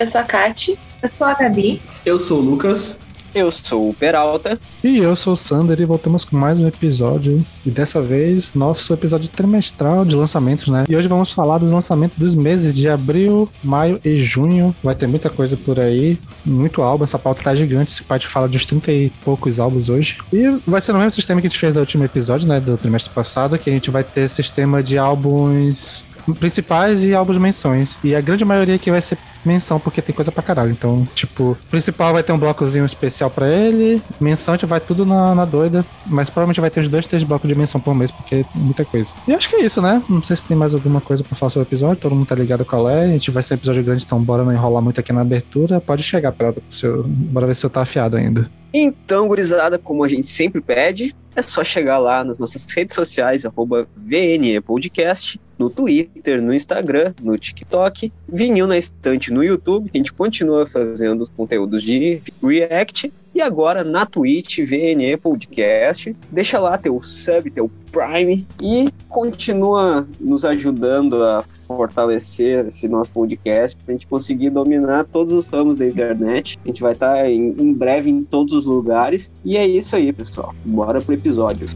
Eu 0.00 0.06
sou 0.06 0.20
a 0.22 0.24
Kati. 0.24 0.78
Eu 1.02 1.08
sou 1.10 1.26
a 1.26 1.34
Gabi. 1.34 1.82
Eu 2.06 2.18
sou 2.18 2.38
o 2.38 2.42
Lucas. 2.42 2.98
Eu 3.34 3.50
sou 3.50 3.90
o 3.90 3.94
Peralta. 3.94 4.58
E 4.82 4.96
eu 4.96 5.14
sou 5.14 5.34
o 5.34 5.36
Sander 5.36 5.78
e 5.80 5.84
voltamos 5.84 6.24
com 6.24 6.36
mais 6.36 6.58
um 6.58 6.66
episódio. 6.66 7.44
E 7.64 7.70
dessa 7.70 8.00
vez, 8.00 8.54
nosso 8.54 8.92
episódio 8.94 9.28
trimestral 9.28 10.04
de 10.04 10.16
lançamentos, 10.16 10.68
né? 10.68 10.84
E 10.88 10.96
hoje 10.96 11.06
vamos 11.06 11.30
falar 11.30 11.58
dos 11.58 11.70
lançamentos 11.70 12.18
dos 12.18 12.34
meses 12.34 12.74
de 12.74 12.88
abril, 12.88 13.48
maio 13.62 14.00
e 14.02 14.16
junho. 14.16 14.74
Vai 14.82 14.94
ter 14.94 15.06
muita 15.06 15.28
coisa 15.28 15.56
por 15.56 15.78
aí, 15.78 16.18
muito 16.44 16.82
álbum. 16.82 17.04
Essa 17.04 17.18
pauta 17.18 17.42
tá 17.42 17.54
gigante. 17.54 17.92
Esse 17.92 18.02
parte 18.02 18.26
fala 18.26 18.48
de 18.48 18.56
uns 18.56 18.66
30 18.66 18.90
e 18.90 19.10
poucos 19.22 19.60
álbuns 19.60 19.90
hoje. 19.90 20.16
E 20.32 20.58
vai 20.66 20.80
ser 20.80 20.92
no 20.92 20.98
mesmo 20.98 21.10
sistema 21.12 21.40
que 21.42 21.46
a 21.46 21.50
gente 21.50 21.60
fez 21.60 21.74
no 21.74 21.82
último 21.82 22.04
episódio, 22.04 22.48
né? 22.48 22.58
Do 22.58 22.76
trimestre 22.78 23.12
passado, 23.14 23.58
que 23.58 23.68
a 23.68 23.72
gente 23.72 23.90
vai 23.90 24.02
ter 24.02 24.28
sistema 24.28 24.82
de 24.82 24.96
álbuns 24.96 26.08
principais 26.38 27.04
e 27.04 27.14
álbuns 27.14 27.38
menções. 27.38 27.98
E 28.02 28.14
a 28.14 28.20
grande 28.20 28.44
maioria 28.44 28.74
aqui 28.74 28.90
vai 28.90 29.00
ser 29.00 29.18
menção, 29.44 29.80
porque 29.80 30.02
tem 30.02 30.14
coisa 30.14 30.30
pra 30.30 30.42
caralho. 30.42 30.70
Então, 30.70 31.06
tipo, 31.14 31.56
principal 31.70 32.12
vai 32.12 32.22
ter 32.22 32.32
um 32.32 32.38
blocozinho 32.38 32.84
especial 32.84 33.30
pra 33.30 33.48
ele, 33.48 34.02
menção 34.20 34.54
a 34.54 34.56
gente 34.56 34.66
vai 34.66 34.80
tudo 34.80 35.06
na, 35.06 35.34
na 35.34 35.44
doida, 35.44 35.84
mas 36.06 36.28
provavelmente 36.28 36.60
vai 36.60 36.70
ter 36.70 36.80
uns 36.80 36.88
dois, 36.88 37.06
três 37.06 37.24
blocos 37.24 37.48
de 37.48 37.54
menção 37.54 37.80
por 37.80 37.94
mês, 37.94 38.10
porque 38.10 38.36
é 38.36 38.44
muita 38.54 38.84
coisa. 38.84 39.14
E 39.26 39.32
acho 39.32 39.48
que 39.48 39.56
é 39.56 39.64
isso, 39.64 39.80
né? 39.80 40.02
Não 40.08 40.22
sei 40.22 40.36
se 40.36 40.44
tem 40.44 40.56
mais 40.56 40.74
alguma 40.74 41.00
coisa 41.00 41.24
pra 41.24 41.34
falar 41.34 41.50
sobre 41.50 41.66
o 41.66 41.68
episódio, 41.68 41.96
todo 41.96 42.14
mundo 42.14 42.26
tá 42.26 42.34
ligado 42.34 42.64
qual 42.64 42.88
é. 42.88 43.04
A 43.04 43.08
gente 43.08 43.30
vai 43.30 43.42
ser 43.42 43.54
um 43.54 43.56
episódio 43.56 43.82
grande, 43.82 44.04
então 44.04 44.22
bora 44.22 44.44
não 44.44 44.52
enrolar 44.52 44.82
muito 44.82 45.00
aqui 45.00 45.12
na 45.12 45.22
abertura. 45.22 45.80
Pode 45.80 46.02
chegar, 46.02 46.32
pra 46.32 46.54
seu. 46.68 47.04
Bora 47.04 47.46
ver 47.46 47.54
se 47.54 47.64
eu 47.64 47.70
tá 47.70 47.82
afiado 47.82 48.16
ainda. 48.16 48.50
Então, 48.72 49.26
gurizada, 49.26 49.78
como 49.78 50.04
a 50.04 50.08
gente 50.08 50.28
sempre 50.28 50.60
pede, 50.60 51.14
é 51.34 51.42
só 51.42 51.64
chegar 51.64 51.98
lá 51.98 52.22
nas 52.22 52.38
nossas 52.38 52.64
redes 52.64 52.94
sociais, 52.94 53.44
arroba 53.44 53.86
VNE 53.96 54.60
Podcast, 54.60 55.40
no 55.60 55.68
Twitter, 55.68 56.40
no 56.40 56.54
Instagram, 56.54 57.12
no 57.22 57.36
TikTok, 57.36 58.10
Vinil 58.26 58.66
na 58.66 58.78
Estante 58.78 59.30
no 59.30 59.44
YouTube, 59.44 59.90
a 59.92 59.96
gente 59.98 60.10
continua 60.10 60.66
fazendo 60.66 61.28
conteúdos 61.36 61.82
de 61.82 62.22
React, 62.42 63.12
e 63.34 63.40
agora 63.40 63.84
na 63.84 64.04
Twitch, 64.04 64.58
VNE 64.58 65.16
Podcast. 65.16 66.16
Deixa 66.30 66.58
lá 66.58 66.76
teu 66.76 67.00
sub, 67.02 67.48
teu 67.50 67.70
Prime 67.92 68.46
e 68.60 68.88
continua 69.08 70.06
nos 70.18 70.44
ajudando 70.44 71.22
a 71.22 71.42
fortalecer 71.66 72.66
esse 72.66 72.88
nosso 72.88 73.10
podcast 73.10 73.76
para 73.76 73.92
a 73.92 73.96
gente 73.96 74.06
conseguir 74.06 74.50
dominar 74.50 75.04
todos 75.04 75.32
os 75.32 75.44
ramos 75.44 75.76
da 75.76 75.86
internet. 75.86 76.58
A 76.64 76.68
gente 76.68 76.82
vai 76.82 76.92
estar 76.92 77.30
em, 77.30 77.54
em 77.58 77.72
breve 77.72 78.10
em 78.10 78.22
todos 78.22 78.52
os 78.52 78.64
lugares. 78.64 79.30
E 79.44 79.56
é 79.56 79.66
isso 79.66 79.94
aí, 79.94 80.12
pessoal. 80.12 80.54
Bora 80.64 81.00
pro 81.00 81.14
episódio. 81.14 81.68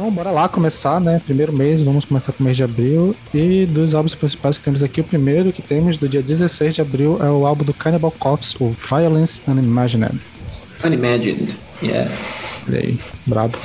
Então, 0.00 0.10
bora 0.10 0.30
lá 0.30 0.48
começar, 0.48 0.98
né? 0.98 1.20
Primeiro 1.26 1.52
mês, 1.52 1.84
vamos 1.84 2.06
começar 2.06 2.32
com 2.32 2.42
o 2.42 2.46
mês 2.46 2.56
de 2.56 2.64
abril. 2.64 3.14
E 3.34 3.66
dos 3.66 3.94
álbuns 3.94 4.14
principais 4.14 4.56
que 4.56 4.64
temos 4.64 4.82
aqui, 4.82 5.02
o 5.02 5.04
primeiro 5.04 5.52
que 5.52 5.60
temos 5.60 5.98
do 5.98 6.08
dia 6.08 6.22
16 6.22 6.76
de 6.76 6.80
abril 6.80 7.18
é 7.22 7.28
o 7.28 7.44
álbum 7.44 7.64
do 7.64 7.74
Cannibal 7.74 8.10
Corpse, 8.10 8.56
o 8.58 8.70
Violence 8.70 9.42
Unimagined. 9.46 10.18
Unimagined, 10.82 11.54
yes. 11.82 12.64
Olha 12.66 12.78
aí, 12.78 12.98
brabo. 13.26 13.58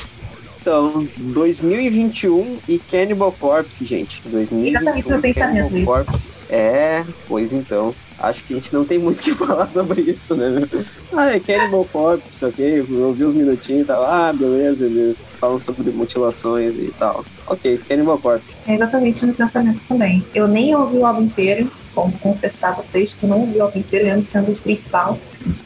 Então, 0.60 1.08
2021 1.16 2.58
e 2.68 2.80
Cannibal 2.80 3.32
Corpse, 3.32 3.86
gente. 3.86 4.22
2021 4.26 4.68
Exatamente 4.68 5.10
meu 5.10 5.22
pensamento, 5.22 5.86
Corpse. 5.86 6.28
É, 6.50 7.06
pois 7.30 7.54
então. 7.54 7.96
Acho 8.18 8.44
que 8.44 8.54
a 8.54 8.58
gente 8.58 8.74
não 8.74 8.86
tem 8.86 8.98
muito 8.98 9.20
o 9.20 9.24
que 9.24 9.32
falar 9.36 9.68
sobre 9.68 10.02
isso, 10.02 10.36
né? 10.36 10.68
Ah, 11.14 11.36
é 11.36 11.40
Cannibal 11.40 11.86
Corpse, 11.86 12.46
ok? 12.46 12.80
Eu 12.90 13.08
ouvi 13.08 13.26
uns 13.26 13.34
minutinhos 13.34 13.84
e 13.84 13.86
tal. 13.86 14.04
Ah, 14.04 14.34
beleza, 14.34 14.86
eles 14.86 15.26
falam 15.40 15.60
sobre 15.60 15.92
mutilações 15.92 16.74
e 16.76 16.94
tal. 16.98 17.26
Ok, 17.48 17.80
Cannibal 17.88 18.18
Corpse. 18.18 18.56
É 18.68 18.76
exatamente 18.76 19.24
o 19.24 19.28
meu 19.28 19.36
pensamento 19.36 19.82
também. 19.88 20.26
Eu 20.34 20.48
nem 20.48 20.76
ouvi 20.76 20.98
o 20.98 21.06
álbum 21.06 21.24
inteiro, 21.24 21.70
como 21.94 22.12
confessar 22.20 22.70
a 22.70 22.74
vocês 22.74 23.14
que 23.14 23.24
eu 23.24 23.30
não 23.30 23.42
ouvi 23.42 23.58
o 23.58 23.64
álbum 23.64 23.80
inteiro, 23.80 24.06
mesmo 24.06 24.24
sendo 24.24 24.52
o 24.52 24.56
principal. 24.56 25.18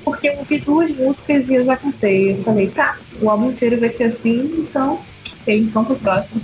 Porque 0.04 0.30
eu 0.30 0.38
ouvi 0.38 0.60
duas 0.60 0.90
músicas 0.92 1.50
e 1.50 1.56
eu 1.56 1.66
já 1.66 1.78
cansei. 1.78 2.32
Eu 2.32 2.44
falei, 2.44 2.68
tá, 2.68 2.98
o 3.22 3.30
álbum 3.30 3.52
inteiro 3.52 3.80
vai 3.80 3.90
ser 3.90 4.06
assim, 4.06 4.40
então, 4.58 5.00
ok, 5.42 5.70
vamos 5.74 5.88
pro 5.88 5.98
próximo. 5.98 6.42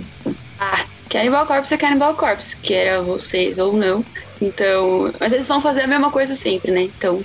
Ah, 0.58 0.84
Cannibal 1.16 1.46
Corpse 1.46 1.72
é 1.72 1.76
Cannibal 1.78 2.14
Corpse, 2.14 2.56
que 2.58 2.74
era 2.74 3.00
vocês 3.00 3.58
ou 3.58 3.72
não. 3.72 4.04
Então, 4.40 5.10
mas 5.18 5.32
eles 5.32 5.48
vão 5.48 5.62
fazer 5.62 5.82
a 5.82 5.86
mesma 5.86 6.10
coisa 6.10 6.34
sempre, 6.34 6.70
né? 6.70 6.82
Então, 6.82 7.22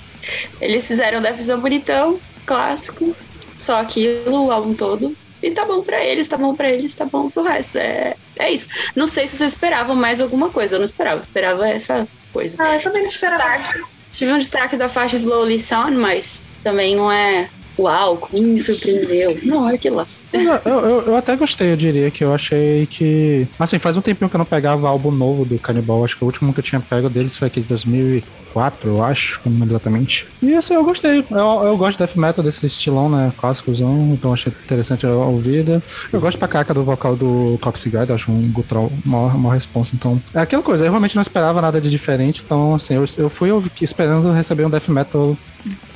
eles 0.62 0.88
fizeram 0.88 1.18
o 1.18 1.22
Defzão 1.22 1.60
bonitão, 1.60 2.18
clássico, 2.46 3.14
só 3.58 3.80
aquilo, 3.80 4.46
o 4.46 4.50
álbum 4.50 4.72
todo. 4.72 5.14
E 5.42 5.50
tá 5.50 5.66
bom 5.66 5.82
pra 5.82 6.02
eles, 6.02 6.26
tá 6.26 6.38
bom 6.38 6.54
pra 6.54 6.70
eles, 6.70 6.94
tá 6.94 7.04
bom 7.04 7.28
pro 7.28 7.42
resto. 7.42 7.76
É, 7.76 8.16
é 8.38 8.50
isso. 8.50 8.70
Não 8.96 9.06
sei 9.06 9.26
se 9.26 9.36
vocês 9.36 9.52
esperavam 9.52 9.94
mais 9.94 10.22
alguma 10.22 10.48
coisa. 10.48 10.76
Eu 10.76 10.78
não 10.78 10.86
esperava, 10.86 11.16
eu 11.16 11.20
esperava 11.20 11.68
essa 11.68 12.08
coisa. 12.32 12.56
Ah, 12.60 12.76
eu 12.76 12.82
também 12.82 13.02
não 13.02 13.10
esperava. 13.10 13.58
Destaque, 13.58 13.82
tive 14.14 14.32
um 14.32 14.38
destaque 14.38 14.76
da 14.76 14.88
faixa 14.88 15.16
Slowly 15.16 15.60
Son, 15.60 15.90
mas 15.90 16.40
também 16.64 16.96
não 16.96 17.12
é 17.12 17.50
uau, 17.78 18.16
como 18.16 18.42
me 18.42 18.60
surpreendeu. 18.60 19.36
Não, 19.42 19.68
é 19.68 19.74
aquilo 19.74 19.96
lá. 19.96 20.06
Eu, 20.32 20.60
eu, 20.64 21.02
eu, 21.02 21.16
até 21.16 21.36
gostei, 21.36 21.72
eu 21.72 21.76
diria 21.76 22.10
que 22.10 22.24
eu 22.24 22.34
achei 22.34 22.86
que. 22.86 23.46
Assim, 23.58 23.78
faz 23.78 23.96
um 23.96 24.00
tempinho 24.00 24.30
que 24.30 24.36
eu 24.36 24.38
não 24.38 24.46
pegava 24.46 24.88
álbum 24.88 25.10
novo 25.10 25.44
do 25.44 25.58
Cannibal. 25.58 26.04
Acho 26.04 26.16
que 26.16 26.24
o 26.24 26.26
último 26.26 26.52
que 26.52 26.60
eu 26.60 26.64
tinha 26.64 26.80
pego 26.80 27.10
deles 27.10 27.36
foi 27.36 27.48
aquele 27.48 27.64
de 27.64 27.68
2004, 27.68 28.90
eu 28.90 29.04
acho, 29.04 29.40
lembro 29.44 29.68
exatamente. 29.68 30.26
E 30.40 30.54
assim, 30.54 30.74
eu 30.74 30.84
gostei. 30.84 31.24
Eu, 31.30 31.64
eu 31.64 31.76
gosto 31.76 31.98
de 31.98 32.06
death 32.06 32.16
metal 32.16 32.42
desse 32.42 32.64
estilão, 32.64 33.10
né? 33.10 33.32
Clássicozão, 33.36 34.12
então 34.14 34.32
achei 34.32 34.52
interessante 34.64 35.06
a 35.06 35.12
ouvida. 35.12 35.82
Eu 36.12 36.20
gosto 36.20 36.38
pra 36.38 36.48
caca 36.48 36.72
do 36.72 36.82
vocal 36.82 37.14
do 37.14 37.58
Copsy 37.60 37.90
Guide, 37.90 38.12
acho 38.12 38.32
um 38.32 38.50
gutural 38.50 38.90
maior, 39.04 39.36
maior 39.36 39.54
responsa. 39.54 39.94
Então, 39.94 40.20
é 40.32 40.40
aquela 40.40 40.62
coisa, 40.62 40.84
eu 40.84 40.90
realmente 40.90 41.14
não 41.14 41.22
esperava 41.22 41.60
nada 41.60 41.80
de 41.80 41.90
diferente. 41.90 42.42
Então, 42.44 42.74
assim, 42.74 42.94
eu, 42.94 43.04
eu 43.18 43.28
fui 43.28 43.50
esperando 43.80 44.32
receber 44.32 44.64
um 44.64 44.70
death 44.70 44.88
metal 44.88 45.36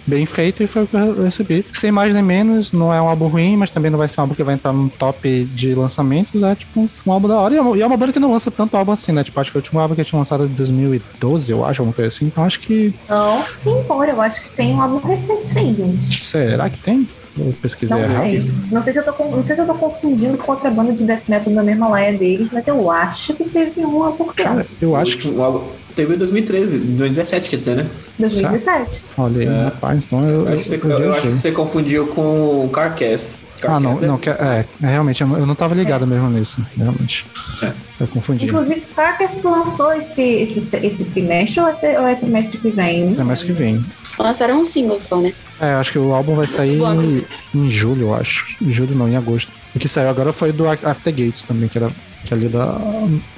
bem 0.06 0.24
feito 0.24 0.62
e 0.62 0.66
foi 0.66 0.84
o 0.84 0.86
que 0.86 0.96
eu 0.96 1.24
recebi. 1.24 1.64
Sem 1.72 1.90
mais 1.90 2.14
nem 2.14 2.22
menos, 2.22 2.72
não 2.72 2.92
é 2.92 3.00
um 3.00 3.08
álbum 3.08 3.26
ruim, 3.26 3.56
mas 3.56 3.70
também 3.70 3.90
não 3.90 3.98
vai 3.98 4.08
ser 4.08 4.20
um 4.20 4.22
álbum 4.22 4.34
que 4.34 4.42
vai 4.42 4.54
entrar 4.54 4.72
no 4.72 4.88
top 4.88 5.44
de 5.44 5.74
lançamentos. 5.74 6.42
É 6.42 6.54
tipo 6.54 6.88
um 7.06 7.12
álbum 7.12 7.28
da 7.28 7.38
hora. 7.38 7.54
E 7.54 7.58
é 7.58 7.60
uma, 7.60 7.76
e 7.76 7.82
é 7.82 7.86
uma 7.86 7.96
banda 7.96 8.12
que 8.12 8.20
não 8.20 8.32
lança 8.32 8.50
tanto 8.50 8.76
álbum 8.76 8.92
assim, 8.92 9.12
né? 9.12 9.24
Tipo, 9.24 9.40
acho 9.40 9.50
que 9.50 9.58
o 9.58 9.60
último 9.60 9.80
álbum 9.80 9.94
que 9.94 10.04
tinha 10.04 10.18
lançado 10.18 10.44
em 10.44 10.48
2012, 10.48 11.50
eu 11.50 11.64
acho, 11.64 11.82
alguma 11.82 11.94
coisa 11.94 12.08
assim. 12.08 12.26
Então 12.26 12.44
acho 12.44 12.60
que. 12.60 12.94
Não, 13.08 13.44
sim, 13.46 13.82
bora. 13.86 14.12
Eu 14.12 14.20
acho 14.20 14.42
que 14.42 14.50
tem 14.50 14.74
um 14.74 14.80
álbum 14.80 15.06
recente, 15.06 15.48
sim, 15.48 15.74
gente. 15.74 16.24
Será 16.24 16.70
que 16.70 16.78
tem? 16.78 17.08
Eu 17.38 17.54
pesquisei 17.60 17.96
não 17.96 18.04
errado. 18.04 18.22
Sei. 18.22 18.50
Não 18.72 18.82
sei 18.82 18.92
se 18.92 18.98
eu 18.98 19.04
tô 19.04 19.24
não 19.24 19.42
sei 19.42 19.56
se 19.56 19.62
eu 19.62 19.66
tô 19.66 19.74
confundindo 19.74 20.38
com 20.38 20.52
outra 20.52 20.70
banda 20.70 20.92
de 20.92 21.04
death 21.04 21.28
metal 21.28 21.52
da 21.52 21.62
mesma 21.62 21.88
laia 21.88 22.16
deles, 22.16 22.48
mas 22.50 22.66
eu 22.66 22.90
acho 22.90 23.34
que 23.34 23.44
teve 23.44 23.84
um 23.84 24.04
há 24.04 24.12
pouco 24.12 24.32
tempo. 24.34 24.48
Cara, 24.48 24.66
eu 24.80 24.96
acho 24.96 25.18
que. 25.18 25.28
O 25.28 25.42
álbum 25.42 25.68
teve 25.96 26.14
em 26.14 26.18
2013, 26.18 26.78
2017, 26.78 27.50
quer 27.50 27.56
dizer, 27.56 27.76
né? 27.76 27.86
2017. 28.18 29.04
Olha 29.18 29.40
aí, 29.40 29.46
É. 29.48 29.64
rapaz, 29.64 30.04
então 30.04 30.28
eu. 30.28 30.46
Eu 30.46 30.52
acho, 30.54 30.62
que 30.64 30.68
você, 30.68 30.76
eu 30.84 30.90
eu 31.00 31.12
acho 31.12 31.22
que 31.22 31.28
você 31.30 31.50
confundiu 31.52 32.06
com 32.08 32.64
o 32.64 32.68
Carcass. 32.68 33.40
Ah, 33.62 33.80
não, 33.80 33.90
Carcass, 33.94 34.00
né? 34.02 34.06
não, 34.06 34.18
que- 34.18 34.28
é, 34.30 34.64
é, 34.82 34.86
realmente, 34.86 35.22
eu 35.22 35.26
não, 35.26 35.38
eu 35.38 35.46
não 35.46 35.54
tava 35.54 35.74
ligado 35.74 36.06
mesmo 36.06 36.28
nisso, 36.28 36.64
realmente. 36.76 37.26
É. 37.62 37.72
Eu 37.98 38.06
confundi. 38.06 38.44
Inclusive, 38.46 38.82
Carcass 38.94 39.42
lançou 39.42 39.92
esse, 39.94 40.22
esse, 40.22 40.76
esse 40.76 41.04
trimestre 41.06 41.60
ou 41.60 41.66
é, 41.68 42.00
ou 42.00 42.06
é 42.06 42.14
trimestre 42.14 42.58
que 42.58 42.68
vem? 42.70 43.16
É 43.18 43.24
mais 43.24 43.42
que 43.42 43.52
vem. 43.52 43.82
Lançaram 44.18 44.60
um 44.60 44.64
single 44.64 45.00
só, 45.00 45.16
né? 45.16 45.32
É, 45.60 45.72
acho 45.74 45.92
que 45.92 45.98
o 45.98 46.12
álbum 46.12 46.34
vai 46.34 46.46
sair 46.46 46.76
bloco, 46.78 47.02
em, 47.02 47.24
em 47.54 47.70
julho, 47.70 48.08
eu 48.08 48.14
acho. 48.14 48.56
Em 48.62 48.70
julho 48.70 48.94
não, 48.94 49.08
em 49.08 49.16
agosto. 49.16 49.50
O 49.74 49.78
que 49.78 49.88
saiu 49.88 50.08
agora 50.10 50.32
foi 50.32 50.52
do 50.52 50.68
After 50.68 51.12
Gates 51.12 51.42
também, 51.42 51.68
que 51.68 51.78
era 51.78 51.90
que 52.26 52.34
é 52.34 52.36
ali 52.36 52.48
da, 52.48 52.78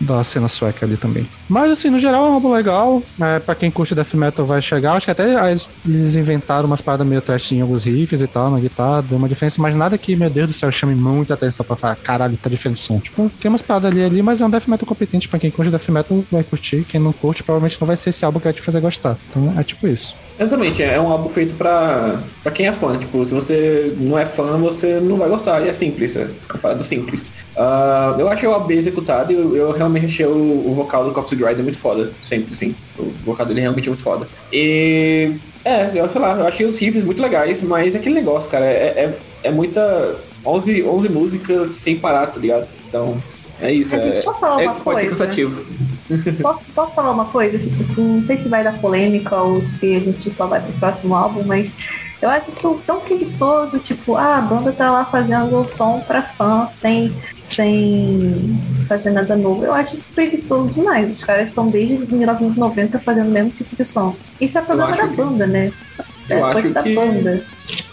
da 0.01 0.25
cena 0.25 0.49
sueca 0.49 0.85
ali 0.85 0.97
também. 0.97 1.29
Mas 1.49 1.71
assim, 1.71 1.91
no 1.91 1.99
geral 1.99 2.27
é 2.27 2.31
um 2.31 2.35
álbum 2.35 2.53
legal. 2.53 3.03
É, 3.21 3.39
pra 3.39 3.55
quem 3.55 3.71
curte 3.71 3.95
death 3.95 4.15
metal 4.15 4.45
vai, 4.45 4.59
acho 4.59 4.75
legal. 4.75 4.97
Acho 4.97 5.07
que 5.07 5.11
até 5.13 5.51
eles, 5.51 5.71
eles 5.87 6.17
inventaram 6.17 6.67
umas 6.67 6.81
paradas 6.81 7.07
meio 7.07 7.21
trash 7.21 7.53
em 7.53 7.61
alguns 7.61 7.85
riffs 7.85 8.21
e 8.21 8.27
tal, 8.27 8.51
na 8.51 8.59
guitarra, 8.59 9.03
deu 9.03 9.19
uma 9.19 9.29
diferença, 9.29 9.61
mas 9.61 9.77
nada 9.77 9.97
que, 9.97 10.17
meu 10.17 10.31
Deus 10.31 10.49
do 10.49 10.53
céu, 10.53 10.73
chame 10.73 10.95
muita 10.95 11.35
atenção 11.35 11.65
pra 11.65 11.77
falar, 11.77 11.97
caralho, 11.97 12.37
tá 12.37 12.49
diferente 12.49 12.79
o 12.79 12.81
som. 12.81 12.99
Tipo, 12.99 13.31
tem 13.41 13.49
umas 13.49 13.63
paradas 13.63 13.91
ali 13.91 14.03
ali, 14.03 14.23
mas 14.23 14.41
é 14.41 14.47
um 14.47 14.51
death 14.51 14.67
metal 14.67 14.87
competente 14.87 15.29
pra 15.29 15.39
quem 15.39 15.51
curte 15.51 15.71
death 15.71 15.89
metal 15.89 16.25
vai 16.31 16.43
curtir, 16.43 16.85
quem 16.89 17.01
não 17.01 17.13
curte 17.13 17.43
provavelmente 17.43 17.81
não 17.81 17.87
vai 17.87 17.97
ser 17.97 18.11
esse 18.11 18.25
álbum 18.25 18.39
que 18.39 18.45
vai 18.45 18.53
te 18.53 18.63
fazer 18.63 18.81
gostar. 18.81 19.17
Então 19.31 19.55
é 19.59 19.63
tipo 19.63 19.87
isso. 19.87 20.15
Exatamente, 20.39 20.83
é 20.83 21.01
um 21.01 21.11
álbum 21.11 21.29
feito 21.29 21.55
pra, 21.57 22.21
pra 22.43 22.53
quem 22.53 22.67
é 22.69 22.73
fã. 22.73 22.97
Tipo, 22.97 23.25
se 23.25 23.35
você 23.35 23.95
não 23.99 24.17
é 24.17 24.25
fã, 24.25 24.57
você 24.57 25.01
não 25.01 25.17
vai 25.17 25.29
gostar. 25.29 25.61
E 25.65 25.69
é 25.69 25.73
simples, 25.73 26.17
é 26.17 26.29
uma 26.49 26.59
parada 26.61 26.83
simples. 26.83 27.33
Ah, 27.57 28.15
eu 28.19 28.29
achei 28.29 28.49
o 28.49 28.61
bem 28.61 28.79
executado 28.79 29.33
e 29.33 29.35
eu, 29.35 29.57
eu 29.57 29.71
realmente 29.73 30.07
achei 30.07 30.27
o, 30.27 30.65
o 30.67 30.75
vocal 30.75 31.05
do 31.05 31.11
Corpse 31.11 31.35
Grinder 31.35 31.63
muito 31.63 31.79
foda. 31.79 32.13
Sempre, 32.23 32.55
sim. 32.55 32.75
O 32.97 33.11
vocal 33.25 33.47
dele 33.47 33.61
realmente 33.61 33.89
é 33.89 33.91
muito 33.91 34.05
foda. 34.05 34.29
E. 34.53 35.35
É, 35.65 35.91
eu 35.93 36.09
sei 36.09 36.21
lá, 36.21 36.37
eu 36.39 36.47
achei 36.47 36.65
os 36.65 36.79
riffs 36.79 37.03
muito 37.03 37.21
legais, 37.21 37.63
mas 37.65 37.95
é 37.95 37.99
aquele 37.99 38.15
negócio, 38.15 38.49
cara, 38.49 38.65
é, 38.65 38.87
é, 38.87 39.19
é 39.43 39.51
muita. 39.51 40.17
11, 40.47 40.85
11 40.85 41.09
músicas 41.09 41.67
sem 41.67 41.99
parar, 41.99 42.29
tá 42.29 42.39
ligado? 42.39 42.67
Então, 42.89 43.15
é 43.61 43.73
isso. 43.73 43.91
Mas, 43.93 44.05
é, 44.05 44.11
deixa 44.11 44.29
eu 44.29 44.35
falar 44.35 44.63
é, 44.63 44.65
uma 44.67 44.75
pode 44.77 45.01
ser 45.01 45.07
coisa. 45.09 45.25
cansativo. 45.25 45.67
Posso, 46.41 46.65
posso 46.75 46.95
falar 46.95 47.11
uma 47.11 47.27
coisa? 47.27 47.59
Tipo, 47.59 48.01
não 48.01 48.25
sei 48.25 48.39
se 48.39 48.49
vai 48.49 48.65
dar 48.65 48.79
polêmica 48.81 49.37
ou 49.43 49.61
se 49.61 49.95
a 49.95 50.01
gente 50.01 50.33
só 50.33 50.47
vai 50.47 50.59
pro 50.59 50.73
próximo 50.73 51.15
álbum, 51.15 51.43
mas 51.45 51.71
eu 52.23 52.31
acho 52.31 52.49
isso 52.49 52.81
tão 52.87 53.01
preguiçoso, 53.01 53.79
tipo, 53.79 54.17
ah, 54.17 54.39
a 54.39 54.41
banda 54.41 54.73
tá 54.73 54.91
lá 54.91 55.05
fazendo 55.05 55.67
som 55.67 56.01
pra 56.01 56.23
fã 56.23 56.67
sem, 56.71 57.13
sem 57.45 58.59
fazer 58.89 59.11
nada 59.11 59.37
novo. 59.37 59.65
Eu 59.65 59.75
acho 59.75 59.95
isso 59.95 60.15
preguiçoso 60.15 60.71
demais. 60.71 61.11
Os 61.11 61.25
caras 61.25 61.49
estão 61.49 61.69
desde 61.69 61.97
1990 62.15 62.99
fazendo 63.01 63.29
o 63.29 63.33
mesmo 63.33 63.51
tipo 63.51 63.77
de 63.77 63.85
som. 63.85 64.17
Isso 64.41 64.57
é 64.57 64.63
problema 64.63 64.97
da 64.97 65.09
que- 65.09 65.15
banda, 65.17 65.47
né? 65.47 65.71
Isso 66.17 66.33
é 66.33 66.37
eu 66.37 66.53
coisa 66.53 66.59
acho 66.69 66.73
da 66.75 66.83
que- 66.83 66.95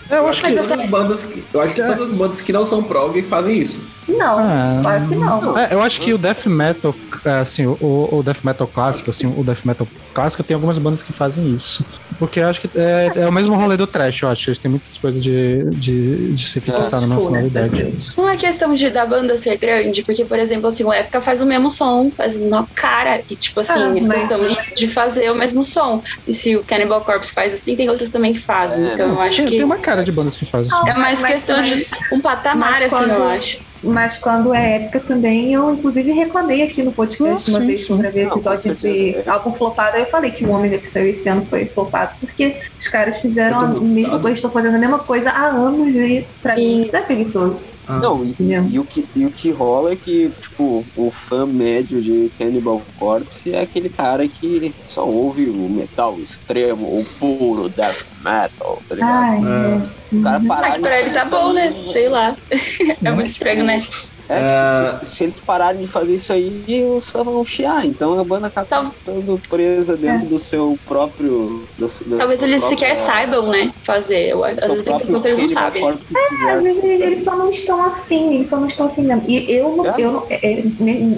banda. 0.10 0.16
Eu 0.22 0.28
acho 0.28 0.44
que. 0.44 0.56
todas 0.56 0.72
as 0.72 0.86
bandas 0.90 1.24
que, 1.24 1.44
eu 1.54 1.62
acho 1.62 1.74
que 1.74 1.81
todas 1.84 2.02
as 2.12 2.18
bandas 2.18 2.42
que 2.42 2.54
não 2.54 2.66
são 2.66 2.84
prog 2.84 3.22
fazem 3.24 3.60
isso. 3.60 3.84
Não, 4.07 4.38
Ah. 4.40 4.78
claro 4.81 5.07
que 5.07 5.16
não. 5.16 5.57
É, 5.57 5.74
eu 5.74 5.81
acho 5.81 6.00
que 6.02 6.13
o 6.13 6.18
death 6.18 6.46
metal, 6.46 6.94
é, 7.24 7.40
assim, 7.40 7.66
o, 7.66 7.78
o 8.12 8.22
death 8.24 8.44
metal 8.44 8.68
clássico, 8.68 9.10
assim, 9.10 9.28
o 9.28 9.44
death 9.44 9.66
metal 9.66 9.88
clássico 10.16 10.42
tem 10.44 10.56
algumas 10.56 10.78
bandas 10.80 11.04
que 11.04 11.12
fazem 11.12 11.54
isso. 11.54 11.86
Porque 12.18 12.40
eu 12.40 12.48
acho 12.48 12.62
que 12.62 12.70
é, 12.76 13.12
é 13.18 13.28
o 13.28 13.32
mesmo 13.32 13.54
rolê 13.56 13.76
do 13.76 13.86
trash, 13.86 14.22
eu 14.22 14.30
acho. 14.30 14.50
Eles 14.50 14.60
têm 14.60 14.72
muitas 14.72 14.98
coisas 14.98 15.22
de, 15.22 15.66
de, 15.72 16.34
de 16.34 16.48
se 16.48 16.62
fixar 16.62 17.02
na 17.02 17.02
Tipo, 17.02 17.02
né, 17.10 17.16
nacionalidade. 17.16 17.70
brasileiros. 17.70 18.14
Não 18.16 18.30
é 18.30 18.38
questão 18.38 18.74
de 18.74 18.90
da 18.90 19.06
banda 19.06 19.36
ser 19.36 19.58
grande, 19.58 20.02
porque, 20.04 20.24
por 20.24 20.40
exemplo, 20.40 20.68
assim, 20.68 20.86
o 20.86 20.94
Época 20.94 21.20
faz 21.20 21.42
o 21.42 21.46
mesmo 21.46 21.70
som, 21.70 22.10
faz 22.16 22.38
uma 22.38 22.66
cara, 22.74 23.22
e 23.30 23.36
tipo 23.36 23.60
assim, 23.60 23.74
Ah, 23.74 23.98
é 23.98 24.02
mas- 24.02 24.22
questão 24.22 24.40
de, 24.76 24.88
fazer 24.88 25.30
o 25.30 25.36
mesmo 25.36 25.64
som. 25.64 26.02
E 26.26 26.32
se 26.32 26.56
o 26.56 26.64
Cannibal 26.64 27.02
Corpse 27.02 27.34
faz 27.34 27.54
assim, 27.54 27.76
tem 27.76 27.90
outros 27.90 28.08
também 28.08 28.32
que 28.32 28.40
fazem. 28.40 28.88
É, 28.88 28.94
então 28.94 29.10
eu 29.10 29.20
acho 29.20 29.38
Tem, 29.38 29.46
que 29.46 29.52
tem 29.58 29.64
uma 29.66 29.78
cara 29.78 30.04
de 30.04 30.12
bandas 30.14 30.38
que 30.38 30.46
fazem 30.46 30.72
isso. 30.72 30.88
é 30.88 30.94
mais 30.94 31.22
Mas- 31.22 31.32
questão 31.34 31.58
mas- 31.58 31.90
de 31.90 32.16
um 32.16 32.22
patamar, 32.22 32.72
mas 32.80 32.94
assim, 32.94 33.04
eu 33.04 33.10
quando- 33.10 33.24
acho. 33.38 33.58
Mas 33.86 34.18
quando 34.18 34.54
é 34.54 34.76
época 34.78 35.00
também, 35.00 35.54
eu 35.54 35.74
inclusive 35.74 36.12
reclamei 36.12 36.64
aqui 36.64 36.82
no 36.84 36.92
podcast 36.92 37.50
uma 37.50 37.60
sim, 37.60 37.68
vez 37.68 37.86
sim. 37.86 37.98
pra 37.98 38.10
ver 38.10 38.26
Não, 38.26 38.34
episódio 38.34 38.74
de 38.74 38.80
certeza. 38.80 39.32
álbum 39.32 39.54
flopado. 39.54 39.96
Aí 39.96 40.04
eu 40.04 40.08
falei 40.08 40.32
que 40.32 40.44
o 40.44 40.52
Ômega 40.52 40.78
que 40.78 40.90
saiu 40.90 41.08
esse 41.08 41.28
ano 41.30 41.46
foi 41.46 41.66
flopado, 41.66 42.16
porque 42.20 42.58
os 42.80 42.88
caras 42.88 43.18
fizeram 43.18 43.60
a 43.60 43.68
mesma 43.68 44.20
coisa, 44.20 44.36
estão 44.36 44.52
fazendo 44.52 44.76
a 44.76 44.80
mesma 44.80 45.00
coisa 45.00 45.30
há 45.30 45.48
anos 45.48 45.96
e 45.96 46.26
pra 46.42 46.56
mim 46.56 46.82
isso 46.82 46.96
é 46.96 47.02
preguiçoso. 47.02 47.75
Ah. 47.88 48.00
Não, 48.00 48.26
e, 48.26 48.36
Mesmo. 48.42 48.70
e 48.72 48.80
o 48.80 48.84
que, 48.84 49.06
e 49.16 49.26
o 49.26 49.32
que 49.32 49.52
rola 49.52 49.92
é 49.92 49.96
que, 49.96 50.32
tipo, 50.42 50.86
o 50.96 51.12
fã 51.12 51.46
médio 51.46 52.02
de 52.02 52.32
Cannibal 52.38 52.82
Corpse 52.98 53.54
é 53.54 53.62
aquele 53.62 53.90
cara 53.90 54.28
que 54.28 54.74
só 54.90 55.06
ouve 55.06 55.46
o 55.46 55.70
metal 55.70 56.18
extremo, 56.20 56.88
o 56.88 57.06
puro 57.20 57.70
death 57.70 58.06
metal, 58.24 58.82
tá 58.90 58.96
ligado? 58.96 59.12
Ai, 59.12 59.40
É. 59.40 60.16
O 60.16 60.22
cara 60.22 60.40
parar 60.40 60.62
Mas 60.70 60.74
de 60.76 60.82
pra 60.82 61.02
ele 61.02 61.10
tá 61.12 61.26
bom, 61.26 61.54
né? 61.54 61.74
Sei 61.86 62.10
lá. 62.10 62.36
É 63.04 63.12
muito 63.12 63.28
estranho, 63.28 63.64
né? 63.64 63.86
É, 64.27 64.89
tipo, 64.92 65.06
se, 65.06 65.16
se 65.16 65.24
eles 65.24 65.39
pararem 65.39 65.81
de 65.81 65.88
fazer 65.88 66.16
isso 66.16 66.33
aí, 66.33 66.63
fãs 67.01 67.24
vão 67.25 67.45
chiar. 67.45 67.86
Então 67.86 68.19
a 68.19 68.24
banda 68.24 68.48
acaba 68.48 68.66
Tal- 68.68 68.92
ficando 68.92 69.39
presa 69.50 69.95
dentro 69.95 70.25
do 70.27 70.39
seu 70.39 70.77
próprio. 70.88 71.63
do- 71.77 71.88
do 71.88 72.18
Talvez 72.18 72.39
seu 72.39 72.48
eles 72.50 72.62
próprio- 72.62 72.80
sequer 72.80 72.95
saibam, 72.95 73.48
né? 73.48 73.72
Fazer. 73.83 74.30
Eu, 74.30 74.44
às 74.44 74.56
vezes 74.56 74.83
tem 74.83 74.94
impressão 74.95 75.22
que 75.22 75.27
eles 75.27 75.39
não 75.39 75.48
Cannibal 75.48 75.63
sabem. 75.63 75.81
Corpse 75.83 76.06
Às 76.50 76.63
vezes 76.63 76.83
eles 76.83 77.24
só 77.24 77.36
não 77.36 77.50
estão 77.51 77.83
afim, 77.83 78.33
eles 78.36 78.48
só 78.48 78.57
não 78.57 78.68
estão 78.68 78.88
afim 78.88 79.01
mesmo. 79.04 79.24
E 79.27 79.51
eu 79.51 79.75
não, 79.75 79.86
É? 79.86 79.94
eu 79.98 80.12
não, 80.12 80.24
é, 80.30 80.36
é- 80.44 80.63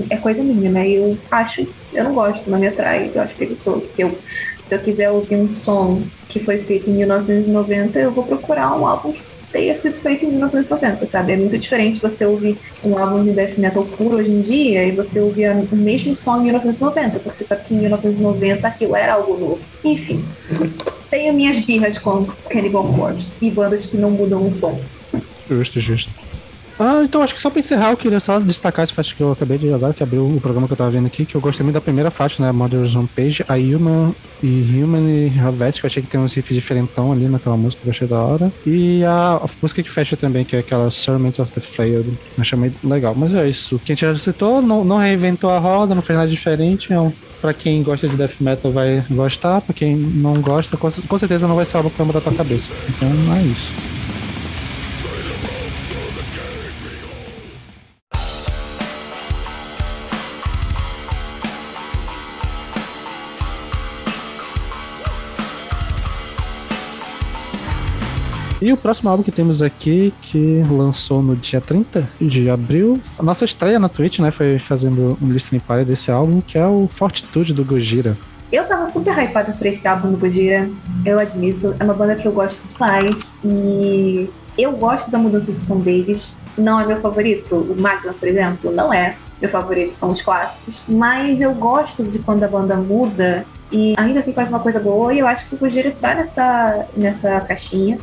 é 0.09 0.17
coisa 0.17 0.43
minha, 0.43 0.69
né? 0.69 0.87
Eu 0.89 1.17
acho, 1.31 1.67
eu 1.93 2.03
não 2.03 2.13
gosto, 2.13 2.49
não 2.49 2.59
me 2.59 2.67
atrai, 2.67 3.09
eu 3.13 3.21
acho 3.21 3.33
preguiçoso. 3.35 3.87
Porque 3.87 4.03
eu, 4.03 4.17
se 4.67 4.75
eu 4.75 4.79
quiser 4.79 5.09
ouvir 5.09 5.37
um 5.37 5.49
som 5.49 6.01
que 6.27 6.41
foi 6.41 6.57
feito 6.57 6.89
em 6.89 6.93
1990, 6.93 7.97
eu 7.99 8.11
vou 8.11 8.25
procurar 8.25 8.77
um 8.77 8.85
álbum 8.85 9.13
que 9.13 9.21
tenha 9.49 9.77
sido 9.77 9.95
feito 9.95 10.25
em 10.25 10.31
1990, 10.31 11.07
sabe? 11.07 11.31
É 11.31 11.37
muito 11.37 11.57
diferente 11.57 12.01
você 12.01 12.25
ouvir 12.25 12.57
um 12.83 12.97
álbum 12.97 13.23
de 13.23 13.31
death 13.31 13.57
metal 13.57 13.85
puro 13.85 14.17
hoje 14.17 14.29
em 14.29 14.41
dia 14.41 14.83
e 14.83 14.91
você 14.91 15.21
ouvir 15.21 15.51
o 15.51 15.75
mesmo 15.75 16.13
som 16.17 16.41
em 16.41 16.43
1990, 16.43 17.19
porque 17.19 17.37
você 17.37 17.45
sabe 17.45 17.63
que 17.63 17.73
em 17.73 17.77
1990 17.77 18.67
aquilo 18.67 18.93
era 18.93 19.13
algo 19.13 19.37
novo. 19.37 19.59
Enfim. 19.85 20.25
Tenho 21.09 21.33
minhas 21.33 21.59
birras 21.59 21.97
com 21.97 22.25
Cannibal 22.49 22.83
Corpse 22.91 23.45
e 23.45 23.49
bandas 23.49 23.85
que 23.85 23.95
não 23.95 24.09
mudam 24.09 24.45
o 24.45 24.51
som. 24.51 24.77
Justo, 25.49 25.79
justo. 25.79 26.11
Ah, 26.79 27.01
então 27.03 27.21
acho 27.21 27.33
que 27.33 27.41
só 27.41 27.49
pra 27.49 27.59
encerrar, 27.59 27.91
eu 27.91 27.97
queria 27.97 28.19
só 28.19 28.39
destacar 28.39 28.83
essa 28.83 28.93
faixa 28.93 29.15
que 29.15 29.21
eu 29.21 29.31
acabei 29.31 29.57
de 29.57 29.73
agora, 29.73 29.93
que 29.93 30.03
abriu 30.03 30.27
o 30.27 30.39
programa 30.39 30.67
que 30.67 30.73
eu 30.73 30.77
tava 30.77 30.91
vendo 30.91 31.07
aqui, 31.07 31.25
que 31.25 31.35
eu 31.35 31.41
gostei 31.41 31.63
muito 31.63 31.75
da 31.75 31.81
primeira 31.81 32.11
faixa, 32.11 32.43
né? 32.43 32.51
Mother's 32.51 32.95
Homepage, 32.95 33.43
a 33.47 33.55
Human 33.55 34.13
e 34.43 34.81
Human 34.81 35.09
e 35.09 35.31
que 35.31 35.85
eu 35.85 35.87
achei 35.87 36.03
que 36.03 36.09
tem 36.09 36.19
uns 36.19 36.33
riffs 36.33 36.53
diferentão 36.55 37.11
ali 37.11 37.27
naquela 37.27 37.57
música, 37.57 37.81
que 37.81 37.87
eu 37.87 37.91
achei 37.91 38.07
da 38.07 38.19
hora. 38.21 38.51
E 38.65 39.03
a, 39.03 39.37
a 39.43 39.45
música 39.61 39.81
que 39.81 39.89
fecha 39.89 40.15
também, 40.15 40.45
que 40.45 40.55
é 40.55 40.59
aquela 40.59 40.91
Sermons 40.91 41.39
of 41.39 41.51
the 41.51 41.59
Failed, 41.59 42.17
achei 42.37 42.57
muito 42.57 42.87
legal. 42.87 43.15
Mas 43.15 43.33
é 43.35 43.47
isso. 43.47 43.81
Quem 43.83 43.95
já 43.95 44.15
citou, 44.17 44.61
não, 44.61 44.83
não 44.83 44.97
reinventou 44.97 45.49
a 45.49 45.57
roda, 45.57 45.95
não 45.95 46.01
fez 46.01 46.17
nada 46.17 46.29
diferente. 46.29 46.93
É 46.93 47.11
pra 47.41 47.53
quem 47.53 47.81
gosta 47.81 48.07
de 48.07 48.15
death 48.15 48.39
metal 48.39 48.71
vai 48.71 49.03
gostar, 49.09 49.61
pra 49.61 49.73
quem 49.73 49.95
não 49.95 50.35
gosta, 50.35 50.77
com, 50.77 50.89
com 50.89 51.17
certeza 51.17 51.47
não 51.47 51.55
vai 51.55 51.65
ser 51.65 51.77
algo 51.77 51.89
que 51.89 51.97
vai 51.97 52.05
mudar 52.05 52.19
a 52.19 52.21
tua 52.21 52.33
cabeça. 52.33 52.69
Então 52.89 53.09
é 53.35 53.41
isso. 53.41 53.96
E 68.67 68.73
o 68.73 68.75
próximo 68.75 69.09
álbum 69.09 69.23
que 69.23 69.31
temos 69.31 69.61
aqui, 69.61 70.13
que 70.21 70.61
lançou 70.69 71.23
no 71.23 71.37
dia 71.37 71.61
30 71.61 72.05
de 72.19 72.49
abril, 72.49 72.99
a 73.17 73.23
nossa 73.23 73.45
estreia 73.45 73.79
na 73.79 73.87
Twitch, 73.87 74.19
né, 74.19 74.29
foi 74.29 74.59
fazendo 74.59 75.17
um 75.21 75.31
listening 75.31 75.61
party 75.61 75.85
desse 75.85 76.11
álbum, 76.11 76.41
que 76.41 76.57
é 76.57 76.67
o 76.67 76.85
Fortitude 76.85 77.53
do 77.53 77.63
Gojira. 77.63 78.17
Eu 78.51 78.65
tava 78.67 78.85
super 78.87 79.17
hypada 79.17 79.53
por 79.53 79.65
esse 79.65 79.87
álbum 79.87 80.11
do 80.11 80.17
Gojira, 80.17 80.69
eu 81.05 81.17
admito. 81.17 81.77
É 81.79 81.83
uma 81.85 81.93
banda 81.93 82.15
que 82.15 82.27
eu 82.27 82.33
gosto 82.33 82.59
demais 82.67 83.33
e 83.41 84.29
eu 84.57 84.73
gosto 84.73 85.09
da 85.09 85.17
mudança 85.17 85.53
de 85.53 85.59
som 85.59 85.79
deles. 85.79 86.35
Não 86.57 86.77
é 86.77 86.85
meu 86.85 86.97
favorito. 86.97 87.55
O 87.55 87.81
Magma, 87.81 88.11
por 88.11 88.27
exemplo, 88.27 88.69
não 88.69 88.93
é 88.93 89.15
meu 89.39 89.49
favorito, 89.49 89.93
são 89.93 90.11
os 90.11 90.21
clássicos. 90.21 90.81
Mas 90.89 91.39
eu 91.39 91.53
gosto 91.53 92.03
de 92.03 92.19
quando 92.19 92.43
a 92.43 92.49
banda 92.49 92.75
muda 92.75 93.45
e 93.71 93.93
ainda 93.97 94.19
assim 94.19 94.33
faz 94.33 94.49
uma 94.49 94.59
coisa 94.59 94.79
boa 94.79 95.13
e 95.13 95.19
eu 95.19 95.27
acho 95.27 95.49
que 95.49 95.55
o 95.55 95.57
Gojira 95.57 95.91
tá 95.91 96.15
nessa, 96.15 96.87
nessa 96.95 97.41
caixinha. 97.41 97.97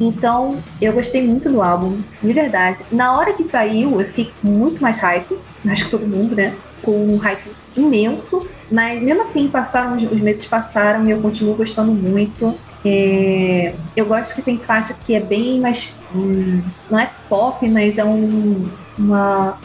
Então, 0.00 0.58
eu 0.80 0.92
gostei 0.92 1.26
muito 1.26 1.50
do 1.50 1.62
álbum, 1.62 2.00
de 2.22 2.32
verdade. 2.32 2.84
Na 2.90 3.16
hora 3.16 3.32
que 3.32 3.44
saiu, 3.44 4.00
eu 4.00 4.06
fiquei 4.06 4.30
muito 4.42 4.80
mais 4.80 4.98
hype. 4.98 5.36
Acho 5.68 5.84
que 5.84 5.90
todo 5.90 6.06
mundo, 6.06 6.34
né? 6.34 6.54
Com 6.82 6.92
um 6.92 7.16
hype 7.16 7.50
imenso. 7.76 8.46
Mas 8.70 9.02
mesmo 9.02 9.22
assim, 9.22 9.48
passaram, 9.48 9.96
os 9.96 10.20
meses 10.20 10.44
passaram 10.44 11.06
e 11.06 11.10
eu 11.10 11.20
continuo 11.20 11.54
gostando 11.54 11.92
muito. 11.92 12.54
É, 12.84 13.74
eu 13.96 14.06
gosto 14.06 14.34
que 14.34 14.42
tem 14.42 14.58
faixa 14.58 14.94
que 14.94 15.14
é 15.14 15.20
bem 15.20 15.60
mais. 15.60 15.90
hum, 16.14 16.62
não 16.90 16.98
é 16.98 17.10
pop, 17.28 17.68
mas 17.68 17.98
é 17.98 18.04
um. 18.04 18.68
Uma. 18.96 19.56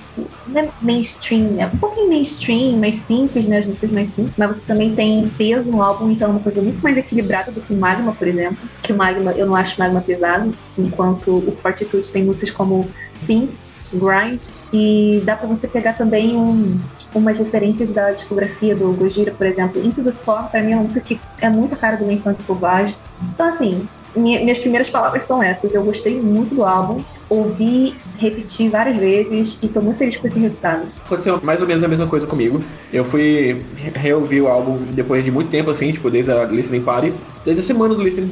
Não 0.48 0.62
é 0.62 0.70
mainstream, 0.80 1.60
é 1.60 1.66
um 1.66 1.78
pouquinho 1.78 2.08
mainstream, 2.08 2.78
mais 2.78 3.00
simples, 3.00 3.48
né? 3.48 3.60
As 3.60 3.66
músicas 3.66 3.92
mais 3.92 4.10
simples. 4.10 4.34
Mas 4.38 4.58
você 4.58 4.62
também 4.68 4.94
tem 4.94 5.28
peso 5.30 5.72
no 5.72 5.82
álbum, 5.82 6.12
então 6.12 6.28
é 6.28 6.32
uma 6.32 6.40
coisa 6.40 6.62
muito 6.62 6.82
mais 6.82 6.98
equilibrada 6.98 7.52
do 7.52 7.60
que 7.60 7.74
o 7.74 7.78
Magma, 7.78 8.14
por 8.14 8.28
exemplo. 8.28 8.58
Que 8.84 8.94
o 8.94 8.96
Magma, 8.96 9.32
eu 9.32 9.48
não 9.48 9.56
acho 9.56 9.80
Magma 9.80 10.02
pesado, 10.02 10.54
enquanto 10.78 11.32
o 11.32 11.58
Fortitude 11.62 12.12
tem 12.12 12.24
músicas 12.24 12.52
como 12.52 12.88
Sphinx, 13.16 13.78
Grind, 13.92 14.44
e 14.72 15.22
dá 15.26 15.36
pra 15.36 15.48
você 15.48 15.68
pegar 15.68 15.94
também 15.94 16.36
um, 16.36 16.80
umas 17.14 17.38
referências 17.38 17.92
da 17.94 18.12
discografia 18.12 18.76
do 18.76 18.94
Gojira, 18.94 19.32
por 19.32 19.46
exemplo. 19.46 19.84
Into 19.84 20.04
the 20.04 20.10
Storm, 20.10 20.48
pra 20.48 20.62
mim, 20.62 20.72
é 20.72 20.76
uma 20.76 20.84
música 20.84 21.02
que 21.02 21.20
é 21.40 21.50
muito 21.50 21.74
a 21.74 21.78
cara 21.78 21.98
do 21.98 22.12
Infante 22.12 22.44
Selvagem. 22.44 22.96
Então, 23.34 23.48
assim, 23.48 23.88
minha, 24.16 24.40
minhas 24.42 24.60
primeiras 24.60 24.90
palavras 24.90 25.24
são 25.24 25.42
essas. 25.42 25.74
Eu 25.74 25.84
gostei 25.84 26.20
muito 26.22 26.56
do 26.56 26.64
álbum, 26.64 27.04
ouvi, 27.30 27.96
repeti 28.18 28.70
várias 28.70 28.98
vezes 28.98 29.58
e 29.62 29.68
tô 29.68 29.82
muito 29.82 29.98
feliz 29.98 30.18
com 30.18 30.28
esse 30.28 30.40
resultado. 30.40 30.88
Aconteceu 31.06 31.40
mais 31.42 31.62
ou 31.62 31.68
menos 31.68 31.84
a 31.84 31.88
mesma 31.88 32.08
coisa 32.08 32.28
comigo. 32.28 32.64
Eu 32.92 33.04
fui 33.04 33.64
reouvir 33.96 34.42
o 34.42 34.48
álbum 34.48 34.78
depois 34.92 35.24
de 35.24 35.32
muito 35.32 35.50
tempo, 35.50 35.70
assim, 35.70 35.92
tipo, 35.92 36.10
desde 36.10 36.32
a 36.32 36.46
Listening 36.46 36.84
Party. 36.84 37.14
Desde 37.44 37.62
a 37.62 37.64
semana 37.64 37.94
do 37.94 38.02
Listening 38.02 38.30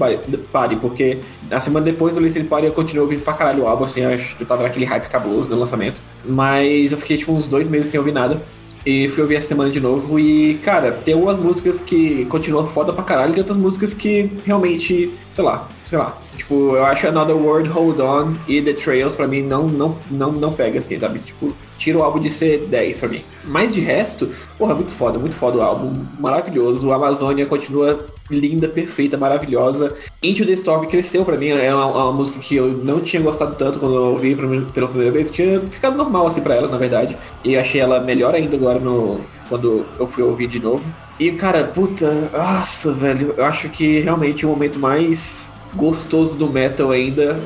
Party, 0.52 0.76
porque 0.78 1.20
a 1.50 1.60
semana 1.60 1.86
depois 1.86 2.14
do 2.14 2.22
Listening 2.22 2.46
Party 2.46 2.68
eu 2.68 2.74
continuei 2.74 3.04
ouvindo 3.04 3.24
pra 3.24 3.34
caralho 3.34 3.64
o 3.64 3.68
álbum, 3.68 3.84
assim, 3.84 4.02
eu 4.40 4.46
tava 4.46 4.64
naquele 4.64 4.86
hype 4.86 5.10
cabuloso 5.10 5.50
no 5.50 5.58
lançamento. 5.58 6.02
Mas 6.24 6.92
eu 6.92 6.98
fiquei, 6.98 7.18
tipo, 7.18 7.34
uns 7.34 7.48
dois 7.48 7.68
meses 7.68 7.92
sem 7.92 8.00
ouvir 8.00 8.14
nada. 8.14 8.42
E 8.86 9.08
fui 9.10 9.22
ouvir 9.22 9.36
essa 9.36 9.50
semana 9.50 9.70
de 9.70 9.80
novo 9.80 10.20
e, 10.20 10.56
cara, 10.64 10.92
tem 10.92 11.14
algumas 11.14 11.38
músicas 11.38 11.82
que 11.82 12.26
continuam 12.26 12.68
foda 12.68 12.92
pra 12.92 13.04
caralho 13.04 13.36
e 13.36 13.40
outras 13.40 13.58
músicas 13.58 13.94
que 13.94 14.32
realmente, 14.44 15.12
sei 15.36 15.44
lá, 15.44 15.70
sei 15.88 15.98
lá. 16.00 16.18
Tipo, 16.36 16.76
eu 16.76 16.84
acho 16.86 17.08
Another 17.08 17.36
World, 17.36 17.70
Hold 17.70 18.00
On 18.00 18.34
e 18.48 18.62
The 18.62 18.74
Trails 18.74 19.14
pra 19.14 19.28
mim 19.28 19.44
não, 19.44 19.68
não, 19.68 19.98
não, 20.10 20.32
não 20.32 20.54
pega 20.54 20.80
assim, 20.80 21.00
sabe? 21.00 21.20
Tipo, 21.20 21.54
tira 21.78 21.98
o 21.98 22.04
álbum 22.04 22.20
de 22.20 22.32
ser 22.32 22.66
10 22.68 22.98
pra 22.98 23.10
mim. 23.10 23.22
Mas 23.44 23.74
de 23.74 23.82
resto, 23.82 24.34
porra, 24.58 24.74
muito 24.74 24.94
foda, 24.94 25.20
muito 25.20 25.36
foda 25.36 25.58
o 25.58 25.62
álbum, 25.62 25.94
maravilhoso. 26.20 26.88
O 26.88 26.94
Amazônia 26.94 27.46
continua 27.46 28.08
linda, 28.30 28.68
perfeita, 28.68 29.18
maravilhosa. 29.18 29.96
Into 30.24 30.46
the 30.46 30.52
Storm 30.54 30.86
cresceu 30.86 31.26
pra 31.26 31.36
mim, 31.36 31.48
é 31.48 31.74
uma, 31.74 31.88
uma 31.88 32.14
música 32.14 32.38
que 32.38 32.56
eu 32.56 32.68
não 32.68 33.02
tinha 33.02 33.20
gostado 33.20 33.56
tanto 33.56 33.80
quando 33.80 33.96
eu 33.96 34.04
ouvi 34.12 34.36
pela 34.72 34.88
primeira 34.88 35.12
vez, 35.12 35.32
tinha 35.32 35.60
ficado 35.62 35.98
normal 35.98 36.28
assim 36.28 36.42
pra 36.42 36.54
ela, 36.54 36.68
na 36.68 36.78
verdade. 36.78 37.18
E 37.44 37.58
achei 37.58 37.82
ela 37.82 38.00
melhor 38.00 38.36
ainda 38.36 38.56
agora 38.56 38.80
no, 38.80 39.20
quando 39.50 39.84
eu 39.98 40.06
fui 40.06 40.24
ouvir 40.24 40.46
de 40.46 40.60
novo. 40.60 40.86
E 41.20 41.32
cara, 41.32 41.64
puta, 41.64 42.30
nossa, 42.32 42.94
velho, 42.94 43.34
eu 43.36 43.44
acho 43.44 43.68
que 43.70 44.00
realmente 44.02 44.46
o 44.46 44.50
momento 44.50 44.78
mais 44.78 45.58
gostoso 45.76 46.36
do 46.36 46.50
metal 46.50 46.92
ainda, 46.92 47.40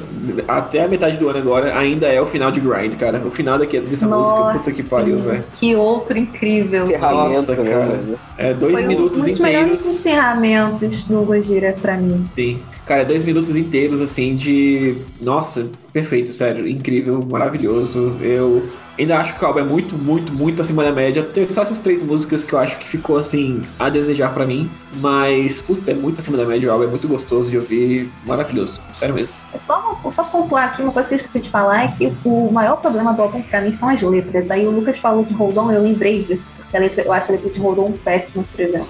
até 0.48 0.84
a 0.84 0.88
metade 0.88 1.17
do 1.17 1.29
ano 1.29 1.39
agora, 1.39 1.77
ainda 1.77 2.08
é 2.08 2.20
o 2.20 2.25
final 2.25 2.51
de 2.51 2.60
Grind, 2.60 2.96
cara. 2.96 3.22
O 3.25 3.32
final 3.32 3.58
daqui, 3.60 3.79
dessa 3.79 4.08
Nossa, 4.08 4.36
música, 4.36 4.60
puta 4.60 4.72
que 4.72 4.84
pariu, 4.84 5.17
velho. 5.20 5.44
Que 5.53 5.75
outro 5.75 6.17
incrível. 6.17 6.86
Nossa, 7.00 7.55
cara. 7.55 8.00
É 8.38 8.53
dois 8.53 8.74
Foi 8.74 8.84
um 8.84 8.88
minutos 8.88 9.17
dos 9.17 9.39
melhores 9.39 9.65
inteiros. 9.82 9.86
encerramentos 9.86 11.08
do 11.08 11.22
Gojira 11.22 11.75
pra 11.82 11.98
mim. 11.98 12.25
Sim. 12.36 12.60
Cara, 12.86 13.03
dois 13.03 13.24
minutos 13.24 13.58
inteiros, 13.58 14.00
assim, 14.00 14.36
de. 14.36 14.96
Nossa, 15.20 15.67
perfeito, 15.91 16.29
sério. 16.29 16.67
Incrível, 16.67 17.20
maravilhoso. 17.27 18.15
Eu 18.22 18.63
ainda 18.98 19.18
acho 19.18 19.36
que 19.36 19.44
o 19.44 19.48
álbum 19.48 19.60
é 19.60 19.64
muito, 19.64 19.98
muito, 19.98 20.34
muito 20.34 20.62
acima 20.62 20.84
da 20.84 20.92
média. 20.92 21.24
Tem 21.24 21.48
só 21.50 21.62
essas 21.62 21.80
três 21.80 22.02
músicas 22.02 22.44
que 22.44 22.54
eu 22.54 22.60
acho 22.60 22.78
que 22.80 22.88
ficou, 22.88 23.18
assim, 23.18 23.62
a 23.80 23.90
desejar 23.90 24.34
pra 24.34 24.46
mim. 24.46 24.70
Mas, 24.98 25.60
puta, 25.62 25.92
é 25.92 25.94
muito 25.94 26.20
acima 26.20 26.38
da 26.38 26.46
média 26.46 26.70
o 26.70 26.72
álbum. 26.72 26.86
É 26.86 26.88
muito 26.88 27.08
gostoso 27.08 27.50
de 27.52 27.58
ouvir. 27.58 28.12
Maravilhoso. 28.25 28.82
Sério 28.94 29.14
mesmo. 29.14 29.36
É 29.54 29.60
só, 29.60 30.00
só 30.12 30.24
pontuar 30.24 30.66
aqui, 30.66 30.82
uma 30.82 30.92
coisa 30.92 31.08
que 31.08 31.16
eu 31.16 31.18
esqueci 31.18 31.40
de 31.40 31.50
falar 31.50 31.86
é 31.86 31.88
que 31.88 32.12
o 32.24 32.52
maior 32.52 32.78
problema 32.78 33.14
do 33.14 33.22
álbum 33.22 33.42
pra 33.42 33.62
mim 33.62 33.72
são 33.72 33.90
as 33.90 34.02
letras. 34.02 34.52
Aí 34.52 34.66
o 34.66 34.72
Lucas 34.72 34.98
falou 34.98 35.24
de 35.24 35.34
Hold 35.34 35.58
On, 35.58 35.72
eu 35.72 35.82
lembrei 35.82 36.24
disso, 36.24 36.54
porque 36.58 36.75
a 36.75 36.80
letra, 36.80 37.04
eu 37.04 37.14
acho 37.14 37.32
a 37.32 37.36
letra 37.36 37.50
de 37.50 37.60
Hold 37.60 37.80
On 37.80 37.92
péssima, 37.92 38.44
por 38.44 38.60
exemplo. 38.62 38.88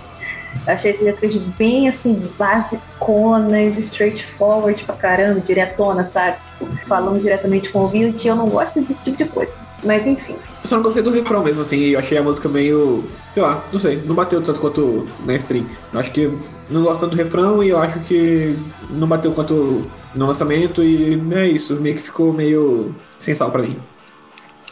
Eu 0.67 0.73
achei 0.73 0.91
as 0.91 0.99
letras 0.99 1.35
bem 1.35 1.87
assim, 1.87 2.27
basiconas, 2.37 3.77
straightforward 3.77 4.83
pra 4.83 4.95
caramba, 4.95 5.39
diretona, 5.39 6.03
sabe? 6.05 6.37
Tipo, 6.59 6.87
falando 6.87 7.21
diretamente 7.21 7.69
com 7.69 7.79
o 7.79 7.81
ouvinte, 7.83 8.27
eu 8.27 8.35
não 8.35 8.47
gosto 8.47 8.81
desse 8.81 9.03
tipo 9.03 9.17
de 9.17 9.25
coisa. 9.25 9.59
Mas 9.83 10.07
enfim. 10.07 10.33
Eu 10.33 10.67
só 10.67 10.75
não 10.75 10.83
gostei 10.83 11.03
do 11.03 11.11
refrão 11.11 11.43
mesmo, 11.43 11.61
assim. 11.61 11.77
Eu 11.77 11.99
achei 11.99 12.17
a 12.17 12.23
música 12.23 12.49
meio. 12.49 13.03
Sei 13.33 13.43
lá, 13.43 13.63
não 13.71 13.79
sei. 13.79 14.01
Não 14.05 14.15
bateu 14.15 14.41
tanto 14.41 14.59
quanto 14.59 15.07
na 15.23 15.35
stream. 15.35 15.65
Eu 15.93 15.99
acho 15.99 16.11
que 16.11 16.31
não 16.69 16.83
gosto 16.83 17.01
tanto 17.01 17.15
do 17.15 17.17
refrão 17.17 17.63
e 17.63 17.69
eu 17.69 17.77
acho 17.77 17.99
que 17.99 18.57
não 18.89 19.07
bateu 19.07 19.31
quanto 19.31 19.85
no 20.15 20.25
lançamento. 20.25 20.83
E 20.83 21.21
é 21.35 21.47
isso. 21.47 21.75
Meio 21.75 21.95
que 21.95 22.01
ficou 22.01 22.33
meio 22.33 22.95
sem 23.19 23.35
sal 23.35 23.51
pra 23.51 23.61
mim. 23.61 23.77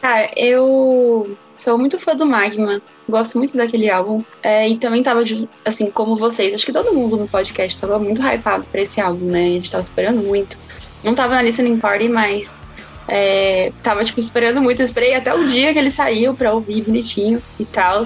Cara, 0.02 0.32
eu 0.36 1.38
sou 1.58 1.78
muito 1.78 2.00
fã 2.00 2.16
do 2.16 2.26
Magma. 2.26 2.82
Gosto 3.08 3.38
muito 3.38 3.56
daquele 3.56 3.90
álbum. 3.90 4.24
É, 4.42 4.68
e 4.68 4.78
também 4.78 5.04
tava, 5.04 5.24
assim, 5.66 5.90
como 5.92 6.16
vocês. 6.16 6.54
Acho 6.54 6.66
que 6.66 6.72
todo 6.72 6.94
mundo 6.94 7.18
no 7.18 7.28
podcast 7.28 7.80
tava 7.80 8.00
muito 8.00 8.22
hypado 8.22 8.66
pra 8.72 8.82
esse 8.82 9.00
álbum, 9.00 9.26
né? 9.26 9.42
A 9.42 9.50
gente 9.50 9.72
tava 9.72 9.84
esperando 9.84 10.22
muito. 10.22 10.58
Não 11.04 11.14
tava 11.14 11.36
na 11.36 11.42
listening 11.42 11.78
party, 11.78 12.08
mas 12.08 12.68
é, 13.08 13.72
tava, 13.82 14.04
tipo, 14.04 14.20
esperando 14.20 14.62
muito. 14.62 14.82
Eu 14.82 14.86
esperei 14.86 15.14
até 15.14 15.34
o 15.34 15.48
dia 15.48 15.74
que 15.74 15.80
ele 15.80 15.92
saiu 15.92 16.34
pra 16.34 16.54
ouvir 16.54 16.82
bonitinho 16.84 17.42
e 17.60 17.66
tal. 17.66 18.04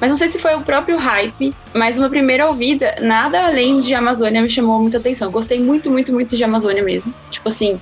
mas 0.00 0.10
não 0.10 0.16
sei 0.16 0.28
se 0.28 0.38
foi 0.38 0.54
o 0.54 0.62
próprio 0.62 0.96
hype, 0.96 1.54
mas 1.72 1.96
uma 1.96 2.08
primeira 2.08 2.48
ouvida, 2.48 2.96
nada 3.00 3.46
além 3.46 3.80
de 3.80 3.94
Amazônia 3.94 4.42
me 4.42 4.50
chamou 4.50 4.80
muita 4.80 4.98
atenção. 4.98 5.30
Gostei 5.30 5.60
muito, 5.60 5.90
muito, 5.90 6.12
muito 6.12 6.36
de 6.36 6.42
Amazônia 6.42 6.82
mesmo. 6.82 7.14
Tipo 7.30 7.48
assim, 7.48 7.80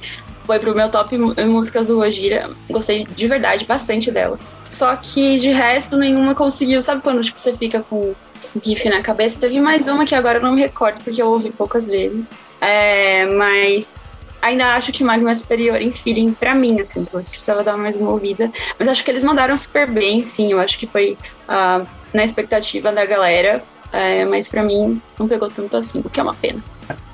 foi 0.51 0.59
pro 0.59 0.75
meu 0.75 0.89
top 0.89 1.17
músicas 1.17 1.87
do 1.87 1.95
Gojira. 1.95 2.51
Gostei 2.69 3.05
de 3.05 3.29
verdade 3.29 3.65
bastante 3.65 4.11
dela. 4.11 4.37
Só 4.65 4.97
que 4.97 5.37
de 5.37 5.53
resto 5.53 5.97
nenhuma 5.97 6.35
conseguiu. 6.35 6.83
Sabe 6.83 7.03
quando 7.03 7.23
tipo, 7.23 7.41
você 7.41 7.55
fica 7.55 7.85
com 7.89 8.15
GIF 8.61 8.89
na 8.89 9.01
cabeça? 9.01 9.39
Teve 9.39 9.61
mais 9.61 9.87
uma 9.87 10.05
que 10.05 10.13
agora 10.13 10.39
eu 10.39 10.43
não 10.43 10.55
me 10.55 10.61
recordo 10.61 11.05
porque 11.05 11.23
eu 11.23 11.29
ouvi 11.29 11.51
poucas 11.51 11.87
vezes. 11.87 12.37
É, 12.61 13.27
mas 13.27 14.19
ainda 14.43 14.75
acho 14.75 14.91
que 14.91 15.05
Magma 15.05 15.31
é 15.31 15.35
superior 15.37 15.81
em 15.81 15.93
feeling 15.93 16.33
pra 16.33 16.53
mim, 16.53 16.81
assim, 16.81 17.03
então 17.03 17.23
você 17.23 17.31
precisava 17.31 17.63
dar 17.63 17.77
mais 17.77 17.95
uma 17.95 18.11
ouvida. 18.11 18.51
Mas 18.77 18.89
acho 18.89 19.05
que 19.05 19.11
eles 19.13 19.23
mandaram 19.23 19.57
super 19.57 19.89
bem, 19.89 20.21
sim. 20.21 20.51
Eu 20.51 20.59
acho 20.59 20.77
que 20.77 20.87
foi 20.89 21.17
ah, 21.47 21.83
na 22.13 22.25
expectativa 22.25 22.91
da 22.91 23.07
galera. 23.07 23.63
É, 23.93 24.25
mas 24.25 24.49
pra 24.49 24.65
mim 24.65 25.01
não 25.17 25.29
pegou 25.29 25.49
tanto 25.49 25.77
assim, 25.77 26.01
o 26.05 26.11
que 26.11 26.19
é 26.19 26.23
uma 26.25 26.35
pena. 26.35 26.61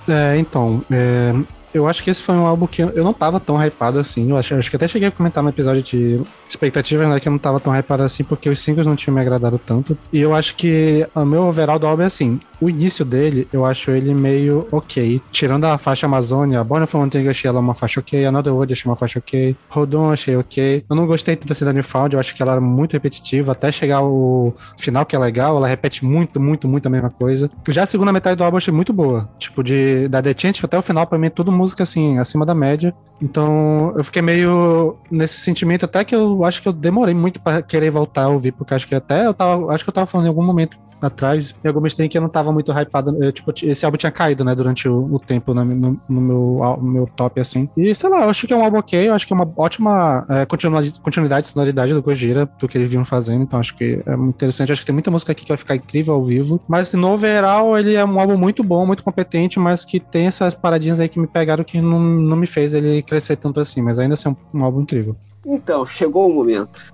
É, 0.09 0.38
então, 0.38 0.83
é, 0.90 1.33
eu 1.76 1.88
acho 1.88 2.02
que 2.02 2.11
esse 2.11 2.23
foi 2.23 2.35
um 2.35 2.47
álbum 2.47 2.66
que 2.66 2.83
eu 2.83 2.97
eu 2.97 3.04
não 3.04 3.12
tava 3.12 3.38
tão 3.38 3.62
hypado 3.62 3.99
assim. 3.99 4.30
Eu 4.30 4.37
acho, 4.37 4.54
acho 4.54 4.71
que 4.71 4.76
até 4.76 4.88
cheguei 4.88 5.09
a 5.09 5.12
comentar 5.12 5.42
no 5.42 5.50
episódio 5.50 5.83
de 5.83 6.21
expectativa, 6.49 7.06
né, 7.06 7.21
que 7.21 7.28
eu 7.28 7.33
não 7.33 7.38
tava 7.38 7.61
tão 7.61 7.76
hypado 7.76 8.02
assim, 8.02 8.25
porque 8.25 8.49
os 8.49 8.59
singles 8.59 8.87
não 8.87 8.97
tinham 8.97 9.14
me 9.14 9.21
agradado 9.21 9.59
tanto. 9.59 9.97
E 10.12 10.21
eu 10.21 10.35
acho 10.35 10.54
que 10.56 11.06
o 11.14 11.25
meu 11.25 11.42
overall 11.42 11.78
do 11.78 11.87
álbum 11.87 12.02
é 12.02 12.06
assim: 12.06 12.40
o 12.61 12.71
início 12.71 13.04
dele, 13.04 13.47
eu 13.52 13.64
acho 13.66 13.90
ele 13.90 14.14
meio 14.14 14.66
ok. 14.73 15.21
Tirando 15.30 15.64
a 15.64 15.76
faixa 15.76 16.06
Amazônia, 16.06 16.64
Born 16.64 16.87
Thing, 17.11 17.25
eu 17.25 17.30
achei 17.30 17.49
ela 17.49 17.61
uma 17.61 17.75
faixa 17.75 18.00
ok. 18.00 18.25
Another 18.25 18.52
World, 18.52 18.73
eu 18.73 18.76
achei 18.76 18.90
uma 18.90 18.97
faixa 18.97 19.18
ok. 19.18 19.56
Rodon, 19.68 20.11
achei 20.11 20.37
ok. 20.37 20.85
Eu 20.88 20.97
não 20.97 21.06
gostei 21.06 21.37
tanto 21.37 21.64
da 21.64 21.73
Newfound, 21.73 22.14
eu 22.14 22.21
acho 22.21 22.35
que 22.35 22.42
ela 22.42 22.52
era 22.52 22.61
muito 22.61 22.95
repetitiva. 22.95 23.52
Até 23.52 23.71
chegar 23.71 24.02
o 24.02 24.54
final, 24.78 25.04
que 25.04 25.14
é 25.14 25.18
legal, 25.18 25.56
ela 25.56 25.68
repete 25.68 26.04
muito, 26.04 26.40
muito, 26.40 26.66
muito 26.66 26.87
a 26.87 26.90
mesma 26.90 27.11
coisa. 27.11 27.50
Já 27.68 27.83
a 27.83 27.87
segunda 27.87 28.12
metade 28.12 28.37
do 28.37 28.45
álbum 28.45 28.56
eu 28.56 28.59
achei 28.59 28.73
muito 28.73 28.92
boa. 28.92 29.28
Tipo, 29.38 29.62
de, 29.62 30.09
da 30.09 30.23
The 30.23 30.35
Chant 30.37 30.64
até 30.64 30.78
o 30.78 30.83
final, 30.83 31.06
pra 31.06 31.18
mim, 31.18 31.26
é 31.26 31.30
tudo 31.30 31.52
música 31.66 31.82
assim, 31.82 32.18
acima 32.18 32.46
da 32.46 32.54
média. 32.54 32.94
Então, 33.20 33.92
eu 33.96 34.04
fiquei 34.04 34.23
meio 34.23 34.96
nesse 35.11 35.40
sentimento, 35.40 35.85
até 35.85 36.04
que 36.04 36.14
eu 36.14 36.44
acho 36.44 36.62
que 36.62 36.68
eu 36.68 36.73
demorei 36.73 37.14
muito 37.14 37.40
pra 37.42 37.61
querer 37.62 37.90
voltar 37.90 38.25
a 38.25 38.28
ouvir, 38.28 38.52
porque 38.52 38.75
acho 38.75 38.87
que 38.87 38.94
até 38.94 39.26
eu 39.26 39.35
tava, 39.35 39.73
acho 39.75 39.82
que 39.85 39.90
eu 39.90 39.94
tava 39.94 40.06
falando 40.06 40.26
em 40.26 40.28
algum 40.28 40.44
momento 40.44 40.78
atrás, 41.00 41.54
em 41.62 41.68
alguma 41.68 41.87
stream 41.88 42.08
que 42.08 42.16
eu 42.16 42.23
não 42.23 42.28
tava 42.28 42.50
muito 42.50 42.73
hypado, 42.73 43.23
eu, 43.23 43.30
tipo, 43.30 43.52
esse 43.62 43.85
álbum 43.85 43.99
tinha 43.99 44.11
caído, 44.11 44.42
né, 44.42 44.54
durante 44.54 44.88
o, 44.88 45.14
o 45.14 45.18
tempo 45.20 45.52
no, 45.52 45.62
no- 45.62 46.00
no 46.08 46.20
meu, 46.20 46.78
meu 46.82 47.06
top, 47.14 47.38
assim. 47.38 47.68
E, 47.76 47.94
sei 47.94 48.08
lá, 48.08 48.23
eu 48.23 48.30
acho 48.30 48.46
que 48.46 48.52
é 48.52 48.56
um 48.56 48.64
álbum 48.64 48.78
ok, 48.78 49.08
eu 49.08 49.12
acho 49.14 49.26
que 49.26 49.32
é 49.32 49.37
uma 49.37 49.46
ótima 49.58 50.26
é, 50.28 50.46
continuidade, 50.46 51.46
sonoridade 51.49 51.92
do 51.92 52.02
Gojira, 52.02 52.49
do 52.58 52.66
que 52.66 52.78
eles 52.78 52.90
vinham 52.90 53.04
fazendo, 53.04 53.42
então 53.42 53.61
acho 53.61 53.76
que 53.76 54.02
é 54.06 54.16
muito 54.16 54.37
interessante, 54.37 54.73
acho 54.73 54.80
que 54.80 54.87
tem 54.87 54.94
muita 54.94 55.11
música 55.11 55.32
aqui 55.32 55.42
que 55.44 55.49
vai 55.50 55.58
ficar 55.58 55.76
incrível 55.76 56.14
ao 56.14 56.23
vivo, 56.25 56.61
mas 56.66 56.92
no 56.94 57.12
overall 57.12 57.78
ele 57.78 57.94
é 57.94 58.04
um 58.04 58.18
álbum 58.18 58.38
muito 58.38 58.64
bom, 58.64 58.87
muito 58.87 59.04
competente, 59.04 59.58
mas 59.58 59.85
que 59.85 60.00
tem 60.00 60.26
essas 60.26 60.54
paradinhas 60.54 60.99
aí 60.99 61.11
que 61.11 61.20
me 61.20 61.26
pegaram 61.46 61.62
que 61.62 61.80
não, 61.80 62.00
não 62.00 62.36
me 62.36 62.46
fez 62.46 62.74
ele 62.74 63.00
crescer 63.02 63.36
tanto 63.36 63.60
assim, 63.60 63.80
mas 63.80 64.00
ainda 64.00 64.14
assim 64.14 64.28
é 64.28 64.32
um, 64.32 64.60
um 64.60 64.64
álbum 64.64 64.80
incrível. 64.80 65.14
Então, 65.46 65.86
chegou 65.86 66.28
o 66.28 66.34
momento. 66.34 66.92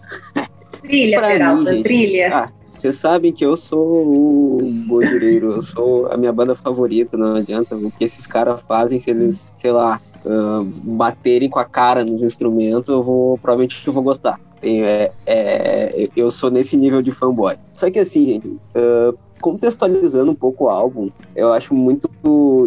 Brilha, 0.83 1.17
Pra 1.19 1.29
mim, 1.29 1.33
Peralta, 1.39 1.73
gente, 1.73 1.83
brilha. 1.83 2.31
Ah, 2.37 2.53
vocês 2.63 2.97
sabem 2.97 3.33
que 3.33 3.43
eu 3.43 3.57
sou 3.57 3.81
o 3.81 4.85
Gojireiro, 4.87 5.53
eu 5.53 5.63
sou 5.63 6.13
a 6.13 6.19
minha 6.19 6.33
banda 6.33 6.55
favorita, 6.55 7.17
não 7.17 7.37
adianta. 7.37 7.75
O 7.75 7.91
que 7.91 8.05
esses 8.05 8.27
caras 8.27 8.61
fazem, 8.69 8.99
se 8.99 9.11
eles, 9.11 9.49
sei 9.57 9.73
lá, 9.73 9.99
ah, 10.27 10.63
baterem 10.83 11.49
com 11.49 11.59
a 11.59 11.65
cara 11.65 12.05
nos 12.05 12.21
instrumentos, 12.21 12.95
eu 12.95 13.03
vou, 13.03 13.39
provavelmente 13.39 13.83
eu 13.87 13.93
vou 13.93 14.03
gostar. 14.03 14.39
É, 14.63 15.11
é, 15.27 16.09
eu 16.15 16.31
sou 16.31 16.51
nesse 16.51 16.77
nível 16.77 17.01
de 17.01 17.11
fanboy. 17.11 17.57
Só 17.73 17.91
que 17.91 17.99
assim, 17.99 18.27
gente, 18.27 18.61
ah, 18.75 19.15
contextualizando 19.43 20.31
um 20.31 20.35
pouco 20.35 20.65
o 20.65 20.69
álbum, 20.71 21.11
eu 21.35 21.53
acho 21.53 21.75
muito 21.75 22.09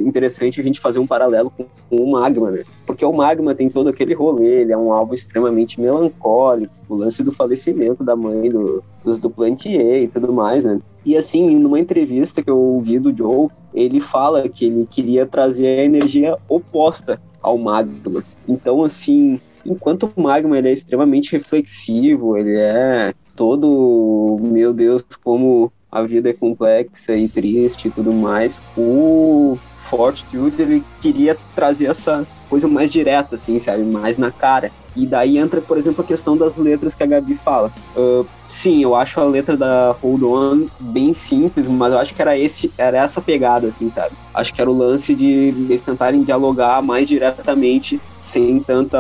interessante 0.06 0.60
a 0.60 0.64
gente 0.64 0.82
fazer 0.82 1.00
um 1.00 1.08
paralelo 1.08 1.50
com, 1.50 1.66
com 1.90 1.96
o 1.96 2.12
Magma, 2.12 2.52
né? 2.52 2.64
Porque 2.86 3.06
o 3.06 3.14
Magma 3.14 3.56
tem 3.56 3.70
todo 3.70 3.88
aquele 3.88 4.14
rolê, 4.14 4.62
ele 4.62 4.74
é 4.74 4.78
um 4.78 4.92
álbum 4.92 5.14
extremamente 5.14 5.80
melancólico, 5.80 6.74
o 6.90 6.96
lance 6.96 7.24
do 7.24 7.32
falecimento 7.32 8.04
da 8.04 8.16
mãe 8.16 8.50
do, 8.50 8.84
dos 9.04 9.18
do 9.18 9.30
Plantier 9.30 10.04
e 10.04 10.08
tudo 10.08 10.34
mais, 10.34 10.66
né? 10.66 10.80
E 11.06 11.16
assim, 11.16 11.58
numa 11.58 11.80
entrevista 11.80 12.44
que 12.44 12.50
eu 12.50 12.58
ouvi 12.58 13.00
do 13.00 13.16
Joe, 13.16 13.48
ele 13.74 14.02
fala 14.02 14.48
que 14.50 14.66
ele 14.66 14.86
queria 14.90 15.26
trazer 15.26 15.80
a 15.80 15.84
energia 15.84 16.38
oposta 16.50 17.22
ao 17.42 17.58
Magma. 17.58 18.22
Então, 18.48 18.84
assim, 18.84 19.40
enquanto 19.66 20.12
o 20.14 20.22
Magma 20.22 20.58
ele 20.58 20.70
é 20.70 20.74
extremamente 20.74 21.32
reflexivo, 21.32 22.36
ele 22.36 22.56
é 22.56 23.14
todo, 23.36 24.38
meu 24.42 24.74
Deus, 24.74 25.04
como 25.24 25.72
a 25.96 26.04
vida 26.04 26.30
é 26.30 26.34
complexa 26.34 27.16
e 27.16 27.30
triste 27.30 27.88
e 27.88 27.92
tudo 27.92 28.12
mais, 28.12 28.62
o 28.76 29.58
Fortitude, 29.86 30.62
ele 30.62 30.84
queria 31.00 31.38
trazer 31.56 31.88
essa 31.88 32.26
coisa 32.50 32.68
mais 32.68 32.92
direta, 32.92 33.36
assim, 33.36 33.58
sabe? 33.60 33.84
Mais 33.84 34.18
na 34.18 34.32
cara. 34.32 34.72
E 34.96 35.06
daí 35.06 35.38
entra, 35.38 35.60
por 35.60 35.78
exemplo, 35.78 36.04
a 36.04 36.08
questão 36.08 36.38
das 36.38 36.56
letras 36.56 36.96
que 36.96 37.04
a 37.04 37.06
Gabi 37.06 37.36
fala. 37.36 37.70
Uh, 37.98 38.26
sim, 38.48 38.82
eu 38.82 38.96
acho 38.96 39.20
a 39.20 39.26
letra 39.26 39.58
da 39.58 39.94
Hold 40.02 40.24
On 40.24 40.66
bem 40.80 41.14
simples, 41.14 41.68
mas 41.68 41.92
eu 41.92 42.00
acho 42.00 42.16
que 42.16 42.22
era, 42.22 42.38
esse, 42.38 42.72
era 42.78 43.00
essa 43.00 43.20
pegada, 43.20 43.68
assim, 43.68 43.90
sabe? 43.90 44.16
Acho 44.34 44.54
que 44.54 44.62
era 44.62 44.72
o 44.72 44.78
lance 44.78 45.14
de 45.14 45.26
eles 45.70 45.82
tentarem 45.82 46.24
dialogar 46.24 46.82
mais 46.82 47.10
diretamente, 47.10 48.00
sem 48.22 48.58
tanta. 48.62 48.98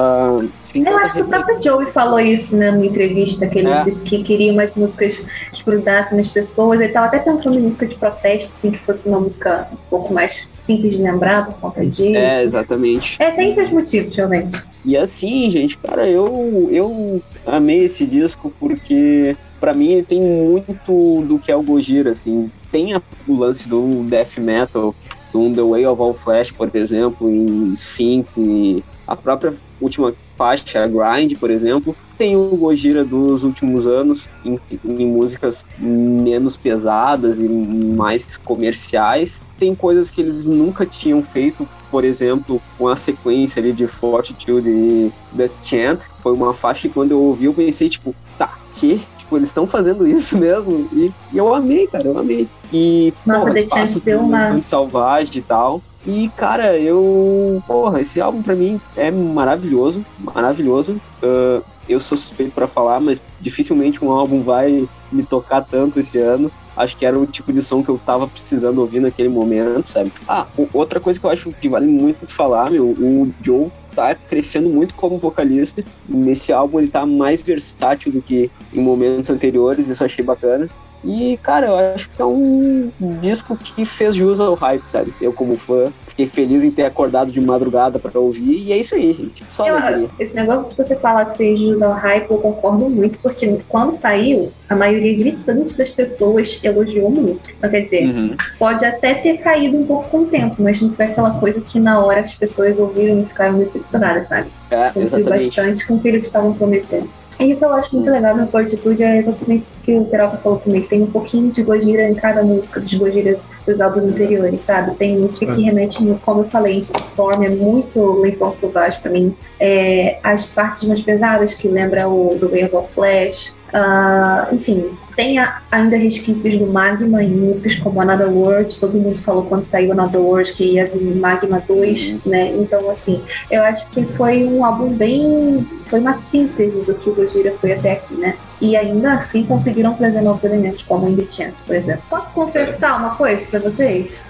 Sem 0.62 0.82
Eu 0.82 0.92
tanta 0.92 1.04
acho 1.04 1.14
que 1.14 1.22
o 1.22 1.28
próprio 1.30 1.64
Joey 1.64 1.86
falou 1.86 2.20
isso, 2.20 2.58
né, 2.58 2.72
numa 2.72 2.86
entrevista, 2.86 3.48
que 3.48 3.60
ele 3.60 3.70
É. 3.70 3.84
disse 3.84 4.04
que 4.04 4.22
queria 4.22 4.52
umas 4.52 4.76
músicas 4.76 5.26
que 5.54 5.64
grudassem 5.64 6.18
nas 6.18 6.28
pessoas. 6.28 6.82
Ele 6.82 6.92
tava 6.92 7.06
até 7.06 7.20
pensando 7.20 7.58
em 7.58 7.62
música 7.62 7.86
de 7.86 7.96
protesto, 7.96 8.52
assim, 8.52 8.72
que 8.72 8.80
fosse 8.80 9.08
uma 9.08 9.22
música 9.22 9.70
um 9.72 9.78
pouco 9.90 10.14
mais 10.14 10.46
simples 10.58 10.75
de 10.78 10.98
lembrar 10.98 11.46
por 11.46 11.56
conta 11.56 11.86
disso. 11.86 12.16
É, 12.16 12.44
exatamente. 12.44 13.16
É, 13.22 13.32
tem 13.32 13.52
seus 13.52 13.70
motivos, 13.70 14.16
realmente. 14.16 14.64
E 14.84 14.96
assim, 14.96 15.50
gente, 15.52 15.78
cara, 15.78 16.08
eu, 16.08 16.68
eu 16.72 17.22
amei 17.46 17.86
esse 17.86 18.06
disco 18.06 18.54
porque, 18.60 19.36
pra 19.60 19.74
mim, 19.74 19.94
ele 19.94 20.04
tem 20.04 20.22
muito 20.22 21.22
do 21.28 21.40
que 21.40 21.52
é 21.52 21.56
o 21.56 21.64
Gojira, 21.64 22.12
assim. 22.12 22.52
Tem 22.72 22.94
a- 22.94 23.02
o 23.28 23.36
lance 23.36 23.68
do 23.68 24.04
death 24.04 24.38
metal, 24.38 24.94
do 25.34 25.54
The 25.54 25.62
Way 25.62 25.86
of 25.88 26.02
All 26.02 26.14
Flesh, 26.14 26.52
por 26.52 26.70
exemplo, 26.76 27.30
em 27.30 27.74
Sphinx 27.74 28.38
e 28.38 28.84
a 29.08 29.16
própria 29.16 29.54
última 29.82 30.14
faixa, 30.38 30.84
a 30.84 30.88
Grind, 30.88 31.38
por 31.40 31.50
exemplo. 31.50 31.96
Tem 32.18 32.36
o 32.38 32.56
Gojira 32.56 33.04
dos 33.04 33.44
últimos 33.44 33.86
anos 33.86 34.30
em, 34.46 34.58
em 34.86 35.06
músicas 35.06 35.66
menos 35.78 36.56
pesadas 36.56 37.40
e 37.40 37.44
mais 37.48 38.38
comerciais. 38.38 39.42
Tem 39.58 39.76
coisas 39.76 40.10
que 40.10 40.22
eles 40.22 40.46
nunca 40.46 40.86
tinham 40.86 41.22
feito, 41.22 41.68
por 41.92 42.04
exemplo, 42.06 42.62
com 42.78 42.88
a 42.88 42.96
sequência 42.96 43.60
ali 43.60 43.74
de 43.74 43.88
Fortitude 43.88 44.70
e 44.70 45.12
The 45.36 45.50
Chant. 45.62 46.04
Foi 46.22 46.32
uma 46.34 46.54
faixa 46.54 46.88
que 46.88 46.94
quando 46.94 47.12
eu 47.12 47.20
ouvi 47.20 47.46
eu 47.46 47.54
pensei, 47.54 47.90
tipo, 47.90 48.16
tá, 48.38 48.54
que? 48.72 49.02
Tipo, 49.18 49.38
eles 49.38 49.50
estão 49.50 49.66
fazendo 49.68 50.08
isso 50.08 50.38
mesmo? 50.38 50.88
E, 50.94 51.12
e 51.34 51.38
eu 51.38 51.54
amei, 51.54 51.88
cara, 51.88 52.08
eu 52.08 52.18
amei. 52.18 52.48
E, 52.72 53.14
Nossa, 53.26 53.40
porra, 53.42 53.54
The 53.54 53.68
Chant 53.70 54.04
deu 54.06 54.20
uma- 54.22 54.62
Salvage 54.64 55.40
e 55.40 55.42
tal. 55.42 55.82
E, 56.06 56.30
cara, 56.30 56.78
eu. 56.78 57.62
Porra, 57.66 58.02
esse 58.02 58.22
álbum 58.22 58.42
pra 58.42 58.56
mim 58.56 58.80
é 58.96 59.10
maravilhoso, 59.10 60.06
maravilhoso. 60.20 61.02
Ah, 61.24 61.62
eu 61.88 62.00
sou 62.00 62.18
suspeito 62.18 62.52
pra 62.52 62.68
falar, 62.68 63.00
mas 63.00 63.22
dificilmente 63.40 64.04
um 64.04 64.12
álbum 64.12 64.42
vai 64.42 64.88
me 65.12 65.24
tocar 65.24 65.62
tanto 65.62 66.00
esse 66.00 66.18
ano. 66.18 66.52
Acho 66.76 66.98
que 66.98 67.06
era 67.06 67.18
o 67.18 67.26
tipo 67.26 67.54
de 67.54 67.62
som 67.62 67.82
que 67.82 67.90
eu 67.90 68.00
tava 68.06 68.28
precisando 68.28 68.80
ouvir 68.80 69.00
naquele 69.00 69.30
momento, 69.30 69.88
sabe? 69.88 70.12
Ah, 70.28 70.46
outra 70.74 71.00
coisa 71.00 71.20
que 71.20 71.26
eu 71.26 71.30
acho 71.30 71.52
que 71.54 71.70
vale 71.70 71.88
muito 71.88 72.28
falar, 72.28 72.70
meu, 72.70 72.88
o 72.88 73.32
Joe 73.42 73.72
tá 73.96 74.14
crescendo 74.14 74.68
muito 74.68 74.94
como 74.94 75.18
vocalista. 75.18 75.84
Nesse 76.08 76.52
álbum 76.52 76.80
ele 76.80 76.90
tá 76.90 77.06
mais 77.06 77.42
versátil 77.42 78.12
do 78.12 78.22
que 78.22 78.52
em 78.74 78.82
momentos 78.82 79.30
anteriores, 79.30 79.88
isso 79.88 80.04
eu 80.04 80.06
achei 80.06 80.24
bacana. 80.24 80.70
E, 81.06 81.38
cara, 81.44 81.68
eu 81.68 81.76
acho 81.78 82.10
que 82.10 82.22
é 82.22 82.26
um 82.26 82.92
disco 83.22 83.56
que 83.56 83.86
fez 83.86 84.16
jus 84.16 84.40
ao 84.40 84.56
hype, 84.56 84.84
sabe? 84.90 85.14
Eu, 85.22 85.32
como 85.32 85.56
fã, 85.56 85.92
fiquei 86.08 86.28
feliz 86.28 86.64
em 86.64 86.72
ter 86.72 86.84
acordado 86.86 87.32
de 87.32 87.40
madrugada 87.40 88.00
pra 88.00 88.20
ouvir. 88.20 88.64
E 88.68 88.72
é 88.72 88.78
isso 88.78 88.96
aí, 88.96 89.14
gente. 89.14 89.44
Só 89.48 89.68
Eu- 89.68 90.10
esse 90.20 90.34
negócio 90.34 90.70
de 90.70 90.76
você 90.76 90.96
falar 90.96 91.26
que 91.26 91.38
fez 91.38 91.60
jus 91.60 91.82
ao 91.82 91.92
hype, 91.94 92.32
eu 92.32 92.38
concordo 92.40 92.90
muito, 92.90 93.20
porque 93.20 93.60
quando 93.70 93.92
saiu, 93.92 94.52
a 94.68 94.76
maioria 94.76 95.16
gritante 95.18 95.78
das 95.78 95.90
pessoas 95.90 96.60
elogiou 96.64 97.10
muito. 97.12 97.52
Então, 97.52 97.70
quer 97.70 97.82
dizer, 97.82 98.06
Uhum. 98.08 98.36
pode 98.58 98.84
até 98.86 99.14
ter 99.14 99.38
caído 99.38 99.78
um 99.78 99.86
pouco 99.86 100.10
com 100.10 100.18
o 100.20 100.26
tempo, 100.26 100.56
mas 100.60 100.82
não 100.82 100.92
foi 100.94 101.06
aquela 101.06 101.32
coisa 101.40 101.62
que 101.62 101.80
na 101.80 102.00
hora 102.04 102.22
as 102.22 102.34
pessoas 102.34 102.80
ouviram 102.80 103.22
e 103.22 103.26
ficaram 103.26 103.58
decepcionadas, 103.60 104.28
sabe? 104.28 104.48
É, 104.72 104.90
Cumpriu 104.90 105.26
bastante 105.26 105.86
com 105.86 105.96
o 105.96 106.00
que 106.00 106.08
eles 106.08 106.26
estavam 106.26 106.54
prometendo. 106.54 107.10
E 107.40 107.54
o 107.54 107.58
que 107.58 107.66
eu 107.66 107.74
acho 107.74 107.96
muito 107.96 108.10
legal 108.10 108.36
na 108.36 108.48
Fortitude 108.48 109.04
é 109.04 109.18
exatamente 109.18 109.64
isso 109.64 109.84
que 109.84 109.96
o 109.96 110.06
Peralta 110.06 110.38
falou 110.38 110.60
também, 110.60 110.82
que 110.82 110.90
tem 110.90 111.02
um 111.02 111.08
pouquinho 111.08 111.52
de 111.52 111.64
Gojira 111.64 112.08
em 112.08 112.16
cada 112.16 112.44
música 112.44 112.80
dos 112.80 112.94
Gojiras 112.94 113.50
dos 113.66 113.82
álbuns 113.82 114.06
anteriores, 114.06 114.62
sabe? 114.62 114.96
Tem 114.96 115.18
música 115.18 115.46
que 115.48 115.62
remete, 115.62 115.98
como 116.24 116.42
eu 116.42 116.48
falei, 116.48 116.80
Storm 116.80 117.44
é 117.44 117.50
muito 117.50 118.22
Leitão 118.22 118.52
Sauvage 118.54 119.00
pra 119.00 119.12
mim. 119.12 119.36
É, 119.60 120.20
as 120.24 120.46
partes 120.46 120.84
mais 120.84 121.02
pesadas 121.02 121.54
que 121.54 121.68
lembra 121.68 122.08
o 122.08 122.36
do 122.40 122.50
Way 122.50 122.70
of 122.72 122.94
Flash. 122.94 123.54
Ah, 123.78 124.48
enfim, 124.54 124.90
tem 125.18 125.38
a- 125.38 125.60
ainda 125.70 125.98
resquícios 125.98 126.58
do 126.58 126.66
Magma 126.66 127.22
em 127.22 127.28
músicas 127.28 127.76
como 127.76 128.00
Another 128.00 128.30
World. 128.30 128.80
Todo 128.80 128.94
mundo 128.98 129.18
falou 129.20 129.44
quando 129.44 129.64
saiu 129.64 129.92
Another 129.92 130.22
World 130.22 130.54
que 130.54 130.64
ia 130.64 130.86
vir 130.88 131.14
Magma 131.18 131.62
2, 131.68 132.26
né? 132.26 132.54
Então, 132.58 132.90
assim, 132.90 133.22
eu 133.52 133.62
acho 133.64 133.90
que 133.90 134.06
foi 134.06 134.46
um 134.46 134.64
álbum 134.64 134.88
bem. 134.94 135.68
Foi 135.88 136.00
uma 136.00 136.14
síntese 136.14 136.78
do 136.86 136.94
que 136.94 137.10
o 137.10 137.14
Gojira 137.16 137.54
foi 137.60 137.74
até 137.74 137.92
aqui, 137.92 138.14
né? 138.14 138.36
E 138.62 138.78
ainda 138.78 139.12
assim 139.16 139.44
conseguiram 139.44 139.94
trazer 139.94 140.22
novos 140.22 140.46
elementos, 140.46 140.82
como 140.84 141.10
In 141.10 141.16
The 141.18 141.26
Chance, 141.30 141.62
por 141.68 141.76
exemplo. 141.76 142.02
Posso 142.10 142.30
confessar 142.32 142.98
uma 142.98 143.16
coisa 143.16 143.46
pra 143.46 143.60
vocês? 143.60 144.24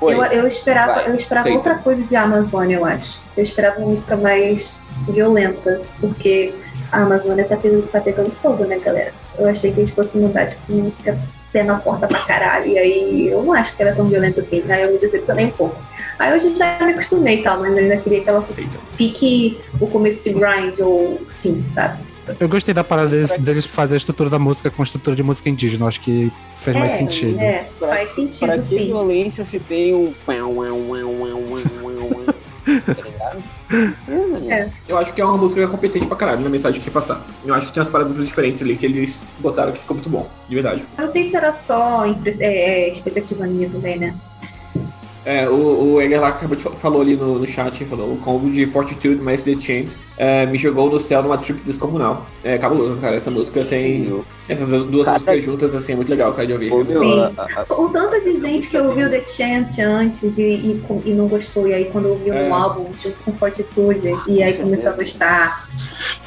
Foi. 0.00 0.14
Eu, 0.14 0.24
eu 0.24 0.48
esperava, 0.48 0.94
Vai, 0.94 1.10
eu 1.10 1.14
esperava 1.14 1.48
outra 1.50 1.74
coisa 1.74 2.02
de 2.02 2.16
Amazônia, 2.16 2.76
eu 2.76 2.84
acho. 2.86 3.18
Eu 3.36 3.42
esperava 3.42 3.78
uma 3.80 3.88
música 3.90 4.16
mais 4.16 4.82
violenta, 5.06 5.82
porque 6.00 6.54
a 6.92 7.02
Amazônia 7.02 7.44
tá 7.44 7.56
pegando, 7.56 7.86
tá 7.90 8.00
pegando 8.00 8.30
fogo, 8.30 8.64
né, 8.64 8.78
galera? 8.78 9.12
Eu 9.38 9.48
achei 9.48 9.72
que 9.72 9.80
eles 9.80 9.90
fossem 9.92 10.20
mudar, 10.20 10.46
tipo, 10.50 10.72
música 10.72 11.18
pé 11.50 11.62
na 11.62 11.76
porta 11.78 12.06
pra 12.06 12.20
caralho. 12.20 12.66
E 12.66 12.78
aí 12.78 13.28
eu 13.28 13.42
não 13.42 13.52
acho 13.52 13.74
que 13.74 13.82
era 13.82 13.94
tão 13.94 14.06
violenta 14.06 14.40
assim, 14.40 14.62
aí 14.70 14.82
eu 14.82 14.92
me 14.92 14.98
decepcionei 14.98 15.46
um 15.46 15.50
pouco. 15.50 15.76
Aí 16.18 16.36
hoje 16.36 16.54
já 16.54 16.78
me 16.80 16.92
acostumei 16.92 17.40
e 17.40 17.42
tal, 17.42 17.58
mas 17.60 17.72
eu 17.72 17.78
ainda 17.78 17.96
queria 17.96 18.20
que 18.22 18.28
ela 18.28 18.42
fosse 18.42 18.70
pique 18.96 19.58
o 19.80 19.86
começo 19.86 20.22
de 20.22 20.30
grind 20.30 20.78
ou 20.80 21.20
sim, 21.26 21.60
sabe? 21.60 21.98
Eu 22.38 22.48
gostei 22.48 22.72
da 22.72 22.84
parada 22.84 23.08
deles, 23.08 23.36
deles 23.38 23.66
fazer 23.66 23.94
a 23.94 23.96
estrutura 23.96 24.30
da 24.30 24.38
música 24.38 24.70
com 24.70 24.80
a 24.80 24.84
estrutura 24.84 25.16
de 25.16 25.22
música 25.22 25.48
indígena. 25.48 25.86
Acho 25.86 26.00
que 26.00 26.30
fez 26.60 26.76
mais 26.76 26.92
é, 26.92 26.96
sentido. 26.96 27.40
É, 27.40 27.66
Pra- 27.78 27.88
faz 27.88 28.04
Pra 28.06 28.14
sentido 28.14 28.52
que 28.52 28.62
sim. 28.62 28.86
violência 28.86 29.44
se 29.44 29.58
tem 29.58 29.94
um. 29.94 30.14
Tá 32.64 33.02
ligado? 33.02 33.42
Precisa, 33.72 34.38
né? 34.38 34.54
É. 34.54 34.70
Eu 34.86 34.98
acho 34.98 35.14
que 35.14 35.20
é 35.20 35.24
uma 35.24 35.38
música 35.38 35.66
competente 35.66 36.06
pra 36.06 36.16
caralho 36.16 36.40
na 36.40 36.50
mensagem 36.50 36.78
que 36.78 36.84
quer 36.84 36.92
passar. 36.92 37.24
Eu 37.44 37.54
acho 37.54 37.68
que 37.68 37.72
tem 37.72 37.80
umas 37.80 37.90
paradas 37.90 38.16
diferentes 38.18 38.60
ali 38.60 38.76
que 38.76 38.84
eles 38.84 39.26
botaram 39.38 39.72
que 39.72 39.78
ficou 39.78 39.96
muito 39.96 40.10
bom, 40.10 40.28
de 40.48 40.54
verdade. 40.54 40.84
Eu 40.98 41.04
não 41.06 41.12
sei 41.12 41.24
se 41.24 41.34
era 41.34 41.54
só 41.54 42.04
é, 42.04 42.46
é, 42.46 42.88
expectativa 42.90 43.46
minha 43.46 43.70
também, 43.70 43.98
né? 43.98 44.14
É, 45.24 45.48
o, 45.48 45.94
o 45.94 46.02
Egger 46.02 46.20
lá 46.20 46.28
acabou 46.28 46.56
de, 46.56 46.64
fa- 46.64 46.70
falou 46.72 47.00
ali 47.00 47.14
no, 47.14 47.38
no 47.38 47.46
chat, 47.46 47.84
falou, 47.84 48.12
o 48.12 48.16
combo 48.16 48.50
de 48.50 48.66
Fortitude 48.66 49.22
mais 49.22 49.40
The 49.44 49.52
Chant 49.52 49.92
é, 50.18 50.44
me 50.46 50.58
jogou 50.58 50.90
no 50.90 50.98
céu 50.98 51.22
numa 51.22 51.38
trip 51.38 51.60
descomunal. 51.64 52.26
É 52.42 52.58
cabuloso, 52.58 53.00
cara. 53.00 53.14
Essa 53.14 53.30
música 53.30 53.64
tem. 53.64 54.20
Essas 54.48 54.66
duas 54.66 55.04
Cara, 55.04 55.14
músicas 55.14 55.44
juntas, 55.44 55.74
assim, 55.76 55.92
é 55.92 55.96
muito 55.96 56.08
legal, 56.08 56.32
cara, 56.32 56.46
de 56.46 56.52
ouvir. 56.54 56.70
Sim. 56.70 57.34
O 57.70 57.88
tanto 57.88 58.20
de 58.20 58.32
gente 58.40 58.66
que 58.68 58.76
ouviu 58.76 59.08
The 59.08 59.22
Chant 59.28 59.78
antes 59.80 60.38
e, 60.38 60.42
e, 60.42 60.84
e 61.04 61.10
não 61.12 61.28
gostou, 61.28 61.68
e 61.68 61.72
aí 61.74 61.84
quando 61.84 62.08
ouviu 62.08 62.34
É. 62.34 62.48
um 62.48 62.54
álbum 62.54 62.86
junto 63.00 63.16
com 63.24 63.32
Fortitude, 63.32 64.12
e 64.26 64.42
aí 64.42 64.52
Com 64.54 64.64
começou 64.64 64.90
a 64.90 64.94
gostar. 64.94 65.68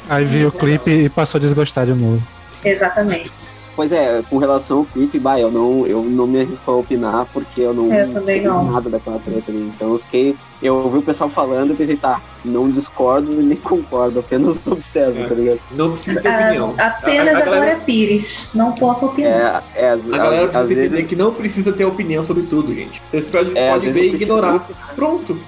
Aí 0.08 0.24
vi 0.24 0.46
o 0.46 0.50
clipe 0.52 0.90
e 0.90 1.08
passou 1.10 1.38
a 1.38 1.40
desgostar 1.40 1.84
de 1.84 1.92
novo. 1.92 2.22
Exatamente. 2.64 3.30
Pois 3.76 3.92
é, 3.92 4.22
com 4.30 4.38
relação 4.38 4.78
ao 4.78 4.84
clipe, 4.86 5.18
bah, 5.18 5.38
eu 5.38 5.50
não, 5.50 5.86
eu 5.86 6.02
não 6.02 6.26
me 6.26 6.40
arrisco 6.40 6.70
a 6.70 6.76
opinar 6.76 7.26
porque 7.30 7.60
eu 7.60 7.74
não 7.74 7.92
É, 7.92 8.04
eu 8.06 8.24
sei 8.24 8.40
não. 8.40 8.72
nada 8.72 8.88
daquela 8.88 9.18
treta 9.18 9.50
ali. 9.50 9.70
Então 9.74 9.92
eu 9.92 9.98
fiquei. 9.98 10.34
Eu 10.62 10.76
ouvi 10.76 10.96
o 10.98 11.02
pessoal 11.02 11.28
falando 11.28 11.74
e 11.74 11.76
pensei, 11.76 11.94
tá, 11.96 12.18
não 12.42 12.70
discordo 12.70 13.30
e 13.30 13.44
nem 13.44 13.56
concordo, 13.60 14.20
apenas 14.20 14.58
observo, 14.66 15.20
É. 15.20 15.26
tá 15.28 15.34
ligado? 15.34 15.60
Não 15.72 15.92
precisa 15.92 16.18
ter 16.22 16.28
Ah, 16.28 16.46
opinião. 16.46 16.74
apenas 16.78 17.34
a, 17.34 17.38
a, 17.38 17.42
a, 17.42 17.44
galera, 17.44 17.44
Glória 17.44 17.76
Pires. 17.84 18.48
Não 18.54 18.72
posso 18.72 19.04
opinar. 19.06 19.62
É, 19.74 19.84
é, 19.84 19.90
às, 19.90 20.04
a 20.10 20.16
galera 20.16 20.48
precisa 20.48 20.72
entender 20.72 20.88
vezes, 20.88 21.06
que 21.08 21.16
não 21.16 21.34
precisa 21.34 21.72
ter 21.74 21.84
opinião 21.84 22.24
sobre 22.24 22.44
tudo, 22.44 22.74
gente. 22.74 23.02
Vocês 23.06 23.28
podem 23.28 23.52
é, 23.54 23.78
ver 23.78 24.04
e 24.04 24.14
ignorar. 24.14 24.66
Pronto. 24.94 25.38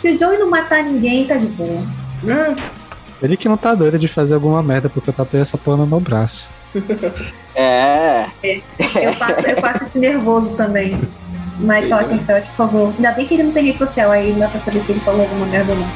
Se 0.00 0.10
o 0.12 0.18
Joey 0.18 0.38
não 0.38 0.50
matar 0.50 0.82
ninguém, 0.82 1.24
tá 1.26 1.36
de 1.36 1.46
boa. 1.48 1.80
É. 2.26 2.56
Ele 3.22 3.36
que 3.36 3.48
não 3.48 3.56
tá 3.56 3.74
doido 3.74 3.98
de 3.98 4.08
fazer 4.08 4.34
alguma 4.34 4.62
merda 4.62 4.88
porque 4.88 5.10
eu 5.10 5.14
tatuei 5.14 5.42
essa 5.42 5.56
porra 5.58 5.76
no 5.78 5.86
meu 5.86 6.00
braço. 6.00 6.50
É, 7.54 8.26
Eu 9.02 9.12
passo, 9.14 9.46
eu 9.46 9.56
passo 9.56 9.84
esse 9.84 9.98
nervoso 9.98 10.56
também. 10.56 10.98
Michael 11.58 12.04
Ockenfeld, 12.04 12.46
por 12.48 12.54
favor. 12.56 12.94
Ainda 12.96 13.12
bem 13.12 13.26
que 13.26 13.34
ele 13.34 13.42
não 13.44 13.52
tem 13.52 13.64
rede 13.64 13.78
social 13.78 14.10
aí, 14.10 14.32
não 14.32 14.38
dá 14.40 14.48
pra 14.48 14.60
saber 14.60 14.80
se 14.80 14.92
ele 14.92 15.00
falou 15.00 15.22
alguma 15.22 15.46
merda 15.46 15.72
ou 15.72 15.78
não. 15.78 15.88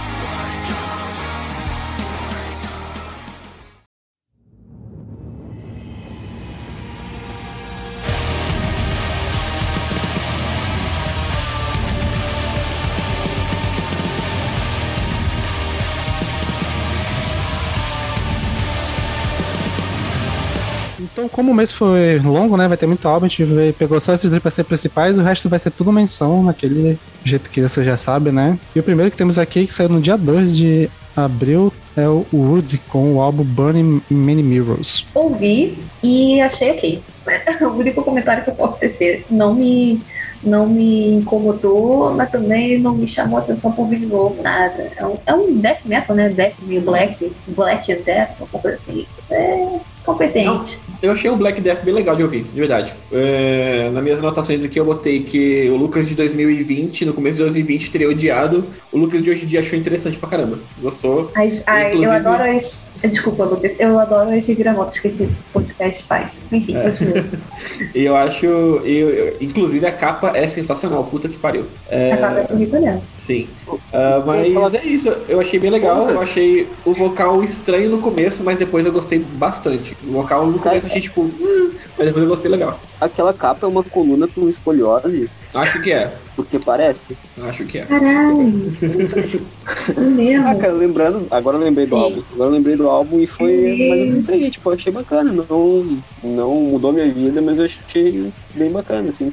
Como 21.32 21.50
o 21.50 21.54
mês 21.54 21.72
foi 21.72 22.18
longo, 22.18 22.56
né? 22.56 22.68
Vai 22.68 22.76
ter 22.76 22.86
muito 22.86 23.08
álbum, 23.08 23.26
a 23.26 23.28
gente 23.28 23.42
veio, 23.44 23.72
pegou 23.72 23.98
só 23.98 24.12
esses 24.12 24.30
dois 24.30 24.40
pra 24.40 24.50
ser 24.50 24.64
principais, 24.64 25.18
o 25.18 25.22
resto 25.22 25.48
vai 25.48 25.58
ser 25.58 25.70
tudo 25.70 25.90
menção, 25.90 26.42
naquele 26.42 26.98
jeito 27.24 27.50
que 27.50 27.60
você 27.60 27.82
já 27.82 27.96
sabe, 27.96 28.30
né? 28.30 28.58
E 28.76 28.78
o 28.78 28.82
primeiro 28.82 29.10
que 29.10 29.16
temos 29.16 29.38
aqui, 29.38 29.66
que 29.66 29.72
saiu 29.72 29.88
no 29.88 30.00
dia 30.00 30.16
2 30.16 30.56
de 30.56 30.90
abril, 31.16 31.72
é 31.96 32.06
o 32.06 32.24
Wood 32.32 32.78
com 32.88 33.14
o 33.14 33.20
álbum 33.20 33.44
Burning 33.44 34.02
Many 34.10 34.42
Mirrors. 34.42 35.06
Ouvi 35.14 35.78
e 36.02 36.40
achei 36.40 36.70
ok. 36.70 37.02
o 37.60 37.66
único 37.66 38.02
comentário 38.02 38.44
que 38.44 38.50
eu 38.50 38.54
posso 38.54 38.78
tecer. 38.78 39.24
Não 39.30 39.54
me, 39.54 40.00
não 40.42 40.66
me 40.66 41.14
incomodou, 41.14 42.12
mas 42.14 42.30
também 42.30 42.78
não 42.78 42.94
me 42.94 43.08
chamou 43.08 43.38
atenção 43.38 43.72
por 43.72 43.88
vídeo 43.88 44.08
novo, 44.08 44.42
nada. 44.42 44.90
É 44.96 45.06
um, 45.06 45.16
é 45.26 45.34
um 45.34 45.54
death 45.58 45.80
metal, 45.84 46.16
né? 46.16 46.28
Death 46.30 46.54
meio 46.62 46.80
black, 46.80 47.32
black 47.48 47.92
and 47.92 48.02
death, 48.04 48.30
uma 48.40 48.60
coisa 48.60 48.76
assim. 48.76 49.06
É 49.30 49.80
competente. 50.04 50.78
Eu 51.02 51.12
achei 51.12 51.30
um 51.30 51.36
Black 51.36 51.60
Death 51.60 51.82
bem 51.84 51.92
legal 51.94 52.14
de 52.16 52.22
ouvir, 52.22 52.42
de 52.44 52.58
verdade. 52.58 52.92
É, 53.10 53.90
nas 53.92 54.02
minhas 54.02 54.18
anotações 54.18 54.64
aqui 54.64 54.78
eu 54.78 54.84
botei 54.84 55.22
que 55.22 55.68
o 55.70 55.76
Lucas 55.76 56.08
de 56.08 56.14
2020, 56.14 57.04
no 57.04 57.12
começo 57.12 57.36
de 57.36 57.42
2020, 57.42 57.90
teria 57.90 58.08
odiado. 58.08 58.64
O 58.92 58.98
Lucas 58.98 59.22
de 59.22 59.30
hoje 59.30 59.44
em 59.44 59.48
dia 59.48 59.60
achou 59.60 59.78
interessante 59.78 60.18
pra 60.18 60.28
caramba. 60.28 60.58
Gostou? 60.80 61.30
Ai, 61.34 61.48
Inclusive- 61.48 62.04
eu 62.04 62.12
adoro 62.12 62.42
as. 62.56 62.90
Desculpa, 63.02 63.44
Lucas. 63.44 63.74
Eu 63.78 63.98
adoro 63.98 64.30
as 64.30 64.46
reviravoltas 64.46 64.98
que 64.98 65.08
esse 65.08 65.28
podcast 65.52 66.02
faz. 66.04 66.40
Enfim, 66.52 66.76
É. 66.76 66.82
continua. 66.82 67.24
Eu 67.94 68.16
acho. 68.16 68.46
Eu, 68.46 68.80
eu- 68.84 69.36
inclusive 69.40 69.84
a 69.86 69.92
capa 69.92 70.32
é 70.36 70.46
sensacional, 70.46 71.04
puta 71.04 71.28
que 71.28 71.36
pariu. 71.36 71.64
É, 71.90 72.12
A 72.12 72.16
capa 72.16 72.40
é 72.40 72.44
bonita 72.44 72.80
mesmo. 72.80 73.02
Sim. 73.24 73.46
Ah, 73.92 74.20
mas 74.26 74.74
é 74.74 74.84
isso, 74.84 75.08
eu 75.28 75.40
achei 75.40 75.58
bem 75.58 75.70
legal. 75.70 76.08
Eu 76.10 76.20
achei 76.20 76.66
o 76.84 76.92
vocal 76.92 77.42
estranho 77.44 77.88
no 77.88 77.98
começo, 77.98 78.42
mas 78.42 78.58
depois 78.58 78.84
eu 78.84 78.92
gostei 78.92 79.20
bastante. 79.20 79.96
O 80.04 80.12
vocal 80.12 80.46
no 80.46 80.58
começo 80.58 80.86
eu 80.86 80.90
achei 80.90 81.00
tipo. 81.02 81.22
"Hum", 81.22 81.70
mas 81.96 82.06
depois 82.08 82.24
eu 82.24 82.28
gostei 82.28 82.50
legal. 82.50 82.80
Aquela 83.00 83.32
capa 83.32 83.64
é 83.64 83.68
uma 83.68 83.84
coluna 83.84 84.26
com 84.26 84.48
escoliose, 84.48 85.30
Acho 85.54 85.80
que 85.82 85.92
é. 85.92 86.12
porque 86.34 86.58
parece. 86.58 87.16
Acho 87.42 87.64
que 87.64 87.78
é. 87.78 87.84
Caralho. 87.84 88.72
É 89.96 90.00
mesmo. 90.00 90.46
Ah, 90.48 90.54
cara, 90.56 90.72
lembrando, 90.72 91.26
agora 91.30 91.56
eu 91.56 91.62
lembrei 91.62 91.86
do 91.86 91.96
Sim. 91.96 92.02
álbum. 92.02 92.22
Agora 92.34 92.50
eu 92.50 92.52
lembrei 92.54 92.76
do 92.76 92.88
álbum 92.88 93.20
e 93.20 93.26
foi 93.26 93.56
Sim. 93.56 93.88
mais 93.88 94.00
ou 94.00 94.06
menos 94.06 94.22
isso 94.24 94.32
aí, 94.32 94.50
tipo, 94.50 94.68
eu 94.70 94.74
achei 94.74 94.92
bacana. 94.92 95.32
Não, 95.32 95.98
não 96.22 96.54
mudou 96.56 96.92
minha 96.92 97.08
vida, 97.10 97.40
mas 97.40 97.58
eu 97.58 97.64
achei 97.66 98.30
bem 98.54 98.70
bacana, 98.70 99.08
assim. 99.08 99.32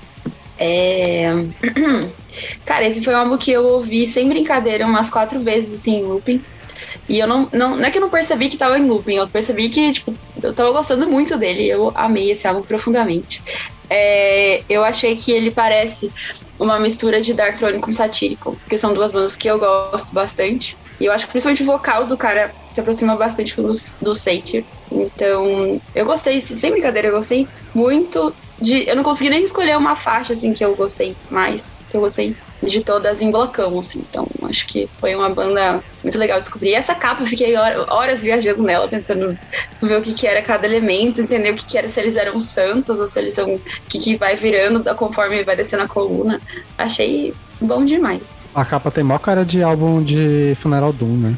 É... 0.59 1.29
Cara, 2.65 2.85
esse 2.85 3.03
foi 3.03 3.13
um 3.13 3.17
álbum 3.17 3.37
que 3.37 3.51
eu 3.51 3.65
ouvi 3.65 4.05
sem 4.05 4.27
brincadeira 4.27 4.85
umas 4.85 5.09
quatro 5.09 5.39
vezes, 5.41 5.79
assim, 5.79 5.97
em 5.97 6.03
looping. 6.03 6.41
E 7.07 7.19
eu 7.19 7.27
não, 7.27 7.49
não. 7.53 7.75
Não 7.75 7.85
é 7.85 7.91
que 7.91 7.97
eu 7.97 8.01
não 8.01 8.09
percebi 8.09 8.49
que 8.49 8.57
tava 8.57 8.77
em 8.77 8.87
looping, 8.87 9.15
eu 9.15 9.29
percebi 9.29 9.69
que, 9.69 9.91
tipo, 9.91 10.13
eu 10.41 10.53
tava 10.53 10.71
gostando 10.71 11.09
muito 11.09 11.37
dele. 11.37 11.67
Eu 11.67 11.91
amei 11.95 12.31
esse 12.31 12.47
álbum 12.47 12.61
profundamente. 12.61 13.41
É, 13.89 14.63
eu 14.69 14.83
achei 14.83 15.15
que 15.15 15.31
ele 15.31 15.49
parece 15.49 16.11
uma 16.59 16.79
mistura 16.79 17.21
de 17.21 17.33
Dark 17.33 17.57
Throne 17.57 17.79
com 17.79 17.91
Satírico, 17.91 18.57
porque 18.61 18.77
são 18.77 18.93
duas 18.93 19.11
bandas 19.11 19.35
que 19.35 19.47
eu 19.47 19.57
gosto 19.57 20.13
bastante. 20.13 20.77
E 20.99 21.05
eu 21.05 21.13
acho 21.13 21.25
que 21.25 21.31
principalmente 21.31 21.63
o 21.63 21.65
vocal 21.65 22.05
do 22.05 22.17
cara 22.17 22.53
se 22.71 22.79
aproxima 22.79 23.15
bastante 23.15 23.55
do, 23.55 23.71
do 24.01 24.13
Satyr. 24.13 24.65
Então, 24.91 25.81
eu 25.95 26.05
gostei, 26.05 26.39
sem 26.41 26.71
brincadeira, 26.71 27.07
eu 27.07 27.13
gostei 27.13 27.47
muito 27.73 28.35
de. 28.61 28.87
Eu 28.87 28.95
não 28.95 29.03
consegui 29.03 29.29
nem 29.29 29.43
escolher 29.43 29.77
uma 29.77 29.95
faixa 29.95 30.33
assim 30.33 30.53
que 30.53 30.63
eu 30.63 30.75
gostei 30.75 31.15
mais. 31.29 31.73
Que 31.89 31.97
eu 31.97 32.01
gostei 32.01 32.35
de 32.61 32.81
todas 32.83 33.21
em 33.21 33.31
blocão, 33.31 33.79
assim. 33.79 34.03
Então, 34.09 34.27
acho 34.43 34.67
que 34.67 34.87
foi 34.99 35.15
uma 35.15 35.29
banda 35.29 35.81
muito 36.03 36.17
legal 36.17 36.37
de 36.37 36.43
descobrir. 36.45 36.69
E 36.69 36.73
essa 36.75 36.93
capa, 36.93 37.23
eu 37.23 37.25
fiquei 37.27 37.55
hor- 37.57 37.85
horas 37.89 38.21
viajando 38.21 38.61
nela, 38.61 38.87
tentando 38.87 39.37
ver 39.81 39.97
o 39.97 40.01
que, 40.01 40.13
que 40.13 40.27
era 40.27 40.41
cada 40.41 40.67
elemento, 40.67 41.21
entender 41.21 41.51
o 41.51 41.55
que, 41.55 41.65
que 41.65 41.77
era, 41.77 41.87
se 41.87 41.99
eles 41.99 42.15
eram 42.17 42.39
santos 42.41 42.99
ou 42.99 43.05
se 43.07 43.17
eles 43.19 43.33
são. 43.33 43.55
o 43.55 43.61
que, 43.87 43.97
que 43.97 44.15
vai 44.17 44.35
virando 44.35 44.79
da- 44.79 44.93
conforme 44.93 45.41
vai 45.43 45.55
descendo 45.55 45.83
a 45.83 45.87
coluna. 45.87 46.39
Achei 46.77 47.33
bom 47.61 47.83
demais. 47.85 48.47
A 48.53 48.63
capa 48.65 48.91
tem 48.91 49.03
maior 49.03 49.19
cara 49.19 49.43
de 49.43 49.63
álbum 49.63 50.03
de 50.03 50.53
Funeral 50.57 50.93
Doom, 50.93 51.15
né? 51.17 51.35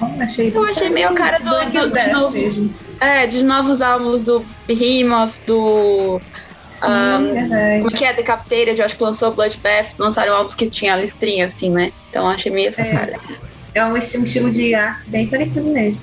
Não, 0.00 0.22
achei 0.22 0.52
Eu 0.54 0.64
achei 0.64 0.88
meio 0.90 1.08
a 1.08 1.14
cara 1.14 1.38
do- 1.38 1.44
do- 1.50 1.56
and 1.56 1.70
de 2.04 2.12
novo. 2.12 2.30
mesmo. 2.36 2.74
É, 3.00 3.26
de 3.26 3.44
novos 3.44 3.80
álbuns 3.82 4.22
do 4.22 4.44
Behemoth, 4.66 5.34
do. 5.46 6.20
Sim, 6.68 6.86
Ah, 6.88 7.18
verdade. 7.32 7.82
Como 7.82 7.90
é 7.94 7.96
que 7.96 8.04
é? 8.04 8.12
Decapitated, 8.12 8.78
eu 8.78 8.84
acho 8.84 8.96
que 8.96 9.02
lançou 9.02 9.32
Bloodbath, 9.32 9.94
lançaram 9.98 10.34
álbuns 10.34 10.54
que 10.54 10.68
tinha 10.68 10.96
listrinha, 10.96 11.44
assim, 11.44 11.70
né? 11.70 11.92
Então 12.10 12.28
achei 12.28 12.50
meio 12.50 12.68
essa 12.68 12.82
É. 12.82 12.90
cara. 12.92 13.12
Assim. 13.16 13.34
É 13.74 13.84
um 13.84 13.90
um 13.92 13.96
estilo 13.96 14.50
de 14.50 14.74
arte 14.74 15.08
bem 15.10 15.26
parecido 15.26 15.68
mesmo. 15.68 16.00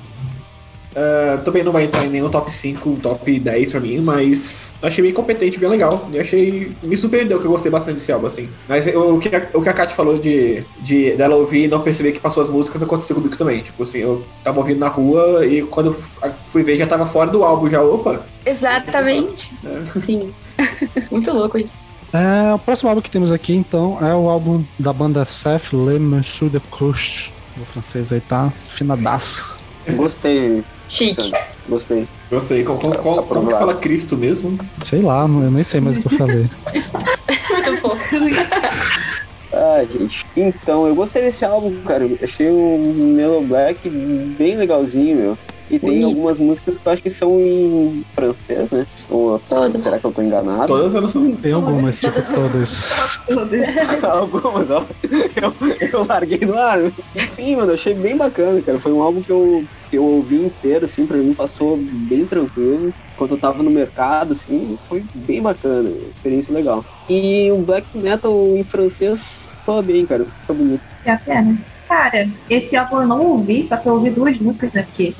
Ah, 0.96 1.40
também 1.44 1.64
não 1.64 1.72
vai 1.72 1.86
entrar 1.86 2.06
em 2.06 2.10
nenhum 2.10 2.30
top 2.30 2.52
5, 2.52 2.98
top 3.02 3.40
10 3.40 3.72
pra 3.72 3.80
mim, 3.80 4.00
mas 4.00 4.72
achei 4.82 5.04
bem 5.04 5.14
competente, 5.14 5.60
bem 5.60 5.70
legal. 5.70 6.10
E 6.12 6.20
achei. 6.20 6.72
Me 6.84 6.96
surpreendeu 6.96 7.40
que 7.40 7.46
eu 7.46 7.52
gostei 7.52 7.72
bastante 7.72 7.96
desse 7.96 8.12
álbum, 8.12 8.28
assim. 8.28 8.50
Mas 8.68 8.88
o 8.88 9.20
que 9.20 9.36
a, 9.36 9.48
o 9.54 9.62
que 9.62 9.70
a 9.70 9.74
Kat 9.74 9.94
falou 9.94 10.18
de, 10.20 10.64
de 10.80 11.12
dela 11.16 11.36
ouvir 11.36 11.66
e 11.66 11.68
não 11.68 11.82
perceber 11.82 12.12
que 12.12 12.20
passou 12.20 12.44
as 12.44 12.50
músicas 12.50 12.84
aconteceu 12.84 13.16
comigo 13.16 13.36
também. 13.36 13.62
Tipo 13.62 13.84
assim, 13.84 14.00
eu 14.00 14.24
tava 14.44 14.60
ouvindo 14.60 14.80
na 14.80 14.88
rua 14.88 15.46
e 15.46 15.64
quando 15.64 15.96
fui 16.50 16.64
ver 16.64 16.78
já 16.78 16.88
tava 16.88 17.06
fora 17.06 17.30
do 17.30 17.44
álbum, 17.44 17.70
já, 17.70 17.82
opa. 17.82 18.26
Exatamente. 18.46 19.54
É. 19.66 20.00
Sim. 20.00 20.34
Muito 21.10 21.32
louco 21.32 21.58
isso. 21.58 21.82
É, 22.14 22.54
o 22.54 22.60
próximo 22.60 22.90
álbum 22.90 23.02
que 23.02 23.10
temos 23.10 23.32
aqui, 23.32 23.56
então, 23.56 23.98
é 24.00 24.14
o 24.14 24.30
álbum 24.30 24.64
da 24.78 24.94
banda 24.94 25.26
Seth 25.26 25.74
Le 25.74 25.98
Monsieur 25.98 26.52
de 26.52 26.60
Couche. 26.60 27.34
O 27.60 27.66
francês 27.66 28.14
aí 28.14 28.22
tá 28.22 28.52
finadaço. 28.68 29.63
Gostei, 29.96 30.64
Chique. 30.88 31.32
Gostei. 31.68 32.08
Gostei. 32.30 32.64
Qual, 32.64 32.78
qual, 32.78 32.94
qual- 32.96 33.24
como 33.24 33.48
que 33.48 33.54
fala 33.54 33.76
Cristo 33.76 34.18
mesmo? 34.18 34.58
Sei 34.82 35.02
lá, 35.02 35.22
eu 35.24 35.28
nem 35.52 35.64
sei 35.64 35.80
mais 35.82 35.98
o 35.98 36.02
que 36.02 36.08
eu 36.14 36.18
falei. 36.18 36.50
Muito 37.52 37.78
fofo. 37.78 38.16
Ah, 39.56 39.86
gente. 39.88 40.26
Então, 40.36 40.88
eu 40.88 40.96
gostei 40.96 41.22
desse 41.22 41.46
álbum, 41.46 41.76
cara. 41.84 42.10
Achei 42.24 42.50
o 42.50 42.92
Mellow 43.16 43.44
Black 43.44 43.88
bem 43.88 44.58
legalzinho, 44.58 45.16
meu. 45.16 45.38
E 45.70 45.80
tem 45.80 45.90
Bonito. 45.90 46.06
algumas 46.06 46.38
músicas 46.38 46.78
que 46.78 46.88
eu 46.88 46.94
acho 46.94 47.02
que 47.02 47.10
são 47.10 47.40
em 47.40 48.06
francês, 48.14 48.70
né? 48.70 48.86
Ou 49.10 49.40
Todas. 49.40 49.82
será 49.82 49.98
que 49.98 50.06
eu 50.06 50.12
tô 50.12 50.22
enganado? 50.22 50.68
Todas 50.68 50.94
elas 50.94 51.12
são. 51.12 51.32
Tem 51.36 51.54
algumas, 51.54 52.00
tipo, 52.00 52.22
todas. 52.34 52.92
Algumas, 54.04 54.70
ó. 54.70 54.86
Eu, 55.04 55.90
eu 55.92 56.06
larguei 56.06 56.40
no 56.40 56.58
ar. 56.58 56.80
Enfim, 57.16 57.56
mano, 57.56 57.72
eu 57.72 57.76
achei 57.76 57.94
bem 57.94 58.16
bacana, 58.16 58.62
cara. 58.62 58.80
Foi 58.80 58.92
um 58.92 59.02
álbum 59.02 59.22
que 59.22 59.30
eu, 59.32 59.64
que 59.90 59.98
eu 59.98 60.04
ouvi 60.04 60.36
inteiro, 60.36 60.86
assim, 60.86 61.06
pra 61.06 61.18
mim 61.18 61.34
passou 61.34 61.78
bem 61.78 62.26
tranquilo. 62.26 62.94
Quando 63.18 63.32
eu 63.32 63.38
tava 63.38 63.64
no 63.64 63.72
mercado, 63.72 64.34
assim, 64.34 64.78
foi 64.90 65.04
bem 65.14 65.42
bacana. 65.42 65.90
Experiência 66.16 66.54
legal. 66.54 66.84
E 67.10 67.48
o 67.52 67.60
black 67.60 67.88
metal 67.98 68.34
em 68.56 68.64
francês 68.64 69.50
soa 69.66 69.82
bem, 69.82 70.06
cara. 70.06 70.26
Fica 70.42 70.54
bonito. 70.54 70.82
É 71.06 71.12
até, 71.12 71.42
né? 71.42 71.58
Cara, 71.94 72.28
esse 72.50 72.76
álbum 72.76 73.02
eu 73.04 73.08
não 73.08 73.22
ouvi, 73.24 73.64
só 73.64 73.78
que 73.78 73.88
eu 73.88 73.94
ouvi 73.94 74.10
duas 74.10 74.36
músicas, 74.40 74.74
né? 74.74 74.82
Porque 74.82 75.14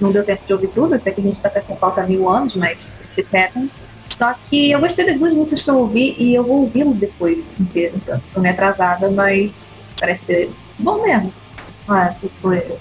não 0.00 0.12
deu 0.12 0.22
tempo 0.24 0.46
de 0.46 0.52
ouvir 0.52 0.68
tudo. 0.68 0.94
Eu 0.94 1.00
sei 1.00 1.12
que 1.12 1.20
a 1.20 1.24
gente 1.24 1.40
tá 1.40 1.50
com 1.50 1.58
essa 1.58 1.74
pauta 1.74 2.02
há 2.02 2.06
mil 2.06 2.30
anos, 2.30 2.54
mas 2.54 2.96
shit 3.12 3.26
happens. 3.36 3.84
Só 4.00 4.32
que 4.48 4.70
eu 4.70 4.78
gostei 4.78 5.04
das 5.06 5.18
duas 5.18 5.32
músicas 5.32 5.62
que 5.62 5.68
eu 5.70 5.76
ouvi 5.76 6.14
e 6.16 6.32
eu 6.32 6.44
vou 6.44 6.60
ouvi-lo 6.60 6.94
depois 6.94 7.58
inteiro. 7.58 7.94
Então, 7.96 8.16
tô 8.32 8.40
meio 8.40 8.54
atrasada, 8.54 9.10
mas 9.10 9.74
parece 9.98 10.24
ser 10.24 10.50
bom 10.78 11.02
mesmo. 11.02 11.34
Ah, 11.88 12.04
a 12.04 12.12
pessoa 12.12 12.58
é 12.58 12.76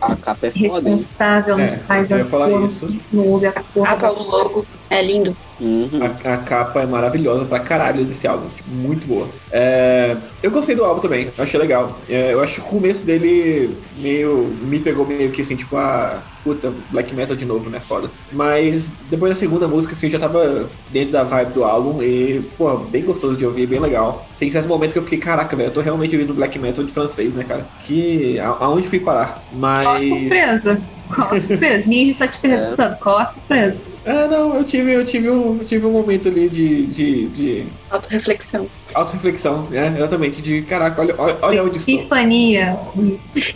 A 0.00 0.14
capa 0.14 0.46
é 0.46 0.50
foda, 0.52 0.88
responsável, 0.88 1.58
não 1.58 1.64
É, 1.64 1.76
faz 1.78 2.12
eu 2.12 2.18
a 2.18 2.64
isso. 2.64 2.96
não 3.12 3.26
ouve 3.26 3.46
a 3.46 3.52
porra. 3.74 3.96
Capa, 3.96 4.12
o 4.12 4.22
logo. 4.22 4.64
É 4.88 5.02
lindo. 5.02 5.36
Uhum. 5.62 5.90
A, 6.02 6.34
a 6.34 6.36
capa 6.38 6.82
é 6.82 6.86
maravilhosa 6.86 7.44
pra 7.44 7.60
caralho 7.60 8.04
desse 8.04 8.26
álbum, 8.26 8.48
tipo, 8.48 8.68
muito 8.70 9.06
boa. 9.06 9.28
É, 9.52 10.16
eu 10.42 10.50
gostei 10.50 10.74
do 10.74 10.84
álbum 10.84 11.00
também, 11.00 11.30
eu 11.38 11.44
achei 11.44 11.58
legal. 11.60 11.96
É, 12.08 12.32
eu 12.32 12.42
acho 12.42 12.54
que 12.56 12.60
o 12.60 12.64
começo 12.64 13.06
dele 13.06 13.76
meio. 13.98 14.52
me 14.62 14.78
pegou 14.80 15.06
meio 15.06 15.30
que 15.30 15.42
assim, 15.42 15.54
tipo, 15.54 15.76
ah, 15.76 16.20
puta, 16.42 16.72
black 16.90 17.14
metal 17.14 17.36
de 17.36 17.44
novo, 17.44 17.70
né? 17.70 17.80
Foda. 17.86 18.10
Mas 18.32 18.92
depois 19.08 19.32
da 19.32 19.38
segunda 19.38 19.68
música, 19.68 19.92
assim, 19.92 20.06
eu 20.06 20.12
já 20.12 20.18
tava 20.18 20.68
dentro 20.90 21.12
da 21.12 21.22
vibe 21.22 21.52
do 21.52 21.62
álbum 21.64 22.02
e, 22.02 22.42
pô, 22.58 22.76
bem 22.78 23.02
gostoso 23.02 23.36
de 23.36 23.46
ouvir, 23.46 23.66
bem 23.68 23.78
legal. 23.78 24.26
Tem 24.38 24.50
certos 24.50 24.68
momentos 24.68 24.92
que 24.92 24.98
eu 24.98 25.04
fiquei, 25.04 25.18
caraca, 25.18 25.54
velho, 25.54 25.68
eu 25.68 25.72
tô 25.72 25.80
realmente 25.80 26.16
ouvindo 26.16 26.34
black 26.34 26.58
metal 26.58 26.84
de 26.84 26.92
francês, 26.92 27.36
né, 27.36 27.44
cara? 27.44 27.64
Que. 27.84 28.38
a- 28.40 28.56
aonde 28.60 28.88
fui 28.88 28.98
parar? 28.98 29.40
Mas. 29.52 29.84
Qual 29.84 29.94
a 29.94 30.00
surpresa? 30.00 30.82
Qual 31.14 31.28
a 31.34 31.38
surpresa? 31.40 31.84
Ninja 31.86 32.18
tá 32.18 32.26
te 32.26 32.38
perguntando, 32.38 32.96
qual 32.96 33.18
a 33.18 33.26
surpresa? 33.26 33.80
É, 34.04 34.26
não, 34.26 34.56
eu 34.56 34.64
tive, 34.64 34.92
eu 34.92 35.06
tive, 35.06 35.30
um, 35.30 35.58
eu 35.58 35.64
tive 35.64 35.86
um 35.86 35.92
momento 35.92 36.28
ali 36.28 36.48
de, 36.48 36.86
de, 36.86 37.28
de 37.28 37.66
Autoreflexão. 37.92 38.66
auto-reflexão, 38.94 39.62
né? 39.70 39.92
Exatamente, 39.96 40.40
de 40.42 40.62
caraca, 40.62 41.00
olha, 41.02 41.14
olha, 41.18 41.36
olha 41.42 41.64
onde 41.64 41.78
estou. 41.78 41.94
Epifania. 41.94 42.78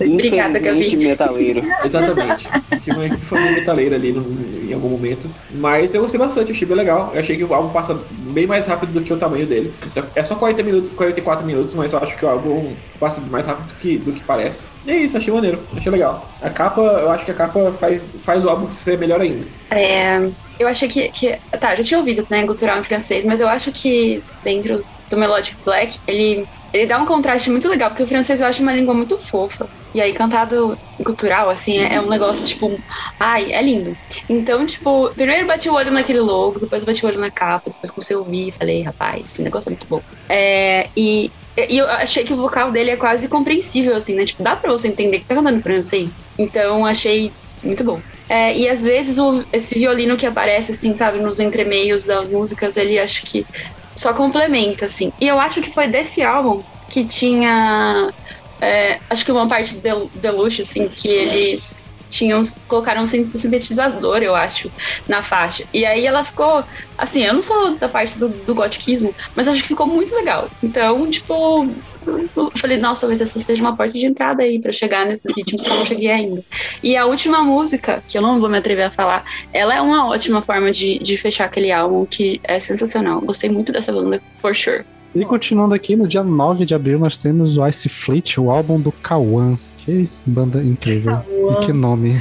Obrigada, 0.00 0.58
Gabi. 0.58 0.96
Metaleiro. 0.96 1.62
Exatamente. 1.84 2.46
Tive 2.82 2.96
uma 2.96 3.16
família 3.18 3.52
metaleira 3.52 3.96
ali 3.96 4.12
no- 4.12 4.66
em 4.68 4.72
algum 4.74 4.88
momento. 4.88 5.28
Mas 5.54 5.94
eu 5.94 6.02
gostei 6.02 6.18
bastante, 6.18 6.52
achei 6.52 6.66
bem 6.66 6.76
legal. 6.76 7.10
Eu 7.14 7.20
achei 7.20 7.36
que 7.36 7.44
o 7.44 7.54
álbum 7.54 7.70
passa 7.70 7.98
bem 8.30 8.46
mais 8.46 8.66
rápido 8.66 8.92
do 8.92 9.00
que 9.00 9.12
o 9.12 9.16
tamanho 9.16 9.46
dele. 9.46 9.72
É 10.14 10.22
só 10.24 10.34
40 10.34 10.62
minutos, 10.62 10.90
44 10.90 11.46
minutos, 11.46 11.72
mas 11.74 11.92
eu 11.92 11.98
acho 11.98 12.16
que 12.16 12.24
o 12.24 12.28
álbum 12.28 12.72
passa 13.00 13.20
mais 13.20 13.46
rápido 13.46 13.66
do 13.68 13.74
que, 13.74 13.96
do 13.98 14.12
que 14.12 14.20
parece. 14.22 14.68
E 14.84 14.90
é 14.90 14.96
isso, 14.96 15.16
achei 15.16 15.32
maneiro, 15.32 15.58
achei 15.76 15.90
legal. 15.90 16.28
A 16.42 16.50
capa, 16.50 16.80
eu 16.80 17.10
acho 17.10 17.24
que 17.24 17.30
a 17.30 17.34
capa 17.34 17.72
faz, 17.72 18.04
faz 18.22 18.44
o 18.44 18.48
álbum 18.50 18.68
ser 18.70 18.98
melhor 18.98 19.20
ainda. 19.20 19.44
É, 19.70 20.28
eu 20.58 20.68
achei 20.68 20.88
que, 20.88 21.10
que. 21.10 21.38
Tá, 21.60 21.74
já 21.74 21.82
tinha 21.82 21.98
ouvido, 21.98 22.24
né, 22.30 22.44
gutural 22.44 22.78
em 22.78 22.84
francês, 22.84 23.24
mas 23.24 23.40
eu 23.40 23.48
acho 23.48 23.72
que 23.72 24.22
dentro 24.42 24.84
do 25.10 25.16
Melodic 25.16 25.56
Black, 25.64 25.98
ele, 26.06 26.46
ele 26.72 26.86
dá 26.86 26.98
um 26.98 27.06
contraste 27.06 27.50
muito 27.50 27.68
legal, 27.68 27.90
porque 27.90 28.02
o 28.02 28.06
francês 28.06 28.40
eu 28.40 28.46
acho 28.46 28.62
uma 28.62 28.72
língua 28.72 28.94
muito 28.94 29.16
fofa. 29.18 29.68
E 29.94 30.00
aí, 30.00 30.12
cantado 30.12 30.78
cultural, 31.04 31.48
assim, 31.48 31.78
é, 31.78 31.94
é 31.94 32.00
um 32.00 32.08
negócio, 32.08 32.46
tipo, 32.46 32.82
ai, 33.18 33.52
é 33.52 33.62
lindo. 33.62 33.96
Então, 34.28 34.66
tipo, 34.66 35.12
primeiro 35.14 35.46
bati 35.46 35.68
o 35.70 35.74
olho 35.74 35.90
naquele 35.90 36.20
logo, 36.20 36.58
depois 36.60 36.84
bati 36.84 37.04
o 37.04 37.08
olho 37.08 37.18
na 37.18 37.30
capa, 37.30 37.70
depois 37.70 37.90
comecei 37.90 38.14
a 38.16 38.18
ouvir 38.18 38.48
e 38.48 38.52
falei, 38.52 38.82
rapaz, 38.82 39.22
esse 39.30 39.42
negócio 39.42 39.68
é 39.68 39.72
muito 39.72 39.86
bom. 39.88 40.02
É, 40.30 40.90
e, 40.96 41.32
e 41.68 41.78
eu 41.78 41.88
achei 41.88 42.24
que 42.24 42.32
o 42.34 42.36
vocal 42.36 42.70
dele 42.70 42.90
é 42.90 42.96
quase 42.96 43.28
compreensível, 43.28 43.96
assim, 43.96 44.14
né? 44.14 44.24
Tipo, 44.26 44.42
dá 44.42 44.56
pra 44.56 44.70
você 44.70 44.88
entender 44.88 45.20
que 45.20 45.26
tá 45.26 45.34
cantando 45.34 45.62
francês. 45.62 46.28
Então, 46.38 46.84
achei 46.84 47.32
muito 47.64 47.82
bom. 47.84 48.02
É, 48.28 48.56
e 48.56 48.68
às 48.68 48.82
vezes 48.82 49.18
o, 49.18 49.44
esse 49.52 49.78
violino 49.78 50.16
que 50.16 50.26
aparece, 50.26 50.72
assim, 50.72 50.94
sabe, 50.94 51.20
nos 51.20 51.38
entremeios 51.38 52.04
das 52.04 52.30
músicas, 52.30 52.76
ele 52.76 52.98
acho 52.98 53.22
que 53.24 53.46
só 53.96 54.12
complementa, 54.12 54.86
assim. 54.86 55.10
E 55.20 55.28
eu 55.28 55.40
acho 55.40 55.60
que 55.62 55.72
foi 55.72 55.88
desse 55.88 56.22
álbum 56.22 56.62
que 56.88 57.04
tinha. 57.06 58.12
É, 58.60 59.00
acho 59.10 59.24
que 59.24 59.32
uma 59.32 59.48
parte 59.48 59.80
de 59.80 59.82
Deluxe, 60.14 60.62
assim, 60.62 60.88
que 60.88 61.08
eles 61.08 61.92
tinham 62.08 62.42
colocaram 62.68 63.02
um 63.02 63.06
sintetizador, 63.06 64.22
eu 64.22 64.34
acho, 64.34 64.70
na 65.08 65.22
faixa. 65.22 65.64
E 65.72 65.84
aí 65.84 66.06
ela 66.06 66.24
ficou, 66.24 66.64
assim, 66.96 67.24
eu 67.24 67.34
não 67.34 67.42
sou 67.42 67.78
da 67.78 67.88
parte 67.88 68.18
do, 68.18 68.28
do 68.28 68.54
gotiquismo, 68.54 69.14
mas 69.34 69.48
acho 69.48 69.62
que 69.62 69.68
ficou 69.68 69.86
muito 69.86 70.14
legal. 70.14 70.48
Então, 70.62 71.08
tipo, 71.10 71.76
eu 72.06 72.50
falei, 72.56 72.78
nossa, 72.78 73.02
talvez 73.02 73.20
essa 73.20 73.38
seja 73.38 73.62
uma 73.62 73.76
porta 73.76 73.92
de 73.94 74.06
entrada 74.06 74.42
aí 74.42 74.58
para 74.58 74.72
chegar 74.72 75.04
nesses 75.06 75.36
ritmos 75.36 75.62
que 75.62 75.68
eu 75.68 75.74
não 75.74 75.84
cheguei 75.84 76.10
ainda. 76.10 76.44
E 76.82 76.96
a 76.96 77.04
última 77.06 77.42
música, 77.42 78.02
que 78.06 78.16
eu 78.16 78.22
não 78.22 78.40
vou 78.40 78.48
me 78.48 78.58
atrever 78.58 78.86
a 78.86 78.90
falar, 78.90 79.24
ela 79.52 79.74
é 79.74 79.80
uma 79.80 80.06
ótima 80.08 80.40
forma 80.40 80.70
de, 80.70 80.98
de 80.98 81.16
fechar 81.16 81.46
aquele 81.46 81.72
álbum 81.72 82.06
que 82.06 82.40
é 82.44 82.60
sensacional. 82.60 83.20
Gostei 83.20 83.50
muito 83.50 83.72
dessa 83.72 83.92
banda, 83.92 84.20
for 84.38 84.54
sure. 84.54 84.84
E 85.14 85.24
continuando 85.24 85.74
aqui, 85.74 85.96
no 85.96 86.06
dia 86.06 86.22
9 86.22 86.66
de 86.66 86.74
abril, 86.74 86.98
nós 86.98 87.16
temos 87.16 87.56
o 87.56 87.66
Ice 87.66 87.88
Fleet, 87.88 88.38
o 88.38 88.50
álbum 88.50 88.78
do 88.78 88.92
Kawan. 88.92 89.56
Que 89.78 90.08
banda 90.26 90.62
incrível. 90.62 91.16
Kawan. 91.16 91.52
E 91.52 91.64
que 91.64 91.72
nome. 91.72 92.20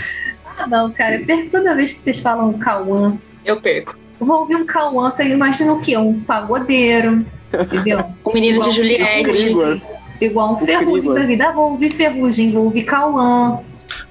Ah, 0.58 0.66
não, 0.66 0.90
cara. 0.92 1.20
Eu 1.20 1.26
perco 1.26 1.50
toda 1.50 1.76
vez 1.76 1.92
que 1.92 2.00
vocês 2.00 2.20
falam 2.20 2.54
Kawan. 2.54 3.18
Eu 3.44 3.60
perco. 3.60 3.98
Vou 4.18 4.40
ouvir 4.40 4.56
um 4.56 4.66
Kawan, 4.66 5.12
você 5.12 5.26
imagina 5.26 5.74
o 5.74 5.80
quê? 5.82 5.98
Um 5.98 6.22
pagodeiro, 6.22 7.26
entendeu? 7.62 8.00
o 8.24 8.34
menino 8.34 8.58
Igual 8.58 8.70
de 8.70 8.76
Juliette. 8.76 9.82
Igual 10.22 10.54
um 10.54 10.58
ferrugem 10.58 11.14
da 11.14 11.24
vida. 11.24 11.50
Ah, 11.50 11.52
vou 11.52 11.72
ouvir 11.72 11.92
ferrugem, 11.92 12.52
vou 12.52 12.66
ouvir 12.66 12.84
Kawan. 12.84 13.60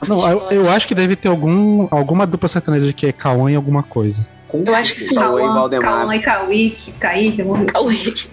Não, 0.07 0.30
eu, 0.30 0.40
eu, 0.50 0.70
acho 0.70 0.87
que 0.87 0.94
deve 0.94 1.16
ter 1.16 1.28
algum, 1.28 1.88
alguma 1.90 2.26
dupla 2.26 2.48
sertaneja 2.48 2.92
que 2.92 3.07
é 3.07 3.12
Kawan 3.12 3.50
em 3.50 3.57
alguma 3.57 3.83
coisa. 3.83 4.26
Eu 4.52 4.74
acho 4.74 4.94
que 4.94 5.00
sim. 5.00 5.16
Cauã, 5.16 5.68
Cauã 5.80 6.14
e 6.14 6.20
Kawik, 6.20 6.92
Kaique. 6.92 7.42
Kawik. 7.72 8.30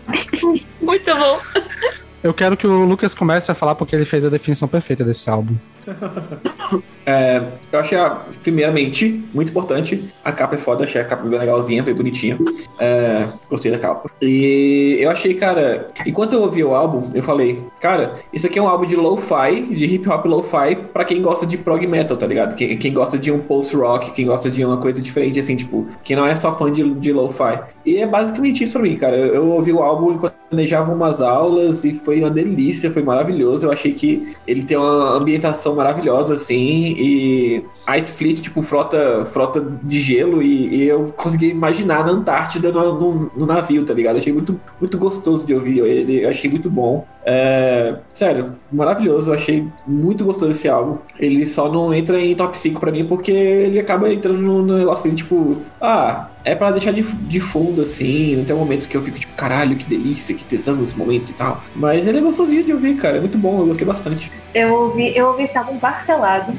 Muito 0.82 1.16
bom. 1.16 1.40
Eu 2.24 2.34
quero 2.34 2.56
que 2.56 2.68
o 2.68 2.86
Lucas 2.86 3.16
comece 3.16 3.52
a 3.52 3.56
falar 3.56 3.74
porque 3.74 3.96
ele 3.96 4.06
fez 4.06 4.24
a 4.24 4.30
definição 4.30 4.68
perfeita 4.68 5.04
desse 5.04 5.28
álbum. 5.28 5.56
é, 7.06 7.42
eu 7.72 7.80
achei, 7.80 7.98
primeiramente, 8.44 9.24
muito 9.34 9.50
importante. 9.50 10.14
A 10.24 10.32
capa 10.32 10.56
é 10.56 10.58
foda, 10.58 10.84
achei 10.84 11.02
a 11.02 11.06
capa 11.06 11.28
bem 11.28 11.40
legalzinha, 11.40 11.84
bem 11.84 11.94
bonitinha. 11.94 12.38
É, 12.80 13.28
gostei 13.50 13.72
da 13.72 13.80
capa. 13.80 14.10
E 14.22 14.98
eu 15.00 15.10
achei, 15.10 15.34
cara, 15.34 15.90
enquanto 16.06 16.34
eu 16.34 16.42
ouvi 16.42 16.64
o 16.64 16.76
álbum, 16.76 17.12
eu 17.14 17.24
falei, 17.24 17.64
cara, 17.80 18.16
isso 18.34 18.48
aqui 18.48 18.60
é 18.60 18.62
um 18.62 18.68
álbum 18.68 18.86
de 18.86 18.96
lo-fi, 18.96 19.62
de 19.74 19.86
hip 19.86 20.08
hop 20.10 20.26
lo-fi, 20.26 20.76
pra 20.94 21.06
quem 21.06 21.22
gosta 21.22 21.46
de 21.46 21.58
prog 21.58 21.86
metal, 21.88 22.18
tá 22.18 22.28
ligado? 22.28 22.56
Quem, 22.56 22.78
quem 22.78 22.94
gosta 22.94 23.18
de 23.18 23.32
um 23.32 23.40
post-rock, 23.40 24.12
quem 24.12 24.26
gosta 24.26 24.50
de 24.50 24.64
uma 24.64 24.78
coisa 24.78 25.02
diferente, 25.02 25.40
assim, 25.40 25.56
tipo, 25.56 25.88
quem 26.04 26.16
não 26.16 26.26
é 26.26 26.36
só 26.36 26.58
fã 26.58 26.72
de, 26.72 26.84
de 26.96 27.14
lo-fi. 27.14 27.60
E 27.86 27.98
é 27.98 28.06
basicamente 28.06 28.64
isso 28.64 28.74
pra 28.74 28.82
mim, 28.82 28.96
cara. 28.96 29.18
Eu, 29.18 29.36
eu 29.36 29.50
ouvi 29.50 29.74
o 29.74 29.82
álbum 29.82 30.14
enquanto 30.14 30.42
planejava 30.52 30.94
umas 30.94 31.22
aulas 31.22 31.86
e 31.86 31.94
foi 31.94 32.20
uma 32.20 32.30
delícia, 32.30 32.92
foi 32.92 33.02
maravilhoso. 33.02 33.66
Eu 33.66 33.72
achei 33.72 33.94
que 33.94 34.36
ele 34.46 34.64
tem 34.64 34.78
uma 34.78 35.16
ambientação 35.16 35.71
maravilhosa, 35.76 36.34
assim, 36.34 36.96
e 36.98 37.66
Ice 37.98 38.12
Fleet, 38.12 38.42
tipo, 38.42 38.62
frota, 38.62 39.26
frota 39.26 39.62
de 39.84 40.02
gelo, 40.02 40.42
e, 40.42 40.76
e 40.76 40.88
eu 40.88 41.14
consegui 41.16 41.50
imaginar 41.50 42.06
na 42.06 42.12
Antártida 42.12 42.72
no, 42.72 43.00
no, 43.00 43.32
no, 43.36 43.46
navio, 43.46 43.84
tá 43.84 43.94
ligado? 43.94 44.18
Achei 44.18 44.34
muito, 44.34 44.60
muito 44.80 44.98
gostoso 44.98 45.46
de 45.46 45.54
ouvir 45.54 45.80
ele, 45.80 46.26
achei 46.26 46.50
muito 46.50 46.70
bom. 46.70 47.06
É, 47.24 47.96
sério, 48.14 48.56
maravilhoso, 48.72 49.30
eu 49.32 49.36
achei 49.36 49.68
muito 49.86 50.26
gostoso 50.26 50.52
esse 50.52 50.68
álbum. 50.68 50.98
Ele 51.20 51.46
só 51.46 51.72
não 51.72 51.94
entra 51.94 52.20
em 52.20 52.36
top 52.36 52.58
5 52.58 52.80
pra 52.80 52.92
mim 52.92 53.06
porque 53.06 53.32
ele 53.32 53.80
acaba 53.80 54.12
entrando 54.12 54.42
no 54.42 54.78
negócio 54.78 55.08
assim, 55.08 55.16
tipo, 55.16 55.62
ah, 55.80 56.30
é 56.44 56.56
para 56.56 56.72
deixar 56.72 56.92
de, 56.92 57.04
de 57.04 57.40
fundo, 57.40 57.82
assim. 57.82 58.36
Não 58.36 58.46
tem 58.46 58.56
um 58.56 58.60
momento 58.60 58.88
que 58.88 58.98
eu 58.98 59.04
fico 59.04 59.20
tipo, 59.20 59.34
caralho, 59.36 59.76
que 59.76 59.86
delícia, 59.86 60.36
que 60.36 60.44
tesão 60.44 60.82
esse 60.82 60.98
momento 60.98 61.32
e 61.32 61.34
tal. 61.34 61.64
Mas 61.76 62.08
ele 62.08 62.18
é 62.18 62.22
gostosinho 62.22 62.64
de 62.64 62.74
ouvir, 62.74 62.96
cara. 62.96 63.18
É 63.18 63.20
muito 63.20 63.38
bom, 63.38 63.60
eu 63.60 63.68
gostei 63.68 63.86
bastante. 63.86 64.32
Eu 64.54 64.74
ouvi, 64.74 65.16
eu 65.16 65.28
ouvi 65.28 65.44
esse 65.44 65.58
álbum 65.58 65.78
parcelado. 65.78 66.54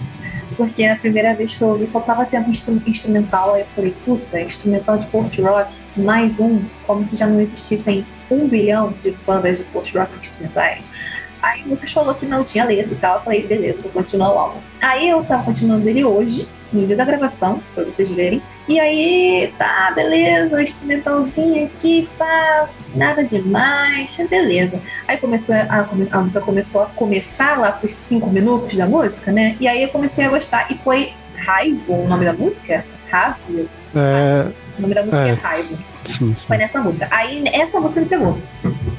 Porque 0.56 0.84
a 0.84 0.96
primeira 0.96 1.34
vez 1.34 1.54
que 1.54 1.62
eu 1.62 1.68
ouvi 1.68 1.86
só 1.86 2.00
tava 2.00 2.24
tendo 2.26 2.50
instrumental, 2.86 3.54
aí 3.54 3.62
eu 3.62 3.66
falei, 3.74 3.94
puta, 4.04 4.40
instrumental 4.40 4.98
de 4.98 5.06
post-rock, 5.06 5.72
mais 5.96 6.38
um, 6.40 6.62
como 6.86 7.04
se 7.04 7.16
já 7.16 7.26
não 7.26 7.40
existissem 7.40 8.06
um 8.30 8.48
bilhão 8.48 8.94
de 9.02 9.12
bandas 9.26 9.58
de 9.58 9.64
post-rock 9.64 10.10
instrumentais. 10.20 10.94
Aí 11.42 11.62
o 11.64 11.70
Lucas 11.70 11.92
falou 11.92 12.14
que 12.14 12.24
não 12.24 12.44
tinha 12.44 12.64
letra 12.64 12.92
e 12.92 12.96
tal, 12.96 13.16
eu 13.16 13.22
falei, 13.22 13.46
beleza, 13.46 13.82
vou 13.82 13.90
continuar 13.90 14.32
o 14.32 14.38
álbum. 14.38 14.60
Aí 14.80 15.08
eu 15.08 15.24
tava 15.24 15.42
continuando 15.42 15.88
ele 15.88 16.04
hoje, 16.04 16.48
no 16.72 16.86
dia 16.86 16.96
da 16.96 17.04
gravação, 17.04 17.60
pra 17.74 17.84
vocês 17.84 18.08
verem. 18.08 18.40
E 18.68 18.78
aí, 18.78 19.52
tá, 19.58 19.92
beleza, 19.94 20.62
instrumentalzinho 20.62 21.66
aqui, 21.66 22.08
pá, 22.16 22.68
nada 22.94 23.24
demais, 23.24 24.16
beleza. 24.30 24.80
Aí 25.06 25.16
começou 25.18 25.56
a, 25.56 25.88
a 26.12 26.20
música 26.20 26.40
começou 26.40 26.82
a 26.82 26.86
começar 26.86 27.58
lá 27.58 27.72
pros 27.72 27.92
cinco 27.92 28.30
minutos 28.30 28.74
da 28.76 28.86
música, 28.86 29.32
né? 29.32 29.56
E 29.58 29.66
aí 29.66 29.82
eu 29.82 29.88
comecei 29.88 30.24
a 30.24 30.30
gostar. 30.30 30.70
E 30.70 30.78
foi 30.78 31.12
Raivo 31.36 32.04
o 32.04 32.08
nome 32.08 32.24
da 32.24 32.32
música? 32.32 32.84
Raivo? 33.10 33.68
É... 33.96 34.46
O 34.78 34.82
nome 34.82 34.94
da 34.94 35.02
música 35.02 35.28
é, 35.28 35.30
é 35.30 35.34
Raivo. 35.34 35.78
Sim, 36.04 36.34
sim. 36.34 36.46
Foi 36.46 36.56
nessa 36.56 36.80
música. 36.80 37.08
Aí 37.10 37.44
essa 37.48 37.78
música 37.78 38.00
me 38.00 38.06
pegou. 38.06 38.38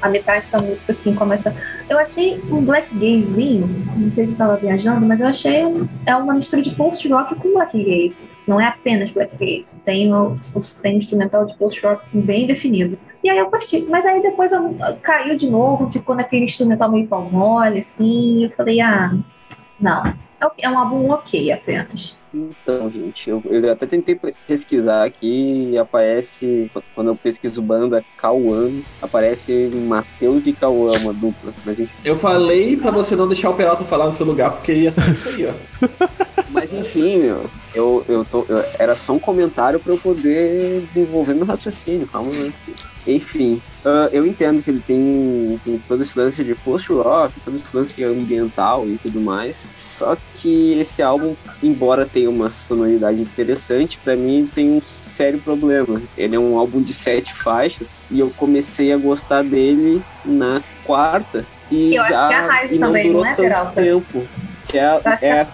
A 0.01 0.09
metade 0.09 0.49
da 0.49 0.61
música, 0.61 0.91
assim, 0.91 1.15
começa. 1.15 1.55
Eu 1.89 1.97
achei 1.97 2.41
um 2.49 2.63
black 2.63 2.93
gayzinho, 2.95 3.67
não 3.95 4.09
sei 4.09 4.25
se 4.25 4.33
estava 4.33 4.55
viajando, 4.55 5.05
mas 5.05 5.19
eu 5.19 5.27
achei 5.27 5.65
um... 5.65 5.87
é 6.05 6.15
uma 6.15 6.33
mistura 6.33 6.61
de 6.61 6.71
post-rock 6.75 7.35
com 7.35 7.53
black 7.53 7.77
gaze. 7.83 8.29
Não 8.47 8.59
é 8.59 8.67
apenas 8.67 9.11
black 9.11 9.35
gaze. 9.37 9.75
Tem 9.83 10.13
o, 10.13 10.35
tem 10.81 10.95
um 10.95 10.97
instrumental 10.99 11.45
de 11.45 11.55
post-rock 11.55 12.03
assim, 12.03 12.21
bem 12.21 12.45
definido. 12.47 12.97
E 13.23 13.29
aí 13.29 13.37
eu 13.37 13.47
curti. 13.47 13.85
Mas 13.89 14.05
aí 14.05 14.21
depois 14.21 14.51
eu, 14.51 14.77
caiu 15.01 15.35
de 15.35 15.49
novo, 15.49 15.91
ficou 15.91 16.15
naquele 16.15 16.45
instrumental 16.45 16.91
meio 16.91 17.07
pau 17.07 17.23
mole, 17.29 17.79
assim. 17.79 18.39
E 18.39 18.43
eu 18.45 18.49
falei, 18.51 18.79
ah, 18.81 19.13
não. 19.79 20.13
É, 20.43 20.65
é 20.65 20.69
um 20.69 20.77
álbum 20.77 21.09
ok 21.09 21.51
apenas. 21.51 22.17
Então, 22.33 22.89
gente, 22.89 23.29
eu, 23.29 23.43
eu, 23.45 23.71
até 23.71 23.85
tentei 23.85 24.19
pesquisar 24.47 25.05
aqui 25.05 25.69
e 25.71 25.77
aparece, 25.77 26.69
quando 26.95 27.09
eu 27.09 27.15
pesquiso 27.15 27.61
banda 27.61 28.03
Cauã, 28.17 28.71
aparece 28.99 29.69
Matheus 29.87 30.47
e 30.47 30.53
Cauã, 30.53 30.93
uma 30.99 31.13
dupla. 31.13 31.53
Mas 31.63 31.79
enfim. 31.79 31.93
Eu 32.03 32.17
falei 32.17 32.75
pra 32.75 32.89
você 32.89 33.15
não 33.15 33.27
deixar 33.27 33.51
o 33.51 33.53
Peralta 33.53 33.85
falar 33.85 34.07
no 34.07 34.13
seu 34.13 34.25
lugar, 34.25 34.51
porque 34.51 34.73
ia 34.73 34.91
ser 34.91 35.11
isso 35.11 35.29
aí, 35.29 35.47
ó. 35.47 36.23
Mas 36.53 36.71
enfim, 36.71 37.17
meu, 37.17 37.49
eu, 37.73 38.05
eu 38.07 38.23
tô, 38.23 38.45
eu, 38.47 38.63
era 38.77 38.95
só 38.95 39.13
um 39.13 39.19
comentário 39.19 39.79
para 39.79 39.91
eu 39.91 39.97
poder 39.97 40.81
desenvolver 40.81 41.33
meu 41.33 41.45
raciocínio, 41.45 42.07
calma? 42.07 42.31
Enfim, 43.05 43.61
uh, 43.83 44.07
eu 44.13 44.25
entendo 44.25 44.63
que 44.63 44.69
ele 44.69 44.79
tem, 44.85 45.59
tem 45.65 45.83
todo 45.87 46.01
esse 46.01 46.17
lance 46.17 46.43
de 46.43 46.55
post-rock, 46.55 47.33
todo 47.41 47.55
esse 47.55 47.75
lance 47.75 48.01
ambiental 48.03 48.87
e 48.87 48.97
tudo 48.97 49.19
mais. 49.19 49.67
Só 49.73 50.15
que 50.35 50.73
esse 50.79 51.01
álbum, 51.01 51.35
embora 51.61 52.05
tenha 52.05 52.29
uma 52.29 52.49
sonoridade 52.49 53.19
interessante, 53.19 53.97
para 53.97 54.15
mim 54.15 54.49
tem 54.53 54.71
um 54.71 54.81
sério 54.81 55.39
problema. 55.39 56.01
Ele 56.17 56.35
é 56.35 56.39
um 56.39 56.57
álbum 56.57 56.81
de 56.81 56.93
sete 56.93 57.33
faixas 57.33 57.97
e 58.09 58.19
eu 58.19 58.29
comecei 58.37 58.93
a 58.93 58.97
gostar 58.97 59.43
dele 59.43 60.01
na 60.23 60.61
quarta. 60.85 61.45
E 61.69 61.95
eu 61.95 62.05
já 62.05 62.19
acho 62.19 62.27
que 62.27 62.33
a 62.33 62.47
raiva 62.47 62.73
e 62.73 62.79
não 62.79 62.87
também, 62.87 63.07
durou 63.07 63.23
não 63.23 63.31
é, 63.31 63.35
tanto 63.35 63.73
tempo. 63.73 64.27
Que 64.67 64.77
é, 64.77 65.01
é, 65.21 65.25
é 65.27 65.41
a 65.41 65.47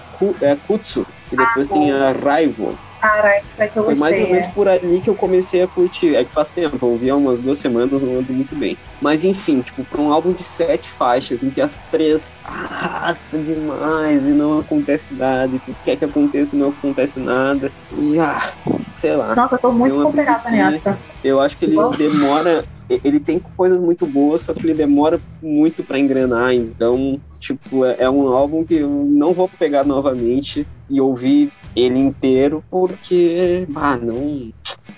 Kutsu, 0.67 1.05
e 1.32 1.36
depois 1.36 1.67
ah, 1.69 1.73
tem 1.73 1.91
a 1.91 2.12
Rival. 2.12 2.75
Caralho, 2.99 3.45
foi 3.55 3.67
que 3.67 3.77
eu 3.77 3.84
Foi 3.84 3.95
mais 3.95 4.19
ou 4.19 4.27
menos 4.27 4.45
é. 4.45 4.49
por 4.49 4.67
ali 4.67 4.99
que 4.99 5.10
eu 5.10 5.15
comecei 5.15 5.63
a 5.63 5.67
curtir. 5.67 6.15
É 6.15 6.25
que 6.25 6.34
faz 6.34 6.49
tempo, 6.49 6.77
eu 6.82 6.89
ouvi 6.89 7.10
há 7.10 7.15
umas 7.15 7.39
duas 7.39 7.58
semanas, 7.58 8.01
não 8.01 8.19
ando 8.19 8.34
muito 8.34 8.53
bem. 8.55 8.77
Mas 9.01 9.23
enfim, 9.23 9.62
tipo, 9.62 9.86
pra 9.86 10.01
um 10.01 10.12
álbum 10.12 10.34
de 10.34 10.43
sete 10.43 10.89
faixas, 10.89 11.41
em 11.41 11.49
que 11.49 11.62
as 11.62 11.79
três 11.89 12.41
arrastam 12.43 13.41
demais 13.41 14.27
e 14.27 14.32
não 14.32 14.60
acontece 14.60 15.13
nada, 15.13 15.55
e 15.55 15.60
tu 15.60 15.73
quer 15.86 15.95
que 15.95 16.03
aconteça 16.03 16.55
e 16.55 16.60
não 16.60 16.69
acontece 16.69 17.19
nada. 17.19 17.71
E 17.97 18.19
ah, 18.19 18.51
sei 18.97 19.15
lá. 19.15 19.34
Nossa, 19.34 19.55
eu 19.55 19.60
tô 19.60 19.71
muito 19.71 20.01
comparada 20.01 20.32
aprecio. 20.32 20.58
nessa. 20.58 20.99
Eu 21.23 21.39
acho 21.39 21.58
que 21.58 21.65
ele 21.65 21.75
Nossa. 21.75 21.97
demora. 21.97 22.65
Ele 22.89 23.19
tem 23.19 23.39
coisas 23.55 23.79
muito 23.79 24.05
boas, 24.05 24.41
só 24.41 24.53
que 24.53 24.65
ele 24.65 24.73
demora 24.73 25.21
muito 25.41 25.84
pra 25.84 25.99
engrenar. 25.99 26.53
Então, 26.53 27.21
tipo, 27.39 27.86
é, 27.86 27.95
é 27.99 28.10
um 28.10 28.28
álbum 28.30 28.63
que 28.65 28.75
eu 28.75 28.89
não 28.89 29.34
vou 29.34 29.47
pegar 29.47 29.84
novamente 29.84 30.67
e 30.89 30.99
ouvir 30.99 31.52
ele 31.75 31.99
inteiro, 31.99 32.63
porque, 32.69 33.67
ah, 33.75 33.95
não, 33.97 34.52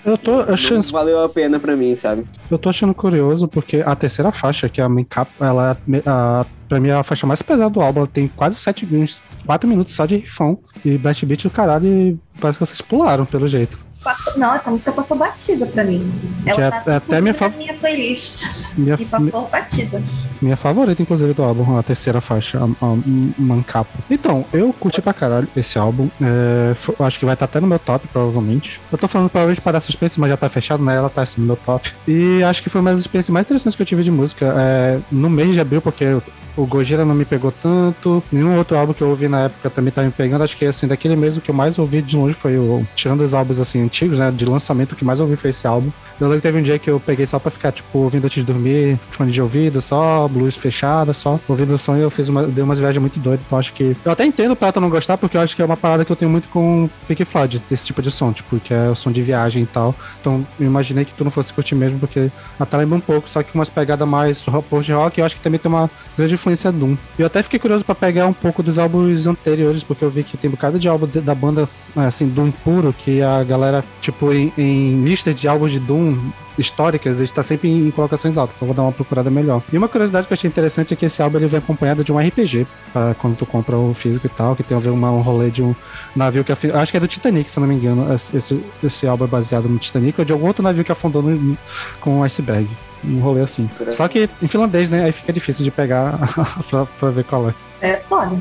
Eu 0.04 0.18
tô 0.18 0.40
achando, 0.40 0.82
não 0.82 0.90
valeu 0.90 1.22
a 1.22 1.28
pena 1.28 1.60
pra 1.60 1.76
mim, 1.76 1.94
sabe? 1.94 2.24
eu 2.50 2.58
tô 2.58 2.68
achando 2.68 2.92
curioso 2.94 3.46
porque 3.46 3.82
a 3.84 3.94
terceira 3.94 4.32
faixa, 4.32 4.68
que 4.68 4.80
é 4.80 4.84
a 4.84 4.88
main 4.88 5.04
cap, 5.04 5.30
ela 5.38 5.76
é 5.92 6.02
a, 6.06 6.46
pra 6.68 6.80
mim 6.80 6.88
é 6.88 6.94
a 6.94 7.02
faixa 7.02 7.26
mais 7.26 7.40
pesada 7.42 7.70
do 7.70 7.80
álbum. 7.80 8.00
Ela 8.00 8.06
tem 8.08 8.26
quase 8.26 8.56
7 8.56 8.86
minutos, 8.86 9.22
4 9.46 9.68
minutos 9.68 9.94
só 9.94 10.04
de 10.06 10.16
rifão 10.16 10.58
e 10.84 10.96
blast 10.98 11.24
beat 11.26 11.42
do 11.44 11.50
caralho 11.50 11.86
e 11.86 12.18
parece 12.40 12.58
que 12.58 12.66
vocês 12.66 12.80
pularam, 12.80 13.24
pelo 13.26 13.46
jeito. 13.46 13.78
Passou- 14.02 14.36
Não, 14.36 14.52
essa 14.54 14.68
música 14.70 14.90
passou 14.90 15.16
batida 15.16 15.64
pra 15.66 15.84
mim. 15.84 16.10
Ela 16.44 16.54
Que 16.56 16.60
é- 16.62 16.70
tá 16.70 16.92
é 16.92 16.96
até 16.96 17.20
minha 17.20 17.32
na 17.32 17.38
fav- 17.38 17.56
minha 17.56 17.74
playlist. 17.74 18.44
Minha, 18.76 18.96
E 18.98 19.04
passou 19.04 19.46
batida. 19.48 20.02
Minha 20.42 20.56
favorita, 20.56 21.00
inclusive, 21.00 21.32
do 21.32 21.42
álbum, 21.42 21.76
a 21.78 21.82
terceira 21.82 22.20
faixa, 22.20 22.58
a, 22.58 22.64
a 22.64 22.96
Mancapo. 23.38 23.98
Então, 24.10 24.44
eu 24.52 24.72
curti 24.72 25.00
pra 25.00 25.12
caralho 25.12 25.48
esse 25.56 25.78
álbum. 25.78 26.10
É, 26.20 26.74
eu 26.98 27.06
acho 27.06 27.18
que 27.18 27.24
vai 27.24 27.34
estar 27.34 27.44
até 27.44 27.60
no 27.60 27.66
meu 27.66 27.78
top, 27.78 28.06
provavelmente. 28.08 28.80
Eu 28.90 28.98
tô 28.98 29.08
falando 29.08 29.30
provavelmente 29.30 29.60
para 29.60 29.80
suspense, 29.80 30.18
mas 30.20 30.30
já 30.30 30.36
tá 30.36 30.48
fechado, 30.48 30.82
né? 30.82 30.96
Ela 30.96 31.08
tá 31.08 31.22
assim 31.22 31.40
no 31.40 31.46
meu 31.46 31.56
top. 31.56 31.92
E 32.06 32.42
acho 32.42 32.62
que 32.62 32.68
foi 32.68 32.80
uma 32.80 32.90
das 32.90 33.00
experiências 33.00 33.32
mais 33.32 33.46
interessantes 33.46 33.76
que 33.76 33.82
eu 33.82 33.86
tive 33.86 34.02
de 34.02 34.10
música. 34.10 34.54
É, 34.58 35.00
no 35.10 35.30
mês 35.30 35.54
de 35.54 35.60
abril, 35.60 35.80
porque 35.80 36.20
o 36.56 36.66
Gojira 36.66 37.04
não 37.04 37.14
me 37.14 37.24
pegou 37.24 37.50
tanto. 37.50 38.22
Nenhum 38.30 38.56
outro 38.56 38.76
álbum 38.76 38.92
que 38.92 39.02
eu 39.02 39.08
ouvi 39.08 39.28
na 39.28 39.42
época 39.44 39.70
também 39.70 39.92
tá 39.92 40.02
me 40.02 40.10
pegando. 40.10 40.42
Acho 40.42 40.56
que, 40.56 40.64
assim, 40.64 40.86
daquele 40.86 41.16
mês 41.16 41.36
o 41.36 41.40
que 41.40 41.50
eu 41.50 41.54
mais 41.54 41.78
ouvi 41.78 42.02
de 42.02 42.16
longe 42.16 42.34
foi 42.34 42.58
o. 42.58 42.86
Tirando 42.94 43.22
os 43.22 43.34
álbuns, 43.34 43.58
assim, 43.60 43.82
antigos, 43.82 44.18
né? 44.18 44.30
De 44.30 44.44
lançamento, 44.44 44.92
o 44.92 44.96
que 44.96 45.04
mais 45.04 45.20
ouvi 45.20 45.36
foi 45.36 45.50
esse 45.50 45.66
álbum. 45.66 45.90
Eu 46.20 46.26
lembro 46.26 46.40
que 46.40 46.42
teve 46.42 46.58
um 46.58 46.62
dia 46.62 46.78
que 46.78 46.90
eu 46.90 47.00
peguei 47.00 47.26
só 47.26 47.38
pra 47.38 47.50
ficar, 47.50 47.72
tipo, 47.72 47.98
ouvindo 47.98 48.24
antes 48.24 48.44
de 48.44 48.52
dormir, 48.52 48.98
fone 49.08 49.30
de 49.30 49.40
ouvido 49.40 49.80
só, 49.80 50.28
luz 50.38 50.56
fechada 50.56 51.12
só, 51.12 51.38
ouvindo 51.48 51.74
o 51.74 51.78
som 51.78 51.96
e 51.96 52.00
eu 52.00 52.10
fiz 52.10 52.28
uma, 52.28 52.46
dei 52.46 52.62
umas 52.64 52.78
viagens 52.78 53.00
muito 53.00 53.18
doidas. 53.20 53.44
Então 53.46 53.58
acho 53.58 53.72
que. 53.72 53.96
Eu 54.04 54.12
até 54.12 54.24
entendo 54.24 54.52
o 54.52 54.56
Prato 54.56 54.80
não 54.80 54.90
gostar, 54.90 55.16
porque 55.18 55.36
eu 55.36 55.40
acho 55.40 55.54
que 55.54 55.62
é 55.62 55.64
uma 55.64 55.76
parada 55.76 56.04
que 56.04 56.12
eu 56.12 56.16
tenho 56.16 56.30
muito 56.30 56.48
com 56.48 56.88
Pink 57.08 57.24
Floyd, 57.24 57.62
desse 57.68 57.86
tipo 57.86 58.00
de 58.02 58.10
som, 58.10 58.32
tipo, 58.32 58.58
que 58.60 58.72
é 58.74 58.88
o 58.88 58.94
som 58.94 59.10
de 59.12 59.22
viagem 59.22 59.62
e 59.62 59.66
tal. 59.66 59.94
Então 60.20 60.46
eu 60.58 60.66
imaginei 60.66 61.04
que 61.04 61.14
tu 61.14 61.24
não 61.24 61.30
fosse 61.30 61.52
curtir 61.52 61.74
mesmo, 61.74 61.98
porque 61.98 62.30
até 62.58 62.76
lembra 62.76 62.96
um 62.96 63.00
pouco, 63.00 63.28
só 63.28 63.42
que 63.42 63.54
umas 63.54 63.68
pegadas 63.70 64.06
mais 64.08 64.42
post-rock, 64.68 65.18
eu 65.20 65.24
acho 65.26 65.36
que 65.36 65.40
também 65.40 65.58
tem 65.60 65.70
uma 65.70 65.90
grande 66.16 66.34
influência 66.34 66.70
Doom. 66.72 66.96
Eu 67.18 67.26
até 67.26 67.42
fiquei 67.42 67.58
curioso 67.58 67.84
pra 67.84 67.94
pegar 67.94 68.26
um 68.26 68.32
pouco 68.32 68.62
dos 68.62 68.78
álbuns 68.78 69.26
anteriores, 69.26 69.82
porque 69.82 70.04
eu 70.04 70.10
vi 70.10 70.22
que 70.22 70.36
tem 70.36 70.48
um 70.48 70.52
bocado 70.52 70.78
de 70.78 70.88
álbum 70.88 71.06
de- 71.06 71.20
da 71.20 71.34
banda, 71.34 71.68
assim, 71.96 72.26
Doom 72.28 72.50
puro, 72.50 72.94
que 72.96 73.22
a 73.22 73.42
galera, 73.44 73.84
tipo, 74.00 74.32
em, 74.32 74.52
em 74.56 75.02
listas 75.04 75.34
de 75.34 75.46
álbuns 75.48 75.72
de 75.72 75.78
Doom 75.80 76.16
históricas, 76.58 77.16
ele 77.16 77.24
está 77.24 77.42
sempre 77.42 77.68
em 77.70 77.90
colocações 77.90 78.36
altas, 78.36 78.54
então 78.56 78.66
vou 78.66 78.74
dar 78.74 78.82
uma 78.82 78.92
procurada 78.92 79.30
melhor. 79.30 79.62
E 79.72 79.78
uma 79.78 79.88
curiosidade 79.88 80.26
que 80.26 80.32
eu 80.32 80.36
achei 80.36 80.48
interessante 80.48 80.92
é 80.94 80.96
que 80.96 81.06
esse 81.06 81.22
álbum 81.22 81.38
ele 81.38 81.46
vem 81.46 81.58
acompanhado 81.58 82.04
de 82.04 82.12
um 82.12 82.18
RPG, 82.18 82.66
pra 82.92 83.14
quando 83.14 83.36
tu 83.36 83.46
compra 83.46 83.76
o 83.76 83.94
físico 83.94 84.26
e 84.26 84.30
tal, 84.30 84.54
que 84.56 84.62
tem 84.62 84.76
a 84.76 84.80
ver 84.80 84.90
uma, 84.90 85.10
um 85.10 85.20
rolê 85.22 85.50
de 85.50 85.62
um 85.62 85.74
navio 86.14 86.44
que 86.44 86.52
acho 86.52 86.90
que 86.90 86.96
é 86.96 87.00
do 87.00 87.08
Titanic, 87.08 87.50
se 87.50 87.58
eu 87.58 87.62
não 87.62 87.68
me 87.68 87.74
engano. 87.74 88.12
Esse, 88.12 88.36
esse, 88.36 88.64
esse 88.82 89.06
álbum 89.06 89.24
é 89.24 89.28
baseado 89.28 89.68
no 89.68 89.78
Titanic 89.78 90.20
ou 90.20 90.24
de 90.24 90.32
algum 90.32 90.46
outro 90.46 90.62
navio 90.62 90.84
que 90.84 90.92
afundou 90.92 91.22
no- 91.22 91.56
com 92.00 92.18
um 92.18 92.22
iceberg. 92.22 92.68
Um 93.04 93.18
rolê 93.18 93.40
assim. 93.42 93.68
Só 93.90 94.06
que 94.06 94.30
em 94.40 94.46
finlandês, 94.46 94.88
né? 94.88 95.04
Aí 95.04 95.10
fica 95.12 95.32
difícil 95.32 95.64
de 95.64 95.70
pegar 95.72 96.18
pra, 96.70 96.86
pra 96.86 97.10
ver 97.10 97.24
qual 97.24 97.48
é. 97.48 97.54
É 97.80 97.96
foda. 97.96 98.36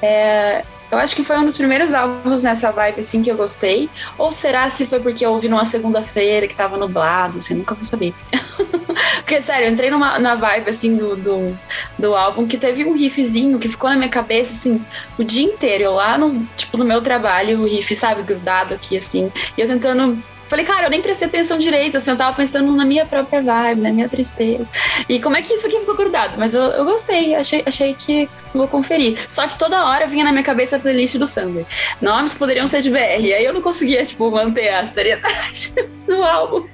É, 0.00 0.64
eu 0.90 0.98
acho 0.98 1.14
que 1.14 1.22
foi 1.22 1.38
um 1.38 1.44
dos 1.44 1.56
primeiros 1.56 1.92
álbuns 1.92 2.42
nessa 2.42 2.70
vibe 2.72 3.00
assim 3.00 3.20
que 3.20 3.30
eu 3.30 3.36
gostei. 3.36 3.90
Ou 4.16 4.32
será 4.32 4.70
se 4.70 4.86
foi 4.86 5.00
porque 5.00 5.24
eu 5.24 5.32
ouvi 5.32 5.48
numa 5.48 5.64
segunda-feira 5.64 6.48
que 6.48 6.56
tava 6.56 6.76
nublado, 6.76 7.38
assim, 7.38 7.54
nunca 7.54 7.74
vou 7.74 7.84
saber. 7.84 8.14
porque, 9.18 9.40
sério, 9.40 9.66
eu 9.66 9.72
entrei 9.72 9.90
numa, 9.90 10.18
na 10.18 10.34
vibe 10.34 10.70
assim 10.70 10.96
do, 10.96 11.14
do, 11.16 11.58
do 11.98 12.14
álbum 12.14 12.46
que 12.46 12.56
teve 12.56 12.84
um 12.84 12.96
riffzinho 12.96 13.58
que 13.58 13.68
ficou 13.68 13.90
na 13.90 13.96
minha 13.96 14.08
cabeça 14.08 14.52
assim 14.52 14.84
o 15.18 15.24
dia 15.24 15.44
inteiro. 15.44 15.84
Eu 15.84 15.92
lá 15.94 16.16
no, 16.16 16.46
tipo, 16.56 16.78
no 16.78 16.84
meu 16.84 17.02
trabalho, 17.02 17.60
o 17.60 17.64
riff, 17.66 17.94
sabe, 17.94 18.22
grudado 18.22 18.74
aqui, 18.74 18.96
assim, 18.96 19.30
e 19.56 19.60
eu 19.60 19.66
tentando. 19.66 20.22
Falei, 20.48 20.64
cara, 20.64 20.86
eu 20.86 20.90
nem 20.90 21.02
prestei 21.02 21.28
atenção 21.28 21.58
direito, 21.58 21.96
assim, 21.96 22.10
eu 22.10 22.16
tava 22.16 22.34
pensando 22.36 22.72
na 22.72 22.84
minha 22.84 23.04
própria 23.04 23.42
vibe, 23.42 23.80
na 23.82 23.92
minha 23.92 24.08
tristeza. 24.08 24.68
E 25.08 25.20
como 25.20 25.36
é 25.36 25.42
que 25.42 25.52
isso 25.52 25.66
aqui 25.66 25.78
ficou 25.80 25.94
grudado? 25.96 26.34
Mas 26.38 26.54
eu, 26.54 26.62
eu 26.62 26.84
gostei, 26.84 27.34
achei, 27.34 27.62
achei 27.66 27.94
que 27.94 28.28
vou 28.54 28.66
conferir. 28.66 29.18
Só 29.28 29.46
que 29.46 29.58
toda 29.58 29.84
hora 29.86 30.06
vinha 30.06 30.24
na 30.24 30.32
minha 30.32 30.42
cabeça 30.44 30.76
a 30.76 30.78
playlist 30.78 31.16
do 31.16 31.26
Sander. 31.26 31.66
Nomes 32.00 32.32
que 32.32 32.38
poderiam 32.38 32.66
ser 32.66 32.80
de 32.82 32.90
BR. 32.90 32.98
Aí 32.98 33.44
eu 33.44 33.52
não 33.52 33.60
conseguia, 33.62 34.04
tipo, 34.04 34.30
manter 34.30 34.68
a 34.70 34.84
seriedade 34.86 35.74
no 36.08 36.22
álbum. 36.24 36.66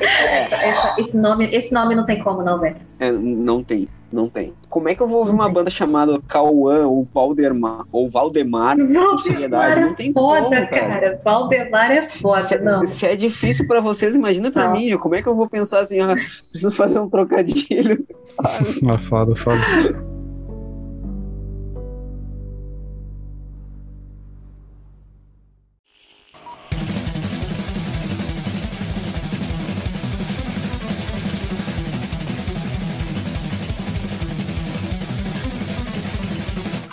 Essa- 0.00 0.56
essa- 0.56 0.94
esse, 1.00 1.16
nome, 1.16 1.48
esse 1.54 1.72
nome 1.72 1.94
não 1.94 2.04
tem 2.04 2.22
como, 2.22 2.42
não, 2.42 2.58
velho. 2.60 2.76
É, 3.00 3.10
não 3.10 3.62
tem, 3.64 3.88
não 4.14 4.28
tem. 4.28 4.54
Como 4.70 4.88
é 4.88 4.94
que 4.94 5.00
eu 5.02 5.08
vou 5.08 5.18
ouvir 5.18 5.32
uma 5.32 5.48
banda 5.48 5.68
chamada 5.68 6.20
Cauã 6.28 6.86
ou 6.86 7.06
Valdemar 7.12 7.84
ou 7.92 8.08
Valdemar 8.08 8.76
com 8.76 9.18
seriedade? 9.18 9.80
Não 9.80 9.94
tem 9.94 10.12
Foda, 10.12 10.42
como, 10.42 10.50
cara. 10.50 10.68
cara. 10.68 11.20
Valdemar 11.24 11.90
é 11.90 12.00
foda, 12.00 12.40
se, 12.40 12.58
não. 12.58 12.86
se 12.86 13.06
é 13.06 13.16
difícil 13.16 13.66
pra 13.66 13.80
vocês, 13.80 14.14
imagina 14.14 14.50
pra 14.50 14.66
Não. 14.68 14.74
mim. 14.74 14.96
Como 14.98 15.14
é 15.14 15.22
que 15.22 15.28
eu 15.28 15.34
vou 15.34 15.48
pensar 15.48 15.80
assim, 15.80 16.00
ah, 16.00 16.14
preciso 16.50 16.74
fazer 16.74 16.98
um 16.98 17.08
trocadilho? 17.08 18.06
Ah, 18.38 18.98
foda, 18.98 19.34
foda. 19.36 19.60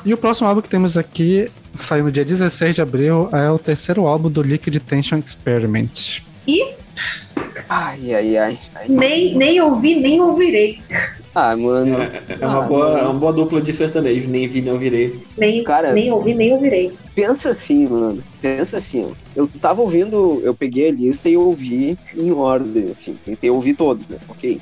E 0.04 0.14
o 0.14 0.18
próximo 0.18 0.48
álbum 0.48 0.62
que 0.62 0.70
temos 0.70 0.98
aqui, 0.98 1.50
saiu 1.76 2.04
no 2.04 2.12
dia 2.12 2.26
16 2.26 2.76
de 2.76 2.82
abril, 2.82 3.30
é 3.32 3.50
o 3.50 3.60
terceiro 3.60 4.08
álbum 4.08 4.30
do 4.30 4.42
Liquid 4.42 4.78
Tension 4.80 5.20
Experiment. 5.20 6.22
Ai, 7.70 8.14
ai, 8.14 8.38
ai. 8.38 8.60
ai. 8.76 8.86
Nem, 8.90 9.36
nem 9.36 9.62
ouvi, 9.62 9.96
nem 10.00 10.20
ouvirei. 10.20 10.80
Ah, 11.34 11.56
mano. 11.56 11.96
É, 12.02 12.22
é 12.39 12.46
uma, 12.46 12.62
boa, 12.63 13.00
é 13.00 13.04
uma 13.04 13.13
boa 13.13 13.32
dupla 13.34 13.62
de 13.62 13.74
sertanejo, 13.74 14.30
nem 14.30 14.48
vi, 14.48 14.62
não 14.62 14.78
virei. 14.78 15.17
Nem, 15.38 15.63
Cara- 15.63 15.94
nem 15.94 16.12
ouvi, 16.12 16.34
nem 16.34 16.52
ouvirei. 16.54 16.91
Pensa 17.15 17.52
assim, 17.52 17.88
mano. 17.88 18.22
Pensa 18.41 18.78
assim, 18.78 19.06
ó. 19.10 19.13
Eu 19.36 19.48
tava 19.60 19.82
ouvindo, 19.82 20.41
eu 20.44 20.54
peguei 20.54 20.89
a 20.89 20.91
lista 20.91 21.30
e 21.30 21.38
ouvi 21.38 21.98
em 22.17 22.32
ordem, 22.32 22.91
assim. 22.91 23.15
Tentei 23.26 23.50
ouvir 23.50 23.76
todos, 23.76 24.08
né? 24.08 24.17
Ok. 24.28 24.60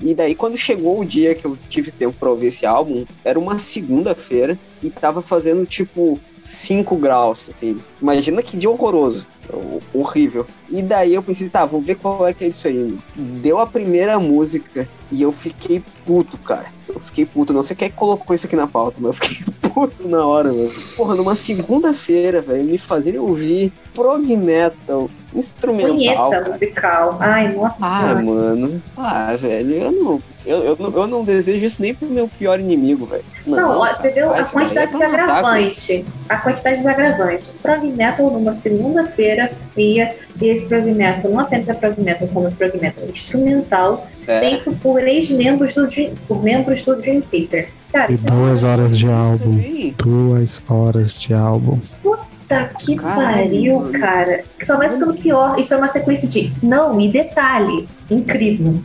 E 0.00 0.14
daí, 0.14 0.36
quando 0.36 0.56
chegou 0.56 1.00
o 1.00 1.04
dia 1.04 1.34
que 1.34 1.44
eu 1.44 1.58
tive 1.68 1.90
tempo 1.90 2.16
pra 2.18 2.30
ouvir 2.30 2.46
esse 2.46 2.64
álbum, 2.64 3.04
era 3.24 3.36
uma 3.38 3.58
segunda-feira 3.58 4.56
e 4.82 4.90
tava 4.90 5.20
fazendo, 5.20 5.66
tipo, 5.66 6.18
5 6.40 6.94
graus, 6.96 7.50
assim. 7.52 7.78
Imagina 8.00 8.40
que 8.40 8.56
dia 8.56 8.70
horroroso. 8.70 9.26
Ho- 9.52 9.80
Horrível. 9.92 10.46
E 10.70 10.80
daí 10.80 11.12
eu 11.14 11.22
pensei, 11.22 11.48
tá, 11.48 11.66
vou 11.66 11.80
ver 11.80 11.96
qual 11.96 12.26
é 12.26 12.32
que 12.32 12.44
é 12.44 12.48
isso 12.48 12.66
aí. 12.68 12.74
mano. 12.74 13.02
Deu 13.16 13.58
a 13.58 13.66
primeira 13.66 14.18
música 14.18 14.88
e 15.14 15.22
eu 15.22 15.30
fiquei 15.30 15.80
puto, 16.04 16.36
cara. 16.38 16.72
Eu 16.88 17.00
fiquei 17.00 17.24
puto. 17.24 17.52
Não 17.52 17.62
sei 17.62 17.74
quem 17.76 17.86
é 17.86 17.90
que 17.90 17.96
colocou 17.96 18.34
isso 18.34 18.46
aqui 18.46 18.56
na 18.56 18.66
pauta, 18.66 18.96
mas 18.98 19.06
eu 19.08 19.12
fiquei 19.14 19.46
puto 19.70 20.06
na 20.08 20.26
hora, 20.26 20.52
mano. 20.52 20.70
Porra, 20.96 21.14
numa 21.14 21.34
segunda-feira, 21.34 22.40
velho, 22.42 22.64
me 22.64 22.78
fazerem 22.78 23.18
ouvir 23.20 23.72
prog 23.94 24.36
metal, 24.36 25.08
instrumental. 25.34 25.94
Punheta 25.94 26.30
cara. 26.30 26.48
musical. 26.48 27.16
Ai, 27.20 27.54
nossa 27.54 27.78
Ah, 27.84 28.00
senhora. 28.00 28.22
mano. 28.22 28.82
Ah, 28.96 29.36
velho, 29.36 29.74
eu 29.74 29.92
não, 29.92 30.22
eu, 30.44 30.58
eu, 30.64 30.76
não, 30.78 30.90
eu 31.02 31.06
não 31.06 31.24
desejo 31.24 31.64
isso 31.64 31.80
nem 31.80 31.94
pro 31.94 32.08
meu 32.08 32.28
pior 32.28 32.58
inimigo, 32.60 33.06
velho. 33.06 33.24
Não, 33.46 33.78
ó, 33.78 33.86
cara. 33.86 33.96
você 34.02 34.10
viu 34.10 34.30
a 34.34 34.44
quantidade 34.44 34.94
é 34.94 34.96
de 34.96 34.98
pra 34.98 35.08
matar, 35.08 35.38
agravante. 35.38 36.04
A 36.28 36.36
quantidade 36.38 36.82
de 36.82 36.88
agravante. 36.88 37.52
Prog 37.62 37.84
Metal 37.92 38.30
numa 38.30 38.54
segunda-feira 38.54 39.52
ia 39.76 40.14
e 40.40 40.46
esse 40.48 40.66
Prog 40.66 40.84
Metal, 40.92 41.30
não 41.30 41.38
apenas 41.40 41.68
é 41.68 41.74
Prog 41.74 41.98
Metal, 42.00 42.28
como 42.32 42.48
é 42.48 42.50
Prog 42.50 42.76
Metal 42.80 43.04
instrumental, 43.08 44.06
É. 44.26 44.40
feito 44.40 44.72
por 44.82 45.06
ex-membros 45.06 45.74
do 45.74 45.86
por 46.26 46.42
membros 46.42 46.82
do 46.84 46.96
Dream 46.96 47.20
Theater. 47.22 47.68
Cara, 47.92 48.10
E 48.12 48.14
é 48.14 48.18
duas 48.18 48.64
horas 48.64 48.98
de 48.98 49.06
álbum. 49.08 49.92
Duas 49.98 50.62
horas 50.68 51.16
de 51.18 51.32
álbum. 51.34 51.78
Puta 52.02 52.70
que 52.78 52.96
Caralho, 52.96 53.44
pariu, 53.44 53.90
cara. 54.00 54.44
Só 54.62 54.76
vai 54.76 54.90
ficando 54.90 55.14
pior. 55.14 55.58
Isso 55.58 55.72
é 55.74 55.76
uma 55.76 55.88
sequência 55.88 56.28
de. 56.28 56.52
Não, 56.62 57.00
e 57.00 57.08
detalhe. 57.08 57.86
Incrível. 58.10 58.80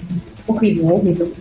Horrível, 0.48 0.88
horrível. 0.96 1.32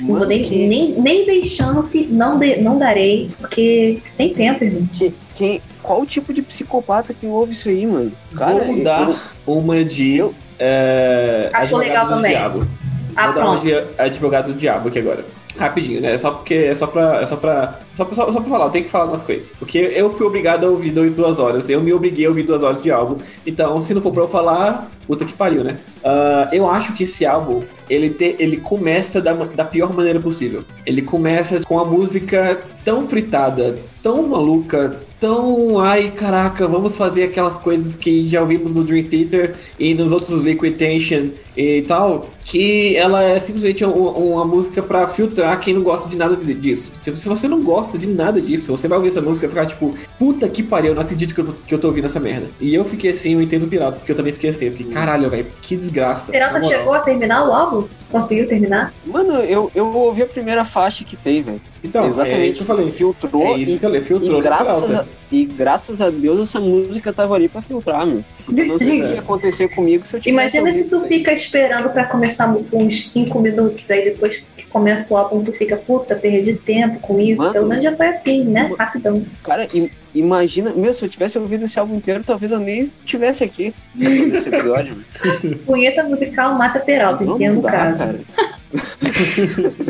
Não 0.00 0.14
vou 0.16 0.26
nem, 0.26 0.42
que- 0.42 0.66
nem, 0.68 0.92
nem 1.00 1.24
dei 1.26 1.44
chance, 1.44 2.06
não, 2.10 2.38
de, 2.38 2.56
não 2.60 2.78
darei, 2.78 3.30
porque 3.38 3.98
sem 4.04 4.32
tempo, 4.34 4.62
irmão. 4.62 4.86
que- 4.92 5.12
quem- 5.34 5.62
qual 5.82 6.02
o 6.02 6.06
tipo 6.06 6.32
de 6.34 6.42
psicopata 6.42 7.12
que 7.14 7.26
ouve 7.26 7.52
isso 7.52 7.68
aí, 7.68 7.86
mano? 7.86 8.12
Cara, 8.36 8.52
Vou 8.64 8.76
mudar 8.76 9.08
eu- 9.08 9.16
uma 9.46 9.84
de. 9.84 10.16
eu- 10.16 10.34
É, 10.58 11.50
Achou 11.52 11.78
Advogado 11.78 11.88
legal 11.88 12.06
do 12.06 12.14
também. 12.14 12.32
Diabo. 12.32 12.66
Ah, 13.16 13.26
Vou 13.26 13.34
dar 13.34 13.40
uma 13.44 13.60
pronto. 13.60 13.64
de 13.64 14.00
Advogado 14.00 14.46
do 14.52 14.58
Diabo 14.58 14.88
aqui 14.88 14.98
agora. 14.98 15.24
Rapidinho, 15.58 16.00
né? 16.00 16.14
É 16.14 16.18
só 16.18 16.30
porque 16.30 16.54
é 16.54 16.74
só 16.74 16.86
pra. 16.86 17.20
É 17.20 17.26
só 17.26 17.36
pra. 17.36 17.80
Só 17.94 18.04
pra, 18.04 18.14
só, 18.14 18.24
pra 18.26 18.42
falar, 18.42 18.70
tenho 18.70 18.84
que 18.84 18.90
falar 18.90 19.04
algumas 19.04 19.22
coisas. 19.22 19.52
Porque 19.58 19.78
eu 19.78 20.12
fui 20.12 20.26
obrigado 20.26 20.64
a 20.64 20.70
ouvir 20.70 20.90
duas 20.90 21.38
horas. 21.38 21.68
Eu 21.68 21.80
me 21.80 21.92
obriguei 21.92 22.26
a 22.26 22.28
ouvir 22.28 22.44
duas 22.44 22.62
horas 22.62 22.82
de 22.82 22.90
álbum. 22.90 23.16
Então, 23.46 23.80
se 23.80 23.92
não 23.92 24.00
for 24.00 24.12
pra 24.12 24.22
eu 24.22 24.28
falar, 24.28 24.90
puta 25.06 25.24
que 25.24 25.32
pariu, 25.32 25.64
né? 25.64 25.78
Uh, 25.98 26.54
eu 26.54 26.68
acho 26.68 26.94
que 26.94 27.04
esse 27.04 27.26
álbum, 27.26 27.62
ele, 27.90 28.10
te, 28.10 28.36
ele 28.38 28.58
começa 28.58 29.20
da, 29.20 29.32
da 29.32 29.64
pior 29.64 29.92
maneira 29.94 30.20
possível. 30.20 30.62
Ele 30.86 31.02
começa 31.02 31.60
com 31.60 31.80
a 31.80 31.84
música 31.84 32.60
tão 32.84 33.08
fritada, 33.08 33.76
tão 34.02 34.22
maluca, 34.28 34.96
tão. 35.18 35.80
Ai, 35.80 36.12
caraca, 36.12 36.68
vamos 36.68 36.96
fazer 36.96 37.24
aquelas 37.24 37.58
coisas 37.58 37.94
que 37.94 38.28
já 38.28 38.40
ouvimos 38.40 38.72
no 38.72 38.84
Dream 38.84 39.04
Theater 39.04 39.54
e 39.78 39.94
nos 39.94 40.12
outros 40.12 40.40
Liquid 40.40 40.76
Tension 40.76 41.30
e 41.58 41.82
tal, 41.82 42.26
que 42.44 42.96
ela 42.96 43.20
é 43.20 43.40
simplesmente 43.40 43.84
uma, 43.84 44.10
uma 44.12 44.44
música 44.44 44.80
para 44.80 45.08
filtrar 45.08 45.58
quem 45.58 45.74
não 45.74 45.82
gosta 45.82 46.08
de 46.08 46.16
nada 46.16 46.36
disso. 46.36 46.92
Tipo, 47.02 47.16
se 47.16 47.28
você 47.28 47.48
não 47.48 47.60
gosta 47.60 47.98
de 47.98 48.06
nada 48.06 48.40
disso, 48.40 48.70
você 48.70 48.86
vai 48.86 48.96
ouvir 48.96 49.08
essa 49.08 49.20
música 49.20 49.46
e 49.46 49.48
ficar 49.48 49.66
tipo, 49.66 49.92
puta 50.16 50.48
que 50.48 50.62
pariu, 50.62 50.90
eu 50.90 50.94
não 50.94 51.02
acredito 51.02 51.34
que 51.34 51.40
eu, 51.40 51.46
tô, 51.46 51.52
que 51.52 51.74
eu 51.74 51.78
tô 51.80 51.88
ouvindo 51.88 52.04
essa 52.04 52.20
merda. 52.20 52.46
E 52.60 52.72
eu 52.72 52.84
fiquei 52.84 53.10
assim, 53.10 53.34
eu 53.34 53.42
entendo 53.42 53.64
o 53.64 53.68
Pirata, 53.68 53.98
porque 53.98 54.12
eu 54.12 54.16
também 54.16 54.32
fiquei 54.32 54.50
assim, 54.50 54.66
eu 54.66 54.72
fiquei, 54.72 54.92
caralho, 54.92 55.28
velho, 55.28 55.46
que 55.60 55.76
desgraça. 55.76 56.30
Pirata 56.30 56.62
chegou 56.62 56.94
a 56.94 57.00
terminar 57.00 57.48
o 57.48 57.52
álbum? 57.52 57.88
Conseguiu 58.08 58.46
terminar? 58.46 58.94
Mano, 59.04 59.34
eu, 59.40 59.68
eu 59.74 59.92
ouvi 59.92 60.22
a 60.22 60.26
primeira 60.26 60.64
faixa 60.64 61.04
que 61.04 61.16
tem, 61.16 61.42
velho. 61.42 61.60
Então, 61.82 62.06
exatamente 62.06 62.40
é 62.40 62.46
isso 62.46 62.56
que 62.58 62.62
eu 62.62 62.66
falei. 62.66 62.88
Filtrou. 62.88 63.46
É 63.48 63.58
isso 63.58 63.78
que 63.78 63.84
eu 63.84 63.90
falei, 63.90 64.00
filtrou. 64.00 64.38
E 64.38 64.42
graças, 64.42 64.92
a, 64.92 65.04
e 65.32 65.44
graças 65.44 66.00
a 66.00 66.08
Deus 66.08 66.38
essa 66.38 66.60
música 66.60 67.12
tava 67.12 67.34
ali 67.34 67.48
pra 67.48 67.60
filtrar, 67.60 68.06
meu. 68.06 68.22
Não 68.48 68.78
sei 68.78 69.00
o 69.00 69.06
que 69.06 69.12
ia 69.14 69.20
acontecer 69.20 69.68
comigo 69.68 70.06
se 70.06 70.16
eu 70.16 70.20
tivesse 70.20 70.58
Imagina 70.58 70.72
se 70.72 70.88
tu 70.88 71.00
fica 71.02 71.32
esperando 71.32 71.90
pra 71.90 72.04
começar 72.04 72.44
a 72.44 72.48
música 72.48 72.76
uns 72.76 73.08
5 73.08 73.38
minutos, 73.40 73.90
aí 73.90 74.04
depois 74.04 74.42
que 74.56 74.66
começa 74.66 75.12
o 75.12 75.16
álbum 75.16 75.42
tu 75.42 75.52
fica, 75.52 75.76
puta, 75.76 76.14
perdi 76.14 76.54
tempo 76.54 77.00
com 77.00 77.20
isso. 77.20 77.38
Mano, 77.38 77.52
Pelo 77.52 77.68
menos 77.68 77.84
já 77.84 77.96
foi 77.96 78.08
assim, 78.08 78.44
né? 78.44 78.72
Rapidão. 78.78 79.24
Cara, 79.42 79.68
imagina, 80.14 80.72
meu, 80.72 80.92
se 80.94 81.04
eu 81.04 81.08
tivesse 81.08 81.38
ouvido 81.38 81.64
esse 81.64 81.78
álbum 81.78 81.96
inteiro, 81.96 82.22
talvez 82.24 82.52
eu 82.52 82.60
nem 82.60 82.80
estivesse 82.80 83.44
aqui 83.44 83.74
nesse 83.94 84.48
episódio. 84.48 85.04
Punheta 85.66 86.02
musical 86.04 86.54
mata 86.54 86.80
Peralta, 86.80 87.24
entendo 87.24 87.60
o 87.60 87.62
caso. 87.62 88.04
Cara. 88.04 88.20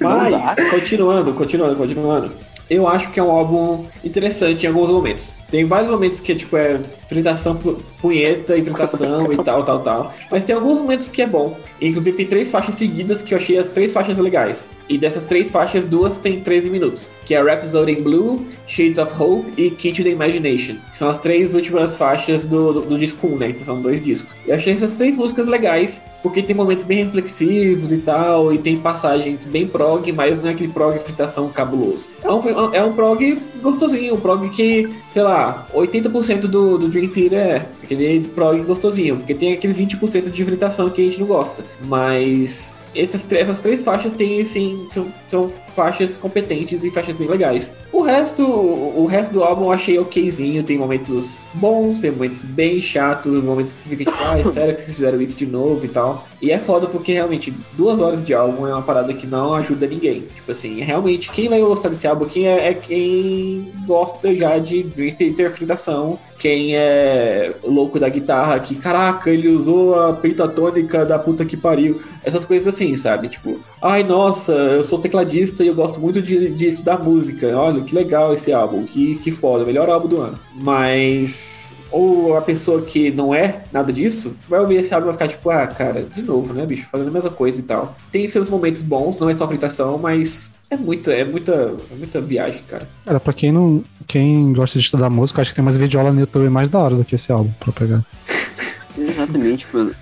Mas, 0.00 0.70
continuando, 0.70 1.34
continuando, 1.34 1.76
continuando. 1.76 2.49
Eu 2.70 2.86
acho 2.86 3.10
que 3.10 3.18
é 3.18 3.22
um 3.22 3.32
álbum 3.32 3.84
interessante 4.04 4.64
em 4.64 4.68
alguns 4.68 4.88
momentos. 4.88 5.36
Tem 5.50 5.64
vários 5.64 5.90
momentos 5.90 6.20
que 6.20 6.32
tipo, 6.36 6.56
é 6.56 6.80
fritação 7.08 7.58
punheta, 8.00 8.56
enfrentação 8.56 9.32
e 9.32 9.36
tal, 9.42 9.64
tal, 9.64 9.80
tal. 9.80 10.14
Mas 10.30 10.44
tem 10.44 10.54
alguns 10.54 10.78
momentos 10.78 11.08
que 11.08 11.20
é 11.20 11.26
bom. 11.26 11.58
Inclusive 11.80 12.16
tem 12.16 12.26
três 12.26 12.48
faixas 12.48 12.76
seguidas 12.76 13.22
que 13.22 13.34
eu 13.34 13.38
achei 13.38 13.58
as 13.58 13.68
três 13.68 13.92
faixas 13.92 14.18
legais. 14.18 14.70
E 14.88 14.96
dessas 14.96 15.24
três 15.24 15.50
faixas, 15.50 15.84
duas 15.84 16.18
tem 16.18 16.40
13 16.40 16.70
minutos. 16.70 17.10
Que 17.26 17.34
é 17.34 17.42
Rhapsody 17.42 17.92
in 17.92 18.02
Blue, 18.02 18.46
Shades 18.66 18.98
of 18.98 19.12
Hope 19.20 19.50
e 19.56 19.70
Key 19.70 19.92
to 19.92 20.04
the 20.04 20.10
Imagination. 20.10 20.76
Que 20.92 20.98
são 20.98 21.08
as 21.08 21.18
três 21.18 21.56
últimas 21.56 21.96
faixas 21.96 22.46
do, 22.46 22.72
do, 22.72 22.80
do 22.82 22.98
disco 22.98 23.26
1, 23.26 23.36
né? 23.36 23.48
Então 23.50 23.64
são 23.64 23.82
dois 23.82 24.00
discos. 24.00 24.36
Eu 24.46 24.54
achei 24.54 24.72
essas 24.72 24.94
três 24.94 25.16
músicas 25.16 25.48
legais, 25.48 26.04
porque 26.22 26.42
tem 26.42 26.54
momentos 26.54 26.84
bem 26.84 27.04
reflexivos 27.04 27.92
e 27.92 27.98
tal, 27.98 28.52
e 28.52 28.58
tem 28.58 28.76
passagens 28.76 29.44
bem 29.44 29.66
prog, 29.66 30.10
mas 30.12 30.40
não 30.40 30.48
é 30.48 30.52
aquele 30.52 30.72
prog 30.72 30.98
fritação 30.98 31.48
cabuloso. 31.48 32.08
É 32.22 32.30
um, 32.30 32.74
é 32.74 32.84
um 32.84 32.92
prog 32.92 33.38
gostosinho, 33.62 34.14
um 34.14 34.20
prog 34.20 34.48
que, 34.50 34.88
sei 35.08 35.22
lá, 35.22 35.66
80% 35.74 36.42
do, 36.42 36.78
do 36.78 36.88
Dream 36.88 37.08
Theater 37.08 37.38
é 37.38 37.66
aquele 37.82 38.20
prog 38.28 38.60
gostosinho, 38.62 39.16
porque 39.16 39.34
tem 39.34 39.52
aqueles 39.52 39.78
20% 39.78 40.30
de 40.30 40.44
fritação 40.44 40.90
que 40.90 41.02
a 41.02 41.04
gente 41.04 41.20
não 41.20 41.26
gosta. 41.26 41.64
Mas 41.84 42.76
essas, 42.94 43.30
essas 43.32 43.60
três 43.60 43.82
faixas 43.82 44.12
têm, 44.12 44.44
sim, 44.44 44.86
são, 44.90 45.12
são 45.28 45.52
faixas 45.74 46.16
competentes 46.16 46.84
e 46.84 46.90
faixas 46.90 47.16
bem 47.16 47.28
legais. 47.28 47.72
O 47.92 48.02
resto, 48.02 48.44
o 48.44 49.04
resto 49.06 49.32
do 49.32 49.42
álbum 49.42 49.64
eu 49.64 49.72
achei 49.72 49.98
okzinho, 49.98 50.62
tem 50.62 50.78
momentos 50.78 51.44
bons, 51.52 52.00
tem 52.00 52.10
momentos 52.12 52.42
bem 52.42 52.80
chatos, 52.80 53.36
momentos 53.42 53.72
que 53.72 53.78
você 53.78 53.90
fica 53.90 54.04
tipo, 54.04 54.24
ai, 54.24 54.44
sério 54.52 54.74
que 54.74 54.80
vocês 54.80 54.96
fizeram 54.96 55.20
isso 55.20 55.36
de 55.36 55.46
novo 55.46 55.84
e 55.84 55.88
tal. 55.88 56.26
E 56.40 56.52
é 56.52 56.58
foda 56.58 56.86
porque 56.86 57.12
realmente 57.12 57.52
duas 57.72 58.00
horas 58.00 58.22
de 58.22 58.32
álbum 58.32 58.66
é 58.66 58.72
uma 58.72 58.82
parada 58.82 59.12
que 59.12 59.26
não 59.26 59.54
ajuda 59.54 59.88
ninguém. 59.88 60.22
Tipo 60.34 60.52
assim, 60.52 60.80
realmente 60.80 61.30
quem 61.32 61.48
vai 61.48 61.60
gostar 61.60 61.88
desse 61.88 62.06
álbum 62.06 62.26
aqui 62.26 62.46
é, 62.46 62.68
é 62.68 62.74
quem 62.74 63.72
gosta 63.86 64.34
já 64.36 64.56
de 64.58 64.84
Dream 64.84 65.14
Theater 65.14 65.50
Fritação, 65.50 66.18
quem 66.38 66.76
é 66.76 67.52
louco 67.62 67.98
da 67.98 68.08
guitarra, 68.08 68.58
que 68.60 68.76
caraca, 68.76 69.30
ele 69.30 69.48
usou 69.48 70.00
a 70.00 70.12
pentatônica 70.12 71.04
da 71.04 71.18
puta 71.18 71.44
que 71.44 71.56
pariu. 71.56 72.00
Essas 72.24 72.44
coisas 72.44 72.72
assim, 72.72 72.94
sabe? 72.94 73.28
Tipo, 73.28 73.58
ai 73.82 74.02
nossa, 74.02 74.52
eu 74.52 74.84
sou 74.84 74.98
tecladista 74.98 75.64
e 75.64 75.68
eu 75.68 75.74
gosto 75.74 76.00
muito 76.00 76.20
de, 76.20 76.50
de 76.50 76.66
estudar 76.68 77.02
música. 77.02 77.56
Olha, 77.56 77.82
que 77.82 77.94
legal 77.94 78.32
esse 78.32 78.52
álbum, 78.52 78.84
que, 78.84 79.16
que 79.16 79.30
foda, 79.30 79.64
melhor 79.64 79.88
álbum 79.88 80.08
do 80.08 80.20
ano. 80.20 80.38
Mas 80.54 81.72
ou 81.90 82.36
a 82.36 82.40
pessoa 82.40 82.82
que 82.82 83.10
não 83.10 83.34
é 83.34 83.64
nada 83.72 83.92
disso, 83.92 84.36
vai 84.48 84.60
ouvir 84.60 84.76
esse 84.76 84.94
álbum 84.94 85.06
e 85.06 85.08
vai 85.08 85.14
ficar 85.14 85.28
tipo, 85.28 85.50
ah, 85.50 85.66
cara, 85.66 86.04
de 86.04 86.22
novo, 86.22 86.54
né, 86.54 86.64
bicho, 86.64 86.86
fazendo 86.90 87.08
a 87.08 87.10
mesma 87.10 87.30
coisa 87.30 87.60
e 87.60 87.64
tal. 87.64 87.96
Tem 88.12 88.28
seus 88.28 88.48
momentos 88.48 88.80
bons, 88.80 89.18
não 89.18 89.28
é 89.28 89.34
só 89.34 89.46
fritação, 89.48 89.98
mas 89.98 90.54
é 90.70 90.76
muita, 90.76 91.12
é 91.12 91.24
muita, 91.24 91.74
é 91.90 91.94
muita 91.96 92.20
viagem, 92.20 92.62
cara. 92.68 92.88
Cara, 93.04 93.18
pra 93.18 93.32
quem 93.32 93.50
não. 93.50 93.82
Quem 94.06 94.52
gosta 94.52 94.78
de 94.78 94.84
estudar 94.84 95.10
música, 95.10 95.42
acho 95.42 95.50
que 95.50 95.56
tem 95.56 95.64
mais 95.64 95.76
videoaula 95.76 96.12
no 96.12 96.20
YouTube 96.20 96.48
mais 96.48 96.68
da 96.68 96.78
hora 96.78 96.94
do 96.94 97.04
que 97.04 97.14
esse 97.14 97.30
álbum 97.30 97.52
pra 97.58 97.72
pegar. 97.72 98.04
Exatamente, 98.98 99.66
mano. 99.72 99.94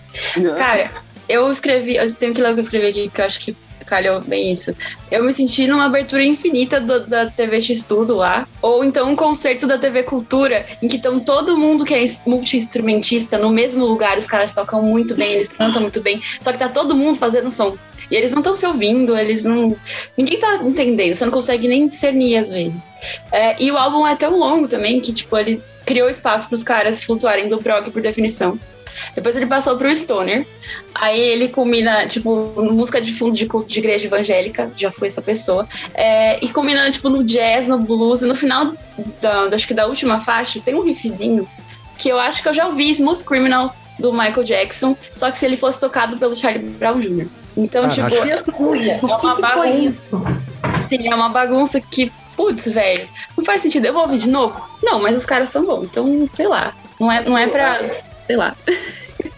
Cara, 0.56 0.90
eu 1.28 1.50
escrevi, 1.50 1.96
eu 1.96 2.12
tenho 2.14 2.34
que 2.34 2.40
ler 2.40 2.50
o 2.50 2.54
que 2.54 2.60
eu 2.60 2.62
escrevi 2.62 2.86
aqui, 2.86 3.10
que 3.10 3.20
eu 3.20 3.24
acho 3.24 3.40
que 3.40 3.56
calhou 3.88 4.20
bem 4.20 4.52
isso. 4.52 4.74
Eu 5.10 5.24
me 5.24 5.32
senti 5.32 5.66
numa 5.66 5.86
abertura 5.86 6.24
infinita 6.24 6.80
do, 6.80 7.06
da 7.06 7.26
TV 7.26 7.60
X 7.60 7.82
Tudo 7.84 8.16
lá, 8.16 8.46
ou 8.60 8.84
então 8.84 9.10
um 9.10 9.16
concerto 9.16 9.66
da 9.66 9.78
TV 9.78 10.02
Cultura, 10.02 10.66
em 10.82 10.88
que 10.88 10.96
estão 10.96 11.18
todo 11.18 11.56
mundo 11.56 11.84
que 11.84 11.94
é 11.94 12.04
multi-instrumentista 12.26 13.38
no 13.38 13.50
mesmo 13.50 13.84
lugar, 13.84 14.18
os 14.18 14.26
caras 14.26 14.52
tocam 14.52 14.82
muito 14.82 15.14
bem, 15.14 15.32
eles 15.32 15.52
cantam 15.52 15.82
muito 15.82 16.00
bem, 16.00 16.20
só 16.38 16.52
que 16.52 16.58
tá 16.58 16.68
todo 16.68 16.94
mundo 16.94 17.18
fazendo 17.18 17.50
som. 17.50 17.76
E 18.10 18.16
eles 18.16 18.32
não 18.32 18.40
estão 18.40 18.56
se 18.56 18.66
ouvindo, 18.66 19.16
eles 19.16 19.44
não. 19.44 19.76
Ninguém 20.16 20.38
tá 20.38 20.56
entendendo, 20.62 21.14
você 21.14 21.24
não 21.24 21.32
consegue 21.32 21.68
nem 21.68 21.86
discernir 21.86 22.36
às 22.36 22.50
vezes. 22.50 22.94
É, 23.30 23.62
e 23.62 23.70
o 23.70 23.76
álbum 23.76 24.06
é 24.06 24.16
tão 24.16 24.38
longo 24.38 24.66
também 24.66 25.00
que, 25.00 25.12
tipo, 25.12 25.36
ele 25.36 25.62
criou 25.84 26.08
espaço 26.08 26.48
para 26.48 26.54
os 26.54 26.62
caras 26.62 27.02
flutuarem 27.02 27.48
do 27.48 27.58
prog 27.58 27.90
por 27.90 28.02
definição. 28.02 28.58
Depois 29.14 29.36
ele 29.36 29.46
passou 29.46 29.76
pro 29.76 29.94
Stoner. 29.94 30.46
Aí 30.94 31.20
ele 31.20 31.48
combina, 31.48 32.06
tipo, 32.06 32.52
música 32.56 33.00
de 33.00 33.14
fundo 33.14 33.36
de 33.36 33.46
culto 33.46 33.70
de 33.70 33.78
igreja 33.78 34.06
evangélica, 34.06 34.70
já 34.76 34.90
foi 34.90 35.08
essa 35.08 35.22
pessoa. 35.22 35.66
É, 35.94 36.42
e 36.44 36.48
combina, 36.48 36.90
tipo, 36.90 37.08
no 37.08 37.24
jazz, 37.24 37.68
no 37.68 37.78
blues. 37.78 38.22
E 38.22 38.26
no 38.26 38.34
final, 38.34 38.72
da, 39.20 39.44
acho 39.54 39.66
que 39.66 39.74
da 39.74 39.86
última 39.86 40.20
faixa, 40.20 40.60
tem 40.60 40.74
um 40.74 40.82
riffzinho 40.82 41.48
que 41.96 42.08
eu 42.08 42.18
acho 42.18 42.42
que 42.42 42.48
eu 42.48 42.54
já 42.54 42.66
ouvi, 42.66 42.90
Smooth 42.90 43.24
Criminal, 43.24 43.74
do 43.98 44.12
Michael 44.12 44.44
Jackson, 44.44 44.96
só 45.12 45.30
que 45.30 45.36
se 45.36 45.44
ele 45.44 45.56
fosse 45.56 45.80
tocado 45.80 46.16
pelo 46.16 46.36
Charlie 46.36 46.62
Brown 46.62 47.00
Jr. 47.00 47.26
Então, 47.56 47.86
ah, 47.86 47.88
tipo, 47.88 48.08
Jesus, 48.08 49.02
é 49.02 49.04
uma 49.04 49.34
bagunça. 49.34 50.18
Sim, 50.88 51.08
é 51.08 51.14
uma 51.14 51.28
bagunça 51.28 51.80
que, 51.80 52.12
putz, 52.36 52.66
velho, 52.66 53.08
não 53.36 53.44
faz 53.44 53.62
sentido. 53.62 53.86
Eu 53.86 53.92
vou 53.92 54.02
ouvir 54.02 54.18
de 54.18 54.28
novo? 54.28 54.56
Não, 54.82 55.02
mas 55.02 55.16
os 55.16 55.26
caras 55.26 55.48
são 55.48 55.64
bons, 55.64 55.84
então, 55.84 56.28
sei 56.30 56.46
lá. 56.46 56.72
Não 57.00 57.10
é, 57.10 57.24
não 57.24 57.36
é 57.36 57.48
pra 57.48 57.80
sei 58.28 58.36
lá. 58.36 58.54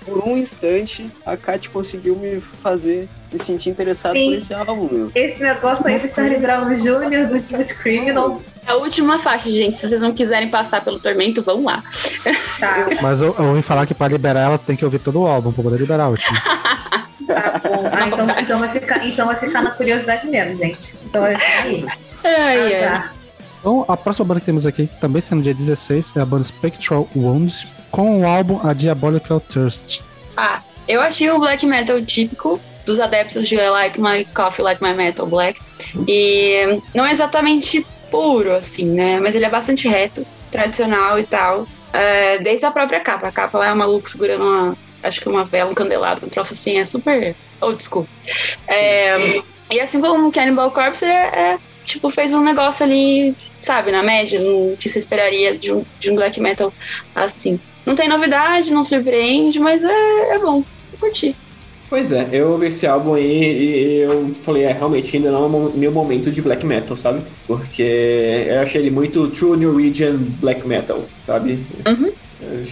Por 0.05 0.29
um 0.29 0.37
instante, 0.37 1.09
a 1.25 1.37
Kat 1.37 1.71
conseguiu 1.71 2.17
me 2.17 2.41
fazer 2.41 3.09
me 3.33 3.39
sentir 3.39 3.71
interessado 3.71 4.15
Sim. 4.15 4.31
por 4.31 4.35
esse 4.35 4.53
álbum, 4.53 4.89
meu. 4.91 5.13
Esse 5.15 5.41
negócio 5.41 5.87
aí 5.87 5.99
do 6.01 6.13
Charlie 6.13 6.39
Brown 6.39 6.75
Jr., 6.75 7.29
do 7.29 7.37
Smooth 7.37 7.75
Criminal. 7.75 8.43
É 8.67 8.73
a 8.73 8.75
última 8.75 9.19
faixa, 9.19 9.49
gente. 9.49 9.75
Se 9.75 9.87
vocês 9.87 10.03
não 10.03 10.13
quiserem 10.13 10.49
passar 10.49 10.83
pelo 10.83 10.99
tormento, 10.99 11.41
vão 11.41 11.65
lá. 11.65 11.85
Tá. 12.59 12.89
Mas 13.01 13.21
eu, 13.21 13.35
eu 13.39 13.45
ouvi 13.47 13.63
falar 13.63 13.87
que 13.87 13.95
para 13.95 14.09
liberar 14.09 14.41
ela 14.41 14.59
tem 14.59 14.75
que 14.75 14.85
ouvir 14.85 14.99
todo 14.99 15.21
o 15.21 15.27
álbum 15.27 15.53
pra 15.53 15.63
poder 15.63 15.79
liberar 15.79 16.09
o 16.09 16.11
último. 16.11 16.37
Tá 17.27 17.61
bom. 17.63 17.89
Ah, 17.93 18.09
então, 18.09 18.41
então, 18.41 18.59
vai 18.59 18.69
ficar, 18.71 19.07
então 19.07 19.27
vai 19.27 19.37
ficar 19.37 19.63
na 19.63 19.71
curiosidade 19.71 20.27
mesmo, 20.27 20.57
gente. 20.57 20.97
Então 21.05 21.21
vai 21.21 21.37
ficar 21.39 21.63
aí. 21.63 21.87
Ai, 22.25 22.73
é. 22.73 23.05
Então, 23.61 23.85
a 23.87 23.97
próxima 23.97 24.25
banda 24.25 24.41
que 24.41 24.47
temos 24.47 24.67
aqui, 24.67 24.87
que 24.87 24.97
também 24.97 25.21
será 25.21 25.37
no 25.37 25.43
dia 25.43 25.55
16, 25.55 26.17
é 26.17 26.21
a 26.21 26.25
banda 26.25 26.43
Spectral 26.45 27.09
Wounds, 27.15 27.67
com 27.91 28.21
o 28.21 28.27
álbum 28.27 28.59
A 28.67 28.73
Diabolical 28.73 29.39
Thirst. 29.41 30.03
Ah, 30.37 30.63
eu 30.89 31.01
achei 31.01 31.31
um 31.31 31.39
black 31.39 31.65
metal 31.67 32.01
típico 32.03 32.59
dos 32.87 32.99
adeptos 32.99 33.47
de 33.47 33.57
Like 33.57 34.01
My 34.01 34.25
Coffee, 34.35 34.63
Like 34.65 34.83
My 34.83 34.95
Metal 34.95 35.27
Black. 35.27 35.61
E 36.09 36.81
não 36.95 37.05
é 37.05 37.13
exatamente 37.13 37.87
puro, 38.11 38.55
assim, 38.55 38.87
né? 38.87 39.21
Mas 39.21 39.35
ele 39.35 39.45
é 39.45 39.51
bastante 39.51 39.87
reto, 39.87 40.27
tradicional 40.51 41.19
e 41.19 41.25
tal. 41.25 41.67
É, 41.93 42.39
desde 42.39 42.65
a 42.65 42.71
própria 42.71 43.01
capa. 43.01 43.29
A 43.29 43.33
capa 43.33 43.59
lá 43.59 43.69
é 43.69 43.73
um 43.73 43.77
maluco 43.77 44.09
segurando 44.09 44.43
uma, 44.43 44.77
acho 45.03 45.21
que 45.21 45.29
uma 45.29 45.45
vela, 45.45 45.71
um 45.71 45.75
candelabro, 45.75 46.27
um 46.27 46.29
troço 46.29 46.55
assim, 46.55 46.79
é 46.79 46.85
super 46.85 47.35
old 47.61 47.83
school. 47.83 48.07
É, 48.67 49.43
e 49.71 49.81
assim 49.81 50.01
como 50.01 50.33
Cannibal 50.33 50.71
Corpse, 50.71 51.05
é, 51.05 51.09
é, 51.09 51.59
tipo, 51.91 52.11
fez 52.11 52.33
um 52.33 52.43
negócio 52.43 52.85
ali, 52.85 53.35
sabe, 53.61 53.91
na 53.91 54.03
média, 54.03 54.41
no 54.41 54.77
que 54.77 54.89
você 54.89 54.99
esperaria 54.99 55.57
de 55.57 55.73
um, 55.73 55.85
de 55.99 56.11
um 56.11 56.15
black 56.15 56.41
metal 56.41 56.73
assim. 57.15 57.59
Não 57.85 57.95
tem 57.95 58.09
novidade, 58.09 58.73
não 58.73 58.85
surpreende, 58.85 59.59
mas 59.59 59.83
é, 59.83 60.35
é 60.35 60.39
bom. 60.39 60.63
Eu 60.93 60.99
curti. 60.99 61.35
Pois 61.89 62.13
é, 62.13 62.29
eu 62.31 62.53
ouvi 62.53 62.67
esse 62.67 62.87
álbum 62.87 63.15
aí 63.15 63.25
e 63.25 63.97
eu 64.03 64.33
falei, 64.43 64.63
é, 64.63 64.73
realmente 64.73 65.17
ainda 65.17 65.33
não 65.33 65.43
é 65.43 65.47
o 65.47 65.73
meu 65.75 65.91
momento 65.91 66.31
de 66.31 66.41
black 66.41 66.65
metal, 66.65 66.97
sabe? 66.97 67.23
Porque 67.49 67.83
eu 68.47 68.61
achei 68.61 68.81
ele 68.81 68.91
muito 68.91 69.27
true 69.29 69.57
Norwegian 69.57 70.17
black 70.41 70.65
metal, 70.67 71.05
sabe? 71.27 71.59
Uhum. 71.85 72.13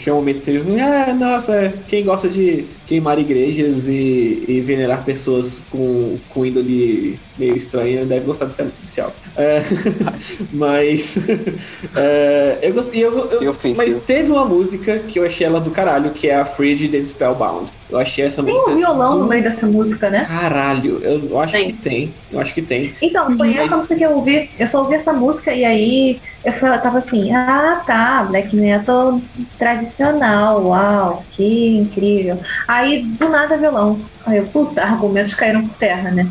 Tinha 0.00 0.14
um 0.14 0.18
momento 0.18 0.38
assim, 0.38 0.80
ah, 0.80 1.12
nossa, 1.14 1.74
quem 1.88 2.04
gosta 2.04 2.28
de 2.28 2.64
queimar 2.88 3.18
igrejas 3.18 3.86
e, 3.86 4.44
e 4.48 4.60
venerar 4.62 5.04
pessoas 5.04 5.60
com, 5.70 6.16
com 6.30 6.46
índole 6.46 7.20
meio 7.38 7.54
estranha 7.54 8.04
deve 8.04 8.24
gostar 8.24 8.46
desse, 8.46 8.62
desse 8.62 9.00
álbum. 9.00 9.14
É, 9.36 9.62
mas 10.52 11.18
é, 11.94 12.58
eu 12.62 12.72
gostei. 12.72 13.04
Eu, 13.04 13.30
eu, 13.42 13.50
ofensivo. 13.50 13.76
mas 13.92 14.02
teve 14.04 14.32
uma 14.32 14.44
música 14.44 14.98
que 15.00 15.18
eu 15.18 15.24
achei 15.26 15.46
ela 15.46 15.60
do 15.60 15.70
caralho, 15.70 16.10
que 16.10 16.28
é 16.28 16.36
a 16.36 16.46
Frigid 16.46 16.96
and 16.96 17.06
Spellbound. 17.06 17.70
Eu 17.90 17.98
achei 17.98 18.24
essa 18.24 18.42
Tem 18.42 18.52
música. 18.52 18.70
um 18.70 18.76
violão 18.76 19.12
do 19.14 19.18
no 19.20 19.28
meio 19.28 19.42
dessa 19.42 19.66
música, 19.66 20.10
né? 20.10 20.24
Caralho, 20.26 20.98
eu, 21.02 21.28
eu 21.30 21.40
acho 21.40 21.52
Tem. 21.52 21.72
que 21.72 21.72
tem. 21.78 22.14
Eu 22.30 22.40
acho 22.40 22.52
que 22.52 22.60
tem. 22.62 22.94
Então, 23.00 23.34
foi 23.36 23.48
Mas- 23.54 23.66
essa 23.66 23.76
música 23.76 23.96
que 23.96 24.04
eu 24.04 24.10
ouvi. 24.12 24.50
Eu 24.58 24.68
só 24.68 24.82
ouvi 24.82 24.94
essa 24.94 25.12
música 25.12 25.54
e 25.54 25.64
aí 25.64 26.20
eu 26.44 26.52
tava 26.80 26.98
assim, 26.98 27.34
ah 27.34 27.82
tá, 27.86 28.24
black 28.28 28.54
metal 28.54 29.20
tradicional, 29.58 30.66
uau, 30.66 31.24
que 31.32 31.76
incrível. 31.78 32.38
Aí 32.66 32.77
do 33.02 33.28
nada 33.28 33.56
violão. 33.56 34.00
Aí 34.26 34.38
eu, 34.38 34.46
puta, 34.46 34.82
argumentos 34.82 35.34
caíram 35.34 35.66
por 35.66 35.76
terra, 35.76 36.10
né? 36.10 36.28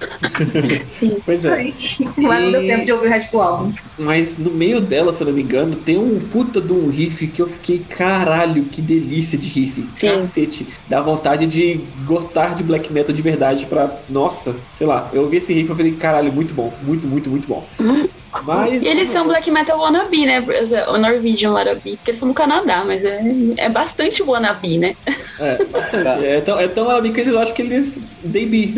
Sim. 0.86 1.18
Pois 1.24 1.44
é. 1.44 1.52
Aí, 1.52 1.74
Mas 2.16 2.42
não 2.44 2.52
deu 2.52 2.60
tempo 2.62 2.84
de 2.84 2.92
ouvir 2.92 3.06
o 3.06 3.10
resto 3.10 3.32
do 3.32 3.42
álbum. 3.42 3.72
Mas 3.98 4.38
no 4.38 4.50
meio 4.50 4.80
dela, 4.80 5.12
se 5.12 5.22
eu 5.22 5.26
não 5.26 5.34
me 5.34 5.42
engano, 5.42 5.76
tem 5.76 5.98
um 5.98 6.18
puta 6.18 6.60
de 6.60 6.72
um 6.72 6.88
riff 6.88 7.26
que 7.26 7.42
eu 7.42 7.48
fiquei, 7.48 7.78
caralho, 7.80 8.64
que 8.64 8.80
delícia 8.80 9.38
de 9.38 9.46
riff. 9.46 9.86
Sim. 9.92 10.16
Cacete. 10.16 10.66
Dá 10.88 11.00
vontade 11.00 11.46
de 11.46 11.80
gostar 12.04 12.54
de 12.54 12.62
black 12.62 12.92
metal 12.92 13.14
de 13.14 13.22
verdade 13.22 13.66
pra. 13.66 13.90
Nossa, 14.08 14.54
sei 14.74 14.86
lá. 14.86 15.10
Eu 15.12 15.22
ouvi 15.22 15.36
esse 15.36 15.52
riff 15.52 15.68
e 15.68 15.70
eu 15.70 15.76
falei, 15.76 15.92
caralho, 15.92 16.32
muito 16.32 16.54
bom. 16.54 16.72
Muito, 16.82 17.06
muito, 17.06 17.30
muito 17.30 17.48
bom. 17.48 17.66
Mas. 18.44 18.82
E 18.82 18.88
eles 18.88 19.08
são 19.08 19.26
black 19.26 19.50
metal 19.50 19.78
wannabe, 19.78 20.26
né? 20.26 20.44
O 20.88 20.98
Norwegian 20.98 21.52
wannabe, 21.52 21.96
porque 21.96 22.10
eles 22.10 22.18
são 22.18 22.28
do 22.28 22.34
Canadá, 22.34 22.84
mas 22.86 23.04
é, 23.04 23.20
é 23.56 23.68
bastante 23.68 24.22
wannabe, 24.22 24.78
né? 24.78 24.96
É, 25.38 25.64
bastante. 25.70 26.24
É 26.24 26.40
tão, 26.40 26.58
é 26.58 26.68
tão 26.68 26.90
amigo 26.90 27.14
que 27.14 27.20
eles 27.20 27.34
acham 27.34 27.54
que 27.54 27.62
eles. 27.62 28.02
They 28.30 28.46
be. 28.46 28.74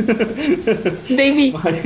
David. 1.09 1.53
Mas. 1.53 1.83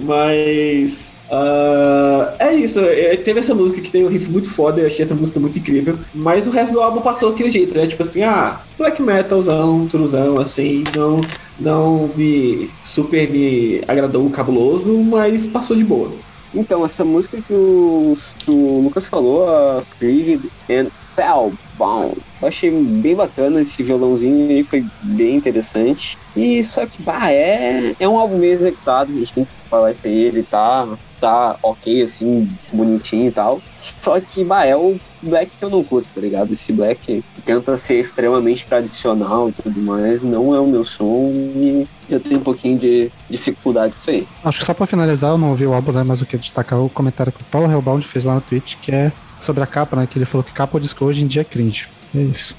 mas 0.00 1.14
ah, 1.30 2.34
é 2.38 2.54
isso. 2.54 2.80
é, 2.80 3.16
teve 3.16 3.40
essa 3.40 3.54
música 3.54 3.80
que 3.80 3.90
tem 3.90 4.04
um 4.04 4.08
riff 4.08 4.30
muito 4.30 4.50
foda, 4.50 4.80
eu 4.80 4.86
achei 4.86 5.04
essa 5.04 5.14
música 5.14 5.40
muito 5.40 5.58
incrível. 5.58 5.98
Mas 6.14 6.46
o 6.46 6.50
resto 6.50 6.72
do 6.72 6.80
álbum 6.80 7.00
passou 7.00 7.30
aquele 7.30 7.50
jeito, 7.50 7.74
né? 7.74 7.86
Tipo 7.86 8.02
assim, 8.02 8.22
ah, 8.22 8.60
black 8.78 9.02
metalzão, 9.02 9.86
truzão, 9.86 10.38
assim, 10.38 10.84
não. 10.94 11.20
Não 11.58 12.10
me 12.16 12.68
super 12.82 13.30
me 13.30 13.80
agradou 13.86 14.26
o 14.26 14.30
cabuloso, 14.30 14.92
mas 14.98 15.46
passou 15.46 15.76
de 15.76 15.84
boa. 15.84 16.10
Então, 16.54 16.84
essa 16.84 17.04
música 17.04 17.36
que 17.40 17.52
o, 17.52 18.14
que 18.38 18.50
o 18.50 18.80
Lucas 18.82 19.06
falou, 19.06 19.48
a 19.48 19.82
Frigid 19.98 20.50
and 20.70 20.86
Spellbound, 21.14 22.16
eu 22.42 22.48
achei 22.48 22.70
bem 22.70 23.14
bacana 23.14 23.60
esse 23.60 23.82
violãozinho 23.82 24.48
aí, 24.48 24.62
foi 24.62 24.84
bem 25.02 25.36
interessante. 25.36 26.18
E 26.36 26.62
só 26.62 26.86
que, 26.86 27.02
bah, 27.02 27.32
é, 27.32 27.94
é 27.98 28.08
um 28.08 28.18
álbum 28.18 28.38
meio 28.38 28.52
executado, 28.52 29.12
a 29.12 29.16
gente 29.16 29.34
tem 29.34 29.44
que 29.44 29.50
falar 29.68 29.90
isso 29.90 30.02
aí, 30.04 30.16
ele 30.16 30.42
tá, 30.42 30.88
tá 31.20 31.56
ok, 31.62 32.02
assim, 32.02 32.48
bonitinho 32.72 33.28
e 33.28 33.32
tal. 33.32 33.60
Só 34.02 34.20
que, 34.20 34.44
bah, 34.44 34.64
é 34.64 34.76
o 34.76 34.98
black 35.22 35.50
que 35.58 35.64
eu 35.64 35.70
não 35.70 35.82
curto, 35.82 36.08
tá 36.14 36.20
ligado? 36.20 36.52
Esse 36.52 36.72
black 36.72 37.24
tenta 37.44 37.76
ser 37.76 38.00
extremamente 38.00 38.66
tradicional 38.66 39.48
e 39.48 39.52
tudo 39.52 39.80
mais, 39.80 40.22
não 40.22 40.54
é 40.54 40.60
o 40.60 40.66
meu 40.66 40.84
som 40.84 41.30
e 41.32 41.86
eu 42.08 42.20
tenho 42.20 42.38
um 42.38 42.42
pouquinho 42.42 42.78
de 42.78 43.10
dificuldade 43.28 43.94
com 43.94 44.00
isso 44.00 44.10
aí. 44.10 44.28
Acho 44.44 44.58
que 44.58 44.64
só 44.64 44.74
pra 44.74 44.86
finalizar, 44.86 45.30
eu 45.30 45.38
não 45.38 45.50
ouvi 45.50 45.66
o 45.66 45.74
álbum, 45.74 45.92
né? 45.92 46.02
Mas 46.04 46.20
eu 46.20 46.26
queria 46.26 46.40
destacar 46.40 46.80
o 46.80 46.88
comentário 46.88 47.32
que 47.32 47.40
o 47.40 47.44
Paulo 47.44 47.70
Hellbound 47.70 48.04
fez 48.06 48.24
lá 48.24 48.34
no 48.34 48.40
Twitch, 48.40 48.76
que 48.80 48.92
é 48.92 49.12
sobre 49.38 49.62
a 49.62 49.66
capa, 49.66 49.96
né? 49.96 50.06
Que 50.10 50.18
ele 50.18 50.26
falou 50.26 50.44
que 50.44 50.52
capa 50.52 50.78
disco 50.80 51.04
hoje 51.04 51.22
em 51.22 51.26
dia 51.26 51.42
é 51.42 51.44
cringe. 51.44 51.86
É 52.14 52.20
isso. 52.20 52.56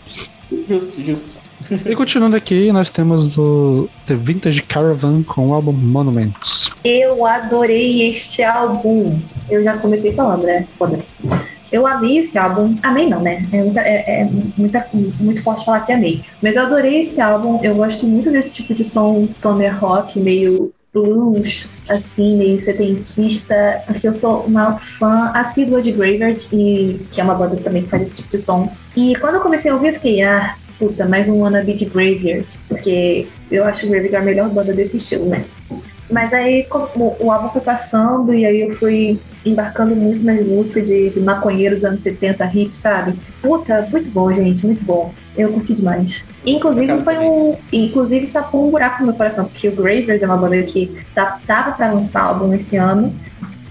Justo, 0.68 1.04
justo. 1.04 1.46
E 1.86 1.96
continuando 1.96 2.36
aqui, 2.36 2.72
nós 2.72 2.92
temos 2.92 3.38
o 3.38 3.90
The 4.06 4.14
Vintage 4.14 4.62
Caravan 4.62 5.24
com 5.24 5.48
o 5.48 5.54
álbum 5.54 5.72
Monuments. 5.72 6.70
Eu 6.84 7.26
adorei 7.26 8.10
este 8.10 8.44
álbum. 8.44 9.20
Eu 9.50 9.64
já 9.64 9.78
comecei 9.78 10.14
falando, 10.14 10.44
né? 10.44 10.68
Foda-se. 10.78 11.16
Eu 11.76 11.86
amei 11.86 12.20
esse 12.20 12.38
álbum. 12.38 12.74
Amei 12.82 13.10
não, 13.10 13.22
né? 13.22 13.46
É, 13.52 13.62
muita- 13.62 13.82
é- 13.82 14.22
é 14.22 14.30
muita- 14.58 14.88
muito 15.20 15.44
forte 15.44 15.66
falar 15.66 15.82
que 15.82 15.92
amei. 15.92 16.24
Mas 16.42 16.56
eu 16.56 16.62
adorei 16.62 17.02
esse 17.02 17.20
álbum. 17.20 17.60
Eu 17.62 17.76
gosto 17.76 18.08
muito 18.08 18.32
desse 18.32 18.54
tipo 18.54 18.74
de 18.74 18.86
som 18.86 19.26
stoner 19.28 19.78
rock, 19.78 20.18
meio 20.18 20.72
blues, 20.94 21.68
assim, 21.90 22.38
meio 22.38 22.58
setentista, 22.62 23.82
porque 23.86 24.08
eu 24.08 24.14
sou 24.14 24.46
uma 24.46 24.78
fã 24.78 25.32
assídua 25.34 25.82
de 25.82 25.92
Graveyard, 25.92 26.48
e, 26.54 26.98
que 27.12 27.20
é 27.20 27.24
uma 27.26 27.36
banda 27.36 27.58
também 27.58 27.84
que 27.84 27.90
faz 27.90 28.04
esse 28.04 28.16
tipo 28.22 28.30
de 28.32 28.40
som. 28.42 28.72
E 28.96 29.14
quando 29.18 29.36
eu 29.36 29.42
comecei 29.42 29.70
a 29.70 29.74
ouvir, 29.74 29.90
eu 29.90 29.94
fiquei, 29.96 30.24
ah, 30.24 30.56
puta, 30.80 31.06
mais 31.06 31.28
um 31.28 31.42
wannabe 31.42 31.74
de 31.74 31.84
Graveyard, 31.84 32.48
porque 32.70 33.28
eu 33.52 33.66
acho 33.66 33.86
o 33.86 33.90
Graveyard 33.90 34.16
a 34.16 34.22
melhor 34.22 34.48
banda 34.50 34.72
desse 34.72 34.96
estilo, 34.96 35.26
né? 35.26 35.44
Mas 36.10 36.34
aí 36.34 36.64
como 36.66 37.16
o 37.20 37.32
álbum 37.32 37.50
foi 37.50 37.62
passando 37.62 38.34
e 38.34 38.46
aí 38.46 38.62
eu 38.62 38.72
fui 38.76 39.20
embarcando 39.46 39.96
muito 39.96 40.26
nas 40.26 40.46
músicas 40.46 40.88
de, 40.88 41.10
de 41.10 41.20
maconheiro 41.20 41.76
dos 41.76 41.86
anos 41.86 42.02
70, 42.02 42.46
hip, 42.54 42.76
sabe? 42.76 43.18
Puta, 43.42 43.88
muito 43.92 44.10
bom, 44.10 44.34
gente, 44.34 44.66
muito 44.66 44.84
bom. 44.84 45.14
Eu 45.38 45.52
curti 45.52 45.74
demais. 45.74 46.26
Inclusive 46.46 47.04
foi 47.04 47.18
um. 47.20 47.56
Inclusive 47.72 48.28
tapou 48.28 48.68
um 48.68 48.72
buraco 48.72 49.02
no 49.02 49.08
meu 49.08 49.16
coração, 49.16 49.46
porque 49.46 49.68
o 49.68 49.76
Graveyard 49.76 50.24
é 50.24 50.26
uma 50.26 50.38
banda 50.38 50.62
que 50.64 50.96
tá, 51.14 51.40
tava 51.46 51.74
pra 51.74 51.92
lançar 51.92 52.24
álbum 52.24 52.54
esse 52.54 52.78
ano. 52.78 53.14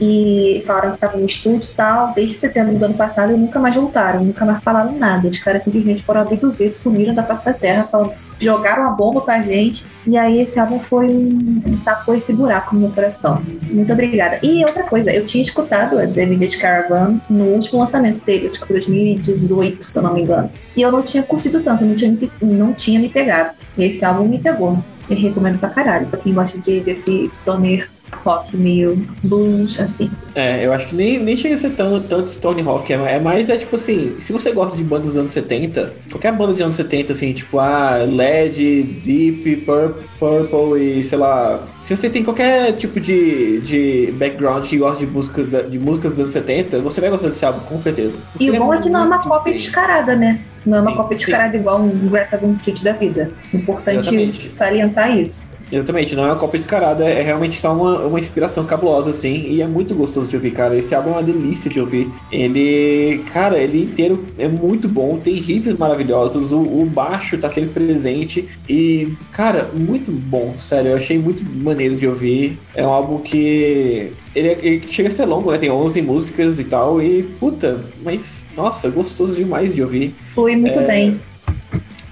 E 0.00 0.62
falaram 0.66 0.92
que 0.92 0.98
tava 0.98 1.16
no 1.16 1.24
estúdio 1.24 1.70
e 1.70 1.74
tal, 1.74 2.12
desde 2.14 2.34
setembro 2.34 2.76
do 2.76 2.84
ano 2.84 2.94
passado 2.94 3.32
e 3.32 3.36
nunca 3.36 3.60
mais 3.60 3.76
voltaram, 3.76 4.24
nunca 4.24 4.44
mais 4.44 4.62
falaram 4.62 4.98
nada. 4.98 5.28
Os 5.28 5.38
caras 5.38 5.62
simplesmente 5.62 6.02
foram 6.02 6.22
abduzidos, 6.22 6.78
sumiram 6.78 7.14
da 7.14 7.22
face 7.22 7.44
da 7.44 7.52
terra, 7.52 7.84
falando, 7.84 8.12
jogaram 8.44 8.86
a 8.86 8.90
bomba 8.90 9.20
pra 9.22 9.40
gente. 9.42 9.84
E 10.06 10.16
aí 10.16 10.40
esse 10.40 10.60
álbum 10.60 10.78
foi 10.78 11.06
um. 11.08 11.62
tapou 11.84 12.14
esse 12.14 12.32
buraco 12.32 12.74
no 12.74 12.82
meu 12.82 12.90
coração. 12.90 13.42
Muito 13.70 13.92
obrigada. 13.92 14.38
E 14.42 14.64
outra 14.64 14.82
coisa, 14.84 15.10
eu 15.12 15.24
tinha 15.24 15.42
escutado 15.42 15.98
a 15.98 16.04
Vintage 16.04 16.58
Caravan 16.58 17.18
no 17.28 17.44
último 17.46 17.80
lançamento 17.80 18.22
deles, 18.24 18.52
acho 18.52 18.60
que 18.60 18.66
foi 18.68 18.76
2018, 18.76 19.82
se 19.82 19.98
eu 19.98 20.02
não 20.02 20.14
me 20.14 20.22
engano. 20.22 20.50
E 20.76 20.82
eu 20.82 20.92
não 20.92 21.02
tinha 21.02 21.22
curtido 21.22 21.60
tanto, 21.62 21.84
não 21.84 21.94
tinha, 21.94 22.10
me- 22.10 22.30
não 22.42 22.72
tinha 22.74 23.00
me 23.00 23.08
pegado. 23.08 23.50
E 23.78 23.84
esse 23.84 24.04
álbum 24.04 24.26
me 24.28 24.38
pegou. 24.38 24.78
Eu 25.08 25.16
recomendo 25.16 25.58
pra 25.58 25.68
caralho, 25.68 26.06
pra 26.06 26.18
quem 26.18 26.32
gosta 26.32 26.58
de, 26.58 26.80
desse 26.80 27.28
stoner 27.30 27.88
rock 28.24 28.56
meio 28.56 28.96
blues, 29.22 29.78
assim. 29.80 30.10
É, 30.34 30.64
eu 30.66 30.72
acho 30.72 30.88
que 30.88 30.94
nem, 30.96 31.18
nem 31.18 31.36
chega 31.36 31.54
a 31.54 31.58
ser 31.58 31.70
tão, 31.70 32.00
tanto 32.00 32.28
Stone 32.30 32.60
Rock, 32.62 32.92
é, 32.92 32.96
é 33.16 33.20
mais, 33.20 33.48
é 33.48 33.56
tipo 33.56 33.76
assim, 33.76 34.16
se 34.20 34.32
você 34.32 34.50
gosta 34.52 34.76
de 34.76 34.82
bandas 34.84 35.06
dos 35.08 35.16
anos 35.18 35.32
70, 35.32 35.92
qualquer 36.10 36.32
banda 36.32 36.54
de 36.54 36.62
anos 36.62 36.76
70, 36.76 37.12
assim, 37.12 37.32
tipo, 37.32 37.58
ah, 37.58 37.98
LED, 38.06 38.82
Deep, 39.04 39.56
Pur- 39.64 39.94
Purple 40.18 40.98
e 40.98 41.02
sei 41.04 41.18
lá, 41.18 41.60
se 41.80 41.96
você 41.96 42.10
tem 42.10 42.24
qualquer 42.24 42.72
tipo 42.72 42.98
de, 43.00 43.60
de 43.60 44.12
background 44.18 44.64
que 44.66 44.76
gosta 44.76 44.98
de, 44.98 45.06
música, 45.10 45.44
de 45.44 45.78
músicas 45.78 46.10
dos 46.12 46.20
anos 46.20 46.32
70, 46.32 46.80
você 46.80 47.00
vai 47.00 47.10
gostar 47.10 47.28
desse 47.28 47.44
álbum, 47.44 47.60
com 47.60 47.78
certeza. 47.80 48.18
E 48.40 48.50
o 48.50 48.54
Ele 48.54 48.58
bom 48.58 48.74
é 48.74 48.80
que 48.80 48.88
não 48.90 49.00
é 49.00 49.04
uma 49.04 49.18
cópia 49.18 49.52
bem. 49.52 49.54
descarada, 49.54 50.16
né? 50.16 50.40
Não 50.64 50.78
é 50.78 50.80
uma 50.80 50.90
Sim, 50.90 50.96
cópia 50.96 51.16
sim. 51.16 51.24
descarada 51.24 51.56
igual 51.56 51.80
um 51.80 52.08
Greta 52.08 52.36
Van 52.36 52.54
Fleet 52.54 52.82
da 52.82 52.92
vida. 52.92 53.30
Importante 53.52 53.98
Exatamente. 53.98 54.54
salientar 54.54 55.16
isso. 55.18 55.58
Exatamente, 55.70 56.14
não 56.14 56.24
é 56.24 56.26
uma 56.28 56.36
cópia 56.36 56.58
descarada, 56.58 57.04
é 57.04 57.22
realmente 57.22 57.60
só 57.60 57.72
uma, 57.74 58.06
uma 58.06 58.18
inspiração 58.18 58.64
cabulosa, 58.64 59.10
assim, 59.10 59.46
e 59.48 59.60
é 59.60 59.66
muito 59.66 59.94
gostoso 59.94 60.28
de 60.30 60.36
ouvir, 60.36 60.52
cara. 60.52 60.76
Esse 60.76 60.94
álbum 60.94 61.10
é 61.10 61.12
uma 61.14 61.22
delícia 61.22 61.70
de 61.70 61.80
ouvir. 61.80 62.10
Ele, 62.30 63.22
cara, 63.32 63.58
ele 63.58 63.84
inteiro 63.84 64.24
é 64.38 64.48
muito 64.48 64.88
bom, 64.88 65.18
tem 65.18 65.34
riffs 65.34 65.76
maravilhosos, 65.76 66.52
o, 66.52 66.60
o 66.60 66.84
baixo 66.86 67.36
tá 67.38 67.50
sempre 67.50 67.70
presente, 67.70 68.48
e, 68.68 69.12
cara, 69.32 69.68
muito 69.74 70.10
bom, 70.10 70.54
sério, 70.58 70.92
eu 70.92 70.96
achei 70.96 71.18
muito 71.18 71.44
maneiro 71.44 71.96
de 71.96 72.06
ouvir. 72.06 72.58
É 72.74 72.86
um 72.86 72.90
álbum 72.90 73.18
que. 73.18 74.12
Ele, 74.34 74.48
é- 74.48 74.58
ele 74.62 74.86
chega 74.90 75.08
a 75.08 75.12
ser 75.12 75.24
longo, 75.26 75.50
né? 75.52 75.58
Tem 75.58 75.70
11 75.70 76.02
músicas 76.02 76.58
e 76.58 76.64
tal, 76.64 77.00
e, 77.02 77.22
puta, 77.38 77.80
mas, 78.02 78.46
nossa, 78.56 78.88
gostoso 78.90 79.34
demais 79.36 79.74
de 79.74 79.82
ouvir. 79.82 80.14
Flui 80.34 80.56
muito 80.56 80.78
É, 80.80 80.86
bem. 80.86 81.20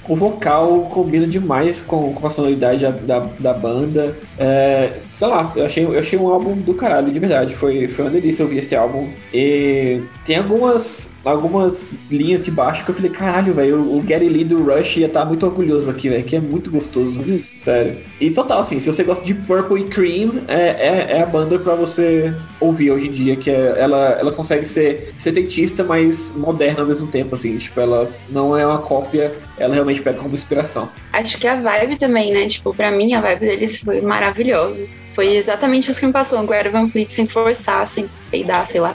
O 0.09 0.17
vocal 0.17 0.89
combina 0.93 1.27
demais 1.29 1.81
com, 1.81 2.13
com 2.13 2.27
a 2.27 2.31
sonoridade 2.31 2.81
da, 2.83 2.91
da, 2.91 3.19
da 3.39 3.55
banda. 3.55 4.17
É, 4.37 4.95
sei 5.13 5.29
lá, 5.29 5.53
eu 5.55 5.65
achei, 5.65 5.85
eu 5.85 5.99
achei 5.99 6.19
um 6.19 6.27
álbum 6.29 6.55
do 6.57 6.75
caralho, 6.75 7.13
de 7.13 7.19
verdade. 7.21 7.55
Foi, 7.55 7.87
foi 7.87 8.05
uma 8.05 8.11
delícia 8.11 8.45
ouvir 8.45 8.59
esse 8.59 8.75
álbum. 8.75 9.09
E 9.33 10.01
tem 10.25 10.37
algumas, 10.37 11.12
algumas 11.25 11.93
linhas 12.11 12.43
de 12.43 12.51
baixo 12.51 12.85
que 12.85 12.91
eu 12.91 12.95
falei, 12.95 13.11
caralho, 13.11 13.55
velho, 13.55 13.97
o 13.97 14.03
Gary 14.03 14.29
Lee 14.29 14.45
do 14.45 14.63
Rush 14.63 14.99
ia 14.99 15.07
estar 15.07 15.21
tá 15.21 15.27
muito 15.27 15.47
orgulhoso 15.47 15.91
aqui, 15.91 16.09
velho, 16.09 16.25
que 16.25 16.37
é 16.37 16.41
muito 16.41 16.71
gostoso, 16.71 17.23
sério. 17.57 17.97
E 18.21 18.31
total, 18.31 18.61
assim, 18.61 18.79
se 18.79 18.87
você 18.87 19.05
gosta 19.05 19.25
de 19.25 19.35
Purple 19.35 19.83
e 19.83 19.85
Cream, 19.85 20.43
é, 20.49 20.63
é, 20.69 21.07
é 21.19 21.23
a 21.23 21.27
banda 21.27 21.59
pra 21.59 21.75
você 21.75 22.35
ouvir 22.61 22.91
hoje 22.91 23.09
em 23.09 23.13
dia, 23.13 23.37
que 23.37 23.51
é, 23.51 23.75
ela, 23.79 24.17
ela 24.19 24.33
consegue 24.33 24.67
ser 24.67 25.13
setentista, 25.17 25.85
mas 25.85 26.35
moderna 26.37 26.81
ao 26.81 26.87
mesmo 26.87 27.09
tempo, 27.09 27.35
assim, 27.35 27.57
tipo, 27.57 27.79
ela 27.81 28.11
não 28.29 28.57
é 28.57 28.67
uma 28.67 28.79
cópia, 28.79 29.33
ela 29.59 29.75
realmente 29.75 30.03
pega 30.03 30.19
como 30.19 30.35
inspiração. 30.35 30.89
Acho 31.13 31.39
que 31.39 31.47
a 31.47 31.57
vibe 31.57 31.97
também, 31.97 32.33
né, 32.33 32.49
tipo, 32.49 32.75
pra 32.75 32.91
mim 32.91 33.15
a 33.15 33.21
vibe 33.21 33.41
deles 33.41 33.79
foi 33.79 34.01
maravilhosa. 34.01 34.87
Foi 35.15 35.37
exatamente 35.37 35.91
isso 35.91 36.01
que 36.01 36.07
me 36.07 36.13
passou. 36.13 36.39
Agora 36.39 36.71
Van 36.71 36.89
Fleet 36.89 37.11
sem 37.11 37.27
forçar, 37.27 37.87
sem 37.87 38.09
peidar, 38.31 38.67
sei 38.67 38.81
lá. 38.81 38.93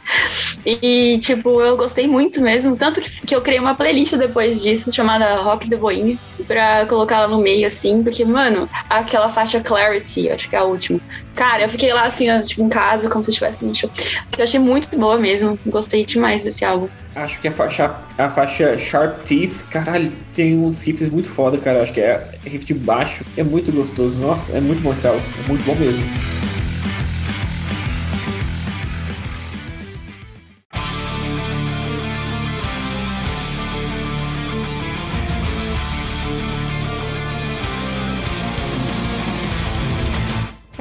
e, 0.64 1.18
tipo, 1.20 1.47
eu 1.60 1.76
gostei 1.76 2.06
muito 2.06 2.40
mesmo. 2.40 2.76
Tanto 2.76 3.00
que, 3.00 3.26
que 3.26 3.34
eu 3.34 3.40
criei 3.40 3.58
uma 3.58 3.74
playlist 3.74 4.14
depois 4.14 4.62
disso, 4.62 4.94
chamada 4.94 5.36
Rock 5.42 5.68
the 5.68 5.76
Bohemia, 5.76 6.18
pra 6.46 6.86
colocar 6.86 7.20
lá 7.20 7.28
no 7.28 7.38
meio, 7.38 7.66
assim. 7.66 8.02
Porque, 8.02 8.24
mano, 8.24 8.68
aquela 8.88 9.28
faixa 9.28 9.60
Clarity, 9.60 10.30
acho 10.30 10.48
que 10.48 10.56
é 10.56 10.58
a 10.58 10.64
última. 10.64 11.00
Cara, 11.34 11.62
eu 11.62 11.68
fiquei 11.68 11.92
lá, 11.92 12.04
assim, 12.04 12.26
tipo, 12.42 12.62
em 12.62 12.68
casa, 12.68 13.08
como 13.08 13.24
se 13.24 13.30
estivesse 13.30 13.64
no 13.64 13.74
show. 13.74 13.90
Eu 14.36 14.44
achei 14.44 14.58
muito 14.58 14.96
boa 14.98 15.18
mesmo. 15.18 15.58
Gostei 15.66 16.04
demais 16.04 16.44
desse 16.44 16.64
álbum. 16.64 16.88
Acho 17.14 17.40
que 17.40 17.48
a 17.48 17.52
faixa, 17.52 17.94
a 18.16 18.28
faixa 18.28 18.76
Sharp 18.76 19.22
Teeth, 19.24 19.64
caralho, 19.70 20.12
tem 20.34 20.58
uns 20.58 20.82
riffs 20.82 21.08
muito 21.08 21.30
foda, 21.30 21.58
cara. 21.58 21.82
Acho 21.82 21.92
que 21.92 22.00
é 22.00 22.26
riff 22.44 22.64
de 22.64 22.74
baixo. 22.74 23.24
É 23.36 23.42
muito 23.42 23.72
gostoso. 23.72 24.18
Nossa, 24.18 24.56
é 24.56 24.60
muito 24.60 24.82
bom 24.82 24.92
esse 24.92 25.06
álbum. 25.06 25.20
É 25.20 25.48
muito 25.48 25.64
bom 25.64 25.74
mesmo. 25.74 26.04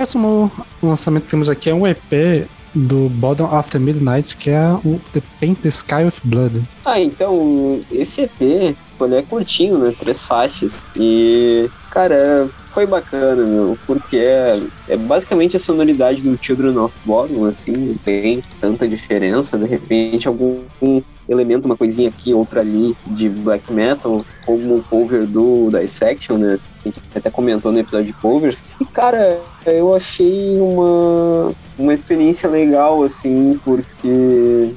Próximo 0.07 0.49
lançamento 0.81 1.23
que 1.23 1.31
temos 1.31 1.49
aqui 1.49 1.69
é 1.69 1.73
um 1.73 1.85
EP 1.85 2.47
do 2.73 3.09
Bottom 3.09 3.53
After 3.53 3.81
Midnight, 3.81 4.37
que 4.37 4.49
é 4.49 4.71
o 4.85 5.01
The 5.11 5.21
Paint 5.39 5.59
the 5.59 5.67
Sky 5.67 6.05
with 6.05 6.13
Blood. 6.23 6.61
Ah, 6.85 6.99
então, 7.01 7.81
esse 7.91 8.21
EP, 8.21 8.41
ele 8.41 9.15
é 9.15 9.21
curtinho, 9.21 9.77
né? 9.77 9.93
Três 9.99 10.21
faixas. 10.21 10.87
E, 10.95 11.69
cara, 11.91 12.47
foi 12.77 12.85
bacana, 12.85 13.43
meu, 13.43 13.75
porque 13.87 14.17
é, 14.17 14.61
é 14.87 14.95
basicamente 14.95 15.57
a 15.57 15.59
sonoridade 15.59 16.21
do 16.21 16.37
Children 16.39 16.77
of 16.77 16.93
Bodom, 17.03 17.45
assim, 17.45 17.71
não 17.71 17.95
tem 17.95 18.43
tanta 18.61 18.87
diferença, 18.87 19.57
de 19.57 19.65
repente 19.65 20.27
algum 20.27 20.59
um 20.79 21.01
elemento, 21.27 21.65
uma 21.65 21.75
coisinha 21.75 22.09
aqui, 22.09 22.35
outra 22.35 22.61
ali 22.61 22.95
de 23.07 23.29
black 23.29 23.73
metal, 23.73 24.23
como 24.45 24.75
o 24.75 24.83
cover 24.83 25.25
do 25.25 25.71
Dissection, 25.71 26.37
né, 26.37 26.59
a 26.81 26.87
gente 26.87 27.01
até 27.15 27.31
comentou 27.31 27.71
no 27.71 27.79
episódio 27.79 28.05
de 28.05 28.13
covers, 28.13 28.63
e 28.79 28.85
cara, 28.85 29.39
eu 29.65 29.95
achei 29.95 30.59
uma, 30.59 31.51
uma 31.79 31.95
experiência 31.95 32.47
legal, 32.47 33.01
assim, 33.01 33.59
porque 33.65 34.71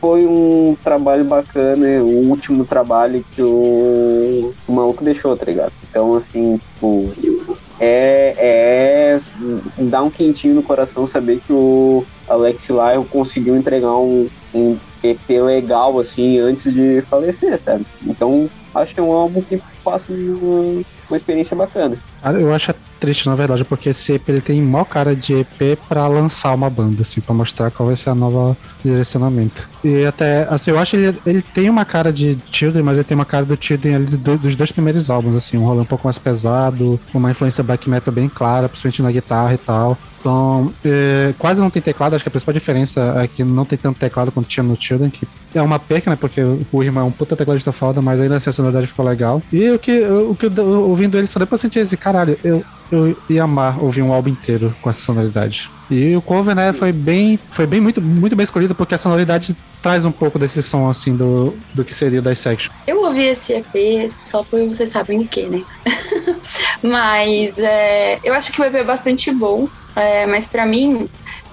foi 0.00 0.24
um 0.28 0.76
trabalho 0.80 1.24
bacana, 1.24 2.04
o 2.04 2.28
último 2.28 2.64
trabalho 2.64 3.24
que 3.34 3.42
o, 3.42 4.54
o 4.68 4.72
maluco 4.72 5.02
deixou, 5.02 5.36
tá 5.36 5.44
ligado? 5.44 5.72
Então, 5.92 6.14
assim, 6.14 6.56
tipo, 6.56 7.12
é, 7.78 8.34
é 8.38 9.20
dá 9.76 10.02
um 10.02 10.08
quentinho 10.08 10.54
no 10.54 10.62
coração 10.62 11.06
saber 11.06 11.38
que 11.46 11.52
o 11.52 12.02
Alex 12.26 12.70
Lyle 12.70 13.04
conseguiu 13.10 13.54
entregar 13.54 13.94
um, 13.98 14.26
um 14.54 14.78
EP 15.04 15.28
legal, 15.28 16.00
assim, 16.00 16.38
antes 16.38 16.72
de 16.72 17.02
falecer, 17.02 17.58
sabe? 17.58 17.84
Então, 18.06 18.48
acho 18.74 18.94
que 18.94 19.00
é 19.00 19.02
um 19.02 19.12
álbum 19.12 19.42
que 19.42 19.60
passa 19.84 20.10
uma, 20.10 20.82
uma 21.10 21.16
experiência 21.16 21.54
bacana. 21.54 21.98
Eu 22.24 22.54
acho 22.54 22.74
triste, 23.02 23.26
na 23.26 23.34
verdade, 23.34 23.64
porque 23.64 23.88
esse 23.88 24.12
EP 24.12 24.28
ele 24.28 24.40
tem 24.40 24.62
maior 24.62 24.84
cara 24.84 25.16
de 25.16 25.34
EP 25.34 25.76
para 25.88 26.06
lançar 26.06 26.54
uma 26.54 26.70
banda, 26.70 27.02
assim, 27.02 27.20
para 27.20 27.34
mostrar 27.34 27.70
qual 27.72 27.88
vai 27.88 27.96
ser 27.96 28.10
a 28.10 28.14
nova 28.14 28.56
direcionamento. 28.84 29.68
E 29.82 30.04
até, 30.04 30.46
assim, 30.48 30.70
eu 30.70 30.78
acho 30.78 30.94
ele, 30.94 31.18
ele 31.26 31.42
tem 31.42 31.68
uma 31.68 31.84
cara 31.84 32.12
de 32.12 32.38
Children, 32.52 32.84
mas 32.84 32.96
ele 32.96 33.04
tem 33.04 33.16
uma 33.16 33.24
cara 33.24 33.44
do 33.44 33.58
Children 33.60 33.96
ali 33.96 34.16
do, 34.16 34.38
dos 34.38 34.54
dois 34.54 34.70
primeiros 34.70 35.10
álbuns, 35.10 35.34
assim, 35.34 35.58
um 35.58 35.64
rolê 35.64 35.80
um 35.80 35.84
pouco 35.84 36.06
mais 36.06 36.16
pesado, 36.16 37.00
uma 37.12 37.32
influência 37.32 37.64
black 37.64 37.90
metal 37.90 38.14
bem 38.14 38.28
clara, 38.28 38.68
principalmente 38.68 39.02
na 39.02 39.10
guitarra 39.10 39.54
e 39.54 39.58
tal. 39.58 39.98
Então, 40.20 40.72
é, 40.84 41.34
quase 41.36 41.60
não 41.60 41.68
tem 41.68 41.82
teclado, 41.82 42.14
acho 42.14 42.22
que 42.22 42.28
a 42.28 42.30
principal 42.30 42.52
diferença 42.52 43.20
é 43.20 43.26
que 43.26 43.42
não 43.42 43.64
tem 43.64 43.76
tanto 43.76 43.98
teclado 43.98 44.30
quanto 44.30 44.48
tinha 44.48 44.62
no 44.62 44.80
Children, 44.80 45.10
que 45.10 45.26
é 45.52 45.60
uma 45.60 45.80
perca, 45.80 46.08
né? 46.08 46.16
Porque 46.18 46.40
o 46.70 46.82
irmão 46.82 47.02
é 47.02 47.06
um 47.06 47.10
puta 47.10 47.34
tecladista 47.34 47.72
foda, 47.72 48.00
mas 48.00 48.20
ainda 48.20 48.36
assim 48.36 48.48
a 48.48 48.52
sonoridade 48.52 48.86
ficou 48.86 49.04
legal. 49.04 49.42
E 49.52 49.68
o 49.70 49.78
que, 49.80 50.00
o 50.00 50.36
que 50.36 50.46
ouvindo 50.60 51.18
ele 51.18 51.26
só 51.26 51.40
deu 51.40 51.46
pra 51.48 51.58
sentir 51.58 51.80
esse, 51.80 51.96
caralho, 52.12 52.38
eu, 52.44 52.62
eu 52.90 53.16
ia 53.28 53.44
amar 53.44 53.82
ouvir 53.82 54.02
um 54.02 54.12
álbum 54.12 54.28
inteiro 54.28 54.74
com 54.82 54.90
essa 54.90 55.00
sonoridade. 55.00 55.70
E 55.90 56.14
o 56.14 56.22
cover, 56.22 56.54
né, 56.54 56.72
foi 56.72 56.92
bem, 56.92 57.38
foi 57.50 57.66
bem 57.66 57.80
muito, 57.80 58.00
muito 58.00 58.36
bem 58.36 58.44
escolhido 58.44 58.74
porque 58.74 58.94
a 58.94 58.98
sonoridade 58.98 59.56
traz 59.82 60.04
um 60.04 60.12
pouco 60.12 60.38
desse 60.38 60.62
som 60.62 60.88
assim 60.88 61.14
do, 61.14 61.56
do 61.74 61.84
que 61.84 61.94
seria 61.94 62.20
o 62.20 62.22
Dissection. 62.22 62.72
Eu 62.86 63.02
ouvi 63.02 63.24
esse 63.24 63.54
EP 63.54 64.10
só 64.10 64.44
por 64.44 64.60
vocês 64.66 64.90
sabem 64.90 65.20
o 65.20 65.26
que, 65.26 65.42
né? 65.44 65.62
mas 66.82 67.58
é, 67.58 68.20
eu 68.22 68.34
acho 68.34 68.52
que 68.52 68.60
o 68.60 68.64
EP 68.64 68.74
é 68.74 68.84
bastante 68.84 69.30
bom, 69.32 69.68
é, 69.96 70.26
mas 70.26 70.46
para 70.46 70.66
mim 70.66 71.08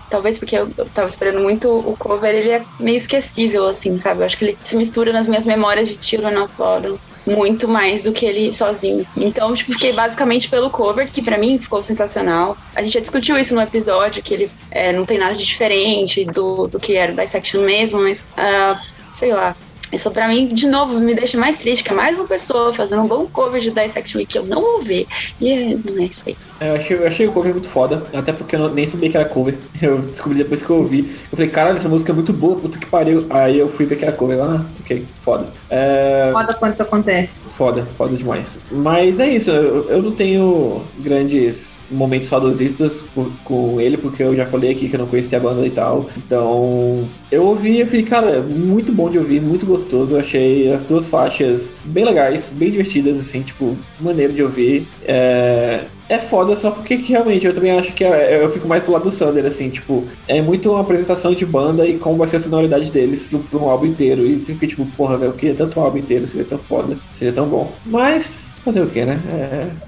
talvez 0.10 0.40
porque 0.40 0.58
eu, 0.58 0.70
tava 0.94 1.08
esperando 1.08 1.40
muito 1.40 1.70
o 1.70 1.96
cover, 1.98 2.34
ele 2.34 2.50
é 2.50 2.64
meio 2.80 2.98
esquecível, 2.98 3.68
assim, 3.68 4.00
sabe? 4.00 4.22
Eu 4.22 4.26
acho 4.26 4.38
que 4.38 4.46
ele 4.46 4.58
se 4.62 4.76
mistura 4.76 5.14
nas 5.14 5.28
minhas 5.28 5.46
memórias 5.46 5.88
de 5.88 6.04
Children 6.04 6.38
of 6.40 6.54
Bottom 6.58 6.98
muito 7.30 7.68
mais 7.68 8.04
do 8.04 8.12
que 8.12 8.26
ele 8.26 8.52
sozinho. 8.52 9.06
Então, 9.16 9.54
tipo, 9.54 9.74
fiquei 9.74 9.94
basicamente 9.94 10.50
pelo 10.50 10.70
cover, 10.70 11.10
que 11.10 11.22
para 11.22 11.38
mim 11.38 11.60
ficou 11.60 11.82
sensacional. 11.82 12.58
A 12.76 12.82
gente 12.82 12.94
já 12.94 13.00
discutiu 13.00 13.38
isso 13.38 13.56
no 13.56 13.62
episódio, 13.62 14.22
que 14.22 14.34
ele 14.34 14.52
é, 14.72 14.92
não 14.92 15.06
tem 15.06 15.18
nada 15.18 15.36
de 15.36 15.46
diferente 15.46 16.26
do, 16.26 16.68
do 16.68 16.80
que 16.80 16.96
era 16.96 17.12
o 17.12 17.16
Dissection 17.16 17.62
mesmo, 17.62 18.02
mas, 18.02 18.28
uh, 18.38 18.80
sei 19.12 19.34
lá, 19.34 19.56
isso 19.92 20.10
pra 20.12 20.28
mim, 20.28 20.48
de 20.48 20.68
novo, 20.68 21.00
me 21.00 21.14
deixa 21.14 21.38
mais 21.38 21.58
triste, 21.58 21.84
que 21.84 21.92
é 21.92 21.94
mais 21.94 22.18
uma 22.18 22.28
pessoa 22.28 22.74
fazendo 22.74 23.04
um 23.04 23.08
bom 23.08 23.26
cover 23.26 23.60
de 23.60 23.72
Dissection 23.72 24.26
que 24.26 24.38
eu 24.38 24.46
não 24.46 24.62
vou 24.62 24.82
ver. 24.82 25.08
E 25.42 25.76
não 25.76 26.02
é 26.02 26.06
isso 26.06 26.26
aí. 26.28 26.38
É, 26.60 26.70
eu, 26.70 26.76
achei, 26.76 26.98
eu 26.98 27.08
achei 27.08 27.28
o 27.28 27.32
cover 27.32 27.52
muito 27.54 27.70
foda, 27.70 28.04
até 28.14 28.34
porque 28.34 28.56
eu 28.56 28.70
nem 28.70 28.86
sabia 28.86 29.10
que 29.10 29.18
era 29.18 29.26
cover. 29.26 29.56
Eu 29.82 30.00
descobri 30.00 30.38
depois 30.40 30.62
que 30.62 30.70
eu 30.70 30.76
ouvi. 30.76 31.10
Eu 31.32 31.38
falei, 31.38 31.50
caralho, 31.50 31.78
essa 31.78 31.88
música 31.88 32.12
é 32.12 32.16
muito 32.16 32.34
boa, 32.34 32.58
puta 32.58 32.78
que 32.78 32.86
pariu. 32.86 33.26
Aí 33.30 33.58
eu 33.58 33.70
fui 33.70 33.86
ver 33.86 33.96
que 33.96 34.04
era 34.04 34.12
cover. 34.12 34.42
Ah, 34.42 34.66
ok, 34.82 35.06
foda. 35.24 35.48
É... 35.70 36.32
Foda 36.34 36.54
quando 36.56 36.74
isso 36.74 36.82
acontece. 36.82 37.40
Foda, 37.58 37.88
foda 37.98 38.18
demais. 38.18 38.60
Mas 38.70 39.22
é 39.22 39.30
isso, 39.30 39.52
eu, 39.52 39.90
eu 39.90 40.02
não 40.02 40.12
tenho 40.12 40.82
grandes 40.98 41.82
momentos 41.90 42.28
saudosistas 42.28 43.04
com, 43.16 43.32
com 43.46 43.80
ele, 43.80 43.98
porque 43.98 44.22
eu 44.22 44.36
já 44.36 44.46
falei 44.46 44.72
aqui 44.72 44.90
que 44.90 44.96
eu 44.96 45.00
não 45.00 45.08
conhecia 45.08 45.38
a 45.38 45.42
banda 45.42 45.66
e 45.66 45.72
tal. 45.72 46.10
Então, 46.18 47.08
eu 47.32 47.46
ouvi 47.46 47.80
e 47.80 47.86
falei, 47.86 48.04
cara, 48.04 48.42
muito 48.42 48.92
bom 48.92 49.10
de 49.10 49.18
ouvir, 49.18 49.42
muito 49.42 49.66
gostoso. 49.66 49.79
Eu 50.12 50.20
achei 50.20 50.72
as 50.72 50.84
duas 50.84 51.08
faixas 51.08 51.74
bem 51.86 52.06
legais, 52.06 52.50
bem 52.50 52.72
divertidas, 52.72 53.20
assim, 53.20 53.42
tipo, 53.42 53.78
maneiro 54.00 54.34
de 54.34 54.44
ouvir. 54.44 54.88
É, 55.06 55.86
é 56.10 56.18
foda 56.18 56.58
só 56.58 56.72
porque 56.72 56.98
que, 56.98 57.12
realmente 57.14 57.46
eu 57.46 57.54
também 57.54 57.72
acho 57.72 57.94
que 57.94 58.04
é, 58.04 58.44
eu 58.44 58.52
fico 58.52 58.68
mais 58.68 58.84
pro 58.84 58.94
lado 58.94 59.04
do 59.04 59.12
Sander, 59.12 59.46
assim, 59.46 59.70
tipo, 59.70 60.08
é 60.28 60.42
muito 60.42 60.72
uma 60.72 60.82
apresentação 60.82 61.34
de 61.34 61.46
banda 61.46 61.86
e 61.86 61.98
como 62.00 62.18
vai 62.18 62.28
ser 62.28 62.38
a 62.38 62.40
sonoridade 62.40 62.90
deles 62.92 63.24
pro, 63.24 63.40
pro 63.40 63.64
um 63.64 63.70
álbum 63.70 63.86
inteiro. 63.86 64.26
E 64.26 64.38
você 64.38 64.54
fica 64.54 64.68
tipo, 64.68 64.86
porra, 64.98 65.18
velho, 65.18 65.32
eu 65.32 65.36
queria 65.36 65.56
tanto 65.56 65.80
um 65.80 65.84
álbum 65.84 66.00
inteiro, 66.00 66.28
seria 66.28 66.46
tão 66.46 66.58
foda, 66.58 66.98
seria 67.14 67.34
tão 67.34 67.48
bom. 67.48 67.72
Mas, 67.86 68.56
fazer 68.66 68.82
o 68.82 68.88
que, 68.88 69.06
né? 69.06 69.20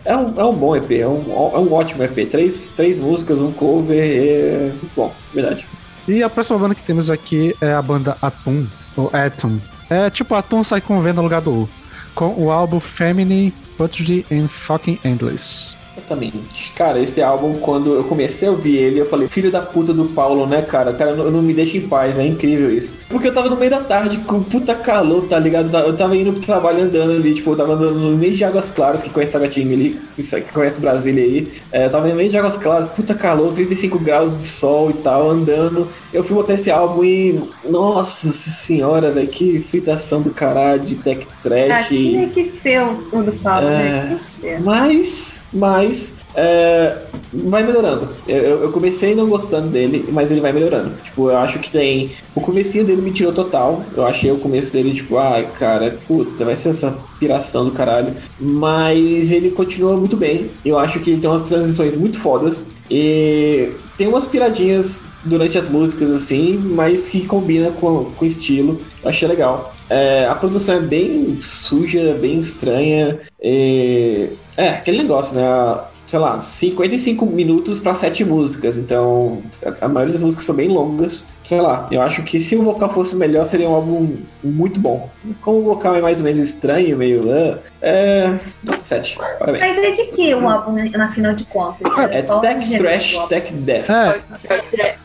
É, 0.05 0.11
é, 0.11 0.15
um, 0.15 0.33
é 0.37 0.45
um 0.45 0.53
bom 0.53 0.75
EP, 0.75 0.91
é 0.91 1.07
um, 1.07 1.23
é 1.31 1.59
um 1.59 1.73
ótimo 1.73 2.03
EP. 2.03 2.29
Três, 2.29 2.69
três 2.75 2.99
músicas, 2.99 3.39
um 3.39 3.51
cover, 3.51 3.97
é 3.97 4.71
bom, 4.95 5.11
verdade. 5.33 5.65
E 6.07 6.21
a 6.21 6.29
próxima 6.29 6.59
banda 6.59 6.75
que 6.75 6.83
temos 6.83 7.09
aqui 7.09 7.55
é 7.61 7.73
a 7.73 7.81
banda 7.81 8.17
Atum, 8.21 8.67
ou 8.95 9.09
Atom. 9.13 9.57
É 9.91 10.09
tipo 10.09 10.33
Atum 10.35 10.63
sai 10.63 10.79
com 10.79 11.01
V 11.01 11.11
no 11.11 11.21
lugar 11.21 11.41
do 11.41 11.51
U, 11.51 11.69
com 12.15 12.33
o 12.41 12.49
álbum 12.49 12.79
Feminine, 12.79 13.53
Buttery 13.77 14.25
and 14.31 14.47
Fucking 14.47 14.97
Endless. 15.03 15.80
Exatamente. 15.95 16.71
Cara, 16.73 16.99
esse 16.99 17.21
álbum, 17.21 17.55
quando 17.55 17.93
eu 17.93 18.03
comecei 18.03 18.47
a 18.47 18.51
ouvir 18.51 18.77
ele, 18.77 18.99
eu 18.99 19.05
falei, 19.05 19.27
filho 19.27 19.51
da 19.51 19.61
puta 19.61 19.93
do 19.93 20.05
Paulo, 20.05 20.45
né, 20.45 20.61
cara? 20.61 20.93
Cara, 20.93 21.15
não, 21.15 21.29
não 21.29 21.41
me 21.41 21.53
deixa 21.53 21.77
em 21.77 21.81
paz, 21.81 22.17
é 22.17 22.25
incrível 22.25 22.71
isso. 22.71 22.97
Porque 23.09 23.27
eu 23.27 23.33
tava 23.33 23.49
no 23.49 23.57
meio 23.57 23.71
da 23.71 23.81
tarde 23.81 24.17
com 24.19 24.41
puta 24.41 24.73
calor, 24.73 25.27
tá 25.27 25.37
ligado? 25.37 25.75
Eu 25.77 25.95
tava 25.95 26.15
indo 26.15 26.33
pro 26.33 26.41
trabalho 26.41 26.83
andando 26.83 27.11
ali, 27.11 27.33
tipo, 27.33 27.51
eu 27.51 27.55
tava 27.55 27.73
andando 27.73 27.99
no 27.99 28.17
meio 28.17 28.33
de 28.33 28.43
Águas 28.43 28.69
Claras, 28.69 29.01
que 29.01 29.09
conhece 29.09 29.31
Taguatinga 29.31 29.73
ali, 29.73 29.99
que 30.15 30.41
conhece 30.53 30.79
Brasília 30.79 31.23
aí. 31.23 31.51
É, 31.71 31.85
eu 31.85 31.89
tava 31.89 32.07
no 32.07 32.15
meio 32.15 32.29
de 32.29 32.37
Águas 32.37 32.57
Claras, 32.57 32.87
puta 32.87 33.13
calor, 33.13 33.53
35 33.53 33.99
graus 33.99 34.37
de 34.37 34.47
sol 34.47 34.89
e 34.89 34.93
tal, 34.93 35.29
andando. 35.29 35.87
Eu 36.13 36.23
fui 36.23 36.35
botar 36.35 36.53
esse 36.53 36.71
álbum 36.71 37.03
e. 37.03 37.41
Nossa 37.69 38.29
senhora, 38.31 39.11
velho, 39.11 39.27
que 39.27 39.59
fritação 39.59 40.21
do 40.21 40.31
caralho 40.31 40.81
de 40.81 40.95
tech 40.95 41.27
trash. 41.43 41.71
Ah, 41.71 41.83
tinha 41.83 42.27
que 42.29 42.45
ser 42.45 42.81
o 42.81 43.23
do 43.23 43.33
Paulo, 43.33 43.67
né? 43.67 43.87
é... 43.87 44.09
né? 44.09 44.19
Mas, 44.63 45.43
mas, 45.53 46.15
é, 46.35 46.97
vai 47.33 47.63
melhorando. 47.63 48.09
Eu, 48.27 48.63
eu 48.63 48.71
comecei 48.71 49.13
não 49.13 49.27
gostando 49.27 49.69
dele, 49.69 50.05
mas 50.11 50.31
ele 50.31 50.41
vai 50.41 50.51
melhorando. 50.51 50.91
Tipo, 51.03 51.29
eu 51.29 51.37
acho 51.37 51.59
que 51.59 51.69
tem. 51.69 52.11
O 52.33 52.41
comecinho 52.41 52.85
dele 52.85 53.01
me 53.01 53.11
tirou 53.11 53.33
total. 53.33 53.83
Eu 53.95 54.05
achei 54.05 54.31
o 54.31 54.37
começo 54.37 54.71
dele, 54.71 54.93
tipo, 54.93 55.17
ai, 55.17 55.47
cara, 55.57 55.97
puta, 56.07 56.45
vai 56.45 56.55
ser 56.55 56.69
essa 56.69 56.97
piração 57.19 57.65
do 57.65 57.71
caralho. 57.71 58.15
Mas 58.39 59.31
ele 59.31 59.51
continua 59.51 59.95
muito 59.97 60.15
bem. 60.15 60.49
Eu 60.63 60.79
acho 60.79 60.99
que 60.99 61.17
tem 61.17 61.29
umas 61.29 61.43
transições 61.43 61.95
muito 61.95 62.19
fodas. 62.19 62.67
E 62.89 63.71
tem 63.97 64.07
umas 64.07 64.25
piradinhas 64.25 65.03
durante 65.23 65.57
as 65.57 65.67
músicas, 65.67 66.11
assim, 66.11 66.57
mas 66.57 67.07
que 67.07 67.25
combina 67.25 67.71
com, 67.71 68.05
com 68.05 68.25
o 68.25 68.27
estilo. 68.27 68.79
Eu 69.03 69.09
achei 69.09 69.27
legal. 69.27 69.73
É, 69.91 70.25
a 70.25 70.35
produção 70.35 70.75
é 70.75 70.79
bem 70.79 71.37
suja, 71.41 72.13
bem 72.13 72.39
estranha. 72.39 73.19
E... 73.41 74.29
É, 74.55 74.69
aquele 74.69 74.99
negócio, 74.99 75.35
né? 75.35 75.43
Sei 76.07 76.17
lá, 76.17 76.39
55 76.39 77.25
minutos 77.25 77.77
para 77.77 77.93
sete 77.93 78.23
músicas. 78.23 78.77
Então, 78.77 79.41
a 79.81 79.87
maioria 79.89 80.13
das 80.13 80.21
músicas 80.21 80.45
são 80.45 80.55
bem 80.55 80.69
longas. 80.69 81.25
Sei 81.43 81.59
lá, 81.59 81.87
eu 81.91 82.01
acho 82.01 82.23
que 82.23 82.39
se 82.39 82.55
o 82.55 82.63
vocal 82.63 82.89
fosse 82.89 83.17
melhor, 83.17 83.45
seria 83.45 83.69
um 83.69 83.73
álbum 83.73 84.17
muito 84.41 84.79
bom. 84.79 85.09
Como 85.41 85.59
o 85.59 85.63
vocal 85.63 85.95
é 85.95 86.01
mais 86.01 86.19
ou 86.19 86.23
menos 86.23 86.39
estranho, 86.39 86.97
meio. 86.97 87.21
Uh, 87.25 87.59
é. 87.81 88.39
Nota 88.63 88.79
7. 88.79 89.17
Parabéns. 89.39 89.61
Mas 89.61 89.77
é 89.77 89.91
de 89.91 90.03
que 90.07 90.33
o 90.33 90.47
álbum, 90.47 90.71
né, 90.71 90.89
na 90.95 91.11
final 91.11 91.33
de 91.33 91.43
contas? 91.45 91.87
É 92.11 92.33
o 92.33 92.39
Tech 92.39 92.77
Trash? 92.77 93.17
Tech 93.27 93.53
Death. 93.53 93.89
É, 93.89 94.15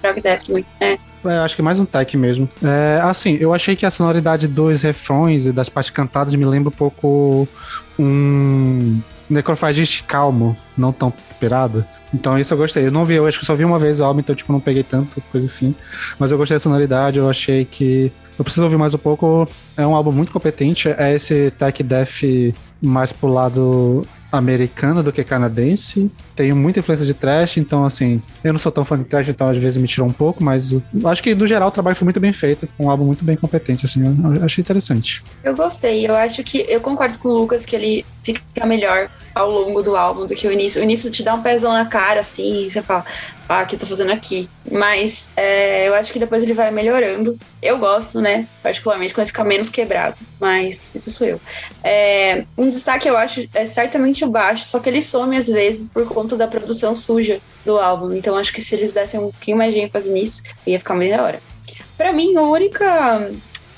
Rock 0.04 0.20
Death. 0.20 0.66
É. 0.80 0.98
É, 1.28 1.38
acho 1.38 1.56
que 1.56 1.62
mais 1.62 1.78
um 1.78 1.84
tech 1.84 2.16
mesmo. 2.16 2.48
É, 2.62 3.00
assim, 3.02 3.36
eu 3.40 3.52
achei 3.52 3.74
que 3.76 3.86
a 3.86 3.90
sonoridade 3.90 4.46
dos 4.46 4.82
refrões 4.82 5.46
e 5.46 5.52
das 5.52 5.68
partes 5.68 5.90
cantadas 5.90 6.34
me 6.34 6.44
lembra 6.44 6.68
um 6.68 6.72
pouco 6.72 7.48
um 7.98 9.00
necrofagiste 9.28 10.04
calmo, 10.04 10.56
não 10.76 10.92
tão 10.92 11.12
pirado. 11.38 11.84
Então 12.14 12.38
isso 12.38 12.54
eu 12.54 12.58
gostei. 12.58 12.86
Eu 12.86 12.92
não 12.92 13.04
vi, 13.04 13.14
eu 13.14 13.26
acho 13.26 13.38
que 13.38 13.46
só 13.46 13.54
vi 13.54 13.64
uma 13.64 13.78
vez 13.78 14.00
o 14.00 14.04
álbum, 14.04 14.20
então 14.20 14.34
tipo, 14.34 14.52
não 14.52 14.60
peguei 14.60 14.82
tanto, 14.82 15.20
coisa 15.32 15.46
assim. 15.46 15.74
Mas 16.18 16.30
eu 16.30 16.38
gostei 16.38 16.56
da 16.56 16.60
sonoridade, 16.60 17.18
eu 17.18 17.28
achei 17.28 17.64
que. 17.64 18.12
Eu 18.38 18.44
preciso 18.44 18.64
ouvir 18.64 18.76
mais 18.76 18.92
um 18.94 18.98
pouco. 18.98 19.48
É 19.76 19.86
um 19.86 19.94
álbum 19.94 20.12
muito 20.12 20.30
competente. 20.30 20.88
É 20.88 21.14
esse 21.14 21.50
tech 21.52 21.82
death 21.82 22.54
mais 22.82 23.12
pro 23.12 23.28
lado 23.28 24.06
americano 24.30 25.02
do 25.02 25.10
que 25.10 25.24
canadense. 25.24 26.10
Tenho 26.36 26.54
muita 26.54 26.80
influência 26.80 27.06
de 27.06 27.14
trash, 27.14 27.56
então 27.56 27.84
assim, 27.84 28.20
eu 28.44 28.52
não 28.52 28.60
sou 28.60 28.70
tão 28.70 28.84
fã 28.84 28.98
de 28.98 29.04
trash, 29.04 29.28
então 29.28 29.48
às 29.48 29.56
vezes 29.56 29.76
me 29.80 29.88
tirou 29.88 30.06
um 30.06 30.12
pouco, 30.12 30.44
mas 30.44 30.70
o- 30.72 30.82
acho 31.06 31.22
que 31.22 31.34
no 31.34 31.46
geral 31.46 31.68
o 31.68 31.72
trabalho 31.72 31.96
foi 31.96 32.04
muito 32.04 32.20
bem 32.20 32.32
feito, 32.32 32.66
foi 32.66 32.84
um 32.86 32.90
álbum 32.90 33.04
muito 33.06 33.24
bem 33.24 33.36
competente, 33.36 33.86
assim, 33.86 34.04
eu, 34.04 34.34
eu 34.36 34.44
achei 34.44 34.60
interessante. 34.62 35.22
Eu 35.42 35.54
gostei. 35.56 36.06
Eu 36.06 36.14
acho 36.14 36.44
que. 36.44 36.64
Eu 36.68 36.80
concordo 36.80 37.18
com 37.18 37.28
o 37.28 37.32
Lucas 37.38 37.64
que 37.64 37.74
ele 37.74 38.04
fica 38.22 38.66
melhor 38.66 39.08
ao 39.34 39.50
longo 39.50 39.82
do 39.82 39.94
álbum 39.96 40.26
do 40.26 40.34
que 40.34 40.46
o 40.48 40.52
início. 40.52 40.80
O 40.80 40.84
início 40.84 41.10
te 41.10 41.22
dá 41.22 41.32
um 41.34 41.42
pezão 41.42 41.72
na 41.72 41.86
cara, 41.86 42.20
assim, 42.20 42.64
e 42.66 42.70
você 42.70 42.82
fala, 42.82 43.04
ah, 43.48 43.62
o 43.62 43.66
que 43.66 43.76
eu 43.76 43.78
tô 43.78 43.86
fazendo 43.86 44.10
aqui? 44.10 44.48
Mas 44.72 45.30
é, 45.36 45.86
eu 45.86 45.94
acho 45.94 46.12
que 46.12 46.18
depois 46.18 46.42
ele 46.42 46.52
vai 46.52 46.70
melhorando. 46.72 47.38
Eu 47.62 47.78
gosto, 47.78 48.20
né? 48.20 48.48
Particularmente 48.62 49.14
quando 49.14 49.28
fica 49.28 49.44
menos 49.44 49.70
quebrado. 49.70 50.16
Mas 50.40 50.90
isso 50.94 51.10
sou 51.12 51.26
eu. 51.26 51.40
É, 51.84 52.44
um 52.58 52.68
destaque 52.68 53.08
eu 53.08 53.16
acho 53.16 53.48
é 53.54 53.64
certamente 53.64 54.24
o 54.24 54.28
baixo, 54.28 54.64
só 54.66 54.80
que 54.80 54.88
ele 54.88 55.00
some 55.00 55.36
às 55.36 55.46
vezes 55.46 55.86
por 55.88 56.04
conta 56.06 56.25
da 56.34 56.48
produção 56.48 56.94
suja 56.94 57.40
do 57.66 57.78
álbum. 57.78 58.14
Então 58.14 58.34
acho 58.36 58.52
que 58.54 58.62
se 58.62 58.74
eles 58.74 58.94
dessem 58.94 59.20
um 59.20 59.24
pouquinho 59.30 59.58
mais 59.58 59.74
de 59.74 59.80
ênfase 59.80 60.10
nisso, 60.10 60.42
ia 60.66 60.78
ficar 60.78 60.94
melhor. 60.94 61.38
Pra 61.98 62.12
mim, 62.12 62.34
a 62.36 62.42
única. 62.42 63.30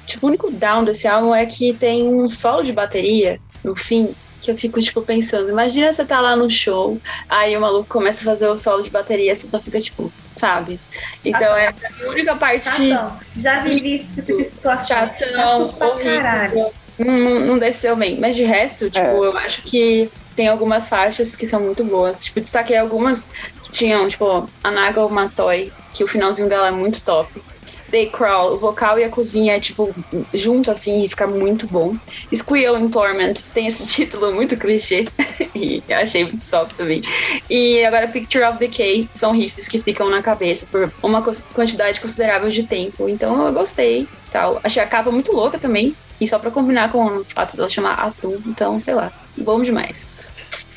Tipo, 0.07 0.27
o 0.27 0.29
único 0.29 0.51
down 0.51 0.85
desse 0.85 1.09
álbum 1.09 1.35
é 1.35 1.45
que 1.45 1.73
tem 1.75 2.07
um 2.07 2.29
solo 2.29 2.63
de 2.63 2.73
bateria 2.73 3.41
no 3.63 3.77
fim 3.77 4.15
que 4.41 4.51
eu 4.51 4.57
fico, 4.57 4.81
tipo, 4.81 5.03
pensando. 5.03 5.51
Imagina 5.51 5.93
você 5.93 6.05
tá 6.05 6.21
lá 6.21 6.37
no 6.37 6.49
show, 6.49 6.99
aí 7.29 7.57
o 7.57 7.61
maluco 7.61 7.89
começa 7.89 8.23
a 8.23 8.25
fazer 8.25 8.49
o 8.49 8.57
solo 8.57 8.83
de 8.83 8.91
bateria, 8.91 9.35
você 9.35 9.47
só 9.47 9.59
fica, 9.59 9.81
tipo, 9.81 10.13
sabe? 10.35 10.79
Então 11.25 11.57
é 11.57 11.69
a 11.69 12.09
única 12.09 12.37
parte 12.37 12.65
Chatão. 12.65 13.19
Já 13.37 13.61
vivi 13.61 13.97
esse 13.97 14.15
tipo 14.15 14.35
de 14.35 14.45
situação. 14.45 14.87
chatão, 14.87 15.29
Chato 15.33 15.77
pra 15.77 15.91
caralho. 15.91 16.59
horrível. 16.59 16.73
Não, 16.99 17.41
não 17.41 17.59
desceu 17.59 17.95
bem. 17.95 18.19
Mas 18.19 18.35
de 18.37 18.45
resto, 18.45 18.89
tipo, 18.91 19.25
eu 19.25 19.37
acho 19.37 19.63
que 19.63 20.11
tem 20.39 20.47
algumas 20.47 20.89
faixas 20.89 21.35
que 21.35 21.45
são 21.45 21.59
muito 21.59 21.83
boas. 21.83 22.23
Tipo, 22.23 22.41
destaquei 22.41 22.77
algumas 22.77 23.25
que 23.61 23.73
tinham, 23.73 24.07
tipo, 24.07 24.49
a 24.63 24.71
Naga 24.71 25.09
Matoy, 25.09 25.73
que 25.93 26.05
o 26.05 26.07
finalzinho 26.07 26.49
dela 26.49 26.69
é 26.69 26.71
muito 26.71 27.03
top. 27.03 27.43
They 27.91 28.07
Crawl, 28.07 28.53
o 28.53 28.59
vocal 28.59 29.01
e 29.01 29.05
a 29.05 29.09
cozinha 29.09 29.57
é, 29.57 29.61
tipo, 29.61 29.93
junto, 30.33 30.71
assim, 30.71 31.05
e 31.05 31.09
fica 31.09 31.27
muito 31.27 31.67
bom. 31.67 31.97
Squeal 32.33 32.79
in 32.79 32.89
Torment 32.89 33.43
tem 33.53 33.67
esse 33.67 33.85
título 33.89 34.33
muito 34.33 34.57
clichê, 34.57 35.09
e 35.57 35.83
eu 35.89 35.97
achei 35.97 36.23
muito 36.23 36.47
top 36.47 36.73
também. 36.75 37.03
E 37.51 37.85
agora 37.85 38.07
Picture 38.07 38.45
of 38.45 38.59
Decay 38.59 39.09
são 39.15 39.33
riffs 39.33 39.67
que 39.67 39.81
ficam 39.81 40.09
na 40.09 40.23
cabeça 40.23 40.69
por 40.71 40.93
uma 41.03 41.21
quantidade 41.53 42.01
considerável 42.01 42.49
de 42.49 42.63
tempo. 42.63 43.09
Então 43.09 43.45
eu 43.45 43.53
gostei 43.53 44.07
tal. 44.31 44.61
Achei 44.63 44.81
a 44.81 44.87
capa 44.87 45.11
muito 45.11 45.33
louca 45.33 45.59
também. 45.59 45.97
E 46.21 46.27
só 46.27 46.39
pra 46.39 46.51
combinar 46.51 46.91
com 46.91 47.05
o 47.19 47.25
fato 47.25 47.57
dela 47.57 47.69
chamar 47.69 47.95
Atum. 47.95 48.37
Então, 48.47 48.79
sei 48.81 48.95
lá, 48.95 49.13
bom 49.37 49.63
demais. 49.63 50.33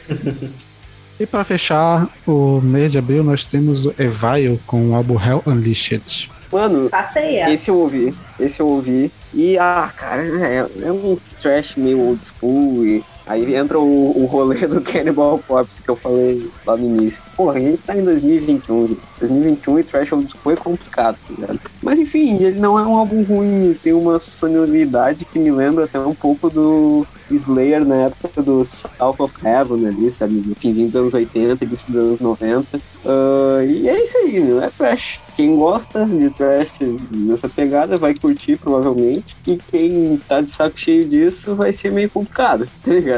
E 1.20 1.26
pra 1.28 1.44
fechar 1.44 2.10
o 2.26 2.60
mês 2.62 2.94
de 2.94 2.98
abril, 2.98 3.24
nós 3.24 3.46
temos 3.46 3.86
o 3.86 3.94
Evile 4.00 4.60
com 4.66 4.90
o 4.90 4.96
álbum 4.96 5.24
Hell 5.24 5.44
Unleashed. 5.46 6.32
Mano, 6.52 6.90
Passei 6.90 7.38
essa. 7.38 7.54
esse 7.54 7.70
eu 7.70 7.78
ouvi. 7.78 8.12
Esse 8.40 8.60
eu 8.60 8.68
ouvi. 8.68 9.12
E, 9.32 9.56
ah, 9.60 9.94
cara, 9.96 10.24
é, 10.24 10.66
é 10.82 10.92
um 10.92 11.16
trash 11.40 11.76
meio 11.76 12.00
old 12.00 12.26
school. 12.26 12.84
E 12.88 13.04
aí 13.26 13.56
entra 13.56 13.80
o, 13.80 14.24
o 14.24 14.26
rolê 14.26 14.68
do 14.68 14.80
Cannibal 14.82 15.40
Corpse 15.48 15.82
que 15.82 15.90
eu 15.90 15.96
falei 15.96 16.50
lá 16.66 16.76
no 16.78 16.86
início. 16.86 17.24
Porra, 17.36 17.58
a 17.58 17.60
gente 17.60 17.84
tá 17.84 17.96
em 17.96 18.04
2021. 18.04 18.98
2021 19.20 19.80
e 19.80 19.84
trash 19.84 20.12
old 20.12 20.32
school 20.32 20.54
é 20.54 20.56
complicado, 20.56 21.18
ligado? 21.30 21.60
Mas 21.82 22.00
enfim, 22.00 22.44
ele 22.44 22.60
não 22.60 22.78
é 22.78 22.84
um 22.84 22.96
álbum 22.96 23.24
ruim. 23.24 23.78
Tem 23.82 23.94
uma 23.94 24.20
sonoridade 24.20 25.26
que 25.26 25.40
me 25.40 25.52
lembra 25.52 25.86
até 25.86 26.00
um 26.00 26.16
pouco 26.16 26.50
do 26.50 27.06
Slayer 27.30 27.86
na 27.86 27.96
época 27.96 28.42
do 28.42 28.64
South 28.66 29.16
of 29.20 29.34
Heaven 29.46 29.88
ali, 29.88 30.12
sabe? 30.12 30.44
No 30.46 30.56
finzinho 30.56 30.88
dos 30.88 30.96
anos 30.96 31.14
80 31.14 31.64
início 31.64 31.92
dos 31.92 32.04
anos 32.04 32.20
90. 32.20 32.80
Ah, 33.06 33.64
e 33.64 33.88
é 33.88 34.04
isso 34.04 34.18
aí, 34.18 34.40
né? 34.40 34.66
É 34.66 34.70
trash. 34.70 35.20
Quem 35.36 35.56
gosta 35.56 36.06
de 36.06 36.30
trash 36.32 36.72
nessa 37.12 37.50
pegada 37.50 37.98
vai 37.98 38.14
curtir 38.14 38.58
provavelmente. 38.58 39.36
E 39.48 39.58
quem 39.58 40.20
tá 40.28 40.42
de 40.42 40.52
saco 40.52 40.80
cheio 40.80 41.08
disso 41.08 41.56
vai 41.56 41.72
ser 41.72 41.92
meio 41.92 42.10
complicado, 42.10 42.68
tá 42.84 42.92
ligado? 42.92 43.11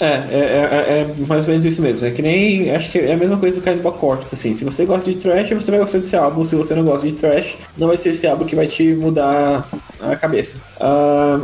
É, 0.00 0.04
é, 0.04 0.08
é, 0.08 1.00
é 1.00 1.26
mais 1.26 1.44
ou 1.44 1.50
menos 1.50 1.66
isso 1.66 1.82
mesmo. 1.82 2.06
É 2.06 2.10
que 2.10 2.22
nem. 2.22 2.70
Acho 2.70 2.90
que 2.90 2.98
é 2.98 3.12
a 3.12 3.16
mesma 3.16 3.36
coisa 3.36 3.60
do 3.60 3.62
Cannibal 3.62 3.92
Corpse, 3.92 4.34
assim. 4.34 4.54
Se 4.54 4.64
você 4.64 4.86
gosta 4.86 5.10
de 5.10 5.18
trash, 5.18 5.50
você 5.50 5.70
vai 5.70 5.80
gostar 5.80 5.98
desse 5.98 6.16
álbum. 6.16 6.42
Se 6.44 6.56
você 6.56 6.74
não 6.74 6.84
gosta 6.84 7.06
de 7.06 7.14
trash, 7.14 7.58
não 7.76 7.88
vai 7.88 7.98
ser 7.98 8.10
esse 8.10 8.26
álbum 8.26 8.46
que 8.46 8.56
vai 8.56 8.66
te 8.66 8.94
mudar 8.94 9.68
a 10.00 10.16
cabeça. 10.16 10.58
Ah, 10.80 11.38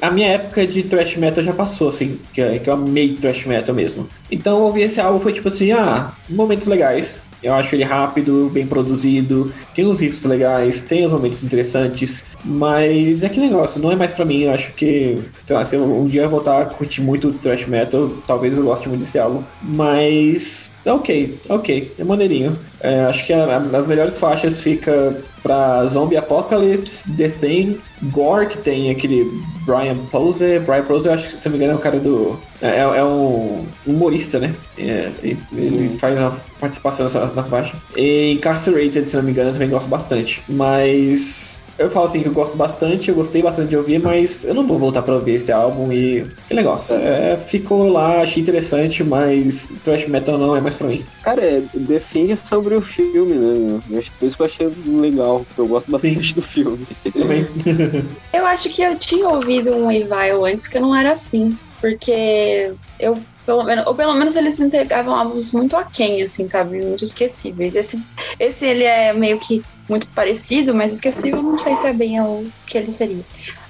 a 0.00 0.10
minha 0.10 0.28
época 0.28 0.66
de 0.66 0.82
thrash 0.82 1.16
metal 1.16 1.42
já 1.44 1.52
passou, 1.52 1.88
assim, 1.88 2.18
que, 2.32 2.40
é- 2.40 2.58
que 2.58 2.68
eu 2.68 2.74
amei 2.74 3.14
thrash 3.20 3.44
metal 3.46 3.74
mesmo. 3.74 4.08
Então 4.30 4.58
eu 4.58 4.64
ouvi 4.64 4.82
esse 4.82 5.00
álbum 5.00 5.18
foi 5.20 5.32
tipo 5.32 5.48
assim, 5.48 5.72
ah, 5.72 6.12
momentos 6.28 6.66
legais. 6.66 7.22
Eu 7.42 7.54
acho 7.54 7.74
ele 7.74 7.84
rápido, 7.84 8.50
bem 8.52 8.66
produzido, 8.66 9.50
tem 9.74 9.86
uns 9.86 9.98
riffs 10.00 10.24
legais, 10.24 10.82
tem 10.82 11.06
os 11.06 11.12
momentos 11.12 11.42
interessantes, 11.42 12.26
mas 12.44 13.24
é 13.24 13.30
que 13.30 13.40
negócio, 13.40 13.80
não 13.80 13.90
é 13.90 13.96
mais 13.96 14.12
pra 14.12 14.26
mim. 14.26 14.42
Eu 14.42 14.50
acho 14.52 14.72
que, 14.74 15.18
sei 15.46 15.56
lá, 15.56 15.64
se 15.64 15.74
um 15.78 16.06
dia 16.06 16.22
eu 16.24 16.28
voltar 16.28 16.60
a 16.60 16.64
curtir 16.66 17.00
muito 17.00 17.32
thrash 17.32 17.64
metal, 17.66 18.10
talvez 18.26 18.58
eu 18.58 18.64
goste 18.64 18.88
muito 18.90 19.00
desse 19.00 19.18
álbum, 19.18 19.42
mas 19.62 20.74
é 20.84 20.92
ok, 20.92 21.38
é 21.48 21.52
ok, 21.52 21.92
é 21.98 22.04
maneirinho. 22.04 22.58
É, 22.82 23.00
acho 23.04 23.24
que 23.26 23.32
a- 23.32 23.44
a- 23.72 23.76
as 23.78 23.86
melhores 23.86 24.18
faixas 24.18 24.60
fica 24.60 25.16
pra 25.42 25.86
Zombie 25.86 26.16
Apocalypse, 26.18 27.10
The 27.16 27.28
Thing, 27.28 27.78
Gore, 28.02 28.46
que 28.46 28.58
tem 28.58 28.90
aquele 28.90 29.24
Brian 29.66 29.96
Pose. 30.10 30.58
Brian 30.60 30.84
Pose, 30.84 31.08
eu 31.08 31.14
acho 31.14 31.28
que, 31.28 31.40
se 31.40 31.48
não 31.48 31.56
me 31.56 31.58
engano, 31.58 31.74
é 31.74 31.80
o 31.80 31.82
cara 31.82 31.98
do. 31.98 32.38
É, 32.62 32.78
é 32.78 33.04
um 33.04 33.66
humorista, 33.86 34.38
né? 34.38 34.54
É, 34.78 35.10
ele 35.22 35.88
faz 35.98 36.18
uma 36.18 36.36
participação 36.58 37.04
nessa, 37.04 37.26
na 37.26 37.42
faixa. 37.42 37.76
E 37.96 38.32
Incarcerated, 38.32 39.06
se 39.06 39.16
não 39.16 39.22
me 39.22 39.32
engano, 39.32 39.50
eu 39.50 39.52
também 39.52 39.68
gosto 39.68 39.88
bastante. 39.88 40.42
Mas. 40.48 41.59
Eu 41.80 41.90
falo 41.90 42.04
assim 42.04 42.20
que 42.20 42.28
eu 42.28 42.32
gosto 42.34 42.58
bastante, 42.58 43.08
eu 43.08 43.14
gostei 43.14 43.40
bastante 43.40 43.70
de 43.70 43.76
ouvir, 43.76 43.98
mas 43.98 44.44
eu 44.44 44.52
não 44.52 44.66
vou 44.66 44.78
voltar 44.78 45.00
pra 45.00 45.14
ouvir 45.14 45.36
esse 45.36 45.50
álbum 45.50 45.90
e. 45.90 46.26
Que 46.46 46.52
negócio. 46.52 46.94
É, 46.94 47.38
ficou 47.38 47.88
lá, 47.88 48.20
achei 48.20 48.42
interessante, 48.42 49.02
mas 49.02 49.72
thrash 49.82 50.06
metal 50.06 50.36
não 50.36 50.54
é 50.54 50.60
mais 50.60 50.76
pra 50.76 50.88
mim. 50.88 51.02
Cara, 51.22 51.40
é, 51.42 51.62
define 51.72 52.36
sobre 52.36 52.74
o 52.74 52.82
filme, 52.82 53.32
né? 53.32 53.80
Acho 53.98 54.10
que 54.10 54.18
por 54.18 54.26
isso 54.26 54.36
que 54.36 54.42
eu 54.42 54.46
achei 54.46 54.72
legal, 54.86 55.46
porque 55.48 55.58
eu 55.62 55.66
gosto 55.66 55.90
bastante 55.90 56.28
Sim. 56.28 56.34
do 56.34 56.42
filme. 56.42 56.86
Também. 57.14 57.46
Eu 58.30 58.44
acho 58.44 58.68
que 58.68 58.82
eu 58.82 58.96
tinha 58.98 59.26
ouvido 59.28 59.74
um 59.74 59.90
Evil 59.90 60.44
antes 60.44 60.68
que 60.68 60.78
não 60.78 60.94
era 60.94 61.12
assim. 61.12 61.56
Porque 61.80 62.72
eu, 62.98 63.16
pelo 63.50 63.64
menos, 63.64 63.84
ou 63.84 63.96
pelo 63.96 64.14
menos 64.14 64.36
eles 64.36 64.60
entregavam 64.60 65.12
álbuns 65.12 65.50
muito 65.50 65.76
aquém, 65.76 66.22
assim, 66.22 66.46
sabe? 66.46 66.86
Muito 66.86 67.02
esquecíveis. 67.02 67.74
Esse, 67.74 68.00
esse 68.38 68.64
ele 68.64 68.84
é 68.84 69.12
meio 69.12 69.40
que 69.40 69.60
muito 69.88 70.06
parecido, 70.10 70.72
mas 70.72 70.92
esquecível 70.92 71.42
não 71.42 71.58
sei 71.58 71.74
se 71.74 71.88
é 71.88 71.92
bem 71.92 72.20
o 72.20 72.46
que 72.64 72.78
ele 72.78 72.92
seria. 72.92 73.24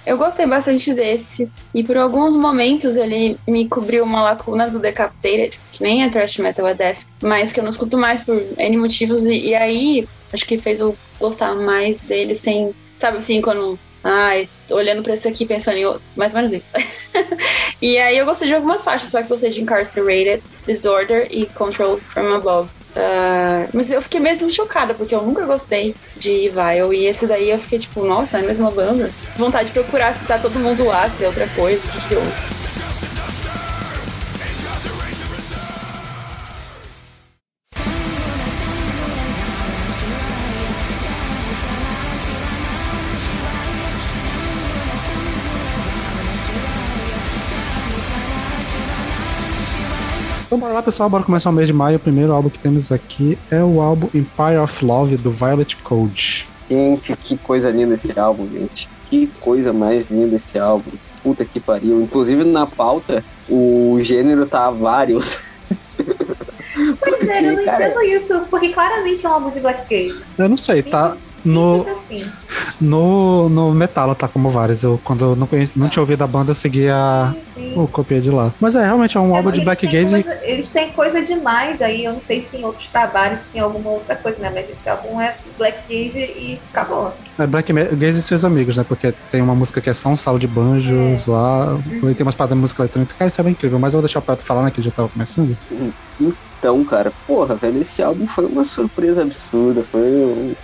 Eu 0.05 0.19
gostei 0.19 0.47
bastante 0.47 0.93
desse, 0.93 1.51
e 1.75 1.83
por 1.83 1.97
alguns 1.97 2.37
momentos 2.37 2.97
ele 2.97 3.39
me 3.49 3.67
cobriu 3.67 4.05
uma 4.05 4.23
lacuna 4.23 4.69
do 4.69 4.79
Decapitated, 4.79 5.59
que 5.73 5.83
nem 5.83 6.05
é 6.05 6.11
thrash 6.11 6.37
metal, 6.37 6.69
é 6.69 6.75
death, 6.75 6.99
mas 7.23 7.51
que 7.51 7.61
eu 7.61 7.65
não 7.65 7.71
escuto 7.71 7.97
mais 7.97 8.23
por 8.23 8.39
N 8.59 8.77
motivos, 8.77 9.25
e, 9.25 9.47
e 9.47 9.55
aí 9.55 10.07
acho 10.31 10.47
que 10.47 10.59
fez 10.59 10.81
eu 10.81 10.95
gostar 11.19 11.55
mais 11.55 11.99
dele 12.01 12.35
sem, 12.35 12.75
sabe 12.99 13.17
assim, 13.17 13.41
quando 13.41 13.79
Ai, 14.03 14.49
olhando 14.71 15.03
pra 15.03 15.15
esse 15.15 15.29
aqui 15.29 15.45
pensando 15.45 15.77
em 15.77 16.01
mais 16.17 16.33
ou 16.33 16.39
menos 16.39 16.53
isso. 16.53 16.73
e 17.83 17.99
aí 17.99 18.17
eu 18.17 18.25
gostei 18.25 18.49
de 18.49 18.55
algumas 18.55 18.83
faixas, 18.83 19.11
só 19.11 19.23
que 19.23 19.29
gostei 19.29 19.51
de 19.51 19.61
Incarcerated, 19.61 20.43
Disorder 20.67 21.29
e 21.31 21.47
Control 21.47 21.99
from 21.99 22.35
Above. 22.35 22.71
Uh, 22.91 23.69
mas 23.73 23.91
eu 23.91 24.03
fiquei 24.03 24.19
mesmo 24.19 24.51
chocada, 24.51 24.95
porque 24.95 25.15
eu 25.15 25.23
nunca 25.23 25.45
gostei 25.45 25.95
de 26.17 26.49
Vile. 26.49 26.97
E 26.97 27.07
esse 27.07 27.27
daí 27.27 27.51
eu 27.51 27.59
fiquei 27.59 27.79
tipo, 27.79 28.05
nossa, 28.05 28.39
é 28.39 28.41
a 28.41 28.47
mesma 28.47 28.71
banda. 28.71 29.11
Vontade 29.37 29.67
de 29.67 29.73
procurar 29.73 30.15
se 30.15 30.25
tá 30.25 30.39
todo 30.39 30.59
mundo 30.59 30.85
lá, 30.85 31.09
se 31.09 31.23
é 31.23 31.27
outra 31.27 31.47
coisa, 31.49 31.87
o 31.87 31.91
que, 31.91 32.09
que 32.09 32.15
eu. 32.15 32.23
Então 50.51 50.59
bora 50.59 50.73
lá, 50.73 50.83
pessoal, 50.83 51.09
bora 51.09 51.23
começar 51.23 51.49
o 51.49 51.53
mês 51.53 51.69
de 51.69 51.73
maio. 51.73 51.97
O 51.97 52.01
primeiro 52.01 52.33
álbum 52.33 52.51
que 52.51 52.59
temos 52.59 52.91
aqui 52.91 53.39
é 53.53 53.63
o 53.63 53.81
álbum 53.81 54.09
Empire 54.13 54.59
of 54.61 54.85
Love, 54.85 55.17
do 55.17 55.31
Violet 55.31 55.77
Code. 55.77 56.49
Gente, 56.69 57.17
que 57.19 57.37
coisa 57.39 57.71
linda 57.71 57.95
esse 57.95 58.19
álbum, 58.19 58.49
gente. 58.51 58.89
Que 59.09 59.29
coisa 59.41 59.73
mais 59.73 60.09
linda 60.09 60.35
esse 60.35 60.59
álbum. 60.59 60.91
Puta 61.23 61.45
que 61.45 61.61
pariu. 61.61 62.03
Inclusive 62.03 62.43
na 62.43 62.67
pauta, 62.67 63.23
o 63.49 63.97
gênero 64.01 64.45
tá 64.45 64.69
vários. 64.73 65.53
Pois 66.99 67.29
é, 67.29 67.47
eu 67.49 67.57
não 67.57 67.65
cara- 67.65 67.87
entendo 67.89 68.03
isso, 68.03 68.41
porque 68.51 68.71
claramente 68.71 69.25
é 69.25 69.29
um 69.29 69.33
álbum 69.35 69.51
de 69.51 69.61
Black 69.61 69.83
Gaze. 69.89 70.25
Eu 70.37 70.49
não 70.49 70.57
sei, 70.57 70.83
tá 70.83 71.17
no, 71.45 71.87
assim. 71.89 72.27
no, 72.81 73.49
no 73.49 73.73
Metala, 73.73 74.15
tá 74.15 74.29
como 74.29 74.51
vários. 74.51 74.83
Eu, 74.83 75.01
quando 75.05 75.25
eu 75.25 75.37
não, 75.37 75.47
conheci, 75.47 75.79
não 75.79 75.89
tinha 75.89 76.03
ouvido 76.03 76.23
a 76.23 76.27
banda, 76.27 76.51
eu 76.51 76.55
seguia 76.55 77.35
Sim, 77.55 77.73
sim. 77.73 77.73
o 77.77 77.87
copia 77.87 78.21
de 78.21 78.31
lá. 78.31 78.53
Mas 78.61 78.75
é, 78.75 78.83
realmente 78.85 79.17
é 79.17 79.21
um 79.21 79.35
É 79.35 79.37
álbum 79.39 79.51
de 79.51 79.61
Black 79.63 79.87
Gaze. 79.87 80.23
coisa- 80.23 80.39
eles 80.43 80.71
têm 80.71 80.91
coisa 80.91 81.23
demais 81.23 81.81
aí. 81.83 82.05
Eu 82.05 82.15
não 82.15 82.21
sei 82.23 82.43
se 82.43 82.57
em 82.57 82.65
outros 82.65 82.89
trabalhos 82.89 83.43
tinha 83.51 83.63
alguma 83.65 83.91
outra 83.91 84.15
coisa, 84.17 84.39
né? 84.41 84.51
Mas 84.55 84.69
esse 84.71 84.89
álbum 84.89 85.21
é 85.21 85.35
Black 85.59 85.79
Gaze 85.89 86.19
e 86.19 86.59
acabou. 86.73 87.13
É 87.39 87.47
Black 87.47 87.73
Gaze 87.73 88.19
e 88.19 88.23
seus 88.23 88.45
amigos, 88.45 88.77
né? 88.77 88.85
Porque 88.87 89.13
tem 89.31 89.41
uma 89.41 89.55
música 89.55 89.81
que 89.81 89.89
é 89.91 89.95
só 89.95 90.09
um 90.11 90.17
solo 90.17 90.39
de 90.39 90.47
banjo, 90.47 90.95
É. 90.95 91.17
zoar. 91.17 91.79
E 92.03 92.15
tem 92.15 92.27
umas 92.27 92.35
paradas 92.35 92.57
de 92.57 92.61
música 92.61 92.83
eletrônica. 92.83 93.15
Cara, 93.19 93.29
isso 93.29 93.41
é 93.41 93.45
bem 93.45 93.53
incrível. 93.53 93.79
Mas 93.79 93.95
eu 93.95 93.99
vou 94.01 94.07
deixar 94.07 94.19
o 94.19 94.23
Pato 94.23 94.43
falar, 94.43 94.63
né? 94.63 94.71
Que 94.71 94.81
ele 94.81 94.89
já 94.89 94.95
tava 94.95 95.09
começando. 95.09 95.57
Então, 96.59 96.85
cara, 96.85 97.11
porra, 97.27 97.55
velho, 97.55 97.81
esse 97.81 98.03
álbum 98.03 98.27
foi 98.27 98.45
uma 98.45 98.65
surpresa 98.65 99.23
absurda. 99.23 99.83
Foi, 99.91 100.01
um- 100.03 100.55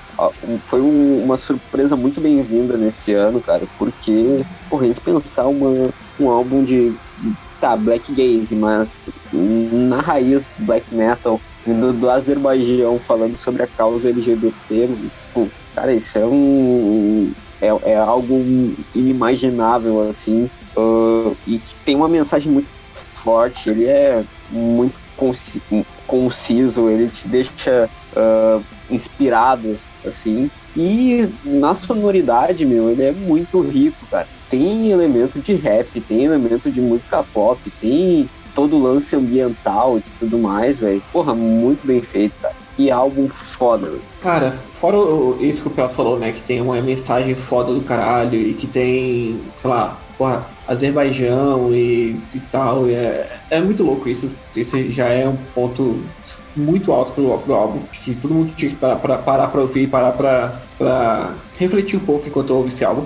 foi 0.65 0.81
um- 0.81 1.23
uma 1.25 1.37
surpresa 1.37 1.97
muito 1.97 2.21
bem-vinda 2.21 2.77
nesse 2.77 3.13
ano, 3.13 3.41
cara. 3.41 3.63
Porque, 3.79 4.45
porra, 4.71 4.85
a 4.85 4.87
gente 4.89 5.01
pensar 5.01 5.47
uma, 5.47 5.91
um 6.19 6.31
álbum 6.31 6.65
de. 6.65 6.93
Tá, 7.61 7.75
Black 7.75 8.13
Gaze, 8.13 8.55
mas 8.55 9.01
na 9.33 9.99
raiz 10.01 10.53
Black 10.59 10.95
Metal, 10.95 11.41
vindo 11.67 11.91
do 11.95 12.11
Azerbaijão, 12.11 12.99
falando 12.99 13.35
sobre 13.37 13.63
a 13.63 13.67
causa 13.67 14.11
LGBT, 14.11 14.91
pô, 15.33 15.47
cara, 15.75 15.93
isso 15.93 16.19
é 16.19 16.27
um. 16.27 17.33
É, 17.61 17.69
é 17.93 17.97
algo 17.97 18.35
inimaginável, 18.95 20.07
assim, 20.09 20.51
ah, 20.77 21.33
e 21.47 21.59
que 21.59 21.75
tem 21.85 21.97
uma 21.97 22.09
mensagem 22.09 22.53
muito 22.53 22.69
forte. 23.15 23.71
Ele 23.71 23.87
é 23.87 24.23
muito 24.51 24.95
conci- 25.17 25.63
conciso, 26.07 26.89
ele 26.91 27.09
te 27.09 27.27
deixa 27.27 27.89
ah, 28.15 28.61
inspirado, 28.91 29.79
assim. 30.09 30.51
E 30.77 31.29
na 31.45 31.75
sonoridade, 31.75 32.65
meu, 32.65 32.91
ele 32.91 33.03
é 33.03 33.13
muito 33.13 33.61
rico, 33.61 34.07
cara. 34.11 34.29
Tem 34.49 34.91
elemento 34.91 35.41
de 35.41 35.55
rap, 35.55 36.01
tem 36.01 36.25
elemento 36.25 36.71
de 36.71 36.81
música 36.81 37.23
pop, 37.23 37.61
tem 37.81 38.29
todo 38.55 38.77
o 38.77 38.83
lance 38.83 39.15
ambiental 39.15 39.99
e 39.99 40.03
tudo 40.19 40.39
mais, 40.39 40.79
velho. 40.79 41.03
Porra, 41.13 41.35
muito 41.35 41.87
bem 41.87 42.01
feito, 42.01 42.35
cara. 42.41 42.55
Que 42.77 42.91
álbum 42.91 43.29
foda, 43.29 43.87
velho. 43.87 44.03
Cara, 44.21 44.53
fora 44.75 44.97
isso 45.41 45.63
que 45.63 45.69
o 45.69 45.71
Prato 45.71 45.95
falou, 45.95 46.19
né? 46.19 46.33
Que 46.33 46.43
tem 46.43 46.61
uma 46.61 46.81
mensagem 46.81 47.35
foda 47.35 47.73
do 47.73 47.81
caralho 47.81 48.39
e 48.41 48.55
que 48.55 48.67
tem, 48.67 49.41
sei 49.57 49.71
lá, 49.71 49.99
porra, 50.17 50.47
Azerbaijão 50.67 51.75
e, 51.75 52.21
e 52.35 52.41
tal. 52.51 52.89
e 52.89 52.95
é, 52.95 53.39
é 53.51 53.61
muito 53.61 53.85
louco 53.85 54.09
isso. 54.09 54.31
Esse 54.55 54.91
já 54.91 55.07
é 55.07 55.29
um 55.29 55.37
ponto 55.55 56.03
muito 56.57 56.93
alto 56.93 57.13
pro, 57.13 57.39
pro 57.39 57.55
álbum. 57.55 57.81
Que 58.03 58.15
todo 58.15 58.35
mundo 58.35 58.53
tinha 58.57 58.71
que 58.71 58.77
parar 58.77 58.97
pra, 58.97 59.19
parar 59.19 59.49
pra 59.49 59.61
ouvir, 59.61 59.89
parar 59.89 60.13
pra, 60.13 60.61
pra 60.79 61.35
refletir 61.59 61.97
um 61.97 62.05
pouco 62.05 62.27
enquanto 62.29 62.51
ouve 62.51 62.69
esse 62.69 62.85
álbum. 62.85 63.05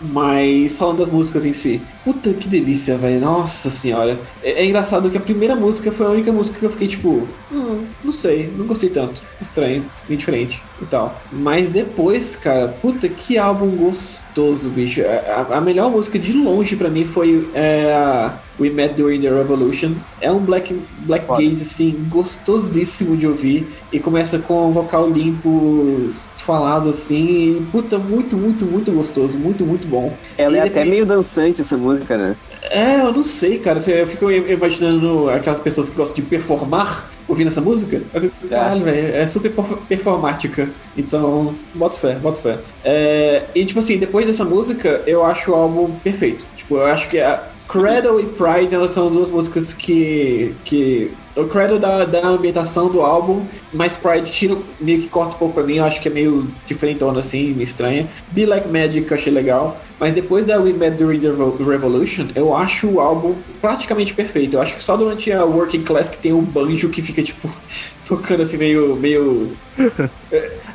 Mas 0.00 0.76
falando 0.76 0.98
das 0.98 1.10
músicas 1.10 1.44
em 1.44 1.52
si, 1.52 1.80
puta 2.04 2.32
que 2.32 2.48
delícia, 2.48 2.96
velho. 2.96 3.20
Nossa 3.20 3.68
senhora. 3.70 4.18
É, 4.42 4.62
é 4.62 4.64
engraçado 4.64 5.10
que 5.10 5.18
a 5.18 5.20
primeira 5.20 5.54
música 5.54 5.90
foi 5.90 6.06
a 6.06 6.10
única 6.10 6.32
música 6.32 6.58
que 6.58 6.64
eu 6.64 6.70
fiquei 6.70 6.88
tipo, 6.88 7.26
hum, 7.50 7.84
não 8.02 8.12
sei, 8.12 8.52
não 8.56 8.66
gostei 8.66 8.90
tanto. 8.90 9.22
Estranho, 9.40 9.84
meio 10.08 10.18
diferente 10.18 10.62
e 10.80 10.86
tal. 10.86 11.20
Mas 11.32 11.70
depois, 11.70 12.36
cara, 12.36 12.68
puta 12.68 13.08
que 13.08 13.36
álbum 13.38 13.70
gostoso, 13.70 14.68
bicho. 14.70 15.02
A, 15.02 15.56
a 15.56 15.60
melhor 15.60 15.90
música 15.90 16.18
de 16.18 16.32
longe 16.32 16.76
pra 16.76 16.88
mim 16.88 17.04
foi 17.04 17.48
é, 17.54 17.92
a 17.92 18.38
We 18.58 18.70
Met 18.70 18.94
During 18.94 19.20
the 19.20 19.28
Revolution. 19.30 19.92
É 20.20 20.30
um 20.30 20.38
black, 20.40 20.74
black 21.00 21.26
Foda. 21.26 21.42
gaze, 21.42 21.62
assim, 21.62 22.06
gostosíssimo 22.08 23.16
de 23.16 23.26
ouvir. 23.26 23.66
E 23.92 23.98
começa 24.00 24.38
com 24.38 24.68
um 24.68 24.72
vocal 24.72 25.08
limpo 25.08 26.10
falado 26.36 26.88
assim, 26.88 27.66
puta, 27.70 27.98
muito, 27.98 28.36
muito, 28.36 28.64
muito 28.64 28.90
gostoso, 28.92 29.36
muito, 29.38 29.64
muito 29.66 29.86
bom. 29.86 30.14
Ela 30.36 30.56
E 30.56 30.60
é 30.60 30.62
até 30.62 30.84
meio 30.84 31.04
dançante, 31.04 31.60
essa 31.60 31.76
música, 31.76 32.16
né? 32.16 32.36
É, 32.70 33.00
eu 33.00 33.12
não 33.12 33.22
sei, 33.22 33.58
cara. 33.58 33.78
Eu 33.90 34.06
fico 34.06 34.30
imaginando 34.30 35.28
aquelas 35.30 35.60
pessoas 35.60 35.88
que 35.88 35.96
gostam 35.96 36.16
de 36.16 36.22
performar 36.30 37.10
ouvindo 37.28 37.48
essa 37.48 37.60
música. 37.60 38.00
Eu 38.14 38.20
fico, 38.22 38.48
caralho, 38.48 38.82
velho, 38.82 39.14
é 39.16 39.26
super 39.26 39.50
perfor- 39.52 39.78
performática. 39.88 40.68
Então, 40.96 41.54
bota 41.74 41.98
fé, 41.98 42.14
bota 42.14 42.40
fé. 42.40 42.58
É, 42.82 43.44
e, 43.54 43.66
tipo 43.66 43.78
assim, 43.80 43.98
depois 43.98 44.26
dessa 44.26 44.44
música, 44.44 45.02
eu 45.06 45.24
acho 45.24 45.50
o 45.50 45.54
álbum 45.54 45.90
perfeito. 46.02 46.46
Tipo, 46.56 46.76
eu 46.76 46.86
acho 46.86 47.08
que 47.10 47.18
a 47.20 47.42
Cradle 47.68 48.20
e 48.20 48.24
Pride 48.24 48.74
elas 48.74 48.90
são 48.92 49.10
duas 49.10 49.28
músicas 49.28 49.72
que. 49.74 50.54
que 50.64 51.10
o 51.36 51.44
Cradle 51.44 51.78
dá, 51.78 52.04
dá 52.04 52.20
a 52.20 52.28
ambientação 52.30 52.88
do 52.88 53.00
álbum, 53.00 53.44
mas 53.72 53.96
Pride 53.96 54.30
tira, 54.32 54.56
meio 54.80 55.00
que 55.00 55.06
corta 55.08 55.34
um 55.36 55.38
pouco 55.38 55.54
pra 55.54 55.62
mim. 55.62 55.76
Eu 55.76 55.84
acho 55.84 56.00
que 56.00 56.08
é 56.08 56.10
meio 56.10 56.48
diferentona 56.66 57.20
assim, 57.20 57.50
meio 57.52 57.62
estranha. 57.62 58.08
Be 58.32 58.44
Like 58.46 58.66
Magic 58.66 59.08
eu 59.08 59.16
achei 59.16 59.32
legal. 59.32 59.78
Mas 60.00 60.14
depois 60.14 60.44
da 60.44 60.58
We 60.60 60.72
Met 60.72 60.96
During 60.96 61.18
the 61.20 61.28
Revo- 61.28 61.62
Revolution, 61.64 62.28
eu 62.34 62.56
acho 62.56 62.86
o 62.88 63.00
álbum 63.00 63.34
praticamente 63.60 64.14
perfeito. 64.14 64.56
Eu 64.56 64.62
acho 64.62 64.76
que 64.76 64.84
só 64.84 64.96
durante 64.96 65.30
a 65.32 65.44
Working 65.44 65.82
Class 65.82 66.08
que 66.08 66.16
tem 66.18 66.32
o 66.32 66.40
banjo 66.40 66.88
que 66.88 67.02
fica, 67.02 67.22
tipo, 67.22 67.48
tocando 68.06 68.42
assim 68.42 68.56
meio. 68.56 68.96
meio. 68.96 69.52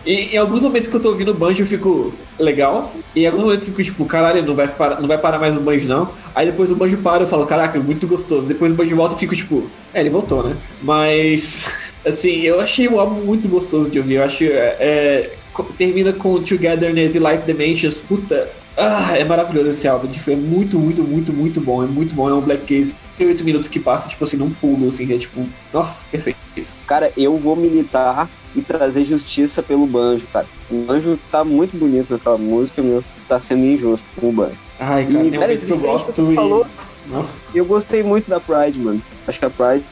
E 0.06 0.36
em 0.36 0.38
alguns 0.38 0.64
momentos 0.64 0.90
que 0.90 0.96
eu 0.96 1.00
tô 1.00 1.10
ouvindo 1.10 1.32
o 1.32 1.34
banjo 1.34 1.64
eu 1.64 1.68
fico 1.68 2.14
legal. 2.38 2.94
E 3.16 3.24
em 3.24 3.28
alguns 3.28 3.44
momentos 3.44 3.68
eu 3.68 3.74
fico 3.74 3.84
tipo, 3.84 4.06
caralho, 4.06 4.46
não 4.46 4.56
vai, 4.56 4.68
parar, 4.68 5.00
não 5.00 5.08
vai 5.08 5.18
parar 5.18 5.40
mais 5.40 5.58
o 5.58 5.62
banjo 5.62 5.88
não. 5.88 6.12
Aí 6.36 6.46
depois 6.46 6.72
o 6.72 6.76
banjo 6.76 6.98
para 6.98 7.24
eu 7.24 7.28
falo, 7.28 7.46
caraca, 7.46 7.80
muito 7.80 8.08
gostoso. 8.08 8.48
Depois 8.48 8.72
o 8.72 8.76
banjo 8.76 8.96
volta 8.96 9.16
e 9.16 9.20
fico 9.20 9.36
tipo, 9.36 9.70
é, 9.94 10.00
ele 10.00 10.10
voltou, 10.10 10.44
né? 10.44 10.56
Mas, 10.82 11.68
assim, 12.06 12.42
eu 12.42 12.60
achei 12.60 12.88
o 12.88 13.00
álbum 13.00 13.22
muito 13.22 13.48
gostoso 13.48 13.90
de 13.90 14.00
ouvir. 14.00 14.16
Eu 14.16 14.24
acho. 14.24 14.44
É, 14.44 14.76
é, 14.80 15.32
termina 15.78 16.12
com 16.12 16.42
Togetherness 16.42 17.16
e 17.16 17.20
Life 17.20 17.44
Dimensions. 17.46 17.98
Puta, 18.00 18.50
ah, 18.76 19.18
é 19.18 19.24
maravilhoso 19.24 19.70
esse 19.70 19.88
álbum. 19.88 20.08
Tipo, 20.08 20.32
é 20.32 20.36
muito, 20.36 20.78
muito, 20.80 21.04
muito, 21.04 21.32
muito 21.32 21.62
bom. 21.62 21.84
É 21.84 21.88
muito 21.88 22.16
bom. 22.16 22.30
É 22.30 22.34
um 22.34 22.42
Black 22.42 22.66
Case. 22.66 22.96
Tem 23.18 23.28
oito 23.28 23.44
minutos 23.44 23.68
que 23.68 23.80
passa, 23.80 24.10
tipo 24.10 24.24
assim, 24.24 24.38
num 24.38 24.50
pulo, 24.52 24.88
assim, 24.88 25.12
é 25.14 25.18
tipo, 25.18 25.46
nossa, 25.72 26.06
perfeito. 26.12 26.38
Cara, 26.88 27.12
eu 27.16 27.38
vou 27.38 27.56
militar 27.56 28.30
e 28.56 28.62
trazer 28.62 29.06
justiça 29.06 29.62
pelo 29.62 29.86
banjo, 29.86 30.26
cara. 30.32 30.46
O 30.70 30.84
banjo 30.84 31.20
tá 31.32 31.44
muito 31.44 31.78
bonito 31.78 32.12
naquela 32.12 32.38
música, 32.38 32.82
meu. 32.82 33.04
Tá 33.28 33.40
sendo 33.40 33.66
injusto 33.66 34.08
com 34.20 34.30
o 34.30 34.32
banjo. 34.32 34.58
Ai, 34.80 35.04
E, 35.04 35.06
cara, 35.06 35.22
tem 35.22 35.40
velho, 35.40 35.62
que 35.62 35.72
eu 35.72 35.80
gosto 35.80 36.32
e. 36.32 36.36
falou. 36.36 36.68
Não. 37.08 37.26
Eu 37.54 37.66
gostei 37.66 38.02
muito 38.02 38.30
da 38.30 38.40
Pride, 38.40 38.80
mano. 38.80 39.02
Acho 39.28 39.38
que 39.40 39.46
a 39.46 39.50
Pride 39.50 39.84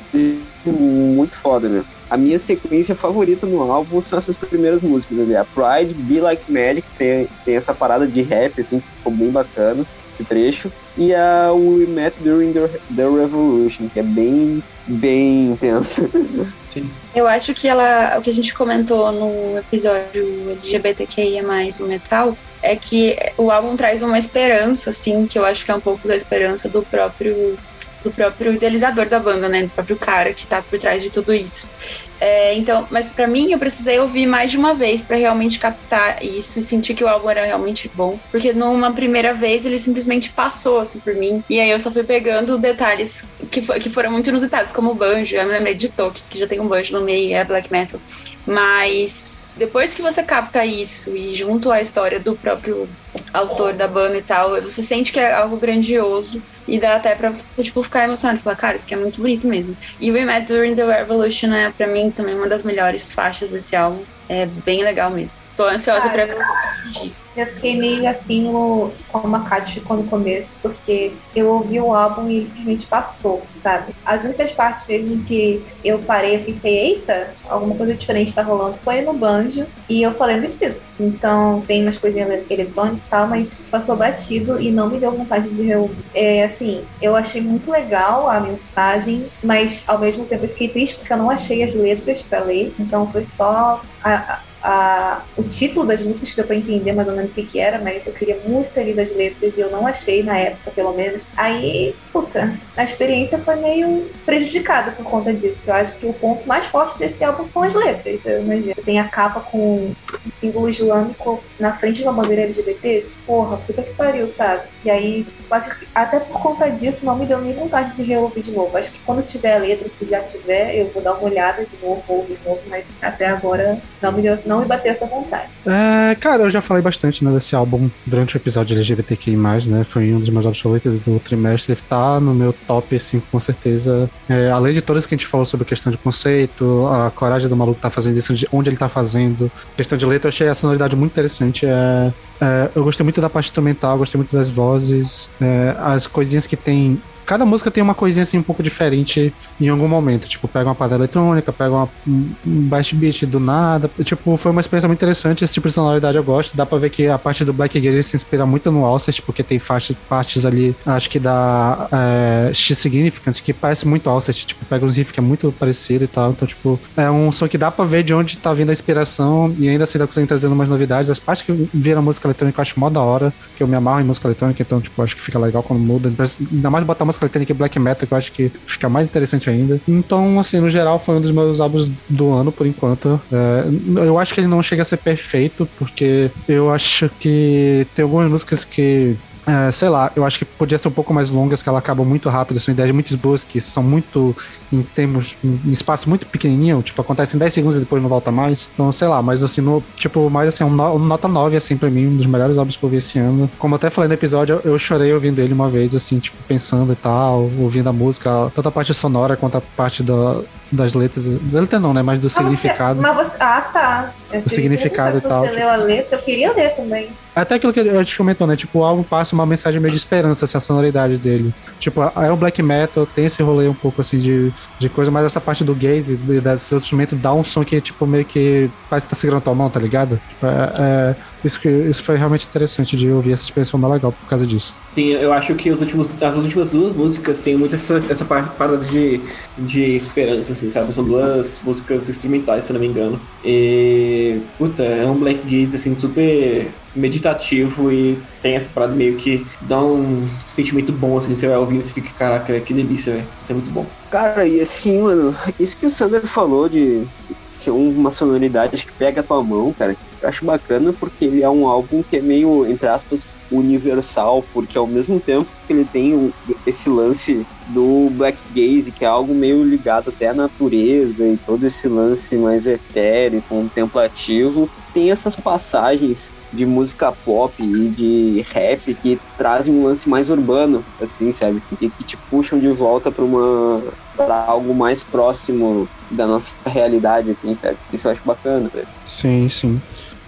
é 0.66 0.70
muito 0.70 1.36
foda, 1.36 1.68
meu. 1.68 1.84
A 2.12 2.18
minha 2.18 2.38
sequência 2.38 2.94
favorita 2.94 3.48
no 3.48 3.72
álbum 3.72 4.02
são 4.02 4.20
essas 4.20 4.38
primeiras 4.38 4.82
músicas 4.82 5.18
ali. 5.18 5.34
A 5.34 5.46
Pride, 5.46 5.94
Be 5.94 6.20
Like 6.20 6.52
Magic, 6.52 6.86
tem, 6.98 7.26
tem 7.46 7.56
essa 7.56 7.74
parada 7.74 8.06
de 8.06 8.22
rap, 8.22 8.60
assim, 8.60 8.82
que 8.82 8.88
ficou 8.98 9.14
bem 9.14 9.30
bacana, 9.30 9.86
esse 10.12 10.26
trecho. 10.26 10.70
E 10.98 11.16
a 11.16 11.54
We 11.54 11.86
Met 11.86 12.18
During 12.20 12.52
the, 12.52 12.68
the 12.94 13.04
Revolution, 13.04 13.88
que 13.88 14.02
é 14.02 14.04
bem, 14.04 14.62
bem 14.86 15.52
intensa. 15.52 16.10
Sim. 16.70 16.92
Eu 17.16 17.30
acho 17.30 17.54
que 17.54 17.70
ela, 17.70 18.18
o 18.18 18.22
que 18.22 18.30
a 18.30 18.34
gente 18.34 18.54
comentou 18.54 19.10
no 19.14 19.58
episódio 19.58 20.52
LGBTQIA+, 20.52 21.42
o 21.80 21.84
metal, 21.84 22.38
é 22.62 22.76
que 22.76 23.16
o 23.38 23.50
álbum 23.50 23.78
traz 23.78 24.04
uma 24.04 24.20
esperança, 24.20 24.90
assim, 24.90 25.26
que 25.28 25.40
eu 25.40 25.46
acho 25.46 25.64
que 25.64 25.72
é 25.72 25.76
um 25.76 25.80
pouco 25.80 26.06
da 26.10 26.16
esperança 26.16 26.68
do 26.68 26.84
próprio 26.84 27.58
do 28.04 28.12
próprio 28.12 28.54
idealizador 28.54 29.08
da 29.10 29.20
banda, 29.20 29.48
né, 29.48 29.64
do 29.64 29.72
próprio 29.72 29.98
cara 29.98 30.34
que 30.34 30.48
tá 30.48 30.64
por 30.64 30.80
trás 30.80 31.02
de 31.02 31.12
tudo 31.12 31.34
isso. 31.34 31.72
É, 32.20 32.54
então, 32.56 32.88
mas 32.92 33.12
para 33.12 33.28
mim 33.28 33.52
eu 33.52 33.60
precisei 33.60 34.00
ouvir 34.00 34.28
mais 34.28 34.52
de 34.52 34.58
uma 34.58 34.76
vez 34.76 35.04
para 35.06 35.18
realmente 35.18 35.60
captar 35.60 36.24
isso 36.24 36.60
e 36.60 36.62
sentir 36.62 36.94
que 36.94 37.04
o 37.04 37.08
álbum 37.08 37.30
era 37.30 37.46
realmente 37.46 37.90
bom, 37.94 38.20
porque 38.32 38.54
numa 38.54 38.94
primeira 38.94 39.34
vez 39.34 39.66
ele 39.66 39.80
simplesmente 39.80 40.34
passou 40.34 40.80
assim 40.80 41.00
por 41.02 41.16
mim 41.16 41.42
e 41.50 41.60
aí 41.60 41.70
eu 41.70 41.80
só 41.80 41.92
fui 41.92 42.04
pegando 42.04 42.60
detalhes 42.60 43.22
que, 43.52 43.62
que 43.62 43.90
foram 43.90 44.12
muito 44.12 44.30
inusitados, 44.30 44.72
como 44.72 44.92
o 44.92 44.96
banjo. 44.96 45.36
Eu 45.36 45.46
me 45.46 45.52
lembrei 45.54 45.76
de 45.76 45.92
Tolkien, 45.92 46.26
que 46.30 46.40
já 46.40 46.48
tem 46.48 46.60
um 46.60 46.68
banjo 46.68 46.94
no 46.94 47.04
meio, 47.04 47.36
é 47.36 47.44
black 47.44 47.72
metal, 47.72 48.02
mas 48.46 49.41
depois 49.62 49.94
que 49.94 50.02
você 50.02 50.24
capta 50.24 50.66
isso 50.66 51.16
e 51.16 51.36
junto 51.36 51.72
à 51.72 51.80
história 51.80 52.20
do 52.20 52.36
próprio 52.36 52.90
autor 53.32 53.74
da 53.74 53.88
banda 53.88 54.18
e 54.18 54.24
tal, 54.24 54.60
você 54.60 54.82
sente 54.82 55.12
que 55.12 55.20
é 55.20 55.32
algo 55.32 55.56
grandioso 55.58 56.42
e 56.68 56.80
dá 56.80 56.96
até 56.96 57.14
pra 57.14 57.32
você, 57.32 57.46
tipo, 57.62 57.84
ficar 57.84 58.06
emocionado. 58.06 58.40
Falar, 58.40 58.56
cara, 58.56 58.76
isso 58.76 58.86
aqui 58.86 58.96
é 58.96 58.98
muito 58.98 59.22
bonito 59.22 59.48
mesmo. 59.48 59.78
E 60.00 60.12
We 60.12 60.26
Met 60.26 60.52
During 60.52 60.74
the 60.74 60.84
Revolution 60.84 61.54
é, 61.54 61.70
pra 61.70 61.86
mim, 61.86 62.10
também 62.10 62.34
uma 62.34 62.48
das 62.48 62.64
melhores 62.64 63.14
faixas 63.14 63.52
desse 63.52 63.76
álbum. 63.76 64.02
É 64.28 64.48
bem 64.48 64.84
legal 64.84 65.12
mesmo. 65.12 65.38
Tô 65.56 65.68
ansiosa 65.68 66.10
Cara, 66.10 66.26
pra 66.26 66.36
Eu 66.36 67.12
fiquei 67.48 67.78
meio 67.78 68.08
assim 68.10 68.44
no, 68.44 68.92
como 69.10 69.36
a 69.36 69.40
Kat 69.42 69.74
ficou 69.74 69.98
no 69.98 70.04
começo, 70.04 70.58
porque 70.62 71.14
eu 71.36 71.48
ouvi 71.48 71.80
o 71.80 71.94
álbum 71.94 72.28
e 72.30 72.38
ele 72.38 72.50
simplesmente 72.50 72.86
passou, 72.86 73.42
sabe? 73.64 73.94
As 74.06 74.24
únicas 74.24 74.52
partes 74.52 74.86
mesmo 74.88 75.24
que 75.24 75.64
eu 75.84 76.00
parei 76.00 76.36
assim, 76.36 76.54
fiquei, 76.54 76.78
eita, 76.78 77.34
alguma 77.50 77.76
coisa 77.76 77.94
diferente 77.94 78.34
tá 78.34 78.42
rolando, 78.42 78.76
foi 78.78 79.02
no 79.02 79.14
banjo, 79.14 79.66
e 79.88 80.02
eu 80.02 80.12
só 80.14 80.26
lembro 80.26 80.50
disso. 80.50 80.90
Então 81.00 81.62
tem 81.66 81.84
umas 81.84 81.98
coisinhas 81.98 82.30
ele- 82.30 82.46
eletrônicas 82.50 83.00
e 83.06 83.10
tal, 83.10 83.28
mas 83.28 83.62
passou 83.72 83.96
batido 83.96 84.60
e 84.60 84.72
não 84.72 84.90
me 84.90 85.00
deu 85.00 85.12
vontade 85.12 85.50
de 85.50 85.64
reouvir. 85.64 85.96
É 86.14 86.44
assim, 86.44 86.84
eu 87.02 87.16
achei 87.16 87.42
muito 87.42 87.72
legal 87.72 88.30
a 88.30 88.40
mensagem, 88.40 89.26
mas 89.44 89.84
ao 89.88 89.98
mesmo 90.00 90.26
tempo 90.26 90.46
eu 90.46 90.50
fiquei 90.50 90.68
triste 90.68 90.96
porque 90.98 91.14
eu 91.14 91.18
não 91.18 91.30
achei 91.30 91.64
as 91.64 91.74
letras 91.74 92.22
pra 92.22 92.40
ler, 92.40 92.74
então 92.80 93.10
foi 93.12 93.24
só 93.26 93.82
a- 94.04 94.14
a- 94.14 94.40
a- 94.64 95.22
o 95.38 95.44
título 95.44 95.86
das 95.86 96.02
músicas 96.02 96.30
que 96.30 96.36
deu 96.36 96.46
pra 96.46 96.56
entender 96.56 96.94
mais 96.94 97.08
ou 97.08 97.16
menos 97.16 97.32
o 97.32 97.34
que, 97.36 97.60
era, 97.60 97.80
mas 97.80 98.06
eu 98.06 98.14
queria 98.14 98.38
muito 98.46 98.70
ter 98.72 98.84
lido 98.84 99.00
as 99.00 99.12
letras 99.16 99.58
e 99.58 99.62
eu 99.62 99.70
não 99.72 99.88
achei 99.88 100.24
na 100.24 100.38
época, 100.38 100.72
pelo 100.72 100.94
menos. 100.94 101.22
Aí, 101.36 101.96
puta, 102.12 102.54
a 102.78 102.84
experiência 102.84 103.38
foi 103.40 103.56
meio 103.56 104.10
prejudicada 104.26 104.92
por 104.92 105.04
conta 105.06 105.34
disso, 105.34 105.56
porque 105.56 105.70
eu 105.70 105.76
acho 105.76 105.98
que 105.98 106.06
o 106.06 106.14
ponto 106.14 106.48
mais 106.48 106.66
forte 106.66 106.98
desse 107.00 107.24
álbum 107.24 107.46
são 107.48 107.64
as 107.64 107.74
letras. 107.74 108.26
Eu 108.26 108.42
imagino. 108.42 108.74
Você 108.76 108.82
tem 108.82 109.00
a 109.00 109.08
capa 109.08 109.40
com 109.40 109.94
um 110.26 110.32
símbolo 110.32 110.70
islâmico 110.70 111.44
na 111.60 111.74
frente 111.74 111.98
de 111.98 112.04
uma 112.04 112.14
bandeira 112.14 112.44
LGBT, 112.44 113.06
porra, 113.26 113.58
puta 113.58 113.82
que 113.82 113.94
pariu, 113.94 114.30
sabe? 114.30 114.64
E 114.84 114.90
aí, 114.90 115.24
tipo, 115.24 115.54
acho 115.54 115.78
que 115.78 115.88
até 115.94 116.20
por 116.20 116.40
conta 116.40 116.70
disso 116.70 117.06
não 117.06 117.16
me 117.16 117.26
deu 117.26 117.40
nem 117.42 117.54
vontade 117.54 117.96
de 117.96 118.04
reouvir 118.04 118.42
de 118.44 118.52
novo. 118.52 118.76
Acho 118.78 118.92
que 118.92 119.00
quando 119.06 119.26
tiver 119.26 119.56
a 119.56 119.60
letra, 119.60 119.90
se 119.90 120.06
já 120.06 120.22
tiver, 120.22 120.76
eu 120.76 120.88
vou 120.88 121.02
dar 121.02 121.14
uma 121.14 121.24
olhada 121.24 121.66
de 121.66 121.78
novo, 121.86 122.04
ouvir 122.08 122.38
de 122.38 122.48
novo, 122.48 122.62
mas 122.68 122.86
até 123.02 123.28
agora 123.28 123.80
não 124.02 124.12
me, 124.12 124.22
deu, 124.22 124.38
não 124.52 124.60
me 124.60 124.66
bateu 124.66 124.92
essa 124.92 125.06
vontade. 125.06 125.50
É, 125.66 126.16
cara, 126.16 126.44
eu 126.44 126.50
já 126.50 126.62
falei 126.62 126.84
bastante 126.84 127.24
né, 127.24 127.32
desse 127.32 127.56
álbum 127.56 127.90
durante 128.06 128.36
o 128.36 128.38
episódio 128.38 128.76
LGBTQI+, 128.76 129.36
né? 129.68 129.84
Foi 129.84 130.14
um 130.14 130.20
dos 130.20 130.30
meus 130.30 130.60
favoritos 130.60 131.00
do 131.02 131.20
trimestre. 131.20 131.76
Tá 131.76 132.20
no 132.20 132.34
meu 132.34 132.54
top, 132.54 132.96
assim, 132.96 133.22
com 133.32 133.40
certeza. 133.40 134.10
É, 134.30 134.52
além 134.52 134.74
de 134.74 134.82
todas 134.82 135.06
que 135.06 135.16
a 135.16 135.18
gente 135.18 135.28
falou 135.28 135.46
sobre 135.46 135.66
questão 135.66 135.92
de 135.92 135.98
conceito, 135.98 136.88
a 136.88 137.10
coragem 137.12 137.48
do 137.48 137.56
maluco 137.56 137.80
tá 137.80 137.90
fazendo 137.90 138.18
isso, 138.18 138.34
de 138.34 138.48
onde 138.52 138.70
ele 138.70 138.78
tá 138.78 138.90
fazendo. 138.90 139.50
Questão 139.78 139.98
de 139.98 140.06
letra, 140.06 140.28
eu 140.28 140.30
achei 140.30 140.48
a 140.48 140.56
sonoridade 140.56 140.96
muito 140.96 141.12
interessante. 141.12 141.66
É, 141.66 142.14
é, 142.42 142.70
eu 142.76 142.84
gostei 142.84 143.04
muito 143.04 143.22
da 143.22 143.30
parte 143.30 143.46
instrumental, 143.46 143.98
gostei 143.98 144.18
muito 144.18 144.36
das 144.36 144.50
vozes, 144.50 145.32
é, 145.40 145.76
as 145.80 146.08
coisinhas 146.08 146.46
que 146.46 146.58
tem 146.58 147.02
cada 147.26 147.46
música 147.46 147.72
tem 147.72 147.84
uma 147.84 147.94
coisinha 147.94 148.24
assim 148.24 148.38
um 148.38 148.44
pouco 148.44 148.62
diferente 148.62 149.34
em 149.60 149.70
algum 149.70 149.88
momento. 149.88 150.28
Tipo, 150.28 150.48
pega 150.48 150.70
uma 150.70 150.76
parada 150.76 150.96
eletrônica, 150.96 151.52
pega 151.52 151.72
uma, 151.72 151.90
um 152.08 152.34
bass 152.46 152.92
beat 152.92 153.26
do 153.26 153.40
nada. 153.40 153.90
Tipo, 154.04 154.38
foi 154.38 154.52
uma 154.52 154.62
experiência 154.62 154.88
muito 154.88 155.00
interessante. 155.00 155.44
Esse 155.44 155.54
tipo 155.54 155.68
de 155.68 155.74
sonoridade 155.74 156.18
eu 156.18 156.24
gosto. 156.24 156.56
Dá 156.56 156.66
pra 156.66 156.78
ver 156.78 156.90
que 156.90 157.08
a 157.08 157.18
parte 157.18 157.44
do 157.46 157.54
Black 157.54 157.80
Gaze 157.80 158.04
se 158.04 158.16
inspira 158.16 158.46
muito 158.46 158.72
no 158.72 158.86
Alcest, 158.86 159.22
porque 159.22 159.44
tem 159.44 159.60
faixa, 159.60 159.96
partes 160.08 160.46
ali, 160.46 160.76
acho 160.86 161.10
que 161.10 161.20
da 161.20 161.88
é, 161.92 162.54
X 162.54 162.78
Significant, 162.78 163.42
que 163.42 163.54
parece 163.54 163.88
muito 163.88 164.10
Alcest. 164.10 164.46
Tipo, 164.46 164.66
pega 164.66 164.86
uns 164.86 164.98
riffs 164.98 165.12
que 165.12 165.20
é 165.20 165.24
muito 165.24 165.52
parecido 165.52 166.04
e 166.04 166.08
tal. 166.08 166.32
Então, 166.32 166.48
tipo, 166.48 166.80
é 166.96 167.10
um 167.10 167.32
som 167.32 167.48
que 167.48 167.58
dá 167.58 167.72
pra 167.72 167.86
ver 167.86 168.04
de 168.04 168.14
onde 168.14 168.38
tá 168.38 168.54
vindo 168.54 168.70
a 168.70 168.74
inspiração 168.74 169.56
e 169.58 169.68
ainda 169.68 169.84
assim 169.84 169.98
dá 169.98 170.08
conseguindo 170.08 170.28
trazendo 170.30 170.54
umas 170.54 170.70
novidades. 170.70 171.10
As 171.10 171.20
partes 171.20 171.46
que 171.46 171.70
viram 171.74 172.02
música 172.02 172.28
eletrônica 172.28 172.60
eu 172.60 172.62
acho 172.62 172.80
mó 172.80 172.90
da 172.90 173.02
hora, 173.02 173.34
que 173.56 173.64
eu 173.64 173.68
me 173.68 173.76
amarro 173.76 174.02
em 174.02 174.04
música 174.04 174.28
eletrônica, 174.28 174.62
então, 174.62 174.82
tipo, 174.82 175.02
acho 175.02 175.16
que 175.16 175.22
fica 175.22 175.40
legal 175.40 175.64
quando 175.64 175.80
muda. 175.80 176.12
Ainda 176.52 176.70
mais 176.70 176.86
botar 176.86 177.06
música 177.12 177.26
eletrônica 177.26 177.52
e 177.52 177.56
black 177.56 177.80
metal, 177.80 178.08
que 178.08 178.14
eu 178.14 178.18
acho 178.18 178.32
que 178.32 178.52
fica 178.66 178.90
mais 178.90 179.10
interessante 179.10 179.50
ainda. 179.50 179.80
Então, 179.88 180.40
assim, 180.40 180.60
no 180.60 180.70
geral, 180.70 181.00
foi 181.00 181.16
um 181.16 181.22
dos 181.22 181.32
meus 181.32 181.60
álbuns 181.60 181.90
do 182.10 182.32
ano, 182.32 182.52
por 182.52 182.66
enquanto. 182.66 183.22
É, 183.32 183.66
eu 184.06 184.18
acho 184.18 184.34
que 184.34 184.40
ele 184.40 184.48
não 184.48 184.62
chega 184.64 184.82
a 184.82 184.86
ser 184.86 184.98
perfeito, 184.98 185.68
porque 185.78 186.32
eu 186.48 186.72
acho 186.72 187.10
que 187.20 187.88
tem 187.96 188.04
algumas 188.04 188.30
músicas 188.30 188.66
que 188.66 189.16
é, 189.52 189.70
sei 189.72 189.90
lá, 189.90 190.10
eu 190.16 190.24
acho 190.24 190.40
que 190.40 190.46
podia 190.46 190.78
ser 190.78 190.88
um 190.88 190.92
pouco 190.92 191.14
mais 191.14 191.30
longas, 191.30 191.62
que 191.62 191.68
ela 191.68 191.80
acaba 191.80 192.06
muito 192.06 192.30
rápido, 192.30 192.58
são 192.58 192.74
ideias 192.74 192.92
muito 192.92 193.16
boas 193.18 193.44
que 193.44 193.60
são 193.60 193.84
muito 193.84 194.34
em 194.72 194.82
termos, 194.82 195.38
em 195.44 195.72
espaço 195.72 196.08
muito 196.08 196.26
pequenininho, 196.26 196.82
tipo, 196.82 197.02
acontece 197.02 197.36
em 197.36 197.40
10 197.40 197.54
segundos 197.54 197.78
e 197.78 197.82
depois 197.82 198.02
não 198.02 198.08
volta 198.08 198.32
mais. 198.32 198.70
Então, 198.74 198.90
sei 198.94 199.10
lá, 199.10 199.22
mas 199.22 199.44
assim, 199.44 199.60
no, 199.60 199.84
tipo, 199.96 200.30
mais 200.30 200.48
assim, 200.48 200.64
um, 200.64 200.70
um 200.70 201.00
nota 201.00 201.28
9, 201.28 201.58
assim, 201.58 201.76
pra 201.76 201.90
mim, 201.90 202.08
um 202.08 202.16
dos 202.16 202.26
melhores 202.26 202.58
álbuns 202.58 202.78
que 202.78 202.84
eu 202.84 202.90
vi 202.90 202.98
esse 202.98 203.20
ano. 203.20 203.52
Como 203.60 203.74
eu 203.74 203.76
até 203.76 203.90
falei 203.90 204.08
no 204.08 204.14
episódio, 204.14 204.62
eu, 204.64 204.72
eu 204.72 204.80
chorei 204.80 205.12
ouvindo 205.14 205.40
ele 205.40 205.54
uma 205.54 205.68
vez, 205.68 205.94
assim, 205.94 206.18
tipo, 206.20 206.38
pensando 206.48 206.94
e 206.94 206.96
tal, 206.96 207.50
ouvindo 207.60 207.90
a 207.90 207.94
música, 207.94 208.50
tanto 208.56 208.70
a 208.70 208.72
parte 208.72 208.94
sonora 208.94 209.36
quanto 209.36 209.58
a 209.58 209.62
parte 209.62 210.02
da, 210.02 210.42
das 210.72 210.96
letras, 210.96 211.26
da 211.40 211.60
letra 211.62 211.80
não, 211.80 211.94
né, 211.94 212.02
mas 212.02 212.20
do 212.20 212.30
significado. 212.30 213.02
Mas 213.02 213.16
você, 213.16 213.36
ah, 213.40 213.62
tá. 213.62 214.14
Eu 214.26 214.42
queria 214.42 214.50
significado 214.50 215.18
e 215.18 215.22
tal, 215.22 215.46
você 215.46 215.52
leu 215.52 215.70
a 215.70 215.76
letra, 215.76 216.18
eu 216.18 216.22
queria 216.22 216.54
ler 216.54 216.76
também. 216.76 217.10
Até 217.34 217.56
aquilo 217.56 217.72
que 217.72 217.80
a 217.80 218.04
gente 218.04 218.18
comentou, 218.18 218.46
né? 218.46 218.58
Tipo, 218.58 218.80
o 218.80 218.84
álbum 218.84 219.04
passa 219.04 219.34
uma 219.34 219.46
mensagem 219.46 219.80
meio 219.80 219.92
de 219.92 219.98
esperança, 219.98 220.44
essa 220.44 220.60
sonoridade 220.60 221.18
dele. 221.18 221.54
Tipo, 221.80 222.02
é 222.04 222.32
um 222.32 222.36
black 222.36 222.62
metal, 222.62 223.06
tem 223.06 223.26
esse 223.26 223.42
rolê 223.42 223.70
um 223.70 223.74
pouco 223.74 224.02
assim 224.02 224.20
de, 224.20 224.52
de 224.78 224.90
coisa, 224.90 225.10
mas 225.10 225.26
essa 225.26 225.40
parte 225.40 225.64
do 225.64 225.74
gaze 225.74 226.14
e 226.14 226.18
desses 226.18 226.72
outros 226.74 226.88
instrumentos 226.88 227.18
dá 227.18 227.34
um 227.34 227.44
som 227.44 227.64
que, 227.64 227.80
tipo, 227.80 228.06
meio 228.06 228.26
que 228.26 228.70
parece 228.90 229.08
que 229.08 229.12
tá 229.12 229.16
segurando 229.16 229.44
tua 229.44 229.56
mão, 229.56 229.70
tá 229.70 229.80
ligado? 229.80 230.20
Tipo, 230.30 230.46
é, 230.46 230.74
é- 230.80 231.16
isso, 231.44 231.60
que, 231.60 231.70
isso 231.70 232.04
foi 232.04 232.18
realmente 232.18 232.46
interessante 232.46 232.98
de 232.98 233.10
ouvir 233.10 233.32
essa 233.32 233.44
experiência 233.44 233.72
foi 233.72 233.80
mais 233.80 233.94
legal 233.94 234.12
por 234.12 234.28
causa 234.28 234.46
disso. 234.46 234.76
Sim, 234.94 235.12
eu 235.12 235.32
acho 235.32 235.56
que 235.56 235.70
os 235.72 235.80
últimos, 235.80 236.10
as 236.22 236.36
últimas 236.36 236.72
duas 236.72 236.94
músicas 236.94 237.40
têm 237.40 237.56
muito 237.56 237.76
essa, 237.76 237.96
essa 238.12 238.26
par- 238.26 238.54
parada 238.58 238.86
de, 238.86 239.22
de 239.58 239.96
esperança, 239.96 240.52
assim, 240.52 240.70
sabe? 240.70 240.94
São 240.94 241.06
duas 241.06 241.62
músicas 241.64 242.10
instrumentais, 242.10 242.66
se 242.66 242.74
não 242.74 242.80
me 242.82 242.88
engano. 242.88 243.22
E, 243.42 244.42
puta, 244.58 244.84
é 244.84 245.06
um 245.06 245.18
black 245.18 245.48
gaze, 245.48 245.78
assim, 245.78 245.96
super 245.96 246.78
meditativo 246.94 247.90
e 247.90 248.22
tem 248.42 248.56
essa 248.56 248.70
parada 248.70 248.94
meio 248.94 249.16
que 249.16 249.48
dá 249.62 249.82
um 249.82 250.28
sentimento 250.50 250.92
bom, 250.92 251.18
assim, 251.18 251.36
você 251.36 251.48
vai 251.48 251.56
ouvindo 251.58 251.80
e 251.82 251.94
fica, 251.94 252.14
caraca, 252.14 252.60
que 252.60 252.74
delícia, 252.74 253.14
velho. 253.14 253.28
É 253.48 253.54
muito 253.54 253.72
bom. 253.72 253.96
Cara, 254.10 254.46
e 254.46 254.60
assim, 254.60 255.02
mano, 255.02 255.36
isso 255.58 255.78
que 255.78 255.86
o 255.86 255.90
Sander 255.90 256.26
falou 256.28 256.68
de 256.68 257.10
ser 257.48 257.72
uma 257.72 258.12
sonoridade 258.12 258.86
que 258.86 258.92
pega 258.94 259.22
a 259.22 259.24
tua 259.24 259.42
mão, 259.42 259.74
cara, 259.74 259.96
eu 260.22 260.30
acho 260.30 260.46
bacana 260.46 260.94
porque 260.94 261.26
ele 261.26 261.42
é 261.42 261.50
um 261.50 261.68
álbum 261.68 262.04
que 262.04 262.18
é 262.18 262.22
meio, 262.22 262.66
entre 262.68 262.88
aspas, 262.88 263.28
universal, 263.52 264.44
porque 264.54 264.78
ao 264.78 264.88
mesmo 264.88 265.20
tempo 265.20 265.48
que 265.68 265.74
ele 265.74 265.86
tem 265.86 266.34
esse 266.66 266.90
lance 266.90 267.46
do 267.68 268.10
black 268.12 268.38
gaze, 268.54 268.92
que 268.92 269.04
é 269.04 269.08
algo 269.08 269.34
meio 269.34 269.64
ligado 269.64 270.10
até 270.10 270.30
à 270.30 270.34
natureza 270.34 271.26
e 271.28 271.38
todo 271.46 271.66
esse 271.66 271.88
lance 271.88 272.38
mais 272.38 272.66
etéreo, 272.66 273.44
contemplativo, 273.48 274.70
tem 274.94 275.12
essas 275.12 275.36
passagens 275.36 276.34
de 276.52 276.66
música 276.66 277.12
pop 277.12 277.54
e 277.60 277.88
de 277.90 278.46
rap 278.52 278.94
que 278.96 279.20
trazem 279.38 279.74
um 279.74 279.86
lance 279.86 280.08
mais 280.08 280.30
urbano, 280.30 280.84
assim, 281.02 281.32
sabe? 281.32 281.62
E 281.80 281.90
que 281.90 282.04
te 282.04 282.18
puxam 282.18 282.60
de 282.60 282.70
volta 282.70 283.12
para 283.12 283.24
uma 283.24 283.82
para 284.16 284.46
algo 284.46 284.74
mais 284.74 285.04
próximo 285.04 285.88
da 286.10 286.28
nossa 286.28 286.54
realidade, 286.66 287.32
assim, 287.32 287.56
sabe? 287.56 287.78
Isso 287.92 288.08
eu 288.08 288.12
acho 288.12 288.22
bacana, 288.26 288.70
velho. 288.70 288.88
Sim, 289.06 289.48
sim. 289.50 289.82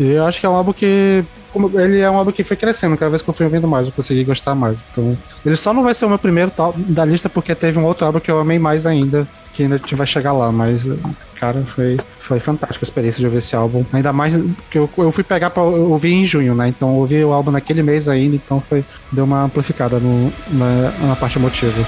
E 0.04 0.12
eu 0.12 0.26
acho 0.26 0.40
que 0.40 0.46
é 0.46 0.50
um 0.50 0.56
álbum 0.56 0.74
que 0.74 1.24
ele 1.76 2.00
é 2.00 2.10
um 2.10 2.18
álbum 2.18 2.32
que 2.32 2.44
foi 2.44 2.58
crescendo, 2.58 2.98
cada 2.98 3.10
vez 3.10 3.22
que 3.22 3.30
eu 3.30 3.34
fui 3.34 3.46
ouvindo 3.46 3.68
mais, 3.68 3.88
eu 3.88 3.94
consegui 3.94 4.24
gostar 4.24 4.56
mais. 4.56 4.86
Então, 4.92 5.18
ele 5.46 5.56
só 5.56 5.74
não 5.74 5.84
vai 5.84 5.94
ser 5.94 6.06
o 6.06 6.10
meu 6.10 6.18
primeiro 6.18 6.52
tal 6.52 6.74
da 6.76 7.06
lista 7.06 7.30
porque 7.30 7.54
teve 7.54 7.78
um 7.78 7.86
outro 7.86 8.06
álbum 8.06 8.20
que 8.20 8.32
eu 8.32 8.40
amei 8.40 8.58
mais 8.58 8.86
ainda, 8.86 9.28
que 9.54 9.64
ainda 9.64 9.80
vai 9.92 10.08
chegar 10.08 10.32
lá, 10.32 10.52
mas 10.52 10.86
cara, 11.40 11.64
foi, 11.66 11.98
foi 12.18 12.40
fantástica 12.40 12.84
a 12.84 12.88
experiência 12.88 13.20
de 13.20 13.26
ouvir 13.26 13.38
esse 13.38 13.56
álbum. 13.56 13.86
Ainda 13.94 14.12
mais 14.12 14.36
que 14.70 14.80
eu, 14.80 14.90
eu 14.98 15.12
fui 15.12 15.24
pegar 15.24 15.52
pra 15.52 15.62
ouvir 15.62 16.14
em 16.14 16.26
junho, 16.26 16.56
né? 16.56 16.68
Então 16.68 16.96
ouvi 16.96 17.24
o 17.24 17.32
álbum 17.32 17.52
naquele 17.52 17.84
mês 17.84 18.08
ainda, 18.10 18.36
então 18.36 18.60
foi 18.60 18.84
deu 19.12 19.26
uma 19.26 19.44
amplificada 19.44 20.00
no, 20.00 20.34
na, 20.50 20.92
na 21.08 21.16
parte 21.16 21.38
emotiva. 21.38 21.86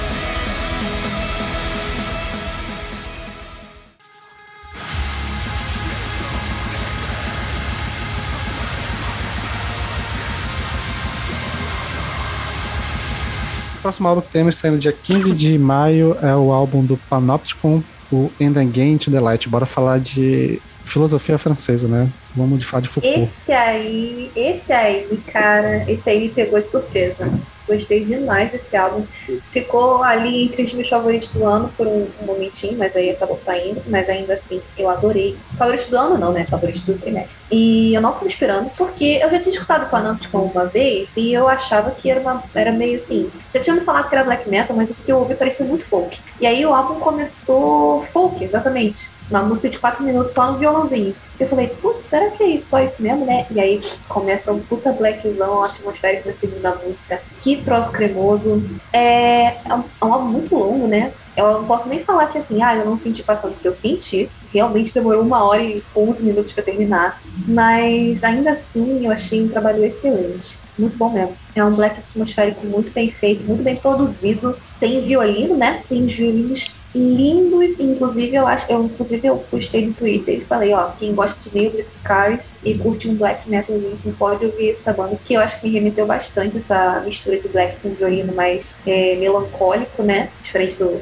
Próximo 13.85 14.07
álbum 14.07 14.21
que 14.21 14.29
temos 14.29 14.57
saindo 14.57 14.79
dia 14.79 14.91
15 14.91 15.31
de 15.33 15.59
maio 15.59 16.17
é 16.19 16.35
o 16.35 16.51
álbum 16.51 16.83
do 16.83 16.97
Panopticon, 16.97 17.83
o 18.11 18.31
End 18.39 18.57
Again 18.57 18.97
to 18.97 19.11
the 19.11 19.19
Light. 19.19 19.47
Bora 19.47 19.67
falar 19.67 19.99
de 19.99 20.59
filosofia 20.83 21.37
francesa, 21.37 21.87
né? 21.87 22.09
Vamos 22.35 22.57
de 22.57 22.65
falar 22.65 22.81
de 22.81 22.89
Foucault. 22.89 23.21
Esse 23.21 23.51
aí, 23.51 24.31
esse 24.35 24.73
aí, 24.73 25.19
cara, 25.31 25.85
esse 25.87 26.09
aí 26.09 26.19
me 26.19 26.29
pegou 26.29 26.59
de 26.59 26.67
surpresa. 26.67 27.31
Gostei 27.67 28.05
demais 28.05 28.51
desse 28.51 28.75
álbum. 28.75 29.03
Ficou 29.41 30.03
ali 30.03 30.45
entre 30.45 30.63
os 30.63 30.73
meus 30.73 30.89
favoritos 30.89 31.29
do 31.29 31.45
ano 31.45 31.69
por 31.75 31.87
um, 31.87 32.07
um 32.21 32.25
momentinho, 32.25 32.77
mas 32.77 32.95
aí 32.95 33.09
acabou 33.09 33.39
saindo. 33.39 33.81
Mas 33.87 34.09
ainda 34.09 34.33
assim, 34.33 34.61
eu 34.77 34.89
adorei. 34.89 35.35
Favorito 35.57 35.89
do 35.89 35.97
ano 35.97 36.17
não, 36.17 36.31
né? 36.31 36.45
Favorito 36.45 36.85
do 36.85 36.97
trimestre. 36.97 37.41
E 37.51 37.93
eu 37.93 38.01
não 38.01 38.13
tava 38.13 38.27
esperando, 38.27 38.69
porque 38.77 39.19
eu 39.21 39.29
já 39.29 39.39
tinha 39.39 39.51
escutado 39.51 39.89
Nampticon 40.05 40.51
uma 40.53 40.65
vez 40.65 41.15
e 41.15 41.33
eu 41.33 41.47
achava 41.47 41.91
que 41.91 42.09
era, 42.09 42.19
uma, 42.19 42.43
era 42.53 42.71
meio 42.71 42.97
assim. 42.97 43.31
Já 43.53 43.59
tinha 43.59 43.75
me 43.75 43.81
falado 43.81 44.09
que 44.09 44.15
era 44.15 44.23
black 44.23 44.49
metal, 44.49 44.75
mas 44.75 44.89
o 44.89 44.93
que 44.93 45.11
eu 45.11 45.17
ouvi 45.17 45.35
parecia 45.35 45.65
muito 45.65 45.85
folk. 45.85 46.19
E 46.39 46.45
aí 46.45 46.65
o 46.65 46.73
álbum 46.73 46.99
começou 46.99 48.03
folk, 48.03 48.43
exatamente. 48.43 49.09
Uma 49.29 49.41
música 49.41 49.69
de 49.69 49.79
quatro 49.79 50.03
minutos 50.03 50.33
só 50.33 50.51
no 50.51 50.57
violãozinho. 50.57 51.15
Eu 51.39 51.47
falei, 51.47 51.67
putz, 51.67 52.03
será 52.03 52.29
que 52.31 52.43
é 52.43 52.59
só 52.59 52.79
isso 52.81 53.01
mesmo, 53.01 53.25
né? 53.25 53.45
E 53.51 53.59
aí 53.59 53.81
começa 54.07 54.51
um 54.51 54.59
puta 54.59 54.91
blackzão 54.91 55.63
atmosférico 55.63 56.29
na 56.29 56.35
segunda 56.35 56.75
música. 56.75 57.21
Que 57.39 57.57
troço 57.57 57.91
cremoso. 57.91 58.63
É, 58.93 59.47
é 59.47 59.73
um, 59.73 59.83
é 60.01 60.05
um 60.05 60.13
álbum 60.13 60.27
muito 60.29 60.55
longo, 60.55 60.87
né? 60.87 61.11
Eu 61.35 61.51
não 61.51 61.65
posso 61.65 61.89
nem 61.89 62.03
falar 62.03 62.27
que 62.27 62.37
assim, 62.37 62.61
ah, 62.61 62.75
eu 62.75 62.85
não 62.85 62.95
senti 62.95 63.21
passando, 63.21 63.53
porque 63.53 63.67
eu 63.67 63.75
senti. 63.75 64.29
Realmente 64.53 64.93
demorou 64.93 65.21
uma 65.21 65.43
hora 65.43 65.61
e 65.61 65.83
11 65.93 66.23
minutos 66.23 66.53
para 66.53 66.63
terminar. 66.63 67.21
Mas 67.45 68.23
ainda 68.23 68.51
assim, 68.51 69.05
eu 69.05 69.11
achei 69.11 69.43
um 69.43 69.49
trabalho 69.49 69.83
excelente. 69.83 70.57
Muito 70.79 70.95
bom 70.95 71.09
mesmo. 71.09 71.33
É 71.53 71.63
um 71.63 71.73
black 71.73 71.99
atmosférico 71.99 72.65
muito 72.65 72.91
bem 72.91 73.11
feito, 73.11 73.43
muito 73.43 73.63
bem 73.63 73.75
produzido. 73.75 74.57
Tem 74.79 75.01
violino, 75.01 75.57
né? 75.57 75.81
Tem 75.89 76.05
os 76.05 76.13
violinos 76.13 76.71
lindos, 76.95 77.77
inclusive 77.79 78.35
eu 78.35 78.47
acho, 78.47 78.71
eu 78.71 78.83
inclusive 78.83 79.27
eu 79.27 79.37
postei 79.37 79.85
no 79.85 79.93
Twitter 79.93 80.35
e 80.35 80.45
falei, 80.45 80.73
ó, 80.73 80.91
quem 80.91 81.13
gosta 81.13 81.49
de 81.49 81.55
Nailed 81.55 81.87
Scars 81.91 82.53
e 82.63 82.77
curte 82.77 83.09
um 83.09 83.15
black 83.15 83.49
metalzinho 83.49 83.93
assim, 83.93 84.13
pode 84.13 84.45
ouvir 84.45 84.71
essa 84.71 84.93
banda, 84.93 85.19
que 85.25 85.33
eu 85.33 85.41
acho 85.41 85.59
que 85.59 85.67
me 85.67 85.73
remeteu 85.73 86.05
bastante 86.05 86.57
essa 86.57 87.01
mistura 87.05 87.37
de 87.37 87.49
black 87.49 87.77
com 87.81 87.89
violino 87.89 88.33
mais 88.33 88.75
é, 88.87 89.15
melancólico, 89.17 90.03
né? 90.03 90.29
Diferente 90.41 90.77
do 90.77 91.01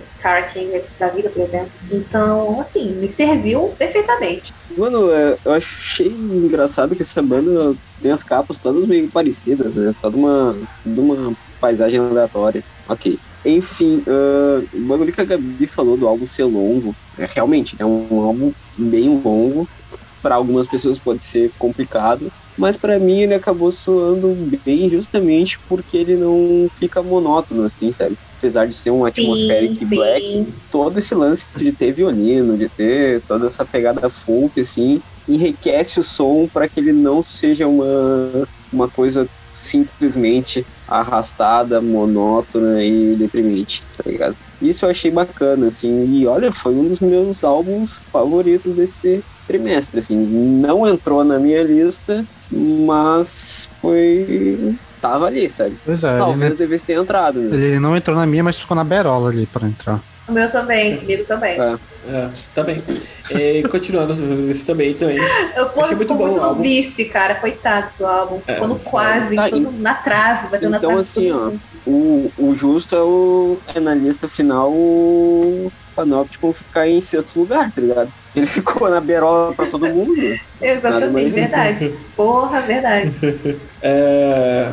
King 0.54 0.82
da 0.98 1.10
vida, 1.10 1.30
por 1.30 1.42
exemplo. 1.42 1.70
Então, 1.92 2.62
assim, 2.62 2.94
me 2.94 3.10
serviu 3.10 3.74
perfeitamente. 3.78 4.54
Mano, 4.78 5.12
é, 5.12 5.38
eu 5.44 5.52
achei 5.52 6.08
engraçado 6.08 6.96
que 6.96 7.02
essa 7.02 7.22
banda 7.22 7.76
tem 8.02 8.12
as 8.12 8.24
capas 8.24 8.58
todas 8.58 8.88
meio 8.88 9.10
parecidas, 9.10 9.74
né? 9.74 9.94
Toda 10.02 10.18
uma, 10.18 10.56
toda 10.84 11.02
uma 11.02 11.34
paisagem 11.60 12.00
aleatória. 12.00 12.64
Ok. 12.88 13.20
Enfim, 13.46 14.04
uh, 14.08 14.68
o 14.74 14.82
bagulho 14.82 15.12
que 15.12 15.22
a 15.22 15.26
Gabi 15.26 15.68
falou 15.68 15.98
do 15.98 16.08
álbum 16.08 16.26
ser 16.26 16.46
longo, 16.46 16.96
é, 17.18 17.26
realmente 17.26 17.76
é 17.78 17.86
um 17.86 18.22
álbum 18.22 18.54
bem 18.78 19.22
longo. 19.24 19.68
Para 20.22 20.36
algumas 20.36 20.66
pessoas 20.68 20.98
pode 20.98 21.22
ser 21.22 21.52
complicado, 21.60 22.32
mas 22.58 22.78
para 22.78 22.98
mim 22.98 23.22
ele 23.22 23.34
acabou 23.34 23.72
soando 23.74 24.34
bem 24.64 24.90
justamente 24.90 25.60
porque 25.68 25.98
ele 25.98 26.16
não 26.16 26.70
fica 26.76 27.02
monótono, 27.02 27.66
assim, 27.66 27.92
sabe? 27.92 28.18
Apesar 28.38 28.66
de 28.66 28.74
ser 28.74 28.92
um 28.92 29.06
atmospheric 29.06 29.80
sim, 29.80 29.96
black, 29.96 30.32
sim. 30.32 30.48
todo 30.72 30.98
esse 30.98 31.14
lance 31.14 31.46
de 31.58 31.74
ter 31.74 31.92
violino, 31.92 32.58
de 32.58 32.70
ter 32.70 33.22
toda 33.22 33.48
essa 33.48 33.66
pegada 33.66 34.10
folk, 34.10 34.60
assim, 34.62 35.02
enriquece 35.28 36.00
o 36.00 36.04
som 36.04 36.48
para 36.52 36.70
que 36.70 36.80
ele 36.80 36.94
não 36.94 37.24
seja 37.24 37.68
uma, 37.68 38.48
uma 38.72 38.88
coisa 38.88 39.28
simplesmente 39.54 40.66
arrastada, 40.88 41.82
monótona 41.82 42.84
e 42.84 43.16
deprimente, 43.16 43.84
tá 43.98 44.10
ligado? 44.10 44.36
Isso 44.62 44.86
eu 44.86 44.90
achei 44.90 45.12
bacana, 45.12 45.68
assim, 45.68 46.06
e 46.06 46.26
olha, 46.26 46.52
foi 46.52 46.74
um 46.74 46.88
dos 46.88 47.00
meus 47.00 47.44
álbuns 47.44 48.02
favoritos 48.12 48.76
desse 48.76 49.24
trimestre, 49.48 50.00
assim, 50.00 50.16
não 50.16 50.88
entrou 50.88 51.24
na 51.24 51.38
minha 51.38 51.64
lista, 51.64 52.26
mas 52.52 53.70
foi 53.82 54.76
tava 55.02 55.26
ali, 55.26 55.50
sabe? 55.50 55.76
Pois 55.86 56.02
é, 56.02 56.18
Talvez 56.18 56.56
devesse 56.56 56.86
ter 56.86 56.94
entrado. 56.94 57.38
Né? 57.40 57.56
Ele 57.58 57.80
não 57.80 57.96
entrou 57.98 58.16
na 58.16 58.26
minha, 58.26 58.42
mas 58.42 58.58
ficou 58.58 58.74
na 58.74 58.86
berola 58.86 59.30
ali 59.30 59.46
para 59.46 59.68
entrar. 59.68 60.00
O 60.28 60.32
meu 60.32 60.50
também, 60.50 60.98
comigo 60.98 61.26
também. 61.26 61.60
É. 61.60 61.78
É, 62.08 62.30
também. 62.54 62.84
Continuando 63.70 64.14
esse 64.52 64.66
também, 64.66 64.94
também. 64.94 65.18
Eu 65.56 65.68
pô, 65.70 65.82
Achei 65.82 65.96
muito 65.96 66.14
bom 66.14 66.28
muito 66.28 66.42
no 66.42 66.56
vice, 66.56 67.06
cara. 67.06 67.36
Coitado 67.36 67.88
do 67.98 68.06
álbum. 68.06 68.42
É. 68.46 68.54
Ficou 68.54 68.68
no 68.68 68.80
quase, 68.80 69.36
tá, 69.36 69.50
na 69.80 69.94
trave, 69.94 70.50
bateu 70.50 70.70
então, 70.70 70.70
na 70.70 70.80
trave. 70.80 70.94
Então, 70.94 71.00
assim, 71.00 71.32
ó, 71.32 71.52
o, 71.90 72.32
o 72.38 72.56
justo 72.56 72.96
é 72.96 73.02
o 73.02 73.58
é 73.74 73.80
na 73.80 73.96
lista 73.96 74.28
final 74.28 74.70
o 74.72 75.72
Panóptico 75.96 76.52
ficar 76.52 76.88
em 76.88 77.00
sexto 77.00 77.40
lugar, 77.40 77.72
tá 77.72 77.82
ligado? 77.82 78.12
Ele 78.36 78.46
ficou 78.46 78.90
na 78.90 79.00
berola 79.00 79.54
pra 79.54 79.68
todo 79.68 79.88
mundo. 79.88 80.16
Exatamente, 80.62 81.30
verdade. 81.30 81.94
Porra, 82.16 82.62
verdade. 82.62 83.18
é... 83.82 84.70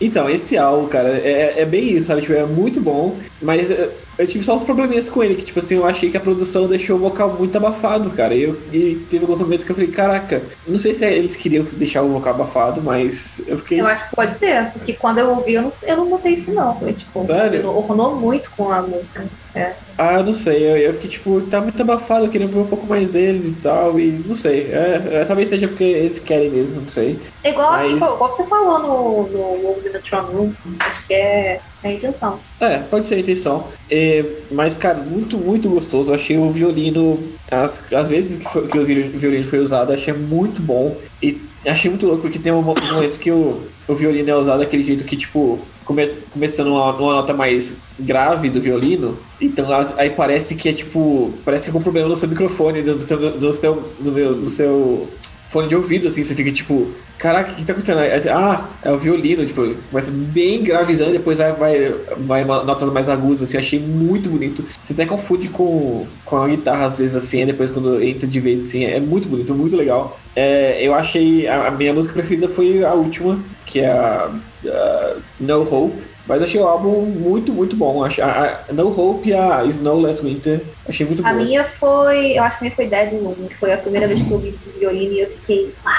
Então, 0.00 0.28
esse 0.28 0.58
álbum, 0.58 0.88
cara, 0.88 1.08
é, 1.08 1.54
é 1.58 1.64
bem 1.64 1.92
isso, 1.92 2.06
sabe? 2.06 2.22
Tipo, 2.22 2.32
é 2.32 2.44
muito 2.44 2.80
bom, 2.80 3.16
mas 3.40 3.70
eu 4.18 4.26
tive 4.26 4.44
só 4.44 4.56
uns 4.56 4.64
probleminhas 4.64 5.08
com 5.08 5.22
ele, 5.22 5.34
que 5.34 5.44
tipo 5.44 5.58
assim, 5.58 5.76
eu 5.76 5.86
achei 5.86 6.10
que 6.10 6.16
a 6.16 6.20
produção 6.20 6.68
deixou 6.68 6.96
o 6.96 7.00
vocal 7.00 7.34
muito 7.38 7.56
abafado, 7.56 8.10
cara. 8.10 8.34
E, 8.34 8.42
eu, 8.42 8.60
e 8.72 9.04
teve 9.10 9.24
alguns 9.24 9.40
momentos 9.40 9.64
que 9.64 9.72
eu 9.72 9.76
falei, 9.76 9.90
caraca, 9.90 10.42
não 10.66 10.78
sei 10.78 10.94
se 10.94 11.04
eles 11.04 11.36
queriam 11.36 11.64
deixar 11.72 12.02
o 12.02 12.12
vocal 12.12 12.34
abafado, 12.34 12.82
mas 12.82 13.42
eu 13.46 13.58
fiquei. 13.58 13.80
Eu 13.80 13.86
acho 13.86 14.08
que 14.08 14.16
pode 14.16 14.34
ser, 14.34 14.70
porque 14.72 14.92
quando 14.92 15.18
eu 15.18 15.30
ouvi, 15.30 15.54
eu 15.54 15.62
não, 15.62 15.72
eu 15.82 15.96
não 15.96 16.10
notei 16.10 16.34
isso 16.34 16.52
não. 16.52 16.78
Foi 16.78 16.92
tipo, 16.92 17.24
Sério? 17.24 17.68
ornou 17.68 18.16
muito 18.16 18.50
com 18.52 18.70
a 18.70 18.82
música. 18.82 19.24
É. 19.54 19.72
Ah, 19.96 20.22
não 20.22 20.32
sei, 20.32 20.66
eu, 20.66 20.76
eu 20.76 20.92
fiquei 20.94 21.10
tipo, 21.10 21.40
tá 21.42 21.60
muito 21.60 21.80
abafado, 21.80 22.24
eu 22.24 22.30
queria 22.30 22.48
ver 22.48 22.58
um 22.58 22.66
pouco 22.66 22.86
mais 22.86 23.12
deles 23.12 23.50
e 23.50 23.54
tal, 23.54 23.98
e 24.00 24.10
não 24.10 24.34
sei. 24.34 24.72
É, 24.72 25.20
é, 25.20 25.24
talvez 25.24 25.48
seja 25.48 25.68
porque 25.68 25.84
eles 25.84 26.18
querem 26.18 26.50
mesmo, 26.50 26.80
não 26.80 26.88
sei. 26.88 27.18
É 27.44 27.50
igual, 27.50 27.72
mas... 27.72 27.92
igual 27.92 28.18
você 28.18 28.44
falou 28.44 28.78
no, 28.80 29.28
no 29.28 29.62
Wolves 29.62 29.86
in 29.86 29.90
the 29.90 30.00
Throne 30.00 30.34
Room, 30.34 30.52
acho 30.80 31.06
que 31.06 31.14
é 31.14 31.60
é 31.84 31.90
a 31.90 31.92
intenção. 31.92 32.40
É, 32.58 32.78
pode 32.78 33.06
ser 33.06 33.16
a 33.16 33.18
intenção. 33.18 33.68
É, 33.90 34.24
mas, 34.50 34.78
cara, 34.78 34.96
muito, 34.96 35.36
muito 35.36 35.68
gostoso. 35.68 36.10
Eu 36.10 36.14
achei 36.14 36.38
o 36.38 36.50
violino, 36.50 37.22
as, 37.50 37.80
as 37.92 38.08
vezes 38.08 38.38
que, 38.38 38.50
foi, 38.50 38.66
que 38.66 38.78
o 38.78 38.86
violino 38.86 39.44
foi 39.44 39.58
usado, 39.58 39.92
achei 39.92 40.14
muito 40.14 40.62
bom. 40.62 40.96
E 41.22 41.42
achei 41.66 41.90
muito 41.90 42.06
louco, 42.06 42.22
porque 42.22 42.38
tem 42.38 42.52
momentos 42.52 43.18
que 43.18 43.30
o, 43.30 43.60
o 43.86 43.94
violino 43.94 44.30
é 44.30 44.34
usado 44.34 44.60
daquele 44.60 44.82
jeito 44.82 45.04
que, 45.04 45.14
tipo, 45.14 45.58
come, 45.84 46.08
começando 46.32 46.68
uma, 46.68 46.92
uma 46.92 47.12
nota 47.14 47.32
mais 47.32 47.76
grave 47.98 48.50
do 48.50 48.60
violino, 48.60 49.18
então 49.40 49.66
aí 49.96 50.10
parece 50.10 50.54
que 50.54 50.68
é 50.68 50.72
tipo. 50.72 51.32
Parece 51.44 51.64
que 51.64 51.70
é 51.70 51.72
com 51.72 51.82
problema 51.82 52.08
no 52.08 52.16
seu 52.16 52.28
microfone, 52.28 52.82
no 52.82 53.02
seu, 53.02 53.18
no 53.18 53.54
seu, 53.54 53.82
no 54.00 54.12
meu, 54.12 54.46
seu 54.46 55.08
fone 55.50 55.68
de 55.68 55.76
ouvido, 55.76 56.08
assim, 56.08 56.24
você 56.24 56.34
fica 56.34 56.50
tipo, 56.50 56.88
caraca, 57.18 57.52
o 57.52 57.54
que 57.54 57.64
tá 57.64 57.72
acontecendo? 57.72 57.98
Aí, 57.98 58.28
ah, 58.28 58.68
é 58.82 58.90
o 58.92 58.98
violino, 58.98 59.46
tipo, 59.46 59.74
começa 59.90 60.10
bem 60.10 60.62
gravizando 60.62 61.10
e 61.10 61.18
depois 61.18 61.38
vai, 61.38 61.52
vai, 61.52 61.94
vai 62.18 62.44
notas 62.44 62.92
mais 62.92 63.08
agudas, 63.08 63.42
assim, 63.42 63.56
achei 63.56 63.78
muito 63.78 64.28
bonito. 64.28 64.64
Você 64.82 64.92
até 64.92 65.06
confunde 65.06 65.48
com, 65.48 66.06
com 66.24 66.36
a 66.36 66.48
guitarra, 66.48 66.86
às 66.86 66.98
vezes, 66.98 67.16
assim, 67.16 67.46
depois 67.46 67.70
quando 67.70 68.02
entra 68.02 68.26
de 68.26 68.40
vez, 68.40 68.66
assim, 68.66 68.84
é 68.84 69.00
muito 69.00 69.28
bonito, 69.28 69.54
muito 69.54 69.76
legal. 69.76 70.18
É, 70.36 70.78
eu 70.80 70.94
achei, 70.94 71.46
a, 71.46 71.68
a, 71.68 71.70
minha 71.70 71.94
música 71.94 72.14
preferida 72.14 72.48
foi 72.48 72.84
a 72.84 72.92
última, 72.92 73.38
que 73.64 73.80
é 73.80 73.90
a, 73.90 74.30
a 74.66 75.16
No 75.38 75.62
Hope, 75.62 76.02
mas 76.26 76.42
achei 76.42 76.60
o 76.60 76.66
álbum 76.66 77.02
muito, 77.02 77.52
muito 77.52 77.76
bom. 77.76 78.02
A, 78.02 78.08
a, 78.08 78.72
No 78.72 78.88
Hope 78.88 79.28
e 79.28 79.34
a 79.34 79.64
Snow 79.66 80.00
Last 80.00 80.24
Winter 80.24 80.60
achei 80.88 81.06
muito 81.06 81.22
bom. 81.22 81.28
A 81.28 81.34
minha 81.34 81.64
foi, 81.64 82.38
eu 82.38 82.42
acho 82.42 82.58
que 82.58 82.64
a 82.64 82.66
minha 82.66 82.76
foi 82.76 82.86
Dead 82.86 83.12
Moon. 83.12 83.34
Foi 83.60 83.72
a 83.72 83.76
primeira 83.76 84.08
vez 84.08 84.22
que 84.22 84.30
eu 84.30 84.38
vi 84.38 84.54
violino 84.78 85.14
e 85.14 85.20
eu 85.20 85.28
fiquei, 85.28 85.74
não 85.84 85.92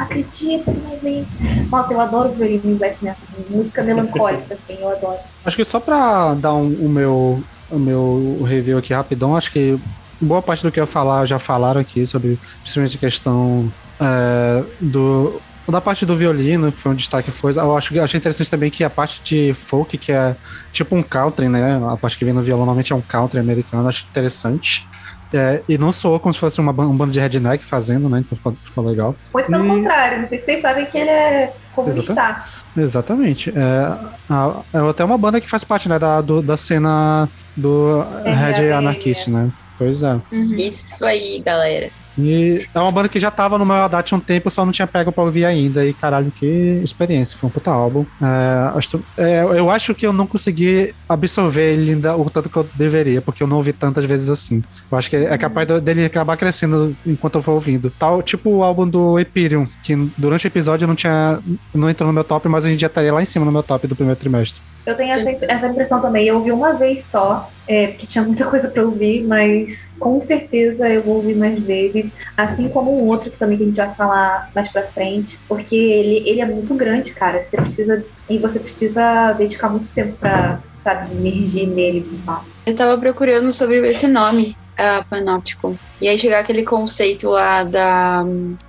acredito, 0.00 0.72
finalmente. 0.72 1.36
Nossa, 1.70 1.92
eu 1.92 2.00
adoro 2.00 2.32
violino 2.32 2.62
em 2.64 2.74
black 2.74 3.02
metal. 3.04 3.22
Música 3.48 3.82
melancólica, 3.82 4.54
assim, 4.54 4.78
eu 4.80 4.88
adoro. 4.88 5.18
Acho 5.44 5.56
que 5.56 5.64
só 5.64 5.78
pra 5.78 6.34
dar 6.34 6.54
um, 6.54 6.66
o, 6.66 6.88
meu, 6.88 7.42
o 7.70 7.78
meu 7.78 8.42
review 8.44 8.78
aqui 8.78 8.94
rapidão, 8.94 9.36
acho 9.36 9.52
que 9.52 9.78
boa 10.20 10.42
parte 10.42 10.62
do 10.62 10.72
que 10.72 10.80
eu 10.80 10.86
falar 10.86 11.24
já 11.24 11.38
falaram 11.38 11.80
aqui 11.80 12.06
sobre 12.06 12.38
principalmente 12.62 12.96
a 12.96 13.00
questão 13.00 13.72
é, 13.98 14.62
do 14.80 15.40
da 15.68 15.80
parte 15.80 16.04
do 16.04 16.16
violino, 16.16 16.72
que 16.72 16.80
foi 16.80 16.90
um 16.90 16.94
destaque, 16.94 17.30
foi. 17.30 17.52
Eu 17.56 17.76
acho, 17.76 17.98
achei 18.00 18.18
interessante 18.18 18.50
também 18.50 18.70
que 18.70 18.82
a 18.82 18.90
parte 18.90 19.22
de 19.22 19.54
folk, 19.54 19.96
que 19.96 20.10
é 20.10 20.34
tipo 20.72 20.96
um 20.96 21.02
country, 21.02 21.48
né? 21.48 21.80
A 21.88 21.96
parte 21.96 22.18
que 22.18 22.24
vem 22.24 22.34
no 22.34 22.42
violão 22.42 22.64
normalmente 22.64 22.92
é 22.92 22.96
um 22.96 23.00
country 23.00 23.38
americano, 23.38 23.86
acho 23.86 24.04
interessante. 24.10 24.88
É, 25.32 25.62
e 25.68 25.78
não 25.78 25.92
soou 25.92 26.18
como 26.18 26.34
se 26.34 26.40
fosse 26.40 26.60
uma, 26.60 26.72
um 26.84 26.96
bando 26.96 27.12
de 27.12 27.20
redneck 27.20 27.64
fazendo, 27.64 28.08
né? 28.08 28.18
Então 28.18 28.36
ficou, 28.36 28.56
ficou 28.62 28.84
legal. 28.84 29.14
Muito 29.32 29.46
pelo 29.46 29.64
E- 29.64 29.68
contrário, 29.68 30.18
não 30.20 30.26
sei 30.26 30.38
se 30.38 30.44
vocês 30.46 30.60
sabem 30.62 30.86
que 30.86 30.98
ele 30.98 31.10
é 31.10 31.52
comunistaço. 31.74 32.64
Exatamente. 32.76 33.50
É, 33.50 33.98
a- 34.28 34.60
é 34.74 34.78
até 34.90 35.04
uma 35.04 35.16
banda 35.16 35.40
que 35.40 35.48
faz 35.48 35.62
parte, 35.62 35.88
né, 35.88 35.98
da, 35.98 36.20
do- 36.20 36.42
da 36.42 36.56
cena 36.56 37.28
do 37.56 38.04
É, 38.24 38.32
Red 38.32 38.64
é, 38.66 38.72
Anarchist, 38.72 39.28
né? 39.30 39.50
Pois 39.78 40.02
é. 40.02 40.18
Isso 40.32 41.06
aí, 41.06 41.40
galera. 41.44 41.88
E 42.18 42.66
é 42.74 42.78
uma 42.78 42.90
banda 42.90 43.08
que 43.08 43.20
já 43.20 43.30
tava 43.30 43.58
no 43.58 43.66
meu 43.66 43.76
tinha 44.02 44.18
um 44.18 44.20
tempo, 44.20 44.50
só 44.50 44.64
não 44.64 44.72
tinha 44.72 44.86
pego 44.86 45.12
pra 45.12 45.24
ouvir 45.24 45.44
ainda. 45.44 45.84
E 45.84 45.92
caralho, 45.92 46.30
que 46.30 46.80
experiência. 46.82 47.36
Foi 47.36 47.48
um 47.48 47.50
puta 47.52 47.70
álbum. 47.70 48.04
É, 48.22 48.72
é, 49.18 49.42
eu 49.42 49.70
acho 49.70 49.94
que 49.94 50.06
eu 50.06 50.12
não 50.12 50.26
consegui 50.26 50.94
absorver 51.08 51.72
ele 51.72 51.92
ainda 51.92 52.16
o 52.16 52.28
tanto 52.30 52.48
que 52.48 52.56
eu 52.56 52.66
deveria, 52.74 53.20
porque 53.20 53.42
eu 53.42 53.46
não 53.46 53.56
ouvi 53.56 53.72
tantas 53.72 54.04
vezes 54.04 54.28
assim. 54.30 54.62
Eu 54.90 54.98
acho 54.98 55.10
que 55.10 55.16
é 55.16 55.38
capaz 55.38 55.66
dele 55.82 56.04
acabar 56.04 56.36
crescendo 56.36 56.96
enquanto 57.06 57.36
eu 57.36 57.42
for 57.42 57.52
ouvindo. 57.52 57.90
Tal, 57.98 58.22
tipo 58.22 58.50
o 58.50 58.62
álbum 58.62 58.86
do 58.86 59.18
Epireum, 59.18 59.66
que 59.82 59.96
durante 60.16 60.46
o 60.46 60.48
episódio 60.48 60.86
não 60.86 60.94
tinha. 60.94 61.40
não 61.74 61.88
entrou 61.88 62.06
no 62.06 62.12
meu 62.12 62.24
top, 62.24 62.48
mas 62.48 62.64
hoje 62.64 62.74
em 62.74 62.76
dia 62.76 62.86
estaria 62.86 63.12
lá 63.12 63.22
em 63.22 63.26
cima 63.26 63.44
no 63.44 63.52
meu 63.52 63.62
top 63.62 63.86
do 63.86 63.96
primeiro 63.96 64.18
trimestre. 64.18 64.62
Eu 64.86 64.96
tenho 64.96 65.12
essa, 65.12 65.44
essa 65.44 65.66
impressão 65.66 66.00
também. 66.00 66.26
Eu 66.26 66.36
ouvi 66.36 66.50
uma 66.50 66.72
vez 66.72 67.04
só, 67.04 67.50
é, 67.66 67.88
porque 67.88 68.06
tinha 68.06 68.24
muita 68.24 68.46
coisa 68.46 68.68
pra 68.68 68.82
ouvir, 68.82 69.24
mas 69.26 69.96
com 69.98 70.20
certeza 70.20 70.88
eu 70.88 71.02
vou 71.02 71.16
ouvir 71.16 71.36
mais 71.36 71.58
vezes. 71.62 72.16
Assim 72.36 72.68
como 72.68 72.96
um 72.96 73.06
outro 73.06 73.30
que 73.30 73.36
também 73.36 73.56
que 73.56 73.64
a 73.64 73.66
gente 73.66 73.76
vai 73.76 73.94
falar 73.94 74.50
mais 74.54 74.68
pra 74.70 74.82
frente, 74.82 75.38
porque 75.46 75.76
ele, 75.76 76.28
ele 76.28 76.40
é 76.40 76.46
muito 76.46 76.74
grande, 76.74 77.12
cara. 77.12 77.44
Você 77.44 77.56
precisa. 77.56 78.04
E 78.28 78.38
você 78.38 78.58
precisa 78.58 79.32
dedicar 79.32 79.68
muito 79.68 79.88
tempo 79.92 80.16
pra, 80.16 80.60
sabe, 80.80 81.12
emergir 81.16 81.66
nele, 81.66 82.00
de 82.00 82.16
fato. 82.18 82.46
Eu 82.66 82.74
tava 82.74 82.98
procurando 82.98 83.50
sobre 83.52 83.78
esse 83.88 84.06
nome, 84.06 84.56
a 84.80 85.04
Panopticon. 85.04 85.76
E 86.00 86.08
aí 86.08 86.16
chegar 86.16 86.40
aquele 86.40 86.62
conceito 86.64 87.30
lá 87.30 87.62
da. 87.64 88.24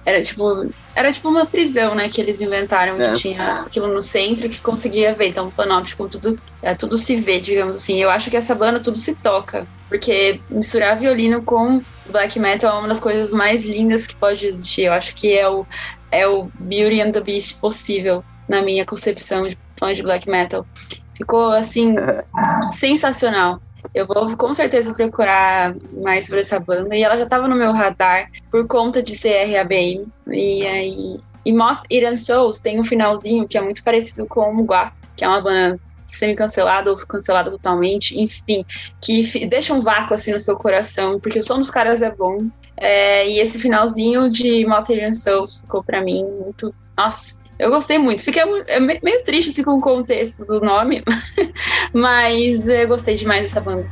Era 0.05 0.21
tipo. 0.21 0.69
Era 0.93 1.11
tipo 1.11 1.29
uma 1.29 1.45
prisão, 1.45 1.95
né? 1.95 2.09
Que 2.09 2.19
eles 2.19 2.41
inventaram, 2.41 3.01
É. 3.01 3.11
que 3.11 3.19
tinha 3.19 3.61
aquilo 3.61 3.87
no 3.87 4.01
centro 4.01 4.49
que 4.49 4.59
conseguia 4.59 5.13
ver. 5.13 5.27
Então, 5.29 5.49
Panopticon, 5.49 6.07
tudo, 6.09 6.37
é, 6.61 6.75
tudo 6.75 6.97
se 6.97 7.15
vê, 7.15 7.39
digamos 7.39 7.77
assim. 7.77 7.97
Eu 8.01 8.09
acho 8.09 8.29
que 8.29 8.35
essa 8.35 8.53
banda 8.53 8.79
tudo 8.79 8.97
se 8.97 9.15
toca. 9.15 9.65
Porque 9.87 10.39
misturar 10.49 10.99
violino 10.99 11.41
com 11.41 11.81
black 12.09 12.39
metal 12.39 12.75
é 12.75 12.79
uma 12.79 12.87
das 12.87 12.99
coisas 12.99 13.33
mais 13.33 13.65
lindas 13.65 14.05
que 14.07 14.15
pode 14.15 14.45
existir. 14.45 14.83
Eu 14.83 14.93
acho 14.93 15.15
que 15.15 15.37
é 15.37 15.49
o, 15.49 15.65
é 16.11 16.27
o 16.27 16.49
Beauty 16.59 17.01
and 17.01 17.11
the 17.11 17.21
Beast 17.21 17.59
possível, 17.59 18.23
na 18.47 18.61
minha 18.61 18.85
concepção 18.85 19.47
de 19.47 19.57
fã 19.77 19.93
de 19.93 20.01
black 20.03 20.29
metal. 20.29 20.65
Ficou 21.15 21.51
assim, 21.51 21.95
sensacional. 22.63 23.61
Eu 23.93 24.05
vou 24.05 24.35
com 24.37 24.53
certeza 24.53 24.93
procurar 24.93 25.73
mais 26.03 26.25
sobre 26.25 26.41
essa 26.41 26.59
banda. 26.59 26.95
E 26.95 27.03
ela 27.03 27.17
já 27.17 27.23
estava 27.23 27.47
no 27.47 27.55
meu 27.55 27.71
radar 27.71 28.29
por 28.49 28.67
conta 28.67 29.01
de 29.01 29.15
ser 29.15 29.45
RABM. 29.45 30.07
E 30.27 30.65
aí. 30.65 31.19
E 31.43 31.51
Moth 31.51 31.83
Eaten 31.89 32.15
Souls 32.15 32.59
tem 32.59 32.79
um 32.79 32.83
finalzinho 32.83 33.47
que 33.47 33.57
é 33.57 33.61
muito 33.61 33.83
parecido 33.83 34.27
com 34.27 34.41
o 34.41 34.53
Mugua, 34.53 34.91
que 35.15 35.25
é 35.25 35.27
uma 35.27 35.41
banda 35.41 35.79
semi-cancelada 36.03 36.91
ou 36.91 36.97
cancelada 36.97 37.49
totalmente, 37.49 38.19
enfim, 38.19 38.65
que 39.01 39.45
deixa 39.47 39.73
um 39.73 39.79
vácuo 39.79 40.13
assim 40.13 40.31
no 40.31 40.39
seu 40.39 40.55
coração, 40.55 41.19
porque 41.19 41.39
o 41.39 41.43
som 41.43 41.57
dos 41.57 41.71
caras 41.71 42.01
é 42.01 42.11
bom. 42.11 42.37
É, 42.77 43.27
e 43.27 43.39
esse 43.39 43.59
finalzinho 43.59 44.29
de 44.29 44.65
Moth 44.65 44.89
Eaten 44.89 45.13
Souls 45.13 45.61
ficou 45.61 45.83
pra 45.83 46.01
mim 46.01 46.23
muito. 46.23 46.73
Nossa, 46.97 47.37
eu 47.61 47.69
gostei 47.69 47.97
muito. 47.97 48.23
Fiquei 48.23 48.41
é 48.67 48.79
me- 48.79 48.99
meio 49.03 49.23
triste 49.23 49.51
assim, 49.51 49.63
com 49.63 49.73
o 49.77 49.81
contexto 49.81 50.43
do 50.45 50.59
nome, 50.59 51.03
mas 51.93 52.67
eu 52.67 52.87
gostei 52.87 53.15
demais 53.15 53.41
dessa 53.41 53.61
banda. 53.61 53.85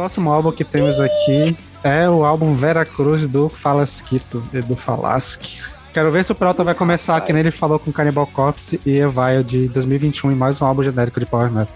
Próximo 0.00 0.32
álbum 0.32 0.50
que 0.50 0.64
temos 0.64 0.98
aqui 0.98 1.54
é 1.84 2.08
o 2.08 2.24
álbum 2.24 2.54
Vera 2.54 2.86
Cruz 2.86 3.28
do 3.28 3.50
Falasquito 3.50 4.42
e 4.50 4.62
do 4.62 4.74
Falasque. 4.74 5.60
Quero 5.92 6.10
ver 6.10 6.24
se 6.24 6.32
o 6.32 6.34
Prota 6.34 6.64
vai 6.64 6.74
começar, 6.74 7.20
que 7.20 7.30
nem 7.34 7.40
ele 7.40 7.50
falou 7.50 7.78
com 7.78 7.92
Cannibal 7.92 8.26
Corpse 8.26 8.80
e 8.86 8.96
Evile 8.98 9.44
de 9.44 9.68
2021 9.68 10.32
e 10.32 10.34
mais 10.34 10.62
um 10.62 10.64
álbum 10.64 10.82
genérico 10.82 11.20
de 11.20 11.26
Power 11.26 11.50
Metal. 11.52 11.74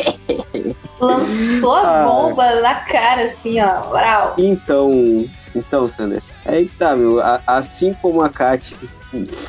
Lançou 0.98 1.74
a 1.74 2.04
bomba 2.06 2.58
na 2.62 2.74
cara, 2.76 3.24
assim, 3.26 3.60
ó. 3.60 3.82
Brau. 3.90 4.34
Então, 4.38 4.90
então, 5.54 5.86
Sander, 5.88 6.22
é 6.46 6.52
aí 6.54 6.66
que 6.66 6.76
tá, 6.76 6.96
meu. 6.96 7.20
A- 7.20 7.42
assim 7.46 7.92
como 8.00 8.22
a 8.22 8.30
Kat 8.30 8.74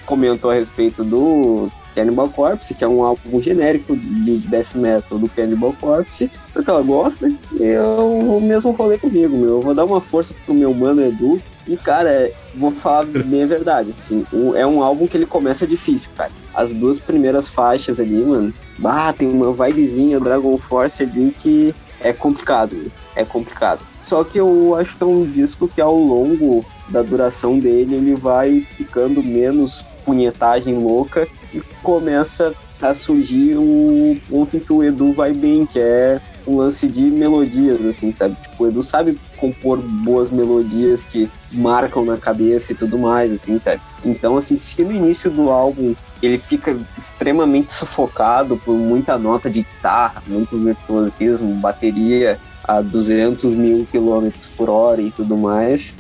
comentou 0.06 0.52
a 0.52 0.56
respeito 0.56 1.06
do 1.06 1.72
Cannibal 1.94 2.30
Corpse, 2.30 2.74
que 2.74 2.84
é 2.84 2.88
um 2.88 3.04
álbum 3.04 3.42
genérico 3.42 3.96
de 3.96 4.38
death 4.40 4.76
metal 4.76 5.18
do 5.18 5.30
Cannibal 5.30 5.76
Corpse, 5.80 6.30
só 6.54 6.62
que 6.62 6.70
ela 6.70 6.82
gosta, 6.82 7.32
eu 7.60 8.38
o 8.38 8.42
mesmo 8.42 8.72
rolê 8.72 8.98
comigo, 8.98 9.38
meu. 9.38 9.50
Eu 9.50 9.62
vou 9.62 9.74
dar 9.74 9.86
uma 9.86 10.02
força 10.02 10.34
pro 10.46 10.54
meu 10.54 10.74
mano 10.74 11.04
Edu. 11.04 11.42
E, 11.66 11.78
cara, 11.78 12.30
vou 12.54 12.72
falar 12.72 13.06
bem 13.06 13.44
a 13.44 13.48
verdade, 13.48 13.94
assim, 13.96 14.26
é 14.54 14.68
um 14.68 14.84
álbum 14.84 15.08
que 15.08 15.16
ele 15.16 15.26
começa 15.26 15.66
difícil, 15.66 16.10
cara. 16.16 16.32
As 16.54 16.74
duas 16.74 17.00
primeiras 17.00 17.48
faixas 17.48 18.02
ali, 18.02 18.22
mano, 18.22 18.54
bah, 18.78 19.14
tem 19.14 19.30
uma 19.30 19.54
vibezinha 19.54 20.20
Dragon 20.20 20.58
Force 20.58 21.02
ali 21.02 21.34
que 21.38 21.74
é 22.02 22.12
complicado, 22.12 22.92
é 23.16 23.24
complicado. 23.24 23.80
Só 24.02 24.26
que 24.26 24.38
eu 24.38 24.76
acho 24.76 24.98
que 24.98 25.04
é 25.04 25.06
um 25.06 25.24
disco 25.24 25.70
que 25.70 25.80
ao 25.80 25.96
longo 25.96 26.66
da 26.90 27.02
duração 27.02 27.58
dele 27.58 27.96
ele 27.96 28.14
vai 28.14 28.68
ficando 28.76 29.24
menos 29.24 29.86
punhetagem 30.04 30.78
louca 30.78 31.26
e 31.54 31.62
começa 31.82 32.54
a 32.82 32.94
surgir 32.94 33.56
o 33.56 34.18
ponto 34.30 34.58
em 34.58 34.60
que 34.60 34.74
o 34.74 34.84
Edu 34.84 35.14
vai 35.14 35.34
bem, 35.34 35.66
que 35.66 35.80
é 35.80 36.20
um 36.46 36.58
lance 36.58 36.88
de 36.88 37.04
melodias, 37.04 37.84
assim, 37.86 38.12
sabe? 38.12 38.36
Tipo, 38.36 38.64
o 38.64 38.68
Edu 38.68 38.84
sabe 38.84 39.18
compor 39.38 39.78
boas 39.78 40.30
melodias 40.32 41.06
que 41.06 41.30
marcam 41.52 42.04
na 42.04 42.18
cabeça 42.18 42.72
e 42.72 42.76
tudo 42.76 42.98
mais, 42.98 43.32
assim, 43.32 43.58
sabe? 43.60 43.82
Então, 44.04 44.36
assim, 44.36 44.58
se 44.58 44.84
no 44.84 44.92
início 44.92 45.30
do 45.30 45.50
álbum 45.50 45.96
ele 46.22 46.38
fica 46.38 46.78
extremamente 46.98 47.72
sufocado 47.72 48.58
por 48.58 48.76
muita 48.76 49.18
nota 49.18 49.50
de 49.50 49.64
guitarra, 49.64 50.22
muito 50.28 50.58
virtuosismo, 50.58 51.56
bateria 51.56 52.40
a 52.64 52.82
200 52.82 53.54
mil 53.56 53.88
quilômetros 53.92 54.48
por 54.48 54.70
hora 54.70 55.02
e 55.02 55.12
tudo 55.12 55.38
mais, 55.38 55.96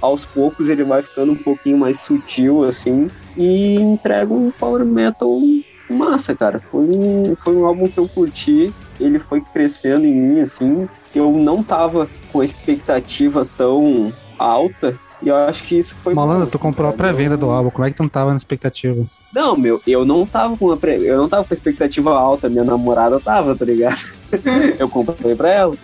aos 0.00 0.24
poucos 0.24 0.68
ele 0.68 0.84
vai 0.84 1.02
ficando 1.02 1.32
um 1.32 1.36
pouquinho 1.36 1.78
mais 1.78 2.00
sutil, 2.00 2.64
assim, 2.64 3.08
e 3.36 3.76
entrega 3.76 4.32
um 4.32 4.50
power 4.50 4.84
metal 4.84 5.40
massa, 5.88 6.34
cara. 6.34 6.60
Foi 6.70 6.84
um, 6.84 7.34
foi 7.36 7.56
um 7.56 7.66
álbum 7.66 7.88
que 7.88 7.98
eu 7.98 8.08
curti, 8.08 8.72
ele 9.00 9.18
foi 9.18 9.40
crescendo 9.40 10.04
em 10.04 10.14
mim, 10.14 10.40
assim, 10.40 10.88
eu 11.14 11.32
não 11.32 11.62
tava 11.62 12.08
com 12.32 12.40
a 12.40 12.44
expectativa 12.44 13.46
tão 13.56 14.12
alta, 14.38 14.98
e 15.22 15.28
eu 15.28 15.34
acho 15.36 15.64
que 15.64 15.76
isso 15.76 15.94
foi 15.96 16.14
Malandro, 16.14 16.44
bom, 16.44 16.50
tu 16.50 16.56
assim, 16.56 16.62
comprou 16.62 16.88
a 16.88 16.92
pré-venda 16.92 17.34
Eu- 17.34 17.38
do 17.38 17.50
álbum, 17.50 17.70
como 17.70 17.86
é 17.86 17.90
que 17.90 17.96
tu 17.96 18.02
não 18.02 18.08
tava 18.10 18.30
na 18.30 18.36
expectativa? 18.36 19.04
Não, 19.34 19.56
meu, 19.56 19.82
eu 19.86 20.04
não 20.04 20.24
tava 20.24 20.56
com 20.56 20.70
a 20.72 20.76
pre... 20.76 21.04
eu 21.04 21.16
não 21.18 21.28
tava 21.28 21.44
com 21.44 21.52
a 21.52 21.54
expectativa 21.54 22.10
alta, 22.16 22.48
minha 22.48 22.64
namorada 22.64 23.20
tava, 23.20 23.54
tá 23.54 23.64
ligado? 23.64 23.98
eu 24.78 24.88
comprei 24.88 25.34
pra 25.34 25.52
ela. 25.52 25.74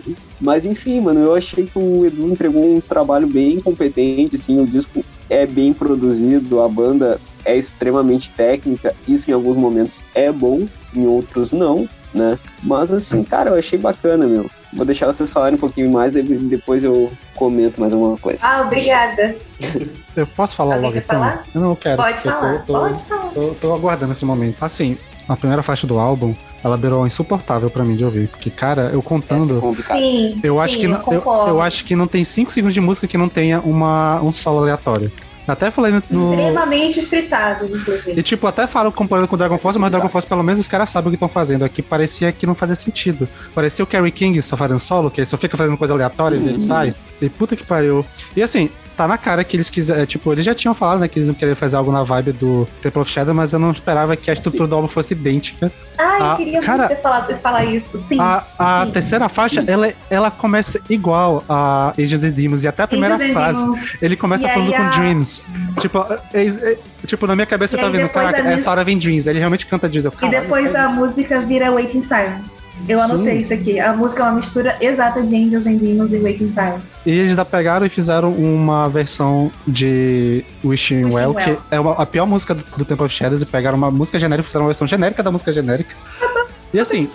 Mas 0.41 0.65
enfim, 0.65 1.01
mano, 1.01 1.19
eu 1.19 1.35
achei 1.35 1.65
que 1.65 1.77
o 1.77 2.05
Edu 2.05 2.29
entregou 2.29 2.63
um 2.65 2.81
trabalho 2.81 3.27
bem 3.27 3.59
competente, 3.59 4.35
assim, 4.37 4.59
o 4.59 4.65
disco 4.65 5.03
é 5.29 5.45
bem 5.45 5.71
produzido, 5.73 6.61
a 6.61 6.67
banda 6.67 7.19
é 7.45 7.55
extremamente 7.55 8.31
técnica, 8.31 8.95
isso 9.07 9.29
em 9.29 9.33
alguns 9.33 9.57
momentos 9.57 10.01
é 10.15 10.31
bom, 10.31 10.65
em 10.95 11.05
outros 11.05 11.51
não, 11.51 11.87
né? 12.13 12.39
Mas 12.63 12.91
assim, 12.91 13.23
cara, 13.23 13.51
eu 13.51 13.59
achei 13.59 13.77
bacana, 13.77 14.25
meu. 14.25 14.49
Vou 14.75 14.85
deixar 14.85 15.05
vocês 15.07 15.29
falarem 15.29 15.55
um 15.55 15.59
pouquinho 15.59 15.91
mais, 15.91 16.11
de- 16.11 16.21
depois 16.21 16.83
eu 16.83 17.11
comento 17.35 17.79
mais 17.79 17.93
alguma 17.93 18.17
coisa. 18.17 18.39
Ah, 18.45 18.61
obrigada. 18.63 19.35
Eu 20.15 20.27
posso 20.27 20.55
falar 20.55 20.75
Alguém 20.75 20.89
logo 20.89 20.93
quer 21.01 21.05
então? 21.05 21.19
falar? 21.19 21.43
Eu 21.55 21.61
não 21.61 21.75
quero. 21.75 21.97
Pode 21.97 22.13
porque 22.13 22.27
eu 22.27 22.33
tô- 22.33 22.39
falar, 22.39 22.57
tô- 22.59 22.73
pode 22.79 23.03
falar. 23.05 23.21
Tô, 23.33 23.41
tô 23.59 23.73
aguardando 23.73 24.11
esse 24.11 24.23
momento. 24.23 24.63
Assim, 24.63 24.95
a 25.27 25.35
primeira 25.35 25.63
faixa 25.63 25.87
do 25.87 25.97
álbum, 25.97 26.35
ela 26.63 26.77
virou 26.77 27.07
insuportável 27.07 27.67
pra 27.69 27.83
mim 27.83 27.95
de 27.95 28.05
ouvir. 28.05 28.27
Porque, 28.27 28.51
cara, 28.51 28.91
eu 28.93 28.99
É 28.99 29.01
contando. 29.01 29.59
complicado. 29.59 29.97
Sim, 29.97 30.39
Eu 30.43 30.59
acho, 30.61 30.75
sim, 30.75 30.81
que 30.81 30.87
não, 30.87 30.97
eu, 30.99 31.03
concordo. 31.03 31.49
eu 31.49 31.61
acho 31.63 31.83
que 31.83 31.95
não 31.95 32.05
tem 32.05 32.23
5 32.23 32.51
segundos 32.51 32.75
de 32.75 32.79
música 32.81 33.07
que 33.07 33.17
não 33.17 33.27
tenha 33.27 33.59
uma, 33.61 34.21
um 34.21 34.31
solo 34.31 34.59
aleatório. 34.59 35.11
Até 35.47 35.69
falei 35.69 35.91
no. 35.91 36.01
no- 36.09 36.31
Extremamente 36.33 37.01
fritado, 37.05 37.65
inclusive. 37.65 38.19
E 38.19 38.23
tipo, 38.23 38.47
até 38.47 38.65
falo 38.65 38.91
comparando 38.91 39.27
com 39.27 39.35
o 39.35 39.37
Dragon 39.37 39.57
Force, 39.57 39.77
mas 39.77 39.91
Dragon 39.91 40.07
Force 40.09 40.27
pelo 40.27 40.43
menos 40.43 40.59
os 40.59 40.67
caras 40.67 40.89
sabem 40.89 41.07
o 41.07 41.11
que 41.11 41.15
estão 41.15 41.27
fazendo. 41.29 41.63
Aqui 41.65 41.81
parecia 41.81 42.31
que 42.31 42.45
não 42.45 42.55
fazia 42.55 42.75
sentido. 42.75 43.27
Parecia 43.53 43.83
o 43.83 43.87
Kerry 43.87 44.11
King 44.11 44.41
só 44.41 44.55
fazendo 44.55 44.79
solo, 44.79 45.11
que 45.11 45.19
ele 45.19 45.25
só 45.25 45.37
fica 45.37 45.57
fazendo 45.57 45.77
coisa 45.77 45.93
aleatória 45.93 46.37
e 46.37 46.47
ele 46.47 46.59
sai. 46.59 46.93
E 47.21 47.29
puta 47.29 47.55
que 47.55 47.63
pariu. 47.63 48.05
E 48.35 48.41
assim, 48.41 48.69
tá 48.95 49.07
na 49.07 49.17
cara 49.17 49.43
que 49.43 49.55
eles 49.55 49.69
quiseram. 49.69 50.05
Tipo, 50.05 50.31
eles 50.31 50.45
já 50.45 50.53
tinham 50.55 50.73
falado, 50.73 50.99
né, 50.99 51.07
que 51.07 51.17
eles 51.19 51.27
não 51.27 51.35
queriam 51.35 51.55
fazer 51.55 51.75
algo 51.77 51.91
na 51.91 52.03
vibe 52.03 52.31
do 52.33 52.67
Temple 52.81 53.01
of 53.01 53.11
Shadow, 53.11 53.33
mas 53.33 53.53
eu 53.53 53.59
não 53.59 53.71
esperava 53.71 54.15
que 54.15 54.29
a 54.29 54.33
estrutura 54.33 54.67
do 54.67 54.75
álbum 54.75 54.87
fosse 54.87 55.13
idêntica. 55.13 55.71
Ah, 55.97 56.31
eu 56.31 56.35
queria 56.37 56.61
cara- 56.61 56.77
muito 56.87 56.95
ter 56.95 57.01
falado, 57.01 57.35
falar 57.37 57.65
isso. 57.65 57.97
Sim. 57.97 58.19
A, 58.19 58.43
a 58.57 58.85
sim. 58.85 58.91
terceira 58.91 59.29
faixa, 59.29 59.63
ela, 59.67 59.91
ela 60.09 60.31
começa 60.31 60.79
igual 60.89 61.43
a 61.49 61.93
Angels 61.99 62.23
and 62.23 62.31
Demons, 62.31 62.63
e 62.63 62.67
até 62.67 62.83
a 62.83 62.87
primeira 62.87 63.15
Angels 63.15 63.31
frase. 63.33 63.97
Ele 64.01 64.15
começa 64.15 64.47
E 64.47 64.53
falando 64.53 64.71
com 64.71 64.81
a- 64.81 64.89
Dreams. 64.89 65.45
Tipo, 65.79 66.05
é- 66.33 66.45
é- 66.45 66.77
tipo, 67.05 67.27
na 67.27 67.35
minha 67.35 67.45
cabeça 67.45 67.75
E 67.75 67.79
tava 67.79 67.91
aí 67.91 67.97
vendo, 68.01 68.09
caraca, 68.09 68.39
essa 68.49 68.71
hora 68.71 68.83
vem 68.83 68.97
Dreams. 68.97 69.27
Ele 69.27 69.39
realmente 69.39 69.65
canta 69.65 69.87
Dreams. 69.89 70.05
Eu, 70.05 70.11
E 70.11 70.15
"Caralho, 70.15 70.41
depois 70.41 70.73
é 70.73 70.79
a 70.79 70.83
isso." 70.85 70.95
música 70.95 71.39
vira 71.41 71.71
Waiting 71.71 72.01
Silence. 72.01 72.63
Eu 72.87 72.97
Sim. 72.97 73.03
anotei 73.13 73.37
isso 73.37 73.53
aqui. 73.53 73.79
A 73.79 73.93
música 73.93 74.23
é 74.23 74.25
uma 74.25 74.33
mistura 74.35 74.75
exata 74.81 75.21
de 75.21 75.35
Angels 75.35 75.65
and 75.67 75.75
Demons 75.75 76.11
e 76.11 76.17
Waiting 76.17 76.49
Silence. 76.49 76.93
E 77.05 77.11
eles 77.11 77.29
ainda 77.31 77.45
pegaram 77.45 77.85
e 77.85 77.89
fizeram 77.89 78.31
uma 78.33 78.87
versão 78.89 79.51
de 79.67 80.43
Wishing, 80.63 81.03
Wishing 81.05 81.13
Well, 81.15 81.33
Well. 81.33 81.35
que 81.35 81.57
é 81.75 81.79
uma- 81.79 81.93
a 81.93 82.05
pior 82.05 82.25
música 82.25 82.53
do, 82.55 82.63
do 82.77 82.83
Temple 82.85 83.05
of 83.05 83.13
Shadows, 83.13 83.41
e 83.41 83.45
pegaram 83.45 83.77
uma 83.77 83.91
música 83.91 84.17
genérica 84.19 84.45
e 84.45 84.47
fizeram 84.47 84.65
uma 84.65 84.69
versão 84.69 84.87
genérica 84.87 85.21
da 85.23 85.31
música 85.31 85.51
genérica. 85.53 85.95
E 86.73 86.79
assim, 86.79 87.07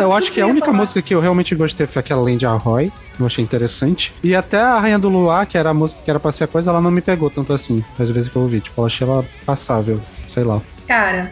eu 0.00 0.12
acho 0.12 0.30
que 0.30 0.40
a 0.40 0.46
única 0.46 0.72
música 0.72 1.02
que 1.02 1.12
eu 1.12 1.20
realmente 1.20 1.54
gostei 1.56 1.86
foi 1.88 2.00
aquela 2.00 2.22
Land 2.22 2.46
Arroy. 2.46 2.92
Eu 3.18 3.26
achei 3.26 3.42
interessante. 3.42 4.14
E 4.22 4.34
até 4.34 4.60
a 4.60 4.78
Rainha 4.78 4.98
do 4.98 5.08
Luar, 5.08 5.44
que 5.46 5.58
era 5.58 5.70
a 5.70 5.74
música 5.74 6.00
que 6.04 6.10
era 6.10 6.20
pra 6.20 6.30
ser 6.30 6.44
a 6.44 6.46
coisa, 6.46 6.70
ela 6.70 6.80
não 6.80 6.90
me 6.90 7.00
pegou 7.00 7.28
tanto 7.28 7.52
assim. 7.52 7.84
Às 7.98 8.10
vezes 8.10 8.28
que 8.28 8.36
eu 8.36 8.42
ouvi. 8.42 8.60
Tipo, 8.60 8.80
eu 8.80 8.86
achei 8.86 9.06
ela 9.06 9.24
passável. 9.44 10.00
Sei 10.28 10.44
lá. 10.44 10.62
Cara, 10.86 11.30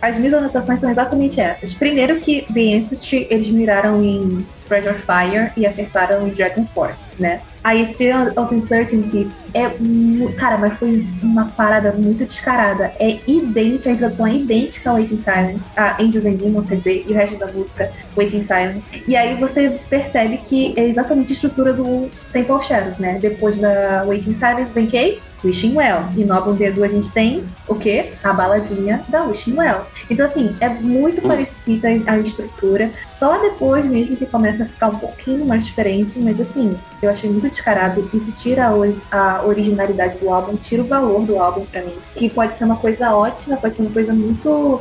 as 0.00 0.16
minhas 0.16 0.34
anotações 0.34 0.80
são 0.80 0.90
exatamente 0.90 1.40
essas. 1.40 1.74
Primeiro 1.74 2.16
que 2.20 2.46
The 2.52 2.76
Ancestry, 2.76 3.26
eles 3.30 3.48
miraram 3.48 4.02
em 4.02 4.46
Spread 4.56 4.86
Your 4.86 4.96
Fire 4.96 5.52
e 5.56 5.66
acertaram 5.66 6.26
em 6.26 6.30
Dragon 6.30 6.66
Force, 6.66 7.08
né? 7.18 7.40
Aí 7.62 7.84
Seal 7.84 8.28
of 8.36 8.54
Uncertainties 8.54 9.36
é... 9.52 9.68
Cara, 10.36 10.56
mas 10.56 10.78
foi 10.78 11.04
uma 11.22 11.46
parada 11.46 11.92
muito 11.92 12.24
descarada. 12.24 12.92
É 12.98 13.18
idêntica, 13.26 13.90
a 13.90 13.92
introdução 13.92 14.26
é 14.26 14.34
idêntica 14.34 14.90
a 14.90 14.94
Waiting 14.94 15.20
Silence, 15.20 15.70
a 15.76 16.00
Angels 16.00 16.24
and 16.24 16.34
Demons, 16.34 16.66
quer 16.66 16.76
dizer, 16.76 17.04
e 17.06 17.12
o 17.12 17.14
resto 17.14 17.36
da 17.36 17.46
música 17.48 17.90
Waiting 18.16 18.42
Silence. 18.42 19.02
E 19.06 19.16
aí 19.16 19.34
você 19.34 19.78
percebe 19.90 20.38
que 20.38 20.72
é 20.76 20.84
exatamente 20.84 21.32
a 21.32 21.34
estrutura 21.34 21.72
do 21.72 22.08
Temple 22.32 22.52
of 22.52 22.66
Shadows, 22.66 22.98
né? 22.98 23.18
Depois 23.20 23.58
da 23.58 24.04
Waiting 24.06 24.34
Silence 24.34 24.72
vem 24.72 24.86
quem? 24.86 25.18
Wishing 25.44 25.74
Well. 25.76 26.04
E 26.16 26.24
no 26.24 26.34
álbum 26.34 26.56
D2 26.56 26.82
a 26.84 26.88
gente 26.88 27.10
tem 27.10 27.44
o 27.66 27.74
quê? 27.74 28.12
A 28.24 28.32
baladinha 28.32 29.04
da 29.08 29.24
Wishing 29.24 29.54
Well. 29.56 29.82
Então, 30.10 30.26
assim, 30.26 30.54
é 30.60 30.68
muito 30.68 31.22
parecida 31.22 31.88
a 32.06 32.18
estrutura. 32.18 32.90
Só 33.10 33.38
depois 33.38 33.86
mesmo 33.86 34.16
que 34.16 34.26
começa 34.26 34.64
a 34.64 34.66
ficar 34.66 34.88
um 34.88 34.96
pouquinho 34.98 35.44
mais 35.46 35.64
diferente. 35.66 36.18
Mas, 36.18 36.40
assim, 36.40 36.76
eu 37.02 37.10
achei 37.10 37.30
muito 37.30 37.48
descarado. 37.48 38.08
Isso 38.12 38.32
tira 38.32 38.66
a, 38.68 38.74
ori- 38.74 39.00
a 39.10 39.42
originalidade 39.46 40.18
do 40.18 40.28
álbum, 40.32 40.56
tira 40.56 40.82
o 40.82 40.86
valor 40.86 41.22
do 41.22 41.38
álbum 41.38 41.64
pra 41.66 41.82
mim. 41.82 41.94
Que 42.14 42.28
pode 42.28 42.54
ser 42.56 42.64
uma 42.64 42.76
coisa 42.76 43.12
ótima, 43.14 43.56
pode 43.56 43.76
ser 43.76 43.82
uma 43.82 43.90
coisa 43.92 44.12
muito 44.12 44.80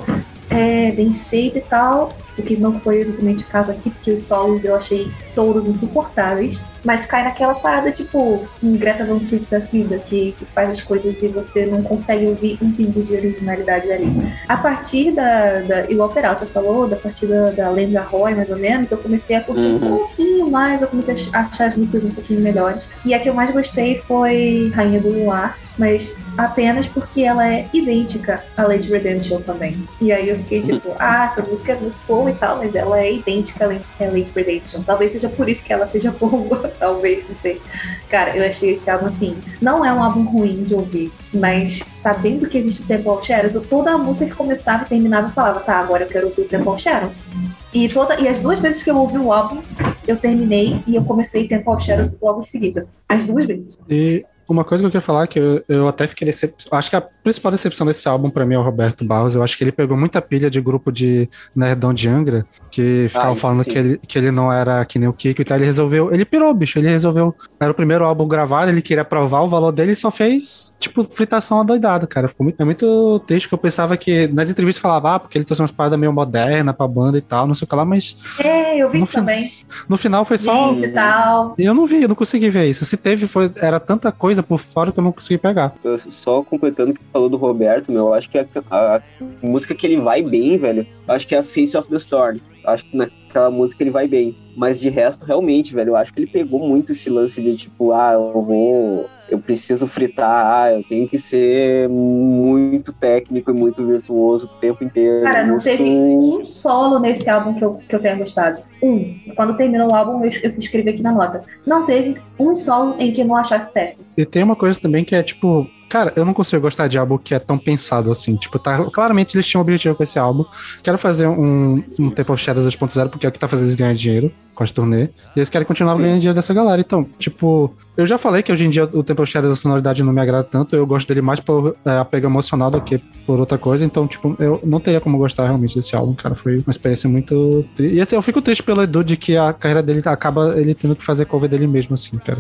é, 0.50 0.92
bem 0.92 1.14
feita 1.14 1.58
e 1.58 1.62
tal. 1.62 2.10
O 2.38 2.42
que 2.44 2.56
não 2.56 2.80
foi 2.80 3.00
exatamente 3.02 3.44
o 3.44 3.48
caso 3.48 3.72
aqui, 3.72 3.90
porque 3.90 4.12
os 4.12 4.22
solos 4.22 4.64
eu 4.64 4.76
achei 4.76 5.12
todos 5.34 5.68
insuportáveis. 5.68 6.64
Mas 6.88 7.06
cai 7.06 7.22
naquela 7.26 7.54
parada, 7.54 7.92
tipo, 7.92 8.48
um 8.64 8.78
Greta 8.78 9.04
Van 9.04 9.20
Fleet 9.20 9.44
da 9.52 9.60
vida, 9.60 9.98
que, 9.98 10.34
que 10.40 10.46
faz 10.46 10.70
as 10.70 10.82
coisas 10.82 11.22
e 11.22 11.28
você 11.28 11.66
não 11.66 11.84
consegue 11.84 12.26
ouvir 12.28 12.58
um 12.62 12.72
pingo 12.72 13.04
de 13.04 13.14
originalidade 13.14 13.92
ali. 13.92 14.08
A 14.48 14.56
partir 14.56 15.12
da. 15.12 15.60
da 15.60 15.92
igual 15.92 16.08
o 16.08 16.14
Peralta 16.14 16.46
falou, 16.46 16.88
da 16.88 16.96
partida 16.96 17.52
da 17.52 17.70
Lenda 17.70 18.00
Roy, 18.00 18.34
mais 18.34 18.50
ou 18.50 18.56
menos, 18.56 18.90
eu 18.90 18.98
comecei 19.00 19.36
a 19.36 19.42
curtir 19.42 19.66
um 19.68 19.74
Uhum. 19.78 19.98
pouquinho 19.98 20.50
mais, 20.50 20.82
eu 20.82 20.88
comecei 20.88 21.14
a 21.34 21.42
achar 21.42 21.68
as 21.68 21.76
músicas 21.76 22.06
um 22.06 22.10
pouquinho 22.12 22.40
melhores. 22.40 22.88
E 23.04 23.14
a 23.14 23.20
que 23.20 23.28
eu 23.30 23.34
mais 23.34 23.52
gostei 23.52 24.00
foi 24.00 24.72
Rainha 24.74 25.02
do 25.02 25.10
Luar, 25.10 25.58
mas 25.78 26.16
apenas 26.38 26.88
porque 26.88 27.22
ela 27.22 27.48
é 27.48 27.68
idêntica 27.74 28.44
a 28.56 28.64
Lady 28.64 28.90
Redemption 28.92 29.42
também. 29.42 29.78
E 30.02 30.12
aí 30.12 30.30
eu 30.30 30.38
fiquei 30.40 30.62
tipo, 30.62 30.92
ah, 30.98 31.30
essa 31.32 31.48
música 31.48 31.74
é 31.74 31.76
muito 31.76 31.96
boa 32.08 32.30
e 32.32 32.34
tal, 32.34 32.58
mas 32.58 32.74
ela 32.76 33.00
é 33.00 33.14
idêntica 33.14 33.66
a 33.66 33.68
Lady 33.68 33.84
a 34.00 34.04
Lady 34.06 34.28
Redemption. 34.36 34.82
Talvez 34.84 35.12
seja 35.12 35.30
por 35.30 35.48
isso 35.48 35.64
que 35.64 35.72
ela 35.74 35.88
seja 35.88 36.12
boa, 36.12 36.72
talvez, 36.80 37.28
não 37.28 37.36
sei. 37.36 37.62
Cara, 38.10 38.36
eu 38.36 38.48
achei 38.48 38.72
esse 38.72 38.90
álbum 38.90 39.08
assim, 39.08 39.36
não 39.62 39.84
é 39.84 39.92
um 39.92 40.04
álbum 40.04 40.24
ruim 40.24 40.64
de 40.64 40.74
ouvir, 40.74 41.12
mas 41.34 41.84
sabendo 41.92 42.48
que 42.48 42.58
existe 42.58 42.84
o 42.84 42.86
Temple 42.86 43.10
of 43.10 43.26
Shadows, 43.26 43.68
toda 43.68 43.92
a 43.92 43.98
música 43.98 44.26
que 44.28 44.36
começava 44.36 44.84
e 44.84 44.88
terminava 44.88 45.28
eu 45.28 45.32
falava, 45.32 45.60
tá, 45.60 45.78
agora 45.80 46.04
eu 46.04 46.08
quero 46.08 46.28
ouvir 46.28 46.42
o 46.42 46.48
Temple 46.48 46.70
of 46.70 46.82
Shadows. 46.82 47.26
E, 47.74 47.90
toda, 47.90 48.20
e 48.20 48.28
as 48.28 48.40
duas 48.40 48.60
vezes 48.60 48.82
que 48.82 48.90
eu 48.90 48.98
ouvi 48.98 49.18
o 49.18 49.32
álbum, 49.32 49.62
eu 50.08 50.16
terminei 50.16 50.82
e 50.88 50.96
eu 50.96 51.04
comecei 51.04 51.48
Temple 51.48 51.74
of 51.74 51.84
Shadows 51.84 52.16
logo 52.22 52.40
em 52.42 52.44
seguida. 52.44 52.88
As 53.10 53.24
duas 53.24 53.46
vezes. 53.46 53.78
E 53.90 54.26
uma 54.48 54.64
coisa 54.64 54.82
que 54.82 54.86
eu 54.86 54.92
queria 54.92 55.02
falar 55.02 55.28
que 55.28 55.38
eu, 55.38 55.64
eu 55.68 55.88
até 55.88 56.08
fiquei 56.08 56.26
decepcionado. 56.26 56.78
Acho 56.78 56.90
que 56.90 56.96
a 56.96 57.02
principal 57.28 57.52
decepção 57.52 57.86
desse 57.86 58.08
álbum 58.08 58.30
pra 58.30 58.46
mim 58.46 58.56
é 58.56 58.60
o 58.60 58.62
Roberto 58.64 59.04
Barros. 59.06 59.36
Eu 59.36 59.44
acho 59.44 59.58
que 59.58 59.64
ele 59.64 59.72
pegou 59.72 59.98
muita 59.98 60.22
pilha 60.22 60.50
de 60.50 60.62
grupo 60.62 60.92
de 60.92 61.30
nerdão 61.56 61.94
de 61.94 62.08
Angra, 62.08 62.46
que 62.72 63.08
ficavam 63.10 63.34
isso 63.34 63.42
falando 63.42 63.64
sim. 63.64 63.72
que 63.72 63.78
ele, 63.78 64.00
que 64.08 64.18
ele 64.18 64.32
não 64.32 64.52
era 64.52 64.84
que 64.86 64.98
nem 64.98 65.10
o 65.10 65.14
Kiko 65.14 65.42
e 65.42 65.46
tal. 65.46 65.58
Ele 65.58 65.66
resolveu. 65.66 66.14
Ele 66.14 66.24
pirou, 66.24 66.54
bicho. 66.54 66.80
Ele 66.80 66.88
resolveu. 66.90 67.36
Era 67.60 67.72
o 67.72 67.74
primeiro 67.76 68.06
álbum 68.06 68.28
gravado, 68.28 68.72
ele 68.72 68.82
queria 68.82 69.04
provar 69.04 69.42
o 69.42 69.48
valor 69.48 69.72
dele 69.72 69.92
e 69.92 69.96
só 69.96 70.10
fez, 70.10 70.74
tipo, 70.80 71.04
fritação 71.04 71.60
adoidado, 71.60 72.08
cara. 72.08 72.28
Ficou 72.28 72.44
muito, 72.46 72.62
é 72.62 72.66
muito 72.66 73.22
triste 73.28 73.48
que 73.48 73.54
eu 73.54 73.58
pensava 73.58 73.98
que 73.98 74.28
nas 74.28 74.50
entrevistas 74.50 74.82
falava, 74.82 75.16
ah, 75.16 75.20
porque 75.20 75.38
ele 75.38 75.46
trouxe 75.46 75.62
umas 75.62 75.72
paradas 75.72 76.00
meio 76.00 76.14
moderna 76.14 76.74
pra 76.74 76.88
banda 76.88 77.18
e 77.18 77.22
tal, 77.22 77.46
não 77.48 77.54
sei 77.54 77.66
o 77.66 77.68
que 77.70 77.76
lá, 77.76 77.84
mas 77.86 78.16
É, 78.44 78.78
eu 78.78 78.90
vi 78.90 79.00
No 79.00 79.04
isso 79.06 79.14
também. 79.14 79.52
no 79.90 79.98
final 79.98 80.24
foi 80.24 80.38
só. 80.38 80.70
Gente 80.70 80.86
e 80.86 80.92
tal. 80.94 81.56
Eu 81.58 81.74
não 81.74 81.86
vi, 81.86 82.04
eu 82.04 82.08
não 82.08 82.16
consegui 82.16 82.50
ver 82.50 82.68
isso. 82.68 82.86
Se 82.86 82.96
teve, 82.96 83.28
foi, 83.28 83.52
era 83.62 83.80
tanta 83.80 84.12
coisa 84.12 84.42
por 84.44 84.60
fora 84.60 84.92
que 84.92 85.00
eu 85.00 85.04
não 85.04 85.12
consegui 85.12 85.38
pegar. 85.38 85.74
Eu- 85.84 85.98
Só 85.98 86.42
completando 86.44 86.92
o 86.92 86.94
que 86.94 87.02
falou 87.18 87.30
do 87.30 87.38
Roberto, 87.38 87.92
meu, 87.92 88.08
eu 88.08 88.14
acho 88.14 88.30
que 88.30 88.38
a, 88.38 88.46
a- 88.70 89.02
música 89.42 89.74
que 89.74 89.88
ele 89.88 89.98
vai 89.98 90.22
bem, 90.22 90.56
velho, 90.58 90.86
eu 91.08 91.14
acho 91.14 91.28
que 91.28 91.34
é 91.34 91.40
a 91.40 91.44
Face 91.44 91.76
of 91.76 91.90
the 91.90 91.96
Storm. 91.98 92.38
Eu 92.64 92.70
Acho 92.70 92.84
que 92.84 92.96
naquela 92.98 93.50
música 93.50 93.82
ele 93.82 93.90
vai 93.90 94.08
bem. 94.08 94.36
Mas 94.56 94.80
de 94.80 94.90
resto, 94.90 95.26
realmente, 95.26 95.74
velho, 95.74 95.90
eu 95.92 95.96
acho 95.96 96.14
que 96.14 96.20
ele 96.22 96.30
pegou 96.32 96.60
muito 96.60 96.92
esse 96.92 97.10
lance 97.10 97.42
de 97.42 97.56
tipo, 97.56 97.92
ah, 97.92 98.14
eu 98.14 98.42
vou. 98.42 99.10
Eu 99.30 99.40
preciso 99.40 99.88
fritar, 99.88 100.46
ah, 100.46 100.72
eu 100.74 100.84
tenho 100.84 101.08
que 101.08 101.18
ser 101.18 101.90
muito 101.90 102.94
técnico 102.94 103.52
e 103.52 103.54
muito 103.54 103.86
virtuoso 103.86 104.46
o 104.46 104.60
tempo 104.60 104.84
inteiro. 104.84 105.24
Cara, 105.24 105.46
não 105.46 105.58
teve 105.58 105.84
um 105.84 106.46
solo 106.46 106.98
nesse 107.00 107.30
álbum 107.30 107.54
que 107.54 107.64
eu, 107.64 107.76
que 107.78 107.94
eu 107.96 108.00
tenha 108.00 108.16
gostado. 108.16 108.60
Um. 108.82 109.16
Quando 109.36 109.58
terminou 109.58 109.92
o 109.92 109.96
álbum, 109.96 110.24
eu, 110.24 110.32
eu 110.44 110.54
escrevi 110.58 110.90
aqui 110.92 111.02
na 111.02 111.12
nota. 111.12 111.44
Não 111.66 111.86
teve 111.86 112.18
um 112.40 112.56
solo 112.56 112.96
em 113.00 113.12
que 113.12 113.22
eu 113.22 113.26
não 113.28 113.36
achasse 113.36 113.72
péssimo. 113.72 114.06
E 114.18 114.26
tem 114.26 114.44
uma 114.44 114.56
coisa 114.56 114.80
também 114.80 115.04
que 115.04 115.16
é 115.16 115.24
tipo. 115.24 115.68
Cara, 115.90 116.12
eu 116.16 116.26
não 116.26 116.34
consigo 116.34 116.62
gostar 116.62 116.88
de 116.88 116.98
álbum 116.98 117.18
que 117.18 117.34
é 117.34 117.40
tão 117.40 117.58
pensado 117.58 118.12
assim. 118.12 118.36
Tipo, 118.36 118.60
tá, 118.60 118.78
claramente 118.92 119.36
eles 119.38 119.48
tinham 119.48 119.62
um 119.62 119.64
objetivo 119.64 119.96
com 119.96 120.04
esse 120.04 120.20
álbum. 120.20 120.44
Quero 120.84 120.98
fazer 120.98 121.28
um, 121.28 121.82
um 121.98 122.10
Temple 122.10 122.34
of 122.34 122.44
Shadows 122.44 122.66
2.0, 122.76 123.10
porque 123.10 123.26
é 123.26 123.30
o 123.30 123.32
que 123.32 123.40
tá 123.40 123.48
fazendo 123.48 123.68
eles 123.68 123.76
ganhar 123.76 123.94
dinheiro 123.94 124.32
com 124.54 124.64
as 124.64 124.72
turnê. 124.72 125.04
E 125.04 125.10
eles 125.40 125.50
querem 125.50 125.66
continuar 125.68 125.96
ganhando 125.96 126.18
dinheiro 126.20 126.36
dessa 126.36 126.54
galera. 126.54 126.82
Então, 126.82 127.06
tipo, 127.18 127.74
eu 127.96 128.06
já 128.08 128.18
falei 128.18 128.42
que 128.44 128.52
hoje 128.52 128.66
em 128.66 128.70
dia 128.70 128.84
o 128.86 129.04
Temple 129.04 129.22
of 129.24 129.32
Shadows, 129.32 129.54
a 129.54 129.56
sonoridade 129.62 130.04
não 130.04 130.12
me 130.12 130.20
agrada 130.20 130.44
tanto. 130.44 130.76
Eu 130.76 130.86
gosto 130.86 131.08
dele 131.08 131.22
mais 131.22 131.40
por 131.40 131.76
é, 131.86 131.92
apego 132.00 132.26
emocional 132.28 132.70
do 132.72 132.82
que 132.82 132.98
por 133.26 133.40
outra 133.40 133.58
coisa. 133.58 133.86
Então, 133.86 134.06
tipo, 134.08 134.36
eu 134.40 134.60
não 134.66 134.80
teria 134.82 135.00
como 135.00 135.18
gostar 135.18 135.46
realmente 135.46 135.76
desse 135.76 135.96
álbum, 135.96 136.14
cara. 136.16 136.36
Foi 136.36 136.58
uma 136.58 136.72
experiência 136.72 137.08
muito. 137.10 137.64
tri- 137.76 137.94
E 137.94 138.02
assim, 138.02 138.16
eu 138.16 138.22
fico 138.22 138.42
triste 138.42 138.64
pelo 138.64 138.82
Edu 138.82 139.04
de 139.04 139.16
que 139.16 139.38
a 139.38 139.54
carreira 139.54 139.82
dele 139.84 140.02
acaba 140.06 140.54
ele 140.60 140.74
tendo 140.74 140.96
que 140.96 141.04
fazer 141.04 141.26
cover 141.26 141.50
dele 141.50 141.68
mesmo, 141.68 141.94
assim, 141.94 142.18
cara. 142.18 142.40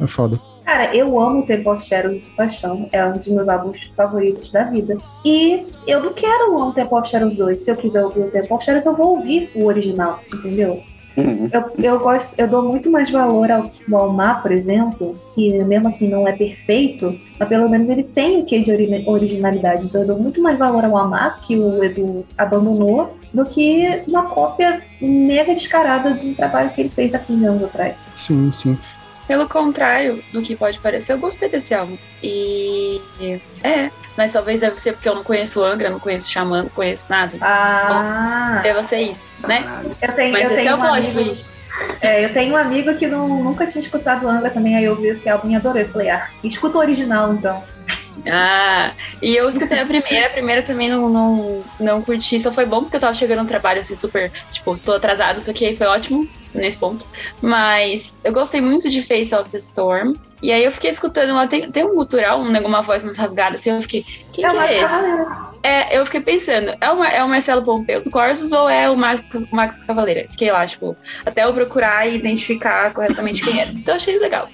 É, 0.00 0.04
é 0.04 0.06
foda. 0.06 0.40
Cara, 0.66 0.92
eu 0.96 1.18
amo 1.20 1.38
o 1.40 1.46
Temple 1.46 1.68
of 1.68 1.84
Shadows 1.86 2.16
de 2.16 2.28
paixão. 2.30 2.88
É 2.90 3.06
um 3.06 3.12
dos 3.12 3.28
meus 3.28 3.48
álbuns 3.48 3.78
favoritos 3.96 4.50
da 4.50 4.64
vida. 4.64 4.98
E 5.24 5.62
eu 5.86 6.02
não 6.02 6.12
quero 6.12 6.58
um 6.60 6.72
Temple 6.72 6.98
of 6.98 7.08
Shadows 7.08 7.36
2. 7.36 7.60
Se 7.60 7.70
eu 7.70 7.76
quiser 7.76 8.04
ouvir 8.04 8.20
o 8.22 8.30
Temple 8.32 8.52
of 8.52 8.64
Shadows, 8.64 8.84
eu 8.84 8.96
vou 8.96 9.16
ouvir 9.16 9.48
o 9.54 9.64
original, 9.66 10.18
entendeu? 10.34 10.82
Uhum. 11.16 11.48
Eu, 11.50 11.72
eu 11.82 11.98
gosto, 12.00 12.34
eu 12.38 12.46
dou 12.48 12.62
muito 12.62 12.90
mais 12.90 13.08
valor 13.10 13.50
ao, 13.50 13.70
ao 13.92 14.00
Almar, 14.02 14.42
por 14.42 14.50
exemplo, 14.52 15.14
que 15.34 15.64
mesmo 15.64 15.88
assim 15.88 16.08
não 16.08 16.28
é 16.28 16.32
perfeito, 16.32 17.18
mas 17.38 17.48
pelo 17.48 17.70
menos 17.70 17.88
ele 17.88 18.02
tem 18.02 18.40
o 18.40 18.44
que 18.44 18.58
de 18.62 18.70
ori- 18.70 19.04
originalidade. 19.06 19.86
Então 19.86 20.00
eu 20.02 20.06
dou 20.08 20.18
muito 20.18 20.42
mais 20.42 20.58
valor 20.58 20.84
ao 20.84 20.94
Almar, 20.96 21.40
que 21.46 21.56
o 21.56 21.82
Edu 21.82 22.26
abandonou, 22.36 23.16
do 23.32 23.44
que 23.46 24.02
uma 24.08 24.24
cópia 24.24 24.82
mega 25.00 25.54
descarada 25.54 26.12
de 26.12 26.26
um 26.26 26.34
trabalho 26.34 26.70
que 26.70 26.80
ele 26.82 26.90
fez 26.90 27.14
há 27.14 27.18
15 27.20 27.44
anos 27.46 27.64
atrás. 27.64 27.94
Sim, 28.14 28.50
sim. 28.52 28.76
Pelo 29.26 29.48
contrário 29.48 30.22
do 30.32 30.40
que 30.40 30.54
pode 30.54 30.78
parecer, 30.78 31.12
eu 31.12 31.18
gostei 31.18 31.48
desse 31.48 31.74
álbum. 31.74 31.98
E. 32.22 33.00
É, 33.62 33.90
mas 34.16 34.32
talvez 34.32 34.60
deve 34.60 34.80
ser 34.80 34.92
porque 34.92 35.08
eu 35.08 35.14
não 35.14 35.24
conheço 35.24 35.62
Angra, 35.64 35.90
não 35.90 35.98
conheço 35.98 36.30
Xamã, 36.30 36.62
não 36.62 36.68
conheço 36.70 37.10
nada. 37.10 37.32
Ah, 37.40 38.60
Deve 38.62 38.82
ser 38.82 39.00
isso, 39.02 39.28
né? 39.46 39.64
eu 40.00 40.12
tenho, 40.12 40.32
Mas 40.32 40.42
eu 40.50 40.54
esse 40.54 40.56
tenho 40.56 40.70
é 40.70 40.74
o 40.74 40.76
um 40.76 40.80
plot 40.80 41.06
amigo, 41.10 41.24
twist. 41.24 41.46
é, 42.00 42.24
eu 42.24 42.32
tenho 42.32 42.54
um 42.54 42.56
amigo 42.56 42.94
que 42.94 43.06
não, 43.06 43.28
nunca 43.42 43.66
tinha 43.66 43.82
escutado 43.82 44.28
Angra 44.28 44.48
também, 44.50 44.76
aí 44.76 44.84
eu 44.84 44.94
vi 44.96 45.08
esse 45.08 45.28
álbum 45.28 45.50
e 45.50 45.56
adorei. 45.56 45.82
Eu 45.82 45.88
falei, 45.88 46.08
ah, 46.08 46.28
escuta 46.44 46.78
o 46.78 46.80
original 46.80 47.34
então. 47.34 47.62
Ah, 48.28 48.92
e 49.20 49.36
eu 49.36 49.48
escutei 49.48 49.78
a 49.78 49.86
primeira, 49.86 50.26
a 50.26 50.30
primeira 50.30 50.62
também 50.62 50.88
não, 50.88 51.08
não, 51.08 51.64
não 51.78 52.02
curti, 52.02 52.38
só 52.40 52.50
foi 52.50 52.64
bom 52.64 52.82
porque 52.82 52.96
eu 52.96 53.00
tava 53.00 53.14
chegando 53.14 53.42
no 53.42 53.46
trabalho 53.48 53.80
assim, 53.80 53.94
super, 53.94 54.32
tipo, 54.50 54.76
tô 54.78 54.94
atrasado, 54.94 55.38
isso 55.38 55.50
aqui 55.50 55.76
foi 55.76 55.86
ótimo 55.86 56.26
nesse 56.54 56.78
ponto. 56.78 57.06
Mas 57.42 58.20
eu 58.24 58.32
gostei 58.32 58.60
muito 58.60 58.88
de 58.90 59.02
Face 59.02 59.34
of 59.34 59.48
the 59.50 59.58
Storm. 59.58 60.14
E 60.42 60.52
aí 60.52 60.62
eu 60.64 60.70
fiquei 60.70 60.90
escutando 60.90 61.32
lá, 61.32 61.46
tem, 61.46 61.70
tem 61.70 61.82
um 61.84 61.94
gutural, 61.94 62.40
um, 62.40 62.52
uma 62.58 62.82
voz 62.82 63.02
mais 63.02 63.16
rasgada, 63.16 63.54
assim, 63.54 63.70
eu 63.70 63.80
fiquei, 63.80 64.04
quem 64.34 64.44
É 64.44 64.48
que 64.48 64.54
uma 64.54 64.66
é 64.68 64.82
esse? 64.82 64.94
É, 65.62 65.98
eu 65.98 66.04
fiquei 66.04 66.20
pensando, 66.20 66.74
é 66.78 66.90
o, 66.90 66.98
Mar- 66.98 67.12
é 67.14 67.24
o 67.24 67.28
Marcelo 67.28 67.62
Pompeu 67.62 68.02
do 68.02 68.10
Corsos 68.10 68.52
ou 68.52 68.68
é 68.68 68.88
o 68.90 68.94
Max, 68.96 69.22
Max 69.50 69.82
Cavaleira? 69.84 70.26
Fiquei 70.30 70.52
lá, 70.52 70.66
tipo, 70.66 70.94
até 71.24 71.42
eu 71.44 71.54
procurar 71.54 72.06
e 72.06 72.16
identificar 72.16 72.92
corretamente 72.92 73.42
quem 73.42 73.58
era. 73.62 73.70
Então 73.70 73.94
eu 73.94 73.96
achei 73.96 74.18
legal. 74.18 74.46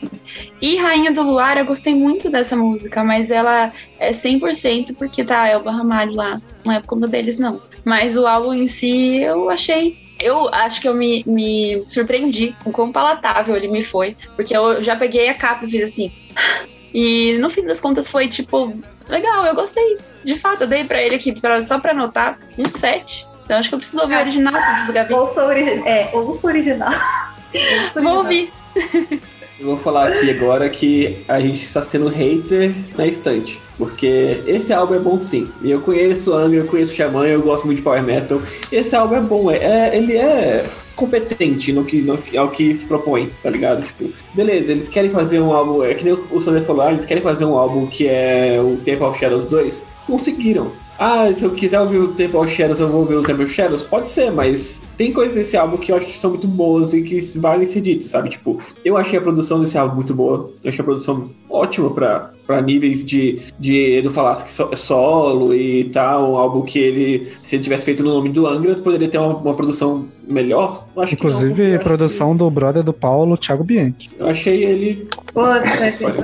E 0.60 0.77
Rainha 0.77 1.10
do 1.10 1.23
Luar, 1.23 1.59
eu 1.59 1.64
gostei 1.64 1.97
muito 1.97 2.31
dessa 2.31 2.56
música, 2.56 3.02
mas 3.02 3.32
ela 3.32 3.73
é 3.98 4.10
100% 4.10 4.94
porque 4.97 5.24
tá 5.24 5.48
Elba 5.48 5.73
Ramalho 5.73 6.14
lá. 6.14 6.40
Não 6.64 6.73
é 6.74 6.78
por 6.81 6.86
conta 6.86 7.09
deles, 7.09 7.39
não. 7.39 7.60
Mas 7.85 8.16
o 8.16 8.24
álbum 8.24 8.55
em 8.55 8.69
si, 8.69 9.16
eu 9.20 9.51
achei. 9.51 10.01
Eu 10.22 10.48
acho 10.52 10.80
que 10.80 10.88
eu 10.88 10.94
me, 10.94 11.22
me 11.26 11.82
surpreendi 11.88 12.54
com 12.62 12.70
quão 12.72 12.92
palatável 12.92 13.56
ele 13.56 13.68
me 13.68 13.82
foi. 13.82 14.16
Porque 14.36 14.56
eu 14.56 14.82
já 14.82 14.96
peguei 14.96 15.28
a 15.28 15.34
capa 15.34 15.64
e 15.64 15.68
fiz 15.70 15.82
assim. 15.82 16.12
E 16.94 17.38
no 17.38 17.48
fim 17.48 17.64
das 17.64 17.80
contas 17.80 18.06
foi 18.06 18.28
tipo, 18.28 18.70
legal, 19.08 19.46
eu 19.46 19.54
gostei. 19.54 19.96
De 20.22 20.38
fato, 20.38 20.64
eu 20.64 20.66
dei 20.66 20.84
pra 20.84 21.00
ele 21.00 21.14
aqui 21.14 21.32
pra, 21.40 21.62
só 21.62 21.80
pra 21.80 21.92
anotar 21.92 22.38
um 22.58 22.68
7. 22.68 23.26
Então 23.44 23.56
acho 23.56 23.70
que 23.70 23.74
eu 23.74 23.78
preciso 23.78 24.02
ouvir 24.02 24.16
o 24.16 24.18
original 24.20 24.52
do 24.86 24.92
Gabi. 24.92 25.14
Ouça 25.14 25.42
o 25.42 25.48
original. 25.48 25.86
É, 25.86 26.10
ouça 26.12 26.46
original. 26.46 26.90
Ouça 27.54 28.00
o 28.00 28.02
Vou 28.02 28.18
original. 28.18 28.52
ouvir. 28.74 29.22
Eu 29.62 29.68
vou 29.68 29.76
falar 29.76 30.09
aqui 30.09 30.28
agora 30.28 30.68
que 30.68 31.18
a 31.28 31.39
gente 31.39 31.62
está 31.64 31.80
sendo 31.82 32.09
hater 32.09 32.74
na 32.98 33.06
estante. 33.06 33.60
Porque 33.78 34.40
esse 34.44 34.72
álbum 34.72 34.94
é 34.94 34.98
bom 34.98 35.20
sim. 35.20 35.48
E 35.62 35.70
eu 35.70 35.80
conheço 35.80 36.34
Angra, 36.34 36.59
eu 36.59 36.66
conheço 36.66 36.93
Xamã, 36.93 37.24
eu 37.26 37.40
gosto 37.40 37.64
muito 37.64 37.76
de 37.78 37.84
Power 37.84 38.02
Metal. 38.02 38.43
Esse 38.72 38.97
álbum 38.97 39.14
é 39.14 39.20
bom, 39.20 39.48
é, 39.52 39.59
é- 39.59 39.97
ele 39.97 40.16
é 40.16 40.66
competente 40.97 41.72
no 41.72 41.84
que, 41.84 42.02
no, 42.02 42.18
ao 42.36 42.51
que 42.51 42.74
se 42.74 42.86
propõe, 42.86 43.30
tá 43.40 43.48
ligado? 43.48 43.84
Tipo, 43.84 44.10
beleza, 44.34 44.72
eles 44.72 44.89
querem 44.89 45.12
fazer 45.12 45.39
um 45.39 45.52
álbum, 45.52 45.84
é 45.84 45.94
que 45.94 46.05
nem 46.05 46.12
o 46.12 46.40
Sander 46.40 46.64
falou, 46.64 46.82
ah, 46.82 46.93
eles 46.93 47.06
querem 47.06 47.22
fazer 47.22 47.44
um 47.44 47.56
álbum 47.56 47.86
que 47.86 48.09
é 48.09 48.59
o 48.60 48.76
Temple 48.78 49.06
of 49.06 49.16
Shadows 49.16 49.44
2. 49.44 49.84
Conseguiram. 50.09 50.72
Ah, 50.98 51.32
se 51.35 51.43
eu 51.44 51.51
quiser 51.51 51.81
ouvir 51.81 51.98
o 51.98 52.09
Temple 52.09 52.36
of 52.39 52.55
Shadows, 52.55 52.78
eu 52.78 52.86
vou 52.89 53.01
ouvir 53.01 53.16
o 53.16 53.23
Temple 53.23 53.44
of 53.44 53.52
Shadows? 53.52 53.82
Pode 53.82 54.09
ser, 54.09 54.31
mas 54.31 54.85
tem 54.97 55.12
coisas 55.12 55.35
desse 55.35 55.56
álbum 55.56 55.77
que 55.77 55.90
eu 55.90 55.97
acho 55.97 56.06
que 56.06 56.19
são 56.19 56.31
muito 56.31 56.47
boas 56.47 56.94
e 56.94 57.02
que 57.02 57.19
valem 57.39 57.66
ser 57.66 57.81
ditas, 57.81 58.06
sabe? 58.06 58.28
Tipo, 58.31 58.60
eu 58.85 58.97
achei 58.97 59.19
a 59.19 59.23
produção 59.23 59.60
desse 59.60 59.77
álbum 59.77 59.97
muito 59.97 60.14
boa. 60.14 60.51
Eu 60.62 60.69
achei 60.69 60.81
a 60.81 60.85
produção 60.85 61.28
ótima 61.51 61.90
pra, 61.90 62.31
pra 62.47 62.60
níveis 62.62 63.05
de, 63.05 63.40
de 63.59 63.97
Edu 63.98 64.10
Falaschi 64.10 64.52
so- 64.52 64.70
solo 64.77 65.52
e 65.52 65.85
tal. 65.85 66.32
Um 66.32 66.36
álbum 66.36 66.62
que 66.62 66.78
ele, 66.78 67.32
se 67.43 67.56
ele 67.56 67.64
tivesse 67.64 67.85
feito 67.85 68.05
no 68.05 68.10
nome 68.14 68.28
do 68.28 68.47
Angra, 68.47 68.77
poderia 68.77 69.09
ter 69.09 69.19
uma, 69.19 69.35
uma 69.36 69.55
produção 69.55 70.05
melhor. 70.28 70.85
Eu 70.94 71.02
acho 71.02 71.16
que 71.16 71.23
não, 71.24 71.31
Inclusive, 71.31 71.74
acho 71.74 71.85
produção 71.85 72.36
do 72.36 72.48
brother 72.48 72.85
do 72.85 72.93
Paulo, 72.93 73.36
Thiago 73.36 73.64
Bianchi. 73.64 74.09
que- 74.10 74.10
eu 74.20 74.28
achei 74.28 74.62
ele. 74.62 75.09
Puta 75.35 75.60
que 75.62 76.05
pariu. 76.05 76.23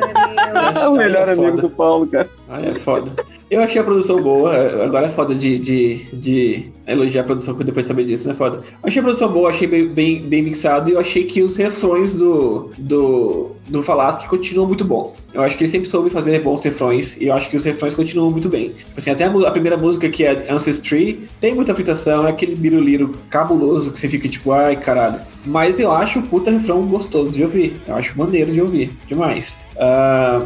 É 0.83 0.89
o 0.89 0.93
melhor 0.93 1.29
é 1.29 1.33
amigo 1.33 1.61
do 1.61 1.71
Paulo, 1.71 2.07
cara. 2.07 2.29
Ah, 2.49 2.61
é 2.63 2.73
foda. 2.75 3.11
Eu 3.51 3.63
achei 3.63 3.81
a 3.81 3.85
produção 3.85 4.21
boa, 4.21 4.55
agora 4.85 5.07
é 5.07 5.11
foda 5.11 5.35
de, 5.35 5.59
de, 5.59 6.05
de 6.13 6.67
elogiar 6.87 7.23
a 7.23 7.25
produção 7.25 7.55
depois 7.55 7.85
de 7.85 7.89
saber 7.89 8.05
disso, 8.05 8.29
né? 8.29 8.35
Foda. 8.35 8.63
Achei 8.83 9.01
a 9.01 9.03
produção 9.03 9.33
boa, 9.33 9.49
achei 9.49 9.67
bem, 9.67 9.89
bem, 9.89 10.21
bem 10.21 10.43
mixado 10.43 10.91
e 10.91 10.93
eu 10.93 11.01
achei 11.01 11.25
que 11.25 11.41
os 11.43 11.57
refrões 11.57 12.15
do, 12.15 12.71
do, 12.77 13.53
do 13.67 13.83
Falaschi 13.83 14.29
continuam 14.29 14.67
muito 14.67 14.85
bom. 14.85 15.17
Eu 15.33 15.43
acho 15.43 15.57
que 15.57 15.65
ele 15.65 15.71
sempre 15.71 15.89
soube 15.89 16.11
fazer 16.11 16.39
bons 16.41 16.63
refrões 16.63 17.17
e 17.19 17.29
eu 17.29 17.35
acho 17.35 17.49
que 17.49 17.57
os 17.57 17.65
refrões 17.65 17.95
continuam 17.95 18.31
muito 18.31 18.51
bem. 18.51 18.69
Tipo 18.69 18.99
Assim, 18.99 19.11
até 19.11 19.25
a, 19.25 19.31
a 19.31 19.51
primeira 19.51 19.79
música, 19.79 20.11
que 20.11 20.25
é 20.25 20.53
Ancestry, 20.53 21.27
tem 21.41 21.55
muita 21.55 21.75
fritação, 21.75 22.27
é 22.27 22.31
aquele 22.31 22.55
biruliro 22.55 23.13
cabuloso 23.31 23.91
que 23.91 23.99
você 23.99 24.11
fica 24.11 24.29
tipo, 24.29 24.53
ai 24.53 24.77
caralho. 24.77 25.21
Mas 25.47 25.81
eu 25.81 25.91
acho 25.91 26.19
o 26.19 26.23
puta 26.23 26.51
refrão 26.51 26.83
gostoso 26.83 27.31
de 27.31 27.43
ouvir. 27.43 27.81
Eu 27.87 27.95
acho 27.95 28.19
maneiro 28.19 28.53
de 28.53 28.61
ouvir, 28.61 28.91
demais. 29.07 29.57
Ah, 29.79 30.43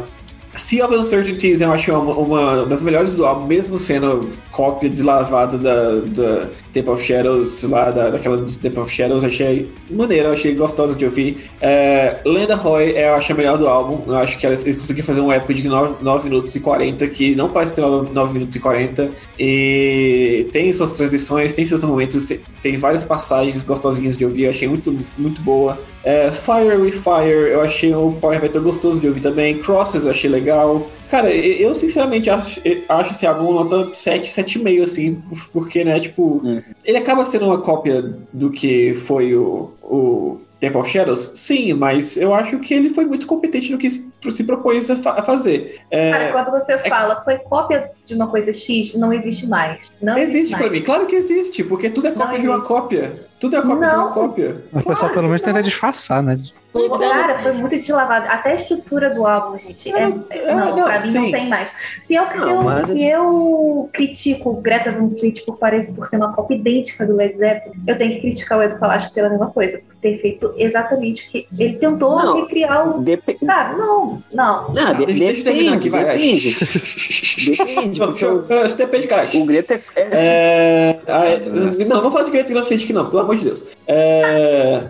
Sea 0.55 0.85
of 0.85 0.95
Uncertainties 0.95 1.61
eu 1.61 1.71
acho 1.71 1.91
uma, 1.91 2.13
uma 2.13 2.65
das 2.65 2.81
melhores 2.81 3.15
do 3.15 3.25
álbum, 3.25 3.47
mesmo 3.47 3.79
sendo 3.79 4.29
cópia 4.51 4.89
deslavada 4.89 5.57
da, 5.57 5.99
da 5.99 6.49
Temple 6.73 6.91
of 6.93 7.03
Shadows, 7.05 7.63
lá 7.63 7.91
da, 7.91 8.09
daquela 8.09 8.35
do 8.35 8.45
Temple 8.57 8.79
of 8.81 8.91
Shadows, 8.93 9.23
achei 9.23 9.69
maneira, 9.89 10.31
achei 10.31 10.55
gostosa 10.55 10.95
de 10.95 11.05
ouvir. 11.05 11.49
É, 11.61 12.17
Lenda 12.25 12.55
Roy 12.55 12.93
eu 12.97 13.13
acho 13.13 13.31
a 13.31 13.35
melhor 13.35 13.57
do 13.57 13.67
álbum, 13.67 14.01
eu 14.11 14.15
acho 14.17 14.37
que 14.37 14.45
eles 14.47 14.75
conseguiram 14.75 15.05
fazer 15.05 15.21
uma 15.21 15.35
época 15.35 15.53
de 15.53 15.67
9, 15.67 16.23
minutos 16.23 16.55
e 16.55 16.59
40, 16.59 17.07
que 17.07 17.35
não 17.35 17.49
parece 17.49 17.73
ter 17.73 17.81
9, 17.81 18.33
minutos 18.33 18.55
e 18.55 18.59
40, 18.59 19.09
e 19.39 20.47
tem 20.51 20.71
suas 20.73 20.91
transições, 20.91 21.53
tem 21.53 21.63
seus 21.65 21.83
momentos, 21.83 22.25
tem- 22.25 22.39
tem 22.61 22.77
várias 22.77 23.03
passagens 23.03 23.63
gostosinhas 23.63 24.17
de 24.17 24.25
ouvir, 24.25 24.45
eu 24.45 24.49
achei 24.49 24.67
muito, 24.67 24.95
muito 25.17 25.41
boa. 25.41 25.77
É, 26.03 26.31
Fire 26.31 26.75
with 26.77 26.93
Fire, 26.93 27.51
eu 27.51 27.61
achei 27.61 27.95
um 27.95 28.11
power 28.13 28.41
metal 28.41 28.61
gostoso 28.61 28.99
de 28.99 29.07
ouvir 29.07 29.21
também. 29.21 29.57
Crosses 29.59 30.03
eu 30.03 30.11
achei 30.11 30.29
legal. 30.29 30.89
Cara, 31.13 31.31
eu 31.31 31.75
sinceramente 31.75 32.27
acho, 32.27 32.59
acho 32.89 33.11
esse 33.11 33.27
álbum 33.27 33.53
nota 33.53 33.93
7, 33.93 34.31
7,5, 34.31 34.83
assim, 34.83 35.21
porque, 35.51 35.83
né, 35.83 35.99
tipo, 35.99 36.41
ele 36.83 36.97
acaba 36.97 37.23
sendo 37.23 37.45
uma 37.45 37.61
cópia 37.61 38.01
do 38.33 38.49
que 38.49 38.95
foi 38.95 39.35
o, 39.35 39.71
o 39.83 40.41
Temple 40.59 40.79
of 40.79 40.89
Shadows? 40.89 41.33
Sim, 41.35 41.73
mas 41.73 42.17
eu 42.17 42.33
acho 42.33 42.57
que 42.57 42.73
ele 42.73 42.89
foi 42.89 43.05
muito 43.05 43.27
competente 43.27 43.71
no 43.71 43.77
que 43.77 43.89
se, 44.23 44.31
se 44.37 44.43
propôs 44.43 44.89
a, 44.89 44.95
fa- 44.95 45.19
a 45.19 45.23
fazer. 45.23 45.81
É, 45.91 46.11
Cara, 46.11 46.31
quando 46.31 46.51
você 46.61 46.77
fala 46.79 47.15
foi 47.21 47.37
cópia 47.37 47.91
de 48.05 48.13
uma 48.15 48.27
coisa 48.27 48.53
X, 48.53 48.93
não 48.95 49.11
existe 49.13 49.45
mais. 49.47 49.91
Não 50.01 50.17
existe 50.17 50.51
mais. 50.51 50.63
pra 50.63 50.71
mim, 50.71 50.81
claro 50.81 51.05
que 51.05 51.15
existe, 51.15 51.63
porque 51.63 51.89
tudo 51.89 52.07
é 52.07 52.11
Não 52.11 52.17
cópia 52.17 52.39
de 52.39 52.47
uma 52.47 52.55
existe. 52.57 52.67
cópia. 52.67 53.13
Tudo 53.39 53.57
é 53.57 53.61
cópia 53.61 53.75
de 53.89 53.95
uma 53.95 54.05
Não. 54.05 54.11
cópia. 54.11 54.55
O 54.71 54.81
pessoal 54.81 55.11
pelo 55.11 55.25
menos 55.27 55.41
tenta 55.41 55.61
disfarçar, 55.61 56.23
né? 56.23 56.39
Cara, 56.99 57.37
foi 57.39 57.51
muito 57.51 57.75
deslavado. 57.75 58.25
Até 58.29 58.51
a 58.53 58.55
estrutura 58.55 59.09
do 59.13 59.27
álbum, 59.27 59.59
gente. 59.59 59.93
É, 59.93 60.07
Não, 60.07 60.25
é- 60.29 60.37
é, 60.39 60.55
não, 60.55 60.75
não, 60.77 60.83
pra 60.85 61.01
mim 61.01 61.09
sim. 61.09 61.19
não 61.19 61.31
tem 61.31 61.47
mais. 61.49 61.71
Se 62.01 62.15
eu, 62.15 62.25
se 62.31 62.37
Não, 62.37 62.49
eu, 62.49 62.61
mas- 62.63 62.87
se 62.89 63.07
eu 63.07 63.89
critico 63.93 64.53
Greta 64.55 64.91
Van 64.91 65.09
Fleet 65.11 65.41
por, 65.45 65.57
parecer, 65.57 65.93
por 65.93 66.07
ser 66.07 66.15
uma 66.17 66.33
cópia 66.33 66.55
idêntica 66.55 67.05
do 67.05 67.15
Led 67.15 67.35
Zeppelin, 67.35 67.75
eu 67.85 67.97
tenho 67.97 68.13
que 68.15 68.21
criticar 68.21 68.57
o 68.57 68.63
Edu 68.63 68.79
Falaschi 68.79 69.13
pela 69.13 69.29
mesma 69.29 69.51
coisa. 69.51 69.77
Por 69.79 69.95
ter 69.97 70.17
feito 70.17 70.53
exatamente 70.57 71.27
o 71.27 71.31
que 71.31 71.47
ele 71.59 71.77
tentou 71.77 72.15
Não. 72.17 72.41
recriar 72.41 72.89
o. 72.89 73.01
Dep 73.01 73.37
Sabe? 73.45 73.77
Não, 73.77 74.12
não. 74.33 74.73
ah, 74.77 74.93
de- 74.93 75.05
Deixa- 75.05 75.19
deixa 75.23 75.39
eu 75.39 75.43
terminar 75.43 75.53
depende, 75.53 75.75
aqui, 75.75 75.89
vai, 75.89 76.05
vai. 76.05 76.17
depende. 76.17 76.57
Depende, 77.57 77.99
Não, 77.99 78.07
porque 78.07 78.25
deixa 78.25 78.33
o, 78.33 78.53
eu- 78.53 78.75
Depende, 78.75 79.07
caralho. 79.07 79.41
o 79.41 79.45
Greta 79.45 79.73
é, 79.95 80.01
é- 80.01 80.09
É, 80.11 80.99
ah, 81.07 81.25
é, 81.25 81.39
não, 81.85 81.97
vamos 81.97 82.13
falar 82.13 82.25
de 82.25 82.31
Great 82.31 82.51
Grand 82.51 82.63
Fleet 82.65 82.83
aqui 82.83 82.93
não, 82.93 83.05
pelo 83.09 83.21
amor 83.21 83.35
de 83.37 83.45
Deus. 83.45 83.63
É, 83.87 84.83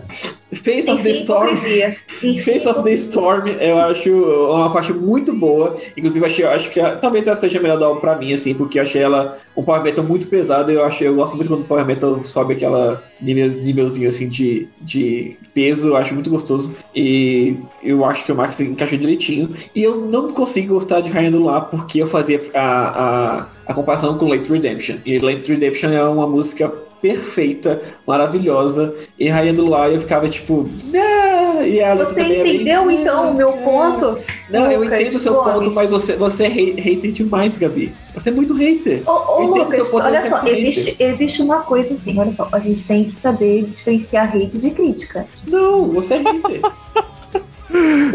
Face 0.54 0.90
of 0.90 1.02
the 1.02 1.10
Storm. 1.10 1.56
Face 2.44 2.68
of 2.68 2.82
the 2.82 2.92
Storm, 2.92 3.48
eu 3.60 3.78
acho 3.80 4.10
uma 4.12 4.70
parte 4.72 4.92
muito 4.92 5.32
boa. 5.32 5.76
Inclusive, 5.96 6.24
achei, 6.24 6.44
acho 6.44 6.70
que 6.70 6.80
a- 6.80 6.96
talvez 6.96 7.26
essa 7.26 7.42
seja 7.42 7.58
a 7.58 7.62
melhor 7.62 7.78
do 7.78 7.84
álbum 7.84 8.00
pra 8.00 8.16
mim, 8.16 8.32
assim, 8.32 8.54
porque 8.54 8.78
eu 8.78 8.82
achei 8.82 9.02
ela 9.02 9.36
um 9.56 9.62
power 9.62 9.82
metal 9.82 10.04
muito 10.04 10.26
pesado. 10.26 10.70
Eu 10.70 10.84
achei, 10.84 11.06
eu 11.08 11.14
gosto 11.14 11.36
muito 11.36 11.48
quando 11.48 11.60
o 11.60 11.64
power 11.64 11.84
metal 11.86 12.22
sobe 12.24 12.54
aquela 12.54 13.02
nível, 13.20 13.48
nívelzinho 13.62 14.08
assim 14.08 14.28
de, 14.28 14.68
de 14.80 15.36
peso, 15.52 15.88
eu 15.88 15.96
acho 15.96 16.14
muito 16.14 16.30
gostoso. 16.30 16.74
E 16.94 17.56
eu 17.82 18.04
acho 18.04 18.24
que 18.24 18.32
o 18.32 18.34
Max 18.34 18.58
encaixou 18.60 18.98
direitinho. 18.98 19.50
E 19.74 19.82
eu 19.82 19.96
não 20.00 20.32
consigo 20.32 20.74
gostar 20.74 21.00
de 21.00 21.10
Rainha 21.10 21.30
do 21.30 21.38
Luar 21.40 21.62
porque 21.70 22.00
eu 22.02 22.06
fazia 22.06 22.40
a, 22.54 22.60
a, 22.60 23.46
a 23.66 23.74
comparação 23.74 24.16
com 24.18 24.28
Late 24.28 24.50
Redemption. 24.50 24.96
E 25.04 25.18
Late 25.18 25.50
Redemption 25.52 25.90
é 25.90 26.02
uma 26.04 26.26
música 26.26 26.72
perfeita, 27.08 27.82
maravilhosa. 28.06 28.94
E 29.18 29.28
Rainha 29.28 29.52
do 29.52 29.64
Luar 29.66 29.90
eu 29.90 30.00
ficava 30.00 30.26
tipo. 30.28 30.68
"Ah", 30.94 31.62
E 31.64 31.78
ela 31.78 32.04
Você 32.04 32.14
também 32.22 32.40
é 32.40 32.42
bem- 32.42 32.54
entendeu 32.56 32.90
então 32.90 33.30
o 33.30 33.34
meu 33.34 33.52
ponto? 33.52 34.18
Não, 34.50 34.70
eu 34.70 34.80
Lucas 34.82 35.00
entendo 35.00 35.14
o 35.16 35.18
seu 35.20 35.34
Gomes? 35.34 35.52
ponto, 35.54 35.74
mas 35.74 35.90
você, 35.90 36.16
você 36.16 36.44
é 36.44 36.46
hate- 36.48 36.80
hater 36.80 37.12
demais, 37.12 37.56
Gabi. 37.56 37.94
Você 38.14 38.28
é 38.30 38.32
muito 38.32 38.54
hater. 38.54 39.02
Ô, 39.06 39.12
ô 39.12 39.42
Eu 39.42 39.46
Lucas, 39.48 39.76
seu 39.76 39.86
ponto, 39.86 40.04
olha 40.04 40.20
você 40.20 40.26
é 40.26 40.30
só, 40.30 40.46
existe, 40.48 40.96
existe 40.98 41.42
uma 41.42 41.60
coisa 41.60 41.94
assim, 41.94 42.18
olha 42.18 42.32
só, 42.32 42.48
a 42.50 42.58
gente 42.58 42.84
tem 42.86 43.04
que 43.04 43.12
saber 43.12 43.62
diferenciar 43.64 44.34
hate 44.34 44.58
de 44.58 44.70
crítica. 44.70 45.26
Não, 45.48 45.86
você 45.92 46.14
é 46.14 46.18
hater. 46.18 46.60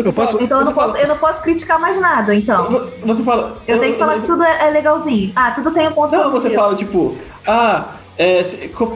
Eu 0.05 0.13
posso- 0.13 0.33
fala- 0.33 0.43
Então 0.43 0.59
eu 0.59 0.65
não, 0.65 0.71
você 0.71 0.79
posso, 0.79 0.91
fala- 0.93 1.01
eu 1.01 1.07
não 1.09 1.17
posso 1.17 1.41
criticar 1.41 1.79
mais 1.79 1.99
nada, 1.99 2.33
então. 2.33 2.63
vo- 2.69 2.87
Você 3.03 3.23
fala. 3.23 3.55
Eu 3.67 3.77
tenho 3.79 3.93
que 3.93 3.99
falar 3.99 4.19
que 4.21 4.25
tudo 4.27 4.41
é, 4.43 4.67
é 4.67 4.69
legalzinho. 4.69 5.31
Ah, 5.35 5.51
tudo 5.51 5.71
tem 5.71 5.87
um 5.87 5.91
ponto 5.91 6.15
Não, 6.15 6.31
você 6.31 6.49
fala, 6.51 6.75
tipo, 6.75 7.17
ah, 7.45 7.95
é, 8.19 8.43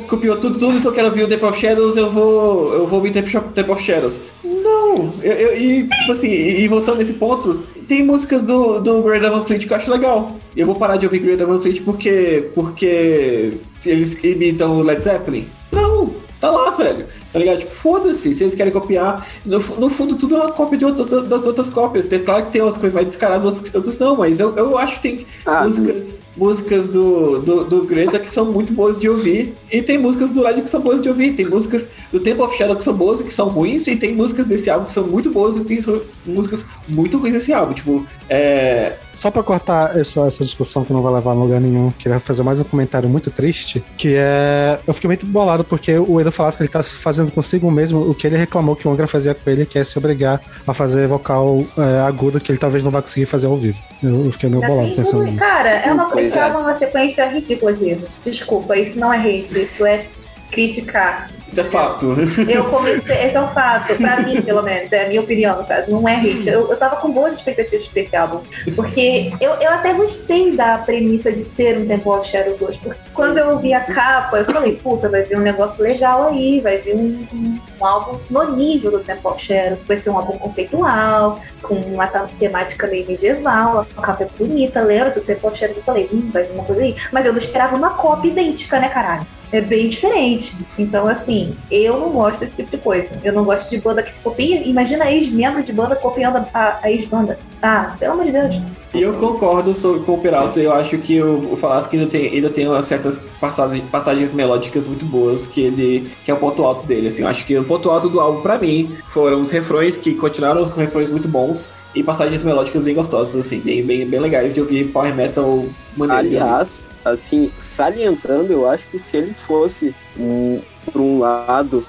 copiou 0.08 0.36
tudo, 0.38 0.60
tudo, 0.60 0.80
se 0.82 0.86
eu 0.88 0.91
quero 0.91 1.08
ouvir 1.08 1.24
o 1.24 1.28
Temple 1.30 1.48
of 1.48 1.60
Shadows, 1.60 1.95
eu 1.95 2.12
vou. 2.12 2.74
Eu 2.74 2.86
vou 2.88 3.00
ouvir 3.00 3.12
Temple 3.12 3.38
of- 3.72 3.82
Shadows. 3.82 4.20
Não! 4.44 5.12
Eu, 5.24 5.32
eu- 5.32 5.58
e, 5.58 5.84
tipo 5.88 6.12
assim, 6.12 6.28
e, 6.30 6.68
voltando 6.68 6.98
nesse 6.98 7.14
ponto, 7.14 7.62
tem 7.88 8.04
músicas 8.04 8.44
do, 8.44 8.80
do 8.82 9.02
Great 9.02 9.26
Van 9.26 9.41
Fleet 9.41 9.66
que 9.66 9.72
eu 9.72 9.78
acho 9.78 9.90
legal. 9.90 10.36
E 10.56 10.60
eu 10.60 10.66
vou 10.68 10.76
parar 10.76 10.98
de 10.98 11.06
ouvir 11.06 11.20
Great 11.20 11.41
Van 11.44 11.60
Fleet 11.60 11.80
porque. 11.82 12.50
porque 12.54 13.54
eles 13.86 14.22
imitam 14.24 14.78
o 14.78 14.84
Led 14.84 15.02
Zeppelin. 15.04 15.48
Não! 15.72 16.12
Tá 16.41 16.52
lá, 16.52 16.72
velho. 16.72 17.06
Tá 17.32 17.40
ligado? 17.40 17.60
Tipo, 17.60 17.72
foda-se, 17.72 18.34
se 18.34 18.44
eles 18.44 18.54
querem 18.56 18.74
copiar. 18.74 19.26
No, 19.45 19.60
no 19.80 19.90
fundo, 19.90 20.16
tudo 20.16 20.36
é 20.36 20.40
uma 20.40 20.50
cópia 20.50 20.78
de 20.78 20.84
outra, 20.84 21.22
das 21.22 21.48
outras 21.48 21.70
cópias. 21.70 22.06
Tem, 22.06 22.20
claro 22.20 22.45
que 22.48 22.52
tem 22.52 22.62
umas 22.62 22.76
coisas 22.76 22.94
mais 22.94 23.06
descaradas, 23.08 23.45
outras, 23.45 23.74
outras 23.74 23.98
não, 23.98 24.18
mas 24.18 24.41
eu, 24.41 24.54
eu 24.58 24.78
acho 24.78 24.98
que 24.98 25.02
tem 25.02 25.26
Ah, 25.45 25.64
músicas, 25.64 26.20
músicas 26.35 26.88
do, 26.89 27.39
do, 27.39 27.64
do 27.64 27.85
Greta 27.85 28.19
que 28.19 28.30
são 28.30 28.51
muito 28.51 28.73
boas 28.73 28.99
de 28.99 29.10
ouvir. 29.10 29.53
E 29.72 29.81
tem 29.81 29.97
músicas 29.97 30.31
do 30.31 30.41
Led 30.41 30.61
que 30.61 30.69
são 30.69 30.81
boas 30.81 31.01
de 31.01 31.10
ouvir. 31.10 31.34
Tem 31.34 31.45
músicas 31.45 31.89
do 32.11 32.19
Temple 32.19 32.43
of 32.43 32.57
Shadow 32.57 32.76
que 32.76 32.84
são 32.84 32.93
boas 32.93 33.19
e 33.19 33.23
que 33.23 33.34
são 33.34 33.47
ruins. 33.47 33.88
E 33.88 33.95
tem 33.95 34.14
músicas 34.14 34.45
desse 34.45 34.69
álbum 34.69 34.85
que 34.85 34.93
são 34.93 35.05
muito 35.05 35.30
boas 35.30 35.57
e 35.57 35.64
tem 35.64 35.80
músicas 36.26 36.65
muito 36.88 37.18
ruins 37.18 37.34
desse 37.34 37.53
álbum. 37.53 37.73
Tipo, 37.73 38.05
é. 38.30 38.95
Só 39.14 39.30
pra 39.30 39.43
cortar 39.43 39.97
essa, 39.97 40.26
essa 40.26 40.43
discussão 40.43 40.84
que 40.84 40.91
não 40.91 41.01
vai 41.01 41.14
levar 41.14 41.31
a 41.31 41.35
lugar 41.35 41.61
nenhum, 41.61 41.91
queria 41.91 42.19
fazer 42.19 42.41
mais 42.41 42.60
um 42.60 42.64
comentário 42.64 43.07
muito 43.07 43.30
triste, 43.30 43.84
que 43.95 44.15
é... 44.18 44.80
Eu 44.88 44.93
fiquei 44.93 45.07
muito 45.07 45.26
bolado 45.26 45.64
porque 45.64 45.95
o 45.97 46.19
Edu 46.19 46.31
falasse 46.31 46.57
que 46.57 46.64
ele 46.64 46.69
tá 46.69 46.81
fazendo 46.81 47.31
consigo 47.31 47.69
mesmo 47.69 48.10
o 48.10 48.15
que 48.15 48.26
ele 48.26 48.35
reclamou 48.35 48.76
que 48.76 48.88
o 48.88 48.91
Angra 48.91 49.05
fazia 49.05 49.35
com 49.35 49.47
ele, 49.49 49.68
que 49.68 49.77
é 49.77 49.84
se 49.84 49.97
obrigar 49.99 50.41
a 50.65 50.73
fazer 50.73 51.07
vocal 51.07 51.64
é, 51.77 52.01
agudo 52.01 52.39
que 52.39 52.51
ele 52.51 52.57
talvez 52.57 52.84
não 52.84 52.89
vai 52.89 53.01
conseguir 53.01 53.27
fazer 53.27 53.45
ao 53.45 53.55
vivo. 53.55 53.77
Eu, 54.01 54.26
eu 54.26 54.31
fiquei 54.31 54.49
meio 54.49 54.65
bolado 54.65 54.95
pensando 54.95 55.26
nisso. 55.26 55.38
Cara, 55.38 55.69
é 55.69 55.91
uma, 55.91 56.07
Pois 56.32 56.36
é. 56.36 56.40
é. 56.40 56.45
uma 56.48 56.74
sequência 56.74 57.26
ridícula 57.28 57.74
de 57.74 57.90
erros. 57.90 58.10
Desculpa, 58.24 58.78
isso 58.78 59.00
não 59.00 59.14
é 59.14 59.18
hate, 59.18 59.62
isso 59.62 59.86
é 59.86 60.08
criticar. 60.52 61.30
Isso 61.52 61.62
é 61.62 61.64
fato. 61.66 62.16
Eu 62.48 62.66
comecei, 62.66 63.26
esse 63.26 63.38
é 63.38 63.41
um 63.41 63.48
fato, 63.48 63.95
pra 63.95 64.22
mim, 64.22 64.41
pelo 64.41 64.64
menos, 64.64 64.91
é 64.91 65.06
a 65.06 65.10
minha 65.10 65.22
opinião, 65.22 65.58
no 65.58 65.66
caso, 65.66 65.91
não 65.91 66.08
é 66.08 66.16
hate. 66.16 66.48
Eu, 66.48 66.70
eu 66.70 66.78
tava 66.78 66.95
com 66.95 67.12
boas 67.12 67.34
expectativas 67.36 67.88
pra 67.88 68.02
esse 68.02 68.16
álbum, 68.16 68.41
porque 68.76 69.32
eu, 69.40 69.52
eu 69.52 69.70
até 69.70 69.94
gostei 69.94 70.56
da 70.56 70.80
premissa 70.80 71.32
de 71.32 71.44
ser 71.44 71.78
um 71.78 71.88
Temple 71.88 72.10
of 72.10 72.28
Shadow 72.28 72.56
2, 72.58 72.78
porque 72.78 73.00
quando 73.14 73.38
eu 73.38 73.58
vi 73.60 73.74
a 73.74 73.82
capa, 73.82 74.38
eu 74.38 74.45
falei, 74.45 74.76
puta, 74.76 75.10
vai 75.10 75.24
vir 75.24 75.38
um 75.38 75.41
negócio 75.41 75.84
legal 75.84 76.30
aí, 76.30 76.60
vai 76.60 76.80
vir 76.80 76.95
um, 76.95 77.28
um, 77.34 77.60
um 77.84 77.85
álbum 77.85 78.19
no 78.30 78.55
nível 78.55 78.91
do 78.91 78.99
Temple 78.99 79.38
Shadows, 79.38 79.84
vai 79.84 79.97
ser 79.97 80.10
um 80.10 80.18
álbum 80.18 80.38
conceitual, 80.38 81.39
com 81.61 81.76
uma 81.76 82.07
temática 82.07 82.88
meio 82.88 83.05
medieval, 83.05 83.85
a 83.97 84.01
capa 84.01 84.27
bonita, 84.38 84.81
lembra 84.81 85.11
do 85.11 85.22
Temple 85.22 85.55
Shadows? 85.55 85.77
Eu 85.77 85.84
falei, 85.84 86.10
hum, 86.11 86.30
vai 86.31 86.43
vir 86.43 86.53
uma 86.53 86.64
coisa 86.64 86.81
aí, 86.81 86.95
mas 87.11 87.26
eu 87.26 87.34
não 87.34 87.39
esperava 87.39 87.76
uma 87.76 87.91
cópia 87.91 88.30
idêntica, 88.30 88.80
né, 88.80 88.89
caralho? 88.89 89.26
é 89.51 89.61
bem 89.61 89.88
diferente. 89.88 90.57
Então, 90.80 91.07
assim, 91.07 91.55
eu 91.69 91.99
não 91.99 92.10
gosto 92.10 92.39
desse 92.39 92.55
tipo 92.55 92.72
de 92.72 92.77
coisa. 92.77 93.11
Eu 93.23 93.34
não 93.34 93.43
gosto 93.43 93.69
de 93.69 93.77
banda 93.77 94.01
que 94.01 94.11
se 94.11 94.19
copia. 94.19 94.68
Imagina 94.68 95.11
ex-membro 95.11 95.61
de 95.61 95.72
banda 95.72 95.95
copiando 95.95 96.43
a, 96.51 96.80
a 96.81 96.91
ex-banda. 96.91 97.38
Ah, 97.65 97.95
pelo 97.98 98.11
amor 98.14 98.26
de 98.26 98.34
Deus. 98.34 98.56
E 98.94 99.02
eu 99.02 99.14
concordo 99.14 99.73
sobre- 99.73 100.02
com 100.02 100.15
o 100.15 100.18
Peralta, 100.19 100.60
eu 100.60 100.73
acho 100.73 100.98
que 100.98 101.22
o, 101.22 101.53
o 101.53 101.56
Falasque 101.56 101.95
ainda 101.98 102.10
tem, 102.10 102.27
ainda 102.27 102.49
tem 102.49 102.68
umas 102.68 102.85
certas 102.85 103.18
passagens, 103.40 103.84
passagens 103.90 104.34
melódicas 104.34 104.85
muito 104.85 105.06
boas, 105.06 105.48
que 105.48 105.61
ele 105.61 106.11
que 106.26 106.30
é 106.30 106.34
o 106.34 106.38
ponto 106.38 106.61
alto 106.64 106.85
dele, 106.85 107.07
assim, 107.07 107.22
eu 107.23 107.27
acho 107.30 107.45
que 107.45 107.57
o 107.57 107.64
ponto 107.64 107.90
alto 107.90 108.10
do 108.10 108.19
álbum 108.19 108.41
pra 108.41 108.60
mim 108.60 108.91
foram 109.07 109.40
os 109.40 109.49
refrões 109.49 109.95
que 109.95 110.14
continuaram 110.14 110.65
refrões 110.65 111.10
muito 111.10 111.27
bons 111.30 111.72
e 111.95 112.03
passagens 112.03 112.44
melódicas 112.44 112.82
bem 112.82 112.95
gostosas, 112.95 113.36
assim, 113.36 113.60
bem, 113.60 113.84
bem, 113.84 114.06
bem 114.06 114.20
legais 114.20 114.53
de 114.53 114.61
ouvir 114.61 114.86
power 114.91 115.14
metal 115.15 115.65
maneiro. 115.95 116.44
Aliás, 116.44 116.84
assim, 117.06 117.52
salientando, 117.60 118.52
eu 118.52 118.68
acho 118.68 118.88
que 118.88 118.98
se 118.98 119.18
ele 119.18 119.34
fosse 119.36 119.94
um, 120.18 120.60
por 120.91 121.02
um 121.02 121.20
lado 121.20 121.86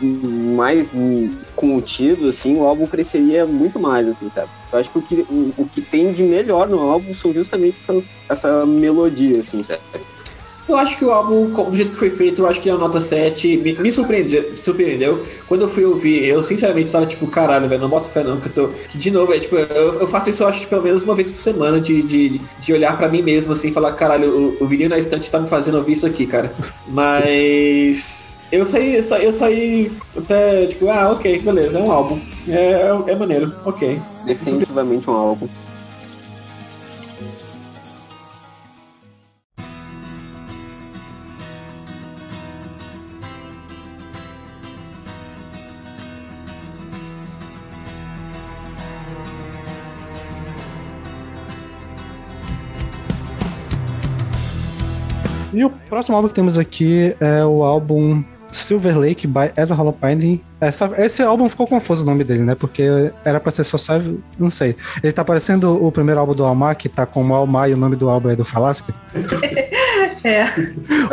mais 0.00 0.94
contido, 1.56 2.28
assim, 2.28 2.56
o 2.56 2.64
álbum 2.64 2.86
cresceria 2.86 3.44
muito 3.44 3.78
mais, 3.78 4.08
assim, 4.08 4.30
sabe? 4.34 4.48
Eu 4.72 4.78
acho 4.78 4.90
que 4.90 4.98
o 4.98 5.02
que, 5.02 5.26
o, 5.58 5.66
que 5.66 5.80
tem 5.82 6.12
de 6.12 6.22
melhor 6.22 6.68
no 6.68 6.78
álbum 6.78 7.12
são 7.12 7.32
justamente 7.32 7.76
essas, 7.76 8.14
essa 8.28 8.64
melodia, 8.64 9.40
assim, 9.40 9.62
sabe? 9.62 9.80
Eu 10.70 10.76
acho 10.76 10.96
que 10.96 11.04
o 11.04 11.10
álbum, 11.10 11.50
do 11.50 11.76
jeito 11.76 11.90
que 11.90 11.98
foi 11.98 12.10
feito, 12.10 12.42
eu 12.42 12.46
acho 12.46 12.60
que 12.60 12.70
é 12.70 12.72
uma 12.72 12.86
nota 12.86 13.00
7. 13.00 13.56
Me, 13.56 13.72
me 13.72 13.90
surpreendeu, 13.90 14.56
surpreendeu. 14.56 15.26
Quando 15.48 15.62
eu 15.62 15.68
fui 15.68 15.84
ouvir, 15.84 16.28
eu 16.28 16.44
sinceramente 16.44 16.92
tava 16.92 17.06
tipo, 17.06 17.26
caralho, 17.26 17.68
velho, 17.68 17.80
não 17.82 17.88
boto 17.88 18.08
fé 18.08 18.22
não, 18.22 18.40
que 18.40 18.46
eu 18.46 18.52
tô. 18.52 18.68
Que 18.88 18.96
de 18.96 19.10
novo, 19.10 19.34
é 19.34 19.40
tipo, 19.40 19.56
eu, 19.56 19.94
eu 19.94 20.06
faço 20.06 20.30
isso, 20.30 20.44
eu 20.44 20.48
acho 20.48 20.60
que 20.60 20.66
pelo 20.66 20.84
menos 20.84 21.02
uma 21.02 21.16
vez 21.16 21.28
por 21.28 21.40
semana, 21.40 21.80
de, 21.80 22.00
de, 22.02 22.40
de 22.60 22.72
olhar 22.72 22.96
pra 22.96 23.08
mim 23.08 23.20
mesmo, 23.20 23.52
assim, 23.52 23.72
falar, 23.72 23.92
caralho, 23.94 24.56
o, 24.60 24.64
o 24.64 24.88
na 24.88 24.98
estante 24.98 25.28
tá 25.28 25.40
me 25.40 25.48
fazendo 25.48 25.78
ouvir 25.78 25.94
isso 25.94 26.06
aqui, 26.06 26.24
cara. 26.24 26.52
Mas. 26.86 28.38
Eu 28.52 28.64
saí, 28.64 28.94
eu 28.94 29.02
saí, 29.02 29.24
eu 29.24 29.32
saí 29.32 29.92
até, 30.16 30.66
tipo, 30.66 30.88
ah, 30.88 31.10
ok, 31.10 31.40
beleza, 31.40 31.80
é 31.80 31.82
um 31.82 31.90
álbum. 31.90 32.20
É, 32.48 32.52
é, 33.08 33.12
é 33.12 33.16
maneiro, 33.16 33.52
ok. 33.64 34.00
Definitivamente 34.24 35.10
um 35.10 35.14
álbum. 35.14 35.48
Próximo 55.90 56.16
álbum 56.16 56.28
que 56.28 56.34
temos 56.34 56.56
aqui 56.56 57.14
é 57.20 57.44
o 57.44 57.64
álbum 57.64 58.22
Silver 58.50 58.98
Lake 58.98 59.26
by 59.26 59.50
Ezra 59.56 59.76
Holopine. 59.76 60.42
Essa, 60.60 60.90
esse 60.98 61.22
álbum 61.22 61.48
ficou 61.48 61.66
confuso 61.66 62.02
o 62.02 62.06
nome 62.06 62.22
dele, 62.22 62.42
né? 62.42 62.54
Porque 62.54 62.82
era 63.24 63.40
pra 63.40 63.50
ser 63.50 63.64
só 63.64 63.76
Silver... 63.76 64.14
Não 64.38 64.48
sei. 64.48 64.76
Ele 65.02 65.12
tá 65.12 65.24
parecendo 65.24 65.84
o 65.84 65.90
primeiro 65.90 66.20
álbum 66.20 66.34
do 66.34 66.44
Almar, 66.44 66.76
que 66.76 66.88
tá 66.88 67.04
com 67.04 67.26
o 67.26 67.34
Almar 67.34 67.68
e 67.68 67.74
o 67.74 67.76
nome 67.76 67.96
do 67.96 68.08
álbum 68.08 68.30
é 68.30 68.36
do 68.36 68.44
Falasque. 68.44 68.94
É. 70.22 70.44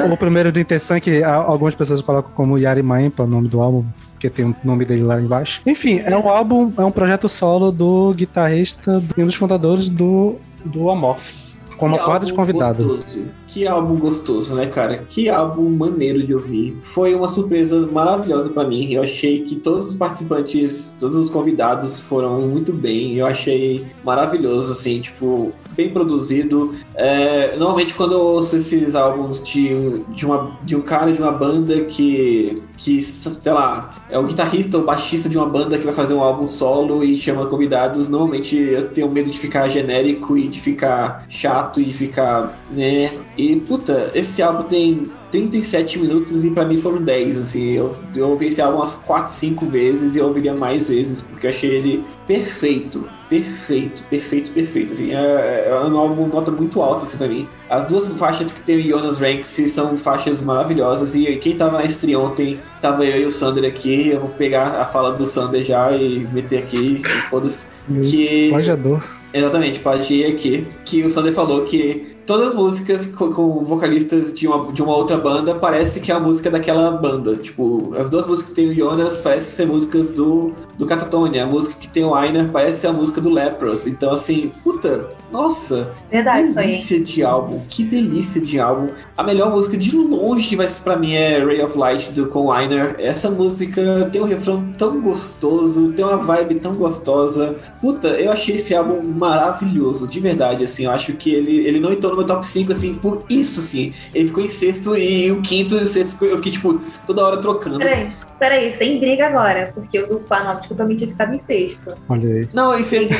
Ou 0.03 0.11
o 0.11 0.17
primeiro 0.17 0.51
do 0.51 0.59
Interessan, 0.59 0.99
que 0.99 1.23
algumas 1.23 1.73
pessoas 1.73 2.01
colocam 2.01 2.29
como 2.35 2.57
Yari 2.57 2.83
Maempa, 2.83 3.23
o 3.23 3.27
nome 3.27 3.47
do 3.47 3.61
álbum, 3.61 3.85
porque 4.11 4.29
tem 4.29 4.43
o 4.43 4.55
nome 4.65 4.83
dele 4.83 5.03
lá 5.03 5.17
embaixo. 5.21 5.61
Enfim, 5.65 6.01
é 6.03 6.17
um 6.17 6.27
álbum, 6.27 6.73
é 6.77 6.83
um 6.83 6.91
projeto 6.91 7.29
solo 7.29 7.71
do 7.71 8.13
guitarrista 8.13 9.01
e 9.15 9.23
um 9.23 9.25
dos 9.25 9.35
fundadores 9.35 9.87
do, 9.87 10.35
do 10.65 10.89
Amorphis. 10.89 11.56
Com 11.77 11.85
uma 11.87 11.97
Que 11.99 12.03
porrada 12.05 12.25
de 12.25 12.33
convidado. 12.33 12.83
gostoso. 12.83 13.25
Que 13.47 13.67
álbum 13.67 13.95
gostoso, 13.95 14.55
né, 14.55 14.65
cara? 14.67 15.05
Que 15.09 15.29
álbum 15.29 15.69
maneiro 15.69 16.25
de 16.25 16.33
ouvir. 16.33 16.77
Foi 16.81 17.13
uma 17.15 17.29
surpresa 17.29 17.87
maravilhosa 17.87 18.49
pra 18.49 18.63
mim. 18.63 18.91
Eu 18.91 19.03
achei 19.03 19.43
que 19.43 19.55
todos 19.55 19.89
os 19.89 19.93
participantes, 19.93 20.95
todos 20.99 21.15
os 21.17 21.29
convidados 21.29 21.99
foram 21.99 22.41
muito 22.41 22.73
bem. 22.73 23.15
Eu 23.15 23.25
achei 23.25 23.85
maravilhoso, 24.03 24.71
assim, 24.71 24.99
tipo, 25.01 25.51
bem 25.77 25.89
produzido. 25.89 26.73
É, 26.95 27.55
normalmente 27.55 27.93
quando 27.93 28.13
eu 28.13 28.19
ouço 28.19 28.57
esses 28.57 28.95
álbuns 28.95 29.41
de, 29.43 29.99
de, 30.09 30.25
uma, 30.25 30.57
de 30.63 30.75
um 30.75 30.81
cara 30.81 31.13
de 31.13 31.21
uma 31.21 31.31
banda 31.31 31.81
que, 31.81 32.55
que, 32.75 32.99
sei 33.01 33.51
lá, 33.51 33.95
é 34.09 34.17
o 34.17 34.23
guitarrista 34.23 34.77
ou 34.77 34.83
baixista 34.83 35.29
de 35.29 35.37
uma 35.37 35.45
banda 35.45 35.77
que 35.77 35.85
vai 35.85 35.93
fazer 35.93 36.15
um 36.15 36.21
álbum 36.21 36.47
solo 36.47 37.03
e 37.03 37.15
chama 37.15 37.45
convidados, 37.45 38.09
normalmente 38.09 38.55
eu 38.55 38.89
tenho 38.89 39.09
medo 39.09 39.29
de 39.29 39.37
ficar 39.37 39.69
genérico 39.69 40.35
e 40.35 40.47
de 40.47 40.59
ficar 40.59 41.25
chato 41.29 41.79
e 41.79 41.85
de 41.85 41.93
ficar, 41.93 42.59
né? 42.71 43.11
E 43.37 43.55
puta, 43.57 44.11
esse 44.15 44.41
álbum 44.41 44.63
tem 44.63 45.07
37 45.31 45.99
minutos 45.99 46.43
e 46.43 46.49
pra 46.49 46.65
mim 46.65 46.81
foram 46.81 47.01
10, 47.01 47.37
assim. 47.37 47.73
Eu, 47.73 47.95
eu 48.15 48.29
ouvi 48.29 48.47
esse 48.47 48.61
álbum 48.61 48.77
umas 48.77 48.95
4, 48.95 49.31
5 49.31 49.65
vezes 49.65 50.15
e 50.15 50.19
eu 50.19 50.25
ouviria 50.25 50.53
mais 50.53 50.89
vezes, 50.89 51.21
porque 51.21 51.45
eu 51.45 51.51
achei 51.51 51.69
ele 51.69 52.03
perfeito. 52.25 53.07
Perfeito, 53.29 54.03
perfeito, 54.03 54.51
perfeito. 54.51 54.93
Assim, 54.93 55.13
é, 55.13 55.67
é 55.67 55.75
um 55.75 55.97
álbum 55.97 56.27
nota 56.27 56.49
muito 56.49 56.81
alta 56.81 57.05
assim, 57.05 57.17
pra 57.17 57.27
mim. 57.27 57.47
As 57.69 57.85
duas 57.85 58.07
faixas 58.07 58.51
que 58.51 58.61
tem 58.61 58.77
o 58.77 58.87
Jonas 58.87 59.19
Ranks 59.19 59.49
são 59.71 59.97
faixas 59.97 60.41
maravilhosas. 60.41 61.13
E 61.15 61.35
quem 61.35 61.55
tava 61.55 61.77
na 61.77 61.85
stream 61.85 62.23
ontem, 62.23 62.59
tava 62.81 63.05
eu 63.05 63.23
e 63.23 63.25
o 63.25 63.31
Sander 63.31 63.69
aqui. 63.69 64.09
Eu 64.09 64.21
vou 64.21 64.29
pegar 64.29 64.79
a 64.79 64.85
fala 64.85 65.11
do 65.11 65.25
Sander 65.25 65.63
já 65.63 65.91
e 65.91 66.19
meter 66.31 66.59
aqui. 66.59 67.01
Foda-se. 67.29 67.67
Que. 67.87 68.49
Plagiador. 68.49 69.03
Exatamente, 69.33 69.79
plagiei 69.79 70.31
aqui. 70.31 70.65
Que 70.85 71.03
o 71.03 71.11
Sander 71.11 71.33
falou 71.33 71.65
que 71.65 72.15
todas 72.25 72.49
as 72.49 72.55
músicas 72.55 73.05
com, 73.05 73.31
com 73.31 73.65
vocalistas 73.65 74.33
de 74.33 74.47
uma, 74.47 74.71
de 74.71 74.81
uma 74.81 74.95
outra 74.95 75.17
banda 75.17 75.55
parece 75.55 75.99
que 75.99 76.11
é 76.11 76.15
a 76.15 76.19
música 76.19 76.49
daquela 76.49 76.91
banda. 76.91 77.35
Tipo, 77.35 77.93
as 77.97 78.09
duas 78.09 78.25
músicas 78.25 78.49
que 78.51 78.55
tem 78.55 78.69
o 78.69 78.73
Jonas 78.73 79.17
parecem 79.17 79.49
ser 79.49 79.67
músicas 79.67 80.09
do, 80.09 80.53
do 80.77 80.85
Catatonia. 80.85 81.43
A 81.43 81.47
música 81.47 81.75
que 81.79 81.87
tem 81.87 82.03
o 82.05 82.13
Ainer 82.13 82.49
parece 82.49 82.81
ser 82.81 82.87
a 82.87 82.93
música 82.93 83.19
do 83.19 83.29
Lepros. 83.29 83.87
Então, 83.87 84.11
assim, 84.11 84.51
puta, 84.63 85.07
nossa, 85.31 85.91
Verdade, 86.11 86.53
delícia 86.53 86.99
de 87.03 87.23
álbum. 87.23 87.61
Que 87.67 87.83
delícia 87.83 88.39
de 88.39 88.59
álbum. 88.59 88.87
A 89.17 89.23
melhor 89.23 89.49
música 89.49 89.75
de 89.75 89.95
longe, 89.95 90.55
mas 90.55 90.79
pra 90.79 90.95
mim 90.95 91.13
é 91.13 91.43
Ray 91.43 91.61
of 91.63 91.77
Light 91.77 92.11
do 92.11 92.27
com 92.27 92.51
Ainer. 92.51 92.95
Essa 92.99 93.29
música 93.29 94.07
tem 94.11 94.21
um 94.21 94.25
refrão 94.25 94.63
tão 94.77 95.01
gostoso, 95.01 95.91
tem 95.93 96.05
uma 96.05 96.17
vibe 96.17 96.55
tão 96.59 96.73
gostosa. 96.75 97.55
Puta, 97.81 98.09
eu 98.09 98.31
achei 98.31 98.55
esse 98.55 98.75
álbum 98.75 99.01
maravilhoso, 99.03 100.07
de 100.07 100.19
verdade, 100.19 100.63
assim. 100.63 100.85
Eu 100.85 100.91
acho 100.91 101.13
que 101.13 101.31
ele, 101.31 101.57
ele 101.67 101.79
não 101.79 101.91
entrou 101.91 102.11
no 102.11 102.17
meu 102.19 102.27
top 102.27 102.47
5, 102.47 102.71
assim, 102.71 102.93
por 102.93 103.23
isso, 103.29 103.59
assim. 103.59 103.93
Ele 104.13 104.27
ficou 104.27 104.43
em 104.43 104.49
sexto 104.49 104.95
e 104.95 105.31
o 105.31 105.41
quinto 105.41 105.75
e 105.75 105.83
o 105.83 105.87
sexto 105.87 106.11
ficou- 106.11 106.27
eu 106.27 106.37
fiquei, 106.37 106.51
tipo, 106.51 106.79
toda 107.05 107.25
hora 107.25 107.37
trocando. 107.37 107.79
Peraí, 107.79 108.11
peraí, 108.39 108.71
tem 108.77 108.99
briga 108.99 109.27
agora, 109.27 109.71
porque 109.73 109.99
o 109.99 110.07
do 110.07 110.19
Panóptico 110.19 110.75
também 110.75 110.95
tinha 110.97 111.09
ficado 111.09 111.33
em 111.33 111.39
sexto. 111.39 111.93
Olha 112.09 112.27
aí. 112.27 112.49
Não, 112.53 112.77
em 112.79 112.83
sexto. 112.83 113.13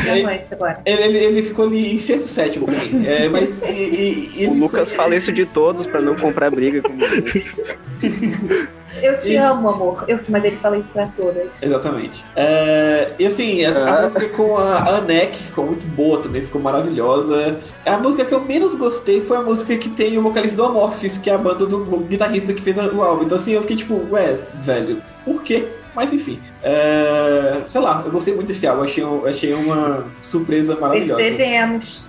Ele, 0.86 1.04
ele, 1.04 1.18
ele 1.18 1.44
ficou 1.44 1.66
ali 1.66 1.96
em 1.96 2.00
sexto, 2.00 2.28
sétimo. 2.28 2.68
É, 3.06 3.28
mas. 3.30 3.62
E, 3.64 3.72
e- 3.72 4.44
e 4.44 4.48
O 4.48 4.54
Lucas 4.54 4.92
fala 4.92 5.16
isso 5.16 5.32
de 5.32 5.46
todos 5.46 5.88
pra 5.88 6.02
não 6.02 6.16
comprar 6.16 6.50
briga 6.52 6.82
com 6.82 6.94
Eu 9.02 9.18
te 9.18 9.32
E- 9.34 9.36
amo, 9.38 9.70
amor. 9.70 10.06
Eu, 10.08 10.20
mas 10.30 10.44
ele 10.44 10.56
fala 10.58 10.78
isso 10.78 10.90
pra 10.90 11.08
todas. 11.08 11.62
Exatamente. 11.62 12.24
É, 12.36 13.12
e 13.20 13.26
assim, 13.26 13.64
a, 13.66 13.72
a 13.72 14.00
Ah. 14.00 14.02
música 14.04 14.30
com 14.30 14.58
a 14.58 14.98
Anek 14.98 15.38
ficou 15.38 15.66
muito 15.66 15.86
boa 15.88 16.20
também, 16.22 16.42
ficou 16.42 16.62
maravilhosa. 16.62 17.58
A 17.86 17.98
música 17.98 18.26
que 18.26 18.34
eu 18.34 18.42
menos 18.42 18.76
gostei 18.76 19.22
foi 19.22 19.38
a 19.38 19.42
música 19.42 19.76
que 19.78 19.90
tem 19.90 20.18
o 20.18 20.22
vocalista 20.22 20.58
do 20.58 20.66
Amorphis, 20.66 21.18
que 21.18 21.30
é 21.30 21.34
a 21.34 21.38
banda 21.38 21.66
do 21.66 21.80
guitarrista 22.00 22.54
que 22.54 22.62
fez 22.62 22.78
o 22.78 23.02
álbum. 23.02 23.24
Então 23.24 23.38
assim, 23.38 23.54
eu 23.54 23.62
fiquei 23.62 23.78
tipo, 23.78 24.02
ué, 24.12 24.38
velho, 24.56 25.02
por 25.26 25.44
quê? 25.44 25.66
Mas 25.96 26.14
enfim. 26.14 26.40
É, 26.62 27.62
sei 27.68 27.82
lá, 27.82 28.04
eu 28.06 28.12
gostei 28.12 28.34
muito 28.36 28.48
desse 28.48 28.68
álbum, 28.68 28.84
achei, 28.84 29.04
achei 29.26 29.54
uma 29.54 30.06
surpresa 30.22 30.76
maravilhosa. 30.80 31.22
Percebemos. 31.22 32.06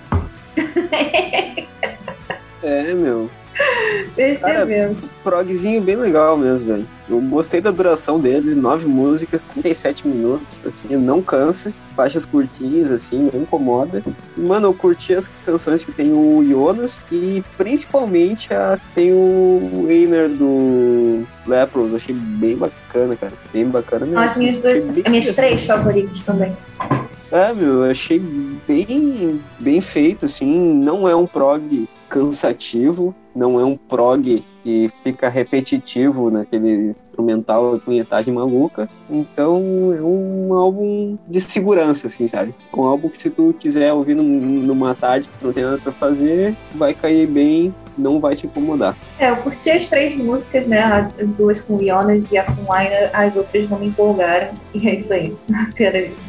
É, 2.62 2.92
meu. 2.94 3.30
Percebemos. 4.14 4.98
progzinho 5.22 5.80
bem 5.82 5.96
legal 5.96 6.36
mesmo, 6.36 6.66
velho. 6.66 6.86
Eu 7.08 7.20
gostei 7.22 7.60
da 7.60 7.70
duração 7.70 8.20
dele, 8.20 8.54
nove 8.54 8.86
músicas, 8.86 9.42
37 9.42 10.06
minutos, 10.06 10.60
assim, 10.66 10.94
não 10.96 11.22
cansa, 11.22 11.72
faixas 11.96 12.26
curtinhas, 12.26 12.90
assim, 12.90 13.30
não 13.32 13.42
incomoda. 13.42 14.02
E, 14.36 14.40
mano, 14.40 14.68
eu 14.68 14.74
curti 14.74 15.14
as 15.14 15.30
canções 15.46 15.84
que 15.84 15.92
tem 15.92 16.12
o 16.12 16.44
Jonas 16.46 17.00
e 17.10 17.42
principalmente 17.56 18.52
a 18.52 18.76
que 18.76 18.94
tem 18.94 19.12
o 19.12 19.86
Einer 19.88 20.28
do 20.28 21.26
Lepros, 21.46 21.94
achei 21.94 22.14
bem 22.14 22.56
bacana, 22.56 23.16
cara, 23.16 23.32
bem 23.52 23.66
bacana 23.66 24.04
mesmo. 24.04 24.20
São 24.20 24.28
as 24.28 24.36
minhas, 24.36 24.58
bem 24.58 24.88
as 24.88 25.10
minhas 25.10 25.34
três 25.34 25.64
favoritas 25.64 26.22
também. 26.22 26.54
É, 27.30 27.52
meu, 27.52 27.84
eu 27.84 27.90
achei 27.90 28.18
bem, 28.66 29.40
bem 29.58 29.80
feito, 29.80 30.26
assim, 30.26 30.74
não 30.74 31.08
é 31.08 31.14
um 31.14 31.26
prog 31.26 31.88
cansativo, 32.08 33.14
não 33.34 33.60
é 33.60 33.64
um 33.64 33.76
prog 33.76 34.44
que 34.68 34.90
fica 35.02 35.30
repetitivo 35.30 36.30
naquele 36.30 36.90
instrumental 36.90 37.74
e 37.76 37.80
punhetagem 37.80 38.34
maluca, 38.34 38.86
então 39.08 39.56
é 39.96 40.02
um 40.02 40.52
álbum 40.52 41.16
de 41.26 41.40
segurança, 41.40 42.06
assim, 42.08 42.28
sabe? 42.28 42.54
Um 42.76 42.82
álbum 42.82 43.08
que 43.08 43.22
se 43.22 43.30
tu 43.30 43.54
quiser 43.58 43.94
ouvir 43.94 44.14
num- 44.14 44.24
numa 44.24 44.94
tarde 44.94 45.26
que 45.38 45.46
não 45.46 45.54
tem 45.54 45.64
nada 45.64 45.78
pra 45.78 45.90
fazer, 45.90 46.54
vai 46.74 46.92
cair 46.92 47.26
bem, 47.26 47.74
não 47.96 48.20
vai 48.20 48.36
te 48.36 48.44
incomodar. 48.46 48.94
É, 49.18 49.30
eu 49.30 49.36
curti 49.36 49.70
as 49.70 49.88
três 49.88 50.14
músicas, 50.14 50.68
né? 50.68 51.10
As 51.18 51.34
duas 51.34 51.62
com 51.62 51.82
Jonas 51.82 52.30
e 52.30 52.36
a 52.36 52.44
com 52.44 52.70
Aina, 52.70 53.08
as 53.14 53.34
outras 53.36 53.70
não 53.70 53.78
me 53.78 53.86
empolgaram. 53.86 54.48
E 54.74 54.86
é 54.86 54.96
isso 54.96 55.12
aí. 55.14 55.34
Era 55.78 55.98
isso. 55.98 56.22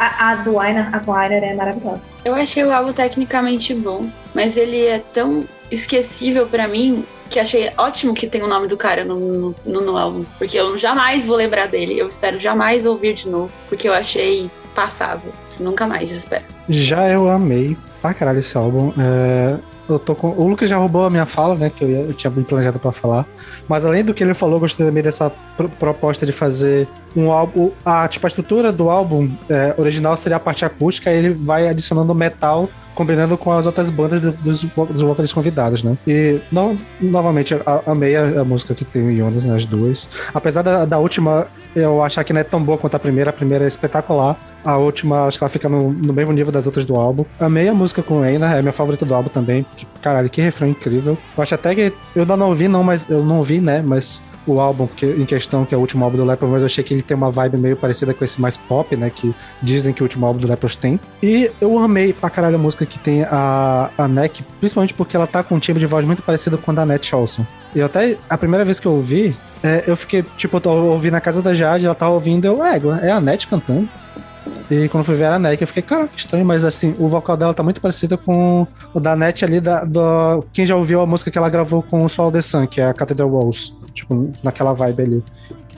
A, 0.00 0.32
a 0.32 0.34
do 0.36 0.58
Aina, 0.58 0.90
a 0.92 0.98
com 0.98 1.12
Aina 1.12 1.36
é 1.36 1.54
maravilhosa. 1.54 2.00
Eu 2.24 2.34
achei 2.34 2.64
o 2.64 2.72
álbum 2.72 2.92
tecnicamente 2.92 3.72
bom, 3.72 4.06
mas 4.34 4.56
ele 4.56 4.84
é 4.84 4.98
tão 4.98 5.44
esquecível 5.70 6.46
pra 6.46 6.66
mim 6.68 7.04
que 7.28 7.38
achei 7.38 7.70
ótimo 7.76 8.14
que 8.14 8.26
tem 8.26 8.42
o 8.42 8.46
nome 8.48 8.66
do 8.68 8.76
cara 8.76 9.04
no, 9.04 9.54
no, 9.64 9.80
no 9.80 9.96
álbum, 9.96 10.24
porque 10.38 10.56
eu 10.58 10.76
jamais 10.78 11.26
vou 11.26 11.36
lembrar 11.36 11.66
dele. 11.68 11.98
Eu 11.98 12.08
espero 12.08 12.38
jamais 12.40 12.86
ouvir 12.86 13.14
de 13.14 13.28
novo, 13.28 13.50
porque 13.68 13.88
eu 13.88 13.92
achei 13.94 14.50
passável. 14.74 15.32
Nunca 15.58 15.86
mais, 15.86 16.10
eu 16.10 16.18
espero. 16.18 16.44
Já 16.68 17.08
eu 17.10 17.28
amei 17.30 17.76
pra 18.02 18.12
caralho 18.12 18.38
esse 18.40 18.56
álbum. 18.56 18.92
É, 18.98 19.58
eu 19.88 19.98
tô 19.98 20.14
com... 20.14 20.28
O 20.30 20.46
Lucas 20.48 20.68
já 20.68 20.76
roubou 20.76 21.04
a 21.06 21.10
minha 21.10 21.24
fala, 21.24 21.54
né? 21.54 21.70
Que 21.74 21.82
eu, 21.84 21.88
ia- 21.90 22.00
eu 22.02 22.12
tinha 22.12 22.30
bem 22.30 22.44
planejado 22.44 22.78
pra 22.78 22.92
falar. 22.92 23.24
Mas 23.68 23.84
além 23.86 24.04
do 24.04 24.12
que 24.12 24.22
ele 24.22 24.34
falou, 24.34 24.60
gostei 24.60 24.84
também 24.84 25.02
dessa 25.02 25.30
pro- 25.56 25.68
proposta 25.68 26.26
de 26.26 26.32
fazer 26.32 26.86
um 27.16 27.30
álbum. 27.32 27.70
A, 27.84 28.06
tipo, 28.06 28.26
a 28.26 28.28
estrutura 28.28 28.70
do 28.70 28.90
álbum 28.90 29.30
é, 29.48 29.74
original 29.78 30.14
seria 30.16 30.36
a 30.36 30.40
parte 30.40 30.64
acústica, 30.64 31.10
ele 31.10 31.30
vai 31.30 31.68
adicionando 31.68 32.14
metal. 32.14 32.68
Combinando 32.96 33.36
com 33.38 33.52
as 33.52 33.64
outras 33.66 33.90
bandas 33.90 34.22
do- 34.22 34.32
dos, 34.32 34.62
dos 34.64 35.00
vocalistas 35.02 35.32
convidados, 35.32 35.84
né? 35.84 35.96
E, 36.08 36.40
no- 36.50 36.76
novamente, 37.00 37.54
a- 37.54 37.82
amei 37.86 38.16
a, 38.16 38.40
a 38.40 38.44
música 38.44 38.74
que 38.74 38.84
tem 38.84 39.06
o 39.06 39.16
Jonas 39.16 39.46
nas 39.46 39.64
duas. 39.64 40.08
Apesar 40.34 40.62
da, 40.62 40.84
da 40.84 40.98
última 40.98 41.46
eu 41.74 42.02
achar 42.02 42.24
que 42.24 42.32
não 42.32 42.40
é 42.40 42.44
tão 42.44 42.60
boa 42.62 42.78
quanto 42.78 42.94
a 42.94 42.98
primeira, 42.98 43.28
a 43.30 43.32
primeira 43.32 43.64
é 43.64 43.68
espetacular. 43.68 44.34
A 44.66 44.76
última, 44.78 45.26
acho 45.26 45.38
que 45.38 45.44
ela 45.44 45.48
fica 45.48 45.68
no, 45.68 45.92
no 45.92 46.12
mesmo 46.12 46.32
nível 46.32 46.50
das 46.50 46.66
outras 46.66 46.84
do 46.84 46.96
álbum. 46.96 47.24
Amei 47.38 47.68
a 47.68 47.72
música 47.72 48.02
com 48.02 48.24
Eina, 48.24 48.52
é 48.52 48.60
minha 48.60 48.72
favorita 48.72 49.06
do 49.06 49.14
álbum 49.14 49.28
também. 49.28 49.64
Que, 49.76 49.86
caralho, 50.02 50.28
que 50.28 50.42
refrão 50.42 50.68
incrível. 50.68 51.16
Eu 51.36 51.42
acho 51.42 51.54
até 51.54 51.72
que. 51.72 51.92
Eu 52.16 52.22
ainda 52.22 52.36
não 52.36 52.48
ouvi, 52.48 52.66
não, 52.66 52.82
mas 52.82 53.08
eu 53.08 53.24
não 53.24 53.44
vi, 53.44 53.60
né? 53.60 53.80
Mas 53.86 54.24
o 54.44 54.60
álbum 54.60 54.88
que, 54.88 55.06
em 55.06 55.24
questão, 55.24 55.64
que 55.64 55.72
é 55.72 55.78
o 55.78 55.80
último 55.80 56.04
álbum 56.04 56.16
do 56.16 56.24
Lepros, 56.24 56.50
mas 56.50 56.62
eu 56.62 56.66
achei 56.66 56.82
que 56.82 56.92
ele 56.92 57.02
tem 57.02 57.16
uma 57.16 57.30
vibe 57.30 57.56
meio 57.58 57.76
parecida 57.76 58.12
com 58.12 58.24
esse 58.24 58.40
mais 58.40 58.56
pop, 58.56 58.96
né? 58.96 59.08
Que 59.08 59.32
dizem 59.62 59.94
que 59.94 60.02
o 60.02 60.04
último 60.04 60.26
álbum 60.26 60.40
do 60.40 60.48
Lepros 60.48 60.74
tem. 60.74 60.98
E 61.22 61.48
eu 61.60 61.78
amei 61.78 62.12
pra 62.12 62.28
caralho 62.28 62.56
a 62.56 62.58
música 62.58 62.84
que 62.84 62.98
tem 62.98 63.22
a, 63.22 63.90
a 63.96 64.08
Neck, 64.08 64.42
principalmente 64.58 64.94
porque 64.94 65.16
ela 65.16 65.28
tá 65.28 65.44
com 65.44 65.54
um 65.54 65.58
timbre 65.60 65.78
de 65.78 65.86
voz 65.86 66.04
muito 66.04 66.22
parecido 66.22 66.58
com 66.58 66.72
a 66.72 66.74
da 66.74 66.84
Nat 66.84 67.12
Olson. 67.12 67.46
E 67.72 67.80
até, 67.80 68.16
a 68.28 68.36
primeira 68.36 68.64
vez 68.64 68.80
que 68.80 68.86
eu 68.86 68.92
ouvi, 68.92 69.36
é, 69.62 69.84
eu 69.86 69.96
fiquei, 69.96 70.24
tipo, 70.36 70.60
eu 70.64 70.86
ouvindo 70.86 71.12
na 71.12 71.20
casa 71.20 71.42
da 71.42 71.54
Jade, 71.54 71.86
ela 71.86 71.94
tava 71.94 72.12
ouvindo, 72.12 72.46
eu, 72.46 72.64
é, 72.64 72.80
é 73.02 73.10
a 73.10 73.20
Net 73.20 73.46
cantando. 73.46 73.88
E 74.70 74.88
quando 74.88 75.04
fui 75.04 75.14
ver 75.14 75.26
a 75.26 75.38
Net, 75.38 75.60
eu 75.60 75.66
fiquei, 75.66 75.82
cara, 75.82 76.08
que 76.08 76.18
estranho, 76.18 76.44
mas 76.44 76.64
assim, 76.64 76.94
o 76.98 77.08
vocal 77.08 77.36
dela 77.36 77.54
tá 77.54 77.62
muito 77.62 77.80
parecido 77.80 78.18
com 78.18 78.66
o 78.92 79.00
da 79.00 79.14
Net 79.14 79.44
ali, 79.44 79.60
da, 79.60 79.84
do, 79.84 80.44
quem 80.52 80.66
já 80.66 80.74
ouviu 80.74 81.00
a 81.00 81.06
música 81.06 81.30
que 81.30 81.38
ela 81.38 81.48
gravou 81.48 81.82
com 81.82 82.04
o 82.04 82.08
Sol 82.08 82.32
The 82.32 82.42
Sun, 82.42 82.66
que 82.66 82.80
é 82.80 82.86
a 82.86 82.94
Cathedral 82.94 83.30
Walls, 83.30 83.76
tipo, 83.92 84.32
naquela 84.42 84.72
vibe 84.72 85.02
ali. 85.02 85.24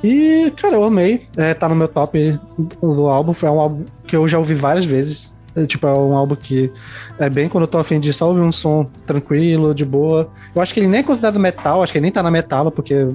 E, 0.03 0.53
cara, 0.57 0.77
eu 0.77 0.85
amei, 0.85 1.27
é, 1.37 1.55
tá 1.55 1.69
no 1.69 1.75
meu 1.75 1.89
top 1.89 2.39
do, 2.81 3.09
álbum, 3.09 3.35
é 3.43 3.51
um 3.51 3.61
álbum 3.61 3.85
que 4.07 4.17
eu 4.17 4.27
já 4.29 4.39
ouvi 4.39 4.55
várias 4.55 4.85
vezes, 4.85 5.37
é, 5.57 5.67
tipo, 5.67 5.87
é 5.87 5.93
um 5.93 6.17
álbum 6.17 6.37
que 6.37 6.73
é 7.19 7.29
bem 7.29 7.49
quando 7.49 7.65
eu 7.65 7.69
tô 7.69 7.79
afim 7.79 7.99
de 7.99 8.13
só 8.13 8.29
ouvir 8.29 8.41
um 8.41 8.53
som 8.53 8.85
tranquilo, 9.07 9.75
de 9.75 9.85
boa. 9.85 10.31
Eu 10.55 10.63
acho 10.63 10.73
que 10.73 10.81
ele 10.81 10.87
nem 10.87 11.01
é 11.01 11.03
considerado 11.03 11.41
metal, 11.41 11.83
acho 11.83 11.93
que 11.93 11.99
ele 11.99 12.05
nem 12.05 12.13
tá 12.13 12.23
na 12.23 12.31
metal, 12.31 12.71
porque, 12.71 13.09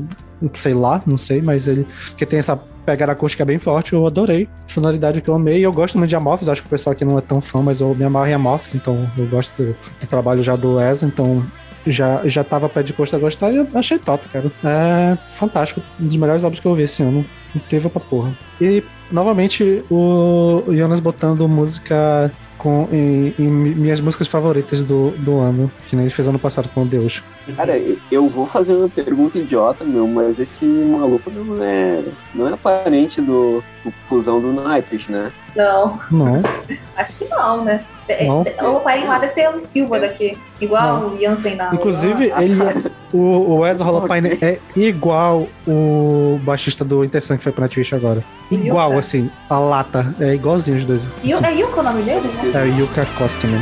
sei 0.56 0.74
lá, 0.74 1.02
não 1.06 1.18
sei, 1.18 1.42
mas 1.42 1.68
ele. 1.68 1.88
Porque 2.10 2.26
tem 2.26 2.40
essa 2.40 2.62
pegada 2.86 3.12
acústica 3.12 3.44
bem 3.46 3.60
forte, 3.60 3.94
eu 3.94 4.06
adorei. 4.06 4.48
Sonoridade 4.68 5.22
que 5.22 5.30
eu 5.30 5.36
amei. 5.36 5.66
Eu 5.66 5.72
gosto 5.72 5.98
muito 5.98 6.10
de 6.10 6.16
Amorphis, 6.16 6.50
acho 6.50 6.62
que 6.62 6.68
o 6.68 6.70
pessoal 6.70 6.94
aqui 6.94 7.06
não 7.06 7.18
é 7.18 7.22
tão 7.22 7.42
fã, 7.42 7.62
mas 7.62 7.82
eu 7.82 7.94
me 7.96 8.04
amarro 8.04 8.28
em 8.28 8.34
Amorphis, 8.34 8.76
então 8.76 9.10
eu 9.18 9.26
gosto 9.28 9.56
do, 9.62 9.76
do 10.00 10.08
trabalho 10.08 10.44
já 10.44 10.56
do 10.56 10.80
Eza, 10.80 11.06
então. 11.06 11.44
Já, 11.86 12.26
já 12.26 12.46
tava 12.46 12.70
predisposto 12.70 13.14
a 13.14 13.20
gostar 13.20 13.52
e 13.52 13.58
eu 13.58 13.68
achei 13.76 14.00
top, 14.00 14.26
cara. 14.30 14.50
É 14.64 15.18
fantástico. 15.30 15.82
Um 16.00 16.06
dos 16.06 16.16
melhores 16.16 16.42
álbuns 16.46 16.62
que 16.62 16.66
eu 16.66 16.72
ouvi 16.72 16.84
esse 16.84 17.04
ano. 17.04 17.26
Incrível 17.54 17.90
pra 17.90 18.00
porra. 18.00 18.32
E, 18.62 18.82
novamente, 19.12 19.84
o 19.92 20.64
Jonas 20.70 21.02
botando 21.02 21.46
música 21.46 22.32
com, 22.64 22.88
em, 22.94 23.36
em 23.38 23.48
minhas 23.50 24.00
músicas 24.00 24.30
favoritas 24.30 24.82
do, 24.84 25.10
do 25.18 25.38
ano, 25.38 25.70
que 25.88 25.98
nem 25.98 26.06
ele 26.06 26.14
fez 26.14 26.30
ano 26.30 26.40
passado 26.40 26.70
com 26.74 26.88
Deus. 26.88 27.22
Cara, 27.58 27.78
eu 28.10 28.30
vou 28.30 28.46
fazer 28.46 28.74
uma 28.74 28.88
pergunta 28.88 29.38
idiota, 29.38 29.84
meu, 29.84 30.08
mas 30.08 30.40
esse 30.40 30.66
maluco 30.66 31.30
não 31.30 31.62
é, 31.62 32.02
não 32.34 32.48
é 32.48 32.56
parente 32.56 33.20
do, 33.20 33.62
do 33.84 33.94
do 34.40 34.54
Nightwish, 34.54 35.12
né? 35.12 35.30
Não, 35.56 36.00
Não, 36.12 36.42
acho 36.98 37.16
que 37.16 37.26
não, 37.30 37.64
né? 37.64 37.84
É, 38.08 38.26
Não. 38.28 38.44
é, 38.46 38.64
O 38.68 38.80
pai 38.82 39.06
lá 39.08 39.18
deve 39.18 39.32
ser 39.34 39.48
o 39.50 39.62
Silva 39.64 40.00
daqui. 40.00 40.38
Igual 40.60 41.08
o 41.08 41.20
Jansen 41.20 41.56
na. 41.56 41.74
inclusive 41.74 42.34
ele 42.38 42.62
é- 42.62 42.92
o, 43.16 43.58
o 43.60 43.66
Ezra 43.68 43.88
Holopainen 43.88 44.38
é 44.42 44.60
igual 44.76 45.48
o 45.68 46.38
baixista 46.44 46.84
do 46.84 47.04
Intersan 47.04 47.38
que 47.38 47.44
foi 47.44 47.52
pra 47.54 47.68
Twitch 47.68 47.94
agora. 47.94 48.24
Igual, 48.52 48.90
Yuka. 48.90 49.00
assim, 49.00 49.30
a 49.50 49.58
lata. 49.60 50.14
É 50.20 50.34
igualzinho 50.34 50.78
os 50.78 50.86
dois. 50.86 51.06
Assim. 51.06 51.46
É 51.46 51.52
Yuka 51.54 51.80
o 51.80 51.84
nome 51.84 52.02
dele? 52.04 52.28
né? 52.28 52.52
É 52.54 52.64
o 52.64 52.80
Yuka 52.80 53.06
Koskinen. 53.18 53.62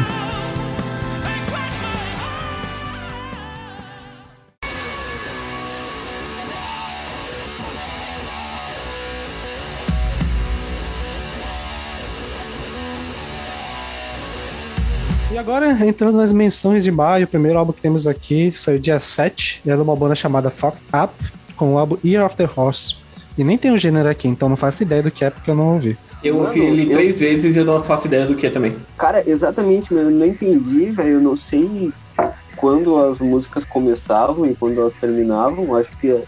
Agora, 15.41 15.71
entrando 15.85 16.17
nas 16.17 16.31
menções 16.31 16.83
de 16.83 16.91
maio, 16.91 17.25
o 17.25 17.27
primeiro 17.27 17.57
álbum 17.59 17.73
que 17.73 17.81
temos 17.81 18.05
aqui 18.07 18.51
saiu 18.53 18.79
dia 18.79 18.99
7, 18.99 19.61
e 19.65 19.71
é 19.71 19.75
de 19.75 19.81
uma 19.81 19.95
banda 19.95 20.15
chamada 20.15 20.49
Fuck 20.49 20.77
Up, 20.93 21.13
com 21.55 21.73
o 21.73 21.77
álbum 21.77 21.97
Year 22.05 22.25
of 22.25 22.35
the 22.35 22.47
Horse. 22.55 22.95
E 23.37 23.43
nem 23.43 23.57
tem 23.57 23.71
o 23.71 23.77
gênero 23.77 24.07
aqui, 24.09 24.27
então 24.27 24.47
não 24.47 24.55
faço 24.55 24.83
ideia 24.83 25.01
do 25.01 25.09
que 25.11 25.25
é 25.25 25.29
porque 25.29 25.49
eu 25.49 25.55
não 25.55 25.73
ouvi. 25.73 25.97
Eu 26.23 26.35
Mano, 26.35 26.47
ouvi 26.47 26.59
ele 26.59 26.83
eu- 26.85 26.91
três 26.91 27.19
vezes 27.19 27.55
e 27.55 27.59
eu 27.59 27.65
não 27.65 27.83
faço 27.83 28.05
ideia 28.07 28.25
do 28.27 28.35
que 28.35 28.45
é 28.45 28.49
também. 28.51 28.75
Cara, 28.97 29.23
exatamente, 29.27 29.91
mano. 29.91 30.11
Eu 30.11 30.15
não 30.15 30.25
entendi, 30.27 30.91
velho. 30.91 31.13
Eu 31.13 31.21
não 31.21 31.35
sei 31.35 31.91
quando 32.55 32.95
as 33.03 33.17
músicas 33.17 33.65
começavam 33.65 34.45
e 34.45 34.53
quando 34.55 34.79
elas 34.79 34.93
terminavam. 34.93 35.75
Acho 35.75 35.89
que 35.97 36.11
a, 36.11 36.19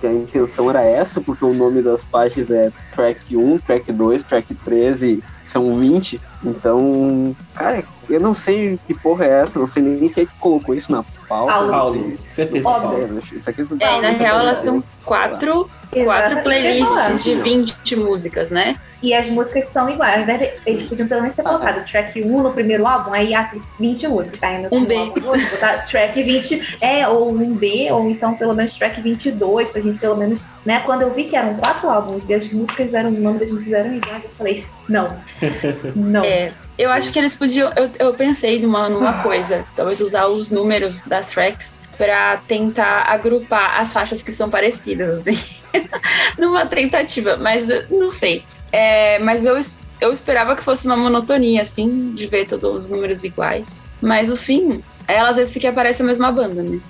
que 0.00 0.06
a 0.06 0.12
intenção 0.14 0.70
era 0.70 0.82
essa, 0.82 1.20
porque 1.20 1.44
o 1.44 1.52
nome 1.52 1.82
das 1.82 2.02
faixas 2.04 2.50
é 2.50 2.72
track 2.94 3.36
1, 3.36 3.58
track 3.58 3.92
2, 3.92 4.22
track 4.22 4.54
13, 4.54 5.22
são 5.42 5.74
20. 5.74 6.18
Então, 6.42 7.36
cara, 7.54 7.84
eu 8.08 8.20
não 8.20 8.34
sei 8.34 8.78
que 8.86 8.94
porra 8.94 9.24
é 9.24 9.40
essa, 9.40 9.58
não 9.58 9.66
sei 9.66 9.82
nem 9.82 10.08
quem 10.08 10.24
é 10.24 10.26
que 10.26 10.34
colocou 10.38 10.74
isso 10.74 10.92
na 10.92 11.02
Paulo. 11.28 11.70
Paulo, 11.70 11.94
sei. 11.94 12.18
certeza. 12.30 12.70
Paulo. 12.70 13.22
Isso 13.32 13.50
aqui 13.50 13.64
são 13.64 13.78
É, 13.80 13.98
e 13.98 14.00
na 14.00 14.10
real 14.10 14.40
elas 14.40 14.58
são 14.58 14.82
quatro, 15.04 15.68
quatro 16.04 16.42
playlists 16.42 17.22
de 17.24 17.34
20 17.34 17.96
músicas, 17.96 18.50
né? 18.50 18.76
E 19.02 19.12
as 19.12 19.26
músicas 19.28 19.66
são 19.66 19.88
iguais. 19.90 20.26
Eles 20.64 20.88
podiam 20.88 21.06
pelo 21.06 21.20
menos 21.20 21.36
ter 21.36 21.42
colocado 21.42 21.84
track 21.84 22.22
1 22.22 22.42
no 22.42 22.50
primeiro 22.52 22.86
álbum, 22.86 23.12
aí 23.12 23.34
há 23.34 23.50
20 23.78 24.08
músicas, 24.08 24.40
tá? 24.40 24.50
No 24.58 24.68
Um 24.72 24.84
B. 24.84 24.96
álbum, 24.96 25.20
botar 25.20 25.84
track 25.84 26.22
20, 26.22 26.78
é, 26.80 27.06
ou 27.06 27.30
um 27.30 27.54
B, 27.54 27.88
ou 27.92 28.08
então 28.08 28.34
pelo 28.34 28.54
menos 28.54 28.74
track 28.74 29.00
22, 29.02 29.68
pra 29.68 29.82
gente 29.82 29.98
pelo 29.98 30.16
menos, 30.16 30.42
né? 30.64 30.80
Quando 30.86 31.02
eu 31.02 31.10
vi 31.12 31.24
que 31.24 31.36
eram 31.36 31.54
quatro 31.54 31.90
álbuns 31.90 32.30
e 32.30 32.34
as 32.34 32.50
músicas 32.50 32.94
eram, 32.94 33.10
o 33.10 33.20
nome 33.20 33.38
das 33.38 33.50
músicas 33.50 33.74
eram 33.74 33.94
iguais, 33.94 34.24
eu 34.24 34.30
falei, 34.38 34.64
não, 34.88 35.14
não. 35.94 36.24
É, 36.24 36.52
eu 36.76 36.90
acho 36.90 37.12
que 37.12 37.18
eles 37.18 37.36
podiam. 37.36 37.70
Eu, 37.76 37.90
eu 37.98 38.14
pensei 38.14 38.60
numa, 38.60 38.88
numa 38.88 39.22
coisa, 39.22 39.64
talvez 39.76 40.00
usar 40.00 40.26
os 40.26 40.50
números 40.50 41.02
das 41.14 41.26
tracks 41.26 41.78
pra 41.96 42.38
tentar 42.48 43.04
agrupar 43.08 43.80
as 43.80 43.92
faixas 43.92 44.22
que 44.22 44.32
são 44.32 44.50
parecidas, 44.50 45.18
assim. 45.18 45.38
numa 46.38 46.66
tentativa, 46.66 47.36
mas 47.36 47.70
eu 47.70 47.84
não 47.90 48.10
sei. 48.10 48.44
É, 48.72 49.18
mas 49.20 49.44
eu, 49.44 49.56
eu 50.00 50.12
esperava 50.12 50.56
que 50.56 50.62
fosse 50.62 50.86
uma 50.86 50.96
monotonia, 50.96 51.62
assim, 51.62 52.12
de 52.12 52.26
ver 52.26 52.46
todos 52.46 52.84
os 52.84 52.88
números 52.88 53.22
iguais. 53.22 53.80
Mas 54.00 54.28
o 54.28 54.36
fim, 54.36 54.82
ela 55.06 55.28
às 55.28 55.36
vezes 55.36 55.54
sequer 55.54 55.72
parece 55.72 56.02
a 56.02 56.06
mesma 56.06 56.32
banda, 56.32 56.62
né? 56.62 56.80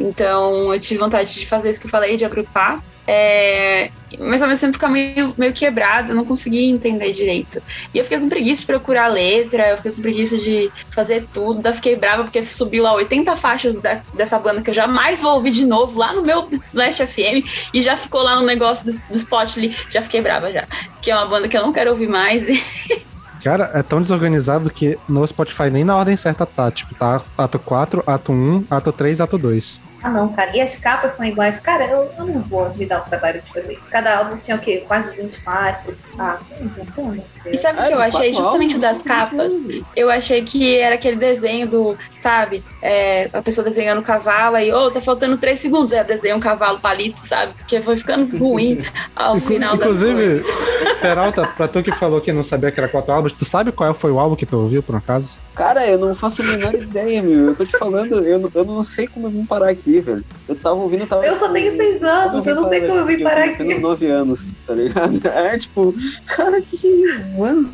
Então 0.00 0.72
eu 0.72 0.80
tive 0.80 1.00
vontade 1.00 1.34
de 1.34 1.46
fazer 1.46 1.70
isso 1.70 1.80
que 1.80 1.86
eu 1.86 1.90
falei, 1.90 2.16
de 2.16 2.24
agrupar. 2.24 2.82
É, 3.06 3.90
mas 4.18 4.40
ao 4.40 4.48
mesmo 4.48 4.60
tempo 4.62 4.72
fica 4.74 4.88
meio, 4.88 5.34
meio 5.36 5.52
quebrado, 5.52 6.12
eu 6.12 6.14
não 6.14 6.24
consegui 6.24 6.64
entender 6.70 7.12
direito. 7.12 7.62
E 7.92 7.98
eu 7.98 8.04
fiquei 8.04 8.18
com 8.18 8.28
preguiça 8.28 8.60
de 8.62 8.66
procurar 8.66 9.04
a 9.04 9.08
letra, 9.08 9.68
eu 9.70 9.76
fiquei 9.76 9.92
com 9.92 10.00
preguiça 10.02 10.36
de 10.38 10.70
fazer 10.90 11.26
tudo. 11.32 11.60
Daí 11.60 11.74
fiquei 11.74 11.96
brava 11.96 12.24
porque 12.24 12.42
subiu 12.44 12.82
lá 12.82 12.94
80 12.94 13.36
faixas 13.36 13.80
da- 13.80 14.00
dessa 14.14 14.38
banda 14.38 14.62
que 14.62 14.70
eu 14.70 14.74
jamais 14.74 15.20
vou 15.20 15.34
ouvir 15.34 15.50
de 15.50 15.66
novo 15.66 15.98
lá 15.98 16.12
no 16.12 16.22
meu 16.22 16.48
Last 16.72 17.04
FM 17.06 17.44
e 17.74 17.82
já 17.82 17.96
ficou 17.96 18.22
lá 18.22 18.36
no 18.36 18.42
negócio 18.46 18.86
do, 18.86 19.08
do 19.08 19.18
Spotify. 19.18 19.76
Já 19.90 20.00
fiquei 20.00 20.22
brava 20.22 20.50
já. 20.50 20.64
Que 21.02 21.10
é 21.10 21.16
uma 21.16 21.26
banda 21.26 21.46
que 21.48 21.56
eu 21.56 21.62
não 21.62 21.72
quero 21.72 21.90
ouvir 21.90 22.08
mais. 22.08 22.46
Cara, 23.44 23.70
é 23.74 23.82
tão 23.82 24.00
desorganizado 24.00 24.70
que 24.70 24.98
no 25.06 25.26
Spotify 25.26 25.68
nem 25.70 25.84
na 25.84 25.94
ordem 25.94 26.16
certa 26.16 26.46
tá. 26.46 26.70
Tipo, 26.70 26.94
tá 26.94 27.20
ato 27.36 27.58
4, 27.58 28.02
ato 28.06 28.32
1, 28.32 28.64
ato 28.70 28.90
3, 28.90 29.20
ato 29.20 29.36
2. 29.36 29.80
Ah, 30.04 30.10
não, 30.10 30.28
cara. 30.28 30.54
E 30.54 30.60
as 30.60 30.76
capas 30.76 31.14
são 31.14 31.24
iguais. 31.24 31.58
Cara, 31.58 31.86
eu, 31.86 32.10
eu 32.18 32.26
não 32.26 32.42
vou 32.42 32.68
me 32.74 32.84
dar 32.84 33.00
o 33.00 33.04
trabalho 33.08 33.40
de 33.40 33.50
fazer 33.50 33.72
isso. 33.72 33.86
Cada 33.90 34.18
álbum 34.18 34.36
tinha 34.36 34.56
o 34.56 34.60
quê? 34.60 34.84
Quase 34.86 35.16
20 35.16 35.40
faixas. 35.40 36.02
Ah, 36.18 36.38
de 36.60 37.50
E 37.50 37.56
sabe 37.56 37.80
o 37.80 37.86
que 37.86 37.92
eu 37.94 38.00
achei? 38.00 38.34
Justamente 38.34 38.78
das 38.78 39.02
capas. 39.02 39.54
Eu 39.96 40.10
achei 40.10 40.42
que 40.42 40.78
era 40.78 40.96
aquele 40.96 41.16
desenho 41.16 41.66
do, 41.66 41.98
sabe? 42.20 42.62
é, 42.84 43.30
a 43.32 43.40
pessoa 43.40 43.64
desenhando 43.64 44.00
o 44.00 44.02
cavalo 44.02 44.56
aí, 44.56 44.70
ô, 44.70 44.90
tá 44.90 45.00
faltando 45.00 45.38
três 45.38 45.58
segundos. 45.58 45.90
Aí 45.90 46.04
desenha 46.04 46.36
um 46.36 46.40
cavalo 46.40 46.78
palito, 46.78 47.18
sabe? 47.20 47.54
Porque 47.54 47.80
foi 47.80 47.96
ficando 47.96 48.36
ruim 48.36 48.84
ao 49.16 49.40
final 49.40 49.74
das 49.74 49.86
Inclusive, 49.86 50.42
coisas. 50.42 51.00
Peralta, 51.00 51.48
pra 51.56 51.66
tu 51.66 51.82
que 51.82 51.90
falou 51.90 52.20
que 52.20 52.30
não 52.30 52.42
sabia 52.42 52.70
que 52.70 52.78
era 52.78 52.88
quatro 52.88 53.10
álbuns, 53.10 53.32
tu 53.32 53.46
sabe 53.46 53.72
qual 53.72 53.94
foi 53.94 54.10
o 54.10 54.18
álbum 54.20 54.36
que 54.36 54.44
tu 54.44 54.58
ouviu, 54.58 54.82
por 54.82 54.94
um 54.94 54.98
acaso? 54.98 55.38
Cara, 55.54 55.86
eu 55.86 55.96
não 55.98 56.14
faço 56.14 56.42
a 56.42 56.44
menor 56.44 56.74
ideia, 56.74 57.22
meu. 57.22 57.46
Eu 57.46 57.54
tô 57.54 57.64
te 57.64 57.76
falando, 57.78 58.26
eu, 58.26 58.38
não- 58.40 58.50
eu 58.54 58.64
não 58.64 58.82
sei 58.82 59.06
como 59.06 59.26
eu 59.26 59.30
vim 59.30 59.46
parar 59.46 59.68
aqui, 59.70 60.00
velho. 60.00 60.24
Eu 60.48 60.56
tava 60.56 60.74
ouvindo, 60.76 61.02
eu 61.02 61.06
tava. 61.06 61.24
Eu 61.24 61.38
só 61.38 61.48
tenho 61.52 61.70
seis 61.76 62.02
anos, 62.02 62.44
eu 62.46 62.54
não 62.56 62.68
sei 62.68 62.80
como 62.80 62.98
eu 62.98 63.06
vim 63.06 63.22
parar 63.22 63.46
Eu 63.48 63.56
tenho 63.56 63.70
aqui. 63.72 63.80
nove 63.80 64.06
anos, 64.06 64.46
tá 64.66 64.74
ligado? 64.74 65.20
É 65.24 65.56
tipo, 65.58 65.94
cara, 66.26 66.60
que. 66.60 67.06
Mano, 67.38 67.72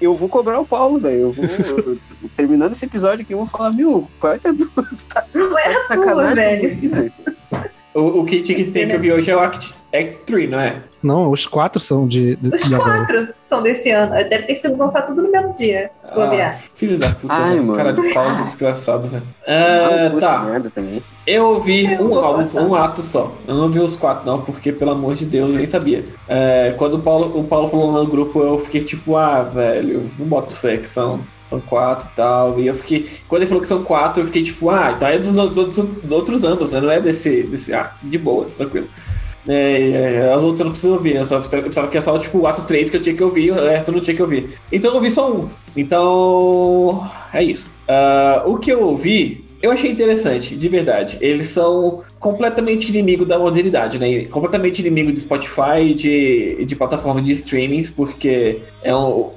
eu 0.00 0.14
vou 0.14 0.28
cobrar 0.28 0.60
o 0.60 0.66
Paulo, 0.66 1.00
velho. 1.00 1.20
Eu 1.20 1.32
vou. 1.32 1.44
eu- 1.44 1.98
terminando 2.36 2.72
esse 2.72 2.84
episódio 2.84 3.22
aqui, 3.24 3.32
eu 3.34 3.38
vou 3.38 3.46
falar, 3.46 3.70
meu, 3.72 4.08
qual 4.20 4.34
é 4.34 4.38
que 4.38 4.46
é 4.48 4.52
do. 4.52 4.70
Tá, 5.08 5.24
Qual 5.32 5.58
é 5.58 5.72
tá 5.74 5.78
a 5.80 5.82
sacanagem 5.88 6.34
velho? 6.36 6.76
comigo, 6.76 6.94
velho. 6.94 7.12
O, 7.94 8.20
o 8.20 8.24
que 8.24 8.42
que 8.42 8.64
tem 8.70 8.86
que 8.86 8.94
eu 8.94 9.00
vi 9.00 9.12
hoje 9.12 9.30
é 9.30 9.34
o 9.36 9.40
Act, 9.40 9.74
Act 9.92 10.24
3, 10.24 10.48
não 10.50 10.60
é? 10.60 10.82
Não, 11.02 11.30
os 11.30 11.46
quatro 11.46 11.80
são 11.80 12.06
de, 12.08 12.34
de, 12.36 12.54
Os 12.56 12.62
de 12.64 12.74
agora. 12.74 12.98
quatro 12.98 13.28
são 13.44 13.62
desse 13.62 13.90
ano. 13.90 14.12
Deve 14.12 14.42
ter 14.46 14.56
sido 14.56 14.76
lançado 14.76 15.06
tudo 15.08 15.22
no 15.22 15.30
mesmo 15.30 15.54
dia. 15.54 15.90
Ah, 16.04 16.50
filho 16.74 16.98
da 16.98 17.08
puta, 17.10 17.32
Ai, 17.34 17.56
mano. 17.60 17.74
cara 17.74 17.92
de 17.92 18.12
pau 18.12 18.34
desgraçado, 18.44 19.08
velho. 19.08 19.22
Não 20.12 20.18
tá. 20.20 20.44
Eu 21.26 21.44
ouvi 21.50 21.92
Eu 21.92 22.10
um 22.10 22.18
álbum, 22.18 22.42
passar. 22.42 22.62
um 22.62 22.74
ato 22.74 23.02
só. 23.02 23.30
Eu 23.46 23.54
não 23.54 23.70
vi 23.70 23.78
os 23.80 23.94
quatro, 23.94 24.26
não, 24.26 24.40
porque, 24.40 24.72
pelo 24.72 24.92
amor 24.92 25.14
de 25.14 25.26
Deus, 25.26 25.50
eu 25.52 25.58
nem 25.58 25.66
sabia. 25.66 26.02
É, 26.26 26.74
quando 26.78 26.94
o 26.94 26.98
Paulo, 27.00 27.38
o 27.38 27.44
Paulo 27.44 27.68
falou 27.68 27.92
no 27.92 28.06
grupo, 28.06 28.40
eu 28.42 28.58
fiquei 28.60 28.82
tipo, 28.82 29.14
ah, 29.14 29.42
velho, 29.42 30.10
não 30.18 30.26
boto 30.26 30.56
fé 30.56 30.78
que 30.78 30.88
são, 30.88 31.20
são 31.38 31.60
quatro 31.60 32.08
e 32.10 32.16
tal. 32.16 32.58
E 32.58 32.66
eu 32.66 32.74
fiquei. 32.74 33.08
Quando 33.28 33.42
ele 33.42 33.48
falou 33.48 33.60
que 33.60 33.68
são 33.68 33.84
quatro, 33.84 34.22
eu 34.22 34.26
fiquei 34.26 34.42
tipo, 34.42 34.70
ah, 34.70 34.94
então 34.96 35.06
é 35.06 35.18
dos, 35.18 35.36
outros- 35.36 35.76
dos 36.02 36.12
outros 36.12 36.44
anos, 36.44 36.72
né? 36.72 36.80
Não 36.80 36.90
é 36.90 36.98
desse. 37.00 37.42
desse 37.42 37.74
ah, 37.74 37.92
de 38.02 38.16
boa, 38.18 38.46
tranquilo. 38.56 38.88
É, 39.48 39.90
é, 39.90 40.32
as 40.32 40.42
outras 40.42 40.60
eu 40.60 40.64
não 40.66 40.72
preciso 40.72 40.92
ouvir, 40.92 41.16
eu 41.16 41.24
só 41.24 41.40
precisava, 41.40 41.88
que 41.88 41.96
é 41.96 42.00
só 42.00 42.18
tipo 42.18 42.38
o 42.38 42.46
ato 42.46 42.62
3 42.62 42.90
que 42.90 42.96
eu 42.98 43.02
tinha 43.02 43.16
que 43.16 43.24
ouvir, 43.24 43.50
o 43.50 43.54
resto 43.54 43.88
eu 43.88 43.94
não 43.94 44.02
tinha 44.02 44.14
que 44.14 44.22
ouvir. 44.22 44.58
Então 44.70 44.90
eu 44.90 44.96
ouvi 44.96 45.10
só 45.10 45.32
um. 45.32 45.48
Então. 45.74 47.08
É 47.32 47.42
isso. 47.42 47.74
Ah, 47.86 48.42
o 48.46 48.58
que 48.58 48.70
eu 48.70 48.82
ouvi, 48.82 49.44
eu 49.62 49.70
achei 49.70 49.90
interessante, 49.90 50.54
de 50.54 50.68
verdade. 50.68 51.16
Eles 51.20 51.48
são 51.50 52.02
completamente 52.18 52.88
inimigo 52.90 53.24
da 53.24 53.38
modernidade, 53.38 53.98
né? 53.98 54.24
Completamente 54.24 54.80
inimigo 54.80 55.12
de 55.12 55.20
Spotify 55.20 55.94
de, 55.94 56.64
de 56.64 56.76
plataforma 56.76 57.22
de 57.22 57.32
streamings, 57.32 57.90
porque 57.90 58.60
é 58.82 58.94
um, 58.94 59.30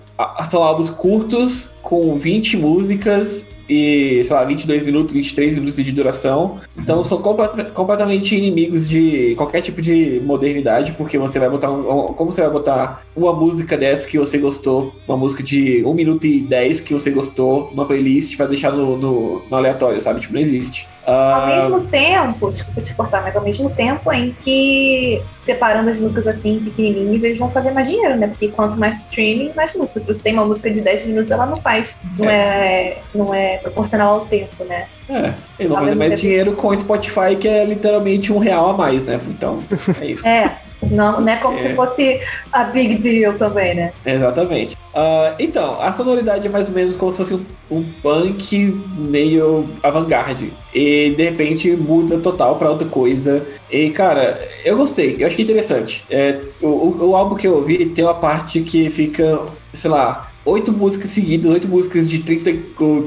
são 0.50 0.64
álbuns 0.64 0.90
curtos, 0.90 1.76
com 1.82 2.18
20 2.18 2.58
músicas 2.58 3.50
e, 3.70 4.22
sei 4.24 4.36
lá, 4.36 4.44
22 4.46 4.84
minutos, 4.86 5.14
23 5.14 5.54
minutos 5.56 5.76
de 5.76 5.92
duração. 5.92 6.60
Então 6.78 7.04
são 7.04 7.22
completa- 7.22 7.66
completamente 7.66 8.36
inimigos 8.36 8.88
de 8.88 9.34
qualquer 9.36 9.62
tipo 9.62 9.82
de 9.82 10.22
modernidade, 10.26 10.94
porque 10.94 11.18
você 11.18 11.40
vai 11.40 11.50
botar 11.50 11.72
um, 11.72 11.80
um- 11.80 12.14
como 12.14 12.32
você 12.32 12.42
vai 12.42 12.50
botar 12.52 13.04
uma 13.16 13.34
música 13.34 13.78
dessa 13.78 14.08
que 14.08 14.18
você 14.18 14.38
gostou, 14.38 14.94
uma 15.08 15.18
música 15.18 15.44
de 15.44 15.84
1 15.86 15.94
minuto 15.94 16.26
e 16.28 16.40
10 16.42 16.82
que 16.82 16.94
você 16.94 17.12
gostou, 17.12 17.70
numa 17.72 17.86
playlist 17.86 18.36
pra 18.38 18.46
deixar 18.48 18.72
no, 18.72 18.98
no, 18.98 19.42
no 19.50 19.56
aleatório, 19.58 20.00
sabe? 20.02 20.22
Tipo, 20.22 20.34
não 20.34 20.42
existe. 20.42 20.88
Ao 21.06 21.14
Ah, 21.14 21.46
mesmo 21.48 21.88
tempo, 21.88 22.52
desculpa 22.52 22.82
te 22.82 22.94
cortar, 22.94 23.22
mas 23.24 23.36
ao 23.36 23.42
mesmo 23.44 23.70
tempo 23.72 24.12
em 24.12 24.32
que 24.32 25.22
separando 25.40 25.90
as 25.90 25.98
músicas 25.98 26.28
assim, 26.28 26.60
pequenininhas, 26.60 27.24
eles 27.24 27.38
vão 27.40 27.50
fazer 27.50 27.72
mais 27.72 27.88
dinheiro, 27.88 28.16
né? 28.16 28.28
Porque 28.28 28.50
quanto 28.50 28.80
mais 28.80 29.02
streaming, 29.02 29.52
mais 29.56 29.74
músicas. 29.74 30.04
Se 30.04 30.14
você 30.14 30.22
tem 30.22 30.34
uma 30.34 30.46
música 30.46 30.70
de 30.70 30.80
10 30.82 31.08
minutos, 31.08 31.32
ela 31.32 31.46
não 31.48 31.56
faz. 31.56 31.98
Não 32.18 32.30
é, 32.30 32.98
não 33.16 33.34
é 33.34 33.58
proporcional 33.58 34.20
ao 34.20 34.26
tempo, 34.26 34.64
né? 34.64 34.86
é, 35.10 35.34
eles 35.60 35.72
vão 35.72 35.80
fazer 35.82 35.96
mais 35.96 36.12
tempo. 36.12 36.22
dinheiro 36.22 36.54
com 36.54 36.68
o 36.68 36.76
Spotify, 36.76 37.36
que 37.40 37.48
é 37.48 37.66
literalmente 37.66 38.32
um 38.32 38.38
real 38.38 38.70
a 38.70 38.74
mais, 38.74 39.06
né? 39.08 39.20
Então, 39.28 39.60
é 40.00 40.06
isso. 40.06 40.28
É. 40.28 40.56
Não, 40.90 41.22
não 41.22 41.30
é 41.32 41.36
como 41.38 41.58
É. 41.58 41.62
se 41.62 41.76
fosse 41.76 42.20
a 42.52 42.64
big 42.64 42.98
deal 42.98 43.34
também, 43.36 43.76
né? 43.76 43.94
Exatamente. 44.06 44.78
Ah, 44.96 45.34
então, 45.40 45.80
a 45.82 45.92
sonoridade 45.94 46.48
é 46.48 46.50
mais 46.50 46.68
ou 46.70 46.76
menos 46.76 46.96
como 46.96 47.12
se 47.12 47.20
fosse 47.20 47.34
um, 47.34 47.46
um 47.70 47.84
punk 48.02 48.58
meio 48.98 49.70
avant-garde. 49.84 50.54
E 50.74 51.12
de 51.12 51.24
repente 51.24 51.72
muda 51.72 52.18
total 52.18 52.56
pra 52.56 52.70
outra 52.70 52.88
coisa. 52.88 53.46
E 53.70 53.90
cara, 53.92 54.42
eu 54.66 54.76
gostei, 54.78 55.18
eu 55.20 55.28
achei 55.28 55.44
interessante. 55.44 56.04
É, 56.10 56.40
o, 56.62 56.68
o, 56.68 57.10
o 57.10 57.16
álbum 57.16 57.36
que 57.36 57.48
eu 57.48 57.56
ouvi 57.56 57.86
tem 57.86 58.04
uma 58.04 58.14
parte 58.16 58.62
que 58.62 58.90
fica, 58.90 59.40
sei 59.74 59.92
lá, 59.92 60.31
oito 60.46 60.72
músicas 60.72 61.10
seguidas, 61.12 61.52
oito 61.52 61.68
músicas 61.68 62.10
de 62.10 62.20
30 62.20 62.50
e 62.50 62.58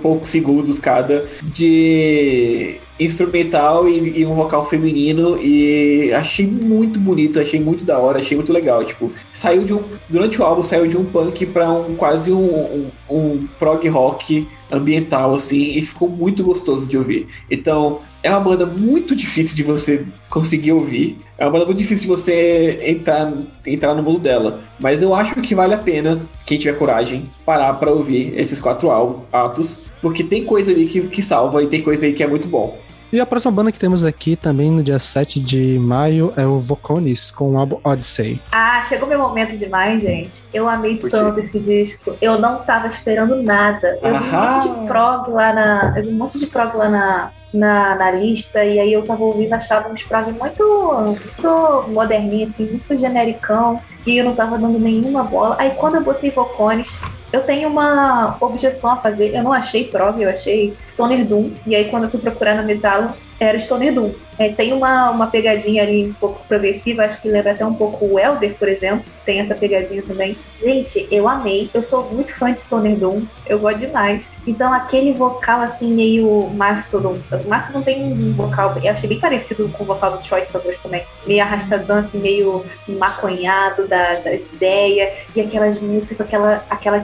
poucos 0.02 0.31
segundos 0.31 0.78
cada, 0.78 1.27
de 1.43 2.77
instrumental 2.98 3.89
e, 3.89 4.20
e 4.20 4.27
um 4.27 4.35
vocal 4.35 4.69
feminino 4.69 5.36
e 5.43 6.12
achei 6.12 6.47
muito 6.47 6.98
bonito, 6.98 7.40
achei 7.40 7.59
muito 7.59 7.85
da 7.85 7.98
hora, 7.98 8.19
achei 8.19 8.36
muito 8.36 8.52
legal, 8.52 8.85
tipo, 8.85 9.11
saiu 9.32 9.65
de 9.65 9.74
um, 9.74 9.82
durante 10.09 10.40
o 10.40 10.44
álbum 10.44 10.62
saiu 10.62 10.86
de 10.86 10.97
um 10.97 11.05
punk 11.05 11.44
pra 11.47 11.70
um 11.70 11.97
quase 11.97 12.31
um, 12.31 12.55
um, 12.55 12.90
um 13.11 13.48
prog 13.59 13.86
rock 13.89 14.47
ambiental 14.75 15.35
assim 15.35 15.73
e 15.77 15.83
ficou 15.83 16.09
muito 16.09 16.43
gostoso 16.43 16.89
de 16.89 16.97
ouvir. 16.97 17.27
Então, 17.51 18.01
é 18.23 18.31
uma 18.31 18.41
banda 18.41 18.65
muito 18.65 19.15
difícil 19.15 19.55
de 19.55 19.63
você 19.63 20.07
conseguir 20.31 20.73
ouvir. 20.73 21.19
É 21.37 21.45
uma 21.45 21.53
banda 21.53 21.67
muito 21.67 21.79
difícil 21.79 22.03
de 22.03 22.09
você 22.09 22.79
entrar, 22.83 23.33
entrar 23.67 23.95
no 23.95 24.03
mundo 24.03 24.19
dela. 24.19 24.63
Mas 24.81 25.03
eu 25.03 25.15
acho 25.15 25.35
que 25.43 25.55
vale 25.55 25.75
a 25.75 25.79
pena, 25.79 26.21
quem 26.47 26.59
tiver 26.59 26.79
coragem, 26.79 27.27
parar 27.45 27.75
pra 27.75 27.91
ouvir 27.91 28.33
esses 28.35 28.61
quatro 28.61 28.91
atos. 29.33 29.87
Porque 30.01 30.25
tem 30.25 30.45
coisa 30.45 30.71
ali 30.71 30.87
que, 30.87 31.03
que 31.03 31.23
salva 31.23 31.63
e 31.63 31.67
tem 31.67 31.83
coisa 31.83 32.07
aí 32.07 32.13
que 32.13 32.23
é 32.23 32.27
muito 32.27 32.49
bom. 32.49 32.79
E 33.15 33.20
a 33.20 33.24
próxima 33.24 33.53
banda 33.53 33.70
que 33.70 33.78
temos 33.78 34.05
aqui 34.05 34.35
também 34.35 34.73
no 34.73 34.82
dia 34.82 34.99
7 34.99 35.39
de 35.39 35.78
maio 35.78 36.32
é 36.36 36.45
o 36.45 36.59
Voconis 36.59 37.31
com 37.31 37.53
o 37.53 37.57
álbum 37.57 37.78
Odyssey. 37.85 38.43
Ah, 38.51 38.82
chegou 38.82 39.07
meu 39.07 39.20
momento 39.20 39.57
demais, 39.57 40.03
gente. 40.03 40.43
Eu 40.53 40.69
amei 40.69 40.99
Curti. 40.99 41.12
tanto 41.15 41.39
esse 41.39 41.61
disco. 41.61 42.16
Eu 42.20 42.41
não 42.41 42.65
tava 42.65 42.89
esperando 42.89 43.41
nada. 43.41 44.01
Eu 44.03 44.19
vi 44.19 44.24
um 44.24 44.32
monte 44.32 44.81
de 44.81 44.89
prog 44.89 45.31
lá 45.31 45.53
na. 45.53 45.95
Eu 45.97 46.03
vi 46.03 46.09
um 46.09 46.16
monte 46.16 46.39
de 46.41 46.47
prog 46.49 46.77
lá 46.77 46.89
na, 46.89 47.31
na, 47.53 47.95
na 47.95 48.11
lista. 48.11 48.65
E 48.65 48.81
aí 48.81 48.93
eu 48.93 49.05
tava 49.05 49.23
ouvindo, 49.23 49.53
achava 49.53 49.89
uns 49.89 50.03
prog 50.03 50.32
muito, 50.32 51.05
muito 51.07 51.85
moderninho, 51.91 52.49
assim, 52.49 52.65
muito 52.65 52.99
genericão. 52.99 53.81
E 54.05 54.19
eu 54.19 54.24
não 54.24 54.35
tava 54.35 54.59
dando 54.59 54.81
nenhuma 54.81 55.23
bola. 55.23 55.55
Aí 55.61 55.70
quando 55.77 55.95
eu 55.95 56.03
botei 56.03 56.32
Vocones, 56.32 57.01
Eu 57.35 57.43
tenho 57.43 57.69
uma 57.69 58.36
objeção 58.40 58.93
a 58.93 58.97
fazer. 58.97 59.35
Eu 59.35 59.43
não 59.43 59.52
achei 59.52 59.82
prog, 59.82 60.23
eu 60.23 60.31
achei 60.31 60.73
Stoner 60.86 61.27
Doom. 61.27 61.51
E 61.66 61.74
aí, 61.74 61.86
quando 61.86 62.05
eu 62.05 62.11
fui 62.11 62.20
procurar 62.20 62.55
na 62.55 62.62
Metal, 62.62 63.09
era 63.40 63.59
Stoner 63.59 63.93
Doom. 63.93 64.12
É, 64.39 64.48
tem 64.48 64.73
uma, 64.73 65.11
uma 65.11 65.27
pegadinha 65.28 65.82
ali 65.82 66.09
um 66.09 66.12
pouco 66.12 66.44
progressiva, 66.48 67.05
acho 67.05 67.23
que 67.23 67.28
lembra 67.28 67.52
até 67.52 67.65
um 67.65 67.74
pouco 67.74 68.05
o 68.05 68.19
Elder, 68.19 68.55
por 68.55 68.69
exemplo. 68.69 69.05
Tem 69.24 69.40
essa 69.40 69.55
pegadinha 69.55 70.02
também. 70.02 70.36
Gente, 70.61 71.06
eu 71.11 71.28
amei. 71.28 71.70
Eu 71.73 71.82
sou 71.82 72.05
muito 72.11 72.35
fã 72.35 72.52
de 72.52 72.61
Stoner 72.61 72.97
Doom. 72.97 73.23
Eu 73.47 73.59
gosto 73.59 73.78
demais. 73.78 74.31
Então, 74.47 74.73
aquele 74.73 75.12
vocal 75.12 75.61
assim, 75.61 75.93
meio 75.93 76.51
Mastodon. 76.55 77.16
O 77.44 77.48
Mastodon 77.48 77.82
tem 77.82 78.02
um 78.05 78.32
vocal, 78.32 78.77
eu 78.82 78.93
achei 78.93 79.09
bem 79.09 79.20
parecido 79.20 79.69
com 79.69 79.85
o 79.85 79.86
vocal 79.86 80.12
do 80.12 80.19
Troy 80.19 80.44
Summers 80.44 80.78
também. 80.78 81.05
Meio 81.27 81.43
arrastadão, 81.43 81.98
assim, 81.98 82.19
meio 82.19 82.65
maconhado 82.89 83.86
da, 83.86 84.15
das 84.15 84.40
ideias. 84.52 85.12
E 85.35 85.40
aquelas 85.40 85.81
músicas 85.81 86.16
com 86.16 86.23
aquela, 86.23 86.65
aquela 86.69 87.01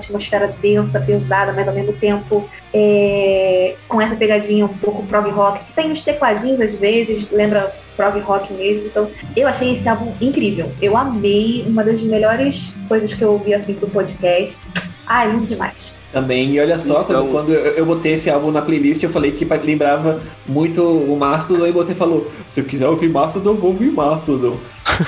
densa, 0.61 1.01
pesada, 1.01 1.53
mas 1.53 1.69
ao 1.69 1.75
mesmo 1.75 1.93
tempo 1.93 2.49
é, 2.73 3.75
com 3.89 4.01
essa 4.01 4.17
pegadinha 4.17 4.65
um 4.65 4.69
pouco 4.69 5.03
prog 5.05 5.31
rock, 5.31 5.65
que 5.65 5.73
tem 5.73 5.91
uns 5.91 6.03
tecladinhos 6.03 6.61
às 6.61 6.75
vezes, 6.75 7.27
lembra 7.31 7.75
prog 7.97 8.19
rock 8.21 8.53
mesmo. 8.53 8.87
Então, 8.87 9.11
eu 9.37 9.47
achei 9.47 9.75
esse 9.75 9.89
álbum 9.89 10.13
incrível. 10.21 10.71
Eu 10.81 10.97
amei, 10.97 11.65
uma 11.67 11.85
das 11.85 12.01
melhores 12.01 12.75
coisas 12.89 13.13
que 13.13 13.23
eu 13.23 13.33
ouvi 13.33 13.53
assim 13.53 13.75
pro 13.75 13.89
podcast. 13.89 14.57
Ai, 15.07 15.31
lindo 15.33 15.47
demais. 15.47 15.99
Também, 16.13 16.53
e 16.53 16.61
olha 16.61 16.79
só, 16.79 17.03
Então- 17.03 17.27
quando, 17.27 17.31
quando 17.33 17.53
eu, 17.53 17.73
eu 17.75 17.87
botei 17.87 18.13
esse 18.15 18.29
álbum 18.29 18.51
na 18.51 18.61
playlist, 18.63 19.03
eu 19.03 19.11
falei 19.11 19.31
que 19.31 19.45
lembrava 19.45 20.21
muito 20.47 20.83
o 20.83 21.17
Mastodon, 21.17 21.67
e 21.67 21.73
você 21.73 21.95
falou, 21.95 22.31
se 22.49 22.61
eu 22.61 22.65
quiser 22.65 22.89
ouvir 22.89 23.09
Mastodon, 23.09 23.55
vou 23.55 23.71
ouvir 23.71 23.93
Mastodon. 23.93 24.57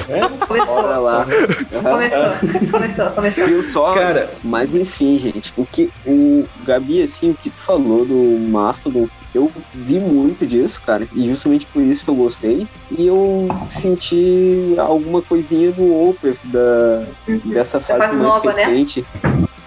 É, 0.09 0.21
Começou, 0.47 0.79
Olha 0.79 0.99
lá. 0.99 1.27
começou, 1.83 2.71
começou, 2.71 3.07
começou. 3.11 3.47
Viu 3.47 3.63
só? 3.63 3.93
cara, 3.93 4.31
Mas 4.45 4.75
enfim, 4.75 5.19
gente, 5.19 5.53
o 5.57 5.67
que 5.67 5.91
o 6.07 6.45
Gabi, 6.65 7.03
assim, 7.03 7.31
o 7.31 7.35
que 7.35 7.51
tu 7.51 7.59
falou 7.59 8.05
do 8.05 8.39
Mastodon, 8.49 9.09
eu 9.35 9.51
vi 9.75 9.99
muito 9.99 10.47
disso, 10.47 10.81
cara, 10.87 11.09
e 11.15 11.27
justamente 11.29 11.67
por 11.67 11.83
isso 11.83 12.05
que 12.05 12.11
eu 12.11 12.15
gostei. 12.15 12.67
E 12.97 13.07
eu 13.07 13.49
senti 13.71 14.75
alguma 14.79 15.21
coisinha 15.21 15.73
do 15.73 16.09
Opeth 16.09 16.37
da, 16.45 17.05
dessa 17.47 17.81
fase 17.81 17.99
mais 17.99 18.15
nova, 18.15 18.53
né? 18.53 18.87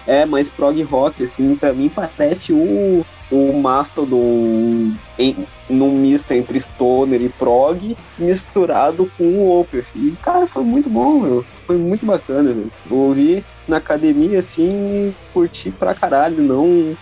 É, 0.06 0.24
mais 0.24 0.48
prog 0.48 0.80
rock, 0.82 1.24
assim, 1.24 1.56
pra 1.56 1.72
mim 1.72 1.88
parece 1.88 2.52
o, 2.52 3.04
o 3.30 3.52
Mastodon 3.60 4.92
em, 5.18 5.36
num 5.68 5.90
misto 5.92 6.32
entre 6.32 6.60
stoner 6.60 7.20
e 7.20 7.28
prog, 7.28 7.96
misturado 8.18 9.10
com 9.18 9.24
o 9.24 9.60
Opeth. 9.60 9.86
E, 9.94 10.12
cara, 10.22 10.46
foi 10.46 10.62
muito 10.62 10.88
bom, 10.88 11.20
meu. 11.20 11.44
Foi 11.66 11.76
muito 11.76 12.06
bacana, 12.06 12.52
velho. 12.52 12.70
Eu 12.90 12.96
ouvi 12.96 13.44
na 13.66 13.78
academia, 13.78 14.38
assim, 14.38 15.14
curti 15.32 15.70
pra 15.70 15.94
caralho. 15.94 16.42
Não, 16.42 16.96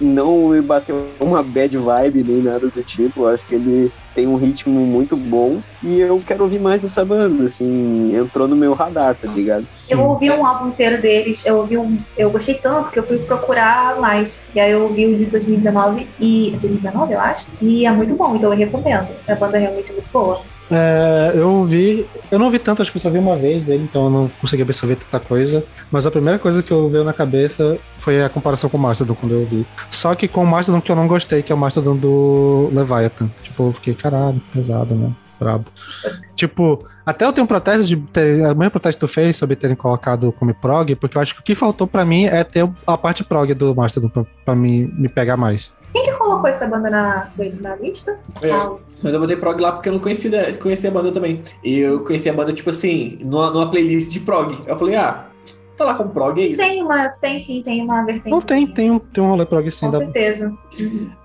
não 0.00 0.48
me 0.48 0.60
bateu 0.60 1.06
uma 1.20 1.42
bad 1.42 1.76
vibe 1.76 2.24
nem 2.24 2.42
nada 2.42 2.68
do 2.68 2.82
tipo. 2.82 3.22
Eu 3.22 3.28
acho 3.28 3.46
que 3.46 3.54
ele 3.54 3.92
tem 4.14 4.26
um 4.26 4.36
ritmo 4.36 4.80
muito 4.80 5.16
bom. 5.16 5.60
E 5.82 6.00
eu 6.00 6.22
quero 6.26 6.44
ouvir 6.44 6.60
mais 6.60 6.82
dessa 6.82 7.04
banda, 7.04 7.44
assim, 7.44 8.14
entrou 8.16 8.46
no 8.46 8.56
meu 8.56 8.72
radar, 8.72 9.14
tá 9.14 9.28
ligado? 9.28 9.66
Eu 9.88 10.00
ouvi 10.00 10.30
um 10.30 10.44
álbum 10.46 10.68
inteiro 10.68 11.00
deles, 11.00 11.44
eu 11.44 11.56
ouvi 11.56 11.78
um. 11.78 11.98
Eu 12.16 12.30
gostei 12.30 12.54
tanto 12.54 12.90
que 12.90 12.98
eu 12.98 13.06
fui 13.06 13.18
procurar 13.18 13.98
mais. 14.00 14.40
E 14.54 14.60
aí 14.60 14.70
eu 14.70 14.82
ouvi 14.82 15.06
o 15.06 15.16
de 15.16 15.26
2019 15.26 16.06
e. 16.20 16.50
2019, 16.60 17.12
eu 17.12 17.20
acho. 17.20 17.46
E 17.60 17.86
é 17.86 17.92
muito 17.92 18.14
bom, 18.14 18.36
então 18.36 18.52
eu 18.52 18.58
recomendo. 18.58 19.08
A 19.26 19.34
banda 19.34 19.56
é 19.56 19.60
realmente 19.60 19.92
muito 19.92 20.08
boa. 20.12 20.42
É, 20.70 21.32
eu 21.34 21.48
ouvi. 21.48 22.06
Eu 22.30 22.38
não 22.38 22.46
ouvi 22.46 22.58
tanto, 22.58 22.82
acho 22.82 22.90
que 22.90 22.96
eu 22.96 23.02
só 23.02 23.10
vi 23.10 23.18
uma 23.18 23.36
vez 23.36 23.68
ele, 23.68 23.84
então 23.84 24.04
eu 24.04 24.10
não 24.10 24.30
consegui 24.40 24.62
absorver 24.62 24.96
tanta 24.96 25.20
coisa. 25.20 25.64
Mas 25.90 26.06
a 26.06 26.10
primeira 26.10 26.38
coisa 26.38 26.62
que 26.62 26.70
eu 26.70 26.88
veio 26.88 27.04
na 27.04 27.12
cabeça 27.12 27.78
foi 27.96 28.22
a 28.22 28.28
comparação 28.28 28.70
com 28.70 28.76
o 28.76 28.80
Mastodon 28.80 29.14
quando 29.14 29.32
eu 29.32 29.40
ouvi. 29.40 29.66
Só 29.90 30.14
que 30.14 30.26
com 30.28 30.42
o 30.42 30.46
Mastodon 30.46 30.80
que 30.80 30.90
eu 30.90 30.96
não 30.96 31.06
gostei, 31.06 31.42
que 31.42 31.52
é 31.52 31.54
o 31.54 31.58
Mastodon 31.58 31.96
do 31.96 32.70
Leviathan. 32.72 33.30
Tipo, 33.42 33.68
eu 33.68 33.72
fiquei, 33.72 33.94
caralho, 33.94 34.40
pesado, 34.52 34.94
né? 34.94 35.12
Brabo. 35.38 35.64
Tipo, 36.36 36.84
até 37.04 37.24
eu 37.24 37.32
tenho 37.32 37.44
um 37.44 37.48
protesto 37.48 37.84
de 37.84 37.96
ter. 37.96 38.40
O 38.46 38.54
mesmo 38.54 38.70
protesto 38.70 39.00
que 39.00 39.06
tu 39.06 39.12
fez 39.12 39.36
sobre 39.36 39.56
terem 39.56 39.74
colocado 39.74 40.32
como 40.32 40.54
prog, 40.54 40.94
porque 40.94 41.16
eu 41.16 41.22
acho 41.22 41.34
que 41.34 41.40
o 41.40 41.42
que 41.42 41.54
faltou 41.54 41.86
pra 41.86 42.04
mim 42.04 42.26
é 42.26 42.44
ter 42.44 42.68
a 42.86 42.96
parte 42.96 43.24
prog 43.24 43.52
do 43.54 43.74
Mastodon 43.74 44.08
pra, 44.08 44.24
pra 44.44 44.54
mim 44.54 44.88
me 44.96 45.08
pegar 45.08 45.36
mais. 45.36 45.72
Quem 45.92 46.02
que 46.04 46.12
colocou 46.12 46.48
essa 46.48 46.66
banda 46.66 46.88
na, 46.88 47.30
na 47.60 47.76
lista? 47.76 48.18
É. 48.40 48.50
Ah, 48.50 48.76
Mas 49.02 49.12
eu 49.12 49.20
botei 49.20 49.36
prog 49.36 49.60
lá 49.60 49.72
porque 49.72 49.88
eu 49.90 49.92
não 49.92 50.00
conhecia, 50.00 50.56
conhecia 50.58 50.88
a 50.88 50.92
banda 50.92 51.12
também. 51.12 51.42
E 51.62 51.78
eu 51.78 52.00
conheci 52.00 52.30
a 52.30 52.32
banda, 52.32 52.52
tipo 52.52 52.70
assim, 52.70 53.18
numa, 53.22 53.50
numa 53.50 53.70
playlist 53.70 54.10
de 54.10 54.20
prog. 54.20 54.56
Eu 54.66 54.78
falei, 54.78 54.96
ah, 54.96 55.26
tá 55.76 55.84
lá 55.84 55.94
com 55.94 56.08
prog, 56.08 56.40
é 56.40 56.46
isso. 56.46 56.62
tem 56.62 56.82
uma. 56.82 57.08
Tem 57.08 57.38
sim, 57.38 57.62
tem 57.62 57.82
uma 57.82 58.04
vertente. 58.04 58.30
Não 58.30 58.40
tem, 58.40 58.66
tem 58.66 58.90
um, 58.90 58.98
tem 58.98 59.22
um 59.22 59.28
rolê 59.28 59.44
prog 59.44 59.70
sim. 59.70 59.86
Com 59.86 59.92
Da... 59.92 59.98
certeza. 59.98 60.52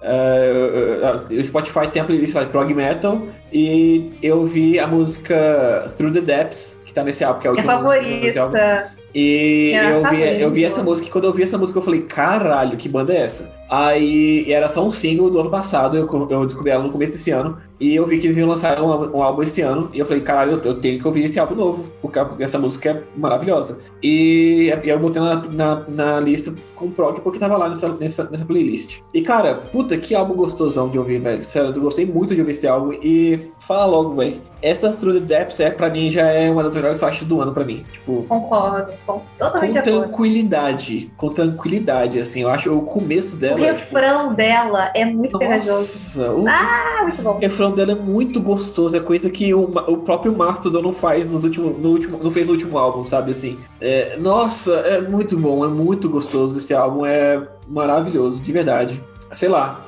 É, 0.01 1.15
o 1.31 1.43
Spotify 1.43 1.87
tem 1.87 2.01
a 2.01 2.05
playlist 2.05 2.35
lá 2.35 2.43
de 2.43 2.49
prog 2.49 2.73
metal. 2.73 3.21
E 3.53 4.11
eu 4.21 4.45
vi 4.45 4.77
a 4.79 4.87
música 4.87 5.91
Through 5.97 6.13
the 6.13 6.21
Depths, 6.21 6.77
que 6.85 6.93
tá 6.93 7.03
nesse 7.03 7.23
álbum, 7.23 7.39
que 7.39 7.47
é 7.47 7.51
o 7.51 7.53
Minha 7.53 7.65
último 7.65 7.81
favorita. 7.81 8.91
E 9.15 9.69
Minha 9.71 9.89
eu 9.91 10.09
vi, 10.09 10.41
eu 10.41 10.51
vi 10.51 10.63
essa 10.65 10.83
música, 10.83 11.07
e 11.07 11.11
quando 11.11 11.23
eu 11.23 11.33
vi 11.33 11.43
essa 11.43 11.57
música, 11.57 11.79
eu 11.79 11.83
falei, 11.83 12.01
caralho, 12.01 12.77
que 12.77 12.89
banda 12.89 13.13
é 13.13 13.21
essa? 13.21 13.56
Aí 13.69 14.51
era 14.51 14.69
só 14.69 14.85
um 14.85 14.91
single 14.91 15.29
do 15.29 15.39
ano 15.39 15.49
passado, 15.49 15.97
eu, 15.97 16.07
eu 16.29 16.45
descobri 16.45 16.71
ela 16.71 16.83
no 16.83 16.91
começo 16.91 17.11
desse 17.13 17.31
ano, 17.31 17.57
e 17.79 17.95
eu 17.95 18.05
vi 18.07 18.17
que 18.17 18.27
eles 18.27 18.37
iam 18.37 18.47
lançar 18.47 18.79
um, 18.81 19.17
um 19.17 19.21
álbum 19.23 19.43
esse 19.43 19.61
ano, 19.61 19.89
e 19.93 19.99
eu 19.99 20.05
falei, 20.05 20.21
caralho, 20.23 20.53
eu, 20.53 20.61
eu 20.63 20.79
tenho 20.81 20.99
que 20.99 21.07
ouvir 21.07 21.25
esse 21.25 21.39
álbum 21.39 21.55
novo, 21.55 21.85
porque 22.01 22.19
essa 22.39 22.57
música 22.57 22.89
é 22.89 23.03
maravilhosa. 23.15 23.79
E, 24.01 24.71
e 24.83 24.89
eu 24.89 24.99
botei 24.99 25.21
na, 25.21 25.35
na, 25.51 25.83
na 25.87 26.19
lista 26.19 26.53
com 26.75 26.91
prog 26.91 27.19
porque 27.21 27.39
tava 27.39 27.57
lá 27.57 27.69
nessa, 27.69 27.89
nessa, 27.93 28.29
nessa 28.29 28.45
playlist. 28.45 28.99
E 29.13 29.21
cara, 29.21 29.55
puta, 29.55 29.97
que 29.97 30.13
álbum 30.13 30.35
gostosão 30.35 30.89
de 30.89 30.97
ouvir, 30.99 31.19
velho. 31.19 31.43
Sério, 31.43 31.71
eu 31.75 31.81
gostei 31.81 32.05
muito 32.05 32.33
de 32.35 32.41
ouvir 32.41 32.51
esse 32.51 32.67
álbum, 32.67 32.93
e 32.93 33.51
fala 33.59 33.85
logo, 33.85 34.15
velho. 34.15 34.41
Essa 34.59 34.91
Through 34.91 35.13
the 35.13 35.19
Depths, 35.19 35.59
é, 35.59 35.69
pra 35.69 35.87
mim, 35.87 36.09
já 36.09 36.23
é 36.31 36.49
uma 36.49 36.63
das 36.63 36.75
melhores 36.75 36.99
faixas 36.99 37.27
do 37.27 37.39
ano 37.39 37.53
pra 37.53 37.63
mim. 37.63 37.85
Tipo, 37.91 38.23
Concordo. 38.27 38.91
Com, 39.05 39.13
com 39.13 39.21
totalmente 39.37 39.77
acordo. 39.77 39.99
tranquilidade, 40.01 41.11
com 41.15 41.29
tranquilidade, 41.29 42.19
assim, 42.19 42.41
eu 42.41 42.49
acho 42.49 42.73
o 42.75 42.81
começo 42.81 43.35
O 43.35 43.39
dela. 43.39 43.59
refrão 43.59 44.33
dela 44.33 44.91
é 44.95 45.05
muito 45.05 45.27
tipo, 45.27 45.39
pegajoso. 45.39 46.21
nossa, 46.21 46.31
o 46.31 46.47
Ah, 46.47 46.99
muito 47.03 47.21
bom. 47.21 47.37
refrão 47.39 47.66
dela 47.71 47.91
é 47.91 47.95
muito 47.95 48.39
gostoso, 48.41 48.95
é 48.95 48.99
coisa 48.99 49.29
que 49.29 49.53
o, 49.53 49.63
o 49.87 49.97
próprio 49.97 50.35
Mastodon 50.35 50.81
não 50.81 50.93
faz 50.93 51.31
nos 51.31 51.43
últimos, 51.43 51.77
no 51.79 51.89
último, 51.89 52.19
não 52.21 52.31
fez 52.31 52.45
no 52.47 52.53
último 52.53 52.77
álbum, 52.77 53.05
sabe 53.05 53.31
assim. 53.31 53.57
É, 53.81 54.17
nossa, 54.19 54.73
é 54.75 55.01
muito 55.01 55.37
bom, 55.37 55.63
é 55.63 55.67
muito 55.67 56.09
gostoso 56.09 56.57
esse 56.57 56.73
álbum, 56.73 57.05
é 57.05 57.41
maravilhoso, 57.67 58.41
de 58.41 58.51
verdade. 58.51 59.03
Sei 59.31 59.49
lá, 59.49 59.81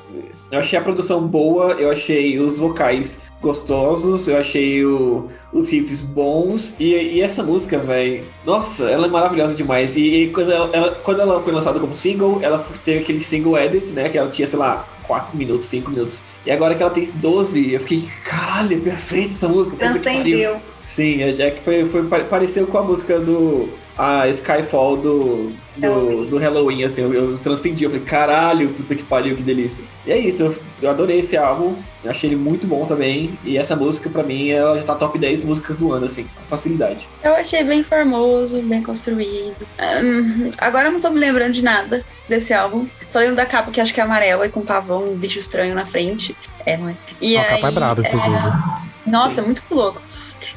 eu 0.52 0.60
achei 0.60 0.78
a 0.78 0.82
produção 0.82 1.22
boa, 1.26 1.72
eu 1.74 1.90
achei 1.92 2.38
os 2.40 2.58
vocais 2.60 3.22
gostosos, 3.42 4.28
eu 4.28 4.36
achei 4.38 4.84
o- 4.86 5.28
os 5.54 5.70
riffs 5.70 6.02
bons 6.02 6.76
e, 6.80 6.94
e 6.94 7.22
essa 7.22 7.42
música, 7.42 7.78
velho, 7.80 8.24
nossa, 8.46 8.84
ela 8.90 9.08
é 9.08 9.10
maravilhosa 9.10 9.56
demais. 9.56 9.96
E, 9.96 10.24
e 10.24 10.30
quando, 10.30 10.52
ela, 10.52 10.70
ela- 10.74 10.92
quando 11.04 11.22
ela 11.22 11.40
foi 11.42 11.54
lançada 11.54 11.80
como 11.80 11.96
single, 11.96 12.40
ela 12.42 12.64
teve 12.84 13.00
aquele 13.00 13.22
single 13.22 13.58
edit, 13.58 13.94
né? 13.94 14.10
Que 14.10 14.18
ela 14.18 14.30
tinha, 14.30 14.46
sei 14.48 14.60
lá, 14.60 14.86
4 15.10 15.36
minutos, 15.36 15.66
5 15.66 15.90
minutos. 15.90 16.22
E 16.46 16.52
agora 16.52 16.76
que 16.76 16.84
ela 16.84 16.92
tem 16.92 17.10
12, 17.16 17.74
eu 17.74 17.80
fiquei, 17.80 18.08
caralho, 18.24 18.78
é 18.78 18.80
perfeita 18.80 19.32
essa 19.32 19.48
música. 19.50 19.76
puta 19.76 19.92
que 19.92 20.00
pariu." 20.00 20.22
Transcendeu. 20.22 20.58
Sim, 20.84 21.24
a 21.24 21.32
Jack 21.34 21.62
foi, 21.62 21.86
foi, 21.90 22.04
pare- 22.06 22.26
pareceu 22.26 22.68
com 22.68 22.78
a 22.78 22.84
música 22.84 23.20
do. 23.20 23.68
A 24.00 24.30
Skyfall 24.30 24.96
do, 24.96 25.52
do, 25.76 25.82
Halloween. 25.82 26.26
do 26.30 26.38
Halloween, 26.38 26.84
assim, 26.86 27.02
eu, 27.02 27.14
eu 27.14 27.38
transcendi, 27.38 27.84
eu 27.84 27.90
falei, 27.90 28.06
caralho, 28.06 28.70
puta 28.70 28.96
que 28.96 29.04
pariu, 29.04 29.36
que 29.36 29.44
delícia. 29.44 29.84
E 30.08 30.12
é 30.14 30.18
isso, 30.18 30.44
eu, 30.44 30.58
eu 30.82 30.90
adorei 30.90 31.20
esse 31.20 31.36
álbum, 31.36 31.76
eu 32.02 32.10
achei 32.10 32.30
ele 32.30 32.38
muito 32.38 32.66
bom 32.66 32.86
também, 32.86 33.38
e 33.44 33.58
essa 33.58 33.76
música, 33.76 34.10
pra 34.10 34.24
mim, 34.24 34.52
ela 34.52 34.78
já 34.78 34.86
tá 34.86 34.96
top 34.96 35.20
10 35.20 35.44
músicas 35.44 35.76
do 35.76 35.92
ano, 35.92 36.06
assim, 36.06 36.24
com 36.24 36.44
facilidade. 36.44 37.10
Eu 37.22 37.34
achei 37.34 37.62
bem 37.62 37.84
formoso, 37.84 38.62
bem 38.62 38.82
construído. 38.82 39.68
Hum, 40.02 40.50
agora 40.58 40.88
eu 40.88 40.94
não 40.94 41.02
tô 41.02 41.10
me 41.10 41.20
lembrando 41.20 41.52
de 41.52 41.62
nada 41.62 42.06
desse 42.30 42.54
álbum. 42.54 42.88
Só 43.10 43.20
lembro 43.20 43.36
da 43.36 43.46
capa 43.46 43.70
que 43.70 43.82
acho 43.82 43.94
que 43.94 44.00
é 44.00 44.04
amarela 44.04 44.46
e 44.46 44.50
com 44.50 44.62
um 44.62 44.66
pavão, 44.66 45.04
um 45.12 45.18
bicho 45.18 45.40
estranho 45.40 45.76
na 45.76 45.86
frente. 45.86 46.34
É, 46.66 46.78
não 46.78 46.88
é? 46.88 46.96
E 47.20 47.36
a 47.36 47.44
capa 47.44 47.66
é 47.66 47.66
aí, 47.66 47.74
braba, 47.74 48.02
inclusive. 48.02 48.38
Nossa, 49.06 49.42
Sim. 49.42 49.48
muito 49.48 49.64
louco. 49.70 50.02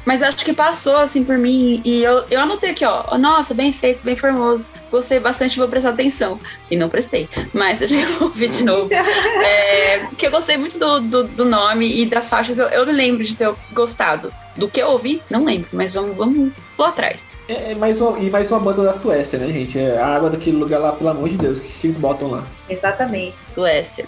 Mas 0.05 0.23
acho 0.23 0.43
que 0.43 0.53
passou 0.53 0.97
assim 0.97 1.23
por 1.23 1.37
mim 1.37 1.81
e 1.83 2.03
eu, 2.03 2.23
eu 2.29 2.39
anotei 2.39 2.71
aqui, 2.71 2.85
ó. 2.85 3.17
Nossa, 3.17 3.53
bem 3.53 3.71
feito, 3.71 4.03
bem 4.03 4.15
formoso. 4.15 4.67
Gostei 4.91 5.19
bastante, 5.19 5.57
vou 5.57 5.67
prestar 5.67 5.89
atenção. 5.89 6.39
E 6.69 6.75
não 6.75 6.89
prestei. 6.89 7.29
Mas 7.53 7.81
acho 7.81 7.95
que 7.95 8.01
eu 8.01 8.09
vou 8.19 8.27
ouvir 8.27 8.49
de 8.49 8.63
novo. 8.63 8.89
É, 9.43 10.07
que 10.17 10.25
eu 10.25 10.31
gostei 10.31 10.57
muito 10.57 10.77
do, 10.79 10.99
do, 10.99 11.23
do 11.23 11.45
nome 11.45 12.01
e 12.01 12.05
das 12.05 12.29
faixas. 12.29 12.59
Eu, 12.59 12.67
eu 12.67 12.85
me 12.85 12.93
lembro 12.93 13.23
de 13.23 13.35
ter 13.35 13.53
gostado. 13.71 14.31
Do 14.55 14.69
que 14.69 14.81
eu 14.81 14.89
ouvi, 14.89 15.21
não 15.29 15.43
lembro. 15.43 15.67
Mas 15.73 15.93
vamos, 15.93 16.15
vamos 16.15 16.51
lá 16.77 16.89
atrás. 16.89 17.35
É, 17.47 17.71
é 17.71 17.75
mais 17.75 17.99
uma, 17.99 18.19
e 18.19 18.29
mais 18.29 18.51
uma 18.51 18.59
banda 18.59 18.83
da 18.83 18.93
Suécia, 18.93 19.39
né, 19.39 19.51
gente? 19.51 19.77
É 19.79 19.97
a 19.97 20.07
água 20.07 20.29
daquele 20.29 20.57
lugar 20.57 20.79
lá, 20.79 20.91
pelo 20.91 21.09
amor 21.09 21.29
de 21.29 21.37
Deus, 21.37 21.57
o 21.57 21.61
que, 21.61 21.69
que 21.69 21.87
eles 21.87 21.97
botam 21.97 22.29
lá? 22.29 22.43
Exatamente. 22.69 23.35
Suécia. 23.53 24.05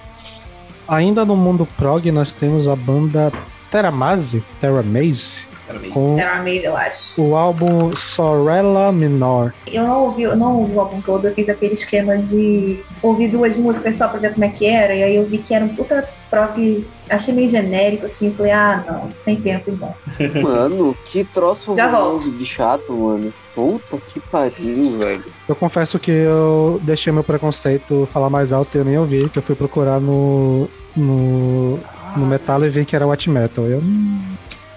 Ainda 0.87 1.25
no 1.25 1.35
mundo 1.35 1.67
prog, 1.77 2.11
nós 2.11 2.31
temos 2.31 2.67
a 2.67 2.75
banda 2.75 3.31
Teramaze, 3.71 4.43
Teramaze, 4.61 5.47
Era 5.67 5.79
Com 5.89 6.19
Era 6.19 6.43
Maid, 6.43 6.63
eu 6.63 6.77
acho. 6.77 7.21
o 7.21 7.35
álbum 7.35 7.95
Sorella 7.95 8.91
Minor. 8.91 9.53
Eu 9.65 9.83
não 9.83 10.03
ouvi, 10.03 10.23
eu 10.23 10.35
não 10.35 10.59
ouvi 10.59 10.73
o 10.73 10.79
álbum 10.79 11.01
todo, 11.01 11.27
eu 11.27 11.33
fiz 11.33 11.49
aquele 11.49 11.73
esquema 11.73 12.17
de 12.17 12.79
ouvir 13.01 13.29
duas 13.29 13.55
músicas 13.55 13.95
só 13.95 14.07
pra 14.07 14.19
ver 14.19 14.33
como 14.33 14.45
é 14.45 14.49
que 14.49 14.65
era, 14.65 14.93
e 14.93 15.03
aí 15.03 15.15
eu 15.15 15.25
vi 15.25 15.37
que 15.39 15.53
era 15.53 15.65
um 15.65 15.69
puta 15.69 16.07
prog, 16.29 16.85
achei 17.09 17.33
meio 17.33 17.49
genérico, 17.49 18.05
assim, 18.05 18.31
falei, 18.31 18.51
ah, 18.51 18.83
não, 18.87 19.09
sem 19.23 19.37
tempo, 19.37 19.71
irmão. 19.71 19.93
Mano, 20.41 20.95
que 21.05 21.23
troço 21.23 21.75
Já 21.75 21.87
horroroso 21.87 22.31
de 22.31 22.45
chato, 22.45 22.91
mano. 22.93 23.33
Puta 23.53 23.97
que 23.97 24.19
pariu, 24.19 24.97
velho. 24.99 25.23
Eu 25.47 25.55
confesso 25.55 25.97
que 25.97 26.11
eu 26.11 26.79
deixei 26.83 27.13
meu 27.13 27.23
preconceito 27.23 28.07
falar 28.11 28.29
mais 28.29 28.51
alto 28.51 28.75
e 28.75 28.79
eu 28.79 28.85
nem 28.85 28.97
ouvi, 28.97 29.29
que 29.29 29.39
eu 29.39 29.43
fui 29.43 29.55
procurar 29.55 29.99
no, 30.01 30.67
no, 30.95 31.79
no 32.17 32.25
metal 32.25 32.63
e 32.65 32.69
vi 32.69 32.83
que 32.83 32.95
era 32.95 33.07
white 33.07 33.29
metal. 33.29 33.63
Eu, 33.65 33.81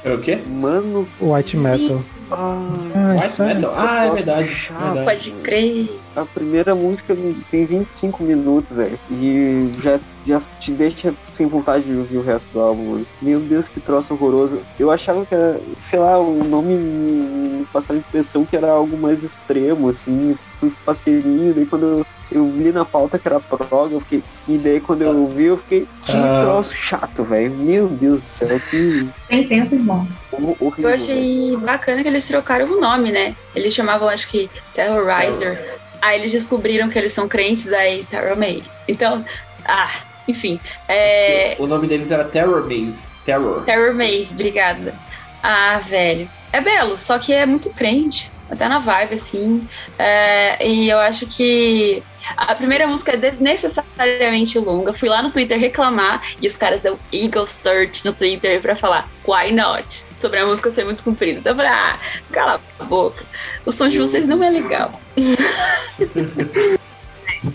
Era 0.04 0.14
o 0.14 0.20
quê? 0.20 0.38
Mano, 0.46 1.06
white 1.20 1.56
metal. 1.56 2.00
ah, 2.30 3.16
White 3.20 3.32
sério? 3.32 3.54
Metal? 3.56 3.74
Ah, 3.76 4.04
é 4.06 4.10
verdade. 4.12 4.48
chato. 4.48 4.94
verdade. 4.94 5.04
Pode 5.04 5.30
crer. 5.42 5.90
a 6.14 6.24
primeira 6.24 6.74
música 6.74 7.16
tem 7.50 7.64
25 7.66 8.22
minutos, 8.22 8.76
velho. 8.76 8.98
E 9.10 9.72
já, 9.82 9.98
já 10.26 10.40
te 10.60 10.70
deixa 10.70 11.12
sem 11.34 11.46
vontade 11.46 11.84
de 11.84 11.96
ouvir 11.96 12.16
o 12.18 12.22
resto 12.22 12.50
do 12.52 12.60
álbum. 12.60 13.04
Meu 13.20 13.40
Deus, 13.40 13.68
que 13.68 13.80
troço 13.80 14.14
horroroso. 14.14 14.60
Eu 14.78 14.90
achava 14.90 15.24
que 15.26 15.34
era, 15.34 15.60
sei 15.80 15.98
lá, 15.98 16.18
o 16.18 16.44
nome 16.44 16.74
me 16.74 17.66
passava 17.72 17.94
a 17.94 17.96
impressão 17.98 18.44
que 18.44 18.56
era 18.56 18.70
algo 18.70 18.96
mais 18.96 19.24
extremo, 19.24 19.88
assim. 19.88 20.36
Fui 20.60 20.72
parceirinho, 20.84 21.54
daí 21.54 21.66
quando 21.66 21.84
eu, 21.86 22.06
eu 22.32 22.44
li 22.56 22.72
na 22.72 22.84
pauta 22.84 23.18
que 23.18 23.26
era 23.28 23.40
prog, 23.40 23.92
eu 23.92 24.00
fiquei. 24.00 24.22
E 24.46 24.58
daí 24.58 24.80
quando 24.80 25.02
eu 25.02 25.26
vi, 25.26 25.44
eu 25.44 25.56
fiquei. 25.56 25.86
Que 26.04 26.12
Ah. 26.16 26.40
troço 26.42 26.74
chato, 26.74 27.24
velho. 27.24 27.54
Meu 27.54 27.88
Deus 27.88 28.20
do 28.22 28.26
céu, 28.26 28.60
que 28.70 29.08
Sem 29.26 29.46
tempo, 29.46 29.74
irmão. 29.74 30.06
hor- 30.32 30.56
horrível. 30.60 30.90
Eu 30.90 30.94
achei 30.94 31.56
bacana 31.56 32.02
que 32.02 32.08
eles 32.08 32.26
trocaram 32.26 32.66
o 32.66 32.80
nome, 32.80 33.10
né? 33.12 33.34
Eles 33.54 33.74
chamavam, 33.74 34.08
acho 34.08 34.28
que, 34.28 34.50
Terrorizer. 34.74 35.78
Aí 36.00 36.20
eles 36.20 36.32
descobriram 36.32 36.88
que 36.88 36.98
eles 36.98 37.12
são 37.12 37.26
crentes, 37.28 37.72
aí 37.72 38.04
Terror 38.04 38.36
Maze. 38.36 38.62
Então, 38.86 39.24
ah, 39.64 39.90
enfim. 40.28 40.60
É, 40.88 41.56
O 41.58 41.66
nome 41.66 41.86
deles 41.86 42.10
era 42.10 42.24
Terror 42.24 42.62
Maze. 42.68 43.04
Terror. 43.24 43.62
Terror 43.64 43.94
Maze, 43.94 44.32
obrigada. 44.32 44.94
Ah, 45.42 45.78
velho. 45.84 46.28
É 46.52 46.60
belo, 46.60 46.96
só 46.96 47.18
que 47.18 47.32
é 47.32 47.44
muito 47.44 47.68
crente. 47.70 48.30
Até 48.50 48.66
na 48.66 48.78
vibe, 48.78 49.14
assim. 49.14 49.68
É, 49.98 50.66
e 50.66 50.88
eu 50.88 50.98
acho 50.98 51.26
que 51.26 52.02
a 52.36 52.54
primeira 52.54 52.86
música 52.86 53.12
é 53.12 53.16
desnecessariamente 53.16 54.58
longa. 54.58 54.92
Fui 54.92 55.08
lá 55.08 55.22
no 55.22 55.30
Twitter 55.30 55.58
reclamar 55.58 56.22
e 56.40 56.46
os 56.46 56.56
caras 56.56 56.80
dão 56.80 56.98
Eagle 57.12 57.46
Search 57.46 58.04
no 58.04 58.12
Twitter 58.12 58.60
pra 58.60 58.76
falar 58.76 59.08
Why 59.26 59.52
not? 59.52 60.04
Sobre 60.16 60.40
a 60.40 60.46
música 60.46 60.70
ser 60.70 60.84
muito 60.84 61.02
comprida. 61.02 61.40
Então 61.40 61.52
eu 61.52 61.56
falei, 61.56 61.70
ah, 61.70 61.98
cala 62.32 62.60
a 62.78 62.84
boca. 62.84 63.24
O 63.64 63.72
som 63.72 63.88
de 63.88 63.98
vocês 63.98 64.26
não 64.26 64.42
é 64.42 64.50
legal. 64.50 64.92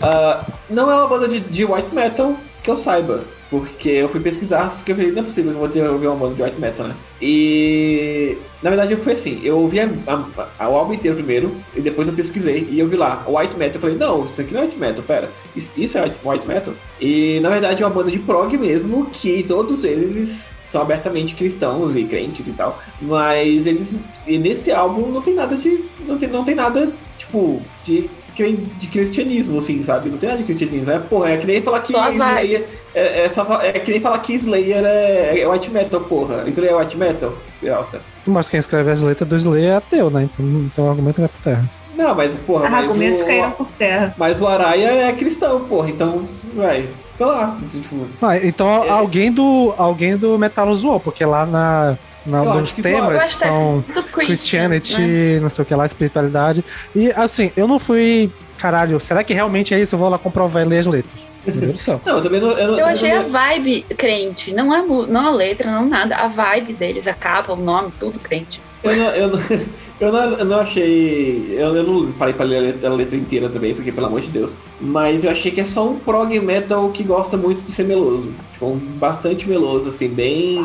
Ah, 0.00 0.44
não 0.70 0.90
é 0.90 0.94
uma 0.94 1.06
banda 1.06 1.28
de, 1.28 1.40
de 1.40 1.64
white 1.64 1.94
metal 1.94 2.36
que 2.62 2.70
eu 2.70 2.78
saiba. 2.78 3.22
Porque 3.50 3.88
eu 3.88 4.08
fui 4.08 4.20
pesquisar, 4.20 4.70
porque 4.70 4.92
eu 4.92 4.96
falei, 4.96 5.12
não 5.12 5.20
é 5.20 5.24
possível 5.24 5.50
que 5.52 5.56
eu 5.56 5.60
vou 5.60 5.68
ter 5.68 5.88
ouvir 5.88 6.06
uma 6.08 6.16
banda 6.16 6.34
de 6.34 6.42
white 6.42 6.60
metal, 6.60 6.88
né? 6.88 6.94
E 7.20 8.36
na 8.62 8.70
verdade 8.70 8.92
eu 8.92 8.98
fui 8.98 9.12
assim, 9.12 9.40
eu 9.44 9.58
ouvi 9.58 9.78
a, 9.80 9.88
a- 10.06 10.46
a- 10.58 10.68
o 10.68 10.74
álbum 10.74 10.94
inteiro 10.94 11.16
primeiro, 11.16 11.54
e 11.76 11.80
depois 11.80 12.08
eu 12.08 12.14
pesquisei 12.14 12.66
e 12.70 12.78
eu 12.80 12.88
vi 12.88 12.96
lá, 12.96 13.24
white 13.28 13.56
metal, 13.56 13.74
eu 13.76 13.80
falei, 13.80 13.96
não, 13.96 14.24
isso 14.24 14.40
aqui 14.40 14.54
não 14.54 14.60
é 14.60 14.64
white 14.64 14.78
metal, 14.78 15.04
pera, 15.04 15.30
isso, 15.54 15.98
é 15.98 16.02
white- 16.24 16.46
metal? 16.48 16.74
E 17.00 17.38
na 17.40 17.50
verdade 17.50 17.82
é 17.82 17.86
uma 17.86 17.94
banda 17.94 18.10
de 18.10 18.18
prog 18.18 18.56
mesmo, 18.56 19.06
que 19.12 19.42
todos 19.44 19.84
eles 19.84 20.52
são 20.66 20.82
abertamente 20.82 21.34
cristãos 21.34 21.94
e 21.94 22.04
crentes 22.04 22.48
e 22.48 22.52
tal, 22.52 22.82
mas 23.00 23.66
eles, 23.66 23.94
e 24.26 24.38
nesse 24.38 24.72
álbum 24.72 25.08
não 25.12 25.20
tem 25.22 25.34
nada 25.34 25.54
de, 25.56 25.84
não 26.06 26.18
tem, 26.18 26.28
não 26.28 26.44
tem 26.44 26.54
nada, 26.54 26.90
tipo, 27.18 27.60
de 27.84 28.08
de 28.42 28.86
cristianismo, 28.88 29.58
assim, 29.58 29.82
sabe? 29.82 30.08
Não 30.10 30.18
tem 30.18 30.28
nada 30.28 30.40
de 30.40 30.44
cristianismo. 30.44 30.90
É, 30.90 30.98
porra, 30.98 31.30
é 31.30 31.36
que 31.36 31.46
nem 31.46 31.62
falar 31.62 31.80
que 31.80 31.92
Só. 31.92 32.10
Slayer. 32.10 32.64
É, 32.94 33.24
é, 33.24 33.28
só, 33.28 33.44
fa- 33.44 33.60
é 33.64 33.72
que 33.72 33.90
nem 33.90 34.00
falar 34.00 34.18
que 34.18 34.34
Slayer 34.34 34.84
é, 34.84 35.40
é 35.40 35.48
white 35.48 35.70
metal, 35.70 36.00
porra. 36.00 36.44
Slayer 36.48 36.72
é 36.72 36.76
white 36.76 36.96
metal? 36.96 37.32
Alta. 37.74 38.00
Mas 38.26 38.48
quem 38.48 38.58
escreve 38.60 38.90
as 38.90 39.02
letras 39.02 39.28
do 39.28 39.36
Slayer 39.36 39.70
é 39.72 39.76
ateu, 39.76 40.10
né? 40.10 40.24
Então, 40.32 40.44
então 40.66 40.86
o 40.86 40.90
argumento 40.90 41.20
vai 41.20 41.28
por 41.28 41.42
terra. 41.42 41.64
Não, 41.96 42.12
mas, 42.14 42.34
porra, 42.36 42.68
mas 42.68 42.84
Argumentos 42.86 43.22
o, 43.22 43.26
caíram 43.26 43.50
por 43.52 43.66
terra. 43.78 44.14
mas 44.18 44.40
o 44.40 44.46
Araya 44.48 44.90
é 45.08 45.12
cristão, 45.12 45.60
porra. 45.64 45.90
Então, 45.90 46.24
vai. 46.54 46.88
Sei 47.16 47.24
lá. 47.26 47.56
Tipo, 47.70 48.06
Ah, 48.20 48.36
então 48.38 48.84
É. 48.84 48.88
alguém 48.90 49.30
do 49.30 49.72
alguém 49.78 50.16
do 50.16 50.36
metal 50.36 50.74
zoou, 50.74 50.98
porque 50.98 51.24
lá 51.24 51.46
na, 51.46 51.96
na 52.26 52.44
Eu 52.44 52.54
nos 52.54 52.72
temas 52.72 53.30
estão 53.30 53.84
Christian, 54.12 54.24
Christianity, 54.26 55.00
né? 55.00 55.40
não 55.40 55.50
sei 55.50 55.62
o 55.62 55.66
que 55.66 55.74
lá, 55.74 55.84
espiritualidade. 55.86 56.64
E 56.94 57.10
assim, 57.12 57.50
eu 57.56 57.66
não 57.68 57.78
fui. 57.78 58.30
Caralho, 58.58 58.98
será 59.00 59.22
que 59.24 59.34
realmente 59.34 59.74
é 59.74 59.80
isso? 59.80 59.94
Eu 59.94 59.98
vou 59.98 60.08
lá 60.08 60.16
comprovar 60.18 60.64
e 60.64 60.68
ler 60.68 60.78
as 60.78 60.86
letras. 60.86 61.12
Meu 61.46 61.54
Deus 61.56 61.72
do 61.72 61.78
céu. 61.78 62.00
não, 62.06 62.16
eu 62.16 62.22
também 62.22 62.40
não. 62.40 62.50
Eu, 62.52 62.72
não- 62.72 62.78
Eu 62.78 62.86
achei 62.86 63.10
a 63.10 63.22
não- 63.22 63.28
vibe 63.28 63.82
crente, 63.96 64.52
não 64.54 64.72
a, 64.72 64.82
mu- 64.82 65.06
não 65.06 65.26
a 65.26 65.30
letra, 65.30 65.70
não 65.70 65.86
nada. 65.86 66.16
A 66.16 66.28
vibe 66.28 66.72
deles, 66.72 67.06
a 67.06 67.12
capa, 67.14 67.52
o 67.52 67.56
nome, 67.56 67.92
tudo 67.98 68.18
crente. 68.18 68.60
Eu 68.82 68.96
não, 68.96 69.04
eu 69.14 69.28
não, 69.28 69.38
eu 70.00 70.12
não, 70.12 70.32
eu 70.38 70.44
não 70.44 70.58
achei. 70.60 71.54
Eu, 71.58 71.74
eu 71.76 71.82
não 71.82 72.12
parei 72.12 72.32
pra 72.34 72.44
ler 72.44 72.56
a 72.56 72.60
letra, 72.60 72.88
a 72.90 72.92
letra 72.94 73.16
inteira 73.16 73.48
também, 73.48 73.74
porque 73.74 73.90
pelo 73.92 74.06
amor 74.06 74.20
de 74.20 74.28
Deus. 74.28 74.56
Mas 74.80 75.24
eu 75.24 75.30
achei 75.30 75.50
que 75.50 75.60
é 75.60 75.64
só 75.64 75.88
um 75.88 75.98
prog 75.98 76.38
metal 76.40 76.88
que 76.90 77.02
gosta 77.02 77.36
muito 77.36 77.62
de 77.62 77.72
ser 77.72 77.84
meloso. 77.84 78.30
Tipo, 78.52 78.66
um 78.66 78.76
bastante 78.78 79.48
meloso, 79.48 79.88
assim, 79.88 80.08
bem 80.08 80.60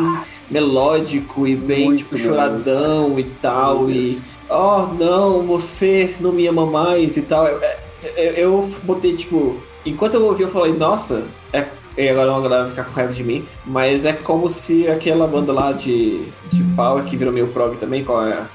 melódico 0.49 1.47
e 1.47 1.55
bem, 1.55 1.85
Muito 1.85 1.99
tipo, 1.99 2.17
choradão 2.17 3.19
e 3.19 3.23
tal. 3.23 3.83
Meu 3.83 3.91
E. 3.91 3.93
Deus. 4.01 4.25
Oh, 4.49 4.87
não, 4.97 5.43
você 5.43 6.15
não 6.19 6.31
me 6.31 6.47
ama 6.47 6.65
mais 6.65 7.17
e 7.17 7.21
tal. 7.21 7.47
Eu, 7.47 7.61
eu, 8.15 8.33
eu 8.33 8.71
botei, 8.83 9.15
tipo. 9.15 9.57
Enquanto 9.85 10.15
eu 10.15 10.25
ouvi, 10.25 10.43
eu 10.43 10.49
falei, 10.49 10.73
nossa, 10.73 11.23
é. 11.53 11.67
E 11.97 12.07
agora 12.07 12.31
a 12.33 12.39
galera 12.39 12.61
vai 12.63 12.69
ficar 12.69 12.83
com 12.85 12.91
raiva 12.93 13.13
de 13.13 13.23
mim, 13.23 13.45
mas 13.65 14.05
é 14.05 14.13
como 14.13 14.49
se 14.49 14.87
aquela 14.87 15.27
banda 15.27 15.51
lá 15.51 15.73
de, 15.73 16.23
de 16.49 16.63
Power 16.75 17.03
que 17.03 17.17
virou 17.17 17.33
meio 17.33 17.47
prog 17.47 17.75
também, 17.77 18.05
qual 18.05 18.25
é? 18.25 18.45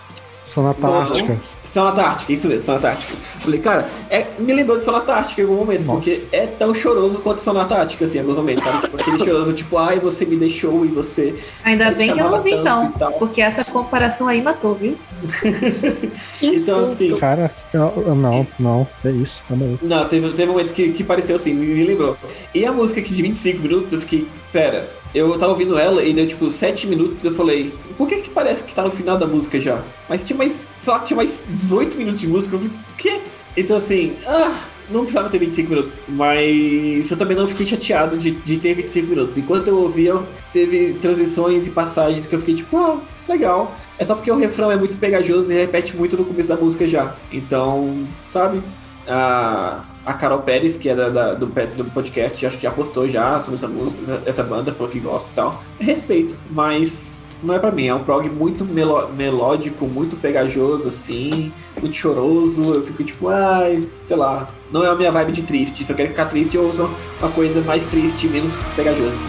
Sonata. 0.45 0.87
Ártica. 0.87 1.41
Sonata 1.65 2.03
Ártica, 2.03 2.33
isso 2.33 2.47
mesmo, 2.47 2.66
Sonata 2.66 2.91
Ártica. 2.91 3.15
Falei, 3.41 3.59
cara, 3.61 3.89
é, 4.11 4.27
me 4.39 4.53
lembrou 4.53 4.79
de 4.79 4.85
Sonata 4.85 5.15
Ártica 5.15 5.41
em 5.41 5.45
algum 5.45 5.57
momento, 5.57 5.87
Nossa. 5.87 5.99
porque 5.99 6.27
é 6.31 6.47
tão 6.47 6.75
choroso 6.75 7.19
quanto 7.21 7.41
Sonata 7.41 7.75
Ártica, 7.75 8.05
assim, 8.05 8.19
em 8.19 8.21
alguns 8.21 8.37
momentos, 8.37 8.62
sabe? 8.62 8.83
Tipo, 8.83 8.97
aquele 9.01 9.19
choroso, 9.19 9.53
tipo, 9.55 9.79
ai, 9.79 9.99
você 9.99 10.25
me 10.27 10.37
deixou 10.37 10.85
e 10.85 10.89
você. 10.89 11.35
Ainda 11.65 11.91
bem 11.93 12.12
que 12.12 12.21
eu 12.21 12.31
não 12.31 12.43
vi 12.43 12.53
então, 12.53 12.93
porque 13.19 13.41
essa 13.41 13.65
comparação 13.65 14.29
aí 14.29 14.43
matou, 14.43 14.75
viu? 14.75 14.97
Então, 16.43 16.93
assim, 16.93 17.16
Cara, 17.16 17.51
eu- 17.73 18.15
não, 18.15 18.47
não, 18.59 18.87
é 19.05 19.11
isso, 19.11 19.45
tá 19.49 19.55
bom. 19.55 19.77
Não, 19.83 20.07
teve, 20.09 20.29
teve 20.33 20.47
momentos 20.47 20.73
que, 20.73 20.93
que 20.93 21.03
pareceu 21.03 21.37
assim, 21.37 21.55
me, 21.55 21.66
me 21.66 21.85
lembrou. 21.85 22.16
E 22.55 22.65
a 22.66 22.73
música 22.73 23.01
aqui 23.01 23.15
de 23.15 23.23
25 23.23 23.62
minutos, 23.62 23.93
eu 23.93 24.01
fiquei, 24.01 24.29
pera, 24.53 24.89
eu 25.15 25.39
tava 25.39 25.53
ouvindo 25.53 25.78
ela 25.78 26.03
e 26.03 26.12
deu 26.12 26.27
tipo 26.27 26.51
7 26.51 26.86
minutos, 26.86 27.24
eu 27.24 27.35
falei, 27.35 27.73
por 27.97 28.09
que 28.09 28.16
que 28.16 28.31
parece 28.31 28.65
que 28.65 28.74
tá 28.74 28.82
no 28.82 28.91
final 28.91 29.16
da 29.16 29.27
música 29.27 29.61
já? 29.61 29.82
Mas 30.09 30.24
tinha 30.24 30.36
mais, 30.36 30.62
lá, 30.86 30.99
tinha 31.01 31.16
mais 31.16 31.43
18 31.49 31.97
minutos 31.97 32.20
de 32.20 32.27
música, 32.27 32.57
eu 32.57 32.61
falei, 32.61 32.74
quê? 32.99 33.20
Então 33.57 33.77
assim, 33.77 34.16
ah, 34.27 34.53
não 34.91 35.01
precisava 35.01 35.28
ter 35.28 35.39
25 35.39 35.70
minutos, 35.70 36.01
mas 36.09 37.11
eu 37.11 37.16
também 37.16 37.36
não 37.36 37.47
fiquei 37.47 37.65
chateado 37.65 38.19
de, 38.19 38.32
de 38.32 38.59
ter 38.59 38.74
25 38.74 39.07
minutos. 39.09 39.39
Enquanto 39.39 39.69
eu 39.69 39.78
ouvia, 39.78 40.20
teve 40.53 40.95
transições 40.95 41.66
e 41.66 41.70
passagens 41.70 42.27
que 42.27 42.35
eu 42.35 42.41
fiquei 42.41 42.57
tipo, 42.57 42.77
ah, 42.77 42.99
legal. 43.28 43.74
É 43.99 44.05
só 44.05 44.15
porque 44.15 44.31
o 44.31 44.36
refrão 44.36 44.73
é 44.73 44.77
muito 44.77 44.97
pegajoso 44.97 45.53
e 45.53 45.57
repete 45.57 45.97
muito 45.97 46.16
no 46.16 46.24
começo 46.24 46.49
da 46.49 46.57
música 46.57 46.86
já. 46.86 47.15
Então, 47.32 48.05
sabe? 48.32 48.61
A, 49.07 49.85
a 50.07 50.13
Carol 50.13 50.41
Pérez, 50.41 50.77
que 50.77 50.89
é 50.89 50.95
da, 50.95 51.09
da- 51.09 51.35
do, 51.35 51.47
do 51.47 51.85
podcast, 51.93 52.45
acho 52.47 52.57
que 52.57 52.63
já 52.65 52.71
postou 52.71 53.09
já 53.09 53.39
sobre 53.39 53.55
essa 53.57 53.69
música, 53.69 54.23
essa, 54.27 54.43
banda, 54.43 54.73
falou 54.73 54.91
que 54.93 55.01
gosta 55.01 55.31
e 55.31 55.35
tal. 55.35 55.63
Respeito, 55.79 56.37
mas 56.51 57.27
não 57.43 57.55
é 57.55 57.59
pra 57.59 57.71
mim. 57.71 57.87
É 57.87 57.95
um 57.95 58.03
prog 58.05 58.29
muito 58.29 58.65
melo- 58.65 59.09
melódico, 59.15 59.87
muito 59.87 60.17
pegajoso, 60.17 60.89
assim, 60.89 61.53
muito 61.81 61.97
choroso. 61.97 62.75
Eu 62.75 62.83
fico 62.85 63.03
tipo, 63.05 63.29
ai, 63.29 63.85
sei 64.07 64.17
lá. 64.17 64.47
Não 64.73 64.85
é 64.85 64.89
a 64.89 64.95
minha 64.95 65.11
vibe 65.13 65.33
de 65.33 65.43
triste. 65.43 65.85
Se 65.85 65.93
eu 65.93 65.97
quero 65.97 66.09
ficar 66.11 66.27
triste, 66.27 66.57
eu 66.57 66.65
ouço 66.65 66.89
uma 67.21 67.31
coisa 67.31 67.61
mais 67.61 67.87
triste, 67.87 68.27
menos 68.29 68.55
pegajosa. 68.77 69.25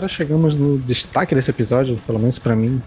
Agora 0.00 0.08
chegamos 0.08 0.56
no 0.56 0.78
destaque 0.78 1.34
desse 1.34 1.50
episódio, 1.50 1.98
pelo 2.06 2.18
menos 2.18 2.38
pra 2.38 2.56
mim. 2.56 2.80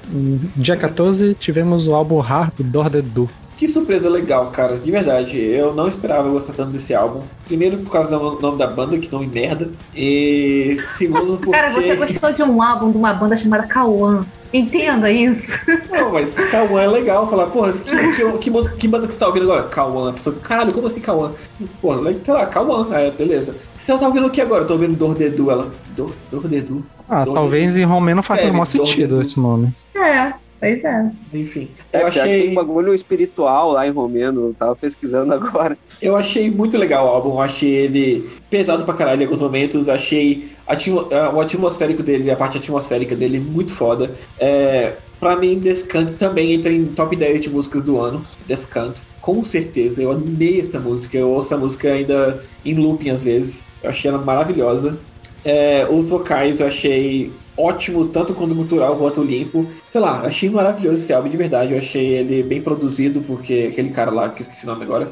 Dia 0.56 0.76
14 0.76 1.35
tivemos 1.35 1.88
o 1.88 1.94
álbum 1.94 2.18
Hard 2.19 2.53
do 2.57 2.64
Dordedu. 2.64 3.30
Que 3.56 3.68
surpresa 3.68 4.10
legal, 4.10 4.48
cara. 4.48 4.77
De 4.77 4.90
verdade, 4.90 5.38
eu 5.38 5.76
não 5.76 5.88
esperava 5.88 6.27
gostar 6.27 6.53
tanto 6.53 6.72
desse 6.72 6.91
álbum. 6.95 7.22
Primeiro 7.45 7.77
por 7.77 7.91
causa 7.91 8.10
do 8.10 8.41
nome 8.41 8.57
da 8.57 8.65
banda, 8.65 8.98
que 8.98 9.11
nome 9.11 9.27
merda. 9.27 9.69
E 9.95 10.76
segundo 10.80 11.38
porque... 11.38 11.52
Cara, 11.53 11.72
você 11.72 11.95
gostou 11.95 12.34
de 12.34 12.41
um 12.41 12.60
álbum 12.64 12.91
de 12.91 12.98
uma 12.98 13.14
banda 13.14 13.38
chamada 13.38 13.68
Kawan. 13.68 14.26
Entenda 14.52 15.11
isso. 15.11 15.52
Não, 15.91 16.11
mas 16.11 16.35
Kawan 16.35 16.81
é 16.81 16.88
legal 16.88 17.30
falar, 17.30 17.48
porra, 17.48 17.72
que, 17.73 18.15
que, 18.15 18.38
que, 18.40 18.49
música- 18.52 18.76
que 18.76 18.88
banda 18.88 19.07
que 19.07 19.14
você 19.14 19.19
tá 19.19 19.27
ouvindo 19.27 19.44
agora? 19.52 19.68
Kawan. 19.68 20.10
A 20.10 20.14
pessoa, 20.14 20.35
caralho, 20.41 20.73
como 20.73 20.88
assim 20.88 20.99
Kawan? 21.02 21.31
Porra, 21.80 22.11
sei 22.26 22.34
lá, 22.34 22.45
Kawan, 22.48 22.88
é, 22.95 23.11
beleza. 23.11 23.56
Você 23.77 23.95
tá 23.98 24.07
ouvindo 24.07 24.27
o 24.27 24.30
que 24.31 24.41
agora? 24.41 24.64
Eu 24.64 24.68
tô 24.68 24.73
ouvindo 24.73 24.95
Dordedu, 24.95 25.52
ela. 25.52 25.72
Dor, 25.95 26.11
Dordedu. 26.31 26.84
Ah, 27.22 27.26
talvez 27.26 27.77
em 27.77 27.84
romeno 27.84 28.23
faça 28.23 28.45
É, 28.45 28.49
o 28.49 28.53
maior 28.53 28.65
sentido 28.65 29.22
esse 29.22 29.40
nome. 29.40 29.73
É, 29.95 30.34
pois 30.60 30.84
é. 30.84 31.11
Enfim, 31.34 31.68
É, 31.91 31.98
eu 31.98 32.02
pior 32.02 32.11
que 32.11 32.19
tem 32.19 32.35
achei, 32.35 32.49
um 32.49 32.56
bagulho 32.56 32.94
espiritual 32.94 33.72
lá 33.72 33.88
em 33.88 33.91
romeno, 33.91 34.48
eu 34.48 34.53
tava 34.53 34.76
pesquisando 34.76 35.34
agora. 35.34 35.77
eu 36.02 36.15
achei 36.15 36.49
muito 36.49 36.77
legal 36.77 37.06
o 37.06 37.10
álbum. 37.10 37.30
Eu 37.31 37.41
achei 37.41 37.69
ele 37.69 38.30
pesado 38.49 38.84
pra 38.85 38.94
caralho 38.94 39.22
em 39.22 39.26
alguns 39.26 39.41
momentos. 39.41 39.88
Eu 39.88 39.94
achei 39.94 40.49
ah, 40.68 41.30
o 41.34 41.41
atmosférico 41.41 42.02
dele, 42.02 42.31
a 42.31 42.35
parte 42.35 42.57
atmosférica 42.57 43.15
dele 43.15 43.40
muito 43.40 43.73
foda. 43.73 44.11
É, 44.40 44.94
pra 45.19 45.35
mim, 45.35 45.60
Descanto 45.60 46.14
também 46.15 46.53
entra 46.53 46.72
em 46.72 46.85
top 46.85 47.15
10 47.15 47.41
de 47.41 47.49
músicas 47.49 47.81
do 47.84 47.99
ano. 47.99 48.26
Descanto, 48.48 49.02
com 49.22 49.44
certeza. 49.44 50.02
Eu 50.02 50.11
amei 50.11 50.60
essa 50.61 50.80
música. 50.80 51.18
Eu 51.18 51.30
ouço 51.30 51.53
a 51.53 51.57
música 51.57 51.90
ainda 51.91 52.44
em 52.65 52.73
looping 52.76 53.10
às 53.10 53.23
vezes. 53.23 53.64
Eu 53.84 53.90
achei 53.90 54.10
ela 54.10 54.18
maravilhosa. 54.23 54.98
É, 55.45 55.86
os 55.90 56.10
vocais 56.10 56.60
eu 56.60 56.68
achei 56.68 57.32
ótimos, 57.57 58.07
tanto 58.10 58.34
quanto 58.34 58.56
cultural 58.56 58.98
quanto 58.98 59.24
limpo. 59.24 59.65
Sei 59.91 60.02
lá, 60.02 60.22
achei 60.22 60.49
maravilhoso 60.49 61.02
esse 61.02 61.14
álbum 61.14 61.30
de 61.30 61.38
verdade. 61.38 61.74
Eu 61.74 61.78
achei 61.78 62.06
ele 62.06 62.44
bem 62.44 62.61
produzido, 62.61 63.22
porque 63.22 63.70
aquele 63.72 63.90
cara 63.90 64.11
lá, 64.11 64.30
que 64.30 64.41
eu 64.41 64.44
esqueci 64.44 64.65
o 64.65 64.70
nome 64.70 64.84
agora. 64.84 65.11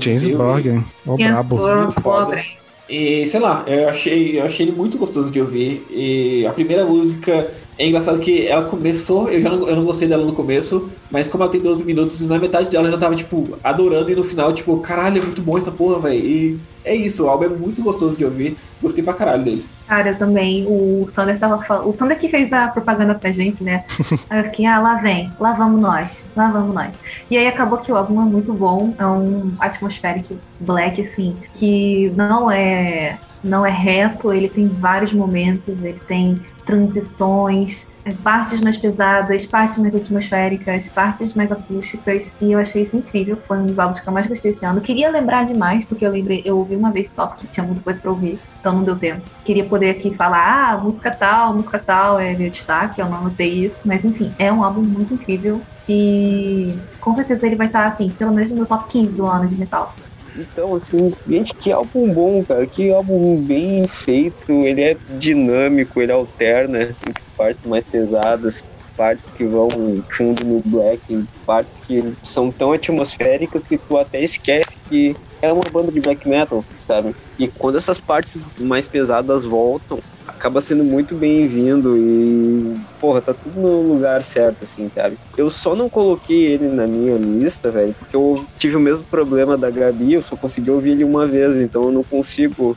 James. 0.00 0.28
Borgen, 0.28 0.84
o 1.06 1.16
brabo. 1.16 1.56
muito 1.56 2.00
foda. 2.00 2.42
E 2.88 3.26
sei 3.26 3.38
lá, 3.38 3.64
eu 3.66 3.88
achei, 3.88 4.40
eu 4.40 4.44
achei 4.44 4.66
ele 4.66 4.74
muito 4.74 4.96
gostoso 4.96 5.30
de 5.30 5.40
ouvir. 5.40 5.86
E 5.90 6.46
a 6.46 6.52
primeira 6.52 6.84
música 6.84 7.50
é 7.78 7.86
engraçado 7.86 8.18
que 8.18 8.46
ela 8.46 8.64
começou, 8.64 9.28
eu 9.28 9.40
já 9.40 9.48
não, 9.48 9.68
eu 9.68 9.76
não 9.76 9.84
gostei 9.84 10.08
dela 10.08 10.24
no 10.24 10.32
começo, 10.32 10.90
mas 11.10 11.28
como 11.28 11.44
ela 11.44 11.52
tem 11.52 11.60
12 11.60 11.84
minutos, 11.84 12.20
na 12.22 12.36
metade 12.36 12.68
dela 12.68 12.88
eu 12.88 12.92
já 12.92 12.98
tava, 12.98 13.14
tipo, 13.14 13.56
adorando, 13.62 14.10
e 14.10 14.16
no 14.16 14.24
final, 14.24 14.52
tipo, 14.52 14.76
caralho, 14.78 15.22
é 15.22 15.24
muito 15.24 15.40
bom 15.40 15.56
essa 15.56 15.70
porra, 15.70 16.00
velho. 16.00 16.26
E 16.26 16.60
é 16.84 16.94
isso, 16.94 17.24
o 17.24 17.28
álbum 17.28 17.44
é 17.44 17.48
muito 17.48 17.80
gostoso 17.80 18.16
de 18.16 18.24
ouvir. 18.24 18.56
Gostei 18.82 19.04
pra 19.04 19.12
caralho 19.12 19.44
dele. 19.44 19.66
Cara, 19.86 20.10
eu 20.10 20.18
também. 20.18 20.66
O 20.66 21.06
Sander 21.08 21.38
tava 21.38 21.62
falando. 21.62 21.88
O 21.88 21.92
Sander 21.92 22.18
que 22.18 22.28
fez 22.28 22.52
a 22.52 22.68
propaganda 22.68 23.14
pra 23.14 23.30
gente, 23.30 23.62
né? 23.62 23.84
Aí 24.28 24.40
eu 24.40 24.44
fiquei, 24.44 24.66
ah, 24.66 24.80
lá 24.80 24.96
vem, 24.96 25.30
lá 25.38 25.52
vamos 25.52 25.80
nós, 25.80 26.24
lá 26.36 26.50
vamos 26.50 26.74
nós. 26.74 26.98
E 27.30 27.36
aí 27.36 27.46
acabou 27.46 27.78
que 27.78 27.92
o 27.92 27.96
álbum 27.96 28.20
é 28.20 28.24
muito 28.24 28.52
bom, 28.52 28.94
é 28.98 29.06
um 29.06 29.52
atmospheric 29.60 30.36
black, 30.60 31.00
assim, 31.00 31.34
que 31.54 32.12
não 32.16 32.50
é. 32.50 33.18
Não 33.42 33.64
é 33.64 33.70
reto, 33.70 34.32
ele 34.32 34.48
tem 34.48 34.66
vários 34.66 35.12
momentos, 35.12 35.84
ele 35.84 36.00
tem 36.08 36.40
transições, 36.68 37.90
é, 38.04 38.12
partes 38.12 38.60
mais 38.60 38.76
pesadas, 38.76 39.46
partes 39.46 39.78
mais 39.78 39.94
atmosféricas, 39.96 40.86
partes 40.90 41.32
mais 41.32 41.50
acústicas, 41.50 42.30
e 42.38 42.52
eu 42.52 42.58
achei 42.58 42.82
isso 42.82 42.94
incrível. 42.94 43.38
Foi 43.38 43.56
um 43.56 43.64
dos 43.64 43.78
álbuns 43.78 44.00
que 44.00 44.06
eu 44.06 44.12
mais 44.12 44.26
gostei 44.26 44.52
esse 44.52 44.66
ano. 44.66 44.82
Queria 44.82 45.10
lembrar 45.10 45.46
demais, 45.46 45.82
porque 45.86 46.04
eu 46.04 46.10
lembrei, 46.10 46.42
eu 46.44 46.58
ouvi 46.58 46.76
uma 46.76 46.90
vez 46.90 47.08
só, 47.08 47.26
porque 47.26 47.46
tinha 47.46 47.64
muita 47.64 47.80
coisa 47.80 47.98
pra 47.98 48.10
ouvir, 48.10 48.38
então 48.60 48.74
não 48.74 48.84
deu 48.84 48.96
tempo. 48.96 49.22
Queria 49.46 49.64
poder 49.64 49.88
aqui 49.88 50.14
falar, 50.14 50.74
ah, 50.74 50.78
música 50.78 51.10
tal, 51.10 51.54
música 51.54 51.78
tal 51.78 52.20
é 52.20 52.34
meu 52.34 52.50
destaque, 52.50 53.00
eu 53.00 53.08
não 53.08 53.16
anotei 53.16 53.64
isso, 53.64 53.88
mas 53.88 54.04
enfim, 54.04 54.30
é 54.38 54.52
um 54.52 54.62
álbum 54.62 54.82
muito 54.82 55.14
incrível. 55.14 55.62
E 55.88 56.76
com 57.00 57.14
certeza 57.14 57.46
ele 57.46 57.56
vai 57.56 57.68
estar, 57.68 57.86
assim, 57.86 58.10
pelo 58.10 58.34
menos 58.34 58.50
no 58.50 58.56
meu 58.56 58.66
top 58.66 58.90
15 58.90 59.16
do 59.16 59.26
ano 59.26 59.48
de 59.48 59.56
metal. 59.56 59.94
Então, 60.38 60.76
assim, 60.76 61.12
gente, 61.28 61.54
que 61.54 61.72
álbum 61.72 62.12
bom, 62.12 62.44
cara. 62.44 62.64
Que 62.66 62.92
álbum 62.92 63.36
bem 63.42 63.86
feito. 63.88 64.52
Ele 64.52 64.82
é 64.82 64.96
dinâmico, 65.18 66.00
ele 66.00 66.12
alterna 66.12 66.82
entre 66.82 67.22
partes 67.36 67.64
mais 67.64 67.84
pesadas, 67.84 68.62
partes 68.96 69.24
que 69.36 69.44
vão 69.44 69.68
fundo 70.10 70.44
no 70.44 70.60
black, 70.64 71.24
partes 71.44 71.80
que 71.80 72.14
são 72.24 72.50
tão 72.50 72.72
atmosféricas 72.72 73.66
que 73.66 73.76
tu 73.76 73.96
até 73.96 74.20
esquece 74.20 74.76
que 74.88 75.16
é 75.40 75.52
uma 75.52 75.64
banda 75.70 75.90
de 75.92 76.00
black 76.00 76.28
metal, 76.28 76.64
sabe? 76.86 77.14
E 77.38 77.48
quando 77.48 77.78
essas 77.78 78.00
partes 78.00 78.44
mais 78.58 78.88
pesadas 78.88 79.44
voltam, 79.44 79.98
acaba 80.26 80.60
sendo 80.60 80.84
muito 80.84 81.14
bem-vindo 81.14 81.96
e, 81.96 82.76
porra, 83.00 83.20
tá 83.20 83.34
tudo 83.34 83.60
no 83.60 83.94
lugar 83.94 84.22
certo, 84.22 84.62
assim, 84.62 84.90
sabe? 84.94 85.18
Eu 85.36 85.50
só 85.50 85.74
não 85.74 85.88
coloquei 85.88 86.46
ele 86.46 86.68
na 86.68 86.86
minha 86.86 87.16
lista, 87.16 87.70
velho, 87.70 87.94
porque 87.98 88.14
eu 88.14 88.44
tive 88.56 88.76
o 88.76 88.80
mesmo 88.80 89.04
problema 89.04 89.56
da 89.56 89.70
Gabi, 89.70 90.14
eu 90.14 90.22
só 90.22 90.36
consegui 90.36 90.70
ouvir 90.70 90.90
ele 90.90 91.04
uma 91.04 91.26
vez, 91.26 91.56
então 91.56 91.84
eu 91.84 91.92
não 91.92 92.04
consigo 92.04 92.76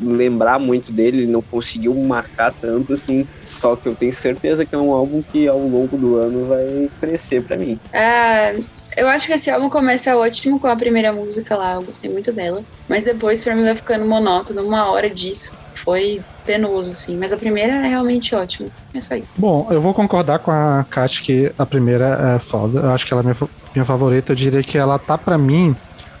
lembrar 0.00 0.58
muito 0.58 0.92
dele, 0.92 1.18
ele 1.18 1.32
não 1.32 1.42
conseguiu 1.42 1.94
marcar 1.94 2.52
tanto, 2.52 2.92
assim, 2.92 3.26
só 3.44 3.74
que 3.74 3.88
eu 3.88 3.94
tenho 3.94 4.12
certeza 4.12 4.64
que 4.64 4.74
é 4.74 4.78
um 4.78 4.92
álbum 4.92 5.22
que 5.22 5.48
ao 5.48 5.60
longo 5.60 5.96
do 5.96 6.16
ano 6.16 6.46
vai 6.46 6.90
crescer 7.00 7.42
pra 7.42 7.56
mim. 7.56 7.78
Ah, 7.92 8.52
eu 9.00 9.08
acho 9.08 9.26
que 9.26 9.32
esse 9.32 9.50
álbum 9.50 9.70
começa 9.70 10.14
ótimo 10.14 10.60
com 10.60 10.66
a 10.66 10.76
primeira 10.76 11.10
música 11.10 11.56
lá, 11.56 11.74
eu 11.74 11.82
gostei 11.82 12.10
muito 12.10 12.30
dela. 12.30 12.62
Mas 12.86 13.04
depois, 13.04 13.42
pra 13.42 13.56
mim, 13.56 13.64
vai 13.64 13.74
ficando 13.74 14.04
monótono, 14.04 14.62
uma 14.62 14.90
hora 14.90 15.08
disso. 15.08 15.56
Foi 15.74 16.20
penoso, 16.44 16.90
assim. 16.90 17.16
Mas 17.16 17.32
a 17.32 17.36
primeira 17.38 17.72
é 17.72 17.88
realmente 17.88 18.34
ótima. 18.34 18.68
É 18.92 18.98
isso 18.98 19.14
aí. 19.14 19.24
Bom, 19.38 19.66
eu 19.70 19.80
vou 19.80 19.94
concordar 19.94 20.40
com 20.40 20.50
a 20.50 20.84
Kat 20.90 21.22
que 21.22 21.50
a 21.56 21.64
primeira 21.64 22.34
é 22.36 22.38
foda. 22.38 22.80
Eu 22.80 22.90
acho 22.90 23.06
que 23.06 23.14
ela 23.14 23.22
é 23.22 23.24
minha, 23.24 23.36
minha 23.74 23.84
favorita. 23.86 24.32
Eu 24.32 24.36
diria 24.36 24.62
que 24.62 24.76
ela 24.76 24.98
tá 24.98 25.16
pra 25.16 25.38
mim 25.38 25.74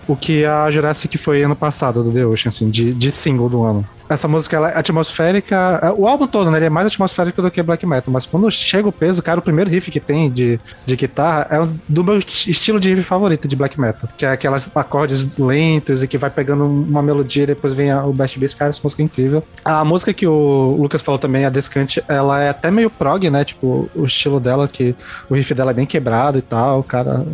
o 0.08 0.16
que 0.16 0.46
a 0.46 0.70
Jurassic 0.70 1.18
foi 1.18 1.42
ano 1.42 1.54
passado 1.54 2.02
do 2.02 2.10
The 2.10 2.24
Ocean, 2.24 2.48
assim, 2.48 2.70
de, 2.70 2.94
de 2.94 3.12
single 3.12 3.50
do 3.50 3.62
ano. 3.62 3.86
Essa 4.10 4.26
música 4.28 4.56
ela 4.56 4.70
é 4.70 4.78
atmosférica. 4.78 5.78
é, 5.82 5.90
O 5.92 6.06
álbum 6.06 6.26
todo, 6.26 6.50
né? 6.50 6.58
Ele 6.58 6.66
é 6.66 6.70
mais 6.70 6.86
atmosférico 6.86 7.40
do 7.40 7.50
que 7.50 7.62
black 7.62 7.86
metal. 7.86 8.12
Mas 8.12 8.26
quando 8.26 8.50
chega 8.50 8.88
o 8.88 8.92
peso, 8.92 9.22
cara, 9.22 9.38
o 9.38 9.42
primeiro 9.42 9.70
riff 9.70 9.90
que 9.90 10.00
tem 10.00 10.30
de, 10.30 10.58
de 10.84 10.96
guitarra 10.96 11.46
é 11.50 11.60
um- 11.60 11.78
do 11.88 12.02
meu 12.04 12.18
esti- 12.18 12.50
estilo 12.50 12.78
de 12.80 12.90
riff 12.94 13.02
favorito 13.04 13.46
de 13.48 13.56
black 13.56 13.80
metal. 13.80 14.08
Que 14.16 14.26
é 14.26 14.30
aquelas 14.32 14.70
acordes 14.76 15.36
lentos 15.38 16.02
e 16.02 16.08
que 16.08 16.18
vai 16.18 16.30
pegando 16.30 16.64
uma 16.64 17.02
melodia 17.02 17.44
e 17.44 17.46
depois 17.46 17.72
vem 17.72 17.90
a- 17.90 18.04
o 18.04 18.12
Bash 18.12 18.36
Beat. 18.36 18.54
Cara, 18.56 18.70
essa 18.70 18.80
música 18.82 19.02
é 19.02 19.04
incrível. 19.04 19.42
A 19.64 19.84
música 19.84 20.12
que 20.12 20.26
o 20.26 20.76
Lucas 20.80 21.00
falou 21.02 21.18
também, 21.18 21.44
a 21.44 21.50
Descante, 21.50 22.02
ela 22.08 22.42
é 22.42 22.48
até 22.50 22.70
meio 22.70 22.90
prog, 22.90 23.30
né? 23.30 23.44
Tipo, 23.44 23.88
o 23.94 24.04
estilo 24.04 24.40
dela, 24.40 24.66
que 24.68 24.94
o 25.28 25.34
riff 25.34 25.54
dela 25.54 25.70
é 25.70 25.74
bem 25.74 25.86
quebrado 25.86 26.38
e 26.38 26.42
tal, 26.42 26.82
cara. 26.82 27.24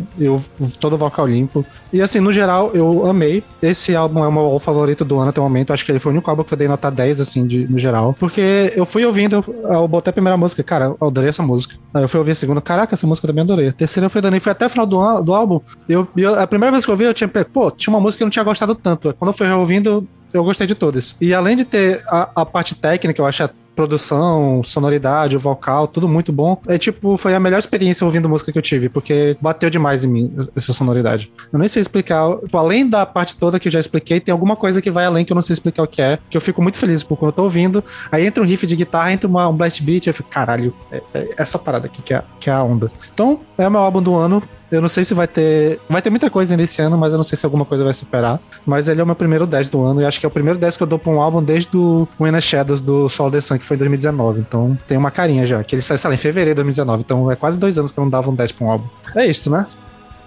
Todo 0.79 0.93
o 0.93 0.97
vocal 0.97 1.25
limpo. 1.27 1.65
E 1.91 2.01
assim, 2.01 2.19
no 2.19 2.31
geral, 2.31 2.71
eu 2.73 3.07
amei. 3.09 3.43
Esse 3.61 3.95
álbum 3.95 4.23
é 4.23 4.27
o 4.27 4.31
meu 4.31 4.59
favorito 4.59 5.03
do 5.03 5.19
ano 5.19 5.29
até 5.29 5.39
o 5.39 5.43
momento. 5.43 5.73
Acho 5.73 5.83
que 5.85 5.91
ele 5.91 5.99
foi 5.99 6.11
o 6.11 6.15
único 6.15 6.29
álbum 6.29 6.43
que 6.43 6.53
eu 6.53 6.57
dei 6.57 6.66
nota 6.67 6.89
10, 6.91 7.19
assim, 7.19 7.45
de, 7.45 7.67
no 7.67 7.77
geral. 7.77 8.15
Porque 8.19 8.71
eu 8.75 8.85
fui 8.85 9.05
ouvindo, 9.05 9.43
eu 9.47 9.87
botei 9.87 10.09
a 10.09 10.13
primeira 10.13 10.37
música, 10.37 10.61
cara, 10.63 10.95
eu 10.99 11.07
adorei 11.07 11.29
essa 11.29 11.43
música. 11.43 11.75
Aí 11.93 12.03
eu 12.03 12.09
fui 12.09 12.17
ouvir 12.19 12.31
a 12.31 12.35
segunda, 12.35 12.61
caraca, 12.61 12.93
essa 12.95 13.05
música 13.07 13.25
eu 13.25 13.29
também 13.29 13.43
adorei. 13.43 13.69
A 13.69 13.73
terceira 13.73 14.05
eu 14.05 14.09
fui 14.09 14.21
dando, 14.21 14.39
foi 14.39 14.51
até 14.51 14.65
o 14.65 14.69
final 14.69 14.85
do, 14.85 15.21
do 15.21 15.33
álbum. 15.33 15.59
Eu, 15.87 16.07
eu- 16.15 16.39
a 16.39 16.47
primeira 16.47 16.71
vez 16.71 16.83
que 16.85 16.91
eu 16.91 16.93
ouvi, 16.93 17.05
eu 17.05 17.13
tinha, 17.13 17.27
pô, 17.27 17.71
tinha 17.71 17.93
uma 17.93 17.99
música 18.01 18.19
que 18.19 18.23
eu 18.23 18.27
não 18.27 18.31
tinha 18.31 18.43
gostado 18.43 18.75
tanto. 18.75 19.13
Quando 19.17 19.29
eu 19.31 19.37
fui 19.37 19.49
ouvindo, 19.51 20.07
eu 20.33 20.43
gostei 20.43 20.67
de 20.67 20.75
todas. 20.75 21.15
E 21.21 21.33
além 21.33 21.55
de 21.55 21.63
ter 21.65 22.01
a, 22.07 22.29
a 22.41 22.45
parte 22.45 22.75
técnica, 22.75 23.21
eu 23.21 23.25
acho 23.25 23.43
produção, 23.77 24.63
sonoridade, 24.63 25.37
o 25.37 25.39
vocal, 25.39 25.87
tudo 25.87 26.09
muito 26.09 26.33
bom. 26.33 26.59
É 26.67 26.79
tipo, 26.79 27.15
foi 27.15 27.35
a 27.35 27.39
melhor 27.39 27.59
experiência 27.59 28.03
ouvindo 28.03 28.27
música 28.27 28.51
que 28.51 28.57
eu 28.57 28.61
tive, 28.61 28.89
porque 28.89 29.37
bateu 29.39 29.69
demais 29.69 30.03
em 30.03 30.07
mim 30.07 30.35
essa 30.55 30.73
sonoridade. 30.73 31.31
Eu 31.53 31.59
nem 31.59 31.67
sei 31.67 31.83
explicar, 31.83 32.37
tipo, 32.39 32.57
além 32.57 32.89
da 32.89 33.05
parte 33.05 33.35
toda 33.35 33.59
que 33.59 33.67
eu 33.67 33.71
já 33.71 33.79
expliquei, 33.79 34.19
tem 34.19 34.31
alguma 34.31 34.55
coisa 34.55 34.81
que 34.81 34.89
vai 34.89 35.05
além 35.05 35.23
que 35.23 35.31
eu 35.31 35.35
não 35.35 35.43
sei 35.43 35.53
explicar 35.53 35.83
o 35.83 35.87
que 35.87 36.01
é, 36.01 36.17
que 36.27 36.35
eu 36.35 36.41
fico 36.41 36.59
muito 36.59 36.79
feliz 36.79 37.03
por 37.03 37.17
quando 37.17 37.29
eu 37.29 37.35
tô 37.35 37.43
ouvindo. 37.43 37.83
Aí 38.11 38.25
entra 38.25 38.41
um 38.41 38.47
riff 38.47 38.65
de 38.65 38.75
guitarra, 38.75 39.13
entra 39.13 39.29
uma, 39.29 39.47
um 39.47 39.55
blast 39.55 39.83
beat, 39.83 40.07
eu 40.07 40.13
fico, 40.13 40.27
caralho, 40.27 40.73
é, 40.91 41.03
é 41.13 41.29
essa 41.37 41.59
parada 41.59 41.85
aqui 41.85 42.01
que 42.01 42.15
é, 42.15 42.23
que 42.39 42.49
é 42.49 42.53
a 42.53 42.63
onda. 42.63 42.91
Então, 43.13 43.41
é 43.59 43.67
o 43.67 43.71
meu 43.71 43.81
álbum 43.81 44.01
do 44.01 44.15
ano. 44.15 44.41
Eu 44.71 44.81
não 44.81 44.89
sei 44.89 45.05
se 45.05 45.13
vai 45.13 45.27
ter. 45.27 45.79
Vai 45.89 46.01
ter 46.01 46.09
muita 46.09 46.29
coisa 46.29 46.57
nesse 46.57 46.81
ano, 46.81 46.97
mas 46.97 47.11
eu 47.11 47.17
não 47.17 47.23
sei 47.23 47.37
se 47.37 47.45
alguma 47.45 47.63
coisa 47.63 47.83
vai 47.83 47.93
superar. 47.93 48.39
Mas 48.65 48.87
ele 48.87 48.99
é 48.99 49.03
o 49.03 49.07
meu 49.07 49.15
primeiro 49.15 49.47
10 49.47 49.69
do 49.69 49.83
ano. 49.83 50.01
E 50.01 50.05
acho 50.05 50.19
que 50.19 50.25
é 50.25 50.29
o 50.29 50.31
primeiro 50.31 50.59
10 50.59 50.77
que 50.77 50.83
eu 50.83 50.87
dou 50.87 50.99
pra 50.99 51.11
um 51.11 51.21
álbum 51.21 51.41
desde 51.41 51.75
o 51.77 52.07
Winner 52.19 52.41
Shadows 52.41 52.81
do 52.81 53.07
Sol 53.07 53.31
The 53.31 53.39
Sun, 53.39 53.57
que 53.57 53.65
foi 53.65 53.75
em 53.75 53.79
2019. 53.79 54.41
Então 54.41 54.77
tem 54.87 54.97
uma 54.97 55.11
carinha 55.11 55.45
já. 55.45 55.63
Que 55.63 55.75
ele 55.75 55.81
saiu, 55.81 55.97
sei 55.97 56.09
lá, 56.09 56.15
em 56.15 56.17
fevereiro 56.17 56.51
de 56.59 56.63
2019. 56.63 57.03
Então 57.03 57.31
é 57.31 57.35
quase 57.35 57.57
dois 57.57 57.77
anos 57.77 57.91
que 57.91 57.97
eu 57.97 58.03
não 58.03 58.11
dava 58.11 58.29
um 58.29 58.35
10 58.35 58.51
pra 58.51 58.67
um 58.67 58.71
álbum. 58.71 58.87
É 59.15 59.25
isso, 59.25 59.49
né? 59.49 59.65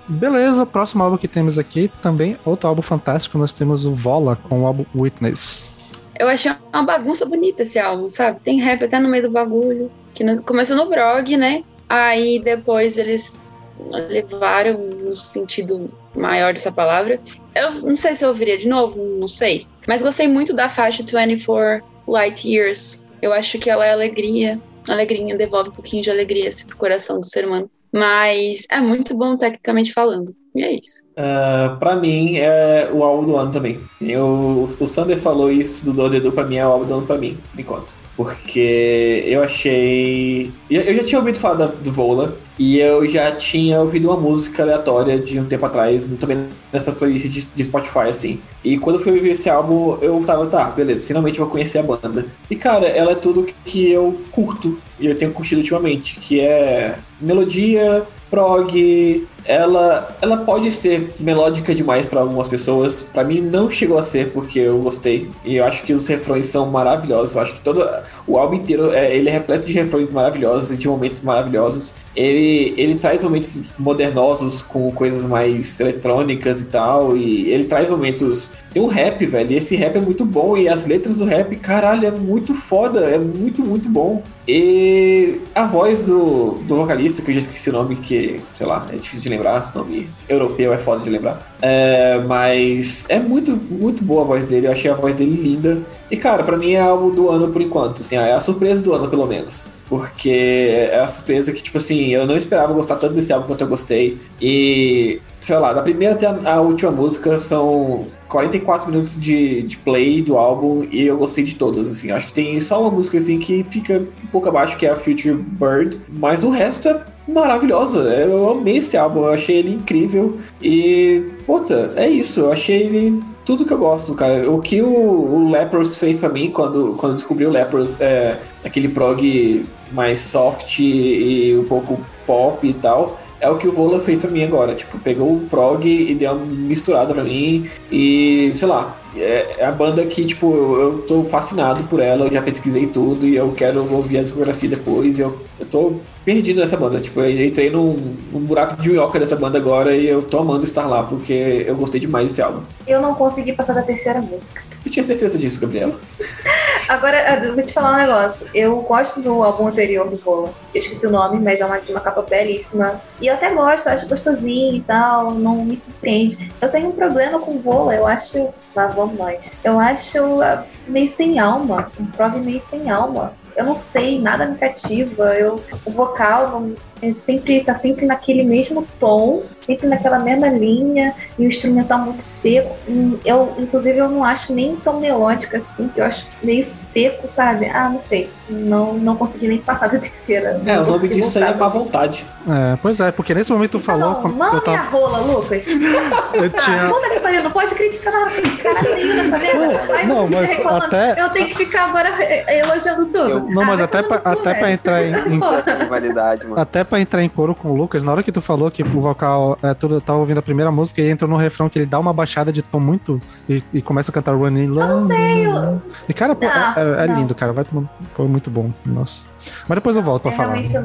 Beleza, 0.08 0.66
próximo 0.66 1.04
álbum 1.04 1.16
que 1.16 1.28
temos 1.28 1.56
aqui 1.56 1.88
também, 2.02 2.36
outro 2.44 2.68
álbum 2.68 2.82
fantástico. 2.82 3.38
Nós 3.38 3.52
temos 3.52 3.84
o 3.86 3.92
Vola 3.92 4.36
com 4.36 4.62
o 4.62 4.66
álbum 4.66 4.84
Witness. 4.94 5.72
Eu 6.18 6.28
achei 6.28 6.52
uma 6.72 6.82
bagunça 6.82 7.24
bonita 7.24 7.62
esse 7.62 7.78
álbum, 7.78 8.10
sabe? 8.10 8.40
Tem 8.40 8.58
rap 8.60 8.84
até 8.84 8.98
no 8.98 9.08
meio 9.08 9.24
do 9.24 9.30
bagulho. 9.30 9.90
Que 10.12 10.24
começou 10.42 10.76
no 10.76 10.88
Brog, 10.88 11.36
né? 11.36 11.62
Aí 11.88 12.40
depois 12.40 12.98
eles 12.98 13.59
levaram 13.90 14.88
um 15.06 15.10
sentido 15.12 15.90
maior 16.14 16.52
dessa 16.52 16.72
palavra. 16.72 17.20
Eu 17.54 17.72
não 17.82 17.96
sei 17.96 18.14
se 18.14 18.24
eu 18.24 18.28
ouviria 18.28 18.58
de 18.58 18.68
novo, 18.68 18.98
não 19.18 19.28
sei. 19.28 19.66
Mas 19.86 20.02
gostei 20.02 20.28
muito 20.28 20.54
da 20.54 20.68
faixa 20.68 21.02
24 21.02 21.84
Light 22.06 22.46
Years. 22.46 23.02
Eu 23.22 23.32
acho 23.32 23.58
que 23.58 23.70
ela 23.70 23.86
é 23.86 23.92
alegria. 23.92 24.60
Alegrinha 24.88 25.36
devolve 25.36 25.70
um 25.70 25.72
pouquinho 25.72 26.02
de 26.02 26.10
alegria 26.10 26.48
assim, 26.48 26.66
pro 26.66 26.76
coração 26.76 27.20
do 27.20 27.26
ser 27.26 27.46
humano. 27.46 27.70
Mas 27.92 28.66
é 28.70 28.80
muito 28.80 29.16
bom 29.16 29.36
tecnicamente 29.36 29.92
falando. 29.92 30.34
E 30.54 30.62
é 30.62 30.72
isso. 30.72 31.02
Uh, 31.12 31.78
pra 31.78 31.96
mim, 31.96 32.36
é 32.36 32.90
o 32.92 33.04
álbum 33.04 33.26
do 33.26 33.36
ano 33.36 33.52
também. 33.52 33.80
Eu, 34.00 34.68
o 34.78 34.88
Sander 34.88 35.18
falou 35.18 35.50
isso 35.50 35.84
do 35.84 35.92
Dodedu, 35.92 36.32
pra 36.32 36.44
mim 36.44 36.56
é 36.56 36.66
o 36.66 36.70
álbum 36.70 36.86
do 36.86 36.94
ano 36.94 37.06
pra 37.06 37.18
mim, 37.18 37.38
enquanto. 37.56 37.94
Porque 38.20 39.24
eu 39.26 39.42
achei. 39.42 40.50
Eu 40.68 40.94
já 40.94 41.04
tinha 41.04 41.18
ouvido 41.18 41.38
falar 41.38 41.68
do 41.68 41.90
Vola, 41.90 42.36
e 42.58 42.78
eu 42.78 43.08
já 43.08 43.32
tinha 43.32 43.80
ouvido 43.80 44.10
uma 44.10 44.16
música 44.20 44.62
aleatória 44.62 45.18
de 45.18 45.40
um 45.40 45.46
tempo 45.46 45.64
atrás, 45.64 46.06
também 46.20 46.44
nessa 46.70 46.92
playlist 46.92 47.28
de, 47.28 47.40
de 47.40 47.64
Spotify, 47.64 48.10
assim. 48.10 48.38
E 48.62 48.76
quando 48.76 48.96
eu 48.96 49.02
fui 49.02 49.12
ouvir 49.12 49.30
esse 49.30 49.48
álbum, 49.48 49.96
eu 50.02 50.22
tava, 50.26 50.46
tá, 50.48 50.64
beleza, 50.64 51.06
finalmente 51.06 51.38
vou 51.38 51.48
conhecer 51.48 51.78
a 51.78 51.82
banda. 51.82 52.26
E 52.50 52.56
cara, 52.56 52.86
ela 52.88 53.12
é 53.12 53.14
tudo 53.14 53.46
que 53.64 53.90
eu 53.90 54.20
curto, 54.30 54.78
e 54.98 55.06
eu 55.06 55.16
tenho 55.16 55.32
curtido 55.32 55.62
ultimamente, 55.62 56.20
que 56.20 56.40
é 56.40 56.98
melodia, 57.18 58.02
prog, 58.30 59.26
ela, 59.44 60.16
ela 60.20 60.38
pode 60.38 60.70
ser 60.72 61.10
melódica 61.18 61.74
demais 61.74 62.06
para 62.06 62.20
algumas 62.20 62.48
pessoas. 62.48 63.02
Para 63.02 63.24
mim 63.24 63.40
não 63.40 63.70
chegou 63.70 63.98
a 63.98 64.02
ser 64.02 64.30
porque 64.30 64.58
eu 64.58 64.78
gostei 64.78 65.30
e 65.44 65.56
eu 65.56 65.64
acho 65.64 65.82
que 65.82 65.92
os 65.92 66.06
refrões 66.06 66.46
são 66.46 66.66
maravilhosos. 66.66 67.34
Eu 67.34 67.42
acho 67.42 67.54
que 67.54 67.60
todo 67.60 67.86
o 68.26 68.38
álbum 68.38 68.54
inteiro 68.54 68.92
é, 68.92 69.14
ele 69.14 69.28
é 69.28 69.32
repleto 69.32 69.66
de 69.66 69.72
refrões 69.72 70.12
maravilhosos 70.12 70.70
e 70.72 70.76
de 70.76 70.88
momentos 70.88 71.20
maravilhosos. 71.20 71.94
Ele, 72.14 72.74
ele 72.76 72.96
traz 72.96 73.22
momentos 73.22 73.58
modernosos 73.78 74.62
com 74.62 74.90
coisas 74.92 75.24
mais 75.24 75.78
eletrônicas 75.78 76.62
e 76.62 76.66
tal 76.66 77.16
e 77.16 77.50
ele 77.50 77.64
traz 77.64 77.88
momentos 77.88 78.52
tem 78.72 78.80
um 78.82 78.86
rap, 78.86 79.24
velho. 79.26 79.52
E 79.52 79.56
esse 79.56 79.74
rap 79.74 79.96
é 79.96 80.00
muito 80.00 80.24
bom 80.24 80.56
e 80.56 80.68
as 80.68 80.86
letras 80.86 81.18
do 81.18 81.24
rap, 81.24 81.54
caralho, 81.56 82.06
é 82.06 82.10
muito 82.10 82.54
foda, 82.54 83.00
é 83.00 83.18
muito 83.18 83.62
muito 83.62 83.88
bom. 83.88 84.22
E 84.46 85.40
a 85.54 85.64
voz 85.66 86.02
do, 86.02 86.60
do 86.66 86.76
vocalista, 86.76 87.22
que 87.22 87.30
eu 87.30 87.34
já 87.34 87.40
esqueci 87.40 87.70
o 87.70 87.72
nome, 87.72 87.96
que, 87.96 88.40
sei 88.54 88.66
lá, 88.66 88.86
é 88.92 88.96
difícil 88.96 89.22
de 89.22 89.29
lembrar, 89.30 89.72
o 89.74 89.78
nome 89.78 90.08
europeu 90.28 90.72
é 90.72 90.78
foda 90.78 91.02
de 91.02 91.10
lembrar. 91.10 91.54
É, 91.62 92.18
mas 92.26 93.06
é 93.08 93.20
muito, 93.20 93.56
muito 93.56 94.04
boa 94.04 94.22
a 94.22 94.24
voz 94.24 94.44
dele, 94.44 94.66
eu 94.66 94.72
achei 94.72 94.90
a 94.90 94.94
voz 94.94 95.14
dele 95.14 95.40
linda. 95.40 95.78
E, 96.10 96.16
cara, 96.16 96.42
para 96.42 96.56
mim 96.56 96.72
é 96.72 96.80
álbum 96.80 97.10
do 97.10 97.30
ano 97.30 97.48
por 97.48 97.62
enquanto, 97.62 98.00
assim, 98.00 98.16
é 98.16 98.32
a 98.32 98.40
surpresa 98.40 98.82
do 98.82 98.92
ano, 98.92 99.08
pelo 99.08 99.26
menos. 99.26 99.68
Porque 99.88 100.88
é 100.90 101.00
a 101.00 101.08
surpresa 101.08 101.52
que, 101.52 101.62
tipo 101.62 101.78
assim, 101.78 102.08
eu 102.10 102.26
não 102.26 102.36
esperava 102.36 102.72
gostar 102.72 102.96
tanto 102.96 103.14
desse 103.14 103.32
álbum 103.32 103.46
quanto 103.46 103.62
eu 103.62 103.68
gostei. 103.68 104.18
E, 104.40 105.20
sei 105.40 105.56
lá, 105.58 105.72
da 105.72 105.82
primeira 105.82 106.14
até 106.14 106.26
a 106.26 106.60
última 106.60 106.90
música 106.90 107.38
são 107.40 108.06
44 108.28 108.90
minutos 108.90 109.20
de, 109.20 109.62
de 109.62 109.76
play 109.78 110.22
do 110.22 110.36
álbum 110.36 110.86
e 110.90 111.06
eu 111.06 111.16
gostei 111.16 111.44
de 111.44 111.54
todas, 111.56 111.86
assim. 111.88 112.10
Acho 112.10 112.28
que 112.28 112.32
tem 112.32 112.60
só 112.60 112.80
uma 112.80 112.90
música, 112.90 113.18
assim, 113.18 113.38
que 113.38 113.64
fica 113.64 114.02
um 114.24 114.26
pouco 114.28 114.48
abaixo, 114.48 114.76
que 114.76 114.86
é 114.86 114.90
a 114.90 114.96
Future 114.96 115.34
Bird. 115.34 116.00
Mas 116.08 116.44
o 116.44 116.50
resto 116.50 116.88
é 116.88 117.04
maravilhosa. 117.32 118.00
Eu 118.00 118.50
amei 118.50 118.78
esse 118.78 118.96
álbum, 118.96 119.20
eu 119.20 119.32
achei 119.32 119.56
ele 119.56 119.74
incrível. 119.74 120.38
E, 120.60 121.22
puta, 121.46 121.92
é 121.96 122.08
isso. 122.08 122.40
Eu 122.40 122.52
achei 122.52 122.82
ele 122.82 123.22
tudo 123.44 123.64
que 123.64 123.72
eu 123.72 123.78
gosto, 123.78 124.14
cara. 124.14 124.50
O 124.50 124.60
que 124.60 124.82
o, 124.82 124.88
o 124.88 125.50
Lepros 125.50 125.96
fez 125.96 126.18
para 126.18 126.28
mim 126.28 126.50
quando, 126.50 126.94
quando 126.96 127.14
descobri 127.14 127.46
o 127.46 127.50
Lepros, 127.50 128.00
é 128.00 128.38
aquele 128.64 128.88
prog 128.88 129.64
mais 129.92 130.20
soft 130.20 130.78
e 130.78 131.56
um 131.58 131.64
pouco 131.64 131.98
pop 132.26 132.66
e 132.66 132.72
tal 132.72 133.18
é 133.40 133.48
o 133.48 133.56
que 133.56 133.66
o 133.66 133.72
Vola 133.72 133.98
fez 134.00 134.20
pra 134.20 134.30
mim 134.30 134.44
agora. 134.44 134.74
Tipo, 134.74 134.98
pegou 134.98 135.34
o 135.34 135.40
prog 135.48 135.84
e 135.86 136.14
deu 136.14 136.32
uma 136.32 136.44
misturada 136.44 137.14
pra 137.14 137.24
mim. 137.24 137.68
E, 137.90 138.52
sei 138.54 138.68
lá, 138.68 138.99
é, 139.16 139.56
é 139.58 139.64
a 139.64 139.72
banda 139.72 140.04
que, 140.04 140.24
tipo, 140.24 140.54
eu, 140.54 140.80
eu 140.80 141.02
tô 141.02 141.22
fascinado 141.24 141.84
por 141.84 142.00
ela, 142.00 142.26
eu 142.26 142.32
já 142.32 142.42
pesquisei 142.42 142.86
tudo 142.86 143.26
e 143.26 143.36
eu 143.36 143.52
quero 143.52 143.92
ouvir 143.92 144.18
a 144.18 144.22
discografia 144.22 144.68
depois. 144.68 145.18
Eu, 145.18 145.40
eu 145.58 145.66
tô 145.66 145.94
perdido 146.24 146.60
nessa 146.60 146.76
banda. 146.76 147.00
Tipo, 147.00 147.20
eu 147.20 147.46
entrei 147.46 147.70
num, 147.70 147.96
num 148.32 148.40
buraco 148.40 148.80
de 148.80 148.88
minhoca 148.88 149.18
dessa 149.18 149.36
banda 149.36 149.58
agora 149.58 149.96
e 149.96 150.06
eu 150.06 150.22
tô 150.22 150.38
amando 150.38 150.64
estar 150.64 150.86
lá, 150.86 151.02
porque 151.02 151.64
eu 151.66 151.74
gostei 151.74 152.00
demais 152.00 152.28
desse 152.28 152.42
álbum. 152.42 152.62
Eu 152.86 153.00
não 153.00 153.14
consegui 153.14 153.52
passar 153.52 153.74
da 153.74 153.82
terceira 153.82 154.20
música. 154.20 154.62
Eu 154.90 154.94
tinha 154.94 155.04
certeza 155.04 155.38
disso, 155.38 155.60
Gabriela. 155.60 156.00
Agora, 156.88 157.44
eu 157.44 157.54
vou 157.54 157.62
te 157.62 157.72
falar 157.72 157.94
um 157.94 157.98
negócio. 157.98 158.48
Eu 158.52 158.80
gosto 158.80 159.22
do 159.22 159.40
álbum 159.44 159.68
anterior 159.68 160.10
do 160.10 160.16
Vola. 160.16 160.52
Eu 160.74 160.80
esqueci 160.80 161.06
o 161.06 161.10
nome, 161.10 161.38
mas 161.38 161.60
é 161.60 161.64
uma, 161.64 161.78
uma 161.88 162.00
capa 162.00 162.22
belíssima. 162.22 163.00
E 163.20 163.28
eu 163.28 163.34
até 163.34 163.54
gosto, 163.54 163.86
acho 163.86 164.08
gostosinho 164.08 164.74
e 164.74 164.80
tal, 164.80 165.30
não 165.30 165.64
me 165.64 165.76
surpreende. 165.76 166.52
Eu 166.60 166.68
tenho 166.68 166.88
um 166.88 166.92
problema 166.92 167.38
com 167.38 167.60
Vola, 167.60 167.94
eu 167.94 168.04
acho. 168.04 168.48
Lá 168.74 168.88
vamos 168.88 169.16
nós. 169.16 169.52
Eu 169.62 169.78
acho 169.78 170.42
ah, 170.42 170.66
meio 170.88 171.08
sem 171.08 171.38
alma, 171.38 171.86
um 172.00 172.06
prog 172.06 172.40
meio 172.40 172.60
sem 172.60 172.90
alma 172.90 173.32
eu 173.56 173.64
não 173.64 173.76
sei, 173.76 174.20
nada 174.20 174.46
me 174.46 174.56
cativa. 174.56 175.34
Eu, 175.34 175.62
o 175.84 175.90
vocal 175.90 176.50
não, 176.50 176.74
é 177.02 177.12
sempre 177.12 177.64
tá 177.64 177.74
sempre 177.74 178.06
naquele 178.06 178.42
mesmo 178.42 178.86
tom, 178.98 179.42
sempre 179.62 179.86
naquela 179.86 180.18
mesma 180.18 180.48
linha, 180.48 181.14
e 181.38 181.44
o 181.44 181.48
instrumental 181.48 182.00
muito 182.00 182.22
seco. 182.22 182.76
Eu, 183.24 183.54
inclusive, 183.58 183.98
eu 183.98 184.08
não 184.08 184.24
acho 184.24 184.52
nem 184.52 184.76
tão 184.76 185.00
melódico 185.00 185.56
assim, 185.56 185.88
que 185.88 186.00
eu 186.00 186.04
acho 186.04 186.26
meio 186.42 186.62
seco, 186.62 187.28
sabe? 187.28 187.66
Ah, 187.66 187.88
não 187.88 188.00
sei. 188.00 188.30
Não, 188.48 188.94
não 188.94 189.16
consegui 189.16 189.48
nem 189.48 189.58
passar 189.58 189.88
da 189.88 189.98
terceira. 190.00 190.60
É, 190.66 190.78
o 190.78 190.86
nome 190.86 191.08
disso 191.08 191.38
aí 191.38 191.44
é 191.44 191.54
má 191.54 191.68
vontade. 191.68 192.26
É, 192.48 192.76
pois 192.82 193.00
é, 193.00 193.12
porque 193.12 193.34
nesse 193.34 193.52
momento 193.52 193.72
tu 193.72 193.80
falou. 193.80 194.22
Não, 194.22 194.30
não 194.30 194.54
eu 194.54 194.60
tava... 194.60 194.78
minha 194.78 194.90
rola, 194.90 195.18
Lucas. 195.20 195.66
eu 196.34 196.50
tinha... 196.50 196.86
Ah, 196.86 196.90
puta 196.90 197.10
que 197.10 197.20
pariu, 197.20 197.42
não 197.42 197.50
pode 197.50 197.74
criticar 197.74 198.12
nada, 198.12 198.30
criticar 198.30 198.74
nada 198.74 198.94
nenhum 198.94 199.14
nessa 199.14 199.38
merda. 199.38 200.02
Não, 200.06 200.28
mas 200.28 200.66
até. 200.66 201.22
Eu 201.22 201.28
tenho 201.30 201.48
que 201.48 201.56
ficar 201.56 201.84
agora 201.84 202.10
elogiando 202.52 203.06
tudo. 203.06 203.30
Eu... 203.30 203.40
Não, 203.48 203.64
mas 203.64 203.80
ah, 203.80 203.84
até, 203.84 204.02
pra, 204.02 204.20
até 204.24 204.54
pra 204.54 204.72
entrar 204.72 205.02
em. 205.04 205.12
em... 205.12 205.38
mano. 205.38 206.60
Até 206.60 206.84
pra 206.90 207.00
entrar 207.00 207.22
em 207.22 207.28
coro 207.28 207.54
com 207.54 207.70
o 207.70 207.76
Lucas, 207.76 208.02
na 208.02 208.12
hora 208.12 208.22
que 208.22 208.32
tu 208.32 208.40
falou 208.40 208.70
que 208.70 208.82
o 208.82 209.00
vocal, 209.00 209.56
é, 209.62 209.72
tu 209.72 210.00
tava 210.00 210.18
ouvindo 210.18 210.38
a 210.38 210.42
primeira 210.42 210.70
música 210.70 211.00
e 211.00 211.08
entrou 211.08 211.30
no 211.30 211.36
refrão 211.36 211.68
que 211.68 211.78
ele 211.78 211.86
dá 211.86 211.98
uma 211.98 212.12
baixada 212.12 212.52
de 212.52 212.60
tom 212.60 212.80
muito 212.80 213.22
e, 213.48 213.62
e 213.72 213.80
começa 213.80 214.10
a 214.10 214.14
cantar 214.14 214.34
Running 214.34 214.66
Long. 214.66 214.88
Não 214.88 215.06
sei. 215.06 215.46
Eu... 215.46 215.80
E 216.08 216.12
cara, 216.12 216.34
pô, 216.34 216.44
é, 216.44 216.48
é, 216.48 217.04
é 217.04 217.06
lindo, 217.06 217.34
cara. 217.34 217.52
Vai 217.52 217.64
tomar. 217.64 217.88
Foi 218.14 218.26
muito 218.26 218.50
bom. 218.50 218.70
Nossa. 218.84 219.22
Mas 219.68 219.76
depois 219.76 219.96
eu 219.96 220.02
volto 220.02 220.22
pra 220.22 220.32
é, 220.32 220.34
falar. 220.34 220.56
Né? 220.56 220.62
Eu... 220.74 220.82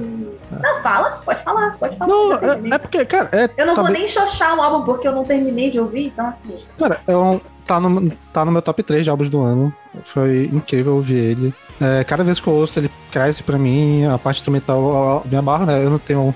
Não, 0.61 0.81
fala, 0.81 1.21
pode 1.25 1.43
falar, 1.43 1.75
pode 1.77 1.97
falar. 1.97 2.09
Não, 2.09 2.33
é, 2.33 2.75
é, 2.75 2.77
porque, 2.77 3.03
cara. 3.05 3.29
É, 3.31 3.49
eu 3.57 3.65
não 3.65 3.73
tá 3.73 3.81
vou 3.81 3.91
bem... 3.91 4.01
nem 4.01 4.07
xoxar 4.07 4.55
o 4.55 4.61
álbum 4.61 4.85
porque 4.85 5.07
eu 5.07 5.11
não 5.11 5.23
terminei 5.23 5.71
de 5.71 5.79
ouvir, 5.79 6.07
então 6.07 6.27
assim. 6.27 6.59
Cara, 6.77 7.01
é 7.07 7.17
um, 7.17 7.41
tá, 7.65 7.79
no, 7.79 8.11
tá 8.31 8.45
no 8.45 8.51
meu 8.51 8.61
top 8.61 8.83
3 8.83 9.03
de 9.03 9.09
álbuns 9.09 9.29
do 9.29 9.41
ano. 9.41 9.73
Foi 10.03 10.49
incrível 10.53 10.95
ouvir 10.95 11.17
ele. 11.17 11.53
É, 11.79 12.03
cada 12.03 12.23
vez 12.23 12.39
que 12.39 12.47
eu 12.47 12.53
ouço, 12.53 12.79
ele 12.79 12.89
cresce 13.11 13.43
pra 13.43 13.57
mim. 13.57 14.05
A 14.05 14.17
parte 14.17 14.37
instrumental 14.37 15.23
me 15.29 15.35
amarra, 15.35 15.65
né? 15.65 15.83
Eu 15.83 15.89
não 15.89 15.99
tenho. 15.99 16.33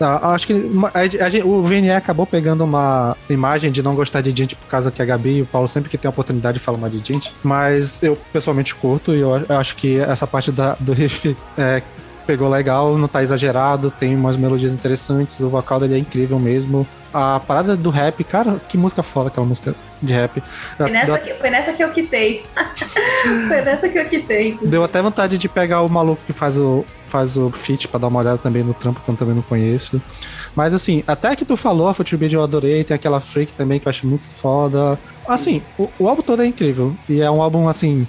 Ah, 0.00 0.34
acho 0.34 0.48
que 0.48 0.52
a, 0.52 1.26
a, 1.26 1.46
o 1.46 1.62
VNE 1.62 1.92
acabou 1.92 2.26
pegando 2.26 2.64
uma 2.64 3.16
imagem 3.30 3.70
de 3.70 3.82
não 3.82 3.94
gostar 3.94 4.20
de 4.20 4.30
gente 4.30 4.56
por 4.56 4.66
causa 4.66 4.90
que 4.90 5.00
a 5.00 5.04
Gabi 5.04 5.38
e 5.38 5.42
o 5.42 5.46
Paulo 5.46 5.68
sempre 5.68 5.88
que 5.88 5.96
tem 5.96 6.08
a 6.08 6.10
oportunidade 6.10 6.58
de 6.58 6.64
falar 6.64 6.78
mais 6.78 6.92
de 6.92 7.12
gente. 7.12 7.32
Mas 7.42 8.02
eu 8.02 8.18
pessoalmente 8.32 8.74
curto 8.74 9.14
e 9.14 9.20
eu, 9.20 9.44
eu 9.48 9.56
acho 9.56 9.76
que 9.76 9.98
essa 10.00 10.26
parte 10.26 10.50
da, 10.50 10.76
do 10.80 10.92
riff 10.92 11.36
é, 11.56 11.82
pegou 12.26 12.48
legal, 12.48 12.96
não 12.96 13.08
tá 13.08 13.22
exagerado, 13.22 13.90
tem 13.90 14.14
umas 14.14 14.36
melodias 14.36 14.74
interessantes, 14.74 15.40
o 15.40 15.48
vocal 15.48 15.80
dele 15.80 15.94
é 15.94 15.98
incrível 15.98 16.38
mesmo. 16.38 16.86
A 17.12 17.40
parada 17.40 17.76
do 17.76 17.90
rap, 17.90 18.24
cara, 18.24 18.58
que 18.68 18.78
música 18.78 19.02
foda 19.02 19.28
aquela 19.28 19.46
música 19.46 19.74
de 20.00 20.14
rap. 20.14 20.42
Foi 20.78 20.90
nessa, 20.90 21.18
que, 21.18 21.34
foi 21.34 21.50
nessa 21.50 21.72
que 21.74 21.84
eu 21.84 21.90
quitei. 21.90 22.42
foi 23.48 23.60
nessa 23.60 23.88
que 23.88 23.98
eu 23.98 24.06
quitei. 24.06 24.58
Deu 24.62 24.82
até 24.82 25.02
vontade 25.02 25.36
de 25.36 25.46
pegar 25.46 25.82
o 25.82 25.88
maluco 25.90 26.22
que 26.26 26.32
faz 26.32 26.58
o, 26.58 26.86
faz 27.06 27.36
o 27.36 27.50
feat 27.50 27.86
pra 27.86 28.00
dar 28.00 28.06
uma 28.06 28.20
olhada 28.20 28.38
também 28.38 28.62
no 28.62 28.72
trampo, 28.72 29.02
que 29.02 29.10
eu 29.10 29.14
também 29.14 29.34
não 29.34 29.42
conheço. 29.42 30.00
Mas 30.56 30.72
assim, 30.72 31.04
até 31.06 31.36
que 31.36 31.44
tu 31.44 31.56
falou, 31.56 31.88
a 31.88 31.94
Footbeat 31.94 32.34
eu 32.34 32.42
adorei, 32.42 32.82
tem 32.82 32.94
aquela 32.94 33.20
Freak 33.20 33.52
também 33.52 33.78
que 33.78 33.86
eu 33.86 33.90
acho 33.90 34.06
muito 34.06 34.24
foda. 34.24 34.98
Assim, 35.26 35.62
o, 35.78 35.90
o, 35.98 36.08
álbum 36.08 36.22
todo 36.22 36.42
é 36.42 36.46
incrível. 36.46 36.96
E 37.06 37.20
é 37.20 37.30
um 37.30 37.42
álbum, 37.42 37.68
assim, 37.68 38.06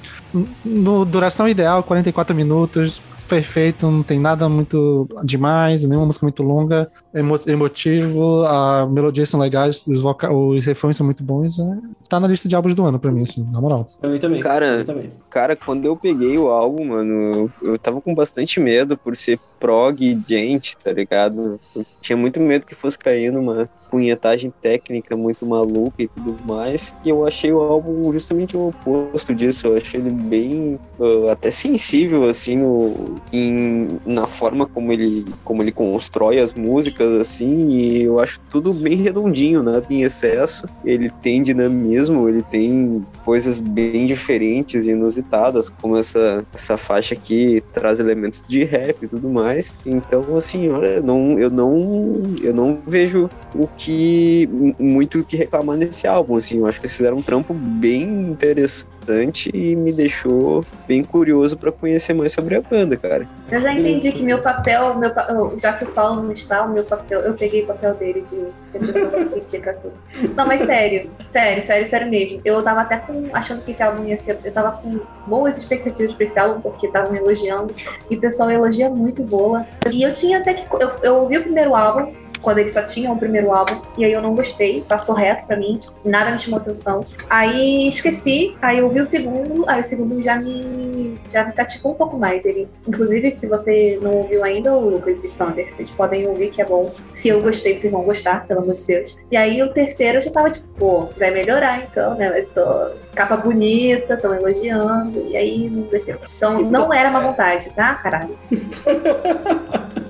no 0.64 1.04
duração 1.04 1.48
ideal, 1.48 1.84
44 1.84 2.34
minutos, 2.34 3.02
perfeito, 3.28 3.90
não 3.90 4.04
tem 4.04 4.20
nada 4.20 4.48
muito 4.48 5.08
demais, 5.24 5.84
nenhuma 5.84 6.08
música 6.08 6.26
muito 6.26 6.44
longa, 6.44 6.90
emo 7.14 7.40
emotivo, 7.48 8.44
a 8.46 8.86
melodias 8.86 9.30
são 9.30 9.40
legais, 9.40 9.86
os, 9.88 10.04
os 10.04 10.66
refrões 10.66 10.98
são 10.98 11.06
muito 11.06 11.24
bons. 11.24 11.60
É, 11.60 11.64
tá 12.10 12.20
na 12.20 12.28
lista 12.28 12.48
de 12.48 12.56
álbuns 12.56 12.76
do 12.76 12.86
ano 12.86 13.00
pra 13.00 13.12
mim, 13.12 13.24
assim, 13.24 13.44
na 13.52 13.60
moral. 13.60 13.90
Pra 14.00 14.10
mim 14.10 14.20
também. 14.20 14.40
Cara, 14.40 14.84
também. 14.86 15.12
cara, 15.30 15.56
quando 15.56 15.86
eu 15.86 15.96
peguei 15.96 16.38
o 16.38 16.48
álbum, 16.50 16.86
mano, 16.86 17.52
eu, 17.62 17.72
eu 17.72 17.80
tava 17.80 18.02
com 18.02 18.14
bastante 18.14 18.60
medo 18.60 18.98
por 18.98 19.16
ser 19.16 19.40
prog 19.60 20.00
gente, 20.28 20.78
tá 20.78 20.92
ligado? 20.92 21.60
Eu 21.76 21.86
tinha 22.02 22.18
muito 22.18 22.40
medo 22.40 22.66
que 22.66 22.76
fosse 22.76 22.98
cair 22.98 23.32
numa 23.32 23.70
punhetagem 23.94 24.52
técnica 24.60 25.16
muito 25.16 25.46
maluca 25.46 26.02
e 26.02 26.08
tudo 26.08 26.36
mais. 26.48 26.96
E 27.06 27.10
eu 27.10 27.28
achei 27.28 27.54
o 27.54 27.60
álbum 27.60 28.12
justamente 28.12 28.58
o 28.58 28.70
oposto 28.70 29.36
disso. 29.36 29.68
Eu 29.68 29.78
achei 29.78 30.00
ele 30.00 30.10
bem 30.10 30.80
uh, 30.98 31.30
até 31.30 31.52
sensível 31.52 32.28
assim 32.28 32.58
no, 32.58 33.18
em, 33.32 34.00
na 34.04 34.26
forma 34.26 34.66
como 34.66 34.92
ele 34.92 35.24
como 35.46 35.62
ele 35.62 35.72
constrói 35.72 36.40
as 36.40 36.56
músicas 36.56 37.14
assim. 37.22 37.70
E 37.70 38.02
eu 38.02 38.20
acho 38.20 38.42
tudo 38.50 38.74
bem 38.74 38.96
redondinho, 38.96 39.62
nada 39.62 39.86
em 39.92 40.02
excesso. 40.02 40.68
Ele 40.84 41.12
tem 41.22 41.44
dinamismo, 41.44 42.28
ele 42.28 42.42
tem 42.42 43.06
coisas 43.24 43.60
bem 43.60 44.08
diferentes 44.08 44.88
e 44.88 44.92
inusitadas, 44.92 45.70
como 45.70 45.98
essa 45.98 46.44
essa 46.52 46.78
faixa 46.78 47.14
aqui 47.14 47.62
traz 47.72 48.00
elementos 48.00 48.44
de 48.48 48.64
rap 48.64 49.04
e 49.04 49.08
tudo 49.08 49.30
mais. 49.30 49.78
Então 49.86 50.36
assim, 50.36 50.70
olha, 50.70 51.00
não, 51.00 51.38
eu 51.38 51.52
não 51.52 52.24
eu 52.42 52.56
não 52.56 52.80
vejo 52.88 53.30
o 53.54 53.68
que 53.68 53.83
que 53.84 54.48
muito 54.80 55.20
o 55.20 55.26
que 55.26 55.36
reclamar 55.36 55.76
nesse 55.76 56.08
álbum, 56.08 56.38
assim. 56.38 56.60
Eu 56.60 56.68
acho 56.68 56.80
que 56.80 56.86
eles 56.86 56.96
fizeram 56.96 57.18
um 57.18 57.22
trampo 57.22 57.54
bem 57.54 58.04
interessante 58.04 59.52
e 59.54 59.76
me 59.76 59.92
deixou 59.92 60.64
bem 60.88 61.04
curioso 61.04 61.58
para 61.58 61.70
conhecer 61.70 62.14
mais 62.14 62.32
sobre 62.32 62.56
a 62.56 62.62
banda, 62.62 62.96
cara. 62.96 63.28
Eu 63.52 63.62
já 63.62 63.74
entendi 63.74 64.14
que 64.14 64.24
meu 64.24 64.40
papel, 64.40 64.98
meu, 64.98 65.12
já 65.60 65.74
que 65.74 65.84
o 65.84 65.88
Paulo 65.88 66.24
não 66.24 66.32
está, 66.32 66.64
o 66.64 66.74
meu 66.74 66.86
papel, 66.86 67.20
eu 67.20 67.34
peguei 67.34 67.64
o 67.64 67.68
papel 67.68 67.94
dele 67.96 68.22
de 68.22 68.48
ser 68.72 68.80
pessoa 68.80 69.12
que 69.12 69.26
critica 69.26 69.74
tudo. 69.74 69.94
Não, 70.34 70.48
mas 70.48 70.62
sério, 70.62 71.10
sério, 71.26 71.62
sério, 71.62 71.86
sério 71.86 72.10
mesmo. 72.10 72.40
Eu 72.46 72.64
tava 72.64 72.82
até 72.82 72.98
com, 72.98 73.30
achando 73.34 73.64
que 73.64 73.72
esse 73.72 73.84
álbum 73.84 74.06
ia 74.06 74.16
ser. 74.16 74.40
Eu 74.46 74.52
tava 74.54 74.72
com 74.78 75.02
boas 75.28 75.58
expectativas 75.58 76.14
pra 76.14 76.26
esse 76.26 76.40
álbum, 76.40 76.62
porque 76.62 76.88
estavam 76.88 77.14
elogiando. 77.14 77.74
E 78.10 78.16
o 78.16 78.20
pessoal 78.20 78.50
elogia 78.50 78.90
muito 78.90 79.24
boa. 79.24 79.68
E 79.92 80.02
eu 80.02 80.14
tinha 80.14 80.38
até 80.38 80.54
que. 80.54 80.66
Eu, 80.74 80.90
eu 81.04 81.16
ouvi 81.18 81.38
o 81.38 81.42
primeiro 81.42 81.76
álbum, 81.76 82.14
quando 82.44 82.60
ele 82.60 82.70
só 82.70 82.84
tinha 82.84 83.12
o 83.12 83.18
primeiro 83.18 83.52
álbum, 83.52 83.82
e 83.98 84.06
aí 84.06 84.12
eu 84.12 84.22
não 84.22 84.36
gostei, 84.36 84.82
passou 84.88 85.16
reto 85.16 85.48
pra 85.48 85.58
mim, 85.58 85.80
nada 86.06 86.32
me 86.32 86.38
chamou 86.38 86.60
atenção. 86.60 87.04
Aí 87.30 87.88
esqueci, 87.88 88.56
aí 88.62 88.78
eu 88.78 88.90
vi 88.90 89.02
o 89.02 89.06
segundo, 89.06 89.68
aí 89.68 89.82
o 89.82 89.84
segundo 89.84 90.22
já 90.22 90.38
me 90.38 90.94
já 91.30 91.44
me 91.46 91.52
praticou 91.52 91.92
um 91.92 91.96
pouco 91.96 92.18
mais. 92.18 92.46
Ele, 92.46 92.68
inclusive, 92.88 93.32
se 93.32 93.48
você 93.48 94.00
não 94.02 94.18
ouviu 94.18 94.44
ainda, 94.44 94.74
o 94.74 94.90
Lucas 94.90 95.24
e 95.24 95.28
Sander, 95.28 95.74
vocês 95.74 95.90
podem 95.92 96.28
ouvir 96.28 96.50
que 96.50 96.62
é 96.62 96.66
bom. 96.66 96.92
Se 97.12 97.30
eu 97.30 97.42
gostei, 97.42 97.78
vocês 97.78 97.92
vão 97.92 98.04
gostar, 98.04 98.46
pelo 98.46 98.62
amor 98.62 98.76
de 98.76 98.86
Deus. 98.86 99.18
E 99.32 99.38
aí 99.38 99.62
o 99.62 99.72
terceiro 99.74 100.20
eu 100.20 100.22
já 100.22 100.32
tava 100.32 100.52
tipo, 100.52 100.68
pô, 100.78 101.10
vai 101.18 101.32
melhorar 101.32 101.84
então, 101.84 102.16
né? 102.16 102.40
Eu 102.40 102.48
tô 102.48 103.04
capa 103.14 103.38
bonita, 103.38 104.16
estão 104.16 104.34
elogiando, 104.34 105.26
e 105.28 105.38
aí 105.38 105.70
não 105.70 105.84
desceu. 105.84 106.18
Então 106.38 106.62
não 106.62 106.94
era 106.94 107.10
uma 107.10 107.22
vontade, 107.22 107.70
tá, 107.72 107.96
caralho? 107.96 108.38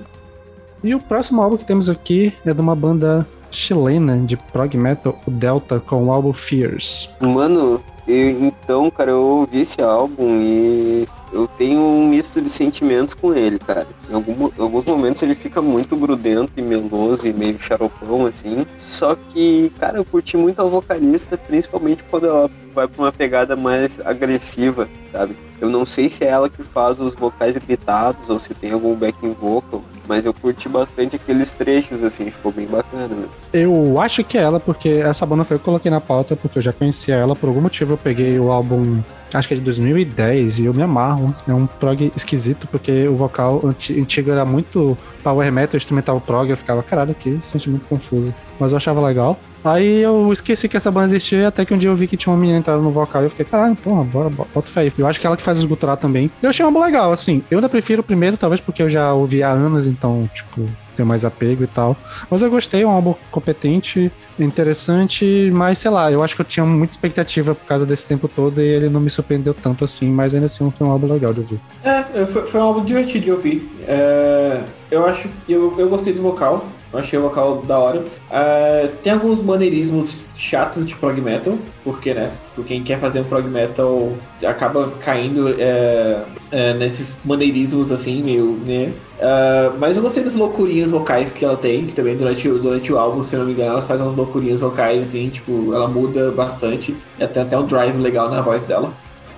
E 0.84 0.94
o 0.94 1.00
próximo 1.00 1.40
álbum 1.40 1.56
que 1.56 1.64
temos 1.64 1.88
aqui 1.88 2.34
é 2.44 2.52
de 2.52 2.60
uma 2.60 2.76
banda 2.76 3.26
chilena 3.50 4.18
de 4.18 4.36
prog 4.36 4.76
metal, 4.76 5.18
o 5.26 5.30
Delta, 5.30 5.80
com 5.80 6.04
o 6.04 6.12
álbum 6.12 6.34
Fears. 6.34 7.08
Mano, 7.22 7.82
eu, 8.06 8.30
então, 8.46 8.90
cara, 8.90 9.10
eu 9.10 9.22
ouvi 9.22 9.60
esse 9.60 9.80
álbum 9.80 10.40
e 10.40 11.08
eu 11.32 11.48
tenho 11.48 11.80
um 11.80 12.08
misto 12.08 12.40
de 12.40 12.48
sentimentos 12.48 13.12
com 13.12 13.34
ele, 13.34 13.58
cara. 13.58 13.86
Em, 14.08 14.14
algum, 14.14 14.46
em 14.46 14.62
alguns 14.62 14.84
momentos 14.84 15.22
ele 15.22 15.34
fica 15.34 15.60
muito 15.60 15.96
grudento 15.96 16.52
e 16.56 16.62
meloso 16.62 17.26
e 17.26 17.32
meio 17.32 17.58
xaropão, 17.58 18.26
assim. 18.26 18.64
Só 18.78 19.16
que, 19.16 19.72
cara, 19.78 19.98
eu 19.98 20.04
curti 20.04 20.36
muito 20.36 20.62
a 20.62 20.64
vocalista, 20.64 21.36
principalmente 21.36 22.04
quando 22.04 22.26
ela 22.26 22.50
vai 22.74 22.86
pra 22.86 23.02
uma 23.02 23.12
pegada 23.12 23.56
mais 23.56 23.98
agressiva, 24.04 24.88
sabe? 25.10 25.36
Eu 25.60 25.70
não 25.70 25.86
sei 25.86 26.08
se 26.08 26.24
é 26.24 26.28
ela 26.28 26.50
que 26.50 26.62
faz 26.62 26.98
os 27.00 27.14
vocais 27.14 27.56
gritados 27.56 28.28
ou 28.28 28.38
se 28.38 28.52
tem 28.54 28.72
algum 28.72 28.94
backing 28.94 29.32
vocal, 29.32 29.82
mas 30.06 30.26
eu 30.26 30.34
curti 30.34 30.68
bastante 30.68 31.16
aqueles 31.16 31.50
trechos, 31.52 32.02
assim, 32.02 32.30
ficou 32.30 32.52
bem 32.52 32.66
bacana. 32.66 33.08
Né? 33.08 33.26
Eu 33.52 34.00
acho 34.00 34.22
que 34.24 34.36
é 34.36 34.42
ela, 34.42 34.60
porque 34.60 34.88
essa 34.88 35.24
banda 35.24 35.44
foi 35.44 35.54
eu 35.54 35.58
que 35.58 35.64
coloquei 35.64 35.90
na 35.90 36.00
pauta, 36.00 36.36
porque 36.36 36.58
eu 36.58 36.62
já 36.62 36.72
conhecia 36.72 37.14
ela, 37.14 37.34
por 37.34 37.48
algum 37.48 37.60
motivo 37.60 37.93
eu 37.94 37.98
peguei 37.98 38.38
o 38.38 38.50
álbum, 38.50 39.00
acho 39.32 39.48
que 39.48 39.54
é 39.54 39.56
de 39.56 39.62
2010, 39.62 40.58
e 40.58 40.64
eu 40.66 40.74
me 40.74 40.82
amarro. 40.82 41.34
É 41.48 41.54
um 41.54 41.66
prog 41.66 42.12
esquisito, 42.16 42.68
porque 42.68 43.08
o 43.08 43.16
vocal 43.16 43.60
antigo 43.64 44.30
era 44.30 44.44
muito 44.44 44.96
power 45.22 45.50
metal, 45.52 45.76
instrumental 45.76 46.20
prog, 46.20 46.50
eu 46.50 46.56
ficava, 46.56 46.82
caralho, 46.82 47.14
que 47.14 47.40
sentimento 47.40 47.86
confuso. 47.88 48.34
Mas 48.58 48.72
eu 48.72 48.76
achava 48.76 49.04
legal. 49.04 49.38
Aí 49.64 50.02
eu 50.02 50.30
esqueci 50.30 50.68
que 50.68 50.76
essa 50.76 50.90
banda 50.90 51.06
existia, 51.06 51.48
até 51.48 51.64
que 51.64 51.72
um 51.72 51.78
dia 51.78 51.88
eu 51.88 51.96
vi 51.96 52.06
que 52.06 52.18
tinha 52.18 52.30
uma 52.30 52.38
menina 52.38 52.58
entrando 52.58 52.82
no 52.82 52.90
vocal 52.90 53.22
e 53.22 53.26
eu 53.26 53.30
fiquei, 53.30 53.46
caralho, 53.46 53.74
porra, 53.74 54.04
bora, 54.04 54.28
bota 54.28 54.62
fé. 54.62 54.86
Eu 54.98 55.06
acho 55.06 55.18
que 55.18 55.26
ela 55.26 55.38
que 55.38 55.42
faz 55.42 55.58
os 55.58 55.64
gutural 55.64 55.96
também. 55.96 56.30
Eu 56.42 56.50
achei 56.50 56.66
uma 56.66 56.84
legal, 56.84 57.10
assim. 57.10 57.42
Eu 57.50 57.58
ainda 57.58 57.68
prefiro 57.68 58.02
o 58.02 58.04
primeiro, 58.04 58.36
talvez 58.36 58.60
porque 58.60 58.82
eu 58.82 58.90
já 58.90 59.14
ouvi 59.14 59.42
há 59.42 59.48
anos, 59.48 59.86
então, 59.86 60.28
tipo, 60.34 60.68
tenho 60.94 61.08
mais 61.08 61.24
apego 61.24 61.64
e 61.64 61.66
tal. 61.66 61.96
Mas 62.30 62.42
eu 62.42 62.50
gostei, 62.50 62.82
é 62.82 62.86
um 62.86 62.90
álbum 62.90 63.14
competente, 63.30 64.10
interessante, 64.38 65.50
mas 65.52 65.78
sei 65.78 65.90
lá, 65.90 66.10
eu 66.10 66.22
acho 66.22 66.34
que 66.34 66.40
eu 66.40 66.46
tinha 66.46 66.64
muita 66.64 66.92
expectativa 66.92 67.54
por 67.54 67.66
causa 67.66 67.86
desse 67.86 68.06
tempo 68.06 68.28
todo 68.28 68.60
e 68.60 68.64
ele 68.64 68.88
não 68.88 69.00
me 69.00 69.10
surpreendeu 69.10 69.54
tanto 69.54 69.84
assim, 69.84 70.08
mas 70.08 70.34
ainda 70.34 70.46
assim 70.46 70.70
foi 70.70 70.86
um 70.86 70.90
álbum 70.90 71.12
legal 71.12 71.32
de 71.32 71.40
ouvir. 71.40 71.60
É, 71.82 72.26
foi, 72.26 72.46
foi 72.46 72.60
um 72.60 72.64
álbum 72.64 72.84
divertido 72.84 73.24
de 73.24 73.32
ouvir. 73.32 73.70
É, 73.86 74.60
eu 74.90 75.04
acho, 75.06 75.28
eu, 75.48 75.74
eu 75.78 75.88
gostei 75.88 76.12
do 76.12 76.22
vocal, 76.22 76.66
eu 76.92 77.00
achei 77.00 77.18
o 77.18 77.22
vocal 77.22 77.62
da 77.62 77.78
hora. 77.78 77.98
Uh, 78.00 78.88
tem 79.02 79.12
alguns 79.12 79.42
maneirismos 79.42 80.18
chatos 80.36 80.86
de 80.86 80.94
prog 80.94 81.20
metal, 81.20 81.58
porque, 81.82 82.14
né? 82.14 82.30
Quem 82.66 82.84
quer 82.84 83.00
fazer 83.00 83.20
um 83.20 83.24
prog 83.24 83.48
metal 83.48 84.12
acaba 84.46 84.92
caindo 85.00 85.48
é, 85.60 86.22
é, 86.54 86.72
nesses 86.74 87.16
maneirismos 87.24 87.90
assim, 87.90 88.22
meio, 88.22 88.56
né? 88.64 88.92
Uh, 89.18 89.76
mas 89.78 89.96
eu 89.96 90.02
gostei 90.02 90.22
das 90.22 90.36
loucurinhas 90.36 90.92
vocais 90.92 91.32
que 91.32 91.44
ela 91.44 91.56
tem, 91.56 91.84
que 91.84 91.92
também 91.92 92.16
durante, 92.16 92.48
durante 92.48 92.92
o 92.92 92.98
álbum, 92.98 93.24
se 93.24 93.36
não 93.36 93.44
me 93.44 93.52
engano, 93.52 93.70
ela 93.70 93.82
faz 93.82 94.00
umas 94.00 94.14
loucurinhas 94.14 94.60
vocais, 94.60 95.08
assim, 95.08 95.30
tipo, 95.30 95.74
ela 95.74 95.88
muda 95.88 96.30
bastante. 96.30 96.94
Tem 97.18 97.42
até 97.42 97.58
um 97.58 97.66
drive 97.66 97.96
legal 97.98 98.30
na 98.30 98.40
voz 98.40 98.62
dela. 98.62 98.92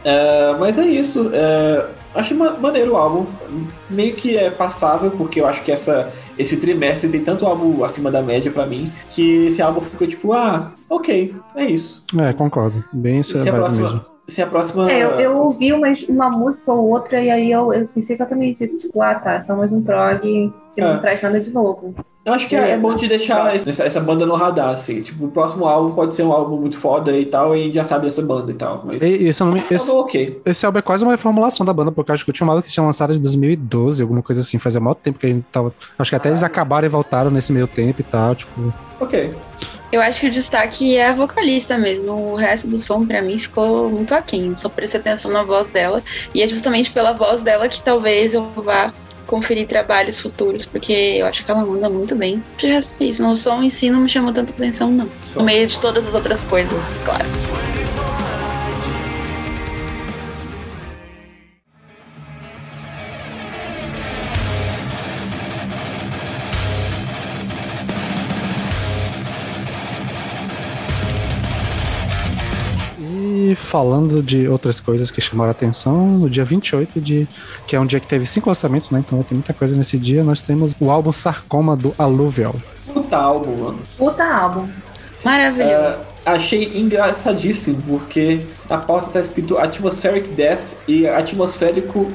Uh, 0.05 0.61
mas 0.61 0.79
é 0.79 0.85
isso. 0.87 1.29
Uh, 1.29 1.89
Achei 2.15 2.35
maneiro 2.35 2.93
o 2.93 2.97
álbum. 2.97 3.27
Meio 3.91 4.15
que 4.15 4.37
é 4.37 4.51
passável, 4.51 5.11
porque 5.11 5.41
eu 5.41 5.47
acho 5.47 5.63
que 5.63 5.71
essa, 5.71 6.11
esse 6.39 6.57
trimestre 6.57 7.11
tem 7.11 7.23
tanto 7.23 7.45
álbum 7.47 7.85
acima 7.85 8.11
da 8.11 8.23
média 8.23 8.51
para 8.51 8.65
mim, 8.65 8.91
que 9.11 9.47
esse 9.47 9.61
álbum 9.61 9.83
ficou 9.83 10.09
tipo, 10.09 10.33
ah, 10.33 10.73
ok, 10.89 11.35
é 11.55 11.67
isso. 11.67 12.03
É, 12.19 12.33
concordo. 12.33 12.83
Bem 12.93 13.21
isso 13.21 13.37
é 13.37 13.53
mesmo. 13.53 14.16
Se 14.27 14.43
a 14.43 14.47
próxima. 14.47 14.91
É, 14.91 15.05
eu, 15.05 15.11
eu 15.21 15.37
ouvi 15.37 15.73
uma, 15.73 15.89
uma 16.09 16.31
música 16.31 16.73
ou 16.73 16.89
outra, 16.89 17.21
e 17.21 17.31
aí 17.31 17.51
eu, 17.51 17.73
eu 17.73 17.87
pensei 17.87 18.15
exatamente 18.15 18.65
isso, 18.65 18.87
tipo, 18.87 19.01
ah 19.01 19.15
tá, 19.15 19.41
só 19.41 19.55
mais 19.55 19.73
um 19.73 19.83
prog 19.83 20.21
que 20.75 20.81
não 20.81 20.95
é. 20.95 20.99
traz 20.99 21.23
nada 21.23 21.41
de 21.41 21.53
novo. 21.53 21.95
Eu 22.27 22.33
acho 22.33 22.49
que 22.49 22.57
é, 22.57 22.71
é 22.71 22.77
bom 22.77 22.93
de 22.93 23.07
deixar 23.07 23.55
essa, 23.55 23.85
essa, 23.85 24.01
banda 24.01 24.27
no 24.27 24.35
radar, 24.35 24.71
assim. 24.71 25.01
Tipo, 25.01 25.27
o 25.27 25.31
próximo 25.31 25.65
álbum 25.65 25.95
pode 25.95 26.13
ser 26.13 26.25
um 26.25 26.33
álbum 26.33 26.57
muito 26.57 26.77
foda 26.77 27.17
e 27.17 27.25
tal, 27.25 27.57
e 27.57 27.61
a 27.61 27.63
gente 27.63 27.75
já 27.75 27.85
sabe 27.85 28.05
dessa 28.05 28.21
banda 28.21 28.51
e 28.51 28.55
tal. 28.55 28.83
Mas 28.85 29.01
e, 29.01 29.29
isso 29.29 29.45
não, 29.45 29.57
esse, 29.57 29.91
okay. 29.93 30.41
esse 30.45 30.67
álbum 30.67 30.81
é 30.81 30.83
quase 30.83 31.05
uma 31.05 31.13
reformulação 31.13 31.65
da 31.65 31.73
banda, 31.73 31.93
porque 31.93 32.11
eu 32.11 32.15
acho 32.15 32.25
que 32.25 32.31
o 32.31 32.33
último 32.33 32.51
álbum 32.51 32.63
que 32.63 32.69
tinha 32.69 32.85
lançado 32.85 33.13
de 33.13 33.21
2012, 33.21 34.03
alguma 34.03 34.23
coisa 34.23 34.41
assim, 34.41 34.59
fazia 34.59 34.81
muito 34.81 34.99
tempo 34.99 35.21
que 35.21 35.27
a 35.27 35.29
gente 35.29 35.45
tava. 35.53 35.73
Acho 35.97 36.11
que 36.11 36.17
até 36.17 36.29
ah, 36.29 36.33
eles 36.33 36.43
acabaram 36.43 36.85
e 36.85 36.89
voltaram 36.89 37.31
nesse 37.31 37.53
meio 37.53 37.69
tempo 37.69 38.01
e 38.01 38.05
tal, 38.05 38.35
tipo. 38.35 38.75
Ok. 38.99 39.33
Eu 39.93 40.03
acho 40.03 40.21
que 40.21 40.27
o 40.27 40.31
destaque 40.31 40.97
é 40.97 41.09
a 41.09 41.15
vocalista 41.15 41.79
mesmo. 41.79 42.33
O 42.33 42.35
resto 42.35 42.69
do 42.69 42.77
som, 42.77 43.07
para 43.07 43.23
mim, 43.23 43.39
ficou 43.39 43.89
muito 43.89 44.15
aquém. 44.15 44.55
Só 44.57 44.69
prestei 44.69 45.01
atenção 45.01 45.31
na 45.31 45.43
voz 45.43 45.69
dela. 45.69 46.03
E 46.35 46.43
é 46.43 46.49
justamente 46.49 46.91
pela 46.91 47.13
voz 47.13 47.43
dela 47.43 47.69
que 47.69 47.83
talvez 47.83 48.35
eu 48.35 48.51
vá 48.57 48.93
conferir 49.27 49.67
trabalhos 49.67 50.21
futuros, 50.21 50.65
porque 50.65 50.93
eu 50.93 51.27
acho 51.27 51.45
que 51.45 51.51
ela 51.51 51.65
manda 51.65 51.91
muito 51.91 52.15
bem. 52.15 52.43
De 52.57 52.69
resto 52.69 52.95
é 53.01 53.07
isso, 53.07 53.27
o 53.27 53.37
som 53.37 53.63
em 53.63 53.71
si 53.71 53.91
não 53.91 54.01
me 54.01 54.09
chamou 54.09 54.33
tanta 54.33 54.53
atenção, 54.53 54.91
não. 54.91 55.09
No 55.35 55.43
meio 55.43 55.67
de 55.67 55.79
todas 55.81 56.07
as 56.07 56.15
outras 56.15 56.45
coisas, 56.45 56.73
claro. 57.05 57.27
Falando 73.57 74.23
de 74.23 74.47
outras 74.47 74.79
coisas 74.79 75.11
que 75.11 75.21
chamaram 75.21 75.49
a 75.49 75.53
atenção, 75.53 76.07
no 76.07 76.31
dia 76.31 76.45
28 76.45 77.01
de. 77.01 77.27
que 77.67 77.75
é 77.75 77.81
um 77.81 77.87
dia 77.87 77.99
que 77.99 78.07
teve 78.07 78.27
cinco 78.27 78.49
lançamentos, 78.49 78.91
né? 78.91 79.03
Então 79.05 79.23
tem 79.23 79.37
muita 79.37 79.53
coisa 79.53 79.75
nesse 79.75 79.99
dia. 79.99 80.23
Nós 80.23 80.43
temos 80.43 80.77
o 80.79 80.91
álbum 80.91 81.13
Sarcoma 81.13 81.77
do 81.77 81.95
Alluvial. 81.99 82.55
Puta 82.93 83.17
álbum, 83.17 83.57
mano. 83.57 83.79
Puta 83.99 84.25
álbum. 84.25 84.69
Maravilhoso. 85.25 85.73
Uh, 85.73 86.01
achei 86.25 86.79
engraçadíssimo, 86.79 87.83
porque 87.87 88.41
na 88.69 88.79
porta 88.79 89.11
tá 89.11 89.21
escrito 89.21 89.59
Atmospheric 89.59 90.29
Death 90.29 90.61
e 90.87 91.09
atmosférico 91.09 92.13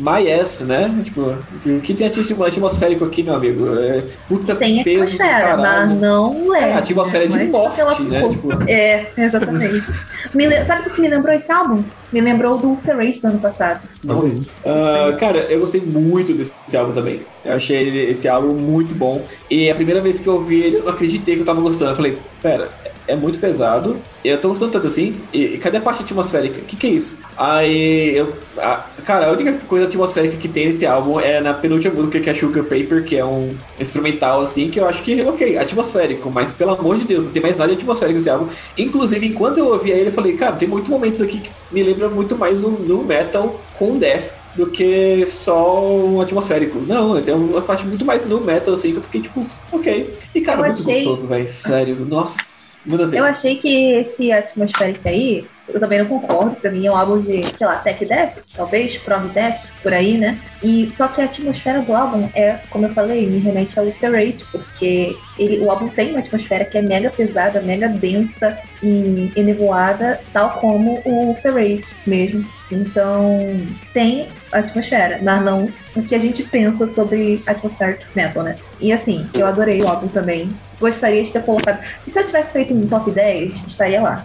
My 0.00 0.32
Ass, 0.32 0.60
né? 0.60 0.92
Tipo, 1.04 1.36
o 1.66 1.80
que 1.80 1.94
tem 1.94 2.06
atmosférico 2.06 3.04
aqui, 3.04 3.22
meu 3.22 3.34
amigo? 3.34 3.66
É 3.78 4.02
puta 4.28 4.54
tem 4.54 4.82
peso 4.82 5.04
atmosfera, 5.04 5.56
mas 5.56 6.00
não 6.00 6.56
é. 6.56 6.70
É, 6.70 6.74
atmosfera 6.74 7.28
né? 7.28 7.44
de 7.44 7.50
morte, 7.50 8.02
né? 8.02 8.28
Tipo... 8.28 8.48
É, 8.66 9.06
exatamente. 9.16 9.92
me, 10.34 10.64
sabe 10.64 10.88
o 10.88 10.90
que 10.92 11.00
me 11.00 11.08
lembrou 11.08 11.34
esse 11.34 11.52
álbum? 11.52 11.84
Me 12.12 12.20
lembrou 12.20 12.58
do 12.58 12.68
Ulcerate 12.68 13.20
do 13.20 13.28
ano 13.28 13.38
passado. 13.38 13.80
Não. 14.02 14.20
Uh, 14.20 15.16
cara, 15.18 15.38
eu 15.48 15.60
gostei 15.60 15.80
muito 15.80 16.32
desse 16.32 16.76
álbum 16.76 16.92
também. 16.92 17.20
Eu 17.44 17.54
achei 17.54 18.10
esse 18.10 18.26
álbum 18.26 18.54
muito 18.54 18.94
bom. 18.94 19.22
E 19.48 19.70
a 19.70 19.74
primeira 19.74 20.00
vez 20.00 20.18
que 20.18 20.26
eu 20.26 20.34
ouvi 20.34 20.60
ele, 20.60 20.76
eu 20.76 20.84
não 20.84 20.90
acreditei 20.90 21.36
que 21.36 21.42
eu 21.42 21.46
tava 21.46 21.60
gostando. 21.60 21.92
Eu 21.92 21.96
falei, 21.96 22.18
pera, 22.42 22.68
é 23.12 23.16
muito 23.16 23.38
pesado. 23.38 23.96
Eu 24.24 24.38
tô 24.40 24.48
gostando 24.50 24.72
tanto 24.72 24.86
assim. 24.86 25.16
E, 25.32 25.58
cadê 25.58 25.78
a 25.78 25.80
parte 25.80 26.02
atmosférica? 26.02 26.60
O 26.60 26.64
que, 26.64 26.76
que 26.76 26.86
é 26.86 26.90
isso? 26.90 27.18
Aí 27.36 28.16
eu. 28.16 28.32
A, 28.58 28.84
cara, 29.04 29.26
a 29.28 29.32
única 29.32 29.52
coisa 29.66 29.86
atmosférica 29.86 30.36
que 30.36 30.48
tem 30.48 30.66
nesse 30.66 30.84
álbum 30.86 31.18
é 31.18 31.40
na 31.40 31.54
penúltima 31.54 31.94
música, 31.94 32.20
que 32.20 32.28
é 32.30 32.34
Sugar 32.34 32.64
Paper, 32.64 33.04
que 33.04 33.16
é 33.16 33.24
um 33.24 33.54
instrumental 33.78 34.42
assim, 34.42 34.68
que 34.68 34.78
eu 34.78 34.86
acho 34.86 35.02
que, 35.02 35.22
ok, 35.22 35.56
atmosférico, 35.58 36.30
mas 36.30 36.52
pelo 36.52 36.72
amor 36.72 36.96
de 36.98 37.04
Deus, 37.04 37.24
não 37.24 37.32
tem 37.32 37.42
mais 37.42 37.56
nada 37.56 37.72
de 37.74 37.78
atmosférico 37.78 38.18
nesse 38.18 38.30
álbum. 38.30 38.48
Inclusive, 38.76 39.26
enquanto 39.26 39.58
eu 39.58 39.66
ouvia 39.68 39.94
ele, 39.94 40.08
eu 40.08 40.12
falei, 40.12 40.34
cara, 40.34 40.56
tem 40.56 40.68
muitos 40.68 40.90
momentos 40.90 41.20
aqui 41.22 41.38
que 41.40 41.50
me 41.72 41.82
lembram 41.82 42.10
muito 42.10 42.36
mais 42.36 42.62
o 42.62 42.68
no 42.70 43.02
metal 43.02 43.60
com 43.78 43.98
death 43.98 44.38
do 44.54 44.66
que 44.66 45.24
só 45.26 45.80
um 45.88 46.20
atmosférico. 46.20 46.80
Não, 46.86 47.20
tem 47.22 47.32
umas 47.34 47.64
partes 47.64 47.86
muito 47.86 48.04
mais 48.04 48.26
no 48.26 48.40
metal, 48.40 48.74
assim, 48.74 48.90
que 48.92 48.98
eu 48.98 49.02
fiquei 49.02 49.20
tipo, 49.22 49.46
ok. 49.72 50.12
E 50.34 50.40
cara, 50.40 50.58
Eu 50.60 50.64
muito 50.66 50.80
achei- 50.80 51.04
gostoso, 51.04 51.28
velho. 51.28 51.48
Sério, 51.48 51.96
nossa, 52.06 52.69
ver. 53.06 53.18
Eu 53.18 53.24
achei 53.24 53.56
que 53.56 53.92
esse 53.92 54.32
Atmospheric 54.32 55.06
aí, 55.06 55.46
eu 55.72 55.80
também 55.80 55.98
não 55.98 56.06
concordo, 56.06 56.56
pra 56.56 56.70
mim 56.70 56.86
é 56.86 56.90
um 56.90 56.96
álbum 56.96 57.20
de, 57.20 57.42
sei 57.44 57.66
lá, 57.66 57.76
tech 57.76 58.04
death, 58.04 58.38
talvez, 58.54 58.98
prog 58.98 59.28
death, 59.28 59.60
por 59.82 59.92
aí, 59.92 60.18
né? 60.18 60.38
E 60.62 60.92
só 60.96 61.08
que 61.08 61.20
a 61.20 61.24
atmosfera 61.24 61.80
do 61.80 61.94
álbum 61.94 62.28
é, 62.34 62.58
como 62.70 62.86
eu 62.86 62.90
falei, 62.90 63.26
me 63.26 63.38
remete 63.38 63.78
ao 63.78 63.90
Serrate, 63.92 64.44
porque 64.52 65.16
ele, 65.38 65.58
o 65.60 65.70
álbum 65.70 65.88
tem 65.88 66.10
uma 66.10 66.20
atmosfera 66.20 66.64
que 66.64 66.78
é 66.78 66.82
mega 66.82 67.10
pesada, 67.10 67.60
mega 67.60 67.88
densa 67.88 68.58
e, 68.82 69.32
e 69.34 69.42
nevoada, 69.42 70.20
tal 70.32 70.50
como 70.52 71.00
o 71.04 71.34
Serrate 71.36 71.94
mesmo. 72.06 72.46
Então, 72.70 73.40
tem 73.92 74.28
atmosfera, 74.52 75.18
mas 75.22 75.42
não 75.42 75.68
o 75.94 76.02
que 76.02 76.14
a 76.14 76.18
gente 76.18 76.42
pensa 76.44 76.86
sobre 76.86 77.42
atmospheric 77.46 78.04
metal, 78.14 78.42
né? 78.42 78.56
E 78.80 78.92
assim, 78.92 79.28
eu 79.34 79.46
adorei 79.46 79.82
o 79.82 79.88
álbum 79.88 80.08
também. 80.08 80.50
Gostaria 80.78 81.22
de 81.22 81.32
ter 81.32 81.42
colocado. 81.42 81.82
E 82.06 82.10
se 82.10 82.18
eu 82.18 82.26
tivesse 82.26 82.52
feito 82.52 82.72
um 82.72 82.86
top 82.86 83.10
10, 83.10 83.66
estaria 83.66 84.00
lá. 84.00 84.24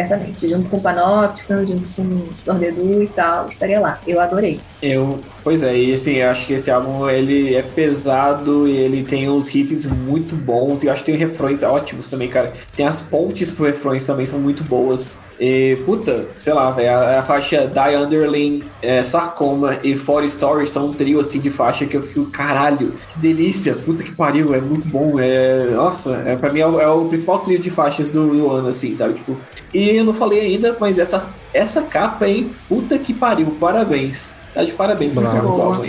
Certamente. 0.00 0.48
Junto 0.48 0.68
com 0.68 0.76
o 0.78 0.80
Panopticon, 0.80 1.66
junto 1.66 1.88
com 1.90 2.02
o 2.02 3.02
e 3.02 3.08
tal, 3.08 3.48
estaria 3.48 3.80
lá. 3.80 4.00
Eu 4.06 4.20
adorei. 4.20 4.60
Eu, 4.82 5.20
pois 5.44 5.62
é, 5.62 5.76
e 5.76 5.92
assim, 5.92 6.14
eu 6.14 6.30
acho 6.30 6.46
que 6.46 6.54
esse 6.54 6.70
álbum 6.70 7.08
ele 7.08 7.54
é 7.54 7.62
pesado 7.62 8.66
e 8.66 8.76
ele 8.76 9.04
tem 9.04 9.28
uns 9.28 9.48
riffs 9.50 9.84
muito 9.86 10.34
bons 10.34 10.82
e 10.82 10.86
eu 10.86 10.92
acho 10.92 11.04
que 11.04 11.10
tem 11.12 11.20
refrões 11.20 11.62
ótimos 11.62 12.08
também, 12.08 12.28
cara. 12.28 12.52
Tem 12.74 12.86
as 12.86 13.00
pontes 13.00 13.52
pro 13.52 13.66
refrões 13.66 14.06
também 14.06 14.26
são 14.26 14.38
muito 14.38 14.64
boas. 14.64 15.18
E, 15.40 15.76
puta, 15.86 16.28
sei 16.38 16.52
lá, 16.52 16.70
velho, 16.70 16.90
a, 16.90 17.20
a 17.20 17.22
faixa 17.22 17.66
Die 17.66 17.96
Underling, 17.96 18.62
é, 18.82 19.02
Sarcoma 19.02 19.78
e 19.82 19.96
Four 19.96 20.28
Stories 20.28 20.70
são 20.70 20.88
um 20.88 20.92
trio 20.92 21.18
assim 21.18 21.40
de 21.40 21.50
faixa 21.50 21.86
que 21.86 21.96
eu 21.96 22.02
fico, 22.02 22.26
caralho, 22.26 22.92
que 23.12 23.18
delícia, 23.18 23.74
puta 23.74 24.02
que 24.02 24.12
pariu, 24.12 24.54
é 24.54 24.60
muito 24.60 24.86
bom. 24.86 25.18
É, 25.18 25.70
nossa, 25.70 26.22
é, 26.26 26.36
pra 26.36 26.52
mim 26.52 26.60
é 26.60 26.66
o, 26.66 26.78
é 26.78 26.88
o 26.88 27.06
principal 27.06 27.38
trio 27.38 27.58
de 27.58 27.70
faixas 27.70 28.10
do, 28.10 28.28
do 28.28 28.50
ano, 28.50 28.68
assim, 28.68 28.94
sabe? 28.94 29.14
Tipo, 29.14 29.34
e 29.72 29.96
eu 29.96 30.04
não 30.04 30.12
falei 30.12 30.40
ainda, 30.40 30.76
mas 30.78 30.98
essa, 30.98 31.26
essa 31.54 31.80
capa, 31.80 32.28
hein, 32.28 32.50
puta 32.68 32.98
que 32.98 33.14
pariu, 33.14 33.56
parabéns. 33.58 34.34
Tá 34.52 34.64
de 34.64 34.72
parabéns 34.72 35.14
Bravo. 35.14 35.80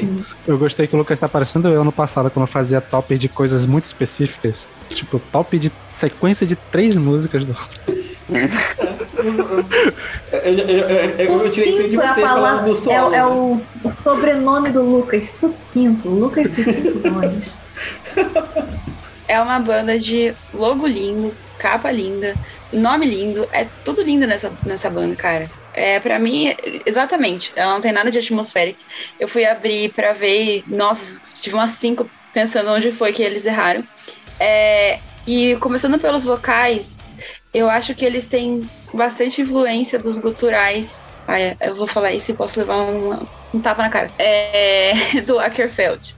Eu 0.48 0.58
gostei 0.58 0.86
que 0.86 0.96
o 0.96 1.00
Lucas 1.00 1.18
tá 1.18 1.28
parecendo 1.28 1.68
eu 1.68 1.82
ano 1.82 1.92
passado, 1.92 2.30
quando 2.30 2.44
eu 2.44 2.48
fazia 2.48 2.80
top 2.80 3.18
de 3.18 3.28
coisas 3.28 3.66
muito 3.66 3.86
específicas. 3.86 4.70
Tipo, 4.90 5.20
top 5.32 5.58
de 5.58 5.72
sequência 5.92 6.46
de 6.46 6.56
três 6.56 6.96
músicas 6.96 7.44
do. 7.44 7.56
Eu, 10.34 10.42
eu, 10.42 10.68
eu, 10.68 10.90
eu, 11.18 11.44
eu 11.44 11.52
tirei 11.52 11.70
isso 11.72 11.88
de 11.90 11.96
é 12.00 12.08
você 12.08 12.22
falando 12.22 12.24
palavra. 12.24 12.64
do 12.64 12.72
É, 12.72 12.76
solo. 12.76 13.10
o- 13.10 13.14
é 13.14 13.26
o, 13.26 13.62
o 13.84 13.92
sobrenome 13.92 14.70
do 14.72 14.82
Lucas. 14.82 15.30
Sucinto. 15.30 16.08
Lucas 16.10 16.52
Sucinto 16.54 17.00
Gomes. 17.00 17.58
É 19.28 19.40
uma 19.42 19.60
banda 19.60 19.98
de 19.98 20.34
logo 20.54 20.86
lindo, 20.88 21.34
capa 21.58 21.90
linda, 21.92 22.36
nome 22.72 23.06
lindo, 23.06 23.48
é 23.52 23.66
tudo 23.84 24.02
lindo 24.02 24.28
nessa, 24.28 24.52
nessa 24.66 24.90
banda, 24.90 25.16
cara. 25.16 25.50
É, 25.74 26.00
para 26.02 26.20
mim, 26.20 26.54
exatamente, 26.86 27.54
ela 27.56 27.74
não 27.74 27.82
tem 27.82 27.94
nada 27.94 28.12
de 28.12 28.18
atmosférico. 28.18 28.82
Eu 29.20 29.28
fui 29.28 29.46
abrir 29.46 29.94
pra 29.94 30.12
ver 30.12 30.58
e, 30.58 30.66
nossa, 30.68 31.22
tive 31.42 31.56
umas 31.56 31.72
cinco 31.72 32.10
pensando 32.34 32.70
onde 32.72 32.92
foi 32.92 33.14
que 33.14 33.24
eles 33.24 33.46
erraram. 33.46 33.84
É, 34.40 35.00
e 35.26 35.56
começando 35.58 35.98
pelos 36.00 36.24
vocais, 36.26 37.16
eu 37.54 37.70
acho 37.70 37.94
que 37.96 38.06
eles 38.06 38.28
têm 38.28 38.62
bastante 38.94 39.42
influência 39.42 40.00
dos 40.00 40.18
guturais. 40.18 41.06
Ai, 41.28 41.56
eu 41.62 41.76
vou 41.76 41.88
falar 41.88 42.12
isso 42.14 42.32
e 42.32 42.34
posso 42.36 42.60
levar 42.60 42.78
um, 42.78 43.20
um 43.54 43.62
tapa 43.62 43.84
na 43.84 43.90
cara. 43.90 44.12
É, 44.18 44.94
do 45.26 45.40
Ackerfeld. 45.40 46.16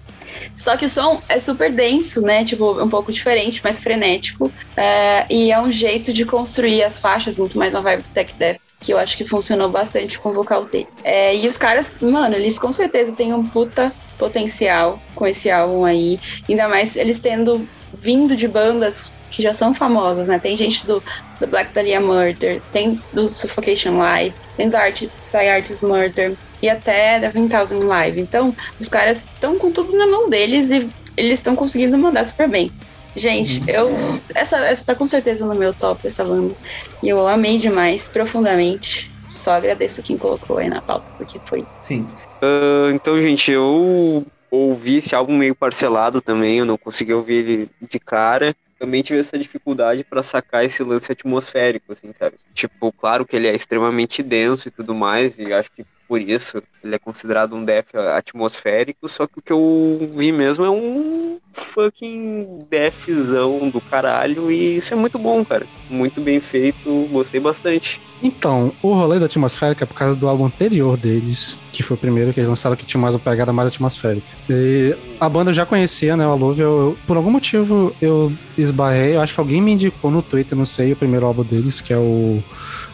Só 0.56 0.76
que 0.78 0.86
o 0.86 0.90
som 0.90 1.22
é 1.30 1.40
super 1.40 1.72
denso, 1.72 2.22
né? 2.22 2.44
Tipo, 2.44 2.82
um 2.82 2.90
pouco 2.90 3.12
diferente, 3.12 3.64
mais 3.64 3.80
frenético. 3.80 4.52
É, 4.76 5.26
e 5.30 5.52
é 5.52 5.60
um 5.60 5.72
jeito 5.72 6.12
de 6.14 6.26
construir 6.26 6.84
as 6.84 7.00
faixas, 7.00 7.38
muito 7.38 7.58
mais 7.58 7.74
na 7.74 7.82
vibe 7.82 8.04
do 8.04 8.10
Tech 8.10 8.34
Death, 8.38 8.60
que 8.84 8.94
eu 8.94 9.00
acho 9.00 9.16
que 9.18 9.26
funcionou 9.26 9.70
bastante 9.70 10.20
com 10.20 10.30
o 10.30 10.34
vocal 10.34 10.66
dele. 10.66 10.88
É, 11.04 11.36
e 11.36 11.48
os 11.48 11.58
caras, 11.58 11.92
mano, 12.02 12.36
eles 12.36 12.60
com 12.60 12.72
certeza 12.72 13.14
têm 13.14 13.34
um 13.34 13.46
puta 13.46 13.92
potencial 14.18 15.02
com 15.16 15.26
esse 15.26 15.50
álbum 15.50 15.86
aí. 15.86 16.20
Ainda 16.48 16.68
mais 16.68 16.96
eles 16.96 17.20
tendo 17.20 17.68
vindo 17.94 18.36
de 18.36 18.48
bandas 18.48 19.12
que 19.32 19.42
já 19.42 19.54
são 19.54 19.74
famosas, 19.74 20.28
né? 20.28 20.38
Tem 20.38 20.56
gente 20.56 20.86
do, 20.86 21.02
do 21.40 21.48
Black 21.48 21.74
Dahlia 21.74 22.00
Murder, 22.00 22.62
tem 22.72 23.00
do 23.14 23.28
Suffocation 23.28 23.98
Live, 23.98 24.36
tem 24.58 24.70
do 24.70 24.76
Art, 24.76 25.02
Die 25.02 25.50
Artist 25.50 25.84
Murder 25.84 26.34
e 26.62 26.70
até 26.70 27.20
da 27.20 27.30
2000 27.30 27.88
Live. 27.88 28.22
Então, 28.22 28.56
os 28.80 28.88
caras 28.88 29.18
estão 29.18 29.56
com 29.56 29.72
tudo 29.72 29.98
na 29.98 30.06
mão 30.06 30.30
deles 30.30 30.72
e 30.72 30.88
eles 31.18 31.40
estão 31.40 31.56
conseguindo 31.56 31.98
mandar 31.98 32.26
super 32.26 32.48
bem. 32.48 32.72
Gente, 33.16 33.62
eu. 33.70 33.92
Essa, 34.34 34.58
essa 34.66 34.86
tá 34.86 34.96
com 34.96 35.08
certeza 35.08 35.46
no 35.46 35.56
meu 35.56 35.74
top, 35.74 36.08
essa 36.08 36.24
banda. 36.24 36.56
E 37.02 37.10
eu 37.10 37.28
amei 37.28 37.58
demais, 37.58 38.08
profundamente. 38.08 39.12
Só 39.30 39.52
agradeço 39.52 40.02
quem 40.04 40.18
colocou 40.18 40.58
aí 40.58 40.70
na 40.70 40.82
pauta, 40.82 41.10
porque 41.18 41.40
foi. 41.40 41.66
Sim. 41.84 42.08
Ah, 42.42 42.92
então, 42.94 43.22
gente, 43.22 43.52
eu 43.52 44.26
ouvi 44.52 44.98
esse 44.98 45.16
álbum 45.16 45.36
meio 45.36 45.56
parcelado 45.56 46.22
também, 46.22 46.60
eu 46.60 46.66
não 46.66 46.78
consegui 46.78 47.14
ouvir 47.14 47.36
ele 47.36 47.70
de 47.82 48.00
cara. 48.00 48.56
Também 48.78 49.02
tive 49.02 49.20
essa 49.20 49.38
dificuldade 49.38 50.04
pra 50.04 50.22
sacar 50.22 50.66
esse 50.66 50.84
lance 50.84 51.12
atmosférico, 51.12 51.94
assim, 51.94 52.12
sabe? 52.18 52.36
Tipo, 52.54 52.92
claro 52.92 53.26
que 53.26 53.36
ele 53.36 53.48
é 53.48 53.56
extremamente 53.56 54.22
denso 54.22 54.68
e 54.68 54.72
tudo 54.72 54.94
mais, 54.94 55.40
e 55.40 55.54
acho 55.54 55.72
que 55.72 55.86
por 56.08 56.20
isso 56.20 56.62
ele 56.84 56.96
é 56.96 57.00
considerado 57.00 57.56
um 57.56 57.64
death 57.64 57.96
atmosférico, 58.16 59.08
só 59.08 59.26
que 59.28 59.40
o 59.40 59.42
que 59.42 59.54
eu 59.54 60.12
vi 60.16 60.32
mesmo 60.32 60.66
é 60.66 60.70
um 60.70 61.38
fucking 61.54 62.60
deathzão 62.70 63.70
do 63.70 63.80
caralho, 63.80 64.52
e 64.52 64.78
isso 64.78 64.94
é 64.94 64.98
muito 64.98 65.18
bom, 65.20 65.44
cara. 65.46 65.66
Muito 65.90 66.20
bem 66.22 66.40
feito, 66.40 67.08
gostei 67.12 67.40
bastante. 67.40 68.02
Então, 68.22 68.72
o 68.82 68.94
rolê 68.94 69.20
da 69.20 69.26
atmosférica 69.26 69.84
é 69.84 69.88
por 69.88 69.94
causa 69.96 70.16
do 70.16 70.28
álbum 70.28 70.46
anterior 70.46 70.98
deles, 70.98 71.60
que 71.72 71.84
foi 71.84 71.96
o 71.96 72.00
primeiro 72.00 72.34
que 72.34 72.40
eles 72.40 72.50
lançaram 72.50 72.76
que 72.76 72.86
tinha 72.86 73.00
mais 73.00 73.14
uma 73.16 73.20
pegada 73.22 73.52
mais 73.54 73.68
atmosférica. 73.74 74.26
E 74.50 74.96
a 75.20 75.28
banda 75.30 75.52
eu 75.52 75.54
já 75.54 75.66
conhecia, 75.66 76.16
né, 76.18 76.26
o 76.26 76.32
Alluvial. 76.32 76.72
Eu- 76.72 76.98
Por 77.06 77.18
algum 77.18 77.30
motivo 77.32 77.94
eu 78.02 78.32
esbarrei, 78.58 79.16
eu 79.16 79.22
acho 79.22 79.34
que 79.34 79.40
alguém 79.40 79.62
me 79.62 79.74
indicou 79.74 80.10
no 80.10 80.22
Twitter, 80.22 80.58
não 80.58 80.66
sei, 80.66 80.94
o 80.94 80.96
primeiro 80.96 81.26
álbum 81.26 81.44
deles, 81.44 81.82
que 81.82 81.92
é 81.94 81.98
o. 81.98 82.42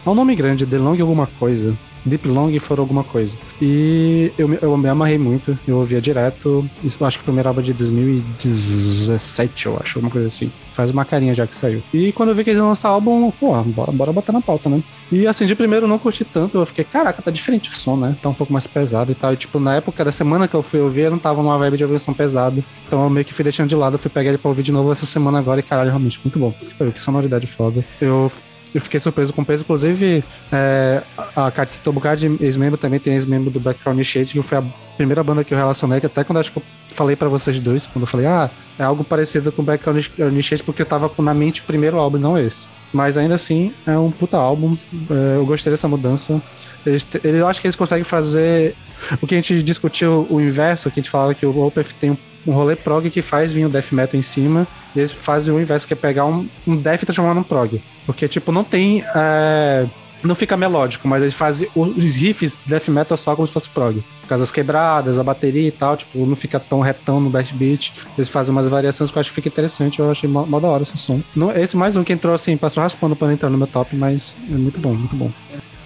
É 0.04 0.08
um 0.10 0.14
nome 0.14 0.34
grande, 0.34 0.66
The 0.66 0.78
Long 0.78 1.00
alguma 1.00 1.26
coisa. 1.38 1.76
Deep 2.04 2.28
Long 2.28 2.58
for 2.58 2.78
alguma 2.78 3.04
coisa. 3.04 3.36
E 3.60 4.32
eu, 4.38 4.52
eu 4.54 4.76
me 4.76 4.88
amarrei 4.88 5.18
muito, 5.18 5.58
eu 5.66 5.78
ouvia 5.78 6.00
direto. 6.00 6.68
Isso 6.82 6.98
eu 7.00 7.06
acho 7.06 7.18
que 7.18 7.22
o 7.22 7.24
primeiro 7.24 7.48
álbum 7.48 7.60
é 7.60 7.64
de 7.64 7.72
2017, 7.72 9.66
eu 9.66 9.78
acho, 9.80 9.98
alguma 9.98 10.10
coisa 10.10 10.26
assim. 10.26 10.50
Faz 10.72 10.90
uma 10.90 11.04
carinha 11.04 11.34
já 11.34 11.46
que 11.46 11.56
saiu. 11.56 11.82
E 11.92 12.12
quando 12.12 12.30
eu 12.30 12.34
vi 12.34 12.44
que 12.44 12.50
eles 12.50 12.58
iam 12.58 12.68
lançar 12.68 12.88
álbum, 12.88 13.30
pô, 13.32 13.54
bora, 13.62 13.92
bora 13.92 14.12
botar 14.12 14.32
na 14.32 14.40
pauta, 14.40 14.68
né? 14.68 14.82
E 15.10 15.26
assim, 15.26 15.46
de 15.46 15.54
primeiro 15.54 15.84
eu 15.84 15.88
não 15.88 15.98
curti 15.98 16.24
tanto, 16.24 16.58
eu 16.58 16.66
fiquei, 16.66 16.84
caraca, 16.84 17.20
tá 17.20 17.30
diferente 17.30 17.70
o 17.70 17.72
som, 17.72 17.96
né? 17.96 18.16
Tá 18.22 18.28
um 18.28 18.34
pouco 18.34 18.52
mais 18.52 18.66
pesado 18.66 19.12
e 19.12 19.14
tal. 19.14 19.32
E 19.32 19.36
tipo, 19.36 19.58
na 19.58 19.76
época 19.76 20.04
da 20.04 20.12
semana 20.12 20.48
que 20.48 20.54
eu 20.54 20.62
fui 20.62 20.80
ouvir, 20.80 21.02
eu 21.02 21.10
não 21.10 21.18
tava 21.18 21.42
numa 21.42 21.58
vibe 21.58 21.76
de 21.76 21.84
ouvir 21.84 21.98
som 21.98 22.12
pesado. 22.12 22.64
Então 22.86 23.02
eu 23.04 23.10
meio 23.10 23.24
que 23.24 23.34
fui 23.34 23.42
deixando 23.42 23.68
de 23.68 23.74
lado, 23.74 23.94
eu 23.94 23.98
fui 23.98 24.10
pegar 24.10 24.30
ele 24.30 24.38
pra 24.38 24.48
ouvir 24.48 24.62
de 24.62 24.72
novo 24.72 24.90
essa 24.92 25.06
semana 25.06 25.38
agora 25.38 25.60
e 25.60 25.62
caralho, 25.62 25.90
realmente, 25.90 26.20
muito 26.24 26.38
bom. 26.38 26.54
Pô, 26.78 26.86
que 26.86 27.00
sonoridade 27.00 27.46
foda. 27.46 27.84
Eu. 28.00 28.30
Eu 28.74 28.80
fiquei 28.80 29.00
surpreso 29.00 29.32
com 29.32 29.42
o 29.42 29.44
peso, 29.44 29.62
inclusive 29.62 30.22
é, 30.52 31.02
a 31.36 31.46
a 31.46 31.50
Kat 31.50 31.72
citou 31.72 31.92
bocado 31.92 32.20
de 32.20 32.44
ex-membro, 32.44 32.78
também 32.78 33.00
tem 33.00 33.14
ex-membro 33.14 33.50
do 33.50 33.58
Background 33.58 33.96
Initiative, 33.96 34.40
que 34.40 34.48
foi 34.48 34.58
a 34.58 34.64
primeira 34.96 35.22
banda 35.24 35.42
que 35.42 35.52
eu 35.52 35.58
relacionei, 35.58 35.98
que 35.98 36.06
até 36.06 36.22
quando 36.22 36.38
acho 36.38 36.52
que 36.52 36.58
eu 36.58 36.62
falei 36.88 37.16
pra 37.16 37.28
vocês 37.28 37.58
dois, 37.58 37.86
quando 37.86 38.02
eu 38.02 38.06
falei, 38.06 38.26
ah, 38.26 38.50
é 38.78 38.84
algo 38.84 39.02
parecido 39.02 39.50
com 39.50 39.62
Background 39.62 40.04
Initiative, 40.18 40.62
porque 40.64 40.82
eu 40.82 40.86
tava 40.86 41.10
na 41.18 41.34
mente 41.34 41.62
o 41.62 41.64
primeiro 41.64 41.96
álbum, 41.98 42.18
não 42.18 42.38
esse. 42.38 42.68
Mas 42.92 43.16
ainda 43.18 43.34
assim, 43.34 43.72
é 43.86 43.96
um 43.96 44.10
puta 44.10 44.36
álbum, 44.36 44.76
é, 45.10 45.36
eu 45.36 45.46
gostei 45.46 45.70
dessa 45.70 45.88
mudança. 45.88 46.40
Eles, 46.84 47.06
eu 47.24 47.48
acho 47.48 47.60
que 47.60 47.66
eles 47.66 47.76
conseguem 47.76 48.04
fazer 48.04 48.74
o 49.20 49.26
que 49.26 49.34
a 49.34 49.38
gente 49.38 49.62
discutiu, 49.62 50.26
o 50.30 50.40
inverso, 50.40 50.90
que 50.90 51.00
a 51.00 51.02
gente 51.02 51.10
falava 51.10 51.34
que 51.34 51.44
o 51.44 51.66
Opeth 51.66 51.94
tem 51.98 52.10
um, 52.10 52.16
um 52.46 52.52
rolê 52.52 52.76
prog 52.76 53.08
que 53.10 53.22
faz 53.22 53.52
vir 53.52 53.66
o 53.66 53.68
death 53.68 53.92
metal 53.92 54.18
em 54.18 54.22
cima, 54.22 54.66
e 54.94 54.98
eles 54.98 55.12
fazem 55.12 55.52
o 55.54 55.60
inverso, 55.60 55.86
que 55.86 55.92
é 55.92 55.96
pegar 55.96 56.26
um, 56.26 56.48
um 56.66 56.76
death 56.76 57.02
e 57.02 57.06
transformar 57.06 57.34
num 57.34 57.42
prog. 57.42 57.82
Porque, 58.06 58.26
tipo, 58.28 58.50
não 58.52 58.64
tem. 58.64 59.02
é, 59.14 59.86
não 60.22 60.34
fica 60.34 60.56
melódico, 60.56 61.08
mas 61.08 61.22
eles 61.22 61.34
fazem 61.34 61.68
os 61.74 62.14
riffs 62.16 62.60
death 62.66 62.88
metal 62.88 63.16
só 63.16 63.34
como 63.34 63.46
se 63.46 63.52
fosse 63.52 63.68
prog. 63.70 64.02
Por 64.22 64.28
causa 64.28 64.44
das 64.44 64.52
quebradas, 64.52 65.18
a 65.18 65.24
bateria 65.24 65.68
e 65.68 65.70
tal, 65.70 65.96
tipo, 65.96 66.24
não 66.26 66.36
fica 66.36 66.60
tão 66.60 66.80
retão 66.80 67.20
no 67.20 67.30
bass 67.30 67.50
beat. 67.50 67.92
Eles 68.16 68.28
fazem 68.28 68.52
umas 68.52 68.68
variações 68.68 69.10
que 69.10 69.18
eu 69.18 69.20
acho 69.20 69.30
que 69.30 69.34
fica 69.34 69.48
interessante. 69.48 69.98
Eu 69.98 70.10
achei 70.10 70.28
mó, 70.28 70.44
mó 70.44 70.60
da 70.60 70.68
hora 70.68 70.82
esse 70.82 70.96
som. 70.96 71.20
Não, 71.34 71.50
esse 71.50 71.76
mais 71.76 71.96
um 71.96 72.04
que 72.04 72.12
entrou 72.12 72.34
assim, 72.34 72.56
passou 72.56 72.82
raspando 72.82 73.16
pra 73.16 73.32
entrar 73.32 73.50
no 73.50 73.58
meu 73.58 73.66
top, 73.66 73.96
mas 73.96 74.36
é 74.48 74.54
muito 74.54 74.78
bom, 74.78 74.94
muito 74.94 75.16
bom. 75.16 75.30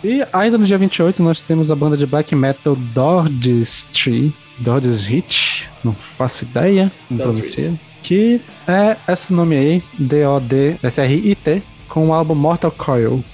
E 0.02 0.22
ainda 0.32 0.59
no 0.59 0.66
dia 0.66 0.76
28 0.76 1.22
nós 1.22 1.40
temos 1.40 1.70
a 1.70 1.74
banda 1.74 1.97
de 1.97 2.05
black 2.05 2.35
metal 2.35 2.76
Dordistry, 2.76 4.35
Dordistrit, 4.59 5.68
não 5.82 5.93
faço 5.93 6.44
ideia 6.44 6.93
Dordistrit. 7.10 7.62
pronuncia, 7.62 7.81
que 8.02 8.40
é 8.66 8.97
esse 9.12 9.32
nome 9.32 9.56
aí, 9.56 9.82
D-O-D-S-R-I-T, 9.98 11.62
com 11.89 12.09
o 12.09 12.12
álbum 12.14 12.35
Mortal 12.35 12.70
Coil. 12.70 13.24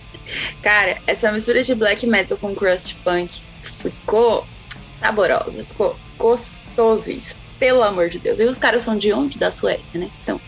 Cara, 0.62 0.98
essa 1.06 1.30
mistura 1.32 1.62
de 1.62 1.74
black 1.74 2.06
metal 2.06 2.38
com 2.38 2.54
crust 2.54 2.94
punk 3.04 3.42
ficou 3.62 4.46
saborosa. 4.98 5.64
Ficou 5.64 5.96
gostoso 6.16 7.10
isso. 7.10 7.36
Pelo 7.60 7.82
amor 7.82 8.08
de 8.08 8.18
Deus. 8.18 8.40
E 8.40 8.44
os 8.44 8.58
caras 8.58 8.82
são 8.82 8.96
de 8.96 9.12
onde? 9.12 9.38
Da 9.38 9.50
Suécia, 9.50 10.00
né? 10.00 10.10
Então, 10.22 10.40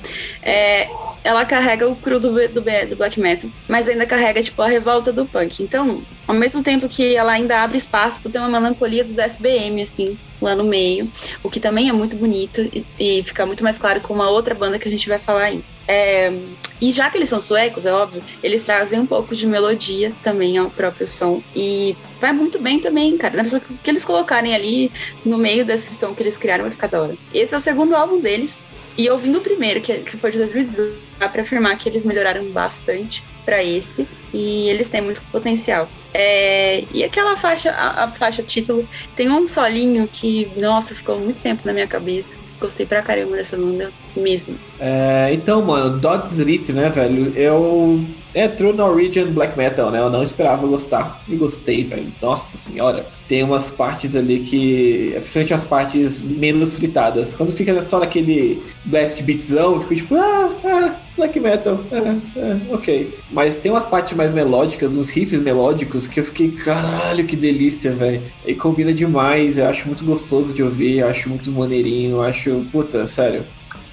é, 0.43 0.89
ela 1.23 1.45
carrega 1.45 1.87
o 1.87 1.95
cru 1.95 2.19
do, 2.19 2.33
do, 2.33 2.49
do, 2.49 2.97
black 2.97 3.21
metal, 3.21 3.51
mas 3.69 3.89
ainda 3.89 4.07
carrega, 4.07 4.43
tipo, 4.43 4.61
a 4.63 4.67
revolta 4.67 5.13
do 5.13 5.27
punk. 5.27 5.63
Então, 5.63 6.03
ao 6.27 6.35
mesmo 6.35 6.63
tempo 6.63 6.89
que 6.89 7.15
ela 7.15 7.33
ainda 7.33 7.63
abre 7.63 7.77
espaço, 7.77 8.29
tem 8.29 8.41
uma 8.41 8.49
melancolia 8.49 9.05
do 9.05 9.21
SBM, 9.21 9.83
assim, 9.83 10.19
lá 10.41 10.57
no 10.57 10.65
meio, 10.65 11.11
o 11.43 11.51
que 11.51 11.61
também 11.61 11.89
é 11.89 11.93
muito 11.93 12.17
bonito 12.17 12.63
e, 12.73 12.85
e 12.99 13.23
fica 13.23 13.47
muito 13.47 13.63
mais 13.63 13.79
claro 13.79 14.01
com 14.01 14.15
uma 14.15 14.31
outra 14.31 14.55
banda 14.55 14.79
que 14.79 14.89
a 14.89 14.91
gente 14.91 15.09
vai 15.09 15.19
falar 15.19 15.45
aí. 15.45 15.63
É, 15.87 16.33
e 16.81 16.91
já 16.91 17.09
que 17.09 17.17
eles 17.17 17.29
são 17.29 17.41
suecos, 17.41 17.87
é 17.87 17.93
óbvio, 17.93 18.23
eles 18.43 18.65
trazem 18.65 18.99
um 18.99 19.07
pouco 19.07 19.37
de 19.37 19.47
melodia 19.47 20.13
também 20.23 20.59
ao 20.59 20.69
próprio 20.69 21.07
som. 21.07 21.41
E 21.55 21.97
vai 22.21 22.33
muito 22.33 22.59
bem 22.59 22.81
também, 22.81 23.17
cara. 23.17 23.37
Na 23.37 23.45
pessoa 23.45 23.61
que 23.61 23.91
eles 23.91 24.05
colocarem 24.05 24.55
ali 24.55 24.91
no 25.25 25.39
meio 25.39 25.65
desse 25.65 25.95
som 25.95 26.13
que 26.15 26.23
eles 26.23 26.37
criaram, 26.37 26.65
vai 26.65 26.73
ficar 26.73 26.89
da 26.89 27.03
hora. 27.03 27.17
Esse 27.33 27.55
é 27.55 27.57
o 27.57 27.61
segundo 27.61 27.95
álbum 27.95 28.21
deles. 28.21 28.75
E 28.99 29.09
ouvindo 29.09 29.39
o 29.39 29.43
primeiro, 29.43 29.81
que, 29.81 29.99
que 29.99 30.17
foi 30.17 30.33
de 30.33 30.39
2018, 30.39 30.99
dá 31.19 31.29
pra 31.29 31.43
afirmar 31.43 31.79
que 31.79 31.89
eles 31.89 32.05
melhoraram 32.05 32.45
bastante 32.47 33.25
para 33.45 33.63
esse. 33.63 34.07
E 34.35 34.69
eles 34.69 34.89
têm 34.89 35.03
muito 35.03 35.23
potencial. 35.31 35.89
É, 36.15 36.85
e 36.93 37.05
aquela 37.05 37.37
faixa, 37.37 37.71
a, 37.71 38.05
a, 38.05 38.11
faixa 38.11 38.43
título, 38.43 38.87
tem 39.17 39.31
um 39.31 39.47
solinho 39.47 40.09
que, 40.09 40.51
nossa, 40.57 40.95
ficou 40.95 41.19
muito 41.19 41.41
tempo 41.41 41.63
na 41.65 41.73
minha 41.73 41.87
cabeça. 41.87 42.39
Gostei 42.61 42.87
pra 42.87 43.03
caramba 43.03 43.37
dessa 43.37 43.57
banda 43.57 43.93
mesmo. 44.17 44.59
É, 44.85 45.31
então, 45.33 45.63
mano, 45.63 45.97
Dodds 45.97 46.41
Rit, 46.41 46.73
né, 46.73 46.89
velho? 46.89 47.33
Eu 47.37 48.05
é 48.35 48.49
true 48.49 48.73
Norwegian 48.73 49.27
black 49.27 49.57
metal, 49.57 49.93
né? 49.93 50.01
Eu 50.01 50.11
não 50.11 50.25
esperava 50.25 50.67
gostar. 50.67 51.23
E 51.29 51.37
gostei, 51.37 51.85
velho. 51.85 52.13
Nossa 52.21 52.57
senhora. 52.57 53.07
Tem 53.29 53.45
umas 53.45 53.71
partes 53.71 54.17
ali 54.17 54.41
que. 54.41 55.13
Principalmente 55.21 55.55
as 55.55 55.63
partes 55.63 56.21
menos 56.21 56.75
fritadas. 56.75 57.33
Quando 57.33 57.53
fica 57.53 57.81
só 57.83 58.01
naquele 58.01 58.61
blast 58.85 59.23
beatzão, 59.23 59.75
eu 59.75 59.81
fico 59.83 59.95
tipo, 59.95 60.17
ah, 60.17 60.51
ah, 60.65 60.97
black 61.17 61.39
metal. 61.39 61.79
É, 61.93 62.41
é, 62.41 62.75
ok. 62.75 63.19
Mas 63.31 63.59
tem 63.59 63.71
umas 63.71 63.87
partes 63.87 64.17
mais 64.17 64.35
melódicas, 64.35 64.97
uns 64.97 65.11
riffs 65.11 65.41
melódicos, 65.41 66.09
que 66.09 66.19
eu 66.19 66.25
fiquei, 66.25 66.51
caralho, 66.51 67.25
que 67.25 67.37
delícia, 67.37 67.93
velho. 67.93 68.21
E 68.45 68.53
combina 68.55 68.93
demais. 68.93 69.59
Eu 69.59 69.69
acho 69.69 69.87
muito 69.87 70.05
gostoso 70.05 70.53
de 70.53 70.63
ouvir, 70.63 70.99
eu 70.99 71.09
acho 71.09 71.29
muito 71.29 71.53
maneirinho. 71.53 72.17
Eu 72.17 72.23
acho, 72.23 72.67
puta, 72.73 73.07
sério. 73.07 73.45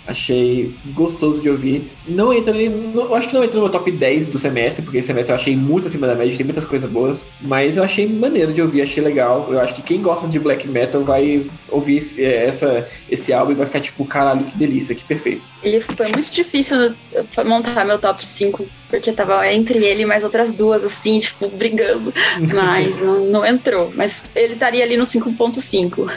Achei 0.09 0.73
gostoso 0.87 1.39
de 1.39 1.49
ouvir. 1.49 1.91
Não 2.07 2.33
entra 2.33 2.51
nem. 2.51 2.67
Não, 2.67 3.13
acho 3.13 3.27
que 3.27 3.35
não 3.35 3.43
entra 3.43 3.57
no 3.57 3.61
meu 3.61 3.71
top 3.71 3.91
10 3.91 4.25
do 4.25 4.39
semestre, 4.39 4.81
porque 4.81 4.97
esse 4.97 5.07
semestre 5.07 5.31
eu 5.31 5.35
achei 5.35 5.55
muito 5.55 5.85
acima 5.85 6.07
da 6.07 6.15
média, 6.15 6.35
tem 6.35 6.43
muitas 6.43 6.65
coisas 6.65 6.89
boas. 6.89 7.27
Mas 7.39 7.77
eu 7.77 7.83
achei 7.83 8.07
maneiro 8.07 8.51
de 8.51 8.59
ouvir, 8.59 8.81
achei 8.81 9.03
legal. 9.03 9.47
Eu 9.51 9.59
acho 9.59 9.75
que 9.75 9.83
quem 9.83 10.01
gosta 10.01 10.27
de 10.27 10.39
black 10.39 10.67
metal 10.67 11.03
vai 11.03 11.45
ouvir 11.69 11.97
esse, 11.97 12.25
essa, 12.25 12.89
esse 13.07 13.31
álbum 13.31 13.51
e 13.51 13.55
vai 13.55 13.67
ficar 13.67 13.81
tipo, 13.81 14.03
caralho, 14.03 14.45
que 14.45 14.57
delícia, 14.57 14.95
que 14.95 15.03
perfeito. 15.03 15.47
E 15.63 15.79
foi 15.79 16.07
muito 16.11 16.31
difícil 16.31 16.95
montar 17.45 17.85
meu 17.85 17.99
top 17.99 18.25
5 18.25 18.65
porque 18.89 19.11
tava 19.11 19.47
entre 19.51 19.85
ele 19.85 20.03
e 20.03 20.05
mais 20.05 20.23
outras 20.23 20.51
duas, 20.51 20.83
assim, 20.83 21.19
tipo, 21.19 21.47
brigando. 21.49 22.13
Mas 22.53 23.01
não, 23.01 23.25
não 23.25 23.45
entrou. 23.45 23.91
Mas 23.95 24.31
ele 24.35 24.53
estaria 24.53 24.83
ali 24.83 24.97
no 24.97 25.03
5.5. 25.03 26.11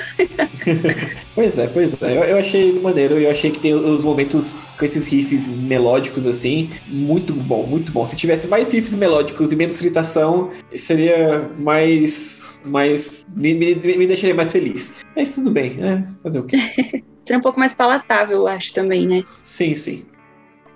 pois 1.34 1.58
é, 1.58 1.66
pois 1.66 2.02
é. 2.02 2.16
Eu, 2.16 2.24
eu 2.24 2.38
achei 2.38 2.72
maneiro. 2.80 3.18
Eu 3.18 3.30
achei 3.30 3.50
que 3.50 3.60
tem 3.60 3.74
os 3.74 4.02
momentos 4.02 4.54
com 4.78 4.84
esses 4.84 5.06
riffs 5.06 5.46
melódicos, 5.46 6.26
assim, 6.26 6.70
muito 6.88 7.34
bom, 7.34 7.66
muito 7.66 7.92
bom. 7.92 8.04
Se 8.04 8.16
tivesse 8.16 8.48
mais 8.48 8.72
riffs 8.72 8.94
melódicos 8.94 9.52
e 9.52 9.56
menos 9.56 9.76
fritação, 9.76 10.50
seria 10.74 11.50
mais. 11.58 12.54
mais 12.64 13.26
me, 13.34 13.54
me, 13.54 13.74
me 13.74 14.06
deixaria 14.06 14.34
mais 14.34 14.50
feliz. 14.50 14.94
Mas 15.14 15.34
tudo 15.34 15.50
bem, 15.50 15.74
né? 15.74 16.08
Fazer 16.22 16.38
o 16.38 16.44
quê? 16.44 16.56
seria 17.22 17.38
um 17.38 17.42
pouco 17.42 17.60
mais 17.60 17.74
palatável, 17.74 18.38
eu 18.38 18.46
acho, 18.46 18.72
também, 18.72 19.06
né? 19.06 19.22
Sim, 19.42 19.74
sim. 19.76 20.04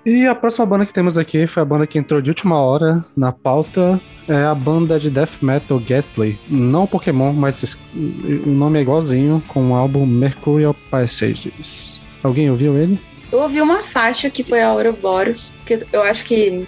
E 0.06 0.24
a 0.24 0.36
próxima 0.36 0.64
banda 0.64 0.86
que 0.86 0.92
temos 0.92 1.18
aqui 1.18 1.48
foi 1.48 1.64
a 1.64 1.66
banda 1.66 1.84
que 1.84 1.98
entrou 1.98 2.22
de 2.22 2.30
última 2.30 2.60
hora 2.60 3.04
na 3.16 3.32
pauta. 3.32 4.00
É 4.28 4.44
a 4.44 4.54
banda 4.54 5.00
de 5.00 5.10
death 5.10 5.42
metal 5.42 5.80
Ghastly. 5.80 6.38
Não 6.48 6.86
Pokémon, 6.86 7.32
mas 7.32 7.76
o 7.92 8.48
nome 8.48 8.78
é 8.78 8.82
igualzinho, 8.82 9.42
com 9.48 9.72
o 9.72 9.74
álbum 9.74 10.06
Mercurial 10.06 10.76
Passages. 10.88 12.00
Alguém 12.22 12.48
ouviu 12.48 12.78
ele? 12.78 13.00
Eu 13.32 13.40
ouvi 13.40 13.60
uma 13.60 13.82
faixa 13.82 14.30
que 14.30 14.44
foi 14.44 14.62
a 14.62 14.72
Ouroboros, 14.72 15.56
que 15.66 15.80
eu 15.92 16.02
acho 16.02 16.24
que 16.24 16.64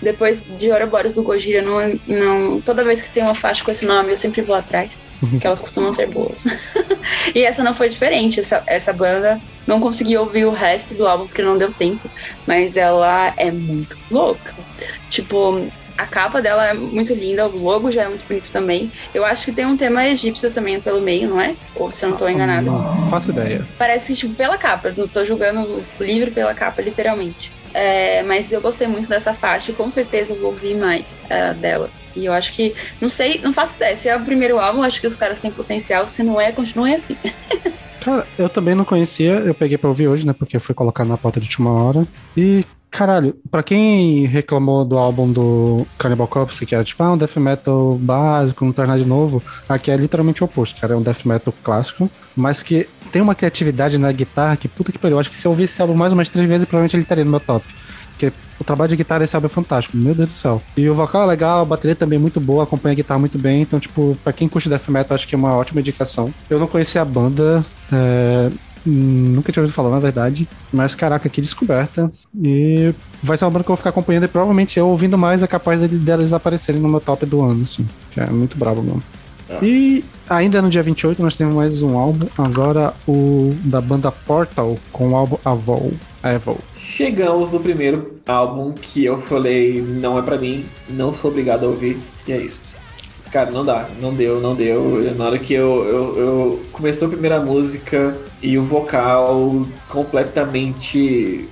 depois 0.00 0.44
de 0.56 0.70
Ouroboros 0.70 1.14
do 1.14 1.22
Gojira, 1.22 1.62
não, 1.62 1.98
não, 2.06 2.60
toda 2.60 2.84
vez 2.84 3.00
que 3.00 3.10
tem 3.10 3.22
uma 3.22 3.34
faixa 3.34 3.64
com 3.64 3.70
esse 3.70 3.84
nome, 3.84 4.10
eu 4.10 4.16
sempre 4.16 4.42
vou 4.42 4.54
atrás, 4.54 5.06
porque 5.20 5.46
elas 5.46 5.60
costumam 5.60 5.92
ser 5.92 6.08
boas. 6.08 6.46
e 7.34 7.42
essa 7.42 7.62
não 7.62 7.74
foi 7.74 7.88
diferente, 7.88 8.40
essa, 8.40 8.62
essa 8.66 8.92
banda 8.92 9.40
não 9.66 9.80
consegui 9.80 10.16
ouvir 10.16 10.44
o 10.44 10.52
resto 10.52 10.94
do 10.94 11.06
álbum 11.06 11.26
porque 11.26 11.42
não 11.42 11.58
deu 11.58 11.72
tempo, 11.72 12.08
mas 12.46 12.76
ela 12.76 13.32
é 13.36 13.50
muito 13.50 13.98
louca. 14.10 14.54
Tipo, 15.10 15.66
a 15.96 16.06
capa 16.06 16.42
dela 16.42 16.66
é 16.66 16.74
muito 16.74 17.14
linda, 17.14 17.46
o 17.46 17.56
logo 17.56 17.90
já 17.90 18.02
é 18.02 18.08
muito 18.08 18.26
bonito 18.26 18.50
também. 18.50 18.92
Eu 19.14 19.24
acho 19.24 19.46
que 19.46 19.52
tem 19.52 19.64
um 19.64 19.76
tema 19.76 20.06
egípcio 20.06 20.50
também 20.50 20.80
pelo 20.80 21.00
meio, 21.00 21.28
não 21.28 21.40
é? 21.40 21.54
Ou 21.74 21.90
se 21.92 22.04
eu 22.04 22.10
não 22.10 22.16
tô 22.16 22.28
enganado. 22.28 22.66
Não 22.66 23.08
faço 23.08 23.30
ideia. 23.30 23.66
Parece 23.78 24.12
que, 24.12 24.18
tipo, 24.20 24.34
pela 24.34 24.58
capa. 24.58 24.92
Não 24.96 25.08
tô 25.08 25.24
julgando 25.24 25.60
o 25.60 26.02
livro 26.02 26.30
pela 26.30 26.54
capa, 26.54 26.82
literalmente. 26.82 27.50
É, 27.78 28.22
mas 28.22 28.50
eu 28.50 28.60
gostei 28.62 28.86
muito 28.86 29.06
dessa 29.06 29.34
faixa 29.34 29.70
e 29.70 29.74
com 29.74 29.90
certeza 29.90 30.32
eu 30.32 30.40
vou 30.40 30.50
ouvir 30.50 30.74
mais 30.74 31.20
uh, 31.24 31.54
dela. 31.60 31.90
E 32.14 32.24
eu 32.24 32.32
acho 32.32 32.54
que, 32.54 32.74
não 33.02 33.08
sei, 33.10 33.38
não 33.42 33.52
faço 33.52 33.76
ideia. 33.76 33.94
Se 33.94 34.08
é 34.08 34.16
o 34.16 34.24
primeiro 34.24 34.58
álbum, 34.58 34.82
acho 34.82 34.98
que 34.98 35.06
os 35.06 35.14
caras 35.14 35.42
têm 35.42 35.50
potencial. 35.50 36.08
Se 36.08 36.22
não 36.22 36.40
é, 36.40 36.50
continue 36.50 36.94
assim. 36.94 37.18
Cara, 38.00 38.26
eu 38.38 38.48
também 38.48 38.74
não 38.74 38.84
conhecia, 38.84 39.32
eu 39.32 39.52
peguei 39.52 39.76
pra 39.76 39.88
ouvir 39.88 40.08
hoje, 40.08 40.26
né? 40.26 40.32
Porque 40.32 40.58
foi 40.58 40.74
colocado 40.74 41.08
na 41.08 41.18
pauta 41.18 41.38
de 41.38 41.46
última 41.46 41.70
hora. 41.70 42.06
E, 42.34 42.64
caralho, 42.90 43.36
pra 43.50 43.62
quem 43.62 44.24
reclamou 44.24 44.82
do 44.82 44.96
álbum 44.96 45.26
do 45.26 45.86
Cannibal 45.98 46.28
Corpse, 46.28 46.64
que 46.64 46.74
era 46.74 46.84
tipo, 46.84 47.02
ah, 47.02 47.12
um 47.12 47.18
death 47.18 47.36
metal 47.36 47.96
básico, 47.96 48.64
não 48.64 48.72
traz 48.72 48.88
nada 48.88 49.02
de 49.02 49.08
novo, 49.08 49.42
aqui 49.68 49.90
é 49.90 49.96
literalmente 49.96 50.42
o 50.42 50.46
oposto, 50.46 50.80
cara. 50.80 50.94
É 50.94 50.96
um 50.96 51.02
death 51.02 51.26
metal 51.26 51.52
clássico, 51.62 52.08
mas 52.34 52.62
que 52.62 52.88
tem 53.06 53.22
uma 53.22 53.34
criatividade 53.34 53.98
na 53.98 54.10
guitarra 54.12 54.56
que, 54.56 54.68
puta 54.68 54.92
que 54.92 54.98
pariu, 54.98 55.16
eu 55.16 55.20
acho 55.20 55.30
que 55.30 55.36
se 55.36 55.46
eu 55.46 55.50
ouvisse 55.50 55.74
esse 55.74 55.82
álbum 55.82 55.94
mais 55.94 56.12
menos 56.12 56.28
três 56.28 56.48
vezes, 56.48 56.64
provavelmente 56.64 56.94
ele 56.96 57.02
estaria 57.02 57.24
no 57.24 57.30
meu 57.30 57.40
top. 57.40 57.64
Porque 58.10 58.32
o 58.58 58.64
trabalho 58.64 58.88
de 58.88 58.96
guitarra 58.96 59.20
desse 59.20 59.36
álbum 59.36 59.46
é 59.46 59.50
fantástico, 59.50 59.96
meu 59.96 60.14
Deus 60.14 60.28
do 60.28 60.34
céu. 60.34 60.62
E 60.76 60.88
o 60.88 60.94
vocal 60.94 61.24
é 61.24 61.26
legal, 61.26 61.60
a 61.60 61.64
bateria 61.64 61.94
também 61.94 62.16
é 62.16 62.20
muito 62.20 62.40
boa, 62.40 62.64
acompanha 62.64 62.92
a 62.92 62.96
guitarra 62.96 63.20
muito 63.20 63.38
bem. 63.38 63.62
Então, 63.62 63.78
tipo, 63.78 64.16
pra 64.24 64.32
quem 64.32 64.48
curte 64.48 64.68
death 64.68 64.88
metal, 64.88 65.14
acho 65.14 65.28
que 65.28 65.34
é 65.34 65.38
uma 65.38 65.54
ótima 65.54 65.80
indicação. 65.80 66.32
Eu 66.48 66.58
não 66.58 66.66
conhecia 66.66 67.02
a 67.02 67.04
banda, 67.04 67.64
é, 67.92 68.50
nunca 68.86 69.52
tinha 69.52 69.62
ouvido 69.62 69.74
falar, 69.74 69.90
na 69.90 69.98
verdade. 69.98 70.48
Mas, 70.72 70.94
caraca, 70.94 71.28
que 71.28 71.42
descoberta. 71.42 72.10
E 72.42 72.94
vai 73.22 73.36
ser 73.36 73.44
uma 73.44 73.50
banda 73.50 73.64
que 73.64 73.70
eu 73.70 73.74
vou 73.74 73.76
ficar 73.76 73.90
acompanhando 73.90 74.24
e 74.24 74.28
provavelmente 74.28 74.78
eu 74.78 74.88
ouvindo 74.88 75.18
mais 75.18 75.42
é 75.42 75.46
capaz 75.46 75.78
de, 75.78 75.98
deles 75.98 76.32
aparecerem 76.32 76.80
no 76.80 76.88
meu 76.88 77.00
top 77.00 77.26
do 77.26 77.42
ano, 77.44 77.64
assim. 77.64 77.86
Que 78.12 78.20
é 78.20 78.26
muito 78.30 78.56
brabo 78.56 78.82
mesmo. 78.82 79.02
E 79.62 80.04
ainda 80.28 80.60
no 80.60 80.68
dia 80.68 80.82
28 80.82 81.22
nós 81.22 81.36
temos 81.36 81.54
mais 81.54 81.82
um 81.82 81.96
álbum, 81.96 82.26
agora 82.36 82.92
o 83.06 83.54
da 83.64 83.80
banda 83.80 84.10
Portal 84.10 84.76
com 84.92 85.10
o 85.10 85.16
álbum 85.16 85.38
Avol. 85.44 85.92
Evil. 86.24 86.58
Chegamos 86.76 87.52
no 87.52 87.60
primeiro 87.60 88.18
álbum 88.26 88.72
que 88.72 89.04
eu 89.04 89.18
falei, 89.18 89.80
não 89.80 90.18
é 90.18 90.22
para 90.22 90.36
mim, 90.36 90.66
não 90.88 91.12
sou 91.12 91.30
obrigado 91.30 91.64
a 91.64 91.68
ouvir, 91.68 91.98
e 92.26 92.32
é 92.32 92.38
isso. 92.38 92.74
Cara, 93.30 93.50
não 93.50 93.64
dá, 93.64 93.88
não 94.00 94.14
deu, 94.14 94.40
não 94.40 94.54
deu. 94.54 95.14
Na 95.14 95.26
hora 95.26 95.38
que 95.38 95.52
eu, 95.52 95.84
eu, 95.84 96.16
eu 96.16 96.62
começou 96.72 97.06
a 97.06 97.10
primeira 97.10 97.40
música 97.40 98.16
e 98.42 98.56
o 98.56 98.64
vocal 98.64 99.66
completamente 99.88 101.48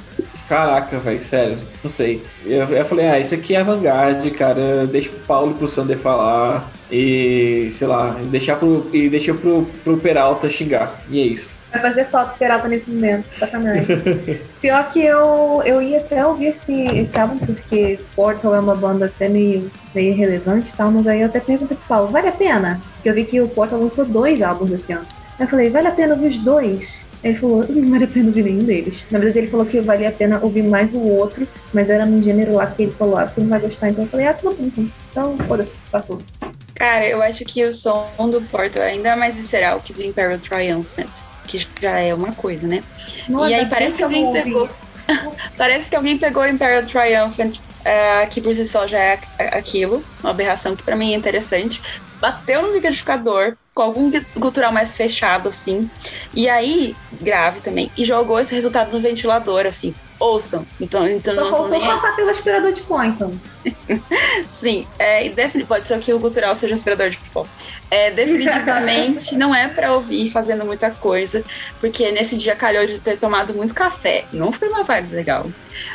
Caraca, 0.49 0.99
velho, 0.99 1.23
sério, 1.23 1.59
não 1.83 1.91
sei. 1.91 2.23
Eu, 2.45 2.65
eu 2.69 2.85
falei, 2.85 3.07
ah, 3.07 3.19
isso 3.19 3.35
aqui 3.35 3.55
é 3.55 3.65
vanguarda, 3.65 4.29
cara. 4.31 4.87
Deixa 4.87 5.09
pro 5.09 5.21
Paulo 5.21 5.53
e 5.53 5.55
pro 5.55 5.69
Sander 5.69 5.97
falar. 5.97 6.71
E, 6.91 7.67
sei 7.71 7.89
lá, 7.89 8.11
deixar 8.27 8.57
pro, 8.57 8.89
e 8.93 9.09
deixa 9.09 9.33
pro, 9.35 9.67
pro 9.83 9.97
Peralta 9.97 10.49
xingar. 10.51 11.03
E 11.09 11.21
é 11.21 11.25
isso. 11.25 11.59
Vai 11.73 11.81
fazer 11.81 12.05
foto 12.07 12.39
Peralta 12.39 12.69
nesse 12.69 12.91
momento, 12.91 13.27
sacanagem. 13.39 13.87
Pior 14.61 14.89
que 14.91 15.05
eu, 15.05 15.63
eu 15.65 15.83
ia 15.83 15.99
até 15.99 16.25
ouvir 16.25 16.47
esse, 16.47 16.73
esse 16.73 17.19
álbum, 17.19 17.39
porque 17.39 17.99
Portal 18.15 18.55
é 18.55 18.61
uma 18.61 18.77
banda 18.77 19.07
até 19.07 19.29
meio, 19.29 19.71
meio 19.95 20.15
relevante 20.15 20.69
e 20.69 20.77
tal, 20.77 20.91
mas 20.91 21.07
aí 21.07 21.23
eu 21.23 21.27
até 21.27 21.41
perguntei 21.41 21.77
pro 21.77 21.89
Paulo, 21.89 22.09
vale 22.09 22.29
a 22.29 22.33
pena? 22.33 22.81
Porque 22.95 23.09
eu 23.09 23.15
vi 23.15 23.25
que 23.25 23.41
o 23.41 23.49
Portal 23.49 23.81
lançou 23.81 24.05
dois 24.05 24.41
álbuns 24.41 24.71
esse 24.71 24.93
ano. 24.93 25.07
Eu 25.41 25.49
falei, 25.49 25.69
vale 25.69 25.89
a 25.89 25.93
pena 25.93 26.15
ouvir 26.15 26.29
os 26.29 26.39
dois? 26.39 27.05
Ele 27.25 27.39
falou, 27.39 27.65
não 27.67 27.91
vale 27.91 28.05
a 28.05 28.09
pena 28.09 28.27
ouvir 28.27 28.43
nenhum 28.43 28.65
deles. 28.65 29.07
Na 29.11 29.19
verdade, 29.19 29.39
ele 29.39 29.51
falou 29.51 29.65
que 29.65 29.81
valia 29.81 30.11
a 30.11 30.13
pena 30.13 30.41
ouvir 30.43 30.63
mais 30.63 30.93
o 30.93 31.01
outro, 31.01 31.49
mas 31.73 31.89
era 31.89 32.05
num 32.05 32.23
gênero 32.23 32.53
lá 32.53 32.67
que 32.67 32.83
ele 32.83 32.93
falou, 32.93 33.17
ah, 33.17 33.27
você 33.27 33.41
não 33.41 33.49
vai 33.49 33.61
gostar. 33.61 33.89
Então 33.89 34.05
eu 34.05 34.11
falei, 34.11 34.27
ah, 34.27 34.35
tudo 34.35 34.55
bom, 34.55 34.65
então. 34.67 34.91
Então, 35.11 35.39
foda-se, 35.49 35.79
passou. 35.91 36.19
Cara, 36.75 37.09
eu 37.09 37.23
acho 37.23 37.45
que 37.47 37.65
o 37.65 37.73
som 37.73 38.07
do 38.31 38.43
Porto 38.43 38.79
é 38.79 38.91
ainda 38.91 39.17
mais 39.17 39.37
visceral 39.39 39.81
que 39.81 39.95
do 39.95 40.03
Imperial 40.03 40.39
Triumphant, 40.39 41.11
que 41.47 41.67
já 41.81 41.99
é 41.99 42.13
uma 42.13 42.33
coisa, 42.33 42.67
né? 42.67 42.83
Nossa, 43.27 43.51
e 43.51 43.55
aí 43.55 43.67
parece 43.67 43.97
que 43.97 44.03
alguém 44.03 44.31
pegou. 44.31 44.69
parece 45.57 45.89
que 45.89 45.97
alguém 45.97 46.19
pegou 46.19 46.47
Imperial 46.47 46.83
Triumphant, 46.83 47.57
uh, 47.57 48.29
que 48.29 48.41
por 48.41 48.55
si 48.55 48.67
só 48.67 48.87
já 48.87 48.99
é 48.99 49.19
aquilo, 49.39 50.05
uma 50.21 50.31
aberração 50.31 50.77
que 50.77 50.83
para 50.83 50.97
mim 50.97 51.15
é 51.15 51.17
interessante, 51.17 51.81
bateu 52.21 52.61
no 52.61 52.75
liquidificador, 52.75 53.57
com 53.75 53.83
algum 53.83 54.11
cultural 54.41 54.73
mais 54.73 54.95
fechado, 54.97 55.49
assim. 55.49 55.91
E 56.33 56.49
aí, 56.49 56.95
grave 57.21 57.61
também. 57.61 57.91
E 57.97 58.05
jogou 58.05 58.39
esse 58.39 58.55
resultado 58.55 58.93
no 58.93 59.01
ventilador, 59.01 59.67
assim. 59.67 59.93
Ouçam. 60.21 60.65
Então, 60.81 61.09
então 61.09 61.35
Só 61.35 61.41
não 61.43 61.51
faltou 61.51 61.71
nem 61.71 61.81
passar 61.81 62.15
pelo 62.15 62.31
aspirador 62.31 62.73
de 62.73 62.83
pó, 62.83 63.03
então. 63.03 63.33
Sim, 64.51 64.87
é, 64.99 65.27
e 65.27 65.65
pode 65.65 65.89
ser 65.89 65.99
que 65.99 66.13
o 66.13 66.21
cultural 66.21 66.55
seja 66.55 66.73
um 66.73 66.77
aspirador 66.77 67.11
de 67.11 67.19
pó. 67.33 67.45
É, 67.91 68.11
definitivamente 68.13 69.35
não 69.37 69.55
é 69.55 69.69
pra 69.69 69.93
ouvir 69.93 70.31
fazendo 70.31 70.65
muita 70.65 70.91
coisa, 70.93 71.43
porque 71.81 72.11
nesse 72.13 72.37
dia 72.37 72.55
calhou 72.55 72.87
de 72.87 72.99
ter 73.01 73.19
tomado 73.19 73.53
muito 73.55 73.75
café. 73.75 74.25
Não 74.33 74.53
foi 74.53 74.69
uma 74.69 74.85
vibe 74.85 75.15
legal. 75.15 75.47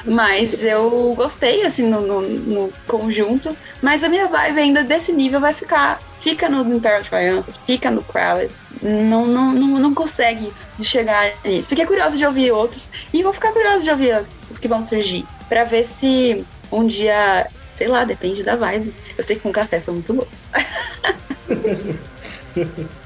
Mas 0.06 0.64
eu 0.66 1.14
gostei, 1.16 1.64
assim, 1.64 1.88
no, 1.88 2.02
no- 2.02 2.22
no 2.22 2.74
conjunto. 2.88 3.56
Mas 3.82 4.04
a 4.04 4.10
minha 4.10 4.28
vibe 4.28 4.60
ainda 4.60 4.84
desse 4.84 5.14
nível 5.14 5.40
vai 5.40 5.54
ficar. 5.54 6.00
Fica 6.20 6.50
no 6.50 6.62
Imperial 6.76 7.02
Triumph, 7.02 7.48
fica 7.66 7.90
no 7.90 8.04
Krallis. 8.04 8.66
Não, 8.82 9.26
não, 9.26 9.54
não, 9.54 9.68
não 9.80 9.94
consegue 9.94 10.52
chegar 10.82 11.34
nisso. 11.46 11.70
Fiquei 11.70 11.86
curiosa 11.86 12.18
de 12.18 12.26
ouvir 12.26 12.52
outros. 12.52 12.90
E 13.14 13.24
vou 13.24 13.34
ficar 13.34 13.52
curiosa 13.52 13.84
de 13.84 13.90
ouvir 13.90 14.18
os, 14.18 14.44
os 14.50 14.60
que 14.60 14.68
vão 14.68 14.84
surgir. 14.84 15.26
Pra 15.48 15.64
ver 15.64 15.86
se 15.86 16.46
um 16.72 16.86
dia 16.86 17.48
sei 17.74 17.88
lá, 17.88 18.04
depende 18.04 18.44
da 18.44 18.58
vibe. 18.58 18.94
Eu 19.18 19.24
sei 19.24 19.38
que 19.38 19.42
com 19.42 19.54
café 19.54 19.80
foi 19.80 19.94
muito 19.94 20.14
bom. 20.14 20.28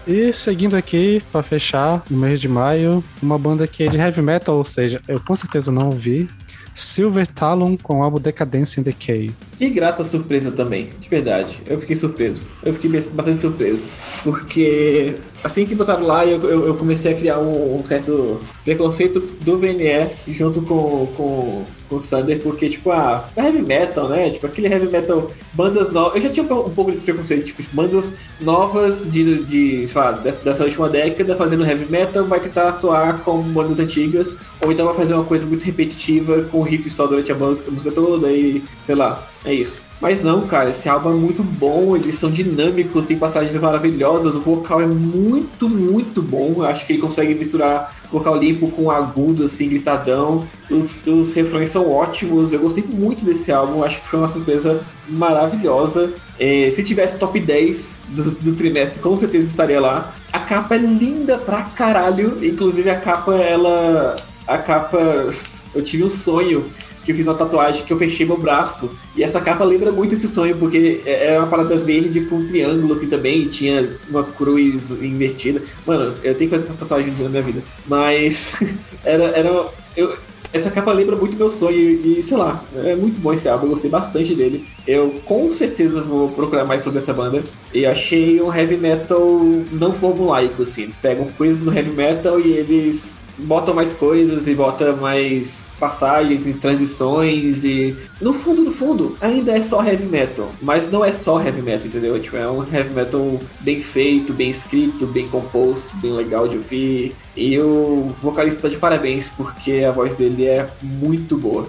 E 0.07 0.33
seguindo 0.33 0.75
aqui, 0.75 1.21
pra 1.31 1.43
fechar, 1.43 2.03
no 2.09 2.17
mês 2.17 2.41
de 2.41 2.47
maio, 2.47 3.03
uma 3.21 3.37
banda 3.37 3.67
que 3.67 3.83
é 3.83 3.87
de 3.87 3.97
heavy 3.97 4.21
metal, 4.21 4.55
ou 4.55 4.65
seja, 4.65 5.01
eu 5.07 5.19
com 5.19 5.35
certeza 5.35 5.71
não 5.71 5.87
ouvi. 5.87 6.27
Silver 6.73 7.27
Talon 7.27 7.77
com 7.77 7.99
o 7.99 8.03
álbum 8.03 8.19
Decadence 8.19 8.79
and 8.79 8.83
Decay. 8.83 9.31
Que 9.63 9.69
grata 9.69 10.03
surpresa 10.03 10.51
também, 10.51 10.89
de 10.99 11.07
verdade. 11.07 11.61
Eu 11.65 11.79
fiquei 11.79 11.95
surpreso. 11.95 12.41
Eu 12.65 12.73
fiquei 12.73 12.91
bas- 12.91 13.05
bastante 13.05 13.39
surpreso. 13.43 13.87
Porque 14.21 15.15
assim 15.41 15.65
que 15.65 15.73
botaram 15.73 16.05
lá, 16.05 16.25
eu, 16.25 16.37
eu, 16.41 16.67
eu 16.67 16.75
comecei 16.75 17.13
a 17.13 17.15
criar 17.15 17.39
um, 17.39 17.77
um 17.79 17.85
certo 17.85 18.41
preconceito 18.65 19.21
do 19.41 19.57
VNE 19.57 20.09
junto 20.27 20.61
com, 20.63 21.07
com, 21.15 21.63
com 21.87 21.95
o 21.95 21.99
Sander, 22.01 22.39
porque, 22.41 22.69
tipo, 22.69 22.91
ah, 22.91 23.29
é 23.37 23.41
heavy 23.45 23.61
metal, 23.61 24.09
né? 24.09 24.31
Tipo, 24.31 24.47
aquele 24.47 24.67
heavy 24.67 24.87
metal, 24.87 25.31
bandas 25.53 25.89
novas. 25.93 26.15
Eu 26.17 26.21
já 26.23 26.29
tinha 26.29 26.43
um 26.43 26.69
pouco 26.69 26.91
desse 26.91 27.03
preconceito, 27.05 27.45
tipo, 27.45 27.63
bandas 27.71 28.17
novas 28.41 29.09
de, 29.09 29.43
de 29.45 29.87
sei 29.87 30.01
lá, 30.01 30.11
dessa, 30.11 30.43
dessa 30.43 30.63
última 30.65 30.89
década 30.89 31.37
fazendo 31.37 31.65
heavy 31.65 31.89
metal, 31.89 32.25
vai 32.25 32.41
tentar 32.41 32.69
soar 32.73 33.19
como 33.19 33.43
bandas 33.43 33.79
antigas, 33.79 34.35
ou 34.61 34.73
então 34.73 34.85
vai 34.85 34.95
fazer 34.95 35.13
uma 35.13 35.23
coisa 35.23 35.45
muito 35.45 35.63
repetitiva, 35.63 36.41
com 36.51 36.61
riff 36.63 36.89
só 36.89 37.07
durante 37.07 37.31
a 37.31 37.35
música, 37.35 37.69
a 37.69 37.71
música 37.71 37.91
toda, 37.93 38.29
e 38.31 38.61
sei 38.81 38.95
lá, 38.95 39.27
é 39.45 39.52
isso. 39.53 39.81
Mas 40.03 40.21
não, 40.21 40.41
cara, 40.41 40.71
esse 40.71 40.89
álbum 40.89 41.13
é 41.13 41.15
muito 41.15 41.41
bom, 41.41 41.95
eles 41.95 42.15
são 42.15 42.29
dinâmicos, 42.29 43.05
tem 43.05 43.17
passagens 43.17 43.57
maravilhosas, 43.57 44.35
o 44.35 44.41
vocal 44.41 44.81
é 44.81 44.85
muito, 44.85 45.69
muito 45.69 46.21
bom. 46.21 46.55
Eu 46.57 46.65
acho 46.65 46.85
que 46.85 46.91
ele 46.91 47.01
consegue 47.01 47.33
misturar 47.33 47.95
vocal 48.11 48.35
limpo 48.35 48.67
com 48.67 48.91
agudo, 48.91 49.45
assim, 49.45 49.69
gritadão. 49.69 50.45
Os, 50.69 50.99
os 51.07 51.33
refrões 51.33 51.69
são 51.69 51.89
ótimos, 51.89 52.51
eu 52.51 52.59
gostei 52.59 52.83
muito 52.83 53.23
desse 53.23 53.49
álbum, 53.49 53.81
acho 53.81 54.01
que 54.01 54.07
foi 54.09 54.19
uma 54.19 54.27
surpresa 54.27 54.81
maravilhosa. 55.07 56.11
É, 56.37 56.69
se 56.69 56.83
tivesse 56.83 57.17
top 57.17 57.39
10 57.39 57.99
do, 58.09 58.23
do 58.23 58.55
trimestre, 58.55 59.01
com 59.01 59.15
certeza 59.15 59.47
estaria 59.47 59.79
lá. 59.79 60.13
A 60.33 60.39
capa 60.39 60.75
é 60.75 60.79
linda 60.79 61.37
pra 61.37 61.61
caralho, 61.61 62.45
inclusive 62.45 62.89
a 62.89 62.99
capa, 62.99 63.35
ela. 63.35 64.17
A 64.45 64.57
capa. 64.57 65.29
Eu 65.73 65.83
tive 65.83 66.03
um 66.03 66.09
sonho 66.09 66.65
que 67.03 67.11
eu 67.11 67.15
fiz 67.15 67.25
uma 67.25 67.35
tatuagem 67.35 67.83
que 67.83 67.91
eu 67.91 67.97
fechei 67.97 68.25
meu 68.25 68.37
braço. 68.37 68.89
E 69.15 69.23
essa 69.23 69.41
capa 69.41 69.63
lembra 69.63 69.91
muito 69.91 70.15
esse 70.15 70.27
sonho, 70.27 70.55
porque 70.57 71.01
é 71.05 71.37
uma 71.37 71.47
parada 71.47 71.75
verde 71.77 72.21
com 72.21 72.37
um 72.37 72.47
triângulo 72.47 72.93
assim 72.93 73.07
também, 73.07 73.47
tinha 73.47 73.97
uma 74.09 74.23
cruz 74.23 74.91
invertida. 74.91 75.61
Mano, 75.85 76.15
eu 76.23 76.35
tenho 76.35 76.49
que 76.49 76.55
fazer 76.55 76.69
essa 76.69 76.73
tatuagem 76.73 77.13
na 77.19 77.29
minha 77.29 77.41
vida. 77.41 77.61
Mas 77.87 78.53
era. 79.03 79.25
era 79.25 79.65
eu, 79.95 80.15
essa 80.51 80.69
capa 80.69 80.93
lembra 80.93 81.15
muito 81.15 81.35
meu 81.35 81.49
sonho 81.49 81.75
e, 81.75 82.21
sei 82.21 82.37
lá, 82.37 82.63
é 82.75 82.95
muito 82.95 83.19
bom 83.19 83.33
esse 83.33 83.49
álbum, 83.49 83.65
eu 83.65 83.71
gostei 83.71 83.89
bastante 83.89 84.35
dele. 84.35 84.63
Eu 84.87 85.19
com 85.25 85.49
certeza 85.49 85.99
vou 86.03 86.29
procurar 86.29 86.63
mais 86.63 86.83
sobre 86.83 86.99
essa 86.99 87.11
banda. 87.11 87.43
E 87.73 87.87
achei 87.87 88.39
um 88.39 88.53
heavy 88.53 88.77
metal 88.77 89.41
não 89.71 89.91
formulaico, 89.91 90.61
assim. 90.61 90.83
Eles 90.83 90.95
pegam 90.95 91.27
coisas 91.35 91.65
do 91.65 91.75
heavy 91.75 91.89
metal 91.89 92.39
e 92.39 92.53
eles 92.53 93.22
botam 93.37 93.73
mais 93.73 93.93
coisas 93.93 94.47
e 94.47 94.53
botam 94.53 94.97
mais 94.97 95.67
passagens 95.79 96.45
e 96.47 96.53
transições 96.53 97.63
e 97.63 97.95
no 98.21 98.33
fundo 98.33 98.63
no 98.63 98.71
fundo 98.71 99.17
ainda 99.19 99.51
é 99.51 99.61
só 99.61 99.83
heavy 99.83 100.05
metal 100.05 100.49
mas 100.61 100.89
não 100.89 101.03
é 101.03 101.11
só 101.11 101.41
heavy 101.41 101.61
metal 101.61 101.87
entendeu? 101.87 102.19
Tipo, 102.19 102.37
é 102.37 102.49
um 102.49 102.63
heavy 102.63 102.93
metal 102.93 103.39
bem 103.59 103.81
feito 103.81 104.33
bem 104.33 104.49
escrito 104.49 105.05
bem 105.07 105.27
composto 105.27 105.95
bem 105.97 106.13
legal 106.13 106.47
de 106.47 106.57
ouvir. 106.57 107.15
E 107.35 107.57
o 107.59 108.11
vocalista 108.21 108.63
tá 108.63 108.69
de 108.69 108.77
parabéns 108.77 109.29
porque 109.29 109.83
a 109.87 109.91
voz 109.91 110.15
dele 110.15 110.45
é 110.45 110.69
muito 110.81 111.35
boa 111.37 111.67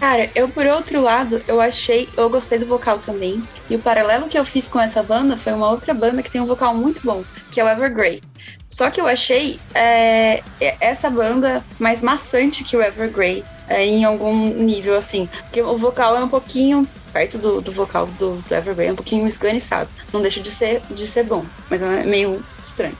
Cara, 0.00 0.30
eu 0.34 0.48
por 0.48 0.66
outro 0.66 1.02
lado, 1.02 1.42
eu 1.46 1.60
achei, 1.60 2.08
eu 2.16 2.30
gostei 2.30 2.58
do 2.58 2.64
vocal 2.64 2.98
também. 2.98 3.42
E 3.68 3.76
o 3.76 3.78
paralelo 3.78 4.28
que 4.28 4.38
eu 4.38 4.46
fiz 4.46 4.66
com 4.66 4.80
essa 4.80 5.02
banda 5.02 5.36
foi 5.36 5.52
uma 5.52 5.70
outra 5.70 5.92
banda 5.92 6.22
que 6.22 6.30
tem 6.30 6.40
um 6.40 6.46
vocal 6.46 6.74
muito 6.74 7.02
bom, 7.04 7.22
que 7.52 7.60
é 7.60 7.64
o 7.64 7.68
Evergrey. 7.68 8.22
Só 8.66 8.88
que 8.88 8.98
eu 8.98 9.06
achei 9.06 9.60
é, 9.74 10.42
essa 10.80 11.10
banda 11.10 11.62
mais 11.78 12.00
maçante 12.00 12.64
que 12.64 12.78
o 12.78 12.82
Evergrey, 12.82 13.44
é, 13.68 13.84
em 13.84 14.02
algum 14.02 14.46
nível, 14.54 14.96
assim. 14.96 15.28
Porque 15.42 15.60
o 15.60 15.76
vocal 15.76 16.16
é 16.16 16.24
um 16.24 16.28
pouquinho, 16.30 16.88
perto 17.12 17.36
do, 17.36 17.60
do 17.60 17.70
vocal 17.70 18.06
do, 18.06 18.36
do 18.36 18.54
Evergrey, 18.54 18.88
é 18.88 18.92
um 18.92 18.96
pouquinho 18.96 19.26
esganiçado. 19.26 19.90
Não 20.14 20.22
deixa 20.22 20.40
de 20.40 20.50
ser, 20.50 20.80
de 20.90 21.06
ser 21.06 21.24
bom, 21.24 21.44
mas 21.68 21.82
é 21.82 22.04
meio 22.04 22.42
estranho. 22.64 22.96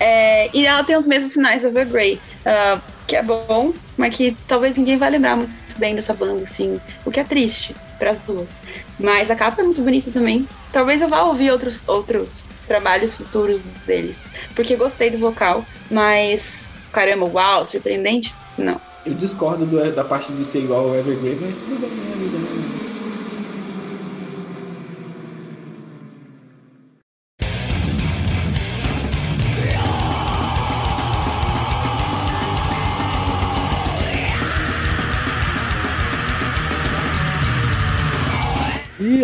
É, 0.00 0.50
e 0.52 0.66
ela 0.66 0.82
tem 0.82 0.96
os 0.96 1.06
mesmos 1.06 1.34
sinais 1.34 1.62
do 1.62 1.68
Evergrey, 1.68 2.14
uh, 2.14 2.82
que 3.06 3.14
é 3.14 3.22
bom, 3.22 3.72
mas 3.96 4.16
que 4.16 4.36
talvez 4.48 4.76
ninguém 4.76 4.98
vai 4.98 5.08
lembrar 5.08 5.36
muito 5.36 5.61
bem 5.82 5.96
dessa 5.96 6.14
banda, 6.14 6.42
assim, 6.42 6.80
o 7.04 7.10
que 7.10 7.18
é 7.18 7.24
triste 7.24 7.74
para 7.98 8.10
as 8.10 8.20
duas. 8.20 8.56
Mas 9.00 9.30
a 9.32 9.36
capa 9.36 9.60
é 9.62 9.64
muito 9.64 9.82
bonita 9.82 10.10
também. 10.12 10.46
Talvez 10.72 11.02
eu 11.02 11.08
vá 11.08 11.22
ouvir 11.24 11.50
outros, 11.50 11.86
outros 11.88 12.44
trabalhos 12.68 13.14
futuros 13.16 13.62
deles, 13.84 14.26
porque 14.54 14.76
gostei 14.76 15.10
do 15.10 15.18
vocal, 15.18 15.64
mas 15.90 16.70
caramba, 16.92 17.26
uau, 17.28 17.64
surpreendente? 17.64 18.32
Não. 18.56 18.80
eu 19.04 19.14
discordo 19.14 19.66
do- 19.66 19.92
da 19.92 20.04
parte 20.04 20.30
de 20.32 20.44
ser 20.44 20.60
igual 20.60 20.88
ao 20.90 20.94
Evergrey 20.94 21.36
mas 21.40 21.56
tudo 21.58 21.80
bem 21.80 21.90
na 22.08 22.14
vida 22.14 22.38
né? 22.38 22.91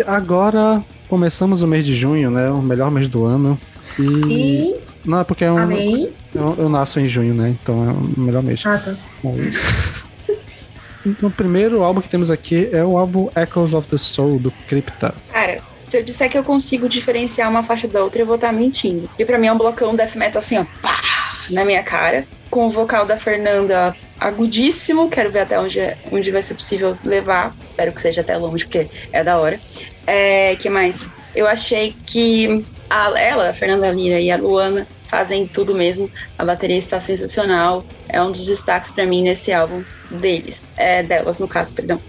Agora 0.09 0.83
começamos 1.07 1.61
o 1.61 1.67
mês 1.67 1.85
de 1.85 1.95
junho, 1.95 2.29
né? 2.31 2.49
O 2.49 2.61
melhor 2.61 2.91
mês 2.91 3.07
do 3.07 3.25
ano. 3.25 3.59
E. 3.97 4.03
E. 4.03 4.79
Não, 5.05 5.21
é 5.21 5.23
porque 5.23 5.45
é 5.45 5.51
um, 5.51 5.57
Amém. 5.57 6.11
eu, 6.35 6.55
eu 6.57 6.69
nasço 6.69 6.99
em 6.99 7.07
junho, 7.07 7.33
né? 7.33 7.55
Então 7.61 7.89
é 7.89 7.93
o 7.93 8.19
melhor 8.19 8.43
mês. 8.43 8.65
Ah, 8.65 8.77
tá. 8.77 8.95
Então, 11.05 11.29
o 11.29 11.31
primeiro 11.31 11.81
álbum 11.81 12.01
que 12.01 12.09
temos 12.09 12.29
aqui 12.29 12.69
é 12.73 12.83
o 12.83 12.97
álbum 12.97 13.29
Echoes 13.35 13.73
of 13.73 13.87
the 13.87 13.97
Soul, 13.97 14.37
do 14.37 14.51
Crypta. 14.67 15.15
Cara, 15.31 15.59
se 15.83 15.97
eu 15.97 16.03
disser 16.03 16.29
que 16.29 16.37
eu 16.37 16.43
consigo 16.43 16.89
diferenciar 16.89 17.49
uma 17.49 17.63
faixa 17.63 17.87
da 17.87 18.03
outra, 18.03 18.21
eu 18.21 18.25
vou 18.25 18.35
estar 18.35 18.51
mentindo. 18.51 19.07
Porque 19.07 19.25
pra 19.25 19.37
mim 19.37 19.47
é 19.47 19.53
um 19.53 19.57
blocão 19.57 19.95
death 19.95 20.15
metal 20.15 20.39
assim, 20.39 20.57
ó, 20.57 20.65
pá, 20.81 20.99
na 21.49 21.63
minha 21.63 21.81
cara. 21.81 22.27
Com 22.49 22.67
o 22.67 22.69
vocal 22.69 23.05
da 23.05 23.17
Fernanda 23.17 23.95
agudíssimo. 24.19 25.09
Quero 25.09 25.31
ver 25.31 25.41
até 25.41 25.59
onde, 25.59 25.79
é- 25.79 25.97
onde 26.11 26.31
vai 26.31 26.41
ser 26.41 26.53
possível 26.55 26.97
levar. 27.03 27.53
Espero 27.67 27.91
que 27.91 28.01
seja 28.01 28.21
até 28.21 28.35
longe, 28.37 28.65
porque 28.65 28.87
é 29.11 29.23
da 29.23 29.37
hora. 29.37 29.59
É, 30.07 30.55
que 30.55 30.69
mais? 30.69 31.13
Eu 31.35 31.47
achei 31.47 31.95
que 32.05 32.65
a, 32.89 33.19
ela, 33.19 33.49
a 33.49 33.53
Fernanda 33.53 33.89
Lira 33.91 34.19
e 34.19 34.31
a 34.31 34.37
Luana 34.37 34.87
fazem 35.07 35.47
tudo 35.47 35.75
mesmo. 35.75 36.09
A 36.37 36.43
bateria 36.43 36.77
está 36.77 36.99
sensacional. 36.99 37.83
É 38.07 38.21
um 38.21 38.31
dos 38.31 38.45
destaques 38.45 38.91
pra 38.91 39.05
mim 39.05 39.21
nesse 39.23 39.53
álbum 39.53 39.83
deles. 40.09 40.71
É, 40.75 41.03
delas, 41.03 41.39
no 41.39 41.47
caso, 41.47 41.73
perdão. 41.73 41.99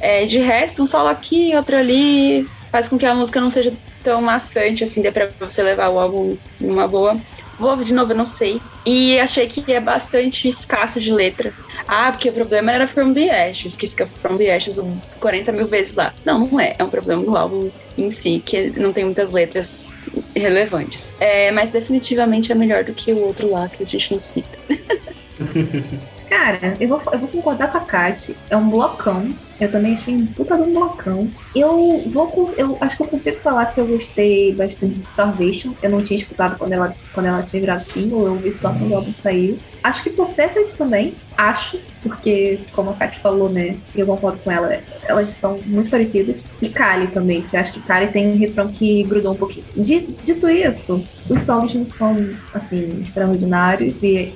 É, 0.00 0.24
de 0.24 0.38
resto, 0.38 0.82
um 0.82 0.86
solo 0.86 1.08
aqui, 1.08 1.54
outro 1.54 1.76
ali, 1.76 2.46
faz 2.70 2.88
com 2.88 2.98
que 2.98 3.06
a 3.06 3.14
música 3.14 3.40
não 3.40 3.50
seja 3.50 3.72
tão 4.02 4.20
maçante, 4.20 4.82
assim, 4.82 5.00
dê 5.00 5.12
pra 5.12 5.28
você 5.38 5.62
levar 5.62 5.88
o 5.90 5.98
álbum 5.98 6.36
numa 6.60 6.88
boa. 6.88 7.16
Vou 7.62 7.70
ouvir 7.70 7.84
de 7.84 7.94
novo, 7.94 8.10
eu 8.10 8.16
não 8.16 8.24
sei. 8.24 8.60
E 8.84 9.20
achei 9.20 9.46
que 9.46 9.72
é 9.72 9.78
bastante 9.78 10.48
escasso 10.48 10.98
de 10.98 11.12
letra. 11.12 11.52
Ah, 11.86 12.10
porque 12.10 12.28
o 12.28 12.32
problema 12.32 12.72
era 12.72 12.88
From 12.88 13.14
the 13.14 13.48
Ashes, 13.48 13.76
que 13.76 13.86
fica 13.86 14.04
From 14.20 14.36
the 14.36 14.52
Ashes 14.52 14.80
40 15.20 15.52
mil 15.52 15.68
vezes 15.68 15.94
lá. 15.94 16.12
Não, 16.24 16.40
não 16.40 16.58
é. 16.58 16.74
É 16.76 16.82
um 16.82 16.90
problema 16.90 17.22
do 17.22 17.36
álbum 17.36 17.70
em 17.96 18.10
si, 18.10 18.42
que 18.44 18.70
não 18.80 18.92
tem 18.92 19.04
muitas 19.04 19.30
letras 19.30 19.86
relevantes. 20.34 21.14
É, 21.20 21.52
mas 21.52 21.70
definitivamente 21.70 22.50
é 22.50 22.54
melhor 22.56 22.82
do 22.82 22.92
que 22.92 23.12
o 23.12 23.20
outro 23.20 23.48
lá, 23.48 23.68
que 23.68 23.84
a 23.84 23.86
gente 23.86 24.12
não 24.12 24.18
cita. 24.18 24.58
Cara, 26.28 26.76
eu 26.80 26.88
vou, 26.88 27.00
eu 27.12 27.18
vou 27.20 27.28
concordar 27.28 27.70
com 27.70 27.78
a 27.78 27.82
Kat. 27.82 28.36
É 28.50 28.56
um 28.56 28.68
blocão. 28.68 29.32
Eu 29.60 29.70
também 29.70 29.94
achei 29.94 30.14
um 30.14 30.26
puta 30.26 30.56
de 30.56 30.62
um 30.62 30.72
blocão. 30.72 31.28
Eu 31.54 32.02
vou 32.08 32.32
eu 32.56 32.76
acho 32.80 32.96
que 32.96 33.02
eu 33.02 33.06
consigo 33.06 33.38
falar 33.40 33.66
que 33.66 33.80
eu 33.80 33.86
gostei 33.86 34.52
bastante 34.54 34.94
de 34.98 35.06
Starvation. 35.06 35.72
Eu 35.82 35.90
não 35.90 36.02
tinha 36.02 36.18
escutado 36.18 36.58
quando 36.58 36.72
ela, 36.72 36.94
quando 37.12 37.26
ela 37.26 37.42
tinha 37.42 37.60
virado 37.60 37.84
single, 37.84 38.26
eu 38.26 38.32
ouvi 38.32 38.52
só 38.52 38.70
quando 38.72 38.90
o 38.90 38.96
álbum 38.96 39.12
saiu. 39.14 39.58
Acho 39.82 40.02
que 40.04 40.10
Possessed 40.10 40.76
também, 40.76 41.12
acho, 41.36 41.76
porque, 42.04 42.60
como 42.72 42.90
a 42.90 42.94
Kat 42.94 43.18
falou, 43.18 43.48
né, 43.48 43.74
eu 43.96 44.06
concordo 44.06 44.38
com 44.38 44.50
ela, 44.50 44.78
elas 45.08 45.30
são 45.30 45.58
muito 45.66 45.90
parecidas. 45.90 46.44
E 46.60 46.68
Kali 46.68 47.08
também, 47.08 47.42
que 47.42 47.56
acho 47.56 47.72
que 47.74 47.80
Kali 47.80 48.06
tem 48.06 48.28
um 48.28 48.38
refrão 48.38 48.68
que 48.68 49.02
grudou 49.02 49.32
um 49.32 49.36
pouquinho. 49.36 49.64
Di- 49.76 50.06
Dito 50.22 50.48
isso, 50.48 51.04
os 51.28 51.42
solos 51.42 51.74
não 51.74 51.88
são, 51.88 52.16
assim, 52.54 53.00
extraordinários 53.02 54.04
e 54.04 54.32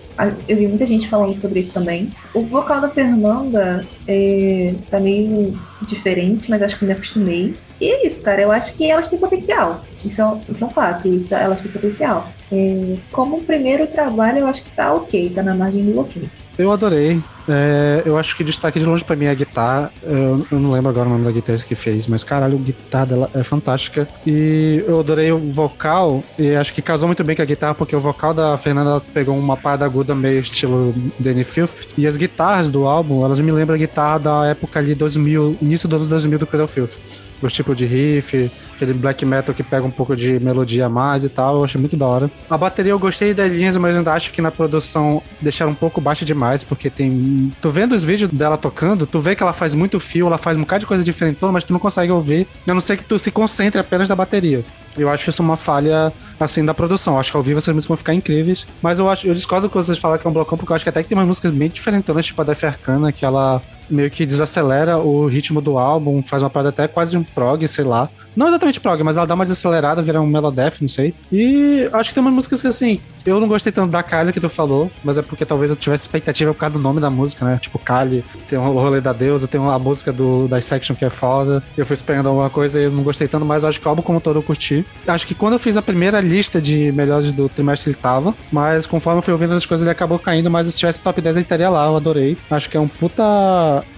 eu 0.48 0.56
vi 0.56 0.66
muita 0.66 0.84
gente 0.86 1.08
falando 1.08 1.34
sobre 1.36 1.60
isso 1.60 1.72
também. 1.72 2.10
O 2.34 2.40
vocal 2.40 2.80
da 2.80 2.88
Fernanda 2.90 3.86
é, 4.08 4.74
tá 4.90 4.98
meio 5.16 5.58
diferente, 5.82 6.50
mas 6.50 6.62
acho 6.62 6.78
que 6.78 6.84
me 6.84 6.92
acostumei. 6.92 7.54
E 7.80 7.90
é 7.90 8.06
isso, 8.06 8.22
cara. 8.22 8.42
Eu 8.42 8.52
acho 8.52 8.74
que 8.74 8.90
elas 8.90 9.08
têm 9.08 9.18
potencial. 9.18 9.84
Isso 10.04 10.22
é, 10.22 10.40
isso 10.50 10.64
é 10.64 10.66
um 10.66 10.70
fato. 10.70 11.08
Isso, 11.08 11.34
elas 11.34 11.62
têm 11.62 11.70
potencial. 11.70 12.28
É, 12.50 12.96
como 13.12 13.42
primeiro 13.42 13.86
trabalho, 13.86 14.38
eu 14.38 14.46
acho 14.46 14.62
que 14.62 14.70
tá 14.72 14.92
ok. 14.92 15.30
Tá 15.34 15.42
na 15.42 15.54
margem 15.54 15.84
do 15.84 16.00
ok. 16.00 16.28
Eu 16.58 16.72
adorei. 16.72 17.20
É, 17.48 18.02
eu 18.04 18.18
acho 18.18 18.36
que 18.36 18.42
destaque 18.42 18.78
de 18.78 18.84
longe 18.84 19.04
pra 19.04 19.14
mim 19.14 19.26
é 19.26 19.30
a 19.30 19.34
guitarra. 19.34 19.92
Eu, 20.02 20.46
eu 20.50 20.58
não 20.58 20.72
lembro 20.72 20.88
agora 20.88 21.06
o 21.06 21.12
nome 21.12 21.24
da 21.24 21.30
guitarrista 21.30 21.66
que 21.66 21.74
fez, 21.74 22.06
mas 22.06 22.24
caralho, 22.24 22.56
a 22.56 22.60
guitarra 22.60 23.06
dela 23.06 23.30
é 23.34 23.42
fantástica. 23.42 24.08
E 24.26 24.82
eu 24.86 24.98
adorei 25.00 25.30
o 25.30 25.38
vocal, 25.38 26.24
e 26.38 26.54
acho 26.54 26.72
que 26.72 26.82
casou 26.82 27.06
muito 27.06 27.22
bem 27.22 27.36
com 27.36 27.42
a 27.42 27.44
guitarra, 27.44 27.74
porque 27.74 27.94
o 27.94 28.00
vocal 28.00 28.34
da 28.34 28.56
Fernanda 28.58 29.00
pegou 29.12 29.36
uma 29.36 29.56
parada 29.56 29.84
aguda 29.84 30.14
meio 30.14 30.40
estilo 30.40 30.94
Danny 31.18 31.44
Filth. 31.44 31.88
E 31.96 32.06
as 32.06 32.16
guitarras 32.16 32.68
do 32.68 32.86
álbum, 32.86 33.24
elas 33.24 33.38
me 33.38 33.52
lembram 33.52 33.74
a 33.74 33.78
guitarra 33.78 34.18
da 34.18 34.46
época 34.46 34.78
ali 34.78 34.94
2000, 34.94 35.58
início 35.60 35.88
dos 35.88 35.96
anos 35.96 36.08
2000 36.08 36.38
do 36.38 36.46
Cradle 36.46 36.68
Filth. 36.68 37.25
Os 37.42 37.52
tipos 37.52 37.76
de 37.76 37.84
riff, 37.84 38.50
aquele 38.74 38.94
black 38.94 39.24
metal 39.24 39.54
que 39.54 39.62
pega 39.62 39.86
um 39.86 39.90
pouco 39.90 40.16
de 40.16 40.40
melodia 40.40 40.86
a 40.86 40.88
mais 40.88 41.24
e 41.24 41.28
tal, 41.28 41.56
eu 41.56 41.64
achei 41.64 41.80
muito 41.80 41.96
da 41.96 42.06
hora. 42.06 42.30
A 42.48 42.56
bateria 42.56 42.92
eu 42.92 42.98
gostei 42.98 43.34
das 43.34 43.52
linhas, 43.52 43.76
mas 43.76 43.96
ainda 43.96 44.12
acho 44.12 44.32
que 44.32 44.40
na 44.40 44.50
produção 44.50 45.22
deixaram 45.40 45.72
um 45.72 45.74
pouco 45.74 46.00
baixo 46.00 46.24
demais, 46.24 46.64
porque 46.64 46.88
tem. 46.90 47.52
Tu 47.60 47.70
vendo 47.70 47.94
os 47.94 48.04
vídeos 48.04 48.30
dela 48.30 48.56
tocando, 48.56 49.06
tu 49.06 49.18
vê 49.18 49.34
que 49.34 49.42
ela 49.42 49.52
faz 49.52 49.74
muito 49.74 50.00
fio, 50.00 50.26
ela 50.26 50.38
faz 50.38 50.56
um 50.56 50.60
bocado 50.60 50.80
de 50.80 50.86
coisa 50.86 51.04
diferente, 51.04 51.38
mas 51.40 51.64
tu 51.64 51.72
não 51.72 51.80
consegue 51.80 52.12
ouvir, 52.12 52.46
a 52.68 52.74
não 52.74 52.80
ser 52.80 52.96
que 52.96 53.04
tu 53.04 53.18
se 53.18 53.30
concentre 53.30 53.80
apenas 53.80 54.08
na 54.08 54.16
bateria. 54.16 54.64
Eu 54.96 55.10
acho 55.10 55.30
isso 55.30 55.42
uma 55.42 55.56
falha, 55.56 56.12
assim, 56.38 56.64
da 56.64 56.74
produção. 56.74 57.14
Eu 57.14 57.20
acho 57.20 57.30
que 57.30 57.36
ao 57.36 57.42
vivo 57.42 57.58
essas 57.58 57.74
músicas 57.74 57.88
vão 57.88 57.96
ficar 57.96 58.14
incríveis. 58.14 58.66
Mas 58.82 58.98
eu 58.98 59.10
acho, 59.10 59.26
eu 59.26 59.34
discordo 59.34 59.68
com 59.68 59.82
vocês 59.82 59.98
falarem 59.98 60.20
que 60.20 60.26
é 60.26 60.30
um 60.30 60.32
blocão, 60.32 60.56
porque 60.56 60.72
eu 60.72 60.76
acho 60.76 60.84
que 60.84 60.88
até 60.88 61.02
que 61.02 61.08
tem 61.08 61.16
umas 61.16 61.26
músicas 61.26 61.52
bem 61.52 61.68
diferentes, 61.68 62.26
tipo 62.26 62.40
a 62.40 62.44
da 62.44 62.52
Arcana, 62.52 63.12
que 63.12 63.24
ela 63.24 63.60
meio 63.88 64.10
que 64.10 64.26
desacelera 64.26 64.98
o 64.98 65.26
ritmo 65.26 65.60
do 65.60 65.78
álbum, 65.78 66.22
faz 66.22 66.42
uma 66.42 66.50
parada 66.50 66.70
até 66.70 66.88
quase 66.88 67.16
um 67.16 67.22
prog, 67.22 67.66
sei 67.68 67.84
lá. 67.84 68.08
Não 68.34 68.48
exatamente 68.48 68.80
prog, 68.80 69.02
mas 69.02 69.16
ela 69.16 69.26
dá 69.26 69.34
uma 69.34 69.44
desacelerada, 69.44 70.02
vira 70.02 70.20
um 70.20 70.26
melodef, 70.26 70.80
não 70.80 70.88
sei. 70.88 71.14
E 71.32 71.88
acho 71.92 72.10
que 72.10 72.14
tem 72.14 72.20
umas 72.20 72.34
músicas 72.34 72.60
que, 72.60 72.68
assim, 72.68 73.00
eu 73.24 73.40
não 73.40 73.48
gostei 73.48 73.72
tanto 73.72 73.90
da 73.90 74.02
Kylie 74.02 74.32
que 74.32 74.40
tu 74.40 74.48
falou, 74.48 74.90
mas 75.02 75.18
é 75.18 75.22
porque 75.22 75.44
talvez 75.44 75.70
eu 75.70 75.76
tivesse 75.76 76.04
expectativa 76.04 76.52
por 76.52 76.60
causa 76.60 76.74
do 76.74 76.80
nome 76.80 77.00
da 77.00 77.10
música, 77.10 77.44
né? 77.44 77.58
Tipo, 77.60 77.78
Kylie, 77.78 78.24
tem 78.48 78.58
o 78.58 78.72
rolê 78.72 79.00
da 79.00 79.12
deusa, 79.12 79.48
tem 79.48 79.60
a 79.60 79.78
música 79.78 80.12
do 80.12 80.48
Dissection 80.48 80.94
que 80.94 81.04
é 81.04 81.10
foda. 81.10 81.62
Eu 81.76 81.86
fui 81.86 81.94
esperando 81.94 82.28
alguma 82.28 82.50
coisa 82.50 82.80
e 82.80 82.84
eu 82.84 82.90
não 82.90 83.02
gostei 83.02 83.26
tanto, 83.28 83.44
mas 83.44 83.62
eu 83.62 83.68
acho 83.68 83.80
que 83.80 83.86
o 83.86 83.88
álbum 83.88 84.02
como 84.02 84.20
todo 84.20 84.38
eu 84.38 84.42
curti. 84.42 84.84
Acho 85.06 85.26
que 85.26 85.34
quando 85.34 85.52
eu 85.52 85.58
fiz 85.58 85.76
a 85.76 85.82
primeira 85.82 86.20
lista 86.20 86.60
de 86.60 86.90
melhores 86.92 87.30
do 87.32 87.48
trimestre 87.48 87.90
ele 87.90 87.98
tava, 87.98 88.34
mas 88.50 88.86
conforme 88.86 89.18
eu 89.18 89.22
fui 89.22 89.32
ouvindo 89.32 89.54
as 89.54 89.64
coisas 89.64 89.84
ele 89.84 89.92
acabou 89.92 90.18
caindo, 90.18 90.50
mas 90.50 90.66
se 90.66 90.78
tivesse 90.78 91.00
top 91.00 91.20
10 91.20 91.36
ele 91.36 91.44
estaria 91.44 91.68
lá, 91.68 91.86
eu 91.86 91.96
adorei. 91.96 92.36
Acho 92.50 92.68
que 92.68 92.76
é 92.76 92.80
um 92.80 92.88
puta. 92.88 93.22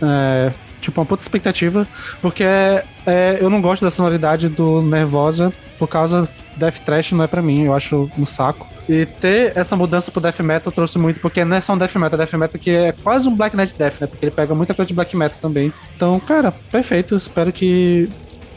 É, 0.02 0.52
tipo, 0.80 1.00
uma 1.00 1.06
puta 1.06 1.22
expectativa, 1.22 1.88
porque 2.20 2.44
é, 2.44 3.38
eu 3.40 3.48
não 3.48 3.60
gosto 3.60 3.84
da 3.84 3.90
sonoridade 3.90 4.48
do 4.48 4.82
Nervosa 4.82 5.52
por 5.78 5.88
causa 5.88 6.28
Death 6.58 6.80
Trash 6.84 7.12
não 7.12 7.24
é 7.24 7.26
pra 7.26 7.40
mim, 7.40 7.64
eu 7.64 7.74
acho 7.74 8.10
um 8.18 8.26
saco. 8.26 8.68
E 8.88 9.06
ter 9.06 9.56
essa 9.56 9.76
mudança 9.76 10.10
pro 10.10 10.20
Death 10.20 10.40
Metal 10.40 10.72
trouxe 10.72 10.98
muito, 10.98 11.20
porque 11.20 11.44
não 11.44 11.56
é 11.56 11.60
só 11.60 11.74
um 11.74 11.78
Death 11.78 11.94
Metal, 11.94 12.14
é 12.14 12.24
Death 12.24 12.34
Metal 12.34 12.60
que 12.60 12.70
é 12.70 12.92
quase 12.92 13.28
um 13.28 13.36
Black 13.36 13.56
Knight 13.56 13.74
Death, 13.78 14.00
né? 14.00 14.06
Porque 14.06 14.24
ele 14.24 14.32
pega 14.32 14.54
muita 14.54 14.74
coisa 14.74 14.88
de 14.88 14.94
Black 14.94 15.16
Metal 15.16 15.38
também. 15.40 15.72
Então, 15.94 16.18
cara, 16.20 16.52
perfeito. 16.72 17.14
Espero 17.14 17.52
que, 17.52 18.08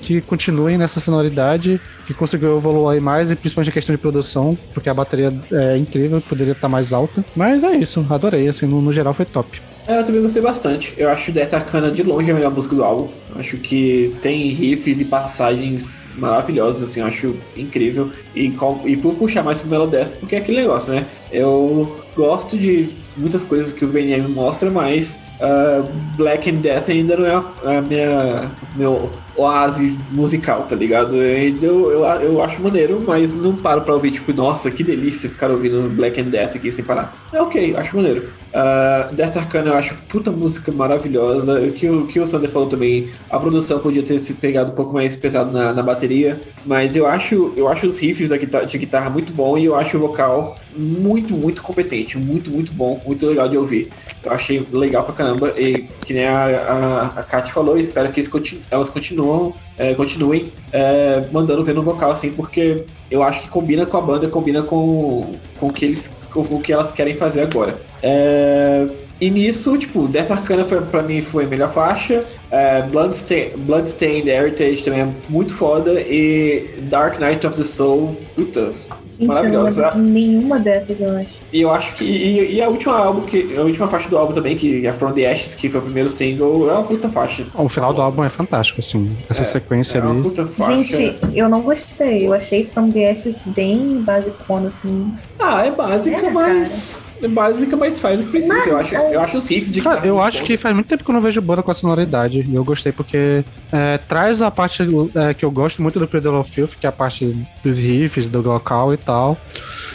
que 0.02 0.22
continuem 0.22 0.78
nessa 0.78 1.00
sonoridade, 1.00 1.80
que 2.06 2.14
conseguiu 2.14 2.58
evoluir 2.58 3.02
mais, 3.02 3.32
e 3.32 3.36
principalmente 3.36 3.70
a 3.70 3.74
questão 3.74 3.96
de 3.96 4.02
produção, 4.02 4.58
porque 4.74 4.90
a 4.90 4.94
bateria 4.94 5.34
é 5.52 5.78
incrível, 5.78 6.22
poderia 6.22 6.54
estar 6.54 6.68
mais 6.68 6.92
alta. 6.92 7.24
Mas 7.36 7.64
é 7.64 7.76
isso, 7.76 8.06
adorei, 8.10 8.48
assim, 8.48 8.66
no, 8.66 8.82
no 8.82 8.92
geral 8.92 9.14
foi 9.14 9.26
top. 9.26 9.62
É, 9.88 10.00
eu 10.00 10.06
também 10.06 10.22
gostei 10.22 10.42
bastante. 10.42 10.94
Eu 10.98 11.10
acho 11.10 11.32
Death 11.32 11.54
Arcana 11.54 11.92
de 11.92 12.04
longe 12.04 12.30
a 12.30 12.34
melhor 12.34 12.52
música 12.52 12.76
do 12.76 12.84
álbum. 12.84 13.10
Acho 13.36 13.58
que 13.58 14.16
tem 14.22 14.50
riffs 14.50 15.02
e 15.02 15.06
passagens 15.06 15.98
maravilhosos, 16.18 16.84
assim, 16.84 17.00
eu 17.00 17.08
acho 17.08 17.36
incrível. 17.58 18.12
E, 18.36 18.54
e 18.86 18.98
por 18.98 19.16
puxar 19.16 19.44
mais 19.44 19.60
pro 19.60 19.70
Melodeath, 19.70 20.18
porque 20.20 20.36
é 20.36 20.40
aquele 20.40 20.62
negócio, 20.62 20.94
né? 20.94 21.06
Eu 21.32 22.04
gosto 22.16 22.58
de 22.58 22.90
muitas 23.18 23.44
coisas 23.44 23.74
que 23.74 23.86
o 23.86 23.90
VNM 23.90 24.28
mostra, 24.30 24.70
mas 24.70 25.20
ah, 25.42 25.84
Black 26.16 26.50
and 26.50 26.56
Death 26.56 26.90
ainda 26.90 27.18
não 27.18 27.26
é 27.26 27.78
a 27.78 27.82
minha 27.82 28.52
meu 28.76 29.12
oásis 29.36 29.98
musical, 30.12 30.64
tá 30.64 30.76
ligado? 30.76 31.16
Eu, 31.16 31.92
eu, 31.92 32.06
eu 32.22 32.44
acho 32.44 32.62
maneiro, 32.62 33.04
mas 33.06 33.34
não 33.36 33.56
paro 33.56 33.82
pra 33.82 33.94
ouvir, 33.94 34.12
tipo, 34.12 34.32
nossa, 34.34 34.70
que 34.70 34.84
delícia 34.84 35.30
ficar 35.30 35.50
ouvindo 35.50 35.90
Black 35.90 36.20
and 36.20 36.26
Death 36.26 36.56
aqui 36.56 36.72
sem 36.72 36.84
parar. 36.84 37.14
É 37.34 37.42
ok, 37.42 37.76
acho 37.76 37.96
maneiro. 37.96 38.24
Ah, 38.54 39.10
Death 39.14 39.38
Arcana 39.38 39.70
eu 39.70 39.76
acho 39.76 39.96
puta 40.10 40.32
música 40.32 40.72
maravilhosa. 40.72 41.60
O 41.62 41.72
que, 41.72 41.90
o 41.90 42.08
que 42.08 42.20
o 42.20 42.28
Sander 42.28 42.50
falou 42.50 42.68
também, 42.68 43.10
a 43.30 43.40
produção 43.40 43.80
podia 43.80 44.04
ter 44.04 44.20
se 44.20 44.34
pegado 44.34 44.72
um 44.72 44.76
pouco 44.76 44.94
mais 44.94 45.16
pesado 45.16 45.52
na, 45.52 45.74
na 45.74 45.82
bateria, 45.82 46.40
mas 46.66 46.96
eu 46.96 47.08
acho, 47.08 47.54
eu 47.56 47.68
acho 47.68 47.88
os 47.88 48.00
riffs 48.00 48.30
da 48.30 48.38
guitarra, 48.38 48.66
de 48.66 48.78
guitarra 48.78 49.10
muito 49.10 49.32
bom 49.32 49.58
e 49.58 49.66
eu 49.66 49.76
acho 49.76 49.98
o 49.98 50.00
vocal 50.00 50.56
muito, 50.76 51.34
muito 51.34 51.62
competente, 51.62 52.18
muito, 52.18 52.52
muito 52.52 52.74
bom, 52.74 53.00
muito 53.06 53.26
legal 53.26 53.48
de 53.48 53.58
ouvir. 53.58 53.90
Eu 54.24 54.32
achei 54.32 54.66
legal 54.72 55.04
pra 55.04 55.14
caramba 55.14 55.54
e 55.58 55.88
que 56.06 56.14
nem 56.14 56.26
a, 56.26 56.46
a, 56.46 57.06
a 57.20 57.24
Kat 57.24 57.52
falou, 57.52 57.78
espero 57.78 58.12
que 58.12 58.20
eles 58.20 58.30
continu, 58.30 58.62
elas 58.70 58.90
continuam, 58.90 59.54
é, 59.78 59.94
continuem 59.96 60.52
é, 60.72 61.24
mandando 61.32 61.64
ver 61.64 61.74
no 61.74 61.82
vocal, 61.82 62.12
assim, 62.12 62.32
porque 62.32 62.86
eu 63.10 63.24
acho 63.24 63.42
que 63.42 63.50
combina 63.50 63.86
com 63.86 63.98
a 63.98 64.02
banda, 64.02 64.28
combina 64.28 64.62
com, 64.62 65.36
com 65.58 65.68
o 65.68 65.74
que 65.74 65.86
eles 65.86 66.14
com 66.32 66.42
o 66.42 66.62
que 66.62 66.72
elas 66.72 66.92
querem 66.94 67.14
fazer 67.14 67.42
agora. 67.42 67.78
É, 68.04 68.88
e 69.20 69.30
nisso, 69.30 69.78
tipo, 69.78 70.08
Death 70.08 70.32
Arcana 70.32 70.66
foi, 70.66 70.82
pra 70.82 71.04
mim 71.04 71.22
foi 71.22 71.46
a 71.46 71.48
melhor 71.48 71.72
faixa. 71.74 72.24
É, 72.50 72.82
Bloodstain, 72.84 73.52
Bloodstained 73.58 74.28
Heritage 74.30 74.84
também 74.84 75.02
é 75.02 75.08
muito 75.30 75.54
foda. 75.54 76.02
E 76.02 76.70
Dark 76.90 77.20
Knight 77.20 77.46
of 77.46 77.56
the 77.56 77.64
Soul, 77.64 78.18
puta, 78.36 78.72
Gente, 78.72 78.76
eu 79.20 79.28
não 79.28 79.28
maravilhosa. 79.28 79.82
lembro 79.90 80.02
de 80.06 80.12
nenhuma 80.12 80.60
dessas, 80.60 81.00
eu 81.00 81.10
acho. 81.18 81.41
E 81.54 81.62
eu 81.62 81.72
acho 81.72 81.94
que. 81.96 82.06
E, 82.06 82.56
e 82.56 82.62
a 82.62 82.70
última 82.70 82.98
álbum, 82.98 83.22
que, 83.22 83.56
a 83.58 83.62
última 83.62 83.88
faixa 83.88 84.08
do 84.08 84.18
álbum 84.18 84.34
também, 84.34 84.56
que 84.56 84.86
é 84.88 84.94
From 84.94 85.12
the 85.12 85.30
Ashes, 85.30 85.54
que 85.54 85.70
foi 85.70 85.80
o 85.80 85.84
primeiro 85.84 86.10
single, 86.10 86.70
é 86.70 86.74
uma 86.74 86.84
puta 86.84 87.10
faixa. 87.10 87.46
O 87.54 87.68
final 87.68 87.94
do 87.94 88.02
álbum 88.02 88.24
é 88.24 88.30
fantástico, 88.30 88.80
assim. 88.80 89.16
Essa 89.30 89.44
sequência 89.44 89.98
É 90.00 90.02
uma 90.02 90.12
ali. 90.12 90.24
puta 90.24 90.46
faixa. 90.46 90.96
Gente, 90.98 91.20
eu 91.34 91.50
não 91.50 91.62
gostei. 91.62 92.28
Eu 92.28 92.34
achei 92.34 92.66
From 92.66 92.92
the 92.92 93.12
Ashes 93.12 93.36
bem 93.48 94.02
basicona, 94.02 94.70
assim. 94.70 95.14
ah, 95.40 95.66
é 95.66 95.72
básica, 95.72 96.28
É, 96.28 96.30
mas. 96.30 97.08
É 97.24 97.28
básica, 97.28 97.78
mas 97.78 98.00
faz 98.00 98.20
o 98.20 98.24
que 98.24 98.30
precisa. 98.32 98.56
Mas, 98.56 98.68
eu, 98.68 98.78
acho, 98.78 98.96
é- 98.96 99.16
eu 99.16 99.22
acho 99.22 99.38
os 99.38 99.48
riffs 99.48 99.72
de 99.72 99.80
Cara, 99.82 100.08
eu 100.08 100.20
acho 100.20 100.40
bons. 100.40 100.48
que 100.48 100.58
faz 100.58 100.74
muito 100.74 100.88
tempo 100.88 101.04
que 101.04 101.10
eu 101.12 101.14
não 101.14 101.22
vejo 101.22 101.40
banda 101.40 101.62
com 101.62 101.70
a 101.70 101.74
sonoridade. 101.74 102.44
E 102.50 102.56
eu 102.56 102.64
gostei 102.64 102.92
porque 102.92 103.44
é, 103.72 104.00
traz 104.08 104.42
a 104.42 104.50
parte 104.50 104.82
é, 105.16 105.34
que 105.34 105.46
eu 105.46 105.52
gosto 105.52 105.82
muito 105.84 106.00
do 106.00 106.40
of 106.40 106.50
Filth, 106.52 106.76
que 106.80 106.86
é 106.88 106.90
a 106.90 106.92
parte 106.92 107.38
dos 107.64 107.78
riffs, 107.78 108.28
do 108.28 108.42
vocal 108.42 108.92
e 108.94 108.98
tal. 108.98 109.38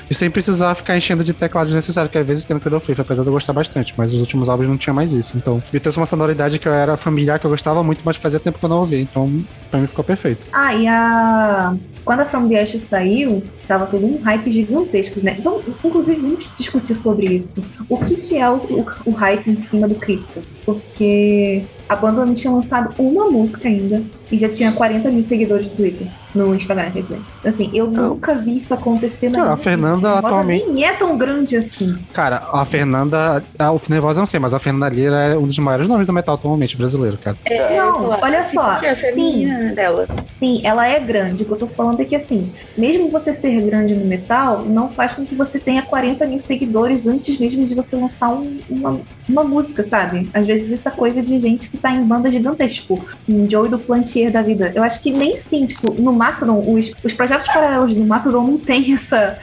E 0.08 0.14
sem 0.14 0.30
precisar 0.30 0.74
ficar 0.76 0.96
enchendo 0.96 1.24
de 1.24 1.32
teclados 1.48 1.72
necessários, 1.72 2.10
que 2.10 2.18
às 2.18 2.26
vezes 2.26 2.44
tem 2.44 2.54
no 2.54 2.60
Cradle 2.60 2.78
of 2.78 2.86
Filth, 2.86 3.00
apesar 3.00 3.22
de 3.22 3.28
eu 3.28 3.32
gostar 3.32 3.52
bastante. 3.52 3.94
Mas 3.96 4.12
os 4.12 4.20
últimos 4.20 4.48
álbuns 4.48 4.68
não 4.68 4.76
tinha 4.76 4.92
mais 4.92 5.12
isso. 5.12 5.36
Então, 5.36 5.62
me 5.72 5.80
trouxe 5.80 5.98
uma 5.98 6.06
sonoridade 6.06 6.58
que 6.58 6.68
eu 6.68 6.72
era 6.72 6.96
familiar, 6.96 7.38
que 7.38 7.46
eu 7.46 7.50
gostava 7.50 7.82
muito, 7.82 8.00
mas 8.04 8.16
fazia 8.16 8.40
tempo 8.40 8.58
que 8.58 8.64
eu 8.64 8.68
não 8.68 8.78
ouvia. 8.78 9.00
Então, 9.00 9.30
pra 9.70 9.80
mim 9.80 9.86
ficou 9.86 10.04
perfeito. 10.04 10.46
Ah, 10.52 10.74
e 10.74 10.86
a. 10.86 11.74
Quando 12.04 12.20
a 12.20 12.24
From 12.24 12.48
the 12.48 12.60
Ashes 12.60 12.84
saiu, 12.84 13.42
tava 13.66 13.86
todo 13.86 14.06
um 14.06 14.22
hype 14.22 14.52
gigantesco, 14.52 15.18
né? 15.20 15.34
Então, 15.38 15.60
inclusive, 15.84 16.20
vamos 16.20 16.48
discutir 16.56 16.94
sobre 16.94 17.26
isso. 17.26 17.64
O 17.88 17.98
que, 17.98 18.14
que 18.14 18.36
é 18.38 18.48
o, 18.48 18.56
o, 18.56 18.86
o 19.06 19.10
hype 19.10 19.50
em 19.50 19.58
cima 19.58 19.88
do 19.88 19.96
Crypto? 19.96 20.40
Porque 20.64 21.64
a 21.88 21.96
banda 21.96 22.24
não 22.26 22.34
tinha 22.34 22.52
lançado 22.52 22.92
uma 22.98 23.30
música 23.30 23.68
ainda 23.68 24.02
e 24.30 24.38
já 24.38 24.48
tinha 24.48 24.72
40 24.72 25.08
mil 25.10 25.22
seguidores 25.22 25.66
no 25.66 25.70
Twitter, 25.76 26.08
no 26.34 26.52
Instagram, 26.54 26.90
quer 26.90 27.02
dizer. 27.02 27.20
Assim, 27.44 27.70
eu 27.72 27.86
nunca 27.88 28.34
vi 28.34 28.58
isso 28.58 28.74
acontecer 28.74 29.30
na 29.30 29.38
Cara, 29.38 29.52
a 29.52 29.56
Fernanda 29.56 30.12
atualmente- 30.18 30.66
nem 30.68 30.84
é 30.84 30.92
tão 30.94 31.16
grande 31.16 31.56
assim. 31.56 31.96
Cara, 32.12 32.42
a 32.52 32.64
Fernanda. 32.64 33.42
A, 33.56 33.70
o 33.70 33.80
Nervosa 33.88 34.18
eu 34.18 34.22
não 34.22 34.26
sei, 34.26 34.40
mas 34.40 34.52
a 34.52 34.58
Fernanda 34.58 34.88
Lira 34.92 35.16
é 35.16 35.36
um 35.38 35.46
dos 35.46 35.56
maiores 35.60 35.86
nomes 35.86 36.06
do 36.08 36.12
metal 36.12 36.34
atualmente 36.34 36.76
brasileiro, 36.76 37.16
cara. 37.18 37.36
É, 37.44 37.76
Não, 37.76 38.08
olha 38.20 38.40
a 38.40 38.42
só, 38.42 38.74
figura 38.74 38.96
feminina 38.96 39.72
dela. 39.72 40.08
Sim, 40.40 40.60
ela 40.64 40.86
é 40.88 40.98
grande. 40.98 41.44
O 41.44 41.46
que 41.46 41.52
eu 41.52 41.56
tô 41.56 41.66
falando 41.68 42.00
é 42.00 42.04
que, 42.04 42.16
assim, 42.16 42.52
mesmo 42.76 43.08
você 43.08 43.32
ser 43.32 43.60
grande 43.62 43.94
no 43.94 44.04
metal, 44.04 44.62
não 44.66 44.88
faz 44.88 45.12
com 45.12 45.24
que 45.24 45.36
você 45.36 45.60
tenha 45.60 45.82
40 45.82 46.26
mil 46.26 46.40
seguidores 46.40 47.06
antes 47.06 47.38
mesmo 47.38 47.64
de 47.64 47.74
você 47.76 47.94
lançar 47.94 48.30
um- 48.30 48.58
uma, 48.68 49.00
uma 49.28 49.44
música, 49.44 49.84
sabe? 49.84 50.28
Às 50.34 50.44
vezes 50.46 50.72
essa 50.72 50.90
coisa 50.90 51.22
de 51.22 51.38
gente 51.38 51.70
que 51.70 51.75
que 51.76 51.82
tá 51.82 51.92
em 51.92 52.02
bandas 52.02 52.32
gigantescas, 52.32 52.76
tipo, 52.76 53.04
um 53.28 53.48
Joey 53.48 53.70
do 53.70 53.78
Plantier 53.78 54.30
da 54.30 54.42
vida. 54.42 54.72
Eu 54.74 54.82
acho 54.82 55.00
que 55.00 55.12
nem 55.12 55.36
assim, 55.36 55.66
tipo, 55.66 55.92
no 56.00 56.12
Mastodon, 56.12 56.64
os, 56.66 56.92
os 57.04 57.12
projetos 57.12 57.46
paralelos 57.46 57.94
do 57.94 58.04
Mastodon 58.04 58.42
não 58.42 58.58
tem 58.58 58.92
essa, 58.94 59.38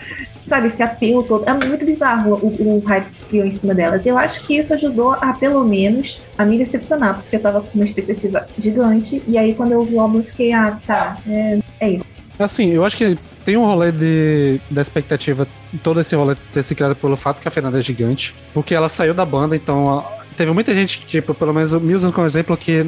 sabe, 0.46 0.68
esse 0.68 0.84
apelo 0.84 1.24
todo. 1.24 1.48
É 1.48 1.54
muito 1.54 1.86
bizarro 1.86 2.34
o, 2.36 2.78
o 2.78 2.84
hype 2.86 3.06
que 3.06 3.26
criou 3.26 3.46
em 3.46 3.52
cima 3.52 3.74
delas. 3.74 4.06
Eu 4.06 4.18
acho 4.18 4.46
que 4.46 4.58
isso 4.58 4.74
ajudou 4.74 5.12
a, 5.14 5.34
pelo 5.34 5.64
menos, 5.66 6.22
a 6.38 6.44
me 6.44 6.58
decepcionar, 6.58 7.16
porque 7.16 7.36
eu 7.36 7.42
tava 7.42 7.62
com 7.62 7.70
uma 7.76 7.86
expectativa 7.86 8.46
gigante, 8.58 9.22
e 9.28 9.38
aí 9.38 9.54
quando 9.54 9.72
eu 9.72 9.80
ouvi 9.80 9.96
o 9.96 10.00
álbum 10.00 10.18
eu 10.20 10.24
fiquei, 10.24 10.52
ah, 10.54 10.78
tá, 10.86 11.18
é, 11.28 11.60
é 11.80 11.90
isso. 11.92 12.06
Assim, 12.40 12.72
eu 12.72 12.84
acho 12.84 12.98
que 12.98 13.18
tem 13.46 13.58
um 13.58 13.66
rolê 13.66 13.92
de, 13.92 14.60
da 14.70 14.82
expectativa, 14.82 15.48
todo 15.84 16.00
esse 16.00 16.16
rolê 16.16 16.36
ter 16.36 16.64
se 16.64 16.74
criado 16.74 16.96
pelo 16.96 17.16
fato 17.16 17.42
que 17.42 17.48
a 17.48 17.52
Fernanda 17.52 17.78
é 17.78 17.82
gigante, 17.82 18.34
porque 18.54 18.74
ela 18.74 18.90
saiu 18.90 19.14
da 19.14 19.26
banda, 19.26 19.56
então 19.56 20.04
teve 20.34 20.52
muita 20.52 20.74
gente 20.74 21.02
tipo, 21.06 21.34
pelo 21.34 21.54
menos 21.54 21.72
me 21.74 21.94
usando 21.94 22.14
como 22.14 22.28
exemplo, 22.28 22.58
que 22.58 22.86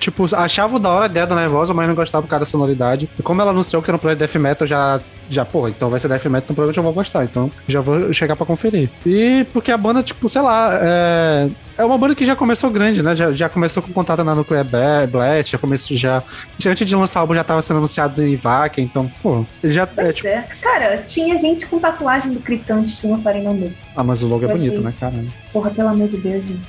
tipo, 0.00 0.24
achava 0.34 0.80
da 0.80 0.88
hora 0.88 1.04
a 1.04 1.08
ideia 1.08 1.26
da 1.26 1.36
Nervosa, 1.36 1.74
mas 1.74 1.86
não 1.86 1.94
gostava 1.94 2.22
por 2.22 2.28
causa 2.28 2.40
da 2.40 2.46
sonoridade. 2.46 3.08
E 3.18 3.22
como 3.22 3.40
ela 3.42 3.50
anunciou 3.50 3.82
que 3.82 3.90
era 3.90 3.96
um 3.96 4.00
projeto 4.00 4.18
Death 4.18 4.34
Metal, 4.36 4.66
já, 4.66 5.00
já, 5.28 5.44
porra, 5.44 5.68
então 5.68 5.90
vai 5.90 6.00
ser 6.00 6.08
Death 6.08 6.24
Metal, 6.24 6.38
então 6.38 6.54
provavelmente 6.54 6.78
eu 6.78 6.82
vou 6.82 6.92
gostar. 6.92 7.24
Então 7.24 7.50
já 7.68 7.80
vou 7.80 8.12
chegar 8.12 8.34
pra 8.34 8.46
conferir. 8.46 8.88
E 9.04 9.46
porque 9.52 9.70
a 9.70 9.76
banda, 9.76 10.02
tipo, 10.02 10.28
sei 10.28 10.40
lá, 10.40 10.70
é, 10.80 11.48
é 11.80 11.84
uma 11.84 11.96
banda 11.96 12.14
que 12.14 12.24
já 12.24 12.36
começou 12.36 12.70
grande, 12.70 13.02
né? 13.02 13.16
Já, 13.16 13.32
já 13.32 13.48
começou 13.48 13.82
com 13.82 13.92
contato 13.92 14.22
na 14.22 14.34
Nuclear 14.34 14.64
Blast, 14.64 15.52
já 15.52 15.58
começou 15.58 15.96
já. 15.96 16.22
Antes 16.66 16.86
de 16.86 16.94
lançar 16.94 17.20
o 17.20 17.22
álbum 17.22 17.34
já 17.34 17.42
tava 17.42 17.62
sendo 17.62 17.78
anunciado 17.78 18.22
em 18.22 18.36
Vaca, 18.36 18.80
então, 18.80 19.10
pô, 19.22 19.44
já. 19.64 19.88
É, 19.96 20.12
tipo... 20.12 20.28
é. 20.28 20.46
Cara, 20.60 20.98
tinha 20.98 21.36
gente 21.38 21.66
com 21.66 21.78
tatuagem 21.78 22.32
do 22.32 22.40
Crypto 22.40 22.72
antes 22.72 23.00
de 23.00 23.06
lançarem 23.06 23.42
na 23.42 23.52
música. 23.52 23.86
Ah, 23.96 24.04
mas 24.04 24.22
o 24.22 24.28
logo 24.28 24.44
é 24.44 24.48
bonito, 24.48 24.82
né, 24.82 24.92
cara? 24.98 25.24
Porra, 25.52 25.70
pelo 25.70 25.88
amor 25.88 26.08
de 26.08 26.18
Deus, 26.18 26.44
gente. 26.44 26.60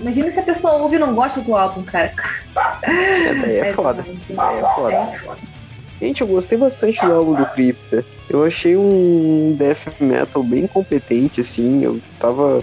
Imagina 0.00 0.30
se 0.30 0.38
a 0.38 0.44
pessoa 0.44 0.74
ouve 0.74 0.96
e 0.96 0.98
não 0.98 1.14
gosta 1.14 1.40
do 1.40 1.56
álbum, 1.56 1.82
cara. 1.82 2.12
É, 2.82 3.34
daí 3.34 3.56
é, 3.56 3.58
é 3.68 3.72
foda. 3.72 4.04
Daí 4.28 4.58
é 4.58 4.74
foda. 4.74 4.94
É 4.94 5.18
foda. 5.18 5.38
Gente, 6.00 6.20
eu 6.20 6.28
gostei 6.28 6.56
bastante 6.56 7.04
do 7.04 7.12
álbum 7.12 7.34
do 7.34 7.44
Crypta. 7.46 8.04
Eu 8.30 8.44
achei 8.44 8.76
um 8.76 9.56
death 9.58 10.00
metal 10.00 10.44
bem 10.44 10.66
competente, 10.66 11.40
assim. 11.40 11.82
Eu 11.82 12.00
tava 12.20 12.62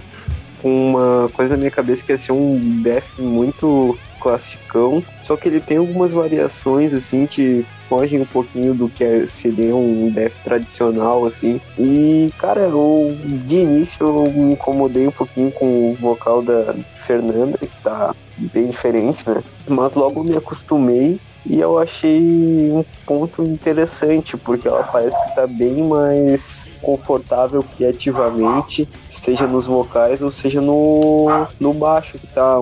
com 0.66 0.90
uma 0.90 1.28
coisa 1.28 1.54
na 1.54 1.58
minha 1.58 1.70
cabeça 1.70 2.04
que 2.04 2.10
ia 2.10 2.18
ser 2.18 2.32
um 2.32 2.82
death 2.82 3.20
muito 3.20 3.96
classicão, 4.18 5.00
só 5.22 5.36
que 5.36 5.46
ele 5.46 5.60
tem 5.60 5.76
algumas 5.76 6.12
variações 6.12 6.92
assim 6.92 7.24
que 7.24 7.64
fogem 7.88 8.20
um 8.20 8.24
pouquinho 8.24 8.74
do 8.74 8.88
que 8.88 9.04
é, 9.04 9.24
seria 9.28 9.76
um 9.76 10.10
death 10.10 10.40
tradicional 10.42 11.24
assim. 11.24 11.60
E 11.78 12.28
cara, 12.36 12.62
eu 12.62 13.16
de 13.44 13.58
início 13.58 14.04
eu 14.04 14.32
me 14.32 14.54
incomodei 14.54 15.06
um 15.06 15.12
pouquinho 15.12 15.52
com 15.52 15.92
o 15.92 15.94
vocal 15.94 16.42
da 16.42 16.74
Fernanda, 16.96 17.56
que 17.58 17.68
tá 17.84 18.12
bem 18.36 18.66
diferente, 18.66 19.28
né? 19.28 19.44
Mas 19.68 19.94
logo 19.94 20.24
me 20.24 20.36
acostumei 20.36 21.20
e 21.48 21.60
eu 21.60 21.78
achei 21.78 22.20
um 22.72 22.84
ponto 23.06 23.42
interessante, 23.42 24.36
porque 24.36 24.66
ela 24.66 24.82
parece 24.82 25.16
que 25.22 25.28
está 25.28 25.46
bem 25.46 25.82
mais 25.82 26.66
confortável 26.82 27.64
criativamente, 27.76 28.88
seja 29.08 29.46
nos 29.46 29.66
vocais 29.66 30.22
ou 30.22 30.32
seja 30.32 30.60
no, 30.60 31.46
no 31.60 31.72
baixo, 31.72 32.18
que 32.18 32.26
está 32.26 32.60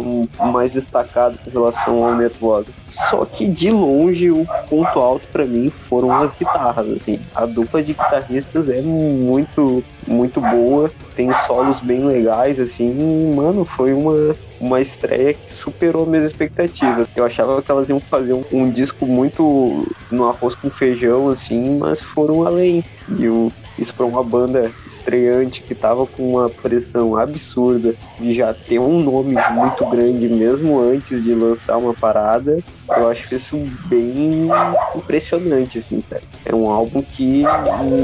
mais 0.53 0.75
destacado 0.75 1.39
em 1.47 1.51
relação 1.51 2.05
ao 2.05 2.15
Nervosa. 2.15 2.73
Só 2.89 3.25
que 3.25 3.47
de 3.49 3.71
longe 3.71 4.31
o 4.31 4.47
ponto 4.69 4.99
alto 4.99 5.27
para 5.29 5.45
mim 5.45 5.71
foram 5.71 6.13
as 6.13 6.33
guitarras, 6.33 6.91
assim. 6.91 7.19
A 7.35 7.47
dupla 7.47 7.83
de 7.83 7.93
guitarristas 7.95 8.69
é 8.69 8.83
muito, 8.83 9.83
muito 10.07 10.41
boa, 10.41 10.91
tem 11.17 11.33
solos 11.47 11.81
bem 11.81 12.05
legais, 12.05 12.61
assim, 12.61 13.35
mano, 13.35 13.65
foi 13.65 13.95
uma 13.95 14.37
uma 14.65 14.81
estreia 14.81 15.35
que 15.35 15.51
superou 15.51 16.07
minhas 16.07 16.25
expectativas. 16.25 17.07
Eu 17.15 17.25
achava 17.25 17.61
que 17.61 17.71
elas 17.71 17.91
iam 17.91 18.01
fazer 18.01 18.33
um, 18.33 18.45
um 18.51 18.71
disco 18.71 19.05
muito 19.05 19.87
no 20.11 20.27
arroz 20.27 20.55
com 20.55 20.71
feijão, 20.71 21.29
assim, 21.29 21.79
mas 21.79 22.01
foram 22.01 22.47
além. 22.47 22.83
E 23.19 23.29
o, 23.29 23.53
isso 23.79 23.95
para 23.95 24.07
uma 24.07 24.25
banda 24.25 24.71
estreante 24.89 25.63
que 25.63 25.75
tava 25.75 26.07
com 26.07 26.31
uma 26.31 26.49
pressão 26.49 27.15
absurda 27.15 27.95
de 28.19 28.33
já 28.33 28.55
ter 28.55 28.79
um 28.79 29.03
nome 29.03 29.37
muito 29.53 29.85
grande 29.87 30.29
mesmo 30.29 30.81
antes 30.81 31.23
de 31.23 31.35
lançar 31.35 31.77
uma 31.77 31.93
parada, 31.93 32.59
eu 32.89 33.09
acho 33.09 33.35
isso 33.35 33.59
bem 33.87 34.49
impressionante, 34.97 35.79
assim, 35.79 36.01
cara. 36.01 36.23
É 36.43 36.55
um 36.55 36.71
álbum 36.71 37.03
que 37.03 37.43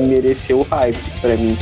mereceu 0.07 0.67
hype 0.71 1.21
para 1.23 1.37
mim. 1.39 1.57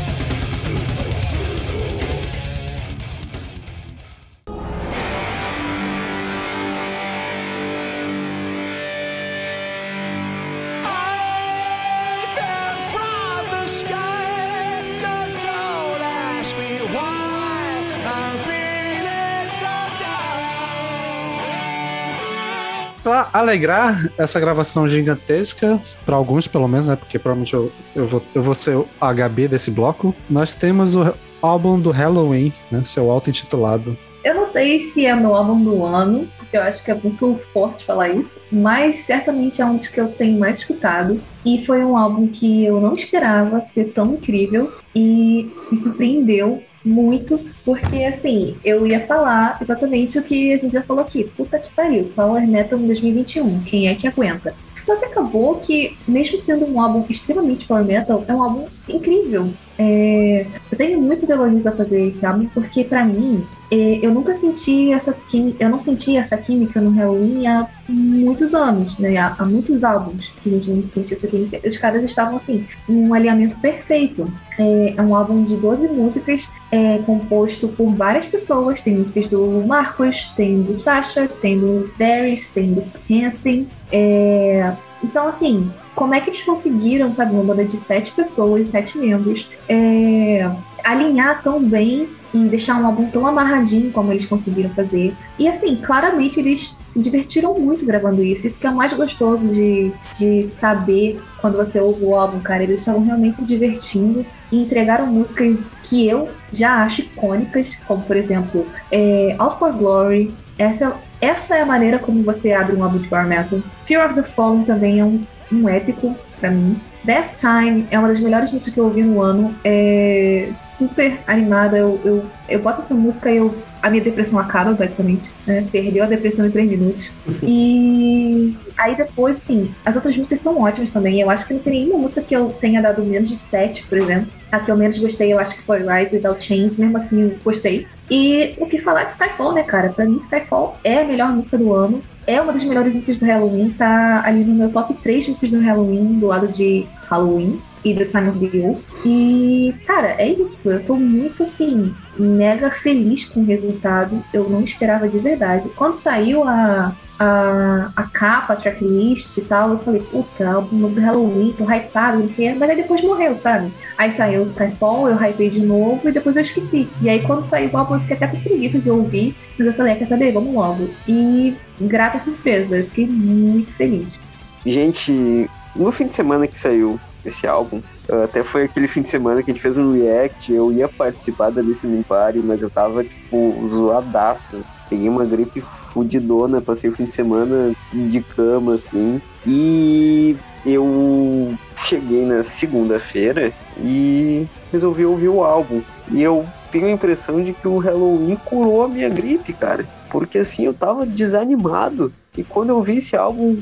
Alegrar 23.33 24.11
essa 24.19 24.39
gravação 24.41 24.89
gigantesca, 24.89 25.81
para 26.05 26.17
alguns 26.17 26.47
pelo 26.47 26.69
menos, 26.69 26.89
né? 26.89 26.97
Porque 26.97 27.19
provavelmente 27.19 27.55
eu, 27.55 27.73
eu, 27.95 28.07
vou, 28.07 28.23
eu 28.35 28.43
vou 28.43 28.55
ser 28.55 28.77
o 28.77 28.89
HB 29.01 29.49
desse 29.49 29.71
bloco. 29.71 30.15
Nós 30.29 30.55
temos 30.55 30.95
o 30.95 31.15
álbum 31.41 31.79
do 31.79 31.91
Halloween, 31.91 32.53
né? 32.71 32.83
Seu 32.85 33.11
auto-intitulado. 33.11 33.97
Eu 34.25 34.35
não 34.35 34.47
sei 34.47 34.83
se 34.83 35.07
é 35.07 35.15
meu 35.15 35.35
álbum 35.35 35.63
do 35.63 35.85
ano, 35.85 36.29
porque 36.37 36.57
eu 36.57 36.63
acho 36.63 36.83
que 36.85 36.91
é 36.91 36.95
muito 36.95 37.39
forte 37.53 37.85
falar 37.85 38.09
isso, 38.09 38.41
mas 38.51 38.97
certamente 38.97 39.63
é 39.63 39.65
um 39.65 39.77
dos 39.77 39.87
que 39.87 40.01
eu 40.01 40.09
tenho 40.09 40.39
mais 40.39 40.59
escutado. 40.59 41.21
E 41.45 41.65
foi 41.65 41.85
um 41.85 41.97
álbum 41.97 42.27
que 42.27 42.65
eu 42.65 42.81
não 42.81 42.95
esperava 42.95 43.63
ser 43.63 43.93
tão 43.93 44.15
incrível 44.15 44.73
e 44.95 45.51
me 45.71 45.79
surpreendeu 45.79 46.63
muito, 46.89 47.39
porque 47.65 48.05
assim, 48.05 48.57
eu 48.65 48.87
ia 48.87 49.07
falar 49.07 49.59
exatamente 49.61 50.19
o 50.19 50.23
que 50.23 50.53
a 50.53 50.59
gente 50.59 50.73
já 50.73 50.83
falou 50.83 51.05
aqui. 51.05 51.25
Puta 51.37 51.59
que 51.59 51.71
pariu, 51.73 52.11
Power 52.17 52.47
Metal 52.47 52.79
em 52.79 52.87
2021, 52.87 53.61
quem 53.61 53.89
é 53.89 53.95
que 53.95 54.09
aguenta? 54.09 54.55
Só 54.75 54.97
que 54.97 55.05
acabou 55.05 55.57
que, 55.57 55.97
mesmo 56.07 56.39
sendo 56.39 56.65
um 56.65 56.81
álbum 56.81 57.05
extremamente 57.09 57.67
Power 57.67 57.85
Metal, 57.85 58.25
é 58.27 58.35
um 58.35 58.43
álbum 58.43 58.67
incrível. 58.89 59.53
É... 59.79 60.47
Eu 60.71 60.77
tenho 60.77 61.01
muitos 61.01 61.29
elogios 61.31 61.67
a 61.67 61.73
fazer 61.73 62.09
esse 62.09 62.27
álbum, 62.27 62.47
porque 62.47 62.85
para 62.85 63.05
mim, 63.05 63.47
é, 63.71 63.99
eu 64.01 64.13
nunca 64.13 64.35
senti 64.35 64.93
essa 64.93 65.13
química, 65.13 65.63
eu 65.63 65.69
não 65.69 65.79
senti 65.79 66.17
essa 66.17 66.37
química 66.39 66.81
no 66.81 66.91
Halloween 66.91 67.47
há 67.47 67.69
muitos 67.87 68.55
anos, 68.55 68.99
né? 68.99 69.17
Há, 69.19 69.37
há 69.39 69.45
muitos 69.45 69.85
álbuns 69.85 70.33
que 70.43 70.49
a 70.49 70.53
gente 70.53 70.71
não 70.71 70.83
sentia 70.85 71.17
essa 71.17 71.29
química. 71.29 71.61
Os 71.67 71.77
caras 71.77 72.03
estavam 72.03 72.39
assim, 72.39 72.67
um 72.89 73.13
alinhamento 73.13 73.59
perfeito. 73.61 74.27
É, 74.59 74.95
é 74.97 75.03
um 75.03 75.15
álbum 75.15 75.45
de 75.45 75.55
12 75.57 75.87
músicas, 75.89 76.49
é 76.73 76.99
composto 77.05 77.69
por 77.69 77.95
várias 77.95 78.25
pessoas. 78.25 78.81
Tem 78.81 78.95
músicas 78.95 79.29
do 79.29 79.63
Marcos, 79.67 80.33
tem 80.35 80.63
do 80.63 80.75
Sasha, 80.75 81.29
tem 81.29 81.59
do 81.59 81.91
Darius, 81.99 82.49
tem 82.51 82.73
do 82.73 82.85
Hansen. 83.11 83.69
É, 83.93 84.73
então, 85.05 85.29
assim, 85.29 85.71
como 85.99 86.15
é 86.15 86.21
que 86.21 86.31
eles 86.31 86.45
conseguiram, 86.45 87.13
sabe, 87.13 87.33
uma 87.33 87.43
banda 87.43 87.65
de 87.65 87.77
sete 87.77 88.13
pessoas, 88.13 88.69
sete 88.69 88.97
membros, 88.97 89.49
é, 89.69 90.49
alinhar 90.85 91.43
tão 91.43 91.61
bem 91.61 92.09
e 92.33 92.39
deixar 92.45 92.81
um 92.81 92.87
álbum 92.87 93.11
tão 93.11 93.27
amarradinho 93.27 93.91
como 93.91 94.13
eles 94.13 94.25
conseguiram 94.25 94.71
fazer. 94.71 95.13
E 95.37 95.49
assim, 95.49 95.75
claramente 95.75 96.39
eles 96.39 96.79
se 96.87 97.01
divertiram 97.03 97.53
muito 97.55 97.85
gravando 97.85 98.23
isso. 98.23 98.47
Isso 98.47 98.61
que 98.61 98.67
é 98.69 98.71
o 98.71 98.77
mais 98.77 98.93
gostoso 98.93 99.49
de, 99.49 99.91
de 100.17 100.47
saber 100.47 101.21
quando 101.41 101.57
você 101.57 101.81
ouve 101.81 102.05
o 102.05 102.15
álbum, 102.15 102.39
cara. 102.39 102.63
Eles 102.63 102.79
estavam 102.79 103.05
realmente 103.05 103.37
se 103.37 103.45
divertindo 103.45 104.25
e 104.53 104.63
entregaram 104.63 105.07
músicas 105.07 105.75
que 105.83 106.07
eu 106.07 106.29
já 106.53 106.85
acho 106.85 107.01
icônicas, 107.01 107.75
como 107.89 108.05
por 108.05 108.17
exemplo, 108.17 108.65
é, 108.93 109.35
All 109.37 109.59
for 109.59 109.75
Glory. 109.75 110.33
Essa, 110.57 110.97
essa 111.21 111.57
é 111.57 111.63
a 111.63 111.67
maneira 111.67 111.99
como 111.99 112.23
você 112.23 112.53
abre 112.53 112.77
um 112.77 112.85
álbum 112.85 112.99
de 112.99 113.09
power 113.09 113.27
metal. 113.27 113.59
Fear 113.85 114.07
of 114.07 114.15
the 114.15 114.23
Fallen 114.23 114.63
também 114.65 115.01
é 115.01 115.05
um, 115.05 115.21
um 115.53 115.69
épico 115.69 116.15
para 116.41 116.51
mim. 116.51 116.77
Best 117.05 117.37
Time 117.37 117.87
é 117.91 117.99
uma 117.99 118.09
das 118.09 118.21
melhores 118.21 118.53
músicas 118.53 118.75
que 118.75 118.81
eu 118.81 118.85
ouvi 118.85 119.03
no 119.03 119.23
ano. 119.23 119.55
É 119.65 120.51
super 120.57 121.19
animada. 121.27 121.79
Eu, 121.79 122.01
eu, 122.05 122.27
eu 122.49 122.61
boto 122.61 122.81
essa 122.81 122.95
música 122.95 123.31
e 123.31 123.37
eu, 123.37 123.55
a 123.83 123.91
minha 123.91 124.03
depressão 124.03 124.39
acaba, 124.39 124.73
basicamente. 124.73 125.31
Né? 125.47 125.65
Perdeu 125.71 126.05
a 126.05 126.07
depressão 126.07 126.47
em 126.47 126.51
três 126.51 126.69
minutos. 126.69 127.11
E 127.43 128.57
aí 128.77 128.95
depois, 128.95 129.39
sim, 129.39 129.73
as 129.85 129.97
outras 129.97 130.17
músicas 130.17 130.41
são 130.41 130.61
ótimas 130.61 130.91
também. 130.91 131.21
Eu 131.21 131.31
acho 131.31 131.47
que 131.47 131.55
não 131.55 131.61
tem 131.61 131.85
nenhuma 131.85 131.99
música 131.99 132.23
que 132.23 132.35
eu 132.35 132.51
tenha 132.61 132.81
dado 132.81 133.03
menos 133.05 133.29
de 133.29 133.37
sete, 133.37 133.85
por 133.87 133.99
exemplo. 133.99 134.29
A 134.51 134.61
que 134.61 134.71
eu 134.71 134.77
menos 134.77 134.99
gostei, 134.99 135.33
eu 135.33 135.39
acho 135.39 135.55
que 135.55 135.63
foi 135.63 135.79
Rise 135.79 136.17
Without 136.17 136.43
Chains. 136.43 136.77
Mesmo 136.77 136.97
assim, 136.97 137.23
eu 137.23 137.37
gostei. 137.45 137.87
E 138.11 138.55
o 138.59 138.67
que 138.67 138.79
falar 138.79 139.05
de 139.05 139.13
Skyfall, 139.13 139.53
né, 139.53 139.63
cara? 139.63 139.91
Pra 139.91 140.05
mim, 140.05 140.17
Skyfall 140.17 140.79
é 140.83 141.03
a 141.03 141.05
melhor 141.05 141.31
música 141.31 141.59
do 141.59 141.75
ano 141.75 142.03
é 142.29 142.39
uma 142.43 142.53
das 142.53 142.63
melhores 142.63 142.95
músicas 142.95 143.17
do 143.17 143.25
Halloween, 143.25 143.71
tá 143.71 144.23
ali 144.23 144.45
no 144.45 144.55
meu 144.55 144.71
top 144.71 144.93
3 144.93 145.29
músicas 145.29 145.49
do 145.49 145.61
Halloween, 145.61 146.19
do 146.19 146.27
lado 146.27 146.47
de 146.47 146.85
Halloween. 147.09 147.59
E 147.85 147.95
The 147.95 148.05
Time 148.05 148.29
of 148.29 148.39
the 148.39 148.57
Youth. 148.57 148.81
E, 149.05 149.75
cara, 149.87 150.15
é 150.19 150.29
isso. 150.29 150.71
Eu 150.71 150.85
tô 150.85 150.97
muito, 150.97 151.43
assim, 151.43 151.95
mega 152.19 152.71
feliz 152.71 153.25
com 153.25 153.41
o 153.41 153.45
resultado. 153.45 154.23
Eu 154.33 154.49
não 154.49 154.61
esperava 154.61 155.09
de 155.09 155.19
verdade. 155.19 155.69
Quando 155.71 155.95
saiu 155.95 156.45
a, 156.45 156.95
a, 157.19 157.91
a 157.97 158.03
capa, 158.05 158.53
a 158.53 158.57
tracklist 158.57 159.37
e 159.39 159.43
tal, 159.43 159.71
eu 159.71 159.79
falei, 159.79 160.01
puta, 160.01 160.49
álbum 160.49 160.89
do 160.89 161.01
Halloween, 161.01 161.55
tô 161.57 161.65
hypado, 161.65 162.19
não 162.19 162.29
sei, 162.29 162.55
mas 162.55 162.71
aí 162.71 162.77
depois 162.77 163.03
morreu, 163.03 163.37
sabe? 163.37 163.73
Aí 163.97 164.13
saiu 164.13 164.43
o 164.43 164.45
Skyfall, 164.45 165.09
eu 165.09 165.17
hypei 165.17 165.51
de 165.51 165.61
novo 165.61 166.09
e 166.09 166.13
depois 166.13 166.37
eu 166.37 166.43
esqueci. 166.43 166.89
E 167.03 167.09
aí 167.09 167.23
quando 167.23 167.43
saiu 167.43 167.71
o 167.73 167.77
álbum, 167.77 167.95
eu 167.95 168.01
fiquei 168.01 168.17
até 168.17 168.29
com 168.29 168.41
preguiça 168.41 168.79
de 168.79 168.91
ouvir, 168.91 169.35
mas 169.59 169.67
eu 169.67 169.75
falei, 169.75 169.95
ah, 169.95 169.97
quer 169.97 170.09
saber, 170.09 170.33
vamos 170.33 170.55
logo. 170.55 170.89
E 171.07 171.57
grata 171.81 172.21
surpresa, 172.21 172.79
eu 172.79 172.85
fiquei 172.85 173.07
muito 173.07 173.73
feliz. 173.73 174.19
Gente, 174.65 175.49
no 175.75 175.91
fim 175.91 176.07
de 176.07 176.15
semana 176.15 176.47
que 176.47 176.57
saiu 176.57 176.99
esse 177.29 177.47
álbum, 177.47 177.81
até 178.25 178.43
foi 178.43 178.65
aquele 178.65 178.89
fim 178.89 179.03
de 179.03 179.11
semana 179.11 179.43
que 179.43 179.51
a 179.51 179.55
gente 179.55 179.63
fez 179.63 179.77
um 179.77 179.93
react, 179.93 180.53
eu 180.53 180.73
ia 180.73 180.89
participar 180.89 181.51
da 181.51 181.63
Listening 181.63 182.03
Party, 182.03 182.39
mas 182.39 182.63
eu 182.63 182.71
tava, 182.71 183.05
tipo, 183.05 183.69
zoadaço. 183.69 184.65
Peguei 184.89 185.09
uma 185.09 185.25
gripe 185.25 185.61
fudidona, 185.61 186.63
passei 186.63 186.89
o 186.89 186.95
fim 186.95 187.05
de 187.05 187.13
semana 187.13 187.73
de 187.93 188.21
cama, 188.23 188.75
assim. 188.75 189.21
E 189.47 190.35
eu 190.65 191.55
cheguei 191.89 192.27
na 192.27 192.43
segunda-feira 192.43 193.51
e 193.79 194.47
resolvi 194.71 195.07
ouvir 195.07 195.29
o 195.29 195.43
álbum. 195.43 195.81
E 196.11 196.23
eu 196.23 196.45
tenho 196.71 196.87
a 196.87 196.91
impressão 196.91 197.43
de 197.43 197.55
que 197.55 197.67
o 197.67 197.79
Halloween 197.79 198.37
curou 198.45 198.85
a 198.85 198.89
minha 198.89 199.09
gripe, 199.09 199.55
cara. 199.55 199.87
Porque 200.11 200.39
assim, 200.39 200.67
eu 200.67 200.75
tava 200.75 201.07
desanimado. 201.07 202.13
E 202.37 202.45
quando 202.45 202.69
eu 202.69 202.83
vi 202.83 202.99
esse 202.99 203.17
álbum, 203.17 203.57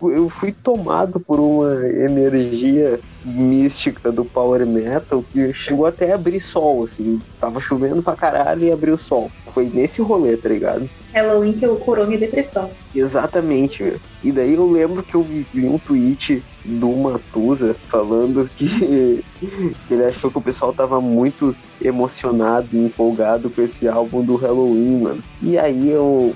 eu 0.00 0.28
fui 0.28 0.52
tomado 0.52 1.18
por 1.18 1.40
uma 1.40 1.86
energia 1.86 3.00
mística 3.24 4.10
do 4.12 4.24
power 4.24 4.64
metal 4.64 5.24
que 5.32 5.52
chegou 5.52 5.84
até 5.84 6.12
a 6.12 6.14
abrir 6.14 6.40
sol, 6.40 6.84
assim. 6.84 7.20
Tava 7.40 7.60
chovendo 7.60 8.00
pra 8.00 8.14
caralho 8.14 8.64
e 8.64 8.72
abriu 8.72 8.96
sol. 8.96 9.30
Foi 9.52 9.70
nesse 9.72 10.00
rolê, 10.00 10.36
tá 10.36 10.48
ligado? 10.48 10.88
Halloween 11.12 11.52
que 11.52 11.66
eu 11.66 11.76
curou 11.76 12.06
minha 12.06 12.18
depressão. 12.18 12.70
Exatamente, 12.94 13.82
meu. 13.82 13.96
E 14.24 14.32
daí 14.32 14.54
eu 14.54 14.70
lembro 14.70 15.02
que 15.02 15.14
eu 15.14 15.22
vi 15.22 15.66
um 15.66 15.78
tweet 15.78 16.42
do 16.64 16.90
Matusa 16.90 17.74
falando 17.88 18.48
que 18.56 19.24
ele 19.90 20.04
achou 20.06 20.30
que 20.30 20.38
o 20.38 20.42
pessoal 20.42 20.72
tava 20.72 21.00
muito 21.00 21.54
emocionado 21.80 22.68
e 22.72 22.78
empolgado 22.78 23.50
com 23.50 23.62
esse 23.62 23.88
álbum 23.88 24.22
do 24.22 24.36
Halloween, 24.36 25.02
mano. 25.02 25.22
E 25.40 25.58
aí 25.58 25.90
eu 25.90 26.34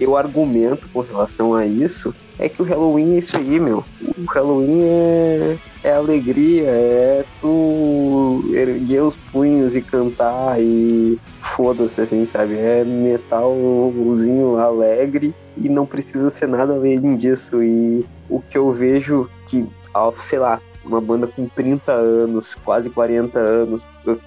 eu 0.00 0.16
argumento 0.16 0.88
com 0.92 1.00
relação 1.00 1.54
a 1.54 1.64
isso 1.64 2.12
é 2.38 2.48
que 2.48 2.60
o 2.60 2.64
Halloween 2.64 3.14
é 3.14 3.18
isso 3.18 3.36
aí, 3.36 3.60
meu. 3.60 3.84
O 4.18 4.24
Halloween 4.24 4.82
é, 4.82 5.56
é 5.84 5.92
alegria, 5.92 6.66
é 6.68 7.24
tu 7.40 8.44
erguer 8.52 9.02
os 9.02 9.16
punhos 9.16 9.76
e 9.76 9.80
cantar 9.82 10.60
e 10.60 11.18
foda-se, 11.40 12.00
assim, 12.00 12.24
sabe? 12.24 12.54
É 12.58 12.84
metalzinho 12.84 14.56
alegre 14.56 15.32
e 15.56 15.68
não 15.68 15.86
precisa 15.86 16.28
ser 16.28 16.48
nada 16.48 16.72
além 16.72 17.16
disso. 17.16 17.62
E 17.62 18.04
o 18.28 18.40
que 18.40 18.58
eu 18.58 18.72
vejo 18.72 19.30
que, 19.54 20.22
sei 20.22 20.38
lá, 20.38 20.60
uma 20.84 21.00
banda 21.00 21.26
com 21.26 21.48
30 21.48 21.92
anos, 21.92 22.54
quase 22.54 22.90
40 22.90 23.38
anos, 23.38 23.82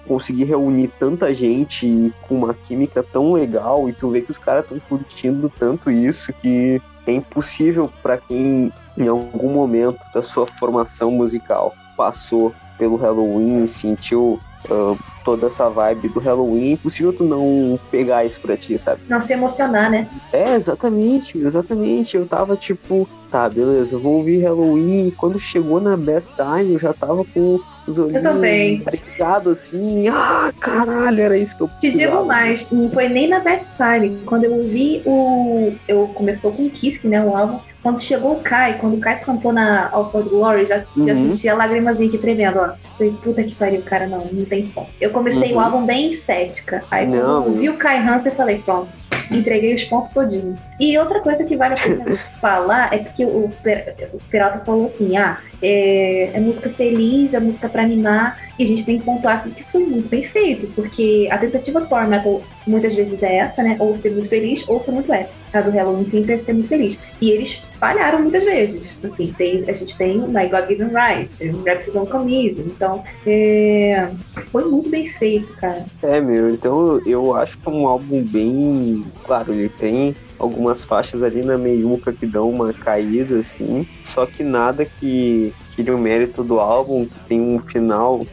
conseguir 0.06 0.44
reunir 0.44 0.88
tanta 0.98 1.32
gente 1.32 2.12
com 2.22 2.34
uma 2.34 2.54
química 2.54 3.02
tão 3.02 3.32
legal 3.32 3.88
e 3.88 3.92
tu 3.92 4.10
vê 4.10 4.20
que 4.20 4.30
os 4.30 4.38
caras 4.38 4.64
estão 4.64 4.80
curtindo 4.80 5.52
tanto 5.56 5.90
isso 5.90 6.32
que 6.32 6.80
é 7.06 7.12
impossível 7.12 7.90
para 8.02 8.16
quem 8.16 8.72
em 8.96 9.08
algum 9.08 9.52
momento 9.52 10.00
da 10.12 10.22
sua 10.22 10.46
formação 10.46 11.10
musical 11.10 11.74
passou 11.96 12.52
pelo 12.76 12.96
Halloween, 12.96 13.66
sentiu 13.66 14.38
uh, 14.66 14.98
toda 15.24 15.46
essa 15.46 15.68
vibe 15.68 16.08
do 16.08 16.20
Halloween, 16.20 16.70
é 16.70 16.72
impossível 16.72 17.12
tu 17.12 17.24
não 17.24 17.78
pegar 17.90 18.24
isso 18.24 18.40
pra 18.40 18.56
ti, 18.56 18.78
sabe? 18.78 19.02
Não 19.08 19.20
se 19.20 19.32
emocionar, 19.32 19.90
né? 19.90 20.08
É, 20.32 20.54
exatamente, 20.54 21.36
exatamente. 21.36 22.16
Eu 22.16 22.26
tava 22.26 22.56
tipo, 22.56 23.08
tá, 23.30 23.48
beleza, 23.48 23.94
eu 23.94 24.00
vou 24.00 24.14
ouvir 24.16 24.42
Halloween. 24.42 25.08
E 25.08 25.10
quando 25.12 25.38
chegou 25.38 25.80
na 25.80 25.96
Best 25.96 26.32
Time, 26.34 26.74
eu 26.74 26.78
já 26.78 26.92
tava 26.92 27.24
com 27.24 27.60
os 27.86 27.98
olhinhos 27.98 28.82
brincados 28.84 29.52
assim. 29.52 30.08
Ah, 30.08 30.52
caralho, 30.58 31.20
era 31.20 31.36
isso 31.36 31.56
que 31.56 31.62
eu 31.62 31.68
precisava. 31.68 31.98
Te 31.98 32.06
digo 32.06 32.24
mais, 32.24 32.70
não 32.70 32.90
foi 32.90 33.08
nem 33.08 33.28
na 33.28 33.40
Best 33.40 33.76
Time. 33.76 34.18
Quando 34.24 34.44
eu 34.44 34.54
ouvi 34.54 35.02
o. 35.04 35.72
Eu 35.86 36.08
começou 36.08 36.52
com 36.52 36.68
Kiss, 36.70 37.06
né? 37.06 37.22
O 37.22 37.36
álbum. 37.36 37.58
Quando 37.88 38.02
chegou 38.02 38.32
o 38.32 38.40
Kai, 38.40 38.76
quando 38.78 38.98
o 38.98 39.00
Kai 39.00 39.18
cantou 39.18 39.50
na 39.50 39.88
All 39.90 40.10
for 40.10 40.22
Glory, 40.22 40.66
já, 40.66 40.84
uhum. 40.94 41.06
já 41.06 41.14
senti 41.14 41.48
a 41.48 41.54
lágrimazinha 41.54 42.06
aqui 42.06 42.18
tremendo, 42.18 42.58
ó. 42.58 42.74
Falei, 42.98 43.14
puta 43.24 43.42
que 43.42 43.54
pariu, 43.54 43.80
cara, 43.80 44.06
não, 44.06 44.26
não 44.30 44.44
tem 44.44 44.66
foco. 44.66 44.90
Eu 45.00 45.08
comecei 45.08 45.52
uhum. 45.52 45.56
o 45.56 45.60
álbum 45.60 45.86
bem 45.86 46.10
estética. 46.10 46.84
Aí 46.90 47.06
não. 47.06 47.44
quando 47.44 47.46
eu 47.46 47.52
vi 47.54 47.70
o 47.70 47.78
Kai 47.78 48.06
Hansen, 48.06 48.32
falei, 48.32 48.58
pronto, 48.58 48.88
entreguei 49.30 49.74
os 49.74 49.84
pontos 49.84 50.12
todinho. 50.12 50.58
E 50.78 50.96
outra 50.96 51.20
coisa 51.20 51.44
que 51.44 51.56
vale 51.56 51.74
a 51.74 51.76
pena 51.76 52.16
falar 52.40 52.92
é 52.92 52.98
porque 52.98 53.24
o, 53.24 53.46
o 53.46 54.18
Peralta 54.30 54.64
falou 54.64 54.86
assim: 54.86 55.16
ah, 55.16 55.38
é, 55.60 56.30
é, 56.34 56.40
música 56.40 56.70
feliz, 56.70 57.34
é 57.34 57.40
música 57.40 57.68
para 57.68 57.82
animar, 57.82 58.38
e 58.58 58.64
a 58.64 58.66
gente 58.66 58.84
tem 58.84 58.98
que 58.98 59.04
pontuar 59.04 59.44
que 59.44 59.60
isso 59.60 59.72
foi 59.72 59.84
muito 59.84 60.08
bem 60.08 60.22
feito, 60.22 60.66
porque 60.74 61.28
a 61.30 61.38
tentativa 61.38 61.80
do 61.80 61.88
Power 61.88 62.08
Metal 62.08 62.40
muitas 62.66 62.94
vezes 62.94 63.22
é 63.22 63.36
essa, 63.36 63.62
né? 63.62 63.76
Ou 63.80 63.94
ser 63.94 64.10
muito 64.10 64.28
feliz, 64.28 64.68
ou 64.68 64.80
ser 64.80 64.92
muito 64.92 65.12
épico. 65.12 65.34
A 65.52 65.62
do 65.62 65.70
Halloween 65.70 66.04
sempre 66.04 66.34
é 66.34 66.38
ser 66.38 66.52
muito 66.52 66.68
feliz. 66.68 66.98
E 67.20 67.30
eles 67.30 67.62
falharam 67.80 68.20
muitas 68.20 68.44
vezes. 68.44 68.90
Assim, 69.02 69.32
tem, 69.36 69.64
a 69.66 69.72
gente 69.72 69.96
tem 69.96 70.18
My 70.18 70.46
God 70.46 70.66
Given 70.68 70.88
Right, 70.88 71.50
Rapid 71.66 71.94
Don't 71.94 72.10
Come. 72.10 72.50
Então, 72.50 73.02
é, 73.26 74.08
foi 74.50 74.64
muito 74.64 74.90
bem 74.90 75.06
feito, 75.06 75.52
cara. 75.54 75.86
É, 76.02 76.20
meu, 76.20 76.50
então 76.50 77.00
eu 77.06 77.34
acho 77.34 77.56
que 77.56 77.66
é 77.66 77.72
um 77.72 77.88
álbum 77.88 78.22
bem. 78.22 78.97
Claro, 79.24 79.52
ele 79.52 79.68
tem 79.68 80.14
algumas 80.38 80.84
faixas 80.84 81.22
ali 81.22 81.42
na 81.42 81.58
meiuca 81.58 82.12
que 82.12 82.26
dão 82.26 82.48
uma 82.48 82.72
caída, 82.72 83.38
assim. 83.38 83.86
Só 84.04 84.24
que 84.26 84.42
nada 84.42 84.84
que 84.84 85.52
tire 85.74 85.90
o 85.90 85.98
mérito 85.98 86.42
do 86.42 86.60
álbum, 86.60 87.06
que 87.06 87.18
tem 87.28 87.40
um 87.40 87.58
final 87.60 88.26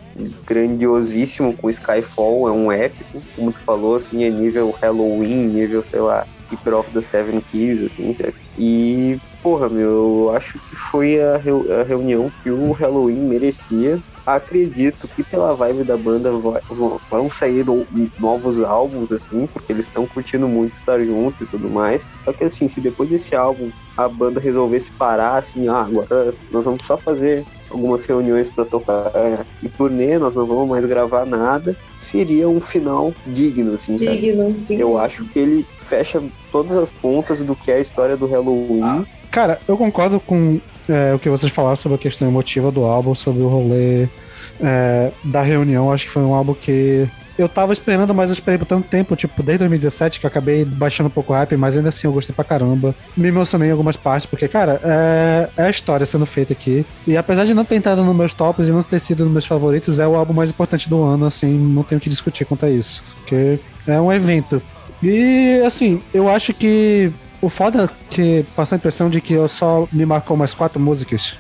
grandiosíssimo 0.45 1.55
com 1.55 1.69
Skyfall, 1.69 2.47
é 2.47 2.51
um 2.51 2.71
épico, 2.71 3.21
como 3.35 3.51
tu 3.51 3.59
falou, 3.59 3.95
assim, 3.95 4.23
é 4.23 4.29
nível 4.29 4.73
Halloween, 4.81 5.47
nível, 5.47 5.83
sei 5.83 5.99
lá, 5.99 6.25
Keeper 6.49 6.75
of 6.75 6.89
the 6.91 7.01
Seven 7.01 7.41
Keys, 7.41 7.91
assim, 7.91 8.13
certo? 8.13 8.37
E, 8.57 9.19
porra, 9.45 9.69
meu, 9.69 9.91
eu 9.91 10.35
acho 10.35 10.57
que 10.57 10.75
foi 10.75 11.21
a, 11.21 11.35
a 11.35 11.83
reunião 11.83 12.31
que 12.41 12.49
o 12.49 12.71
Halloween 12.71 13.19
merecia. 13.19 13.99
Acredito 14.25 15.07
que 15.07 15.23
pela 15.23 15.53
vibe 15.53 15.83
da 15.83 15.95
banda 15.95 16.31
vão 16.31 17.29
sair 17.29 17.63
novos 18.19 18.59
álbuns, 18.63 19.11
assim, 19.11 19.45
porque 19.45 19.71
eles 19.71 19.85
estão 19.85 20.07
curtindo 20.07 20.47
muito 20.47 20.73
estar 20.73 20.99
juntos 20.99 21.41
e 21.41 21.45
tudo 21.45 21.69
mais. 21.69 22.09
Só 22.23 22.33
que, 22.33 22.43
assim, 22.43 22.67
se 22.67 22.81
depois 22.81 23.07
desse 23.07 23.35
álbum 23.35 23.69
a 23.95 24.09
banda 24.09 24.39
resolvesse 24.39 24.91
parar, 24.93 25.35
assim, 25.35 25.67
ah, 25.67 25.81
agora 25.81 26.33
nós 26.51 26.65
vamos 26.65 26.83
só 26.83 26.97
fazer 26.97 27.45
algumas 27.69 28.05
reuniões 28.05 28.49
para 28.49 28.65
tocar 28.65 29.11
e 29.61 29.69
turnê, 29.69 30.17
nós 30.17 30.33
não 30.33 30.45
vamos 30.45 30.67
mais 30.67 30.85
gravar 30.85 31.25
nada, 31.25 31.75
seria 31.97 32.47
um 32.47 32.59
final 32.59 33.13
digno, 33.27 33.73
assim, 33.73 33.95
digno, 33.95 34.43
sabe? 34.49 34.61
Digno. 34.61 34.81
Eu 34.81 34.97
acho 34.97 35.25
que 35.25 35.37
ele 35.37 35.65
fecha 35.75 36.21
todas 36.51 36.75
as 36.77 36.91
pontas 36.91 37.39
do 37.41 37.55
que 37.55 37.71
é 37.71 37.75
a 37.75 37.79
história 37.79 38.15
do 38.15 38.25
Halloween. 38.25 39.05
Cara, 39.31 39.59
eu 39.67 39.77
concordo 39.77 40.19
com 40.19 40.59
é, 40.87 41.13
o 41.13 41.19
que 41.19 41.29
vocês 41.29 41.51
falaram 41.51 41.75
sobre 41.75 41.95
a 41.95 41.99
questão 41.99 42.27
emotiva 42.27 42.71
do 42.71 42.83
álbum, 42.83 43.15
sobre 43.15 43.41
o 43.41 43.47
rolê 43.47 44.07
é, 44.59 45.11
da 45.23 45.41
reunião. 45.41 45.91
Acho 45.91 46.05
que 46.05 46.11
foi 46.11 46.23
um 46.23 46.33
álbum 46.33 46.53
que 46.53 47.09
eu 47.37 47.49
tava 47.49 47.73
esperando, 47.73 48.13
mas 48.13 48.29
eu 48.29 48.33
esperei 48.33 48.57
por 48.57 48.65
tanto 48.65 48.87
tempo, 48.87 49.15
tipo, 49.15 49.43
desde 49.43 49.59
2017, 49.59 50.19
que 50.19 50.25
eu 50.25 50.27
acabei 50.29 50.63
baixando 50.63 51.07
um 51.07 51.11
pouco 51.11 51.33
o 51.33 51.35
hype, 51.35 51.57
mas 51.57 51.75
ainda 51.75 51.89
assim 51.89 52.07
eu 52.07 52.13
gostei 52.13 52.33
pra 52.33 52.45
caramba. 52.45 52.95
Me 53.15 53.27
emocionei 53.27 53.67
em 53.69 53.71
algumas 53.71 53.97
partes, 53.97 54.25
porque, 54.25 54.47
cara, 54.47 54.79
é, 54.83 55.49
é 55.57 55.63
a 55.63 55.69
história 55.69 56.05
sendo 56.05 56.25
feita 56.25 56.53
aqui. 56.53 56.85
E 57.05 57.17
apesar 57.17 57.45
de 57.45 57.53
não 57.53 57.65
ter 57.65 57.75
entrado 57.75 58.03
nos 58.03 58.15
meus 58.15 58.33
tops 58.33 58.69
e 58.69 58.71
não 58.71 58.81
ter 58.81 58.99
sido 58.99 59.25
nos 59.25 59.33
meus 59.33 59.45
favoritos, 59.45 59.99
é 59.99 60.07
o 60.07 60.15
álbum 60.15 60.33
mais 60.33 60.49
importante 60.49 60.89
do 60.89 61.03
ano, 61.03 61.25
assim, 61.25 61.47
não 61.47 61.83
tenho 61.83 61.99
que 61.99 62.09
discutir 62.09 62.45
quanto 62.45 62.65
a 62.65 62.69
isso. 62.69 63.03
Porque 63.19 63.59
é 63.85 63.99
um 63.99 64.11
evento. 64.13 64.61
E, 65.03 65.61
assim, 65.65 66.01
eu 66.13 66.29
acho 66.29 66.53
que 66.53 67.11
o 67.41 67.49
foda 67.49 67.89
que 68.09 68.45
passou 68.55 68.75
a 68.75 68.77
impressão 68.77 69.09
de 69.09 69.21
que 69.21 69.33
eu 69.33 69.47
só 69.47 69.87
me 69.91 70.05
marcou 70.05 70.35
mais 70.35 70.53
quatro 70.53 70.79
músicas, 70.79 71.37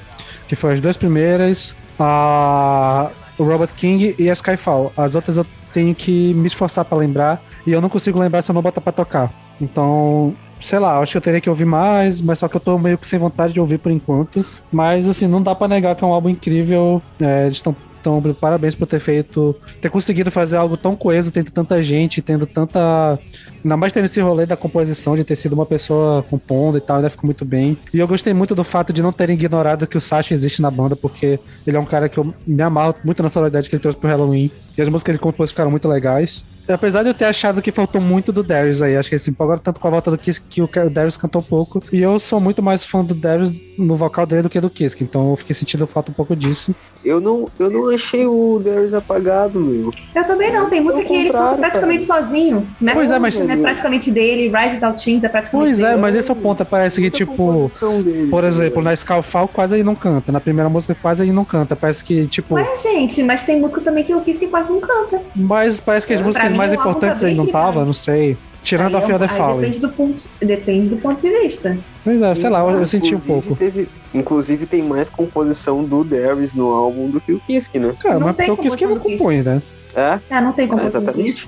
que 0.47 0.55
foi 0.55 0.73
as 0.73 0.81
duas 0.81 0.97
primeiras, 0.97 1.75
a 1.99 3.11
o 3.37 3.43
Robert 3.43 3.73
King 3.75 4.15
e 4.17 4.29
a 4.29 4.33
Skyfall. 4.33 4.91
As 4.95 5.15
outras 5.15 5.37
eu 5.37 5.45
tenho 5.73 5.93
que 5.93 6.33
me 6.33 6.47
esforçar 6.47 6.85
para 6.85 6.97
lembrar 6.97 7.43
e 7.67 7.71
eu 7.71 7.81
não 7.81 7.89
consigo 7.89 8.19
lembrar 8.19 8.41
se 8.41 8.51
eu 8.51 8.53
não 8.53 8.61
botar 8.61 8.81
pra 8.81 8.93
tocar. 8.93 9.31
Então, 9.59 10.33
sei 10.59 10.79
lá, 10.79 10.99
acho 10.99 11.11
que 11.13 11.17
eu 11.17 11.21
teria 11.21 11.41
que 11.41 11.49
ouvir 11.49 11.65
mais, 11.65 12.21
mas 12.21 12.39
só 12.39 12.47
que 12.47 12.55
eu 12.55 12.61
tô 12.61 12.77
meio 12.77 12.97
que 12.97 13.07
sem 13.07 13.19
vontade 13.19 13.53
de 13.53 13.59
ouvir 13.59 13.77
por 13.77 13.91
enquanto. 13.91 14.45
Mas, 14.71 15.07
assim, 15.07 15.27
não 15.27 15.41
dá 15.41 15.53
para 15.53 15.67
negar 15.67 15.95
que 15.95 16.03
é 16.03 16.07
um 16.07 16.13
álbum 16.13 16.29
incrível. 16.29 17.01
É, 17.19 17.43
eles 17.43 17.55
estão 17.55 17.75
Então, 18.05 18.21
parabéns 18.35 18.75
por 18.75 18.85
ter 18.85 18.99
feito, 18.99 19.55
ter 19.81 19.89
conseguido 19.89 20.29
fazer 20.29 20.57
algo 20.57 20.77
tão 20.77 20.95
coeso, 20.95 21.31
tendo 21.31 21.49
tanta 21.49 21.81
gente, 21.81 22.21
tendo 22.21 22.45
tanta. 22.45 23.17
Ainda 23.63 23.75
mais 23.75 23.91
tendo 23.91 24.05
esse 24.05 24.21
rolê 24.21 24.45
da 24.45 24.55
composição, 24.55 25.15
de 25.15 25.23
ter 25.23 25.35
sido 25.35 25.53
uma 25.53 25.65
pessoa 25.65 26.21
compondo 26.21 26.77
e 26.77 26.81
tal, 26.81 26.97
ainda 26.97 27.09
ficou 27.09 27.25
muito 27.25 27.43
bem. 27.43 27.75
E 27.91 27.97
eu 27.97 28.07
gostei 28.07 28.31
muito 28.31 28.53
do 28.53 28.63
fato 28.63 28.93
de 28.93 29.01
não 29.01 29.11
terem 29.11 29.33
ignorado 29.33 29.87
que 29.87 29.97
o 29.97 30.01
Sasha 30.01 30.35
existe 30.35 30.61
na 30.61 30.69
banda, 30.69 30.95
porque 30.95 31.39
ele 31.65 31.75
é 31.75 31.79
um 31.79 31.85
cara 31.85 32.07
que 32.07 32.19
eu 32.19 32.31
me 32.45 32.61
amarro 32.61 32.93
muito 33.03 33.23
na 33.23 33.29
sonoridade 33.29 33.67
que 33.67 33.75
ele 33.75 33.81
trouxe 33.81 33.97
pro 33.97 34.07
Halloween. 34.07 34.51
E 34.77 34.81
as 34.83 34.87
músicas 34.87 35.03
que 35.03 35.11
ele 35.11 35.17
compôs 35.17 35.49
ficaram 35.49 35.71
muito 35.71 35.87
legais. 35.87 36.45
Apesar 36.67 37.03
de 37.03 37.09
eu 37.09 37.13
ter 37.13 37.25
achado 37.25 37.61
que 37.61 37.71
faltou 37.71 38.01
muito 38.01 38.31
do 38.31 38.43
Darius 38.43 38.81
aí, 38.81 38.97
acho 38.97 39.09
que 39.09 39.17
se 39.17 39.29
empolgaram 39.29 39.61
tanto 39.61 39.79
com 39.79 39.87
a 39.87 39.91
volta 39.91 40.11
do 40.11 40.17
Kiss 40.17 40.41
que 40.41 40.61
o 40.61 40.69
Darius 40.89 41.17
cantou 41.17 41.41
pouco. 41.41 41.81
E 41.91 42.01
eu 42.01 42.19
sou 42.19 42.39
muito 42.39 42.61
mais 42.61 42.85
fã 42.85 43.03
do 43.03 43.13
Darius 43.13 43.61
no 43.77 43.95
vocal 43.95 44.25
dele 44.25 44.43
do 44.43 44.49
que 44.49 44.59
do 44.59 44.69
Kiss, 44.69 44.95
então 45.01 45.31
eu 45.31 45.35
fiquei 45.35 45.53
sentindo 45.53 45.85
falta 45.85 46.11
um 46.11 46.13
pouco 46.13 46.35
disso. 46.35 46.75
Eu 47.03 47.21
não, 47.21 47.45
eu 47.59 47.69
não 47.69 47.89
achei 47.89 48.25
o 48.25 48.59
Darius 48.63 48.93
apagado, 48.93 49.59
meu. 49.59 49.93
Eu 50.13 50.23
também 50.23 50.51
não, 50.51 50.69
tem 50.69 50.81
música 50.81 51.05
que 51.05 51.13
ele 51.13 51.31
canta 51.31 51.57
praticamente 51.57 52.05
cara. 52.05 52.21
sozinho. 52.21 52.67
Pois 52.93 53.11
é, 53.11 53.19
mas... 53.19 53.39
É 53.39 53.55
praticamente 53.55 54.11
dele, 54.11 54.47
Ride 54.47 54.75
Without 54.75 55.01
Chains 55.01 55.23
é 55.23 55.29
praticamente 55.29 55.67
Pois 55.67 55.79
dele. 55.79 55.93
é, 55.93 55.95
mas 55.97 56.15
esse 56.15 56.31
é 56.31 56.33
o 56.33 56.35
ponto, 56.35 56.65
parece 56.65 56.99
que 56.99 57.11
tipo, 57.11 57.69
dele, 58.03 58.27
por 58.29 58.43
exemplo, 58.43 58.81
na 58.81 58.95
Scalfal 58.95 59.47
quase 59.47 59.75
ele 59.75 59.83
não 59.83 59.93
canta, 59.93 60.31
na 60.31 60.39
primeira 60.39 60.69
música 60.69 60.95
quase 60.99 61.23
ele 61.23 61.31
não 61.31 61.45
canta, 61.45 61.75
parece 61.75 62.03
que 62.03 62.25
tipo... 62.27 62.55
Ué, 62.55 62.65
gente, 62.81 63.21
mas 63.23 63.43
tem 63.43 63.59
música 63.59 63.81
também 63.81 64.03
que 64.03 64.13
o 64.13 64.21
Kiss 64.21 64.39
que 64.39 64.47
quase 64.47 64.71
não 64.71 64.79
canta. 64.79 65.21
Mas 65.35 65.79
parece 65.79 66.07
que 66.07 66.13
as 66.13 66.21
é, 66.21 66.23
músicas 66.23 66.54
mais 66.55 66.73
importantes 66.73 67.23
ele 67.23 67.35
não 67.35 67.47
tava, 67.47 67.85
não 67.85 67.93
sei. 67.93 68.37
Tirando 68.63 68.97
aí, 68.97 69.03
a 69.03 69.05
Fear 69.05 69.19
the 69.19 69.27
Fallen. 69.27 69.61
Depende 69.61 69.79
do, 69.79 69.89
ponto, 69.89 70.21
depende 70.39 70.89
do 70.89 70.97
ponto 70.97 71.21
de 71.21 71.29
vista. 71.29 71.77
Pois 72.03 72.19
é, 72.19 72.35
sei 72.35 72.49
lá, 72.49 72.61
eu, 72.61 72.71
eu 72.71 72.87
senti 72.87 73.13
um 73.13 73.19
pouco. 73.19 73.55
Teve, 73.55 73.87
inclusive 74.13 74.65
tem 74.65 74.81
mais 74.81 75.07
composição 75.07 75.83
do 75.83 76.03
Darius 76.03 76.55
no 76.55 76.73
álbum 76.73 77.09
do 77.09 77.21
que 77.21 77.31
o 77.31 77.39
Kiske, 77.39 77.77
né? 77.77 77.93
Cara, 77.99 78.19
não 78.19 78.27
mas 78.27 78.35
porque 78.35 78.51
o 78.51 78.57
Kiske 78.57 78.85
não 78.85 78.97
compõe, 78.97 79.43
né? 79.43 79.61
É? 79.95 80.19
Ah, 80.29 80.41
não 80.41 80.51
tem 80.51 80.67
composição. 80.67 81.01
exatamente. 81.01 81.47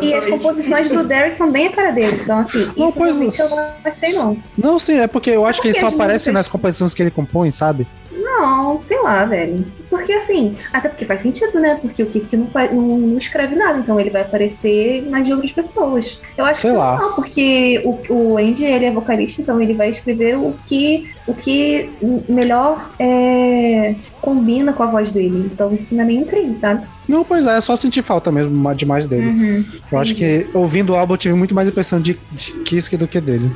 E 0.00 0.14
as 0.14 0.24
composições 0.24 0.88
do 0.88 1.04
Darius 1.06 1.34
são 1.34 1.50
bem 1.50 1.66
a 1.66 1.72
cara 1.72 1.90
dele. 1.90 2.18
Então, 2.22 2.38
assim, 2.38 2.70
não, 2.76 2.88
isso 2.88 2.96
pois, 2.96 3.20
eu 3.20 3.50
não 3.50 3.70
achei, 3.84 4.12
não. 4.14 4.36
Não, 4.56 4.78
sim, 4.78 4.98
é 4.98 5.06
porque 5.06 5.30
eu 5.30 5.44
acho 5.44 5.60
que 5.60 5.68
ele 5.68 5.78
só 5.78 5.88
aparece 5.88 6.32
nas 6.32 6.48
composições 6.48 6.94
que 6.94 7.02
ele 7.02 7.10
compõe, 7.10 7.50
sabe? 7.50 7.86
Não, 8.16 8.78
sei 8.78 9.00
lá, 9.00 9.24
velho. 9.24 9.64
Porque 9.90 10.12
assim, 10.12 10.56
até 10.72 10.88
porque 10.88 11.04
faz 11.04 11.22
sentido, 11.22 11.58
né? 11.60 11.78
Porque 11.80 12.02
o 12.02 12.06
Kiss 12.06 12.34
não, 12.36 12.46
faz, 12.46 12.72
não, 12.72 12.82
não, 12.82 13.18
escreve 13.18 13.54
nada, 13.54 13.78
então 13.78 13.98
ele 13.98 14.10
vai 14.10 14.22
aparecer 14.22 15.02
nas 15.08 15.24
de 15.24 15.32
outras 15.32 15.52
pessoas. 15.52 16.20
Eu 16.36 16.44
acho 16.44 16.62
sei 16.62 16.70
que 16.70 16.76
lá. 16.76 16.98
não, 16.98 17.12
porque 17.12 17.82
o, 17.84 18.12
o 18.12 18.38
Andy 18.38 18.64
ele 18.64 18.86
é 18.86 18.90
vocalista, 18.90 19.40
então 19.40 19.60
ele 19.60 19.74
vai 19.74 19.90
escrever 19.90 20.36
o 20.36 20.54
que, 20.66 21.10
o 21.26 21.34
que 21.34 21.90
melhor 22.28 22.90
é, 22.98 23.94
combina 24.20 24.72
com 24.72 24.82
a 24.82 24.86
voz 24.86 25.10
dele. 25.12 25.50
Então 25.52 25.74
isso 25.74 25.94
não 25.94 26.02
é 26.02 26.06
nem 26.06 26.24
crime, 26.24 26.56
sabe? 26.56 26.84
Não, 27.08 27.22
pois 27.22 27.46
é, 27.46 27.56
é 27.56 27.60
só 27.60 27.76
sentir 27.76 28.02
falta 28.02 28.32
mesmo 28.32 28.74
demais 28.74 29.06
dele. 29.06 29.26
Uhum, 29.26 29.64
eu 29.92 29.98
acho 29.98 30.14
que 30.14 30.48
ouvindo 30.54 30.94
o 30.94 30.96
álbum 30.96 31.14
eu 31.14 31.18
tive 31.18 31.34
muito 31.34 31.54
mais 31.54 31.68
impressão 31.68 32.00
de, 32.00 32.18
de 32.32 32.52
Kiss 32.64 32.96
do 32.96 33.06
que 33.06 33.20
dele. 33.20 33.50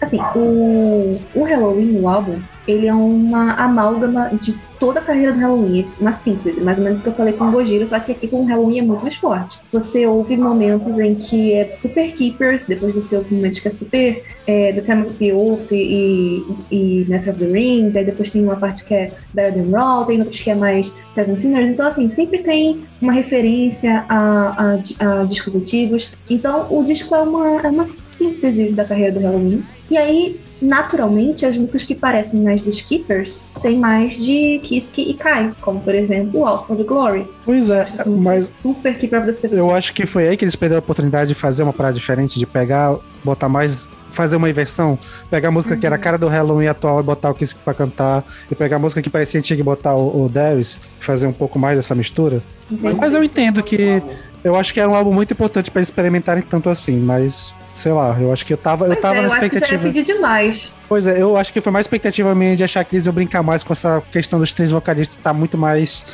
Assim, 0.00 0.20
o, 0.34 1.20
o 1.34 1.44
Halloween, 1.44 2.00
o 2.00 2.08
álbum, 2.08 2.38
ele 2.66 2.86
é 2.86 2.94
uma 2.94 3.52
amálgama 3.54 4.30
de 4.40 4.54
toda 4.78 5.00
a 5.00 5.02
carreira 5.02 5.32
do 5.32 5.38
Halloween, 5.38 5.86
uma 5.98 6.12
síntese, 6.12 6.60
mais 6.60 6.78
ou 6.78 6.84
menos 6.84 7.00
o 7.00 7.02
que 7.02 7.08
eu 7.08 7.14
falei 7.14 7.32
com 7.32 7.46
o 7.46 7.50
Gojira, 7.50 7.86
só 7.86 7.98
que 7.98 8.12
aqui 8.12 8.28
com 8.28 8.42
o 8.42 8.44
Halloween 8.44 8.80
é 8.80 8.82
muito 8.82 9.02
mais 9.02 9.16
forte. 9.16 9.58
Você 9.72 10.06
ouve 10.06 10.36
momentos 10.36 10.98
em 10.98 11.14
que 11.14 11.54
é 11.54 11.76
super 11.78 12.12
Keepers, 12.12 12.66
depois 12.66 12.94
você 12.94 13.16
ouve 13.16 13.34
momentos 13.34 13.58
que 13.58 13.68
é 13.68 13.70
super 13.70 14.22
é, 14.46 14.72
The 14.72 14.80
Sam 14.80 15.02
of 15.02 15.14
the 15.14 15.32
Wolf 15.32 15.72
e, 15.72 16.44
e 16.70 17.06
Master 17.08 17.32
of 17.32 17.42
the 17.42 17.50
Rings, 17.50 17.96
aí 17.96 18.04
depois 18.04 18.30
tem 18.30 18.42
uma 18.42 18.56
parte 18.56 18.84
que 18.84 18.94
é 18.94 19.12
Better 19.32 19.64
Than 19.64 19.70
Raw, 19.70 20.04
tem 20.04 20.18
outros 20.20 20.40
que 20.40 20.50
é 20.50 20.54
mais 20.54 20.92
Seven 21.14 21.38
Sinners, 21.38 21.70
então 21.70 21.86
assim, 21.86 22.10
sempre 22.10 22.38
tem 22.38 22.82
uma 23.00 23.12
referência 23.12 24.04
a, 24.08 24.78
a, 25.00 25.20
a 25.20 25.24
discos 25.24 25.54
antigos. 25.54 26.14
Então 26.28 26.66
o 26.70 26.84
disco 26.84 27.14
é 27.14 27.22
uma, 27.22 27.62
é 27.62 27.70
uma 27.70 27.86
síntese 27.86 28.70
da 28.70 28.84
carreira 28.84 29.12
do 29.12 29.20
Halloween. 29.20 29.62
E 29.90 29.96
aí, 29.96 30.40
naturalmente, 30.60 31.44
as 31.44 31.56
músicas 31.56 31.82
que 31.82 31.94
parecem 31.94 32.42
mais 32.42 32.62
dos 32.62 32.80
Keepers 32.80 33.48
têm 33.62 33.78
mais 33.78 34.16
de 34.16 34.60
Kiske 34.62 35.02
e 35.02 35.14
Kai, 35.14 35.52
como 35.60 35.80
por 35.80 35.94
exemplo 35.94 36.40
o 36.40 36.46
Out 36.46 36.66
for 36.66 36.76
the 36.76 36.82
Glory. 36.82 37.26
Pois 37.44 37.70
é, 37.70 37.86
mas 38.06 38.48
super 38.62 38.96
Keeper 38.96 39.22
pra 39.22 39.32
você. 39.32 39.48
Eu 39.52 39.70
acho 39.70 39.92
que 39.92 40.06
foi 40.06 40.28
aí 40.28 40.36
que 40.36 40.44
eles 40.44 40.56
perderam 40.56 40.78
a 40.78 40.84
oportunidade 40.84 41.28
de 41.28 41.34
fazer 41.34 41.62
uma 41.62 41.72
parada 41.72 41.94
diferente, 41.94 42.38
de 42.38 42.46
pegar, 42.46 42.96
botar 43.22 43.48
mais 43.48 43.88
fazer 44.10 44.36
uma 44.36 44.48
inversão, 44.48 44.98
pegar 45.30 45.48
a 45.48 45.50
música 45.50 45.74
uhum. 45.74 45.80
que 45.80 45.86
era 45.86 45.96
a 45.96 45.98
cara 45.98 46.16
do 46.16 46.26
Halloween 46.28 46.68
atual 46.68 47.00
e 47.00 47.02
botar 47.02 47.30
o 47.30 47.34
Kiss 47.34 47.54
pra 47.54 47.74
cantar, 47.74 48.24
e 48.50 48.54
pegar 48.54 48.76
a 48.76 48.78
música 48.78 49.02
que 49.02 49.10
parecia 49.10 49.38
antiga 49.38 49.60
e 49.60 49.64
botar 49.64 49.94
o, 49.94 50.24
o 50.24 50.28
Darius, 50.28 50.78
fazer 50.98 51.26
um 51.26 51.32
pouco 51.32 51.58
mais 51.58 51.76
dessa 51.76 51.94
mistura. 51.94 52.42
Entendi. 52.70 52.96
Mas 52.98 53.14
eu 53.14 53.22
entendo 53.22 53.62
que 53.62 54.02
eu 54.42 54.56
acho 54.56 54.72
que 54.72 54.80
é 54.80 54.88
um 54.88 54.94
álbum 54.94 55.12
muito 55.12 55.32
importante 55.32 55.70
para 55.70 55.80
eles 55.80 55.88
experimentarem 55.88 56.42
tanto 56.42 56.70
assim, 56.70 56.98
mas 56.98 57.54
sei 57.76 57.92
lá, 57.92 58.16
eu 58.18 58.32
acho 58.32 58.44
que 58.44 58.52
eu 58.52 58.56
tava, 58.56 58.86
eu 58.86 58.96
tava 58.96 59.16
é, 59.16 59.22
na 59.22 59.28
eu 59.28 59.32
expectativa. 59.32 59.88
Acho 59.88 59.92
que 59.92 60.04
já 60.04 60.14
demais. 60.14 60.76
Pois 60.88 61.06
é, 61.06 61.20
eu 61.20 61.36
acho 61.36 61.52
que 61.52 61.60
foi 61.60 61.70
mais 61.70 61.84
expectativa 61.84 62.34
minha 62.34 62.56
de 62.56 62.64
achar 62.64 62.84
que 62.84 62.96
eles 62.96 63.06
iam 63.06 63.12
brincar 63.12 63.42
mais 63.42 63.62
com 63.62 63.72
essa 63.72 64.02
questão 64.10 64.38
dos 64.38 64.52
três 64.52 64.70
vocalistas 64.70 65.18
estar 65.18 65.30
tá 65.30 65.34
muito 65.34 65.58
mais 65.58 66.06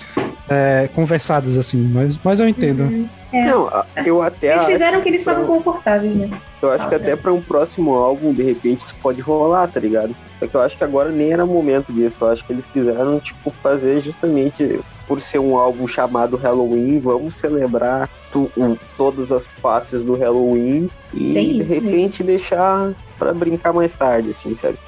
é, 0.49 0.89
conversados, 0.93 1.57
assim, 1.57 1.79
mas, 1.79 2.19
mas 2.23 2.41
eu 2.41 2.49
entendo. 2.49 2.83
Uhum. 2.83 3.09
É. 3.33 3.47
Não, 3.47 3.71
eu 4.05 4.21
até. 4.21 4.55
Eles 4.55 4.67
fizeram 4.67 5.01
que 5.01 5.09
eles 5.09 5.23
estavam 5.23 5.47
confortáveis, 5.47 6.15
né? 6.15 6.29
Eu 6.61 6.71
acho 6.71 6.87
que 6.89 6.95
até 6.95 7.17
para 7.17 7.33
um 7.33 7.41
próximo 7.41 7.95
álbum, 7.95 8.33
de 8.33 8.43
repente, 8.43 8.81
isso 8.81 8.95
pode 9.03 9.21
rolar, 9.23 9.69
tá 9.69 9.81
ligado? 9.81 10.15
Só 10.39 10.47
que 10.47 10.55
eu 10.55 10.61
acho 10.61 10.77
que 10.77 10.85
agora 10.85 11.11
nem 11.11 11.33
era 11.33 11.47
momento 11.47 11.93
disso. 11.93 12.19
Eu 12.21 12.31
acho 12.31 12.45
que 12.45 12.53
eles 12.53 12.67
quiseram, 12.67 13.19
tipo, 13.19 13.51
fazer 13.63 14.01
justamente 14.01 14.81
por 15.09 15.21
ser 15.21 15.39
um 15.39 15.57
álbum 15.57 15.89
chamado 15.89 16.37
Halloween, 16.37 17.01
vamos 17.01 17.35
celebrar 17.35 18.09
tu, 18.33 18.51
um, 18.57 18.77
todas 18.97 19.33
as 19.33 19.47
faces 19.47 20.05
do 20.05 20.15
Halloween 20.15 20.89
e 21.13 21.52
De 21.59 21.63
repente 21.63 22.23
deixar 22.23 22.93
para 23.19 23.33
brincar 23.33 23.73
mais 23.73 23.95
tarde, 23.95 24.31
assim, 24.31 24.55
sabe? 24.55 24.79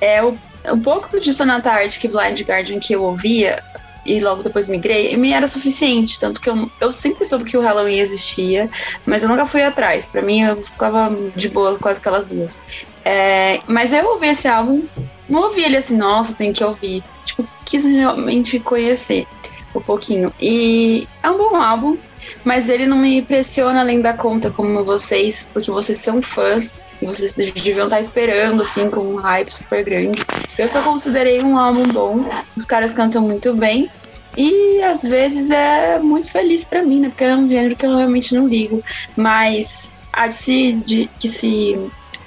É, 0.00 0.22
o, 0.22 0.36
um 0.70 0.80
pouco 0.80 1.20
de 1.20 1.32
Sonata 1.32 1.70
Arctic 1.70 2.10
Blind 2.10 2.40
Guardian 2.42 2.78
que 2.78 2.94
eu 2.94 3.02
ouvia, 3.02 3.62
e 4.04 4.20
logo 4.20 4.42
depois 4.42 4.68
migrei, 4.68 5.16
me 5.16 5.32
era 5.32 5.46
suficiente. 5.46 6.18
Tanto 6.18 6.40
que 6.40 6.50
eu, 6.50 6.70
eu 6.80 6.92
sempre 6.92 7.24
soube 7.24 7.44
que 7.44 7.56
o 7.56 7.60
Halloween 7.60 7.98
existia, 7.98 8.68
mas 9.06 9.22
eu 9.22 9.28
nunca 9.28 9.46
fui 9.46 9.62
atrás. 9.62 10.06
Para 10.06 10.22
mim, 10.22 10.42
eu 10.42 10.62
ficava 10.62 11.14
de 11.36 11.48
boa 11.48 11.78
com 11.78 11.88
aquelas 11.88 12.26
duas. 12.26 12.60
É, 13.04 13.60
mas 13.66 13.92
eu 13.92 14.06
ouvi 14.06 14.28
esse 14.28 14.48
álbum, 14.48 14.84
não 15.28 15.42
ouvi 15.42 15.64
ele 15.64 15.76
assim, 15.76 15.96
nossa, 15.96 16.34
tem 16.34 16.52
que 16.52 16.64
ouvir. 16.64 17.02
Tipo, 17.24 17.46
quis 17.64 17.84
realmente 17.84 18.58
conhecer 18.60 19.26
um 19.74 19.80
pouquinho. 19.80 20.32
E 20.40 21.06
é 21.22 21.30
um 21.30 21.38
bom 21.38 21.56
álbum, 21.56 21.96
mas 22.44 22.68
ele 22.68 22.86
não 22.86 22.98
me 22.98 23.18
impressiona 23.18 23.80
além 23.80 24.00
da 24.00 24.12
conta 24.12 24.50
como 24.50 24.84
vocês, 24.84 25.48
porque 25.52 25.70
vocês 25.70 25.98
são 25.98 26.20
fãs, 26.22 26.86
vocês 27.00 27.34
deviam 27.34 27.84
estar 27.84 28.00
esperando, 28.00 28.62
assim, 28.62 28.88
com 28.90 29.00
um 29.00 29.16
hype 29.16 29.50
super 29.50 29.84
grande. 29.84 30.24
Eu 30.58 30.68
só 30.68 30.82
considerei 30.82 31.42
um 31.42 31.56
álbum 31.58 31.88
bom, 31.88 32.24
os 32.56 32.64
caras 32.64 32.94
cantam 32.94 33.22
muito 33.22 33.54
bem, 33.54 33.90
e 34.36 34.82
às 34.82 35.02
vezes 35.02 35.50
é 35.50 35.98
muito 35.98 36.30
feliz 36.30 36.64
para 36.64 36.82
mim, 36.82 37.00
né? 37.00 37.08
Porque 37.08 37.24
é 37.24 37.36
um 37.36 37.48
gênero 37.48 37.76
que 37.76 37.84
eu 37.84 37.96
realmente 37.96 38.34
não 38.34 38.48
ligo. 38.48 38.82
Mas 39.14 40.00
há 40.12 40.26
de 40.26 40.34
se, 40.34 40.72
de, 40.72 41.10
se 41.20 41.78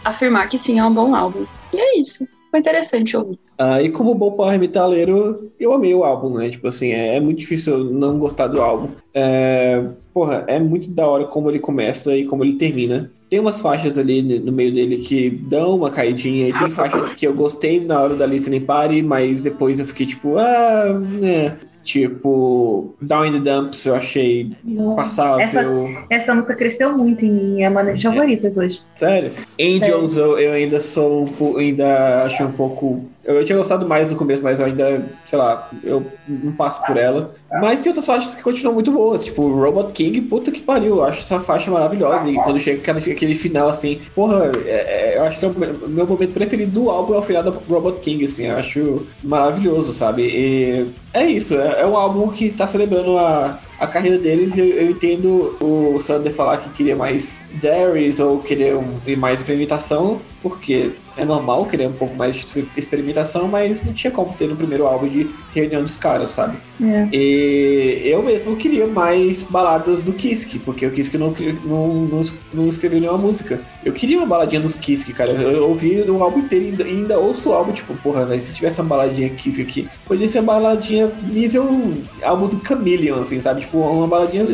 afirmar 0.04 0.48
que 0.48 0.58
sim, 0.58 0.80
é 0.80 0.86
um 0.86 0.94
bom 0.94 1.16
álbum. 1.16 1.46
E 1.74 1.80
é 1.80 2.00
isso. 2.00 2.28
Foi 2.52 2.60
interessante 2.60 3.18
ouvir. 3.18 3.40
Uh, 3.60 3.82
e 3.82 3.90
como 3.90 4.14
bom 4.14 4.32
power 4.32 4.60
metaleiro, 4.60 5.52
eu 5.60 5.72
amei 5.72 5.94
o 5.94 6.04
álbum, 6.04 6.38
né? 6.38 6.50
Tipo 6.50 6.68
assim, 6.68 6.92
é, 6.92 7.16
é 7.16 7.20
muito 7.20 7.40
difícil 7.40 7.86
não 7.86 8.18
gostar 8.18 8.48
do 8.48 8.62
álbum. 8.62 8.90
É, 9.14 9.82
porra, 10.14 10.44
é 10.48 10.60
muito 10.60 10.92
da 10.92 11.08
hora 11.08 11.26
como 11.26 11.50
ele 11.50 11.60
começa 11.60 12.16
e 12.16 12.26
como 12.26 12.44
ele 12.44 12.56
termina. 12.56 13.12
Tem 13.30 13.40
umas 13.40 13.60
faixas 13.60 13.98
ali 13.98 14.22
no 14.22 14.52
meio 14.52 14.74
dele 14.74 14.98
que 14.98 15.30
dão 15.30 15.76
uma 15.76 15.90
caidinha, 15.90 16.50
e 16.50 16.54
tem 16.54 16.68
faixas 16.68 17.14
que 17.14 17.26
eu 17.26 17.34
gostei 17.34 17.84
na 17.84 18.00
hora 18.02 18.16
da 18.16 18.26
listening 18.26 18.62
party, 18.62 19.02
mas 19.02 19.42
depois 19.42 19.80
eu 19.80 19.86
fiquei 19.86 20.06
tipo, 20.06 20.38
ah, 20.38 20.94
né. 20.94 21.58
Tipo, 21.86 22.96
Down 23.00 23.28
in 23.28 23.32
the 23.34 23.40
Dumps 23.40 23.86
eu 23.86 23.94
achei 23.94 24.52
passável. 24.96 25.40
Essa, 25.40 26.06
essa 26.10 26.34
música 26.34 26.56
cresceu 26.56 26.98
muito 26.98 27.24
em 27.24 27.64
é 27.64 27.70
uma 27.70 27.84
das 27.84 28.02
favoritas 28.02 28.58
hoje. 28.58 28.82
Sério? 28.96 29.32
Angels 29.62 30.18
Eu, 30.18 30.40
eu 30.40 30.54
ainda 30.54 30.82
sou 30.82 31.30
um 31.40 31.58
ainda 31.58 32.24
acho 32.24 32.44
um 32.44 32.52
pouco 32.52 33.06
eu, 33.26 33.36
eu, 33.36 33.46
tinha 33.46 33.58
gostado 33.58 33.88
mais 33.88 34.12
no 34.12 34.18
começo, 34.18 34.44
mas 34.44 34.60
eu 34.60 34.68
ainda, 34.68 35.04
sei 35.26 35.38
lá, 35.38 35.70
eu 35.84 36.06
não 36.28 36.52
passo 36.52 36.86
por 36.86 36.96
ela. 36.96 37.34
Mas 37.60 37.80
tem 37.80 37.90
outras 37.90 38.06
faixas 38.06 38.36
que 38.36 38.44
continuam 38.44 38.76
muito 38.76 38.92
boas, 38.92 39.26
tipo 39.26 39.48
Robot 39.48 39.92
King, 39.94 40.22
puta 40.22 40.52
que 40.52 40.62
pariu, 40.62 40.98
eu 40.98 41.04
acho 41.04 41.22
essa 41.22 41.40
faixa 41.40 41.72
maravilhosa. 41.72 42.30
E 42.30 42.36
quando 42.36 42.60
chega 42.60 42.92
aquele, 42.92 43.34
final 43.34 43.68
assim, 43.68 44.00
porra, 44.14 44.52
é, 44.66 45.14
é, 45.14 45.18
eu 45.18 45.24
acho 45.24 45.40
que 45.40 45.46
é 45.46 45.48
o 45.48 45.90
meu 45.90 46.06
momento 46.06 46.34
preferido 46.34 46.72
do 46.72 46.90
álbum 46.90 47.16
é 47.16 47.18
o 47.18 47.22
final 47.24 47.42
do 47.42 47.52
Robot 47.68 48.00
King, 48.00 48.24
assim, 48.24 48.46
eu 48.46 48.58
acho 48.58 49.08
maravilhoso, 49.24 49.92
sabe? 49.92 50.24
E 50.24 50.88
é 51.14 51.26
isso, 51.26 51.56
é, 51.56 51.82
é 51.82 51.86
um 51.86 51.98
álbum 51.98 52.28
que 52.28 52.46
está 52.46 52.68
celebrando 52.68 53.18
a, 53.18 53.58
a 53.80 53.88
carreira 53.88 54.20
deles. 54.20 54.58
Eu, 54.58 54.66
eu 54.66 54.92
entendo 54.92 55.58
o 55.60 56.00
Sander 56.02 56.34
falar 56.34 56.58
que 56.58 56.70
queria 56.70 56.96
mais 56.96 57.42
Darius 57.62 58.20
ou 58.20 58.40
queria 58.40 58.78
um, 58.78 59.00
mais 59.18 59.42
implementação, 59.42 60.20
porque 60.42 60.92
é 61.18 61.24
normal 61.24 61.66
querer 61.66 61.88
um 61.88 61.94
pouco 61.94 62.16
mais 62.16 62.36
de 62.36 62.68
experimentação, 62.76 63.48
mas 63.48 63.84
não 63.84 63.94
tinha 63.94 64.12
como 64.12 64.34
ter 64.34 64.48
no 64.48 64.56
primeiro 64.56 64.86
álbum 64.86 65.08
de 65.08 65.30
reunião 65.54 65.82
dos 65.82 65.98
caras, 65.98 66.32
sabe? 66.32 66.58
É. 66.82 67.08
E 67.14 68.02
eu 68.06 68.22
mesmo 68.22 68.56
queria 68.56 68.86
mais 68.86 69.44
baladas 69.44 70.04
do 70.04 70.14
Kiske, 70.14 70.60
porque 70.60 70.86
o 70.86 70.92
Kiske 70.92 71.18
não, 71.18 71.34
não, 71.64 71.88
não, 71.88 72.22
não 72.54 72.68
escreveu 72.68 73.00
nenhuma 73.00 73.18
música. 73.18 73.60
Eu 73.84 73.94
queria 73.94 74.18
uma 74.18 74.28
baladinha 74.28 74.62
dos 74.62 74.76
Kiske, 74.76 75.14
cara. 75.14 75.32
Eu, 75.32 75.68
ouvi 75.70 76.02
o 76.02 76.24
álbum 76.24 76.40
inteiro 76.40 76.66
e 76.66 76.70
ainda, 76.70 76.84
ainda 76.84 77.20
ouço 77.20 77.50
o 77.50 77.54
álbum, 77.54 77.72
tipo, 77.72 77.96
porra, 77.98 78.26
véio, 78.26 78.42
se 78.42 78.54
tivesse 78.54 78.82
uma 78.82 78.88
baladinha 78.88 79.30
Kiske 79.30 79.62
aqui, 79.62 79.90
podia 80.06 80.28
ser 80.28 80.40
uma 80.40 80.54
baladinha 80.54 81.12
nível 81.24 81.94
álbum 82.22 82.48
do 82.48 82.66
Chameleon, 82.66 83.20
assim, 83.20 83.40
sabe? 83.40 83.62
Tipo, 83.62 83.80
uma 83.80 84.08
baladinha 84.08 84.46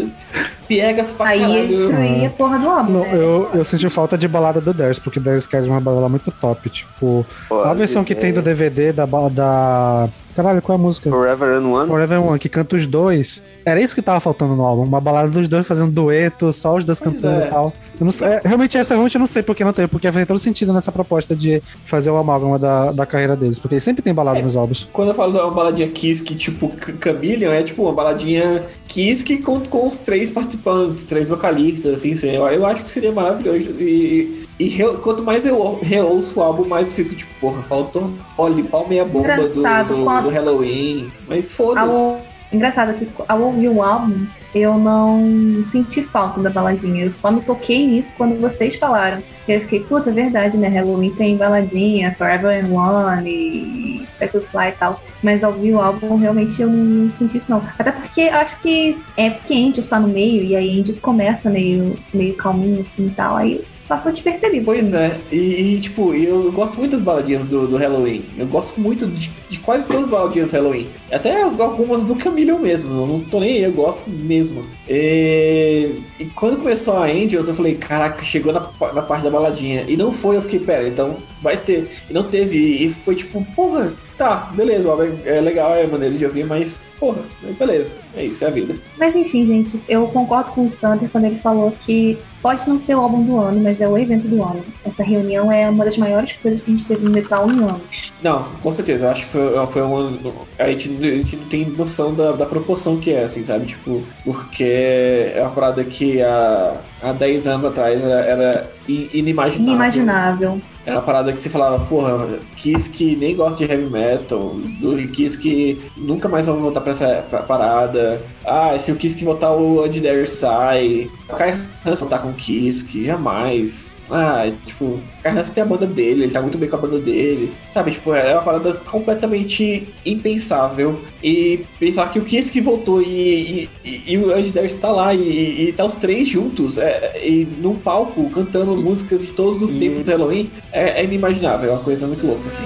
piegas 0.76 1.12
pra 1.12 1.28
Aí 1.28 1.40
caralho. 1.42 1.58
ele 1.60 1.76
destruía 1.76 2.28
a 2.28 2.32
porra 2.32 2.58
do 2.60 2.70
álbum. 2.70 2.92
Não, 2.94 3.00
né? 3.02 3.10
eu, 3.14 3.50
eu 3.54 3.66
senti 3.66 3.90
falta 3.90 4.18
de 4.18 4.28
balada 4.28 4.62
do 4.62 4.74
Darius, 4.74 5.00
porque 5.00 5.20
o 5.20 5.22
Darius 5.22 5.46
quer 5.46 5.62
uma 5.64 5.82
balada 5.82 6.08
muito 6.08 6.32
top. 6.32 6.70
Tipo, 6.70 7.26
Pô, 7.50 7.62
a 7.64 7.74
versão 7.74 8.04
que 8.06 8.14
é- 8.14 8.16
tem 8.16 8.32
do 8.32 8.42
DVD 8.42 8.94
da, 8.94 9.06
ba- 9.06 9.28
da. 9.30 10.08
Caralho, 10.36 10.62
qual 10.62 10.78
é 10.78 10.80
a 10.80 10.84
música? 10.84 11.10
Forever 11.10 11.50
and 11.58 11.68
One. 11.68 11.88
Forever 11.88 12.24
One, 12.26 12.40
que 12.40 12.48
canta 12.50 12.76
os 12.76 12.86
dois. 12.86 13.44
Era 13.66 13.82
isso 13.82 13.94
que 13.94 14.02
tava 14.02 14.20
faltando 14.20 14.56
no 14.56 14.64
álbum. 14.64 14.84
Uma 14.84 15.02
balada 15.02 15.30
dos 15.30 15.48
dois 15.48 15.68
fazendo 15.68 15.92
dueto, 15.92 16.52
só 16.54 16.76
os 16.76 16.84
dois 16.84 17.00
Pois 17.00 17.14
cantando 17.16 17.42
é. 17.44 17.48
e 17.48 17.50
tal. 17.50 17.74
Eu 18.00 18.06
não 18.06 18.12
sei- 18.12 18.28
é, 18.28 18.42
realmente, 18.44 18.78
essa 18.78 18.94
realmente 18.94 19.16
eu 19.16 19.20
não 19.20 19.28
sei 19.28 19.44
porque 19.44 19.64
não 19.64 19.74
tem, 19.74 19.88
porque 19.88 20.12
faz 20.12 20.26
todo 20.26 20.40
sentido 20.40 20.74
nessa 20.74 20.92
proposta 20.92 21.36
de 21.36 21.62
fazer 21.84 22.10
o 22.10 22.18
amálgama 22.18 22.58
da, 22.58 22.92
da 22.92 23.06
carreira 23.06 23.36
deles. 23.36 23.60
Porque 23.60 23.80
sempre 23.80 24.02
tem 24.02 24.14
balada 24.14 24.40
É. 24.40 24.42
nos 24.42 24.56
álbuns. 24.56 24.88
Quando 24.92 25.10
eu 25.10 25.16
falo 25.16 25.32
de 25.34 25.40
uma 25.40 25.52
baladinha 25.52 25.88
Kiske, 25.88 26.36
tipo 26.36 26.72
C- 26.84 26.94
Chameleon, 27.04 27.52
é 27.52 27.64
tipo 27.64 27.84
uma 27.84 27.94
baladinha 27.94 28.64
Kiske 28.88 29.38
com, 29.38 29.60
com 29.60 29.88
os 29.88 29.98
três 29.98 30.32
participantes, 30.32 31.02
os 31.02 31.04
três 31.04 31.30
vocalistas, 31.30 31.94
assim, 31.94 32.14
assim, 32.14 32.30
eu, 32.30 32.46
eu 32.48 32.66
acho 32.66 32.84
que 32.84 32.92
seria 32.92 33.12
maravilhoso. 33.12 33.70
E, 33.80 34.46
e 34.62 34.70
re- 34.70 34.98
quanto 35.02 35.24
mais 35.24 35.46
eu 35.46 35.80
reouço 35.82 36.40
o 36.40 36.44
álbum, 36.44 36.68
mais 36.68 36.88
eu 36.90 36.94
fico 36.96 37.16
tipo, 37.16 37.34
porra, 37.40 37.62
faltou 37.64 38.12
olha, 38.38 38.64
pau 38.64 38.88
meia 38.88 39.04
bomba 39.06 39.36
do, 39.38 39.48
do, 39.96 40.04
quando- 40.04 40.24
do 40.24 40.30
Halloween. 40.30 41.12
Mas 41.28 41.52
foda-se. 41.52 41.96
Ao... 41.96 42.22
Engraçado 42.54 42.94
que 42.96 43.08
ao 43.30 43.42
ouvir 43.42 43.70
o 43.70 43.82
álbum, 43.82 44.26
eu 44.54 44.78
não 44.78 45.64
senti 45.66 46.04
falta 46.04 46.42
da 46.42 46.50
baladinha. 46.50 47.06
Eu 47.06 47.12
só 47.14 47.32
me 47.32 47.40
toquei 47.40 47.88
nisso 47.88 48.12
quando 48.18 48.40
vocês 48.42 48.76
falaram. 48.76 49.24
Eu 49.48 49.62
fiquei, 49.62 49.80
puta, 49.80 50.10
é 50.10 50.14
verdade, 50.14 50.58
né? 50.58 50.68
Halloween 50.68 51.12
tem 51.12 51.38
baladinha, 51.38 52.14
Forever 52.18 52.64
and 52.64 52.68
One 52.70 53.30
e 53.30 54.08
Sacrify 54.20 54.68
e 54.68 54.72
tal. 54.74 55.02
Mas 55.24 55.44
ao 55.46 55.54
ouvir 55.54 55.74
o 55.74 55.80
álbum, 55.80 56.18
realmente 56.18 56.62
eu 56.62 56.68
não 56.70 57.10
senti 57.16 57.38
isso, 57.38 57.50
não. 57.50 57.64
Até 57.80 57.92
porque 57.92 58.22
eu 58.22 58.36
acho 58.36 58.60
que 58.62 58.98
é 59.16 59.30
porque 59.30 59.54
Angels 59.54 59.88
tá 59.88 59.98
no 59.98 60.10
meio, 60.10 60.44
e 60.44 60.54
aí 60.54 60.78
Angels 60.80 61.00
começa 61.00 61.50
meio, 61.50 61.98
meio 62.14 62.36
calminho 62.36 62.82
assim 62.82 63.06
e 63.06 63.12
tal. 63.12 63.38
Aí 63.38 63.62
passou 63.92 64.10
despercebido. 64.10 64.64
Pois 64.64 64.94
é, 64.94 65.20
e, 65.30 65.76
e, 65.76 65.82
tipo, 65.82 66.14
eu 66.14 66.50
gosto 66.54 66.78
muito 66.78 66.94
das 66.94 67.02
baladinhas 67.02 67.44
do, 67.44 67.68
do 67.68 67.76
Halloween. 67.76 68.24
Eu 68.38 68.48
gosto 68.48 68.80
muito 68.80 69.06
de, 69.06 69.30
de 69.50 69.60
quase 69.60 69.86
todas 69.86 70.04
as 70.04 70.10
baladinhas 70.10 70.50
do 70.50 70.56
Halloween. 70.56 70.88
Até 71.12 71.42
algumas 71.42 72.06
do 72.06 72.18
Chameleon 72.18 72.58
mesmo. 72.58 73.02
Eu 73.02 73.06
não 73.06 73.20
tô 73.20 73.42
nem 73.42 73.52
aí, 73.52 73.64
eu 73.64 73.74
gosto 73.74 74.10
mesmo. 74.10 74.66
E, 74.88 75.96
e 76.18 76.26
quando 76.28 76.56
começou 76.56 76.96
a 76.96 77.04
Angels, 77.04 77.50
eu 77.50 77.54
falei, 77.54 77.76
caraca, 77.76 78.24
chegou 78.24 78.54
na, 78.54 78.62
na 78.94 79.02
parte 79.02 79.24
da 79.24 79.30
baladinha. 79.30 79.84
E 79.86 79.98
não 79.98 80.14
foi, 80.14 80.38
eu 80.38 80.42
fiquei, 80.42 80.60
pera, 80.60 80.88
então 80.88 81.18
vai 81.42 81.58
ter. 81.58 81.90
E 82.10 82.14
não 82.14 82.24
teve. 82.24 82.58
E 82.58 82.94
foi 82.94 83.16
tipo, 83.16 83.44
porra, 83.54 83.92
tá, 84.22 84.52
beleza, 84.54 84.88
o 84.88 84.92
álbum 84.92 85.18
é 85.26 85.42
legal, 85.42 85.74
é 85.74 85.88
maneiro 85.88 86.16
de 86.16 86.26
ouvir, 86.26 86.46
mas, 86.46 86.92
porra, 87.00 87.24
beleza. 87.58 87.96
É 88.16 88.24
isso, 88.24 88.44
é 88.44 88.48
a 88.48 88.52
vida. 88.52 88.76
Mas 88.98 89.16
enfim, 89.16 89.48
gente, 89.48 89.82
eu 89.90 90.06
concordo 90.08 90.52
com 90.52 90.62
o 90.62 90.70
Sander 90.70 91.10
quando 91.10 91.26
ele 91.26 91.40
falou 91.40 91.72
que 91.72 92.20
pode 92.40 92.68
não 92.70 92.78
ser 92.78 92.96
o 92.96 93.00
álbum 93.00 93.24
do 93.24 93.40
ano, 93.40 93.60
mas 93.60 93.82
é 93.82 93.88
o 93.88 93.98
evento 93.98 94.28
do 94.28 94.44
ano. 94.44 94.62
Essa 94.86 95.04
reunião 95.04 95.52
é 95.52 95.68
uma 95.68 95.84
das 95.84 95.98
maiores 95.98 96.34
coisas 96.34 96.62
que 96.62 96.70
a 96.70 96.74
gente 96.76 96.86
teve 96.86 97.04
no 97.04 97.10
metal 97.10 97.50
em 97.50 97.64
anos. 97.64 98.14
Não, 98.22 98.44
com 98.62 98.72
certeza. 98.72 99.10
Acho 99.10 99.26
que 99.26 99.32
foi, 99.32 99.68
foi 99.68 99.82
uma. 99.82 100.20
A 100.60 100.70
gente, 100.70 100.90
a 100.90 101.16
gente 101.18 101.36
não 101.38 101.46
tem 101.46 101.66
noção 101.66 102.14
da, 102.14 102.34
da 102.34 102.46
proporção 102.46 102.98
que 102.98 103.12
é, 103.14 103.24
assim, 103.24 103.44
sabe? 103.44 103.68
Tipo, 103.68 104.04
porque 104.24 105.32
é 105.34 105.42
uma 105.42 105.52
parada 105.52 105.84
que 105.84 106.22
há, 106.22 106.76
há 107.02 107.12
10 107.12 107.48
anos 107.48 107.66
atrás 107.66 108.04
era, 108.04 108.26
era 108.26 108.72
inimaginável. 108.88 109.74
Inimaginável. 109.74 110.62
Era 110.86 110.96
uma 110.96 111.02
parada 111.04 111.32
que 111.32 111.40
você 111.40 111.50
falava, 111.50 111.86
porra, 111.86 112.40
Kiss 112.56 112.90
que 112.90 113.16
nem 113.16 113.36
gosta 113.36 113.64
de 113.64 113.72
heavy 113.72 113.90
metal, 113.90 114.56
do 114.80 114.98
Kiss 115.10 115.38
que 115.38 115.80
nunca 115.96 116.28
mais 116.28 116.48
vai 116.48 116.56
voltar 116.56 116.82
pra 116.82 116.92
essa 116.92 117.24
pra 117.30 117.44
parada. 117.44 118.22
Ah, 118.46 118.78
se 118.80 118.92
o 118.92 118.96
Kiss 118.96 119.16
que 119.16 119.24
voltar 119.24 119.52
o 119.52 119.86
Ed 119.86 120.00
Dare 120.00 120.28
sai. 120.28 121.10
O 121.30 121.36
Kai 121.36 121.58
Hansen 121.86 122.08
tá 122.08 122.18
com 122.18 122.30
o 122.30 122.34
Kiss 122.34 122.84
que 122.84 123.06
jamais. 123.06 123.98
Ah, 124.12 124.52
tipo, 124.66 124.86
o 124.86 125.04
Kai 125.24 125.38
Hansen 125.38 125.54
tem 125.54 125.64
a 125.64 125.66
banda 125.66 125.88
dele, 125.88 126.24
ele 126.24 126.32
tá 126.32 126.42
muito 126.42 126.58
bem 126.58 126.70
com 126.70 126.76
a 126.76 126.80
banda 126.80 127.00
dele. 127.00 127.52
Sabe, 127.70 127.92
tipo, 127.92 128.14
era 128.14 128.34
uma 128.34 128.44
parada 128.44 128.74
completamente 128.74 129.88
impensável. 130.06 131.02
E 131.24 131.66
pensar 131.80 132.12
que 132.12 132.20
o 132.20 132.26
Kiss 132.26 132.52
que 132.52 132.60
voltou 132.60 133.02
e, 133.02 133.70
e, 133.86 134.04
e 134.14 134.18
o 134.18 134.38
Ed 134.38 134.52
Dare 134.52 134.68
está 134.68 134.92
lá 134.92 135.14
e, 135.14 135.70
e 135.70 135.74
tá 135.74 135.86
os 135.86 135.96
três 135.96 136.28
juntos 136.28 136.78
é, 136.78 137.22
e 137.26 137.48
num 137.62 137.76
palco 137.76 138.30
cantando 138.30 138.76
músicas 138.76 139.22
de 139.22 139.28
todos 139.28 139.62
os 139.62 139.72
tempos 139.72 140.04
do 140.04 140.12
Halloween 140.12 140.52
é, 140.72 141.02
é 141.02 141.04
inimaginável, 141.04 141.70
é 141.70 141.74
uma 141.74 141.84
coisa 141.84 142.08
muito 142.08 142.26
louca, 142.26 142.48
assim. 142.48 142.66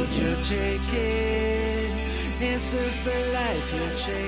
This 2.39 2.73
is 2.73 3.03
the 3.03 3.17
life 3.33 3.75
you're 3.75 3.97
chasing. 3.97 4.24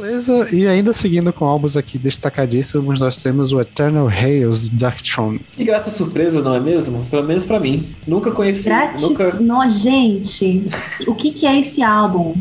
Beleza, 0.00 0.46
e 0.54 0.64
ainda 0.68 0.92
seguindo 0.92 1.32
com 1.32 1.44
álbuns 1.44 1.76
aqui 1.76 1.98
destacadíssimos, 1.98 3.00
nós 3.00 3.20
temos 3.20 3.52
o 3.52 3.60
Eternal 3.60 4.08
Hails 4.08 4.68
do 4.68 4.76
Darktron. 4.76 5.38
Que 5.52 5.64
grata 5.64 5.90
surpresa, 5.90 6.40
não 6.40 6.54
é 6.54 6.60
mesmo? 6.60 7.04
Pelo 7.10 7.24
menos 7.24 7.44
pra 7.44 7.58
mim. 7.58 7.88
Nunca 8.06 8.30
conheci, 8.30 8.64
Grátis. 8.68 9.02
nunca... 9.02 9.34
Nó, 9.40 9.68
gente, 9.68 10.68
o 11.04 11.14
que, 11.16 11.32
que 11.32 11.44
é 11.46 11.58
esse 11.58 11.82
álbum? 11.82 12.36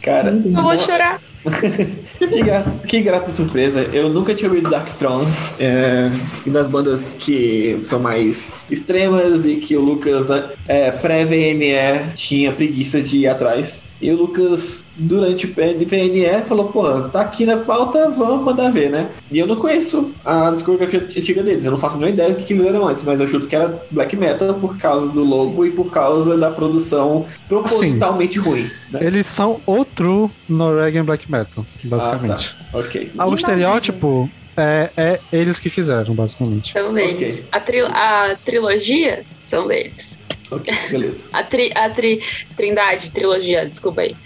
Cara, 0.00 0.30
Eu 0.30 0.50
vou 0.52 0.62
não- 0.62 0.78
chorar. 0.78 1.20
que, 2.18 2.42
grata, 2.42 2.70
que 2.88 3.02
grata 3.02 3.30
surpresa. 3.30 3.82
Eu 3.92 4.08
nunca 4.08 4.34
tinha 4.34 4.48
ouvido 4.48 4.70
Dark 4.70 4.88
Throne. 4.88 5.26
É, 5.58 6.10
e 6.46 6.48
das 6.48 6.66
bandas 6.66 7.12
que 7.12 7.78
são 7.82 8.00
mais 8.00 8.50
extremas 8.70 9.44
e 9.44 9.56
que 9.56 9.76
o 9.76 9.82
Lucas, 9.82 10.28
é, 10.66 10.90
pré-VNE, 10.90 12.14
tinha 12.14 12.50
preguiça 12.50 13.02
de 13.02 13.18
ir 13.18 13.26
atrás. 13.26 13.82
E 14.04 14.10
o 14.10 14.16
Lucas, 14.18 14.90
durante 14.96 15.46
o 15.46 15.54
VNE, 15.54 16.44
falou: 16.46 16.66
pô, 16.68 17.00
tá 17.08 17.22
aqui 17.22 17.46
na 17.46 17.56
pauta, 17.56 18.10
vamos 18.10 18.44
mandar 18.44 18.70
ver, 18.70 18.90
né? 18.90 19.08
E 19.32 19.38
eu 19.38 19.46
não 19.46 19.56
conheço 19.56 20.12
a 20.22 20.50
discografia 20.50 21.00
antiga 21.00 21.42
deles. 21.42 21.64
Eu 21.64 21.70
não 21.70 21.78
faço 21.78 21.96
a 21.96 21.98
menor 21.98 22.10
ideia 22.12 22.34
do 22.34 22.36
que, 22.36 22.52
eles 22.52 22.66
eram 22.66 22.86
antes, 22.86 23.02
mas 23.04 23.18
eu 23.18 23.26
chuto 23.26 23.48
que 23.48 23.56
era 23.56 23.82
black 23.90 24.14
metal 24.14 24.52
por 24.56 24.76
causa 24.76 25.10
do 25.10 25.24
logo 25.24 25.64
e 25.64 25.70
por 25.70 25.90
causa 25.90 26.36
da 26.36 26.50
produção 26.50 27.24
propositalmente 27.48 28.38
ruim. 28.38 28.68
Né? 28.90 29.00
Eles 29.06 29.26
são 29.26 29.60
o 29.66 29.86
true 29.86 30.28
Norwegian 30.46 31.06
Black 31.06 31.30
Metal, 31.32 31.64
basicamente. 31.84 32.54
Ah, 32.60 32.72
tá. 32.72 32.78
Ok. 32.80 33.10
Ah, 33.16 33.26
o 33.26 33.34
estereótipo 33.34 34.28
é, 34.56 34.90
é 34.96 35.20
eles 35.32 35.58
que 35.58 35.70
fizeram, 35.70 36.14
basicamente. 36.14 36.72
São 36.72 36.92
deles. 36.92 37.46
A, 37.50 37.58
tri- 37.58 37.80
a 37.80 38.36
trilogia 38.44 39.24
são 39.44 39.66
deles. 39.66 40.20
Ok, 40.56 40.74
beleza. 40.90 41.26
A, 41.32 41.42
tri, 41.42 41.70
a 41.74 41.88
tri, 41.90 42.20
trindade, 42.56 43.10
trilogia, 43.10 43.66
desculpa 43.66 44.02
aí. 44.02 44.14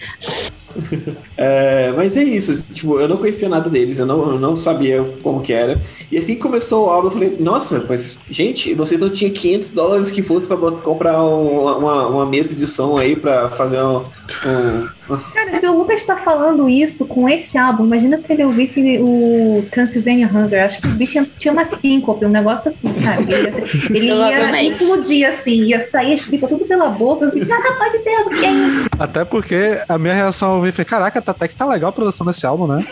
É, 1.37 1.93
mas 1.97 2.17
é 2.17 2.23
isso, 2.23 2.63
tipo, 2.73 3.01
eu 3.01 3.09
não 3.09 3.17
conhecia 3.17 3.49
nada 3.49 3.69
deles, 3.71 3.99
eu 3.99 4.07
não, 4.07 4.33
eu 4.33 4.39
não 4.39 4.55
sabia 4.55 5.03
como 5.23 5.41
que 5.41 5.53
era. 5.53 5.81
E 6.11 6.17
assim 6.17 6.35
que 6.35 6.41
começou 6.41 6.87
o 6.87 6.91
álbum, 6.91 7.09
eu 7.09 7.13
falei, 7.13 7.37
nossa, 7.41 7.85
mas, 7.89 8.19
gente, 8.31 8.75
vocês 8.75 9.01
não 9.01 9.09
tinham 9.11 9.33
500 9.33 9.73
dólares 9.73 10.11
que 10.11 10.23
fosse 10.23 10.47
pra 10.47 10.57
comprar 10.57 11.25
um- 11.25 11.63
uma, 11.63 12.07
uma 12.07 12.27
mesa 12.27 12.55
de 12.55 12.67
som 12.67 12.97
aí 12.97 13.17
pra 13.17 13.49
fazer 13.51 13.81
um. 13.83 14.05
um- 14.47 14.89
Cara, 15.33 15.55
se 15.55 15.67
o 15.67 15.77
Lucas 15.77 16.03
tá 16.05 16.17
falando 16.17 16.69
isso 16.69 17.07
com 17.07 17.29
esse 17.29 17.57
álbum, 17.57 17.85
imagina 17.85 18.19
se 18.19 18.33
ele 18.33 18.45
ouvisse 18.45 18.99
o 19.01 19.65
Transylvania 19.71 20.29
Hunger. 20.33 20.65
Acho 20.65 20.81
que 20.81 20.89
o 20.89 20.93
bicho 20.93 21.25
tinha 21.39 21.53
uma 21.53 21.65
síncope, 21.67 22.25
um 22.25 22.29
negócio 22.31 22.69
assim, 22.69 22.89
sabe? 23.03 23.33
Ele 23.33 23.43
ia, 23.43 23.65
ele 23.91 24.07
ia 24.07 24.15
Provavelmente. 24.15 24.85
implodir 24.85 25.29
assim, 25.29 25.65
ia 25.65 25.81
sair 25.81 26.15
as 26.15 26.23
tripas 26.23 26.49
tudo 26.49 26.65
pela 26.65 26.89
boca, 26.89 27.27
assim, 27.27 27.41
ah, 27.51 27.75
pode 27.79 27.99
de 27.99 28.05
Deus, 28.05 28.27
o 28.27 28.31
que 28.31 28.45
é 28.45 28.51
isso? 28.51 28.87
Até 28.99 29.25
porque 29.25 29.79
a 29.89 29.99
minha 29.99 30.15
reação 30.15 30.51
ao 30.51 30.55
ouvir 30.57 30.73
foi: 30.73 30.85
caraca, 30.85 31.21
tá 31.23 31.33
até 31.33 31.49
que 31.49 31.57
tá 31.57 31.65
legal 31.67 31.91
a 31.91 31.93
produção 31.93 32.27
desse 32.27 32.47
álbum, 32.47 32.67
né? 32.67 32.85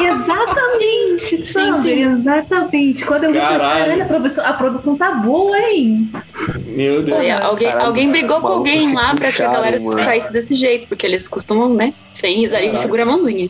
Exatamente, 0.00 1.46
sabe? 1.46 1.82
sim. 1.82 2.02
Exatamente. 2.02 3.04
Quando 3.04 3.24
eu 3.24 3.32
vi, 3.32 3.38
Caralho. 3.38 4.02
a 4.02 4.04
produção, 4.06 4.44
a 4.46 4.52
produção 4.52 4.96
tá 4.96 5.12
boa, 5.12 5.58
hein? 5.58 6.10
Meu 6.66 7.02
Deus. 7.02 7.16
Falei, 7.16 7.30
alguém, 7.30 7.68
Caralho, 7.68 7.86
alguém 7.86 8.10
brigou 8.10 8.40
com 8.40 8.46
alguém 8.48 8.94
lá 8.94 9.14
pra 9.14 9.30
que 9.32 9.42
a 9.42 9.52
galera 9.52 9.80
mano. 9.80 9.98
saísse 9.98 10.32
desse 10.32 10.54
jeito, 10.54 10.88
porque 10.88 11.06
eles 11.06 11.28
costumam, 11.50 11.74
né? 11.74 11.92
Fez 12.14 12.52
e 12.52 12.74
segura 12.74 13.02
a 13.02 13.06
mãozinha. 13.06 13.48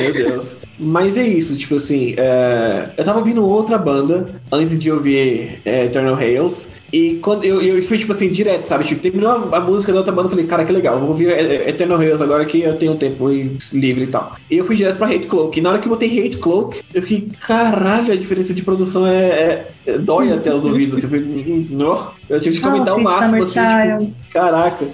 Meu 0.00 0.12
Deus. 0.12 0.58
Mas 0.78 1.16
é 1.16 1.26
isso, 1.26 1.56
tipo 1.56 1.76
assim, 1.76 2.14
é, 2.16 2.90
eu 2.96 3.04
tava 3.04 3.18
ouvindo 3.20 3.46
outra 3.46 3.78
banda 3.78 4.40
antes 4.50 4.78
de 4.78 4.90
ouvir 4.90 5.60
é, 5.64 5.84
Eternal 5.84 6.14
Rails. 6.14 6.72
E 6.92 7.14
quando 7.22 7.44
eu, 7.44 7.60
eu 7.62 7.82
fui, 7.82 7.98
tipo 7.98 8.12
assim, 8.12 8.28
direto, 8.30 8.64
sabe? 8.64 8.84
Tipo, 8.84 9.00
terminou 9.00 9.30
a, 9.30 9.56
a 9.56 9.60
música 9.60 9.92
da 9.92 9.98
outra 9.98 10.12
banda, 10.12 10.26
eu 10.26 10.30
falei, 10.30 10.46
cara, 10.46 10.64
que 10.64 10.72
legal, 10.72 10.98
vou 10.98 11.10
ouvir 11.10 11.28
Eternal 11.68 11.98
Rails 11.98 12.20
agora 12.20 12.44
que 12.44 12.60
eu 12.60 12.76
tenho 12.76 12.94
tempo 12.96 13.28
livre 13.28 14.04
e 14.04 14.06
tal. 14.06 14.36
E 14.50 14.56
eu 14.56 14.64
fui 14.64 14.76
direto 14.76 14.96
pra 14.98 15.06
Hate 15.06 15.26
Cloak. 15.26 15.58
E 15.58 15.62
na 15.62 15.70
hora 15.70 15.78
que 15.78 15.86
eu 15.86 15.90
botei 15.90 16.08
Hate 16.26 16.38
Cloak, 16.38 16.80
eu 16.92 17.02
fiquei, 17.02 17.28
caralho, 17.40 18.12
a 18.12 18.16
diferença 18.16 18.52
de 18.52 18.62
produção 18.62 19.06
é. 19.06 19.18
é- 19.24 19.66
é- 19.86 19.98
dói 19.98 20.32
até 20.34 20.52
os 20.54 20.66
ouvidos. 20.66 20.96
Assim, 20.96 21.06
eu 21.06 21.10
falei, 21.24 21.44
"Hum, 21.46 21.66
não. 21.70 22.10
Eu 22.28 22.38
tive 22.40 22.60
que 22.60 22.66
aumentar 22.66 22.94
o 22.94 22.98
Oh, 22.98 23.02
máximo, 23.02 23.42
assim, 23.42 23.60
tipo, 24.04 24.16
Caraca. 24.30 24.86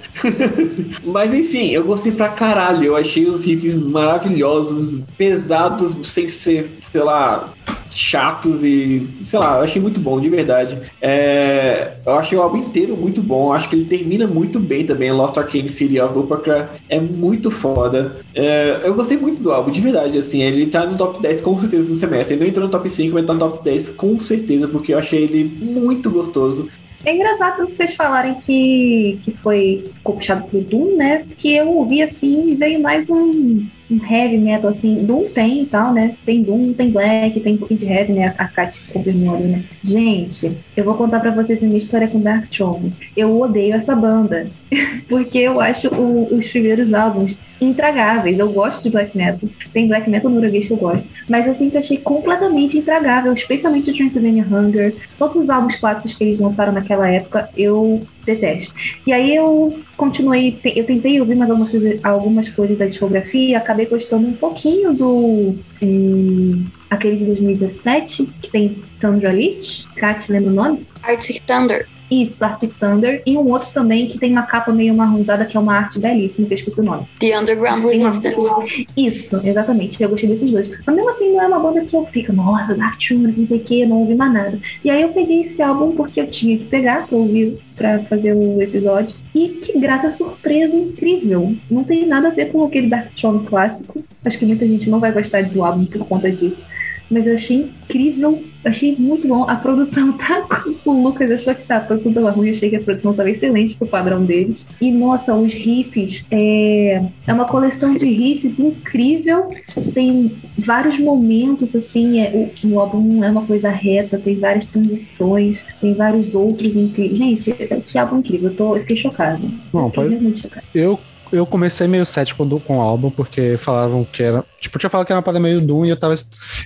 Mas 1.05 1.33
enfim, 1.33 1.69
eu 1.69 1.83
gostei 1.83 2.11
pra 2.11 2.29
caralho. 2.29 2.83
Eu 2.83 2.95
achei 2.95 3.25
os 3.25 3.43
riffs 3.45 3.75
maravilhosos, 3.77 5.03
pesados, 5.17 5.95
sem 6.07 6.27
ser, 6.27 6.69
sei 6.81 7.01
lá, 7.01 7.49
chatos 7.97 8.63
e. 8.63 9.07
sei 9.23 9.39
lá, 9.39 9.57
eu 9.57 9.63
achei 9.63 9.81
muito 9.81 9.99
bom, 9.99 10.21
de 10.21 10.29
verdade. 10.29 10.77
É, 11.01 11.93
eu 12.05 12.13
achei 12.13 12.37
o 12.37 12.41
álbum 12.41 12.57
inteiro 12.57 12.95
muito 12.95 13.21
bom. 13.21 13.51
Acho 13.51 13.67
que 13.67 13.75
ele 13.75 13.85
termina 13.85 14.27
muito 14.27 14.59
bem 14.59 14.85
também. 14.85 15.11
Lost 15.11 15.37
Arcane 15.37 15.67
City 15.67 15.99
of 15.99 16.17
Upacra 16.17 16.69
é 16.87 16.99
muito 16.99 17.49
foda. 17.49 18.17
É, 18.35 18.81
eu 18.83 18.93
gostei 18.93 19.17
muito 19.17 19.41
do 19.41 19.51
álbum, 19.51 19.71
de 19.71 19.81
verdade. 19.81 20.17
Assim, 20.17 20.43
ele 20.43 20.67
tá 20.67 20.85
no 20.85 20.95
top 20.95 21.21
10 21.21 21.41
com 21.41 21.57
certeza 21.57 21.89
do 21.89 21.95
semestre. 21.95 22.35
Ele 22.35 22.43
não 22.43 22.49
entrou 22.49 22.65
no 22.65 22.71
top 22.71 22.89
5, 22.89 23.13
mas 23.13 23.25
tá 23.25 23.33
no 23.33 23.39
top 23.39 23.63
10 23.63 23.89
com 23.89 24.19
certeza, 24.19 24.67
porque 24.67 24.93
eu 24.93 24.99
achei 24.99 25.23
ele 25.23 25.43
muito 25.43 26.11
gostoso. 26.11 26.69
É 27.05 27.15
engraçado 27.15 27.67
vocês 27.67 27.95
falarem 27.95 28.35
que, 28.35 29.17
que 29.21 29.31
foi 29.31 29.81
que 29.83 29.93
ficou 29.93 30.15
puxado 30.15 30.43
pro 30.47 30.61
Doom, 30.61 30.97
né? 30.97 31.19
Porque 31.19 31.47
eu 31.47 31.69
ouvi 31.69 32.01
assim 32.01 32.49
e 32.49 32.55
veio 32.55 32.81
mais 32.81 33.09
um, 33.09 33.65
um 33.89 33.99
heavy 34.05 34.37
metal, 34.37 34.69
assim. 34.69 34.95
Doom 34.97 35.25
tem 35.29 35.61
e 35.61 35.65
tal, 35.65 35.93
né? 35.93 36.15
Tem 36.25 36.43
Doom, 36.43 36.73
tem 36.73 36.91
Black, 36.91 37.39
tem 37.39 37.53
um 37.55 37.57
pouquinho 37.57 37.79
de 37.79 37.85
heavy, 37.87 38.13
né? 38.13 38.33
A 38.37 38.45
Kat 38.45 38.83
confirmou 38.91 39.35
ali, 39.35 39.45
né? 39.47 39.63
Gente, 39.83 40.51
eu 40.75 40.83
vou 40.83 40.95
contar 40.95 41.19
pra 41.19 41.31
vocês 41.31 41.63
a 41.63 41.65
minha 41.65 41.79
história 41.79 42.07
com 42.07 42.19
Dark 42.19 42.47
Throne. 42.49 42.91
Eu 43.15 43.39
odeio 43.39 43.73
essa 43.73 43.95
banda. 43.95 44.47
porque 45.07 45.37
eu 45.39 45.59
acho 45.61 45.87
o- 45.93 46.33
os 46.33 46.47
primeiros 46.47 46.93
álbuns 46.93 47.39
intragáveis. 47.61 48.39
Eu 48.39 48.51
gosto 48.51 48.83
de 48.83 48.89
black 48.89 49.17
metal. 49.17 49.49
Tem 49.73 49.87
black 49.87 50.09
metal 50.09 50.29
norueguês 50.29 50.67
que 50.67 50.73
eu 50.73 50.77
gosto. 50.77 51.09
Mas 51.29 51.47
eu 51.47 51.55
sempre 51.55 51.77
achei 51.77 51.97
completamente 51.97 52.77
intragável, 52.77 53.33
especialmente 53.33 53.89
o 53.91 53.95
Transylvania 53.95 54.45
Hunger. 54.49 54.93
Todos 55.17 55.37
os 55.37 55.49
álbuns 55.49 55.75
clássicos 55.75 56.13
que 56.13 56.23
eles 56.23 56.39
lançaram 56.39 56.73
naquela 56.73 57.09
época, 57.09 57.49
eu 57.57 58.01
detesto. 58.27 58.73
E 59.05 59.11
aí 59.11 59.35
eu 59.35 59.79
continuei, 59.95 60.59
eu 60.63 60.85
tentei 60.85 61.19
ouvir 61.19 61.35
mais 61.35 61.49
algumas 61.49 61.71
coisas, 61.71 62.05
algumas 62.05 62.49
coisas 62.49 62.77
da 62.77 62.85
discografia, 62.85 63.57
acabei 63.57 63.85
gostando 63.85 64.27
um 64.27 64.33
pouquinho 64.33 64.93
do. 64.93 65.55
hum, 65.81 66.65
aquele 66.89 67.17
de 67.17 67.25
2017, 67.25 68.27
que 68.41 68.51
tem 68.51 68.83
Tundra 68.99 69.31
Lich. 69.31 69.87
Kat, 69.95 70.31
lembra 70.31 70.51
o 70.51 70.55
nome? 70.55 70.85
Arctic 71.03 71.41
Thunder. 71.45 71.87
Isso, 72.09 72.43
Arctic 72.43 72.73
Thunder. 72.79 73.21
E 73.25 73.37
um 73.37 73.49
outro 73.49 73.71
também 73.71 74.07
que 74.07 74.17
tem 74.17 74.31
uma 74.31 74.43
capa 74.43 74.71
meio 74.71 74.93
marronzada, 74.95 75.45
que 75.45 75.57
é 75.57 75.59
uma 75.59 75.75
arte 75.75 75.99
belíssima, 75.99 76.47
que 76.47 76.53
eu 76.53 76.57
esqueci 76.57 76.79
o 76.79 76.83
nome. 76.83 77.07
The 77.19 77.39
Underground 77.39 77.83
Resistance. 77.83 78.87
Isso, 78.95 79.41
exatamente. 79.43 80.01
Eu 80.01 80.09
gostei 80.09 80.29
desses 80.29 80.51
dois. 80.51 80.71
Mas 80.85 80.95
mesmo 80.95 81.09
assim, 81.09 81.33
não 81.33 81.41
é 81.41 81.47
uma 81.47 81.59
banda 81.59 81.81
que 81.81 81.95
eu 81.95 82.05
fico, 82.05 82.31
nossa, 82.31 82.75
Dark 82.75 82.97
Throne, 82.97 83.33
não 83.35 83.45
sei 83.45 83.57
o 83.57 83.61
que, 83.61 83.85
não 83.85 83.97
ouvi 83.99 84.15
mais 84.15 84.33
nada. 84.33 84.59
E 84.83 84.89
aí 84.89 85.01
eu 85.01 85.09
peguei 85.09 85.41
esse 85.41 85.61
álbum 85.61 85.95
porque 85.95 86.21
eu 86.21 86.27
tinha 86.27 86.57
que 86.57 86.65
pegar 86.65 87.07
pra 87.07 87.17
ouvir, 87.17 87.59
pra 87.75 87.99
fazer 88.03 88.33
o 88.33 88.61
episódio. 88.61 89.15
E 89.35 89.49
que 89.49 89.77
grata 89.77 90.11
surpresa 90.13 90.75
incrível. 90.75 91.55
Não 91.69 91.83
tem 91.83 92.05
nada 92.07 92.29
a 92.29 92.31
ver 92.31 92.51
com 92.51 92.63
aquele 92.63 92.87
Dark 92.87 93.11
Throne 93.11 93.45
clássico. 93.45 94.03
Acho 94.23 94.39
que 94.39 94.45
muita 94.45 94.67
gente 94.67 94.89
não 94.89 94.99
vai 94.99 95.11
gostar 95.11 95.43
do 95.43 95.63
álbum 95.63 95.85
por 95.85 96.05
conta 96.05 96.31
disso. 96.31 96.63
Mas 97.09 97.25
eu 97.25 97.35
achei 97.35 97.57
incrível, 97.57 98.43
achei 98.69 98.95
muito 98.97 99.27
bom. 99.27 99.49
A 99.49 99.55
produção 99.55 100.13
tá 100.17 100.41
com 100.41 100.91
o 100.91 101.03
Lucas 101.03 101.31
achou 101.31 101.53
que 101.53 101.63
tá, 101.63 101.77
a 101.77 101.81
produção 101.81 102.13
tava 102.13 102.31
ruim, 102.31 102.49
eu 102.49 102.53
achei 102.53 102.69
que 102.69 102.75
a 102.75 102.81
produção 102.81 103.13
tava 103.13 103.29
excelente 103.29 103.75
pro 103.75 103.87
padrão 103.87 104.23
deles. 104.23 104.67
E 104.79 104.91
nossa, 104.91 105.35
os 105.35 105.53
riffs 105.53 106.27
é, 106.31 107.03
é 107.25 107.33
uma 107.33 107.45
coleção 107.45 107.93
de 107.95 108.05
riffs 108.05 108.59
incrível. 108.59 109.49
Tem 109.93 110.31
vários 110.57 110.99
momentos 110.99 111.75
assim, 111.75 112.19
é, 112.19 112.31
o, 112.63 112.67
o 112.69 112.79
álbum 112.79 113.23
é 113.23 113.29
uma 113.29 113.45
coisa 113.45 113.69
reta, 113.69 114.17
tem 114.17 114.35
várias 114.39 114.67
transições, 114.67 115.65
tem 115.81 115.93
vários 115.93 116.35
outros 116.35 116.75
incríveis. 116.75 117.17
Gente, 117.17 117.51
que 117.51 117.97
álbum 117.97 118.19
incrível, 118.19 118.49
eu, 118.49 118.55
tô, 118.55 118.75
eu 118.75 118.81
fiquei 118.81 118.97
chocada. 118.97 119.39
Bom, 119.71 119.85
eu 119.85 119.89
fiquei 119.89 120.03
pois- 120.03 120.13
realmente 120.13 120.41
chocada. 120.41 120.63
Eu, 120.73 120.99
eu 121.31 121.45
comecei 121.45 121.87
meio 121.87 122.05
cético 122.05 122.43
do- 122.45 122.59
com 122.59 122.77
o 122.77 122.81
álbum, 122.81 123.09
porque 123.09 123.57
falavam 123.57 124.03
que 124.05 124.23
era. 124.23 124.43
Tipo, 124.59 124.77
tinha 124.79 124.89
falado 124.89 125.05
que 125.07 125.11
era 125.13 125.17
uma 125.17 125.23
parada 125.23 125.39
meio 125.41 125.59
Doom 125.61 125.85
e 125.85 125.89
eu 125.89 125.97
tava. 125.97 126.13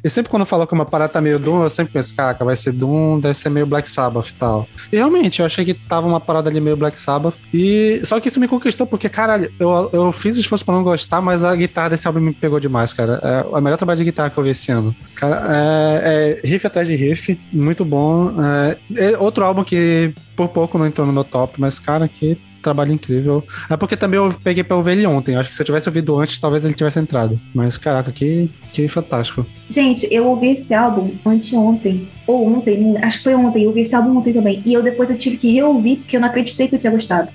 E 0.04 0.10
sempre 0.10 0.30
quando 0.30 0.46
falam 0.46 0.66
que 0.68 0.74
uma 0.74 0.86
parada 0.86 1.14
tá 1.14 1.22
meio 1.22 1.40
Doom, 1.40 1.64
eu 1.64 1.70
sempre 1.70 1.94
penso, 1.94 2.16
caraca, 2.16 2.44
vai 2.46 2.56
ser 2.56 2.72
Doom, 2.72 3.20
deve 3.20 3.38
ser 3.38 3.50
meio 3.50 3.66
Black 3.66 3.90
Sabbath 3.90 4.30
e 4.30 4.34
tal. 4.34 4.68
E 4.92 4.96
realmente, 4.96 5.40
eu 5.40 5.46
achei 5.46 5.64
que 5.66 5.74
tava 5.74 6.08
uma 6.08 6.20
parada 6.20 6.50
ali 6.50 6.60
meio 6.62 6.76
Black 6.78 7.00
Sabbath. 7.00 7.36
E. 7.54 8.02
Só 8.04 8.20
que 8.20 8.28
isso 8.28 8.40
me 8.40 8.48
conquistou, 8.48 8.86
porque, 8.88 9.10
caralho, 9.10 9.52
eu, 9.60 9.90
eu 9.94 10.12
fiz 10.12 10.36
esforço 10.38 10.66
pra 10.66 10.74
não 10.74 10.84
gostar, 10.84 11.22
mas 11.22 11.44
a 11.44 11.56
guitarra 11.56 11.90
desse 11.92 12.08
álbum 12.08 12.20
me 12.20 12.34
pegou 12.34 12.60
demais, 12.60 12.94
cara. 12.94 13.20
É 13.24 13.58
o 13.58 13.62
melhor 13.62 13.78
trabalho 13.78 13.98
de 13.98 14.06
guitarra 14.06 14.30
que 14.30 14.38
eu 14.38 14.44
vi 14.44 14.50
esse 14.52 14.72
ano. 14.72 14.96
Cara, 15.16 15.44
é, 15.50 16.38
é 16.44 16.48
riff 16.48 16.66
atrás 16.66 16.88
de 16.88 16.96
riff, 16.96 17.40
muito 17.52 17.84
bom. 17.86 18.32
É, 18.96 19.12
é 19.14 19.18
outro 19.18 19.44
álbum 19.46 19.64
que 19.64 20.14
por 20.36 20.50
pouco 20.50 20.78
não 20.78 20.86
entrou 20.88 21.06
no 21.06 21.14
meu 21.14 21.24
top, 21.24 21.60
mas, 21.60 21.78
cara, 21.80 22.08
que 22.08 22.38
trabalho 22.62 22.92
incrível. 22.94 23.44
É 23.70 23.76
porque 23.76 23.98
também 23.98 24.18
eu 24.18 24.34
peguei 24.44 24.64
pra 24.64 24.78
ouvir 24.78 24.92
ele 24.92 25.06
ontem. 25.06 25.36
Acho 25.36 25.50
que 25.50 25.56
se 25.56 25.62
eu 25.62 25.66
tivesse 25.66 25.90
ouvido 25.90 26.20
antes, 26.20 26.40
talvez 26.40 26.64
ele 26.66 26.74
tivesse 26.74 27.00
entrado. 27.00 27.40
Mas, 27.54 27.78
caraca, 27.78 28.12
que, 28.12 28.50
que 28.72 28.88
fantástico. 28.88 29.46
Gente, 29.70 30.08
eu 30.12 30.28
ouvi 30.28 30.52
esse 30.52 30.74
álbum 30.74 31.12
anteontem, 31.26 32.10
ou 32.28 32.48
ontem, 32.48 32.96
acho 33.02 33.18
que 33.18 33.24
foi 33.24 33.36
ontem, 33.36 33.64
eu 33.64 33.70
ouvi 33.70 33.82
esse 33.82 33.96
álbum 33.96 34.18
ontem 34.18 34.34
também. 34.34 34.62
E 34.66 34.74
eu 34.74 34.84
depois 34.84 35.10
eu 35.10 35.18
tive 35.18 35.38
que 35.38 35.52
reouvir, 35.52 35.98
porque 35.98 36.18
eu 36.18 36.22
não 36.22 36.28
acreditei 36.28 36.68
que 36.68 36.76
eu 36.76 36.80
tinha 36.80 36.92
gostado. 36.92 37.30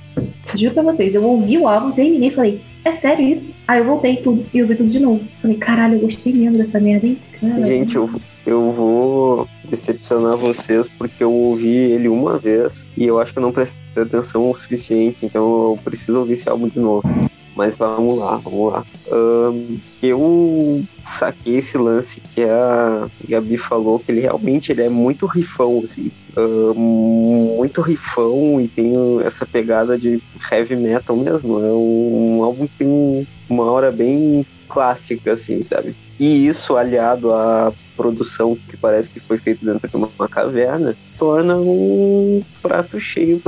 Juro 0.54 0.74
pra 0.74 0.82
vocês, 0.82 1.14
eu 1.14 1.22
ouvi 1.24 1.58
o 1.58 1.68
álbum, 1.68 1.92
terminei 1.92 2.28
e 2.28 2.32
falei, 2.32 2.62
é 2.84 2.92
sério 2.92 3.26
isso? 3.26 3.52
Aí 3.66 3.80
eu 3.80 3.84
voltei 3.84 4.16
tudo 4.18 4.46
e 4.54 4.62
ouvi 4.62 4.76
tudo 4.76 4.90
de 4.90 5.00
novo. 5.00 5.20
Falei, 5.42 5.56
caralho, 5.56 5.96
eu 5.96 6.00
gostei 6.02 6.32
mesmo 6.32 6.56
dessa 6.56 6.78
merda, 6.78 7.06
hein? 7.06 7.18
Caralho. 7.40 7.66
Gente, 7.66 7.96
eu, 7.96 8.10
eu 8.46 8.72
vou 8.72 9.48
decepcionar 9.66 10.36
vocês 10.36 10.88
porque 10.88 11.22
eu 11.22 11.32
ouvi 11.32 11.68
ele 11.68 12.08
uma 12.08 12.38
vez 12.38 12.86
e 12.96 13.04
eu 13.06 13.20
acho 13.20 13.32
que 13.32 13.38
eu 13.38 13.42
não 13.42 13.52
prestei 13.52 14.02
atenção 14.02 14.50
o 14.50 14.56
suficiente, 14.56 15.18
então 15.22 15.42
eu 15.72 15.78
preciso 15.84 16.18
ouvir 16.18 16.34
esse 16.34 16.48
álbum 16.48 16.68
de 16.68 16.78
novo. 16.78 17.02
Mas 17.54 17.74
vamos 17.74 18.18
lá, 18.18 18.36
vamos 18.36 18.70
lá. 18.70 18.84
Ahn, 19.10 19.78
eu 20.02 20.84
saquei 21.06 21.56
esse 21.56 21.78
lance 21.78 22.20
que 22.34 22.42
a 22.42 23.08
Gabi 23.26 23.56
falou, 23.56 23.98
que 23.98 24.12
ele 24.12 24.20
realmente 24.20 24.70
ele 24.70 24.82
é 24.82 24.90
muito 24.90 25.24
rifão, 25.24 25.80
assim. 25.82 26.10
Ahn, 26.36 26.74
muito 26.74 27.80
rifão 27.80 28.60
e 28.60 28.68
tem 28.68 28.92
essa 29.24 29.46
pegada 29.46 29.96
de 29.98 30.22
heavy 30.52 30.76
metal 30.76 31.16
mesmo. 31.16 31.58
É 31.60 31.72
um, 31.72 32.36
um 32.40 32.44
álbum 32.44 32.66
que 32.66 32.76
tem 32.80 32.86
um- 32.86 33.24
uma 33.48 33.64
hora 33.70 33.90
bem 33.90 34.44
clássica, 34.66 35.32
assim, 35.32 35.62
sabe? 35.62 35.94
E 36.18 36.46
isso, 36.46 36.76
aliado 36.76 37.32
à 37.32 37.72
produção 37.96 38.56
que 38.68 38.76
parece 38.76 39.08
que 39.08 39.20
foi 39.20 39.38
feita 39.38 39.64
dentro 39.64 39.88
de 39.88 39.96
uma, 39.96 40.28
caverna, 40.28 40.94
torna 41.18 41.56
um 41.56 42.40
prato 42.60 43.00
cheio 43.00 43.40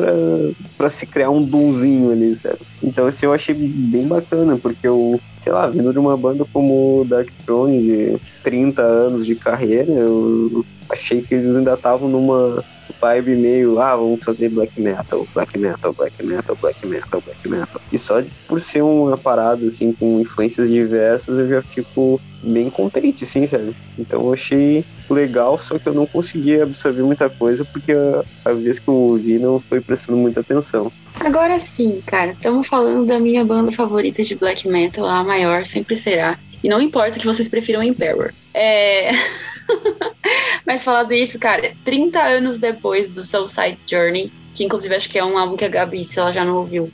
para 0.76 0.90
se 0.90 1.06
criar 1.06 1.30
um 1.30 1.42
dunzinho 1.42 2.10
ali, 2.10 2.34
sabe? 2.34 2.58
Então, 2.82 3.06
assim, 3.06 3.26
eu 3.26 3.32
achei 3.32 3.54
bem 3.54 4.06
bacana, 4.06 4.56
porque 4.56 4.86
eu, 4.86 5.20
sei 5.36 5.52
lá, 5.52 5.66
vindo 5.66 5.92
de 5.92 5.98
uma 5.98 6.16
banda 6.16 6.46
como 6.52 7.06
Dark 7.08 7.28
Throne, 7.44 7.82
de 7.82 8.18
30 8.42 8.82
anos 8.82 9.26
de 9.26 9.34
carreira, 9.34 9.92
eu 9.92 10.64
achei 10.88 11.20
que 11.20 11.34
eles 11.34 11.56
ainda 11.56 11.74
estavam 11.74 12.08
numa 12.08 12.64
vibe 13.00 13.36
meio, 13.36 13.80
ah, 13.80 13.96
vamos 13.96 14.22
fazer 14.22 14.48
black 14.48 14.80
metal, 14.80 15.26
black 15.34 15.58
metal, 15.58 15.92
black 15.92 16.22
metal, 16.22 16.56
black 16.60 16.86
metal, 16.86 17.20
black 17.20 17.48
metal. 17.48 17.80
E 17.92 17.98
só 17.98 18.22
por 18.46 18.60
ser 18.60 18.82
uma 18.82 19.16
parada, 19.16 19.66
assim, 19.66 19.92
com 19.92 20.20
influências 20.20 20.68
diversas, 20.68 21.38
eu 21.38 21.48
já 21.48 21.62
fico 21.62 22.20
bem 22.42 22.70
contente, 22.70 23.26
sim, 23.26 23.46
sabe? 23.46 23.74
Então 23.98 24.20
eu 24.20 24.32
achei 24.32 24.84
legal, 25.10 25.58
só 25.58 25.78
que 25.78 25.88
eu 25.88 25.94
não 25.94 26.06
consegui 26.06 26.60
absorver 26.60 27.02
muita 27.02 27.28
coisa, 27.28 27.64
porque 27.64 27.92
a, 27.92 28.24
a 28.44 28.52
vez 28.52 28.78
que 28.78 28.88
eu 28.88 28.94
ouvi 28.94 29.38
não 29.38 29.60
foi 29.60 29.80
prestando 29.80 30.18
muita 30.18 30.40
atenção. 30.40 30.92
Agora 31.20 31.58
sim, 31.58 32.00
cara, 32.06 32.30
estamos 32.30 32.68
falando 32.68 33.06
da 33.06 33.18
minha 33.18 33.44
banda 33.44 33.72
favorita 33.72 34.22
de 34.22 34.36
black 34.36 34.68
metal, 34.68 35.06
a 35.06 35.24
maior, 35.24 35.66
sempre 35.66 35.96
será. 35.96 36.38
E 36.62 36.68
não 36.68 36.80
importa 36.80 37.18
que 37.18 37.26
vocês 37.26 37.48
prefiram 37.48 37.82
Emperor. 37.82 38.32
É. 38.54 39.10
Mas 40.66 40.84
falando 40.84 41.12
isso, 41.12 41.38
cara, 41.38 41.72
30 41.84 42.18
anos 42.20 42.58
depois 42.58 43.10
do 43.10 43.22
Soulside 43.22 43.78
Journey, 43.88 44.32
que 44.54 44.64
inclusive 44.64 44.94
acho 44.94 45.08
que 45.08 45.18
é 45.18 45.24
um 45.24 45.38
álbum 45.38 45.56
que 45.56 45.64
a 45.64 45.68
Gabi, 45.68 46.04
se 46.04 46.18
ela 46.18 46.32
já 46.32 46.44
não 46.44 46.56
ouviu, 46.56 46.90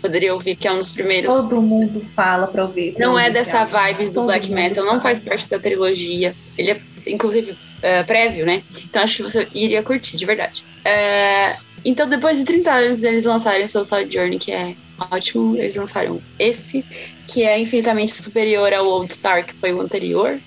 poderia 0.00 0.32
ouvir, 0.34 0.56
que 0.56 0.68
é 0.68 0.72
um 0.72 0.78
dos 0.78 0.92
primeiros. 0.92 1.34
Todo 1.34 1.60
mundo 1.60 2.00
fala 2.14 2.46
pra 2.46 2.64
ouvir. 2.64 2.92
pra 2.94 3.04
Não 3.06 3.18
é 3.18 3.22
ouvir 3.24 3.34
dessa 3.34 3.50
esse 3.50 3.56
álbum. 3.58 3.72
vibe 3.72 4.04
do 4.06 4.12
Todo 4.12 4.26
black 4.26 4.50
metal, 4.50 4.84
não 4.84 4.90
fala. 4.92 5.02
faz 5.02 5.20
parte 5.20 5.48
da 5.48 5.58
trilogia. 5.58 6.34
Ele 6.56 6.70
é, 6.72 6.80
inclusive, 7.06 7.56
é, 7.82 8.02
prévio, 8.02 8.44
né? 8.46 8.62
Então 8.84 9.02
acho 9.02 9.16
que 9.16 9.22
você 9.22 9.48
iria 9.54 9.82
curtir, 9.82 10.16
de 10.16 10.24
verdade. 10.26 10.64
É, 10.84 11.56
então, 11.84 12.08
depois 12.08 12.38
de 12.38 12.44
30 12.44 12.70
anos 12.72 13.02
eles 13.02 13.24
lançarem 13.24 13.64
o 13.64 13.68
Soul 13.68 13.84
Journey, 14.10 14.38
que 14.38 14.52
é 14.52 14.74
ótimo, 15.10 15.56
eles 15.56 15.76
lançaram 15.76 16.20
esse, 16.38 16.84
que 17.28 17.42
é 17.44 17.58
infinitamente 17.58 18.12
superior 18.12 18.72
ao 18.72 18.86
Old 18.86 19.12
Star, 19.12 19.44
que 19.44 19.54
foi 19.54 19.72
o 19.72 19.80
anterior, 19.80 20.38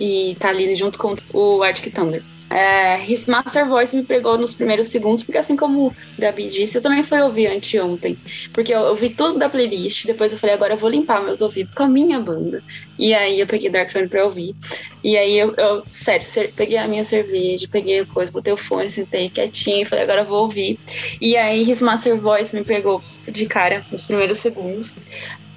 e 0.00 0.36
tá 0.38 0.48
ali 0.48 0.74
junto 0.74 0.98
com 0.98 1.16
o 1.32 1.62
Arctic 1.62 1.94
Thunder. 1.94 2.22
É, 2.50 3.02
His 3.02 3.26
Master 3.26 3.66
Voice 3.66 3.96
me 3.96 4.04
pegou 4.04 4.38
nos 4.38 4.54
primeiros 4.54 4.86
segundos, 4.86 5.24
porque 5.24 5.38
assim 5.38 5.56
como 5.56 5.88
o 5.88 5.94
Gabi 6.16 6.46
disse, 6.46 6.78
eu 6.78 6.82
também 6.82 7.02
fui 7.02 7.20
ouvir 7.20 7.48
anteontem. 7.48 8.16
Porque 8.52 8.72
eu 8.72 8.82
ouvi 8.82 9.10
tudo 9.10 9.40
da 9.40 9.48
playlist, 9.48 10.06
depois 10.06 10.30
eu 10.30 10.38
falei, 10.38 10.54
agora 10.54 10.74
eu 10.74 10.78
vou 10.78 10.90
limpar 10.90 11.20
meus 11.20 11.40
ouvidos 11.40 11.74
com 11.74 11.82
a 11.82 11.88
minha 11.88 12.20
banda. 12.20 12.62
E 12.96 13.12
aí 13.12 13.40
eu 13.40 13.46
peguei 13.46 13.70
Dark 13.70 13.90
Throne 13.90 14.08
pra 14.08 14.24
ouvir. 14.24 14.54
E 15.02 15.16
aí 15.16 15.36
eu, 15.36 15.52
eu 15.56 15.82
sério, 15.88 16.24
peguei 16.54 16.76
a 16.76 16.86
minha 16.86 17.02
cerveja, 17.02 17.66
peguei 17.68 18.00
a 18.00 18.06
coisa, 18.06 18.30
botei 18.30 18.52
o 18.52 18.56
fone, 18.56 18.88
sentei 18.88 19.28
quietinho 19.28 19.82
e 19.82 19.84
falei, 19.84 20.04
agora 20.04 20.20
eu 20.20 20.26
vou 20.26 20.42
ouvir. 20.42 20.78
E 21.20 21.36
aí 21.36 21.68
His 21.68 21.82
Master 21.82 22.16
Voice 22.16 22.54
me 22.54 22.62
pegou 22.62 23.02
de 23.26 23.46
cara 23.46 23.84
nos 23.90 24.06
primeiros 24.06 24.38
segundos. 24.38 24.96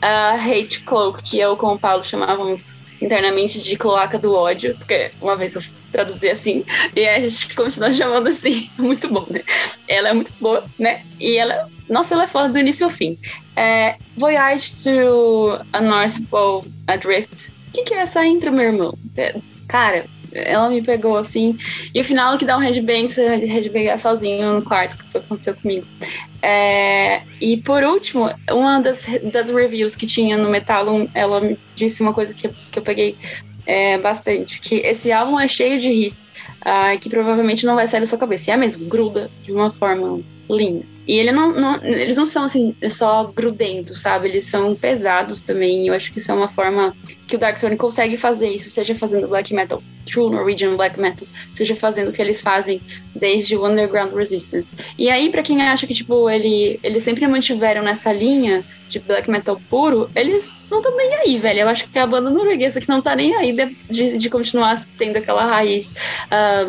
A 0.02 0.34
Hate 0.34 0.84
Cloak, 0.84 1.22
que 1.22 1.40
eu 1.40 1.56
com 1.58 1.74
o 1.74 1.80
Paulo 1.80 2.04
chamávamos 2.04 2.80
internamente 3.02 3.62
de 3.62 3.76
cloaca 3.76 4.18
do 4.18 4.34
ódio, 4.34 4.76
porque 4.78 5.12
uma 5.22 5.36
vez 5.36 5.56
eu 5.56 5.62
traduzi 5.92 6.30
assim, 6.30 6.66
e 6.96 7.08
a 7.08 7.20
gente 7.20 7.56
continua 7.56 7.94
chamando 7.94 8.28
assim, 8.28 8.70
muito 8.78 9.08
bom, 9.08 9.26
né? 9.30 9.42
Ela 9.88 10.10
é 10.10 10.14
muito 10.14 10.34
boa, 10.40 10.64
né? 10.78 11.04
E 11.20 11.38
ela, 11.38 11.70
nossa, 11.90 12.14
ela 12.14 12.24
é 12.24 12.28
foda 12.28 12.50
do 12.50 12.60
início 12.60 12.86
ao 12.86 12.92
fim. 12.92 13.18
É, 13.56 13.98
Voyage 14.18 14.84
to 14.84 15.60
a 15.74 15.82
North 15.82 16.20
Pole 16.30 16.72
Adrift. 16.88 17.52
O 17.70 17.72
que, 17.74 17.84
que 17.84 17.94
é 17.94 18.00
essa 18.00 18.26
intro, 18.26 18.52
meu 18.52 18.66
irmão? 18.66 18.98
É, 19.16 19.36
cara, 19.68 20.06
ela 20.46 20.70
me 20.70 20.82
pegou 20.82 21.18
assim. 21.18 21.58
E 21.94 22.02
o 22.02 22.04
final 22.04 22.38
que 22.38 22.46
dá 22.46 22.58
um 22.58 22.60
headbang, 22.60 23.10
você 23.10 23.38
headbangar 23.38 23.98
sozinho 23.98 24.56
no 24.56 24.62
quarto, 24.62 24.98
que 24.98 25.12
foi 25.12 25.20
o 25.20 25.24
que 25.24 25.28
aconteceu 25.28 25.56
comigo. 25.56 25.88
É, 26.42 27.22
e 27.42 27.58
por 27.58 27.84
último, 27.84 28.30
uma 28.52 28.80
das, 28.80 29.06
das 29.32 29.50
reviews 29.50 29.96
que 29.96 30.06
tinha 30.06 30.38
no 30.38 30.50
Metalum, 30.50 31.08
ela 31.14 31.42
me 31.42 31.58
disse 31.76 32.02
uma 32.02 32.14
coisa 32.14 32.34
que, 32.34 32.50
que 32.50 32.80
eu 32.80 32.84
peguei 32.84 33.18
é, 33.66 33.98
bastante, 33.98 34.62
que 34.62 34.76
esse 34.76 35.12
álbum 35.12 35.40
é 35.40 35.48
cheio 35.48 35.80
de 35.80 35.90
riff, 35.90 36.18
ah, 36.62 36.96
que 36.98 37.10
provavelmente 37.10 37.66
não 37.66 37.76
vai 37.76 37.88
sair 37.88 38.00
da 38.00 38.06
sua 38.06 38.18
cabeça. 38.18 38.50
E 38.50 38.54
é 38.54 38.58
mesmo, 38.58 38.88
gruda 38.88 39.30
de 39.44 39.52
uma 39.52 39.72
forma 39.72 40.22
linda. 40.50 40.86
E 41.08 41.18
ele 41.18 41.32
não, 41.32 41.54
não- 41.54 41.84
eles 41.86 42.18
não 42.18 42.28
são 42.28 42.44
assim 42.44 42.76
só 42.90 43.24
grudentos, 43.24 44.02
sabe? 44.02 44.28
Eles 44.28 44.44
são 44.44 44.76
pesados 44.76 45.40
também. 45.42 45.88
Eu 45.88 45.94
acho 45.94 46.12
que 46.12 46.18
isso 46.18 46.30
é 46.32 46.34
uma 46.36 46.50
forma 46.50 46.94
que 47.28 47.36
o 47.36 47.40
Dark 47.40 47.58
Throne 47.58 47.78
consegue 47.78 48.18
fazer 48.18 48.50
isso, 48.50 48.70
seja 48.70 48.94
fazendo 48.94 49.28
black 49.28 49.54
metal, 49.54 49.82
true 50.06 50.30
Norwegian 50.30 50.76
black 50.76 51.00
metal, 51.00 51.26
seja 51.54 51.76
fazendo 51.76 52.10
o 52.10 52.14
que 52.14 52.22
eles 52.22 52.42
fazem 52.42 52.82
desde 53.16 53.56
o 53.56 53.66
Underground 53.66 54.14
Resistance. 54.14 54.76
E 54.98 55.10
aí, 55.10 55.30
pra 55.30 55.42
quem 55.42 55.62
acha 55.62 55.88
que, 55.88 55.94
tipo, 55.94 56.30
ele, 56.30 56.78
eles 56.84 57.04
sempre 57.04 57.26
mantiveram 57.28 57.82
nessa 57.84 58.12
linha 58.12 58.64
de 58.90 59.00
black 59.00 59.30
metal 59.30 59.62
puro, 59.70 60.10
eles 60.16 60.54
não 60.70 60.80
estão 60.80 60.96
nem 60.96 61.16
aí, 61.16 61.38
velho. 61.38 61.62
Eu 61.62 61.70
acho 61.70 61.88
que 61.90 62.00
é 62.00 62.02
a 62.02 62.08
banda 62.08 62.30
norueguesa 62.30 62.80
que 62.80 62.88
não 62.90 63.02
tá 63.02 63.16
nem 63.16 63.34
aí 63.36 63.54
de, 63.54 63.76
de, 63.90 64.18
de 64.18 64.30
continuar 64.30 64.78
tendo 64.98 65.18
aquela 65.18 65.44
raiz 65.44 65.94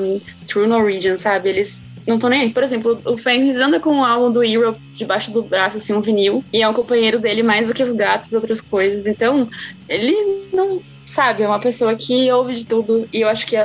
um, 0.01 0.21
true 0.47 0.67
Norwegian, 0.67 1.17
sabe? 1.17 1.49
Eles 1.51 1.85
não 2.09 2.17
estão 2.17 2.31
nem 2.31 2.41
aí. 2.41 2.51
Por 2.51 2.63
exemplo, 2.63 3.01
o 3.05 3.17
Fenris 3.17 3.59
anda 3.59 3.79
com 3.79 4.01
o 4.01 4.05
álbum 4.05 4.33
do 4.33 4.43
Europe 4.43 4.81
debaixo 4.95 5.31
do 5.31 5.43
braço, 5.43 5.77
assim, 5.77 5.93
um 5.93 6.01
vinil, 6.01 6.43
e 6.53 6.63
é 6.63 6.69
um 6.69 6.73
companheiro 6.73 7.19
dele 7.19 7.43
mais 7.43 7.69
do 7.69 7.75
que 7.75 7.83
os 7.83 7.93
gatos 7.93 8.33
e 8.33 8.37
outras 8.37 8.61
coisas. 8.61 9.07
Então, 9.07 9.49
ele 9.89 10.49
não. 10.53 10.81
Sabe, 11.07 11.43
é 11.43 11.49
uma 11.49 11.59
pessoa 11.59 11.95
que 11.95 12.31
ouve 12.31 12.55
de 12.55 12.67
tudo 12.67 13.09
e 13.11 13.23
eu 13.23 13.29
acho 13.29 13.47
que 13.47 13.57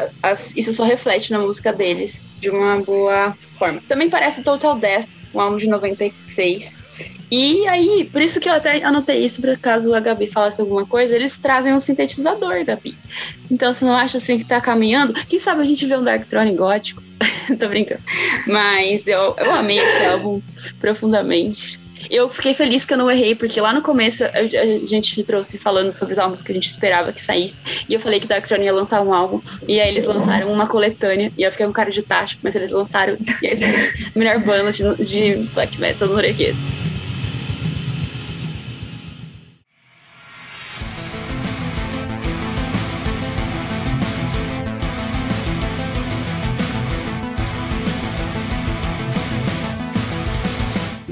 isso 0.56 0.72
só 0.72 0.86
reflete 0.86 1.30
na 1.30 1.40
música 1.40 1.74
deles 1.74 2.26
de 2.40 2.50
uma 2.50 2.80
boa 2.80 3.38
forma. 3.60 3.82
Também 3.86 4.10
parece 4.10 4.44
Total 4.44 4.80
Death, 4.80 5.10
um 5.34 5.40
álbum 5.40 5.58
de 5.58 5.68
96. 5.68 6.88
E 7.32 7.68
aí, 7.68 8.08
por 8.12 8.22
isso 8.22 8.40
que 8.40 8.48
eu 8.48 8.54
até 8.54 8.84
anotei 8.84 9.26
isso, 9.26 9.42
para 9.42 9.58
caso 9.58 9.94
a 9.94 10.00
Gabi 10.00 10.28
falasse 10.28 10.62
alguma 10.62 10.86
coisa, 10.86 11.16
eles 11.16 11.38
trazem 11.38 11.74
um 11.74 11.80
sintetizador, 11.80 12.64
Gabi. 12.64 12.96
Então 13.50 13.74
você 13.74 13.84
não 13.84 13.96
acha 13.96 14.18
assim 14.18 14.38
que 14.38 14.46
tá 14.46 14.62
caminhando? 14.62 15.14
Quem 15.26 15.40
sabe 15.40 15.62
a 15.62 15.66
gente 15.66 15.86
vê 15.86 15.98
um 15.98 16.04
Dark 16.04 16.28
Throne 16.28 16.56
gótico? 16.56 17.02
Tô 17.60 17.68
brincando. 17.68 18.02
Mas 18.46 19.08
eu, 19.08 19.36
eu 19.38 19.52
amei 19.52 19.80
esse 19.80 20.06
álbum 20.06 20.42
profundamente. 20.80 21.80
Eu 22.10 22.30
fiquei 22.30 22.54
feliz 22.54 22.86
que 22.86 22.94
eu 22.94 22.98
não 22.98 23.10
errei, 23.10 23.36
porque 23.36 23.60
lá 23.60 23.74
no 23.74 23.82
começo 23.82 24.24
a, 24.26 24.86
gente 24.86 25.24
trouxe 25.24 25.58
falando 25.58 25.92
sobre 25.92 26.14
os 26.14 26.20
álbuns 26.20 26.42
que 26.42 26.52
a 26.52 26.56
gente 26.56 26.68
esperava 26.68 27.12
que 27.12 27.22
saísse. 27.22 27.64
E 27.88 27.94
eu 27.94 28.00
falei 28.00 28.20
que 28.20 28.28
Dark 28.28 28.46
Throne 28.48 28.66
ia 28.66 28.74
lançar 28.74 29.02
um 29.02 29.14
álbum. 29.14 29.42
E 29.68 29.80
aí 29.80 29.90
eles 29.90 30.06
lançaram 30.06 30.52
uma 30.52 30.68
coletânea. 30.68 31.32
E 31.38 31.44
eu 31.44 31.52
fiquei 31.52 31.66
com 31.66 31.74
cara 31.74 31.92
de 31.92 32.02
tacho, 32.02 32.38
mas 32.42 32.56
eles 32.56 32.72
lançaram. 32.72 33.18
E 33.42 33.48
aí, 33.48 33.58
melhor 34.16 34.40
banda 34.40 34.72
de, 34.72 34.84
de 35.04 35.36
black 35.54 35.80
metal 35.80 36.08
norueguês. 36.08 36.58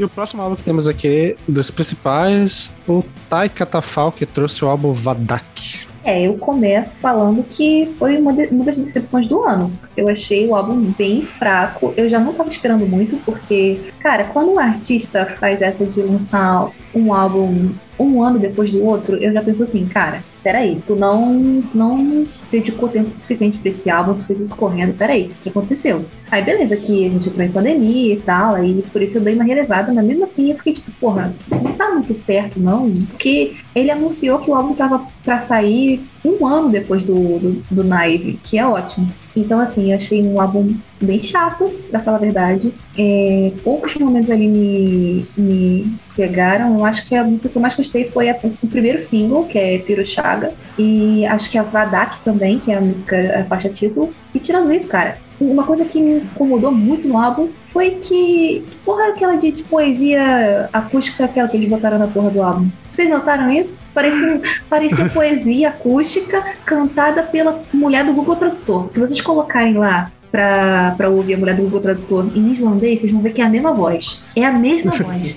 E 0.02 0.04
o 0.04 0.10
próximo 0.10 0.42
álbum 0.42 0.56
que 0.56 0.64
temos 0.64 0.88
aqui, 0.88 1.36
dos 1.48 1.70
principais, 1.70 2.76
o 2.88 3.04
Tai 3.30 3.48
Catafal, 3.48 4.12
que 4.12 4.26
trouxe 4.26 4.66
o 4.66 4.68
álbum 4.68 4.92
Vadak. 4.92 5.86
É, 6.04 6.24
eu 6.24 6.34
começo 6.40 6.96
falando 6.96 7.46
que 7.48 7.94
foi 8.00 8.18
uma, 8.18 8.34
de- 8.34 8.48
uma 8.48 8.66
das 8.66 8.78
decepções 8.78 9.28
do 9.30 9.44
ano. 9.44 9.72
Eu 9.96 10.10
achei 10.10 10.48
o 10.48 10.56
álbum 10.56 10.92
bem 10.98 11.24
fraco. 11.24 11.94
Eu 11.96 12.10
já 12.10 12.20
não 12.20 12.34
tava 12.34 12.50
esperando 12.50 12.88
muito, 12.88 13.16
porque, 13.24 13.80
cara, 14.00 14.24
quando 14.24 14.50
um 14.54 14.58
artista 14.58 15.24
faz 15.40 15.62
essa 15.62 15.86
de 15.86 16.02
lançar 16.02 16.68
um 16.96 17.14
álbum 17.14 17.70
um 18.00 18.24
ano 18.24 18.40
depois 18.40 18.72
do 18.72 18.84
outro, 18.84 19.16
eu 19.18 19.34
já 19.34 19.42
penso 19.42 19.64
assim, 19.64 19.86
cara, 19.86 20.24
peraí, 20.44 20.82
tu 20.86 20.96
não, 20.96 21.62
tu 21.72 21.78
não 21.78 22.26
dedicou 22.52 22.90
tempo 22.90 23.16
suficiente 23.16 23.58
pra 23.58 23.70
esse 23.70 23.90
álbum, 23.90 24.16
tu 24.16 24.26
fez 24.26 24.42
isso 24.42 24.56
correndo, 24.56 24.98
peraí, 24.98 25.26
o 25.26 25.44
que 25.44 25.50
aconteceu? 25.50 26.06
Aí 26.30 26.44
beleza, 26.44 26.78
que 26.78 27.06
a 27.06 27.10
gente 27.10 27.30
entrou 27.30 27.46
em 27.46 27.52
pandemia 27.52 28.14
e 28.14 28.20
tal, 28.20 28.56
aí 28.56 28.84
por 28.92 29.02
isso 29.02 29.18
eu 29.18 29.22
dei 29.22 29.36
uma 29.36 29.44
relevada, 29.44 29.94
mas 29.94 30.06
mesmo 30.06 30.24
assim 30.24 30.50
eu 30.50 30.58
fiquei 30.58 30.74
tipo, 30.74 30.92
porra, 31.00 31.34
não 31.50 31.74
tá 31.74 31.90
muito 31.92 32.14
perto 32.14 32.60
não, 32.60 32.92
porque 32.92 33.56
ele 33.76 33.92
anunciou 33.92 34.40
que 34.40 34.50
o 34.50 34.56
álbum 34.56 34.74
tava 34.74 35.06
pra 35.24 35.40
sair 35.40 36.02
um 36.24 36.46
ano 36.46 36.70
depois 36.70 37.04
do, 37.04 37.14
do, 37.14 37.64
do 37.70 37.84
Naive, 37.84 38.40
que 38.44 38.58
é 38.58 38.66
ótimo. 38.66 39.12
Então, 39.36 39.60
assim, 39.60 39.92
eu 39.92 39.96
achei 39.96 40.22
um 40.22 40.40
álbum 40.40 40.74
bem 41.02 41.22
chato, 41.24 41.70
pra 41.90 42.00
falar 42.00 42.18
a 42.18 42.22
verdade. 42.22 42.74
É, 42.98 43.52
poucos 43.64 43.96
momentos 43.96 44.30
ali 44.30 44.48
me, 44.48 45.26
me 45.38 45.96
pegaram. 46.16 46.78
Eu 46.78 46.86
acho 46.86 47.08
que 47.08 47.16
a 47.16 47.24
música 47.24 47.50
que 47.50 47.56
eu 47.56 47.62
mais 47.62 47.76
gostei 47.76 48.10
foi 48.10 48.30
a- 48.30 48.38
o 48.62 48.68
primeiro 48.68 49.00
single, 49.00 49.46
que 49.46 49.58
é 49.58 49.78
Pirochaga. 49.80 50.54
E 50.78 51.26
acho 51.26 51.50
que 51.50 51.58
a 51.58 51.64
Vadak 51.64 52.20
também, 52.24 52.60
que 52.60 52.72
é 52.72 52.78
a 52.78 52.82
música, 52.82 53.40
a 53.40 53.44
faixa 53.46 53.70
título. 53.70 54.14
E 54.34 54.40
tirando 54.40 54.72
isso, 54.72 54.88
cara, 54.88 55.18
uma 55.40 55.64
coisa 55.64 55.84
que 55.86 56.00
me 56.00 56.18
incomodou 56.18 56.72
muito 56.72 57.08
no 57.08 57.18
álbum 57.18 57.50
foi 57.66 57.92
que, 57.92 58.64
porra, 58.86 59.08
aquela 59.10 59.36
de, 59.38 59.52
de 59.52 59.64
poesia 59.64 60.70
acústica, 60.72 61.26
aquela 61.26 61.48
que 61.48 61.58
eles 61.58 61.70
botaram 61.70 61.98
na 61.98 62.08
porra 62.08 62.30
do 62.30 62.42
álbum. 62.42 62.68
Vocês 62.90 63.10
notaram 63.10 63.50
isso? 63.50 63.84
Parecia, 63.94 64.42
parecia 64.70 65.10
poesia 65.10 65.70
acústica 65.70 66.44
cantada 66.66 67.24
pela 67.24 67.62
mulher 67.74 68.06
do 68.06 68.14
Google 68.14 68.36
Tradutor. 68.36 68.90
Se 68.90 69.00
vocês 69.00 69.20
colocarem 69.22 69.74
lá 69.74 70.12
pra, 70.32 70.94
pra 70.98 71.10
ouvir 71.10 71.36
a 71.36 71.38
mulher 71.38 71.56
do 71.56 71.64
Google 71.64 71.82
Tradutor 71.82 72.26
em 72.36 72.54
islandês, 72.54 73.02
vocês 73.02 73.12
vão 73.12 73.22
ver 73.22 73.34
que 73.34 73.42
é 73.42 73.46
a 73.46 73.50
mesma 73.50 73.74
voz. 73.74 74.24
É 74.36 74.46
a 74.46 74.54
mesma 74.54 74.92
voz. 74.92 75.36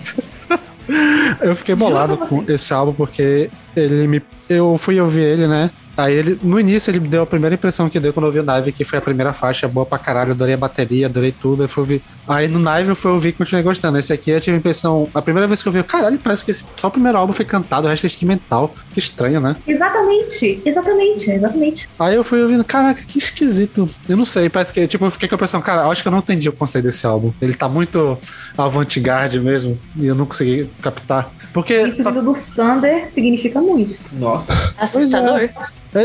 Eu 1.40 1.56
fiquei 1.56 1.74
bolado 1.74 2.16
com 2.16 2.44
esse 2.47 2.73
álbum 2.73 2.92
porque 2.92 3.50
ele 3.74 4.06
me. 4.06 4.23
Eu 4.48 4.76
fui 4.76 5.00
ouvir 5.00 5.23
ele, 5.23 5.47
né? 5.47 5.70
Aí 5.97 6.12
ele, 6.14 6.39
no 6.42 6.58
início, 6.58 6.90
ele 6.90 7.00
deu 7.00 7.23
a 7.23 7.26
primeira 7.26 7.55
impressão 7.55 7.89
que 7.89 8.00
deu 8.00 8.12
quando 8.12 8.24
eu 8.24 8.28
ouvi 8.28 8.39
o 8.40 8.42
Nive, 8.55 8.73
que 8.73 8.84
foi 8.84 8.98
a 8.98 9.02
primeira 9.02 9.32
faixa, 9.32 9.68
boa 9.68 9.86
pra 9.86 9.98
caralho, 9.98 10.32
adorei 10.32 10.55
a 10.55 10.56
bateria, 10.58 11.06
adorei 11.06 11.32
tudo. 11.32 11.62
Aí, 11.62 11.68
fui 11.68 11.81
ouvir. 11.82 12.02
aí 12.28 12.48
no 12.48 12.58
Nive 12.58 12.89
eu 12.90 12.97
fui 12.97 13.10
ouvir 13.10 13.28
e 13.28 13.32
continuei 13.32 13.62
gostando. 13.62 13.98
Esse 13.98 14.12
aqui 14.12 14.31
eu 14.31 14.40
tive 14.40 14.56
a 14.56 14.58
impressão. 14.58 15.08
A 15.14 15.23
primeira 15.23 15.47
vez 15.47 15.62
que 15.62 15.68
eu 15.68 15.73
vi, 15.73 15.78
eu, 15.78 15.84
caralho, 15.84 16.18
parece 16.18 16.44
que 16.44 16.50
esse- 16.50 16.64
só 16.76 16.89
o 16.89 16.90
primeiro 16.90 17.16
álbum 17.18 17.32
foi 17.32 17.44
cantado, 17.44 17.86
o 17.86 17.90
resto 17.90 18.05
é 18.05 18.08
instrumental. 18.08 18.74
Que 18.92 18.98
estranho, 18.98 19.40
né? 19.40 19.56
exatamente, 19.66 20.60
exatamente, 20.64 21.31
exatamente. 21.31 21.89
Aí 21.98 22.14
eu 22.14 22.24
fui 22.24 22.42
ouvindo, 22.42 22.64
caraca, 22.64 23.02
que 23.02 23.18
esquisito. 23.18 23.89
Eu 24.08 24.16
não 24.16 24.24
sei, 24.24 24.48
parece 24.48 24.73
que, 24.73 24.86
tipo, 24.86 25.05
eu 25.05 25.10
fiquei 25.10 25.28
com 25.28 25.34
a 25.34 25.36
impressão, 25.36 25.60
cara, 25.62 25.82
eu 25.82 25.90
acho 25.90 26.02
que 26.02 26.08
eu 26.08 26.12
não 26.12 26.18
entendi 26.18 26.48
o 26.48 26.52
conceito 26.52 26.84
desse 26.84 27.06
álbum. 27.06 27.32
Ele 27.40 27.55
tá 27.55 27.68
muito 27.68 28.18
avant-garde 28.56 29.39
mesmo, 29.40 29.78
e 29.97 30.06
eu 30.06 30.14
não 30.14 30.26
consegui 30.26 30.68
captar. 30.82 31.31
Porque, 31.52 31.74
Isso 31.82 32.02
vindo 32.02 32.23
do 32.23 32.34
Sander 32.34 33.10
significa 33.12 33.60
muito. 33.60 33.97
Nossa. 34.12 34.55
Assustador. 34.76 35.39
é, 35.40 35.55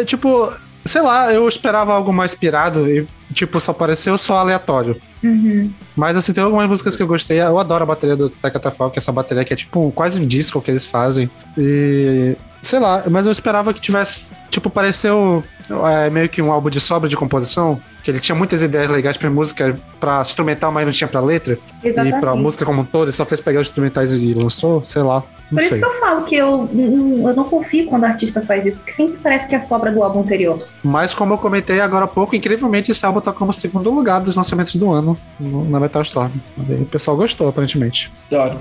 tipo, 0.06 0.52
sei 0.86 1.02
lá, 1.02 1.32
eu 1.34 1.48
esperava 1.48 1.94
algo 1.94 2.14
mais 2.14 2.36
pirado 2.36 2.90
e, 2.90 3.08
tipo, 3.34 3.60
só 3.60 3.74
pareceu 3.74 4.18
só 4.18 4.38
aleatório. 4.38 5.00
Uhum. 5.24 5.72
Mas, 5.96 6.16
assim, 6.16 6.34
tem 6.34 6.44
algumas 6.44 6.70
músicas 6.70 6.96
que 6.96 7.04
eu 7.04 7.08
gostei. 7.08 7.42
Eu 7.42 7.60
adoro 7.60 7.84
a 7.84 7.88
bateria 7.88 8.16
do 8.16 8.30
Takatafal, 8.30 8.90
que 8.90 8.98
é 8.98 9.02
essa 9.02 9.12
bateria 9.12 9.44
que 9.44 9.54
é, 9.54 9.56
tipo, 9.56 9.92
quase 9.92 10.20
um 10.20 10.26
disco 10.26 10.62
que 10.62 10.72
eles 10.72 10.86
fazem. 10.86 11.30
E 11.58 12.36
sei 12.62 12.80
lá, 12.80 13.04
mas 13.10 13.26
eu 13.26 13.32
esperava 13.32 13.74
que 13.74 13.82
tivesse, 13.82 14.32
tipo, 14.50 14.70
pareceu 14.70 15.44
é, 15.92 16.10
meio 16.10 16.28
que 16.30 16.42
um 16.42 16.52
álbum 16.52 16.70
de 16.70 16.80
sobra 16.82 17.08
de 17.10 17.16
composição, 17.16 17.80
que 18.04 18.10
ele 18.10 18.20
tinha 18.20 18.36
muitas 18.36 18.64
ideias 18.64 18.90
legais 18.90 19.18
pra 19.18 19.30
música, 19.30 19.78
pra 20.00 20.22
instrumental, 20.22 20.72
mas 20.72 20.86
não 20.86 20.92
tinha 20.92 21.08
pra 21.08 21.20
letra. 21.22 21.54
E 21.84 21.92
pra 21.92 22.04
Exatamente. 22.04 22.38
música 22.42 22.66
como 22.66 22.82
um 22.82 22.86
todo, 22.86 23.04
ele 23.06 23.12
só 23.12 23.26
fez 23.26 23.40
pegar 23.42 23.60
os 23.62 23.68
instrumentais 23.68 24.12
e 24.14 24.34
lançou, 24.34 24.84
sei 24.86 25.02
lá. 25.04 25.22
Não 25.52 25.58
Por 25.58 25.60
isso 25.64 25.70
sei. 25.70 25.80
que 25.80 25.86
eu 25.86 26.00
falo 26.00 26.24
que 26.26 26.36
eu, 26.36 26.62
hum, 26.74 27.28
eu 27.28 27.36
não 27.36 27.44
confio 27.44 27.88
quando 27.88 28.04
o 28.04 28.06
artista 28.06 28.42
faz 28.42 28.66
isso, 28.66 28.80
porque 28.80 28.92
sempre 28.94 29.18
parece 29.22 29.48
que 29.48 29.56
é 29.56 29.60
sobra 29.60 29.92
do 29.92 30.02
álbum 30.02 30.22
anterior. 30.22 30.66
Mas 30.84 31.14
como 31.14 31.34
eu 31.34 31.38
comentei 31.38 31.82
agora 31.82 32.06
há 32.06 32.08
pouco, 32.08 32.36
incrivelmente 32.36 32.92
esse 32.92 33.06
álbum 33.06 33.20
tá 33.20 33.34
como 33.34 33.52
segundo 33.52 33.92
lugar 33.92 34.22
dos 34.22 34.36
lançamentos 34.36 34.76
do 34.76 34.92
ano 34.92 35.18
no- 35.40 35.68
na 35.70 35.80
Metal 35.80 36.02
Storm. 36.04 36.32
O 36.58 36.86
pessoal 36.86 37.18
gostou, 37.18 37.50
aparentemente. 37.50 38.12
Adoro. 38.32 38.60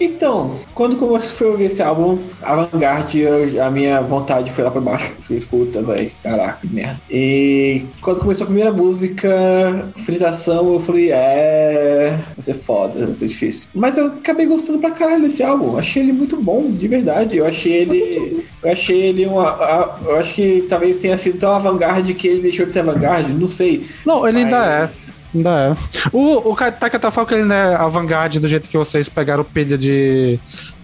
Então, 0.00 0.54
quando 0.74 0.96
eu 1.04 1.20
fui 1.20 1.46
ouvir 1.48 1.64
esse 1.64 1.82
álbum, 1.82 2.18
Avantgarde, 2.42 3.20
eu- 3.20 3.62
a 3.64 3.70
minha 3.70 4.00
vontade 4.00 4.50
foi 4.52 4.62
lá 4.64 4.70
pra 4.70 4.80
baixo. 4.80 5.12
Falei, 5.26 5.42
puta, 5.42 5.82
velho, 5.82 6.10
caraca, 6.22 6.58
que 6.60 6.72
merda. 6.72 7.00
E 7.10 7.82
quando 8.00 8.20
começou 8.20 8.44
a 8.44 8.46
primeira 8.46 8.72
música, 8.72 9.28
Fritação, 10.04 10.72
eu 10.74 10.80
falei, 10.80 11.10
é. 11.10 12.16
Vai 12.36 12.42
ser 12.42 12.54
foda, 12.54 13.04
vai 13.04 13.14
ser 13.14 13.26
difícil. 13.26 13.68
Mas 13.74 13.98
eu 13.98 14.06
acabei 14.06 14.46
gostando 14.46 14.78
pra 14.78 14.90
caralho 14.90 15.22
desse 15.22 15.42
álbum. 15.42 15.76
Achei 15.78 16.02
ele 16.02 16.12
muito 16.12 16.36
bom, 16.36 16.70
de 16.70 16.86
verdade. 16.88 17.36
Eu 17.36 17.46
achei 17.46 17.72
ele. 17.72 18.44
Eu 18.62 18.72
achei 18.72 19.00
ele 19.00 19.26
uma. 19.26 19.48
a- 19.48 19.98
Eu 20.04 20.16
acho 20.16 20.34
que 20.34 20.64
talvez 20.68 20.96
tenha 20.98 21.16
sido 21.16 21.38
tão 21.38 21.50
avant-garde 21.52 22.14
que 22.14 22.26
ele 22.28 22.40
deixou 22.42 22.66
de 22.66 22.72
ser 22.72 22.80
avant-garde, 22.80 23.32
não 23.32 23.48
sei. 23.48 23.86
Não, 24.06 24.26
ele 24.26 24.38
ainda 24.38 24.64
é. 24.64 24.88
Ainda 25.34 25.50
é. 25.50 25.76
O, 26.12 26.52
o 26.52 26.56
Takatafalco, 26.56 27.34
ele 27.34 27.44
não 27.44 27.54
é 27.54 27.74
avant-garde 27.74 28.40
do 28.40 28.48
jeito 28.48 28.68
que 28.68 28.78
vocês 28.78 29.08
pegaram 29.08 29.44
pilha 29.44 29.76
de 29.76 30.38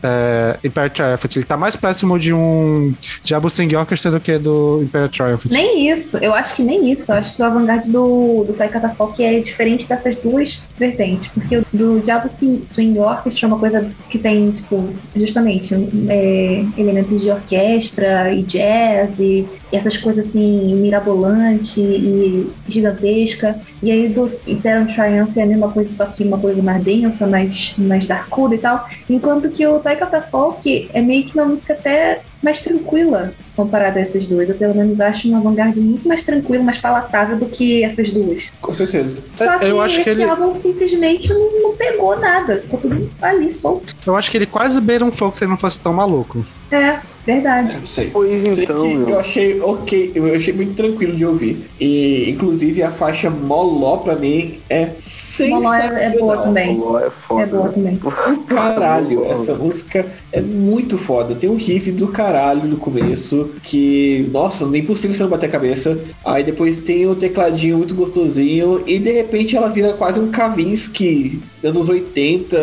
é, 0.04 0.58
Imperial 0.62 0.90
Triumphant. 0.90 1.36
Ele 1.36 1.44
tá 1.46 1.56
mais 1.56 1.74
próximo 1.74 2.18
de 2.18 2.34
um 2.34 2.94
Diabo 3.22 3.48
Sing 3.48 3.74
Orchestra 3.74 4.10
do 4.10 4.20
que 4.20 4.36
do 4.38 4.82
Imperial 4.82 5.08
Triumphant. 5.08 5.50
Nem 5.50 5.90
isso, 5.90 6.18
eu 6.18 6.34
acho 6.34 6.54
que 6.54 6.62
nem 6.62 6.92
isso. 6.92 7.10
Eu 7.10 7.16
acho 7.16 7.34
que 7.34 7.40
o 7.40 7.44
avant-garde 7.44 7.90
do, 7.90 8.44
do 8.44 8.52
Tai 8.52 8.68
Catafalque 8.68 9.24
é 9.24 9.40
diferente 9.40 9.88
dessas 9.88 10.16
duas 10.16 10.62
vertentes. 10.78 11.28
Porque 11.28 11.56
o 11.56 11.64
do 11.72 12.00
Diabo 12.00 12.28
Swing 12.28 12.62
Swing 12.62 12.98
Orchestra 12.98 13.46
é 13.46 13.48
uma 13.48 13.58
coisa 13.58 13.90
que 14.10 14.18
tem, 14.18 14.50
tipo, 14.50 14.90
justamente 15.16 15.74
é, 16.08 16.64
elementos 16.76 17.22
de 17.22 17.30
orquestra 17.30 18.30
e 18.32 18.42
jazz 18.42 19.18
e, 19.18 19.46
essas 19.72 19.96
coisas 19.96 20.28
assim, 20.28 20.74
mirabolante 20.76 21.80
e 21.80 22.50
gigantesca. 22.68 23.58
E 23.82 23.90
aí 23.90 24.08
do 24.08 24.30
Imperial 24.46 24.86
Triumph 24.86 25.36
é 25.36 25.42
a 25.42 25.46
mesma 25.46 25.70
coisa, 25.70 25.92
só 25.92 26.06
que 26.06 26.22
uma 26.22 26.38
coisa 26.38 26.62
mais 26.62 26.82
densa, 26.82 27.26
mais, 27.26 27.74
mais 27.76 28.06
darkuda 28.06 28.54
e 28.54 28.58
tal. 28.58 28.88
Enquanto 29.08 29.50
que 29.50 29.66
o 29.66 29.80
Tai 29.94 30.10
Catafalque 30.10 30.90
é 30.92 31.00
meio 31.00 31.24
que 31.24 31.34
uma 31.34 31.44
música 31.44 31.72
até 31.74 32.20
mais 32.42 32.60
tranquila 32.60 33.32
comparada 33.56 33.98
a 33.98 34.02
essas 34.02 34.26
duas. 34.26 34.48
Eu 34.48 34.54
pelo 34.56 34.74
menos 34.74 35.00
acho 35.00 35.28
uma 35.28 35.40
vanguarda 35.40 35.80
muito 35.80 36.06
mais 36.06 36.24
tranquila, 36.24 36.62
mais 36.62 36.78
palatável 36.78 37.36
do 37.38 37.46
que 37.46 37.82
essas 37.84 38.10
duas. 38.10 38.50
Com 38.60 38.74
certeza. 38.74 39.22
Só 39.36 39.58
que 39.58 39.64
É, 39.64 39.70
eu 39.70 39.80
acho 39.80 39.94
esse 39.96 40.04
que 40.04 40.10
ele. 40.10 40.24
álbum 40.24 40.54
simplesmente 40.54 41.32
não, 41.32 41.62
não 41.62 41.76
pegou 41.76 42.18
nada. 42.18 42.56
Ficou 42.56 42.80
tudo 42.80 43.10
ali 43.22 43.50
solto. 43.52 43.94
Eu 44.06 44.16
acho 44.16 44.30
que 44.30 44.36
ele 44.36 44.46
quase 44.46 44.80
beira 44.80 45.04
um 45.04 45.12
fogo 45.12 45.34
se 45.34 45.44
ele 45.44 45.50
não 45.50 45.56
fosse 45.56 45.78
tão 45.80 45.92
maluco. 45.92 46.44
É, 46.70 46.98
verdade. 47.26 47.76
Não 47.78 47.86
sei. 47.86 48.10
Pois 48.12 48.42
Sei 48.42 48.64
então, 48.64 49.08
eu 49.08 49.18
achei 49.18 49.60
ok, 49.60 50.12
eu 50.14 50.34
achei 50.34 50.52
muito 50.52 50.74
tranquilo 50.74 51.16
de 51.16 51.24
ouvir. 51.24 51.66
E 51.80 52.30
inclusive 52.30 52.82
a 52.82 52.90
faixa 52.90 53.30
Moló 53.30 53.98
pra 53.98 54.14
mim 54.14 54.58
é 54.68 54.86
Moló 54.86 54.94
sensacional. 55.00 55.74
é, 55.74 56.04
é 56.04 56.18
boa 56.18 56.36
também. 56.38 56.76
Pô, 56.76 56.98
é 56.98 57.10
foda. 57.10 57.42
É 57.42 57.46
boa 57.46 57.68
também. 57.68 58.00
Caralho, 58.46 59.24
essa 59.26 59.54
música 59.54 60.06
é 60.32 60.40
muito 60.40 60.98
foda. 60.98 61.34
Tem 61.34 61.48
um 61.48 61.56
riff 61.56 61.90
do 61.92 62.08
caralho 62.08 62.64
no 62.64 62.76
começo 62.76 63.50
que, 63.62 64.28
nossa, 64.30 64.66
não 64.66 64.74
é 64.74 64.78
impossível 64.78 65.14
você 65.14 65.22
não 65.22 65.30
bater 65.30 65.46
a 65.46 65.50
cabeça. 65.50 65.98
Aí 66.24 66.42
depois 66.42 66.76
tem 66.76 67.06
o 67.06 67.14
tecladinho 67.14 67.78
muito 67.78 67.94
gostosinho 67.94 68.82
e 68.86 68.98
de 68.98 69.12
repente 69.12 69.56
ela 69.56 69.68
vira 69.68 69.92
quase 69.92 70.18
um 70.18 70.30
Kavinsky 70.30 71.40
anos 71.62 71.88
80, 71.88 72.56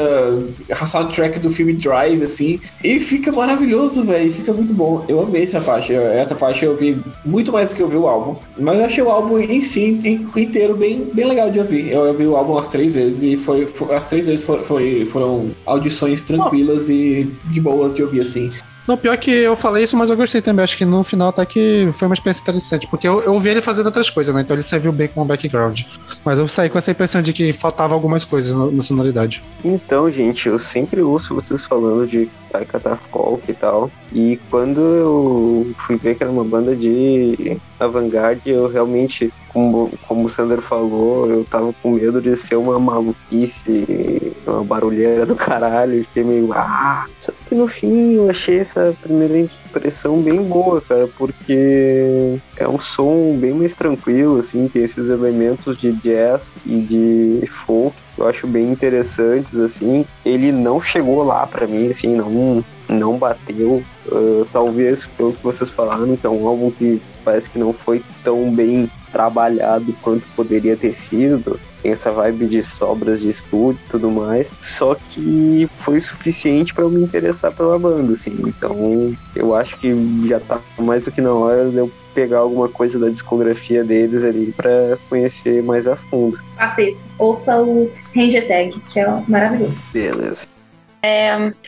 a 0.70 0.86
soundtrack 0.86 1.40
do 1.40 1.50
filme 1.50 1.74
Drive, 1.74 2.22
assim. 2.24 2.60
E 2.84 3.00
fica 3.00 3.32
maravilhoso, 3.32 4.04
velho. 4.04 4.32
Fica 4.32 4.51
muito 4.54 4.74
bom. 4.74 5.04
Eu 5.08 5.22
amei 5.22 5.44
essa 5.44 5.62
faixa. 5.62 5.94
Essa 5.94 6.36
faixa 6.36 6.66
eu 6.66 6.72
ouvi 6.72 7.02
muito 7.26 7.52
mais 7.52 7.70
do 7.70 7.76
que 7.76 7.82
eu 7.82 7.86
ouvi 7.86 7.98
o 7.98 8.08
álbum. 8.08 8.36
Mas 8.58 8.80
eu 8.80 8.86
achei 8.86 9.04
o 9.04 9.10
álbum 9.10 9.40
em 9.40 9.62
si 9.62 10.00
em- 10.04 10.28
inteiro 10.42 10.76
bem, 10.76 11.08
bem 11.14 11.26
legal 11.28 11.50
de 11.50 11.60
ouvir. 11.60 11.92
Eu 11.92 12.02
ouvi 12.08 12.26
o 12.28 12.36
álbum 12.36 12.54
umas 12.54 12.68
três 12.68 12.96
vezes 12.96 13.24
e 13.24 13.38
foi, 13.38 13.66
foi- 13.68 13.94
as 13.96 14.08
três 14.10 14.26
vezes 14.26 14.46
foi- 14.46 14.64
foi- 14.64 15.06
foram 15.06 15.48
audições 15.66 16.22
tranquilas 16.22 16.90
e 16.90 17.32
de 17.46 17.60
boas 17.62 17.94
de 17.94 18.04
ouvir, 18.04 18.22
assim. 18.22 18.50
Não, 18.88 18.98
pior 18.98 19.16
que 19.16 19.30
eu 19.30 19.56
falei 19.56 19.84
isso, 19.84 19.96
mas 19.96 20.10
eu 20.10 20.18
gostei 20.18 20.42
também. 20.42 20.64
Acho 20.64 20.76
que 20.76 20.84
no 20.84 21.04
final 21.04 21.30
até 21.30 21.46
que 21.46 21.88
foi 21.94 22.08
uma 22.08 22.16
experiência 22.16 22.42
interessante. 22.42 22.88
Porque 22.88 23.08
eu, 23.08 23.22
eu 23.22 23.34
ouvi 23.34 23.48
ele 23.50 23.62
fazendo 23.62 23.86
outras 23.86 24.10
coisas, 24.10 24.34
né? 24.34 24.42
Então 24.42 24.56
ele 24.56 24.64
serviu 24.64 24.92
bem 24.92 25.08
como 25.08 25.24
background. 25.26 25.82
Mas 26.26 26.40
eu 26.40 26.48
saí 26.48 26.68
com 26.68 26.80
essa 26.80 26.90
impressão 26.90 27.22
de 27.22 27.32
que 27.32 27.54
faltava 27.54 27.94
algumas 27.94 28.26
coisas 28.26 28.56
no- 28.56 28.72
na 28.72 28.82
sonoridade. 28.82 29.44
Então, 29.64 30.12
gente, 30.12 30.48
eu 30.50 30.58
sempre 30.58 31.00
ouço 31.00 31.36
vocês 31.36 31.64
falando 31.64 32.08
de 32.08 32.28
Tai 32.52 32.66
Catafalque 32.66 33.52
e 33.52 33.54
tal. 33.54 33.90
E 34.12 34.40
quando 34.50 34.82
eu 34.82 35.74
fui 35.86 35.96
ver 35.96 36.16
que 36.16 36.24
era 36.24 36.32
uma 36.32 36.44
banda 36.44 36.76
de 36.76 37.58
avant-garde, 37.80 38.50
eu 38.50 38.68
realmente, 38.68 39.34
como, 39.54 39.90
como 40.08 40.26
o 40.26 40.30
Sander 40.30 40.60
falou, 40.60 41.30
eu 41.30 41.46
tava 41.46 41.74
com 41.82 41.92
medo 41.92 42.22
de 42.22 42.36
ser 42.36 42.58
uma 42.58 42.78
maluquice, 42.78 44.34
uma 44.46 44.64
barulheira 44.64 45.26
do 45.26 45.36
caralho. 45.36 46.04
Fiquei 46.06 46.24
meio, 46.24 46.52
ah! 46.54 47.06
Só 47.20 47.32
que 47.48 47.56
no 47.56 47.68
fim 47.68 48.14
eu 48.16 48.30
achei 48.30 48.60
essa 48.60 48.94
primeira 49.02 49.40
impressão 49.40 50.22
bem 50.22 50.42
boa, 50.44 50.82
cara, 50.82 51.08
porque 51.18 52.38
é 52.58 52.68
um 52.68 52.80
som 52.80 53.38
bem 53.38 53.54
mais 53.54 53.74
tranquilo, 53.74 54.40
assim, 54.40 54.68
tem 54.68 54.84
esses 54.84 55.10
elementos 55.10 55.78
de 55.78 55.94
jazz 55.94 56.54
e 56.66 56.78
de 56.82 57.48
folk 57.48 57.96
eu 58.22 58.28
acho 58.28 58.48
bem 58.48 58.72
interessantes, 58.72 59.56
assim. 59.56 60.06
Ele 60.26 60.52
não 60.52 60.80
chegou 60.80 61.24
lá 61.24 61.46
pra 61.46 61.68
mim, 61.68 61.90
assim, 61.90 62.16
não, 62.16 62.64
não 62.88 63.18
bateu. 63.18 63.84
Ah, 64.12 64.46
talvez 64.52 65.08
pelo 65.18 65.34
que 65.34 65.44
vocês 65.44 65.70
falaram, 65.70 66.14
então, 66.14 66.38
um 66.38 66.48
álbum 66.48 66.72
que 66.72 67.02
parece 67.24 67.50
que 67.50 67.60
não 67.60 67.74
foi 67.74 68.04
tão 68.24 68.54
bem 68.54 68.90
trabalhado 69.12 69.94
quanto 70.02 70.24
poderia 70.36 70.76
ter 70.78 70.94
sido. 70.94 71.60
Tem 71.82 71.92
essa 71.92 72.12
vibe 72.12 72.46
de 72.46 72.64
sobras 72.64 73.20
de 73.20 73.30
estúdio 73.30 73.80
e 73.88 73.92
tudo 73.92 74.12
mais. 74.12 74.52
Só 74.62 74.96
que 74.96 75.68
foi 75.78 76.00
suficiente 76.00 76.74
pra 76.74 76.84
eu 76.84 76.90
me 76.90 77.04
interessar 77.04 77.52
pela 77.52 77.78
banda, 77.78 78.14
assim. 78.14 78.36
Então, 78.46 79.16
eu 79.36 79.56
acho 79.56 79.78
que 79.80 79.94
já 80.28 80.40
tá 80.40 80.60
mais 80.78 81.04
do 81.04 81.12
que 81.12 81.22
na 81.22 81.34
hora 81.34 81.70
de 81.70 81.78
eu 81.78 81.92
pegar 82.14 82.40
alguma 82.40 82.68
coisa 82.70 82.98
da 83.00 83.10
discografia 83.10 83.84
deles 83.84 84.24
ali 84.24 84.52
pra 84.52 84.98
conhecer 85.10 85.62
mais 85.64 85.88
a 85.88 85.96
fundo. 85.96 86.40
Faça 86.56 86.82
isso. 86.82 87.10
Ouça 87.18 87.62
o 87.62 87.92
Ranger 88.16 88.48
Tag, 88.48 88.80
que 88.92 89.00
é 89.00 89.24
maravilhoso. 89.28 89.84
Beleza. 89.94 90.46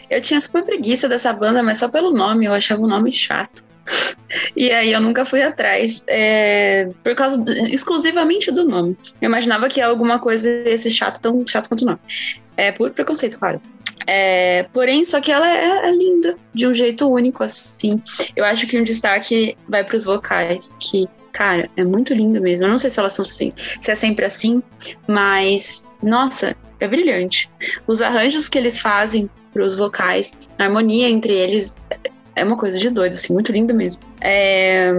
Eu 0.09 0.21
tinha 0.21 0.39
super 0.39 0.63
preguiça 0.63 1.09
dessa 1.09 1.33
banda, 1.33 1.63
mas 1.63 1.79
só 1.79 1.87
pelo 1.89 2.11
nome, 2.11 2.45
eu 2.45 2.53
achava 2.53 2.81
o 2.81 2.87
nome 2.87 3.11
chato. 3.11 3.63
E 4.55 4.71
aí 4.71 4.91
eu 4.91 4.99
nunca 4.99 5.25
fui 5.25 5.43
atrás, 5.43 6.03
é, 6.07 6.89
por 7.03 7.13
causa 7.13 7.37
do- 7.37 7.51
exclusivamente 7.67 8.51
do 8.51 8.63
nome. 8.67 8.97
Eu 9.21 9.27
imaginava 9.27 9.69
que 9.69 9.79
alguma 9.79 10.17
coisa 10.17 10.49
ia 10.49 10.75
ser 10.75 10.89
chata, 10.89 11.19
tão 11.19 11.45
chato 11.45 11.67
quanto 11.67 11.83
o 11.83 11.85
nome. 11.85 11.99
É 12.57 12.71
por 12.71 12.89
preconceito, 12.89 13.37
claro. 13.37 13.61
É, 14.07 14.63
porém, 14.73 15.03
só 15.05 15.21
que 15.21 15.31
ela 15.31 15.47
é, 15.47 15.87
é 15.87 15.91
linda, 15.91 16.37
de 16.53 16.67
um 16.67 16.73
jeito 16.73 17.09
único, 17.09 17.43
assim. 17.43 18.01
Eu 18.35 18.45
acho 18.45 18.67
que 18.67 18.79
um 18.79 18.83
destaque 18.83 19.57
vai 19.67 19.83
para 19.83 19.95
os 19.95 20.05
vocais, 20.05 20.75
que, 20.79 21.07
cara, 21.31 21.69
é 21.77 21.83
muito 21.83 22.13
lindo 22.13 22.41
mesmo. 22.41 22.65
Eu 22.65 22.69
não 22.69 22.77
sei 22.77 22.89
se 22.89 22.99
elas 22.99 23.13
são 23.13 23.23
assim, 23.23 23.53
se 23.79 23.91
é 23.91 23.95
sempre 23.95 24.25
assim, 24.25 24.61
mas, 25.07 25.87
nossa, 26.01 26.55
é 26.79 26.87
brilhante. 26.87 27.49
Os 27.87 28.01
arranjos 28.01 28.49
que 28.49 28.57
eles 28.57 28.77
fazem 28.77 29.29
para 29.53 29.63
os 29.63 29.75
vocais, 29.75 30.37
a 30.57 30.63
harmonia 30.63 31.07
entre 31.07 31.33
eles 31.33 31.77
é 32.35 32.43
uma 32.43 32.57
coisa 32.57 32.77
de 32.77 32.89
doido, 32.89 33.13
assim, 33.13 33.33
muito 33.33 33.51
lindo 33.51 33.73
mesmo. 33.73 34.01
É, 34.21 34.91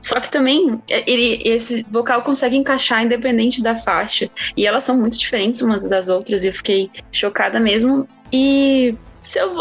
Só 0.00 0.20
que 0.20 0.30
também 0.30 0.80
ele, 1.06 1.40
esse 1.44 1.84
vocal 1.90 2.22
consegue 2.22 2.56
encaixar 2.56 3.04
independente 3.04 3.62
da 3.62 3.74
faixa. 3.74 4.30
E 4.56 4.66
elas 4.66 4.84
são 4.84 4.96
muito 4.96 5.18
diferentes 5.18 5.60
umas 5.60 5.88
das 5.88 6.08
outras, 6.08 6.44
e 6.44 6.48
eu 6.48 6.54
fiquei 6.54 6.90
chocada 7.10 7.58
mesmo. 7.58 8.08
E 8.32 8.94
se 9.20 9.38
eu 9.38 9.54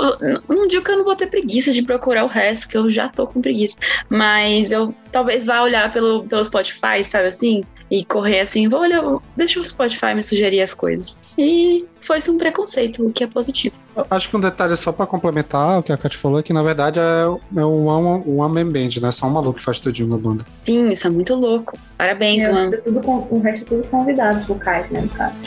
não 0.48 0.68
digo 0.68 0.84
que 0.84 0.92
eu 0.92 0.98
não 0.98 1.04
vou 1.04 1.16
ter 1.16 1.28
preguiça 1.28 1.72
de 1.72 1.82
procurar 1.82 2.24
o 2.24 2.28
resto, 2.28 2.68
que 2.68 2.78
eu 2.78 2.90
já 2.90 3.10
tô 3.10 3.26
com 3.26 3.42
preguiça. 3.42 3.78
Mas 4.10 4.72
eu 4.72 4.94
talvez 5.12 5.46
vá 5.46 5.62
olhar 5.62 5.92
pelo, 5.92 6.24
pelo 6.26 6.44
Spotify, 6.44 7.04
sabe 7.04 7.28
assim? 7.28 7.64
E 7.90 8.04
correr 8.04 8.42
assim, 8.42 8.68
vou 8.68 8.82
olhar, 8.82 9.02
deixa 9.36 9.60
o 9.60 9.66
Spotify 9.66 10.14
me 10.14 10.22
sugerir 10.22 10.62
as 10.62 10.74
coisas. 10.74 11.20
E 11.38 11.86
foi 12.02 12.18
isso 12.18 12.34
um 12.34 12.38
preconceito, 12.38 13.06
o 13.06 13.12
que 13.14 13.24
é 13.24 13.28
positivo. 13.28 13.76
Acho 14.10 14.30
que 14.30 14.36
um 14.36 14.40
detalhe 14.40 14.76
só 14.76 14.92
pra 14.92 15.06
complementar 15.06 15.80
o 15.80 15.84
que 15.84 15.92
a 15.92 15.98
Kat 15.98 16.16
falou 16.18 16.40
é 16.40 16.44
que 16.44 16.54
na 16.54 16.62
verdade 16.62 17.00
é, 17.00 17.24
é 17.24 17.66
um 17.66 17.88
one, 17.88 18.24
um 18.26 18.72
band, 18.72 18.90
né? 19.02 19.12
Só 19.12 19.28
um 19.28 19.32
maluco 19.32 19.58
que 19.58 19.64
faz 19.64 19.80
tudinho 19.80 20.08
na 20.10 20.18
banda. 20.18 20.46
Sim, 20.62 20.90
isso 20.90 21.08
é 21.08 21.10
muito 21.10 21.34
louco. 21.34 21.78
Parabéns, 21.98 22.44
É, 22.44 22.52
o, 22.52 22.56
resto 22.56 22.76
é 22.76 22.78
tudo, 22.80 23.02
o 23.10 23.40
resto 23.40 23.64
é 23.64 23.68
tudo 23.78 23.88
convidados 23.88 24.46
vocais, 24.46 24.90
né? 24.92 25.02
No 25.02 25.10
caso, 25.10 25.44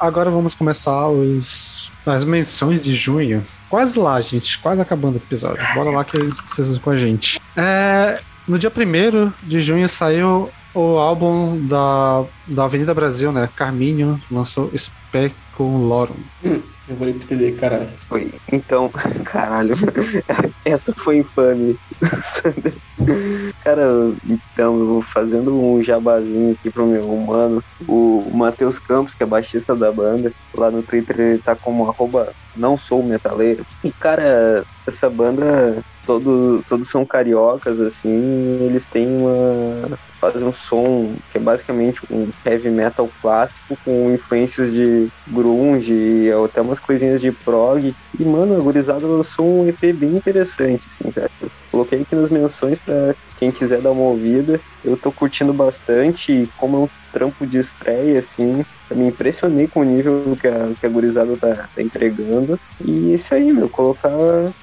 agora 0.00 0.30
vamos 0.30 0.54
começar 0.54 1.08
os, 1.08 1.90
as 2.04 2.24
menções 2.24 2.82
de 2.82 2.94
junho. 2.94 3.42
Quase 3.68 3.98
lá, 3.98 4.20
gente. 4.20 4.58
Quase 4.58 4.80
acabando 4.80 5.14
o 5.14 5.18
episódio. 5.18 5.62
Bora 5.74 5.90
lá 5.90 6.04
que 6.04 6.18
vocês 6.44 6.68
vão 6.68 6.78
com 6.78 6.90
a 6.90 6.96
gente. 6.96 7.40
É, 7.56 8.20
no 8.46 8.58
dia 8.58 8.70
1 8.70 9.32
de 9.46 9.60
junho 9.60 9.88
saiu 9.88 10.50
o 10.74 10.96
álbum 10.98 11.66
da, 11.66 12.24
da 12.46 12.64
Avenida 12.64 12.94
Brasil, 12.94 13.32
né? 13.32 13.48
Carminho 13.56 14.20
lançou 14.30 14.70
Speculorum. 14.76 16.14
Demorei 16.88 17.12
pra 17.12 17.24
entender, 17.24 17.52
caralho. 17.52 17.90
Foi. 18.08 18.32
Então, 18.50 18.90
caralho, 19.24 19.76
essa 20.64 20.92
foi 20.94 21.18
infame. 21.18 21.78
Cara, 23.62 23.82
então, 24.26 24.78
eu 24.78 24.86
vou 24.86 25.02
fazendo 25.02 25.54
um 25.54 25.82
jabazinho 25.82 26.52
aqui 26.52 26.70
pro 26.70 26.86
meu 26.86 27.04
humano. 27.04 27.62
O 27.86 28.30
Matheus 28.32 28.78
Campos, 28.78 29.14
que 29.14 29.22
é 29.22 29.26
baixista 29.26 29.76
da 29.76 29.92
banda, 29.92 30.32
lá 30.54 30.70
no 30.70 30.82
Twitter 30.82 31.20
ele 31.20 31.38
tá 31.38 31.54
como 31.54 31.88
arroba 31.88 32.32
não 32.56 32.76
sou 32.76 33.02
metaleiro. 33.02 33.64
E, 33.84 33.90
cara, 33.90 34.64
essa 34.86 35.08
banda, 35.08 35.82
todo, 36.08 36.64
todos 36.66 36.88
são 36.88 37.04
cariocas, 37.04 37.78
assim, 37.78 38.08
eles 38.62 38.86
têm 38.86 39.06
uma. 39.06 39.98
fazem 40.18 40.48
um 40.48 40.52
som 40.54 41.14
que 41.30 41.36
é 41.36 41.40
basicamente 41.40 42.00
um 42.10 42.30
heavy 42.46 42.70
metal 42.70 43.08
clássico 43.20 43.76
com 43.84 44.10
influências 44.10 44.72
de 44.72 45.08
grunge 45.26 45.92
e 45.92 46.32
até 46.32 46.62
umas 46.62 46.80
coisinhas 46.80 47.20
de 47.20 47.30
prog. 47.30 47.94
E, 48.18 48.24
mano, 48.24 48.56
a 48.56 48.60
gurizada 48.60 49.06
lançou 49.06 49.44
um 49.44 49.68
EP 49.68 49.94
bem 49.94 50.16
interessante, 50.16 50.86
assim, 50.86 51.10
cara. 51.10 51.30
Coloquei 51.70 52.00
aqui 52.00 52.16
nas 52.16 52.30
menções 52.30 52.78
pra 52.78 53.14
quem 53.38 53.50
quiser 53.50 53.80
dar 53.80 53.92
uma 53.92 54.02
ouvida. 54.02 54.60
Eu 54.84 54.96
tô 54.96 55.10
curtindo 55.10 55.52
bastante 55.52 56.32
e 56.32 56.46
como 56.56 56.76
é 56.76 56.80
um 56.80 56.88
trampo 57.12 57.46
de 57.46 57.58
estreia, 57.58 58.18
assim, 58.18 58.64
eu 58.90 58.96
me 58.96 59.08
impressionei 59.08 59.66
com 59.66 59.80
o 59.80 59.84
nível 59.84 60.36
que 60.40 60.46
a, 60.46 60.68
que 60.78 60.86
a 60.86 60.88
gurizada 60.88 61.36
tá, 61.36 61.68
tá 61.74 61.82
entregando. 61.82 62.58
E 62.84 63.12
isso 63.12 63.34
aí, 63.34 63.52
meu, 63.52 63.68
colocar 63.68 64.10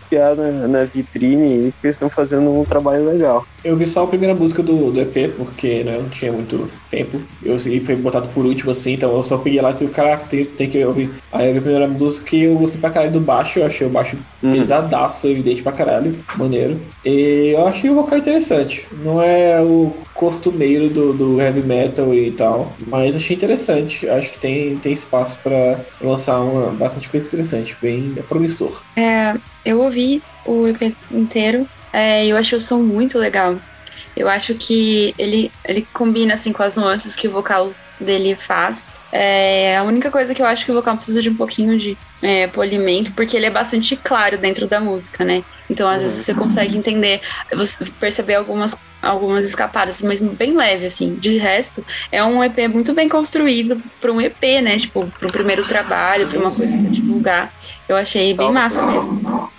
piada 0.09 0.51
na, 0.51 0.67
na 0.67 0.83
vitrine 0.83 1.67
e 1.67 1.71
que 1.71 1.87
eles 1.87 1.95
estão 1.95 2.09
fazendo 2.09 2.49
um 2.49 2.63
trabalho 2.63 3.05
legal. 3.05 3.45
Eu 3.63 3.75
vi 3.75 3.85
só 3.85 4.03
a 4.03 4.07
primeira 4.07 4.33
música 4.35 4.63
do, 4.63 4.91
do 4.91 5.01
EP, 5.01 5.33
porque 5.35 5.83
né, 5.83 5.97
não 5.97 6.09
tinha 6.09 6.31
muito 6.31 6.69
tempo. 6.89 7.19
Eu 7.43 7.55
e 7.55 7.79
foi 7.79 7.95
botado 7.95 8.29
por 8.29 8.45
último, 8.45 8.71
assim, 8.71 8.93
então 8.93 9.11
eu 9.15 9.23
só 9.23 9.37
peguei 9.37 9.61
lá 9.61 9.71
e 9.71 9.73
disse, 9.73 9.87
caraca, 9.87 10.25
tem, 10.27 10.45
tem 10.45 10.69
que 10.69 10.83
ouvir. 10.85 11.09
Aí 11.31 11.47
eu 11.47 11.53
vi 11.53 11.59
a 11.59 11.61
primeira 11.61 11.87
música 11.87 12.35
e 12.35 12.43
eu 12.43 12.55
gostei 12.55 12.79
pra 12.79 12.89
caralho 12.91 13.11
do 13.11 13.19
baixo, 13.19 13.59
eu 13.59 13.65
achei 13.65 13.85
o 13.85 13.89
baixo 13.89 14.17
Uhum. 14.45 14.53
pesadaço, 14.53 15.27
evidente 15.27 15.63
pra 15.63 15.71
caralho, 15.71 16.15
maneiro. 16.35 16.79
E 17.03 17.53
eu 17.55 17.67
achei 17.67 17.89
o 17.89 17.95
vocal 17.95 18.17
interessante. 18.19 18.64
Não 18.91 19.21
é 19.21 19.61
o 19.61 19.93
costumeiro 20.13 20.89
do, 20.89 21.13
do 21.13 21.41
heavy 21.41 21.61
metal 21.61 22.13
e 22.13 22.31
tal, 22.31 22.73
mas 22.87 23.15
achei 23.15 23.35
interessante. 23.35 24.07
Acho 24.09 24.31
que 24.31 24.39
tem, 24.39 24.77
tem 24.77 24.93
espaço 24.93 25.37
pra 25.43 25.79
lançar 26.01 26.39
uma, 26.39 26.71
bastante 26.71 27.09
coisa 27.09 27.27
interessante, 27.27 27.77
bem 27.81 28.15
promissor. 28.27 28.81
É, 28.95 29.35
eu 29.65 29.81
ouvi 29.81 30.21
o 30.45 30.67
EP 30.67 30.95
inteiro 31.11 31.67
é, 31.91 32.25
e 32.25 32.29
eu 32.29 32.37
achei 32.37 32.57
o 32.57 32.61
som 32.61 32.79
muito 32.79 33.19
legal. 33.19 33.55
Eu 34.15 34.29
acho 34.29 34.55
que 34.55 35.13
ele, 35.17 35.51
ele 35.65 35.85
combina 35.93 36.33
assim 36.33 36.53
com 36.53 36.63
as 36.63 36.75
nuances 36.75 37.15
que 37.15 37.27
o 37.27 37.31
vocal 37.31 37.71
dele 37.99 38.35
faz. 38.35 38.93
É, 39.17 39.77
a 39.77 39.83
única 39.83 40.11
coisa 40.11 40.35
que 40.35 40.41
eu 40.41 40.45
acho 40.45 40.65
que 40.65 40.71
o 40.73 40.75
vocal 40.75 40.93
precisa 40.97 41.21
de 41.21 41.29
um 41.29 41.35
pouquinho 41.35 41.77
de 41.77 41.97
é, 42.21 42.47
polimento, 42.47 43.13
porque 43.13 43.37
ele 43.37 43.45
é 43.45 43.49
bastante 43.49 43.95
claro 43.95 44.37
dentro 44.37 44.67
da 44.67 44.81
música, 44.81 45.23
né? 45.23 45.41
Então 45.69 45.87
às 45.87 46.01
vezes 46.01 46.25
você 46.25 46.33
consegue 46.33 46.77
entender, 46.77 47.21
você 47.53 47.85
perceber 47.97 48.35
algumas, 48.35 48.75
algumas 49.01 49.45
escapadas, 49.45 50.01
mas 50.01 50.19
bem 50.19 50.53
leve, 50.57 50.85
assim. 50.85 51.15
De 51.15 51.37
resto, 51.37 51.81
é 52.11 52.21
um 52.21 52.43
EP 52.43 52.67
muito 52.67 52.93
bem 52.93 53.07
construído 53.07 53.81
para 54.01 54.11
um 54.11 54.19
EP, 54.19 54.61
né? 54.61 54.77
Tipo, 54.77 55.07
para 55.17 55.29
um 55.29 55.31
primeiro 55.31 55.65
trabalho, 55.65 56.27
para 56.27 56.37
uma 56.37 56.51
coisa 56.51 56.77
para 56.77 56.89
divulgar. 56.89 57.53
Eu 57.87 57.95
achei 57.95 58.33
bem 58.33 58.51
massa 58.51 58.85
mesmo. 58.85 59.49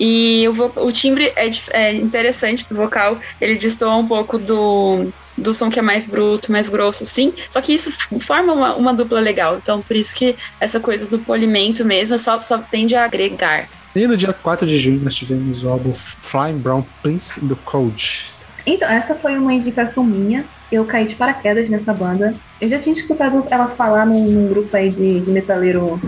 E 0.00 0.48
o, 0.48 0.52
vo- 0.54 0.72
o 0.76 0.90
timbre 0.90 1.30
é, 1.36 1.48
dif- 1.50 1.68
é 1.72 1.92
interessante 1.94 2.66
do 2.66 2.74
vocal, 2.74 3.18
ele 3.38 3.56
destoa 3.56 3.94
um 3.96 4.06
pouco 4.06 4.38
do, 4.38 5.12
do 5.36 5.52
som 5.52 5.68
que 5.68 5.78
é 5.78 5.82
mais 5.82 6.06
bruto, 6.06 6.50
mais 6.50 6.70
grosso, 6.70 7.02
assim. 7.02 7.34
Só 7.50 7.60
que 7.60 7.74
isso 7.74 7.92
forma 8.18 8.54
uma, 8.54 8.74
uma 8.76 8.94
dupla 8.94 9.20
legal. 9.20 9.58
Então, 9.58 9.82
por 9.82 9.94
isso 9.94 10.14
que 10.14 10.34
essa 10.58 10.80
coisa 10.80 11.06
do 11.06 11.18
polimento 11.18 11.84
mesmo 11.84 12.16
só, 12.16 12.42
só 12.42 12.56
tende 12.56 12.96
a 12.96 13.04
agregar. 13.04 13.68
E 13.94 14.06
no 14.06 14.16
dia 14.16 14.32
4 14.32 14.66
de 14.66 14.78
junho 14.78 15.00
nós 15.04 15.14
tivemos 15.14 15.64
o 15.64 15.68
álbum 15.68 15.92
Flying 15.94 16.58
Brown 16.58 16.82
Prince 17.02 17.44
do 17.44 17.56
Code. 17.56 18.26
Então, 18.64 18.88
essa 18.88 19.14
foi 19.14 19.36
uma 19.36 19.52
indicação 19.52 20.02
minha. 20.04 20.44
Eu 20.72 20.84
caí 20.84 21.06
de 21.08 21.14
paraquedas 21.14 21.68
nessa 21.68 21.92
banda. 21.92 22.32
Eu 22.60 22.68
já 22.68 22.78
tinha 22.78 22.94
escutado 22.94 23.42
ela 23.50 23.68
falar 23.68 24.06
num, 24.06 24.30
num 24.30 24.48
grupo 24.48 24.76
aí 24.76 24.90
de, 24.90 25.20
de 25.20 25.30
metaleiro 25.30 26.00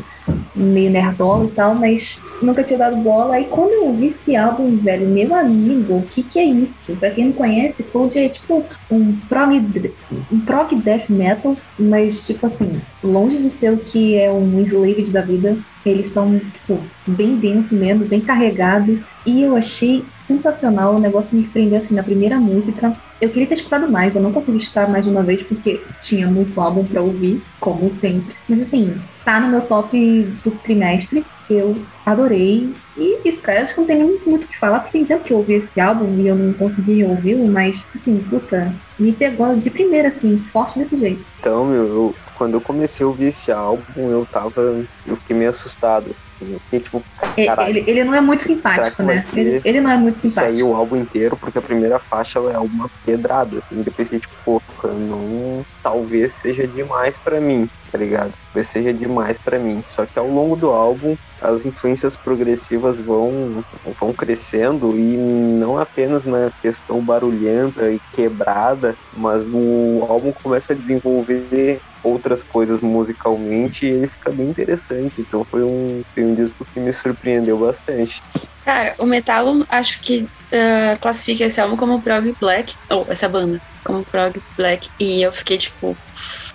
meio 0.54 0.90
nerdola 0.90 1.46
e 1.46 1.50
tal, 1.50 1.74
mas 1.74 2.22
nunca 2.42 2.62
tinha 2.62 2.78
dado 2.78 2.96
bola. 2.98 3.36
Aí 3.36 3.46
quando 3.50 3.72
eu 3.72 3.86
ouvi 3.86 4.08
esse 4.08 4.36
álbum, 4.36 4.76
velho, 4.76 5.08
meu 5.08 5.34
amigo, 5.34 5.96
o 5.96 6.02
que 6.02 6.22
que 6.22 6.38
é 6.38 6.44
isso? 6.44 6.96
Pra 6.96 7.10
quem 7.10 7.26
não 7.26 7.32
conhece, 7.32 7.82
Cold 7.84 8.18
é 8.18 8.28
tipo 8.28 8.64
um 8.90 9.16
prog, 9.28 9.92
um 10.30 10.40
prog 10.40 10.74
death 10.76 11.08
metal, 11.08 11.56
mas 11.78 12.26
tipo 12.26 12.46
assim, 12.46 12.80
longe 13.02 13.38
de 13.38 13.50
ser 13.50 13.72
o 13.72 13.78
que 13.78 14.18
é 14.18 14.30
um 14.30 14.60
Enslaved 14.60 15.10
da 15.10 15.22
vida, 15.22 15.56
eles 15.84 16.10
são, 16.10 16.38
tipo, 16.38 16.78
bem 17.06 17.36
denso 17.36 17.74
mesmo, 17.74 18.04
bem 18.04 18.20
carregado. 18.20 19.02
E 19.24 19.42
eu 19.42 19.56
achei 19.56 20.04
sensacional, 20.14 20.94
o 20.94 21.00
negócio 21.00 21.36
me 21.36 21.44
prendeu 21.44 21.78
assim 21.78 21.94
na 21.94 22.02
primeira 22.02 22.38
música. 22.38 22.92
Eu 23.20 23.28
queria 23.28 23.46
ter 23.46 23.54
escutado 23.54 23.90
mais, 23.90 24.14
eu 24.14 24.22
não 24.22 24.32
consegui 24.32 24.58
escutar 24.58 24.88
mais 24.88 25.04
de 25.04 25.10
uma 25.10 25.22
vez 25.22 25.42
porque 25.42 25.80
tinha 26.00 26.28
muito 26.42 26.60
álbum 26.60 26.84
pra 26.84 27.00
ouvir, 27.00 27.42
como 27.58 27.90
sempre. 27.90 28.34
Mas 28.48 28.60
assim, 28.60 28.94
tá 29.24 29.40
no 29.40 29.48
meu 29.48 29.62
top 29.62 29.96
do 30.44 30.50
trimestre, 30.62 31.24
eu 31.48 31.76
adorei. 32.04 32.74
E 32.96 33.18
isso, 33.24 33.42
cara, 33.42 33.62
acho 33.62 33.74
que 33.74 33.80
não 33.80 33.86
tem 33.86 33.98
nem 33.98 34.20
muito 34.26 34.44
o 34.44 34.48
que 34.48 34.58
falar, 34.58 34.80
porque 34.80 34.98
tem 34.98 35.06
tempo 35.06 35.24
que 35.24 35.32
eu 35.32 35.38
ouvi 35.38 35.54
esse 35.54 35.80
álbum 35.80 36.20
e 36.20 36.26
eu 36.26 36.36
não 36.36 36.52
consegui 36.52 37.04
ouvi-lo, 37.04 37.46
mas 37.48 37.86
assim, 37.94 38.18
puta, 38.28 38.74
me 38.98 39.12
pegou 39.12 39.56
de 39.56 39.70
primeira, 39.70 40.08
assim, 40.08 40.36
forte 40.52 40.78
desse 40.78 40.98
jeito. 40.98 41.24
Então, 41.40 41.64
meu, 41.64 41.86
eu, 41.86 42.14
quando 42.42 42.54
eu 42.54 42.60
comecei 42.60 43.04
a 43.04 43.06
ouvir 43.06 43.26
esse 43.26 43.52
álbum, 43.52 44.10
eu 44.10 44.26
tava. 44.26 44.84
Eu 45.06 45.16
fiquei 45.18 45.36
meio 45.36 45.50
assustado. 45.50 46.10
Assim, 46.10 46.52
eu 46.52 46.58
fiquei 46.58 46.80
tipo, 46.80 47.00
Caralho. 47.36 47.70
Ele, 47.70 47.84
ele 47.88 48.02
não 48.02 48.14
é 48.14 48.20
muito 48.20 48.42
simpático, 48.42 49.00
né? 49.04 49.24
Ele, 49.36 49.60
ele 49.64 49.80
não 49.80 49.90
é 49.90 49.96
muito 49.96 50.16
isso 50.16 50.26
aí 50.26 50.30
simpático. 50.32 50.68
o 50.68 50.74
álbum 50.74 50.96
inteiro, 50.96 51.36
porque 51.36 51.58
a 51.58 51.62
primeira 51.62 52.00
faixa 52.00 52.40
é 52.40 52.58
uma 52.58 52.90
pedrada, 53.06 53.58
assim, 53.58 53.80
depois 53.80 54.08
fiquei 54.08 54.18
tipo, 54.18 54.34
pô, 54.44 54.60
não, 54.88 55.64
talvez 55.82 56.32
seja 56.32 56.66
demais 56.66 57.16
pra 57.16 57.40
mim, 57.40 57.70
tá 57.92 57.96
ligado? 57.96 58.32
Talvez 58.46 58.66
seja 58.66 58.92
demais 58.92 59.38
pra 59.38 59.56
mim. 59.56 59.84
Só 59.86 60.04
que 60.04 60.18
ao 60.18 60.26
longo 60.26 60.56
do 60.56 60.70
álbum, 60.70 61.16
as 61.40 61.64
influências 61.64 62.16
progressivas 62.16 62.98
vão, 62.98 63.64
vão 64.00 64.12
crescendo 64.12 64.98
e 64.98 65.16
não 65.16 65.78
apenas 65.78 66.24
na 66.24 66.50
questão 66.60 67.00
barulhenta 67.00 67.88
e 67.88 68.00
quebrada, 68.12 68.96
mas 69.16 69.44
o 69.44 70.04
álbum 70.08 70.32
começa 70.32 70.72
a 70.72 70.76
desenvolver 70.76 71.80
outras 72.02 72.42
coisas 72.42 72.80
musicalmente 72.80 73.86
e 73.86 73.90
ele 73.90 74.06
fica 74.08 74.30
bem 74.30 74.48
interessante. 74.48 75.20
Então 75.20 75.44
foi 75.44 75.62
um, 75.62 76.02
foi 76.14 76.24
um 76.24 76.34
disco 76.34 76.66
que 76.72 76.80
me 76.80 76.92
surpreendeu 76.92 77.58
bastante. 77.58 78.22
Cara, 78.64 78.94
o 78.98 79.06
Metalum 79.06 79.64
acho 79.68 80.00
que 80.00 80.28
ah, 80.52 80.98
classifica 81.00 81.44
esse 81.44 81.60
álbum 81.60 81.76
como 81.76 82.02
prog 82.02 82.34
black, 82.38 82.74
ou 82.90 83.06
essa 83.08 83.28
banda, 83.28 83.60
como 83.82 84.04
prog 84.04 84.38
black, 84.56 84.90
e 85.00 85.22
eu 85.22 85.32
fiquei 85.32 85.56
tipo, 85.56 85.96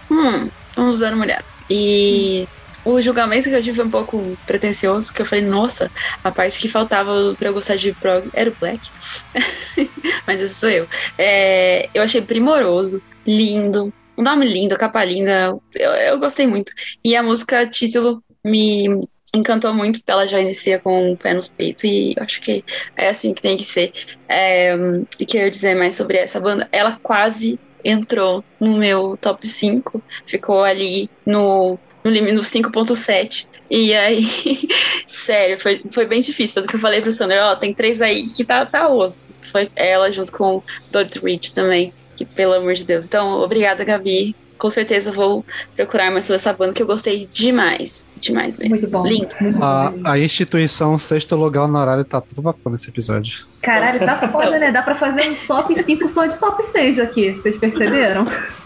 hum, 0.10 0.50
vamos 0.76 1.00
dar 1.00 1.14
uma 1.14 1.26
olhada. 1.26 1.46
E 1.68 2.48
o 2.86 3.02
julgamento 3.02 3.50
que 3.50 3.56
eu 3.56 3.64
tive 3.64 3.78
foi 3.78 3.86
um 3.86 3.90
pouco 3.90 4.38
pretencioso, 4.46 5.12
que 5.12 5.22
eu 5.22 5.26
falei, 5.26 5.44
nossa, 5.44 5.92
a 6.24 6.32
parte 6.32 6.60
que 6.60 6.70
faltava 6.70 7.36
pra 7.38 7.50
eu 7.50 7.54
gostar 7.54 7.76
de 7.76 7.92
prog 7.94 8.30
era 8.34 8.52
o 8.52 8.56
black. 8.60 8.88
Mas 10.28 10.42
esse 10.42 10.54
sou 10.54 10.70
eu. 10.70 10.88
É, 11.18 11.90
eu 11.94 12.04
achei 12.04 12.22
primoroso, 12.22 13.02
lindo, 13.26 13.92
um 14.18 14.24
nome 14.24 14.48
lindo, 14.48 14.78
capa 14.78 15.04
linda, 15.04 15.56
eu, 15.76 15.92
eu 15.92 16.20
gostei 16.20 16.48
muito. 16.48 16.72
E 17.04 17.16
a 17.16 17.24
música 17.24 17.68
título 17.68 18.24
me 18.44 19.02
encantou 19.34 19.74
muito, 19.74 20.00
porque 20.00 20.12
ela 20.12 20.28
já 20.28 20.40
inicia 20.40 20.80
com 20.80 21.12
o 21.12 21.18
pé 21.18 21.34
nos 21.34 21.48
peitos, 21.48 21.84
e 21.84 22.16
acho 22.18 22.42
que 22.42 22.64
é 22.96 23.10
assim 23.10 23.34
que 23.34 23.42
tem 23.42 23.58
que 23.58 23.64
ser. 23.64 23.92
É, 24.28 24.76
e 25.20 25.26
quero 25.26 25.52
dizer 25.52 25.76
mais 25.76 25.96
sobre 25.96 26.18
essa 26.18 26.40
banda, 26.40 26.68
ela 26.72 27.00
quase 27.02 27.60
entrou 27.84 28.44
no 28.60 28.78
meu 28.78 29.16
top 29.18 29.48
5, 29.48 30.02
ficou 30.26 30.64
ali 30.64 31.10
no, 31.26 31.78
no 32.04 32.12
limite 32.12 32.34
no 32.34 32.42
5.7. 32.42 33.48
E 33.70 33.94
aí, 33.94 34.26
sério, 35.06 35.60
foi, 35.60 35.82
foi 35.92 36.06
bem 36.06 36.22
difícil. 36.22 36.56
Tanto 36.56 36.70
que 36.70 36.76
eu 36.76 36.80
falei 36.80 37.02
pro 37.02 37.12
Sander, 37.12 37.42
ó, 37.44 37.56
tem 37.56 37.74
três 37.74 38.02
aí 38.02 38.28
que 38.28 38.44
tá, 38.46 38.66
tá 38.66 38.90
osso. 38.90 39.34
Foi 39.42 39.70
ela 39.76 40.12
junto 40.12 40.32
com 40.32 40.64
Dodds 40.90 41.18
Rich 41.18 41.54
também, 41.54 41.94
que 42.18 42.26
pelo 42.26 42.54
amor 42.54 42.74
de 42.74 42.84
Deus. 42.86 43.06
Então, 43.06 43.30
obrigada, 43.42 43.84
Gabi. 43.86 44.36
com 44.58 44.70
certeza 44.72 45.12
vou 45.12 45.46
procurar 45.76 46.10
mais 46.12 46.26
sobre 46.26 46.38
essa 46.38 46.52
banda 46.52 46.74
que 46.74 46.82
eu 46.82 46.88
gostei 46.88 47.30
demais. 47.32 48.18
Demais 48.20 48.58
mesmo. 48.58 48.74
Muito 48.76 48.90
bom. 48.90 49.06
Lindo. 49.08 49.30
Muito 49.40 49.64
A, 49.64 49.92
bom. 49.92 50.02
a 50.10 50.18
instituição 50.20 50.98
sexto 50.98 51.36
lugar 51.36 51.66
honorário 51.66 52.04
tá 52.04 52.20
tudo 52.20 52.42
vapor 52.42 52.72
nesse 52.72 52.90
episódio. 52.90 53.46
Caralho, 53.62 54.00
tá 54.00 54.18
foda, 54.30 54.58
né? 54.58 54.72
Dá 54.72 54.82
pra 54.82 54.96
fazer 54.96 55.30
um 55.30 55.36
top 55.46 55.84
5 55.84 56.10
só 56.10 56.26
de 56.26 56.40
top 56.40 56.64
6 56.66 56.98
aqui, 57.00 57.34
vocês 57.34 57.56
perceberam? 57.58 58.26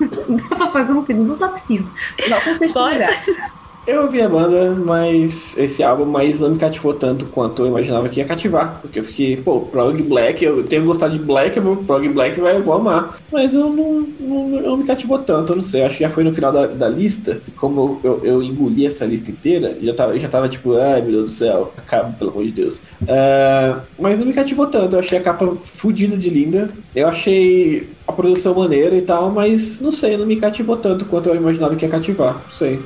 Dá 0.50 0.56
pra 0.56 0.68
fazer 0.72 0.94
um 0.94 1.02
segundo 1.06 1.36
top 1.38 1.60
5. 1.60 1.90
Só 2.30 2.40
com 2.40 2.56
sexto 2.56 2.74
Bora. 2.74 2.94
lugar. 2.94 3.61
Eu 3.88 4.04
ouvi 4.04 4.22
a 4.22 4.30
banda, 4.30 4.76
mas 4.76 5.58
esse 5.58 5.82
álbum 5.82 6.06
mais 6.06 6.40
não 6.40 6.52
me 6.52 6.58
cativou 6.60 6.94
tanto 6.94 7.26
quanto 7.26 7.64
eu 7.64 7.68
imaginava 7.68 8.08
que 8.10 8.20
ia 8.20 8.26
cativar. 8.26 8.78
Porque 8.80 9.00
eu 9.00 9.04
fiquei, 9.04 9.36
pô, 9.38 9.62
Prog 9.62 10.00
Black, 10.04 10.46
eu 10.46 10.64
tenho 10.64 10.86
gostado 10.86 11.18
de 11.18 11.24
Black, 11.24 11.58
eu 11.58 11.64
vou- 11.64 11.78
Prog 11.78 12.08
Black 12.10 12.40
vai, 12.40 12.58
eu 12.58 12.64
vou 12.64 12.76
amar. 12.76 13.20
Mas 13.34 13.56
eu 13.56 13.70
não, 13.74 14.02
não, 14.20 14.48
não 14.62 14.78
me 14.78 14.84
cativou 14.86 15.18
tanto, 15.18 15.54
eu 15.54 15.56
não 15.56 15.64
sei. 15.64 15.82
Acho 15.82 15.98
que 15.98 16.04
já 16.04 16.12
foi 16.12 16.24
no 16.24 16.32
final 16.32 16.52
da, 16.54 16.68
da 16.68 16.88
lista. 16.88 17.42
E 17.48 17.52
como 17.52 18.00
eu, 18.04 18.22
eu 18.24 18.44
engoli 18.44 18.86
essa 18.86 19.04
lista 19.04 19.32
inteira, 19.32 19.76
já 19.82 19.94
tava, 19.96 20.18
já 20.20 20.30
tava 20.30 20.48
tipo, 20.48 20.78
ai 20.78 21.02
meu 21.02 21.12
Deus 21.12 21.24
do 21.26 21.32
céu, 21.32 21.74
acaba, 21.76 22.12
pelo 22.12 22.30
amor 22.30 22.46
de 22.46 22.52
Deus. 22.52 22.82
É, 23.08 23.76
mas 23.98 24.20
não 24.20 24.28
me 24.28 24.34
cativou 24.34 24.68
tanto, 24.68 24.96
eu 24.96 25.00
achei 25.00 25.18
a 25.18 25.22
capa 25.22 25.56
fodida 25.64 26.16
de 26.16 26.30
linda. 26.30 26.70
Eu 26.96 27.08
achei 27.08 27.90
a 28.08 28.12
produção 28.14 28.54
maneira 28.54 28.96
e 28.96 29.02
tal, 29.02 29.32
mas 29.32 29.82
não 29.82 29.92
sei, 29.92 30.18
não 30.18 30.26
me 30.28 30.36
cativou 30.36 30.78
tanto 30.78 31.04
quanto 31.06 31.30
eu 31.30 31.36
imaginava 31.36 31.76
que 31.76 31.84
ia 31.84 31.90
cativar. 31.92 32.36
Não 32.44 32.52
sei. 32.52 32.80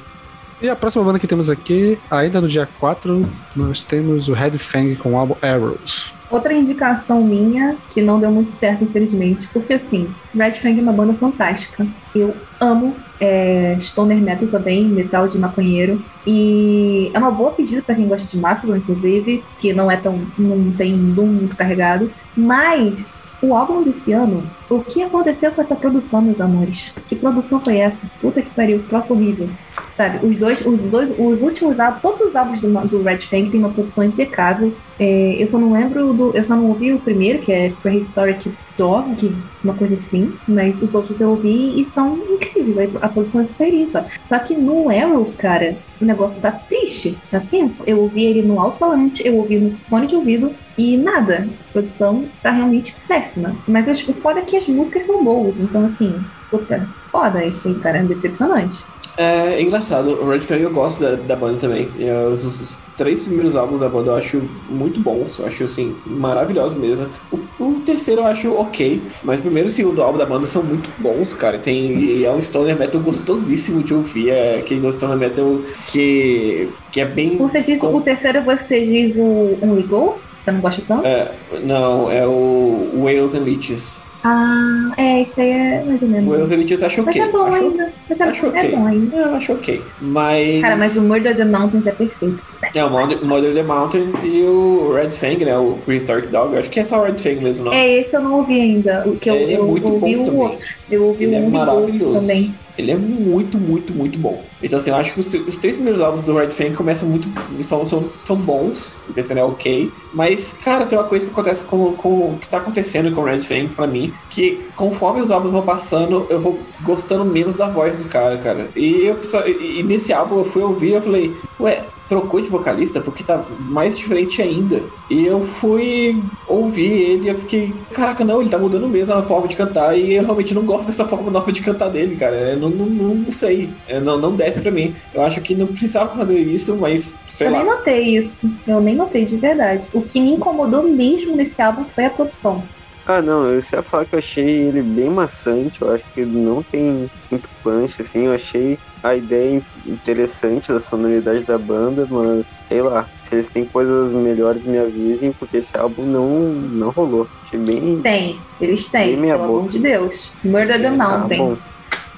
E 0.65 0.69
a 0.69 0.75
próxima 0.75 1.03
banda 1.03 1.19
que 1.19 1.27
temos 1.27 1.47
aqui, 1.47 1.95
ainda 2.09 2.41
no 2.41 2.47
dia 2.47 2.67
4, 2.79 3.23
nós 3.55 3.83
temos 3.83 4.27
o 4.27 4.33
Red 4.33 4.57
Fang 4.57 4.95
com 4.95 5.13
o 5.13 5.15
álbum 5.15 5.35
Arrows. 5.39 6.11
Outra 6.27 6.51
indicação 6.55 7.23
minha, 7.23 7.77
que 7.91 8.01
não 8.01 8.19
deu 8.19 8.31
muito 8.31 8.51
certo, 8.51 8.83
infelizmente, 8.83 9.47
porque 9.53 9.75
assim, 9.75 10.09
Red 10.33 10.53
Fang 10.53 10.79
é 10.79 10.81
uma 10.81 10.91
banda 10.91 11.13
fantástica. 11.13 11.85
Eu 12.15 12.33
amo 12.59 12.95
é, 13.19 13.75
stoner 13.79 14.17
metal 14.17 14.47
também, 14.47 14.85
metal 14.85 15.27
de 15.27 15.37
maconheiro. 15.37 16.01
E 16.25 17.11
é 17.13 17.19
uma 17.19 17.31
boa 17.31 17.51
pedida 17.51 17.81
pra 17.81 17.95
quem 17.95 18.07
gosta 18.07 18.27
de 18.27 18.37
Mastodon, 18.37 18.77
inclusive, 18.77 19.43
que 19.59 19.73
não 19.73 19.91
é 19.91 19.97
tão. 19.97 20.19
não 20.37 20.71
tem 20.71 20.93
um 20.93 21.11
doom 21.11 21.27
muito 21.27 21.55
carregado. 21.55 22.11
Mas 22.35 23.23
o 23.41 23.53
álbum 23.55 23.83
desse 23.83 24.11
ano, 24.11 24.43
o 24.69 24.79
que 24.79 25.03
aconteceu 25.03 25.51
com 25.51 25.61
essa 25.61 25.75
produção, 25.75 26.21
meus 26.21 26.41
amores? 26.41 26.95
Que 27.07 27.15
produção 27.15 27.59
foi 27.59 27.77
essa? 27.77 28.07
Puta 28.19 28.41
que 28.41 28.49
pariu, 28.49 28.83
troço 28.89 29.13
horrível. 29.13 29.47
Sabe, 29.95 30.25
os 30.25 30.37
dois, 30.37 30.65
os 30.65 30.81
dois, 30.81 31.09
os 31.17 31.41
últimos 31.41 31.79
álbuns, 31.79 32.01
todos 32.01 32.21
os 32.21 32.35
álbuns 32.35 32.59
do, 32.59 32.69
do 32.87 33.01
Red 33.01 33.19
Fang 33.19 33.49
tem 33.49 33.59
uma 33.59 33.69
produção 33.69 34.03
impecável. 34.03 34.73
É, 34.99 35.35
eu 35.39 35.47
só 35.47 35.57
não 35.57 35.71
lembro 35.71 36.11
do. 36.11 36.35
Eu 36.35 36.43
só 36.43 36.55
não 36.55 36.67
ouvi 36.67 36.91
o 36.91 36.99
primeiro, 36.99 37.39
que 37.39 37.51
é 37.51 37.71
Prehistoric 37.81 38.51
Dog, 38.77 39.33
uma 39.63 39.73
coisa 39.73 39.95
assim. 39.95 40.33
Mas 40.47 40.81
os 40.81 40.93
outros 40.93 41.21
eu 41.21 41.29
ouvi 41.29 41.79
e 41.79 41.85
são 41.85 42.05
incríveis. 42.14 42.92
A 43.01 43.08
produção 43.09 43.45
é 43.59 43.69
limpa. 43.69 44.06
Só 44.22 44.38
que 44.40 44.53
no 44.56 44.90
Arrows, 44.90 45.35
cara, 45.35 45.75
o 46.01 46.06
negócio 46.06 46.42
tá 46.42 46.51
triste, 46.51 47.17
tá 47.32 47.40
tenso. 47.40 47.84
Eu 47.88 48.00
ouvi 48.00 48.24
ele 48.24 48.42
no 48.42 48.59
alto-falante, 48.59 49.25
eu 49.25 49.35
ouvi 49.38 49.58
no 49.59 49.77
fone 49.90 50.08
de 50.08 50.16
ouvido 50.16 50.53
e 50.77 50.98
nada. 50.98 51.48
A 51.69 51.72
produção 51.74 52.25
tá 52.42 52.51
realmente 52.51 52.95
péssima. 53.08 53.56
Mas 53.67 53.88
as- 53.90 54.08
o 54.08 54.14
foda 54.14 54.40
é 54.40 54.43
que 54.43 54.58
as 54.58 54.67
músicas 54.67 55.03
são 55.06 55.24
boas. 55.24 55.59
Então, 55.59 55.85
assim, 55.85 56.14
puta, 56.50 56.88
foda 57.11 57.43
isso 57.45 57.67
aí, 57.67 57.75
cara. 57.75 58.00
É 58.00 58.03
decepcionante. 58.03 58.84
É 59.17 59.61
engraçado, 59.61 60.09
o 60.21 60.29
Red 60.29 60.41
Fang 60.41 60.61
eu 60.61 60.71
gosto 60.71 61.01
da, 61.01 61.15
da 61.15 61.35
banda 61.35 61.57
também. 61.57 61.87
Eu- 61.97 62.29
os, 62.31 62.43
os 62.43 62.77
três 62.97 63.21
primeiros 63.21 63.55
álbuns 63.55 63.79
da 63.79 63.87
banda 63.89 64.11
eu 64.11 64.15
acho 64.15 64.41
muito 64.69 64.99
bons, 64.99 65.39
eu 65.39 65.45
acho 65.45 65.63
assim, 65.63 65.95
maravilhosos 66.05 66.77
mesmo. 66.77 67.07
O, 67.31 67.39
o 67.63 67.73
terceiro 67.85 68.21
eu 68.21 68.25
acho 68.25 68.51
ok, 68.53 69.01
mas 69.23 69.39
o 69.39 69.43
primeiro 69.43 69.69
e 69.69 69.71
o 69.71 69.73
segundo 69.73 70.01
álbum 70.03 70.17
da 70.17 70.25
banda 70.25 70.45
são 70.45 70.61
muito 70.63 70.89
bons, 70.97 71.33
cara. 71.33 71.57
Tem, 71.57 71.97
e 71.97 72.25
é 72.25 72.31
um 72.31 72.41
stoner 72.41 72.77
metal 72.77 72.99
gostosíssimo 73.01 73.81
de 73.83 73.93
ouvir, 73.93 74.29
é 74.31 74.59
aquele 74.59 74.91
stoner 74.91 75.17
metal 75.17 75.59
que, 75.87 76.69
que 76.91 76.99
é 76.99 77.05
bem. 77.05 77.37
Você 77.37 77.61
diz 77.61 77.79
com- 77.79 77.95
o 77.95 78.01
terceiro, 78.01 78.41
você 78.43 78.85
diz 78.85 79.15
o 79.17 79.57
Only 79.61 79.83
Ghost? 79.83 80.23
Você 80.41 80.51
não 80.51 80.59
gosta 80.59 80.81
tanto? 80.87 81.05
É, 81.05 81.31
não, 81.63 82.11
é 82.11 82.25
o 82.27 82.91
Whales 83.03 83.33
and 83.33 83.39
Leeches. 83.43 84.01
Ah, 84.27 84.91
é, 84.97 85.21
isso 85.21 85.39
aí 85.39 85.51
é 85.51 85.83
mais 85.85 86.01
ou 86.01 86.07
O 86.07 86.11
menos. 86.11 86.51
And 86.51 86.55
Leeches 86.55 86.81
eu 86.81 86.87
acho 86.87 87.03
Mas 87.03 87.15
ok. 87.15 87.21
é 87.21 87.31
bom 87.31 87.43
acho, 87.43 87.63
ainda. 87.63 87.93
Mas 88.09 88.19
é, 88.19 88.23
acho 88.23 88.45
é 88.47 88.67
bom 88.69 88.87
ainda. 88.87 89.15
Eu 89.17 89.35
acho 89.35 89.53
ok. 89.53 89.81
Mas. 90.01 90.61
Cara, 90.61 90.75
mas 90.77 90.97
o 90.97 91.07
Murder 91.07 91.37
the 91.37 91.45
Mountains 91.45 91.85
é 91.85 91.91
perfeito. 91.91 92.39
É 92.73 92.83
o 92.83 92.89
Mother, 92.89 93.53
the 93.53 93.63
Mountains 93.63 94.15
e 94.23 94.41
o 94.41 94.93
Red 94.93 95.11
Fang, 95.11 95.43
né? 95.43 95.57
O 95.57 95.77
Prehistoric 95.85 96.27
Dog. 96.27 96.53
Eu 96.53 96.59
acho 96.59 96.69
que 96.69 96.79
é 96.79 96.85
só 96.85 96.99
o 96.99 97.03
Red 97.03 97.17
Fang 97.17 97.43
mesmo, 97.43 97.65
não. 97.65 97.73
É, 97.73 97.99
esse 97.99 98.15
eu 98.15 98.21
não 98.21 98.35
ouvi 98.35 98.59
ainda. 98.59 99.07
O 99.07 99.17
que 99.17 99.29
eu, 99.29 99.35
Ele 99.35 99.53
é 99.53 99.57
eu 99.57 99.65
muito 99.65 99.87
ouvi 99.87 100.15
o 100.15 100.35
outro. 100.37 100.67
Eu 100.89 101.03
ouvi 101.05 101.25
Ele 101.25 101.35
o 101.35 101.37
é 101.37 101.49
maravilhoso. 101.49 102.19
também. 102.19 102.53
Ele 102.77 102.91
é 102.91 102.95
muito, 102.97 103.57
muito, 103.57 103.93
muito 103.93 104.19
bom. 104.19 104.43
Então, 104.61 104.77
assim, 104.77 104.89
eu 104.89 104.97
acho 104.97 105.13
que 105.13 105.19
os, 105.21 105.33
os 105.33 105.57
três 105.57 105.75
primeiros 105.75 106.01
álbuns 106.01 106.23
do 106.23 106.35
Red 106.35 106.51
Fang 106.51 106.75
começam 106.75 107.07
muito. 107.07 107.29
são, 107.63 107.85
são, 107.85 108.03
são 108.25 108.35
bons. 108.35 108.99
O 109.09 109.13
terceiro 109.13 109.39
é 109.39 109.43
ok. 109.45 109.89
Mas, 110.13 110.53
cara, 110.61 110.85
tem 110.85 110.97
uma 110.97 111.07
coisa 111.07 111.25
que 111.25 111.31
acontece 111.31 111.63
com, 111.63 111.93
com 111.93 112.09
o 112.09 112.37
que 112.39 112.49
tá 112.49 112.57
acontecendo 112.57 113.15
com 113.15 113.21
o 113.21 113.23
Red 113.23 113.41
Fang 113.41 113.67
pra 113.69 113.87
mim. 113.87 114.11
Que 114.29 114.59
conforme 114.75 115.21
os 115.21 115.31
álbuns 115.31 115.51
vão 115.51 115.61
passando, 115.61 116.27
eu 116.29 116.39
vou 116.41 116.59
gostando 116.81 117.23
menos 117.23 117.55
da 117.55 117.69
voz 117.69 117.97
do 117.97 118.05
cara, 118.09 118.37
cara. 118.37 118.67
E, 118.75 119.05
eu, 119.05 119.17
e 119.61 119.81
nesse 119.83 120.11
álbum 120.11 120.39
eu 120.39 120.45
fui 120.45 120.61
ouvir 120.61 120.89
e 120.89 120.93
eu 120.95 121.01
falei, 121.01 121.33
ué. 121.59 121.81
Trocou 122.08 122.40
de 122.40 122.50
vocalista 122.50 123.01
porque 123.01 123.24
tá 123.24 123.43
mais 123.59 123.98
diferente 123.98 124.42
ainda. 124.42 124.82
E 125.09 125.25
eu 125.25 125.42
fui 125.42 126.22
ouvir 126.48 126.92
ele 126.92 127.25
e 127.25 127.30
eu 127.30 127.40
fiquei, 127.40 127.74
caraca, 127.92 128.24
não, 128.24 128.42
ele 128.42 128.50
tá 128.50 128.58
mudando 128.58 128.88
mesmo 128.88 129.14
a 129.14 129.24
forma 129.24 129.48
de 129.48 129.56
cantar. 129.56 129.98
E 129.98 130.14
eu 130.14 130.24
realmente 130.24 130.53
não 130.53 130.64
gosto 130.64 130.88
dessa 130.88 131.06
forma 131.06 131.32
nova 131.32 131.51
de 131.51 131.61
cantar 131.61 131.90
dele, 131.90 132.16
cara. 132.16 132.35
Eu 132.35 132.59
não, 132.59 132.69
não, 132.69 132.85
não, 132.85 133.16
não 133.16 133.32
sei. 133.32 133.69
É, 133.88 134.00
não, 134.00 134.17
não 134.17 134.35
desce 134.35 134.61
pra 134.61 134.72
mim. 134.72 134.95
Eu 135.14 135.22
acho 135.24 135.42
que 135.42 135.56
não 135.56 135.67
precisava 135.67 136.16
fazer 136.16 136.40
isso, 136.40 136.75
mas 136.75 137.19
sei 137.34 137.48
eu 137.48 137.51
lá. 137.51 137.58
nem 137.58 137.67
notei 137.67 138.17
isso. 138.17 138.51
Eu 138.67 138.80
nem 138.80 138.95
notei 138.95 139.25
de 139.25 139.38
verdade. 139.38 139.90
O 139.93 140.01
que 140.01 140.19
me 140.19 140.32
incomodou 140.34 140.84
mesmo 140.84 141.35
nesse 141.35 141.61
álbum 141.61 141.85
foi 141.85 142.06
a 142.06 142.09
produção. 142.09 142.64
Ah, 143.08 143.22
não, 143.22 143.45
eu 143.45 143.61
só 143.61 143.77
ia 143.77 143.84
falar 143.84 144.06
que 144.06 144.16
eu 144.16 144.19
achei 144.19 144.61
ele 144.61 144.82
bem 144.82 145.11
maçante, 145.11 145.80
eu 145.80 145.93
acho 145.93 146.03
que 146.11 146.22
ele 146.22 146.40
não 146.40 146.64
tem 146.64 147.08
muito 147.30 147.48
punch, 147.61 148.01
assim, 148.01 148.25
eu 148.25 148.34
achei 148.34 148.80
a 149.03 149.16
ideia 149.16 149.61
interessante 149.85 150.72
da 150.72 150.80
sonoridade 150.80 151.43
da 151.43 151.57
banda, 151.57 152.07
mas 152.09 152.59
sei 152.67 152.81
lá, 152.81 153.07
se 153.23 153.35
eles 153.35 153.49
têm 153.49 153.65
coisas 153.65 154.11
melhores 154.11 154.65
me 154.65 154.77
avisem, 154.77 155.31
porque 155.31 155.57
esse 155.57 155.77
álbum 155.77 156.03
não, 156.03 156.30
não 156.30 156.89
rolou. 156.89 157.27
Achei 157.45 157.59
bem. 157.59 157.99
Tem, 158.01 158.38
eles 158.59 158.88
têm, 158.89 159.15
Bem 159.19 159.31
pelo 159.31 159.43
amor 159.43 159.69
de 159.69 159.80
Deus. 159.80 160.33
Murder 160.43 160.80
the 160.80 160.88
Ah, 160.88 160.91
Mountains. 160.91 161.73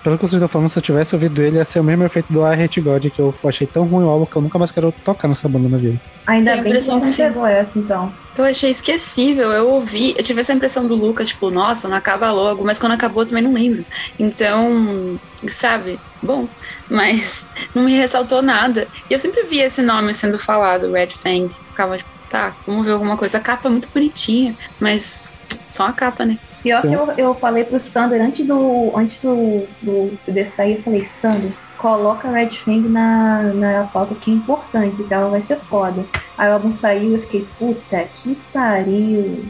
Pelo 0.08 0.18
que 0.18 0.22
vocês 0.22 0.36
estão 0.36 0.48
falando, 0.48 0.70
se 0.70 0.80
eu 0.80 0.82
tivesse 0.82 1.14
ouvido 1.16 1.44
ele, 1.44 1.58
ia 1.58 1.66
ser 1.66 1.82
o 1.82 1.84
mesmo 1.84 2.06
efeito 2.06 2.32
do 2.32 2.40
I 2.40 2.64
Hate 2.64 2.80
God, 2.80 3.08
que 3.08 3.20
eu 3.20 3.36
achei 3.44 3.68
tão 3.68 3.84
ruim 3.84 4.06
o 4.06 4.10
álbum 4.10 4.26
que 4.26 4.38
eu 4.38 4.42
nunca 4.42 4.58
mais 4.58 4.72
quero 4.72 4.90
tocar 5.04 5.28
nessa 5.28 5.50
banda 5.50 5.68
na 5.68 5.78
vida. 5.78 6.00
Ainda 6.26 6.54
a 6.54 6.56
bem 6.56 6.64
que 6.64 6.70
impressão 6.70 6.98
você 7.02 7.06
que 7.08 7.12
sim. 7.12 7.24
pegou 7.24 7.46
essa, 7.46 7.78
então. 7.78 8.14
Eu 8.38 8.46
achei 8.46 8.72
esquecível, 8.72 9.52
eu 9.52 9.68
ouvi, 9.68 10.16
eu 10.18 10.24
tive 10.24 10.40
essa 10.40 10.54
impressão 10.54 10.88
do 10.88 10.96
Lucas, 10.96 11.28
tipo, 11.28 11.50
nossa, 11.50 11.90
não 11.90 11.98
acaba 11.98 12.32
logo, 12.32 12.64
mas 12.64 12.80
quando 12.80 12.94
acabou 12.94 13.24
eu 13.24 13.28
também 13.28 13.44
não 13.44 13.52
lembro. 13.52 13.84
Então, 14.18 15.20
sabe, 15.50 16.00
bom, 16.24 16.48
mas 16.90 17.46
não 17.76 17.84
me 17.84 17.92
ressaltou 17.92 18.42
nada. 18.42 18.88
E 19.10 19.14
eu 19.14 19.20
sempre 19.20 19.44
via 19.44 19.66
esse 19.66 19.82
nome 19.82 20.14
sendo 20.14 20.40
falado, 20.40 20.90
Red 20.90 21.10
Fang. 21.10 21.50
Ficava 21.68 21.98
tipo, 21.98 22.10
tá, 22.30 22.56
vamos 22.66 22.86
ver 22.86 22.92
alguma 22.92 23.18
coisa. 23.18 23.38
A 23.38 23.42
capa 23.42 23.68
é 23.68 23.72
muito 23.72 23.90
bonitinha, 23.90 24.56
mas 24.80 25.32
só 25.68 25.88
a 25.88 25.94
capa, 25.94 26.26
né? 26.26 26.38
Pior 26.62 26.82
que 26.82 26.94
eu, 26.94 27.12
eu 27.18 27.34
falei 27.34 27.64
pro 27.64 27.80
Sander 27.80 28.22
antes 28.22 28.46
do 28.46 28.92
antes 28.96 29.20
do, 29.20 29.68
do 29.82 30.18
CD 30.18 30.46
sair, 30.46 30.76
eu 30.76 30.82
falei, 30.82 31.06
Sander, 31.06 31.52
coloca 31.78 32.30
Red 32.30 32.52
Fang 32.52 32.88
na, 32.90 33.44
na 33.54 33.84
pauta 33.86 34.16
que 34.16 34.32
é 34.32 34.34
importante, 34.34 35.04
se 35.04 35.14
ela 35.14 35.30
vai 35.30 35.42
ser 35.42 35.58
foda. 35.58 36.06
Aí 36.38 36.50
o 36.50 36.54
álbum 36.54 36.74
saiu 36.74 37.12
e 37.12 37.14
eu 37.14 37.22
fiquei, 37.22 37.48
puta 37.58 38.06
que 38.22 38.38
pariu. 38.52 39.46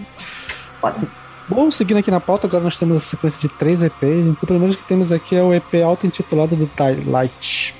Foda. 0.79 1.07
Bom, 1.47 1.71
seguindo 1.71 1.97
aqui 1.97 2.11
na 2.11 2.19
pauta, 2.19 2.45
agora 2.45 2.63
nós 2.63 2.77
temos 2.77 2.97
a 2.97 2.99
sequência 2.99 3.47
de 3.47 3.55
três 3.55 3.81
EPs. 3.81 4.27
O 4.27 4.45
primeiro 4.45 4.75
que 4.75 4.83
temos 4.83 5.13
aqui 5.13 5.35
é 5.35 5.41
o 5.41 5.53
EP 5.53 5.75
auto-intitulado 5.83 6.57
do 6.57 6.67
Twilight. 6.67 7.73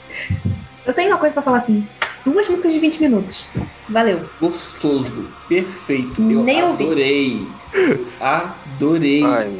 Eu 0.85 0.93
tenho 0.93 1.09
uma 1.09 1.17
coisa 1.17 1.33
pra 1.33 1.43
falar 1.43 1.57
assim, 1.57 1.85
duas 2.31 2.47
músicas 2.49 2.73
de 2.73 2.79
20 2.79 3.01
minutos. 3.01 3.45
Valeu. 3.87 4.21
Gostoso, 4.39 5.27
perfeito. 5.47 6.21
Eu 6.21 6.43
Nem 6.43 6.61
ouvi. 6.63 6.83
Adorei. 8.19 9.23
Ai, 9.23 9.51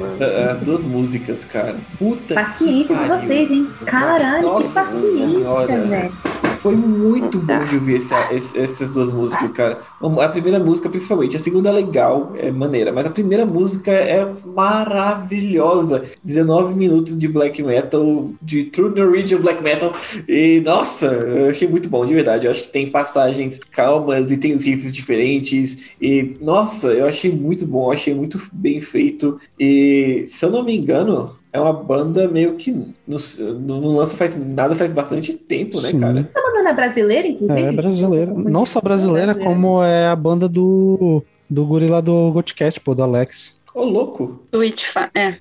As 0.51 0.59
duas 0.59 0.83
músicas, 0.83 1.45
cara. 1.45 1.75
Puta 1.97 2.33
Paciência 2.35 2.95
que 2.95 3.03
de 3.03 3.09
vocês, 3.09 3.51
hein? 3.51 3.67
Caralho, 3.85 4.43
Nossa 4.47 4.67
que 4.67 4.73
paciência, 4.73 5.27
Senhora. 5.27 5.81
velho. 5.85 6.11
Foi 6.59 6.75
muito 6.75 7.37
bom 7.37 7.63
de 7.65 7.75
ouvir 7.75 7.97
essa- 7.97 8.33
esse- 8.33 8.57
essas 8.57 8.89
duas 8.89 9.11
músicas, 9.11 9.51
cara. 9.51 9.79
A 10.01 10.27
primeira 10.27 10.57
música, 10.59 10.89
principalmente. 10.89 11.35
A 11.37 11.39
segunda 11.39 11.69
é 11.69 11.71
legal, 11.71 12.33
é 12.35 12.51
maneira. 12.51 12.91
Mas 12.91 13.05
a 13.05 13.11
primeira 13.11 13.45
música 13.45 13.91
é 13.91 14.27
maravilhosa. 14.43 16.03
19 16.23 16.73
minutos 16.73 17.17
de 17.17 17.27
black 17.27 17.61
metal, 17.61 18.29
de 18.41 18.65
true 18.65 18.89
Norwegian 18.93 19.37
black 19.39 19.61
metal. 19.63 19.93
E, 20.27 20.59
nossa, 20.65 21.05
eu 21.07 21.51
achei 21.51 21.67
muito 21.67 21.87
bom, 21.89 22.03
de 22.05 22.13
verdade. 22.15 22.45
Eu 22.47 22.51
acho 22.51 22.63
que 22.63 22.69
tem 22.69 22.87
passagens 22.89 23.59
calmas 23.71 24.31
e 24.31 24.37
tem 24.37 24.53
os 24.53 24.63
riffs 24.63 24.91
diferentes. 24.91 25.77
E, 26.01 26.37
nossa, 26.41 26.87
eu 26.87 27.05
achei 27.05 27.31
muito 27.31 27.67
bom. 27.67 27.85
Eu 27.89 27.91
achei 27.93 28.06
muito 28.13 28.39
bem 28.51 28.79
feito. 28.81 29.39
E, 29.59 30.23
se 30.27 30.45
eu 30.45 30.51
não 30.51 30.63
me 30.63 30.77
engano, 30.77 31.35
é 31.51 31.59
uma 31.59 31.73
banda 31.73 32.27
meio 32.27 32.55
que 32.55 32.71
não, 33.07 33.17
não 33.59 33.79
lança 33.95 34.15
faz 34.17 34.35
nada 34.37 34.75
faz 34.75 34.91
bastante 34.91 35.33
tempo, 35.33 35.75
né, 35.77 35.87
Sim. 35.89 35.99
cara? 35.99 36.19
Essa 36.19 36.41
banda 36.47 36.63
não 36.63 36.69
é 36.69 36.73
brasileira, 36.73 37.27
inclusive? 37.27 37.61
É 37.61 37.71
brasileira. 37.71 38.31
Confundi. 38.31 38.51
Não 38.51 38.65
só 38.65 38.81
brasileira, 38.81 39.33
como 39.35 39.83
é 39.83 40.07
a 40.07 40.15
banda 40.15 40.47
do, 40.49 41.23
do 41.49 41.65
guri 41.65 41.87
lá 41.87 42.01
do 42.01 42.31
Goldcast, 42.31 42.79
pô, 42.81 42.93
do 42.95 43.03
Alex. 43.03 43.59
Ô, 43.73 43.83
louco. 43.83 44.41
Twitch, 44.51 44.85
fa- 44.85 45.09
é. 45.13 45.35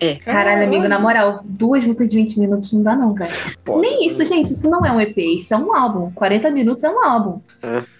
É. 0.00 0.16
Caralho, 0.16 0.64
amigo, 0.66 0.88
na 0.88 0.98
moral, 0.98 1.40
duas 1.44 1.84
músicas 1.84 2.08
de 2.08 2.16
20 2.16 2.40
minutos 2.40 2.72
não 2.72 2.82
dá 2.82 2.96
não, 2.96 3.14
cara. 3.14 3.30
Pô, 3.64 3.80
Nem 3.80 4.08
isso, 4.08 4.24
gente, 4.24 4.46
isso 4.52 4.68
não 4.68 4.84
é 4.84 4.90
um 4.90 5.00
EP, 5.00 5.16
isso 5.18 5.54
é 5.54 5.56
um 5.56 5.72
álbum. 5.74 6.10
40 6.16 6.50
minutos 6.50 6.82
é 6.82 6.90
um 6.90 7.04
álbum. 7.04 7.40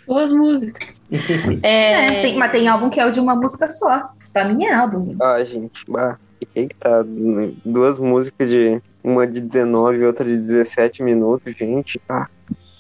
Boas 0.06 0.32
músicas. 0.32 0.88
É, 1.62 2.06
É, 2.18 2.22
tem- 2.22 2.38
mas 2.38 2.50
tem 2.52 2.68
álbum 2.68 2.88
que 2.90 2.98
é 3.00 3.06
o 3.06 3.12
de 3.12 3.20
uma 3.20 3.34
música 3.36 3.68
só. 3.68 4.10
Pra 4.32 4.44
mim 4.46 4.64
é 4.64 4.72
álbum. 4.74 5.14
Ah, 5.20 5.42
gente, 5.44 5.84
bah, 5.88 6.18
e 6.40 6.46
quem 6.46 6.66
que 6.68 6.74
tá? 6.74 7.04
Duas 7.64 7.98
músicas 7.98 8.48
de. 8.48 8.80
Uma 9.04 9.26
de 9.26 9.40
19 9.40 9.98
e 9.98 10.04
outra 10.04 10.24
de 10.24 10.36
17 10.38 11.02
minutos, 11.02 11.52
gente. 11.56 12.00
Ah, 12.08 12.28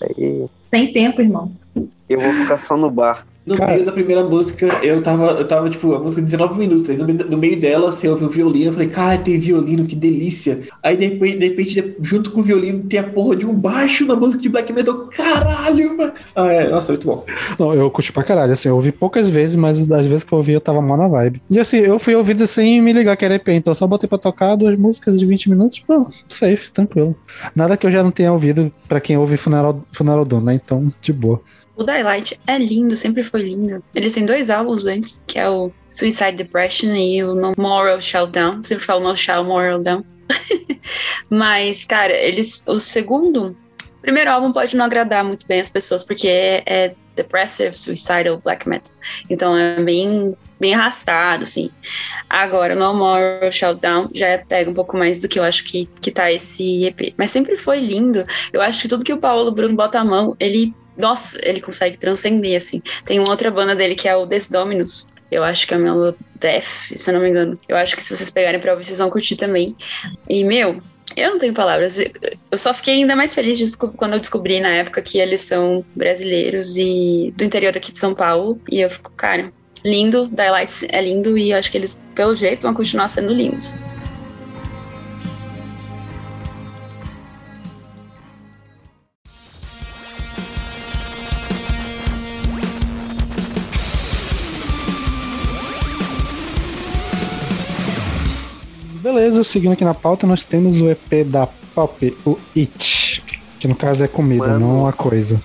aí 0.00 0.46
Sem 0.62 0.92
tempo, 0.92 1.20
irmão. 1.20 1.50
eu 2.08 2.20
vou 2.20 2.30
ficar 2.32 2.58
só 2.60 2.76
no 2.76 2.88
bar. 2.90 3.26
No 3.44 3.56
Cara. 3.56 3.72
meio 3.72 3.84
da 3.84 3.90
primeira 3.92 4.22
música, 4.22 4.66
eu 4.84 5.02
tava, 5.02 5.32
eu 5.32 5.44
tava, 5.46 5.68
tipo, 5.68 5.92
a 5.94 5.98
música 5.98 6.20
de 6.22 6.26
19 6.26 6.58
minutos. 6.58 6.90
Aí 6.90 6.96
no, 6.96 7.04
meio- 7.04 7.28
no 7.28 7.36
meio 7.36 7.60
dela, 7.60 7.88
assim, 7.88 8.06
eu 8.06 8.12
ouvi 8.12 8.24
o 8.24 8.28
violino. 8.30 8.66
Eu 8.66 8.72
falei, 8.72 8.88
cara, 8.88 9.18
tem 9.18 9.36
violino, 9.36 9.84
que 9.84 9.96
delícia. 9.96 10.60
Aí 10.82 10.96
de 10.96 11.06
repente, 11.06 11.38
de 11.38 11.48
repente, 11.48 11.96
junto 12.02 12.30
com 12.30 12.40
o 12.40 12.42
violino, 12.42 12.84
tem 12.84 13.00
a 13.00 13.04
porra 13.04 13.34
de 13.36 13.44
um 13.44 13.52
baixo 13.54 14.06
na 14.06 14.14
música 14.14 14.40
de 14.42 14.48
black 14.48 14.72
metal. 14.72 15.08
Caralho, 15.08 15.96
mano. 15.96 16.12
Ah, 16.36 16.46
é, 16.52 16.68
nossa, 16.68 16.92
muito 16.92 17.06
bom. 17.06 17.24
Não, 17.58 17.74
eu 17.74 17.90
curti 17.90 18.12
pra 18.12 18.22
caralho, 18.22 18.52
assim, 18.52 18.68
eu 18.68 18.74
ouvi 18.76 18.92
poucas 18.92 19.28
vezes, 19.28 19.56
mas 19.56 19.84
das 19.86 20.06
vezes 20.06 20.24
que 20.24 20.32
eu 20.32 20.36
ouvi 20.38 20.52
eu 20.52 20.60
tava 20.60 20.80
mal 20.80 20.96
na 20.96 21.08
vibe. 21.08 21.42
E 21.50 21.58
assim, 21.58 21.78
eu 21.78 21.98
fui 21.98 22.14
ouvindo 22.14 22.46
sem 22.46 22.80
me 22.80 22.92
ligar 22.92 23.16
que 23.16 23.24
era 23.24 23.34
EP, 23.34 23.48
então 23.48 23.72
eu 23.72 23.74
só 23.74 23.86
botei 23.86 24.08
pra 24.08 24.18
tocar 24.18 24.54
duas 24.56 24.76
músicas 24.76 25.18
de 25.18 25.26
20 25.26 25.50
minutos, 25.50 25.78
pô, 25.80 26.06
safe, 26.28 26.70
tranquilo. 26.70 27.16
Nada 27.56 27.76
que 27.76 27.86
eu 27.86 27.90
já 27.90 28.02
não 28.02 28.10
tenha 28.10 28.32
ouvido 28.32 28.72
pra 28.88 29.00
quem 29.00 29.16
ouve 29.16 29.36
Funeral, 29.36 29.82
Funeral 29.92 30.24
Doom, 30.24 30.40
né? 30.40 30.54
Então, 30.54 30.92
de 31.00 31.12
boa. 31.12 31.40
O 31.76 31.84
Daylight 31.84 32.38
é 32.46 32.58
lindo, 32.58 32.94
sempre 32.96 33.22
foi 33.22 33.42
lindo. 33.42 33.82
Eles 33.94 34.14
têm 34.14 34.26
dois 34.26 34.50
álbuns 34.50 34.84
antes, 34.84 35.20
que 35.26 35.38
é 35.38 35.48
o 35.48 35.72
Suicide 35.88 36.32
Depression 36.32 36.94
e 36.94 37.22
o 37.24 37.34
No 37.34 37.52
Moral 37.56 38.00
Showdown. 38.00 38.62
Sempre 38.62 38.84
falo 38.84 39.08
No 39.08 39.16
Show 39.16 39.42
Moral 39.44 39.82
Down. 39.82 40.04
Mas, 41.30 41.84
cara, 41.84 42.12
eles. 42.12 42.62
O 42.66 42.78
segundo. 42.78 43.56
Primeiro 44.02 44.30
álbum 44.30 44.52
pode 44.52 44.76
não 44.76 44.84
agradar 44.84 45.24
muito 45.24 45.46
bem 45.46 45.60
as 45.60 45.68
pessoas, 45.68 46.02
porque 46.02 46.26
é, 46.26 46.62
é 46.66 46.94
depressive, 47.14 47.76
suicidal, 47.76 48.38
black 48.38 48.68
metal. 48.68 48.92
Então 49.30 49.56
é 49.56 49.80
bem, 49.80 50.36
bem 50.58 50.74
arrastado, 50.74 51.42
assim. 51.42 51.70
Agora, 52.28 52.74
No 52.74 52.94
Moral 52.94 53.50
Showdown 53.50 54.10
já 54.12 54.38
pega 54.38 54.70
um 54.70 54.74
pouco 54.74 54.96
mais 54.96 55.20
do 55.20 55.28
que 55.28 55.38
eu 55.38 55.44
acho 55.44 55.64
que, 55.64 55.86
que 56.00 56.10
tá 56.10 56.30
esse 56.32 56.84
EP. 56.84 57.14
Mas 57.16 57.30
sempre 57.30 57.56
foi 57.56 57.80
lindo. 57.80 58.24
Eu 58.52 58.60
acho 58.60 58.82
que 58.82 58.88
tudo 58.88 59.04
que 59.04 59.12
o 59.12 59.18
Paulo 59.18 59.50
Bruno 59.50 59.76
bota 59.76 60.00
a 60.00 60.04
mão, 60.04 60.36
ele. 60.38 60.74
Nossa, 60.96 61.38
ele 61.42 61.60
consegue 61.60 61.96
transcender, 61.96 62.56
assim. 62.56 62.82
Tem 63.04 63.18
uma 63.18 63.30
outra 63.30 63.50
banda 63.50 63.74
dele 63.74 63.94
que 63.94 64.08
é 64.08 64.16
o 64.16 64.26
Desdominus. 64.26 65.08
Eu 65.30 65.42
acho 65.42 65.66
que 65.66 65.72
é 65.72 65.78
o 65.78 65.80
meu 65.80 66.14
Death, 66.38 66.92
se 66.94 67.10
eu 67.10 67.14
não 67.14 67.22
me 67.22 67.30
engano. 67.30 67.58
Eu 67.66 67.76
acho 67.76 67.96
que 67.96 68.04
se 68.04 68.14
vocês 68.14 68.28
pegarem 68.28 68.60
pra 68.60 68.72
ouvir, 68.72 68.84
vocês 68.84 68.98
vão 68.98 69.08
curtir 69.08 69.36
também. 69.36 69.74
E, 70.28 70.44
meu, 70.44 70.78
eu 71.16 71.30
não 71.30 71.38
tenho 71.38 71.54
palavras. 71.54 71.98
Eu 71.98 72.58
só 72.58 72.74
fiquei 72.74 72.94
ainda 72.94 73.16
mais 73.16 73.34
feliz 73.34 73.74
quando 73.74 74.12
eu 74.12 74.20
descobri 74.20 74.60
na 74.60 74.68
época 74.68 75.00
que 75.00 75.18
eles 75.18 75.40
são 75.40 75.84
brasileiros 75.94 76.76
e 76.76 77.32
do 77.36 77.44
interior 77.44 77.76
aqui 77.76 77.92
de 77.92 77.98
São 77.98 78.14
Paulo. 78.14 78.60
E 78.70 78.80
eu 78.80 78.90
fico, 78.90 79.10
cara, 79.12 79.52
lindo. 79.84 80.28
Daylight 80.28 80.86
é 80.90 81.00
lindo 81.00 81.36
e 81.38 81.52
eu 81.52 81.58
acho 81.58 81.70
que 81.70 81.78
eles, 81.78 81.98
pelo 82.14 82.36
jeito, 82.36 82.62
vão 82.62 82.74
continuar 82.74 83.08
sendo 83.08 83.32
lindos. 83.32 83.74
Beleza, 99.02 99.42
seguindo 99.42 99.72
aqui 99.72 99.84
na 99.84 99.94
pauta, 99.94 100.28
nós 100.28 100.44
temos 100.44 100.80
o 100.80 100.88
EP 100.88 101.26
da 101.26 101.48
Pop, 101.74 102.16
o 102.24 102.38
It, 102.56 103.24
que 103.58 103.66
no 103.66 103.74
caso 103.74 104.04
é 104.04 104.06
comida, 104.06 104.46
Mano. 104.46 104.60
não 104.60 104.86
a 104.86 104.92
coisa. 104.92 105.40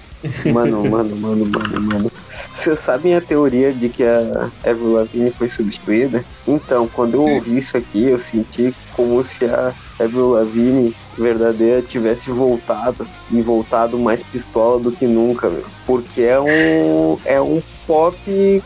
Mano, 0.53 0.87
mano, 0.87 1.15
mano, 1.15 1.45
mano, 1.45 1.81
mano. 1.81 2.11
Vocês 2.29 2.79
sabem 2.79 3.15
a 3.15 3.21
teoria 3.21 3.73
de 3.73 3.89
que 3.89 4.03
a 4.03 4.49
Avril 4.63 4.93
Lavigne 4.93 5.31
foi 5.31 5.47
substituída? 5.47 6.23
Então, 6.47 6.87
quando 6.87 7.15
eu 7.15 7.21
ouvi 7.21 7.57
isso 7.57 7.75
aqui, 7.75 8.03
eu 8.03 8.19
senti 8.19 8.73
como 8.95 9.23
se 9.23 9.45
a 9.45 9.73
Avril 9.99 10.31
Lavigne 10.31 10.93
verdadeira 11.17 11.81
tivesse 11.81 12.29
voltado 12.29 13.07
e 13.31 13.41
voltado 13.41 13.97
mais 13.97 14.21
pistola 14.21 14.79
do 14.79 14.91
que 14.91 15.07
nunca, 15.07 15.49
meu. 15.49 15.65
Porque 15.85 16.21
é 16.21 16.39
um 16.39 17.17
é 17.25 17.41
um 17.41 17.61
pop 17.87 18.63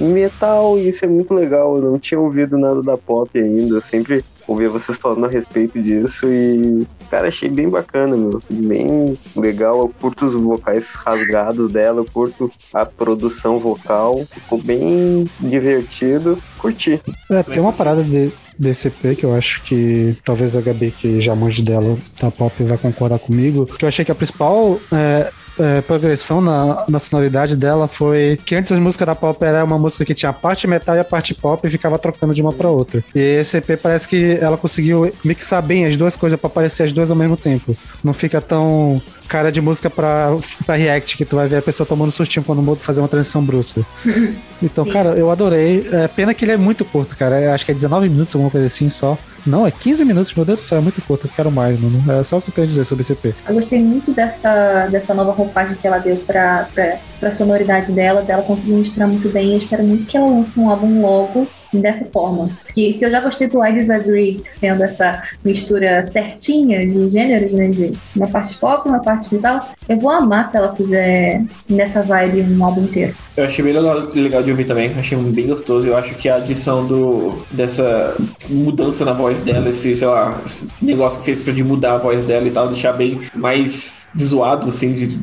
metal 0.00 0.78
e 0.78 0.88
isso 0.88 1.04
é 1.04 1.08
muito 1.08 1.34
legal. 1.34 1.76
Eu 1.76 1.90
não 1.90 1.98
tinha 1.98 2.18
ouvido 2.20 2.56
nada 2.56 2.80
da 2.82 2.96
pop 2.96 3.36
ainda. 3.38 3.74
Eu 3.74 3.80
sempre 3.82 4.24
ouvia 4.46 4.70
vocês 4.70 4.96
falando 4.96 5.26
a 5.26 5.28
respeito 5.28 5.80
disso 5.82 6.26
e 6.26 6.86
cara, 7.10 7.28
achei 7.28 7.48
bem 7.48 7.68
bacana, 7.68 8.16
meu. 8.16 8.40
Bem 8.48 9.18
legal. 9.36 9.80
Eu 9.80 9.92
curto 10.00 10.26
os 10.26 10.34
vocais 10.34 10.94
rasgados 10.94 11.70
dela, 11.70 12.00
eu 12.00 12.06
curto 12.06 12.50
a 12.72 12.86
produção 12.86 13.58
vocal. 13.58 14.24
Ficou 14.30 14.58
bem 14.58 15.28
divertido. 15.40 16.38
Curti. 16.58 17.00
É, 17.30 17.42
tem 17.42 17.60
uma 17.60 17.72
parada 17.72 18.04
de, 18.04 18.30
EP 18.58 19.16
que 19.18 19.24
eu 19.24 19.34
acho 19.34 19.62
que 19.62 20.16
talvez 20.24 20.54
a 20.54 20.60
Gabi, 20.60 20.90
que 20.90 21.20
já 21.20 21.34
manje 21.34 21.62
dela, 21.62 21.96
da 22.20 22.30
pop, 22.30 22.62
vai 22.62 22.78
concordar 22.78 23.18
comigo. 23.18 23.66
Que 23.66 23.84
eu 23.84 23.88
achei 23.88 24.04
que 24.04 24.12
a 24.12 24.14
principal 24.14 24.78
é, 24.92 25.30
é, 25.58 25.80
progressão 25.80 26.40
na, 26.40 26.84
na 26.88 26.98
sonoridade 26.98 27.56
dela 27.56 27.86
foi 27.88 28.38
que 28.44 28.54
antes 28.54 28.70
as 28.72 28.78
músicas 28.78 29.06
da 29.06 29.14
pop 29.14 29.42
era 29.44 29.64
uma 29.64 29.78
música 29.78 30.04
que 30.04 30.14
tinha 30.14 30.30
a 30.30 30.32
parte 30.32 30.66
metal 30.66 30.96
e 30.96 30.98
a 30.98 31.04
parte 31.04 31.34
pop 31.34 31.66
e 31.66 31.70
ficava 31.70 31.98
trocando 31.98 32.34
de 32.34 32.42
uma 32.42 32.52
pra 32.52 32.68
outra. 32.68 33.02
E 33.14 33.18
esse 33.18 33.56
EP 33.58 33.78
parece 33.80 34.08
que 34.08 34.38
ela 34.40 34.56
conseguiu 34.56 35.12
mixar 35.24 35.62
bem 35.62 35.86
as 35.86 35.96
duas 35.96 36.16
coisas 36.16 36.38
pra 36.38 36.50
parecer 36.50 36.84
as 36.84 36.92
duas 36.92 37.10
ao 37.10 37.16
mesmo 37.16 37.36
tempo. 37.36 37.76
Não 38.02 38.12
fica 38.12 38.40
tão 38.40 39.00
cara 39.30 39.52
de 39.52 39.60
música 39.60 39.88
pra, 39.88 40.36
pra 40.66 40.74
react 40.74 41.16
que 41.16 41.24
tu 41.24 41.36
vai 41.36 41.46
ver 41.46 41.58
a 41.58 41.62
pessoa 41.62 41.86
tomando 41.86 42.10
sustinho 42.10 42.44
quando 42.44 42.74
fazer 42.74 43.00
uma 43.00 43.08
transição 43.08 43.42
brusca. 43.42 43.82
Então, 44.62 44.84
Sim. 44.84 44.90
cara, 44.90 45.08
eu 45.16 45.30
adorei. 45.30 45.88
É 45.90 46.06
pena 46.06 46.34
que 46.34 46.44
ele 46.44 46.52
é 46.52 46.56
muito 46.58 46.84
curto, 46.84 47.16
cara. 47.16 47.40
Eu 47.40 47.54
acho 47.54 47.64
que 47.64 47.70
é 47.70 47.74
19 47.74 48.10
minutos, 48.10 48.34
alguma 48.34 48.50
coisa 48.50 48.66
assim 48.66 48.90
só. 48.90 49.16
Não, 49.46 49.66
é 49.66 49.70
15 49.70 50.04
minutos, 50.04 50.34
meu 50.34 50.44
Deus 50.44 50.58
do 50.58 50.62
céu, 50.62 50.76
é 50.76 50.80
muito 50.82 51.00
curto. 51.00 51.26
Eu 51.26 51.30
quero 51.34 51.50
mais, 51.50 51.80
mano. 51.80 52.02
É 52.12 52.22
só 52.22 52.36
o 52.36 52.42
que 52.42 52.50
eu 52.50 52.54
tenho 52.54 52.66
a 52.66 52.68
dizer 52.68 52.84
sobre 52.84 53.00
esse 53.00 53.14
EP. 53.14 53.34
Eu 53.48 53.54
gostei 53.54 53.82
muito 53.82 54.12
dessa, 54.12 54.86
dessa 54.88 55.14
nova 55.14 55.32
roupagem 55.32 55.76
que 55.76 55.86
ela 55.86 55.96
deu 55.96 56.14
pra, 56.16 56.68
pra, 56.74 56.98
pra 57.18 57.34
sonoridade 57.34 57.90
dela, 57.92 58.20
dela 58.20 58.42
conseguir 58.42 58.74
misturar 58.74 59.08
muito 59.08 59.30
bem. 59.30 59.52
Eu 59.52 59.58
espero 59.60 59.82
muito 59.82 60.04
que 60.04 60.14
ela 60.14 60.28
lance 60.28 60.60
um 60.60 60.68
álbum 60.68 61.00
logo 61.00 61.48
dessa 61.72 62.04
forma. 62.06 62.50
Que 62.74 62.98
se 62.98 63.04
eu 63.04 63.10
já 63.10 63.20
gostei 63.20 63.48
do 63.48 63.64
I 63.64 63.72
Disagree, 63.72 64.42
sendo 64.46 64.82
essa 64.82 65.22
mistura 65.44 66.02
certinha 66.02 66.86
de 66.86 67.10
gêneros, 67.10 67.52
né? 67.52 67.68
De 67.68 67.92
uma 68.16 68.28
parte 68.28 68.56
pop, 68.58 68.88
uma 68.88 69.00
parte 69.00 69.32
metal, 69.34 69.68
eu 69.88 69.98
vou 69.98 70.10
amar 70.10 70.50
se 70.50 70.56
ela 70.56 70.74
fizer 70.74 71.42
nessa 71.68 72.02
vibe 72.02 72.42
um 72.42 72.64
álbum 72.64 72.82
inteiro. 72.82 73.14
Eu 73.40 73.46
achei 73.46 73.64
bem 73.64 73.72
legal, 73.72 74.06
legal 74.14 74.42
de 74.42 74.50
ouvir 74.50 74.66
também, 74.66 74.92
achei 74.98 75.16
bem 75.16 75.46
gostoso. 75.46 75.88
Eu 75.88 75.96
acho 75.96 76.14
que 76.14 76.28
a 76.28 76.36
adição 76.36 76.86
do, 76.86 77.38
dessa 77.50 78.14
mudança 78.50 79.02
na 79.02 79.14
voz 79.14 79.40
dela, 79.40 79.70
esse, 79.70 79.94
sei 79.94 80.06
lá, 80.06 80.38
esse 80.44 80.68
negócio 80.82 81.20
que 81.20 81.24
fez 81.24 81.40
pra 81.40 81.50
de 81.54 81.64
mudar 81.64 81.94
a 81.94 81.98
voz 81.98 82.24
dela 82.24 82.46
e 82.46 82.50
tal, 82.50 82.68
deixar 82.68 82.92
bem 82.92 83.18
mais 83.34 84.06
zoado, 84.20 84.68
assim, 84.68 84.92
de, 84.92 85.18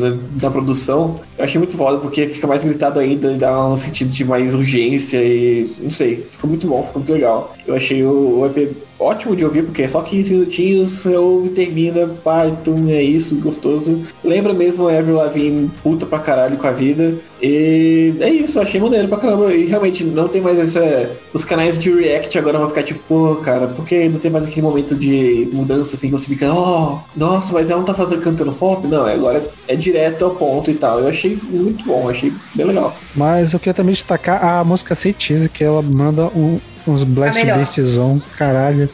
na, 0.00 0.16
na 0.42 0.50
produção, 0.50 1.18
eu 1.36 1.44
achei 1.44 1.58
muito 1.58 1.76
foda, 1.76 1.98
porque 1.98 2.28
fica 2.28 2.46
mais 2.46 2.62
gritado 2.62 3.00
ainda 3.00 3.32
e 3.32 3.36
dá 3.36 3.66
um 3.66 3.74
sentido 3.74 4.10
de 4.10 4.24
mais 4.24 4.54
urgência 4.54 5.18
e 5.20 5.68
não 5.80 5.90
sei, 5.90 6.24
ficou 6.30 6.48
muito 6.48 6.68
bom, 6.68 6.84
ficou 6.84 7.00
muito 7.00 7.12
legal. 7.12 7.55
Eu 7.66 7.74
achei 7.74 8.02
o, 8.04 8.40
o 8.40 8.46
EP 8.46 8.72
ótimo 8.98 9.36
de 9.36 9.44
ouvir, 9.44 9.62
porque 9.64 9.82
é 9.82 9.88
só 9.88 10.00
15 10.00 10.32
minutinhos, 10.34 10.90
você 10.90 11.14
ouve, 11.16 11.50
termina, 11.50 12.06
pá, 12.24 12.46
é 12.88 13.02
isso, 13.02 13.36
gostoso. 13.40 14.02
Lembra 14.24 14.52
mesmo 14.54 14.88
a 14.88 14.96
Avril 14.96 15.70
puta 15.82 16.06
pra 16.06 16.18
caralho 16.18 16.56
com 16.56 16.66
a 16.66 16.70
vida. 16.70 17.14
E 17.42 18.14
é 18.20 18.30
isso, 18.30 18.58
eu 18.58 18.62
achei 18.62 18.80
maneiro 18.80 19.08
pra 19.08 19.18
caramba. 19.18 19.52
E 19.54 19.64
realmente 19.66 20.02
não 20.02 20.28
tem 20.28 20.40
mais 20.40 20.58
essa. 20.58 21.10
Os 21.34 21.44
canais 21.44 21.78
de 21.78 21.90
react 21.90 22.38
agora 22.38 22.58
vão 22.58 22.68
ficar 22.68 22.82
tipo, 22.82 23.00
pô, 23.06 23.36
cara, 23.36 23.66
porque 23.66 24.08
não 24.08 24.18
tem 24.18 24.30
mais 24.30 24.44
aquele 24.44 24.62
momento 24.62 24.94
de 24.94 25.48
mudança 25.52 25.94
assim 25.96 26.06
que 26.06 26.12
você 26.12 26.28
fica, 26.28 26.52
oh, 26.54 26.98
nossa, 27.14 27.52
mas 27.52 27.68
ela 27.70 27.80
não 27.80 27.86
tá 27.86 27.92
fazendo 27.94 28.22
cantando 28.22 28.52
pop? 28.52 28.86
Não, 28.86 29.04
agora 29.04 29.46
é 29.68 29.76
direto 29.76 30.24
ao 30.24 30.30
ponto 30.30 30.70
e 30.70 30.74
tal. 30.74 31.00
Eu 31.00 31.08
achei 31.08 31.38
muito 31.50 31.84
bom, 31.84 32.08
achei 32.08 32.32
bem 32.54 32.66
legal. 32.66 32.96
Mas 33.14 33.52
eu 33.52 33.58
queria 33.58 33.74
também 33.74 33.92
destacar 33.92 34.42
a 34.42 34.64
música 34.64 34.94
Cheese, 34.94 35.48
que 35.50 35.62
ela 35.62 35.82
manda 35.82 36.24
um- 36.28 36.58
uns 36.86 37.04
blast 37.04 37.40
melhor. 37.40 37.58
beatzão, 37.58 38.22
caralho, 38.38 38.88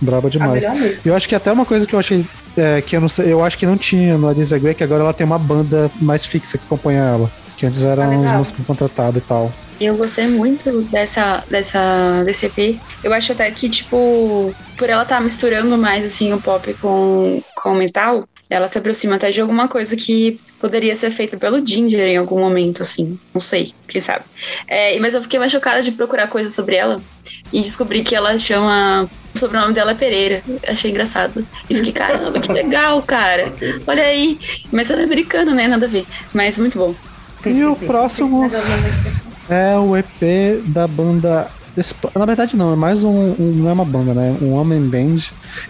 braba 0.00 0.28
A 0.28 0.30
demais. 0.30 0.64
eu 1.04 1.14
acho 1.14 1.28
que 1.28 1.34
até 1.34 1.50
uma 1.52 1.64
coisa 1.64 1.86
que 1.86 1.94
eu 1.94 1.98
achei 1.98 2.24
é, 2.56 2.80
que 2.80 2.96
eu 2.96 3.00
não 3.00 3.08
sei, 3.08 3.32
eu 3.32 3.44
acho 3.44 3.58
que 3.58 3.66
não 3.66 3.76
tinha 3.76 4.16
no 4.16 4.30
I 4.30 4.34
Disagree, 4.34 4.74
que 4.74 4.84
agora 4.84 5.02
ela 5.02 5.12
tem 5.12 5.26
uma 5.26 5.38
banda 5.38 5.90
mais 6.00 6.24
fixa 6.24 6.56
que 6.56 6.64
acompanha 6.64 7.00
ela. 7.02 7.30
Que 7.56 7.66
antes 7.66 7.84
eram 7.84 8.02
Ah, 8.04 8.08
uns 8.08 8.20
legal. 8.22 8.38
músicos 8.38 8.66
contratados 8.66 9.22
e 9.22 9.26
tal. 9.26 9.52
Eu 9.80 9.96
gostei 9.96 10.26
muito 10.28 10.82
dessa, 10.82 11.42
dessa, 11.50 12.22
desse 12.24 12.46
EP. 12.46 12.78
Eu 13.02 13.12
acho 13.12 13.32
até 13.32 13.50
que, 13.50 13.68
tipo, 13.68 14.54
por 14.76 14.88
ela 14.88 15.02
estar 15.02 15.20
misturando 15.20 15.76
mais, 15.76 16.06
assim, 16.06 16.32
o 16.32 16.40
pop 16.40 16.72
com, 16.74 17.42
com 17.56 17.70
o 17.70 17.74
metal, 17.74 18.24
ela 18.48 18.68
se 18.68 18.78
aproxima 18.78 19.16
até 19.16 19.30
de 19.32 19.40
alguma 19.40 19.66
coisa 19.66 19.96
que 19.96 20.40
poderia 20.64 20.96
ser 20.96 21.10
feita 21.10 21.36
pelo 21.36 21.64
Ginger 21.66 22.08
em 22.08 22.16
algum 22.16 22.40
momento, 22.40 22.80
assim. 22.80 23.18
Não 23.34 23.40
sei, 23.40 23.74
quem 23.86 24.00
sabe. 24.00 24.24
É, 24.66 24.98
mas 24.98 25.12
eu 25.12 25.20
fiquei 25.20 25.38
mais 25.38 25.52
chocada 25.52 25.82
de 25.82 25.92
procurar 25.92 26.26
coisas 26.28 26.54
sobre 26.54 26.74
ela 26.76 26.98
e 27.52 27.60
descobri 27.60 28.02
que 28.02 28.14
ela 28.16 28.38
chama. 28.38 29.06
O 29.34 29.38
sobrenome 29.38 29.74
dela 29.74 29.90
é 29.90 29.94
Pereira. 29.94 30.42
Achei 30.66 30.90
engraçado. 30.90 31.46
E 31.68 31.74
fiquei, 31.74 31.92
caramba, 31.92 32.40
que 32.40 32.50
legal, 32.50 33.02
cara. 33.02 33.52
Olha 33.86 34.04
aí. 34.04 34.38
Mas 34.72 34.88
ela 34.88 35.02
é 35.02 35.04
americana, 35.04 35.52
né? 35.52 35.68
Nada 35.68 35.84
a 35.84 35.88
ver. 35.88 36.06
Mas 36.32 36.58
muito 36.58 36.78
bom. 36.78 36.94
E 37.44 37.62
o 37.64 37.76
próximo 37.76 38.50
é 39.50 39.76
o 39.78 39.94
EP 39.98 40.62
da 40.68 40.86
banda. 40.86 41.50
Na 42.16 42.24
verdade, 42.24 42.56
não, 42.56 42.72
é 42.72 42.76
mais 42.76 43.04
um, 43.04 43.10
um- 43.38 43.52
Não 43.56 43.68
é 43.68 43.72
uma 43.74 43.84
banda, 43.84 44.14
né? 44.14 44.34
Um 44.40 44.52
homem 44.54 44.80
band 44.80 45.16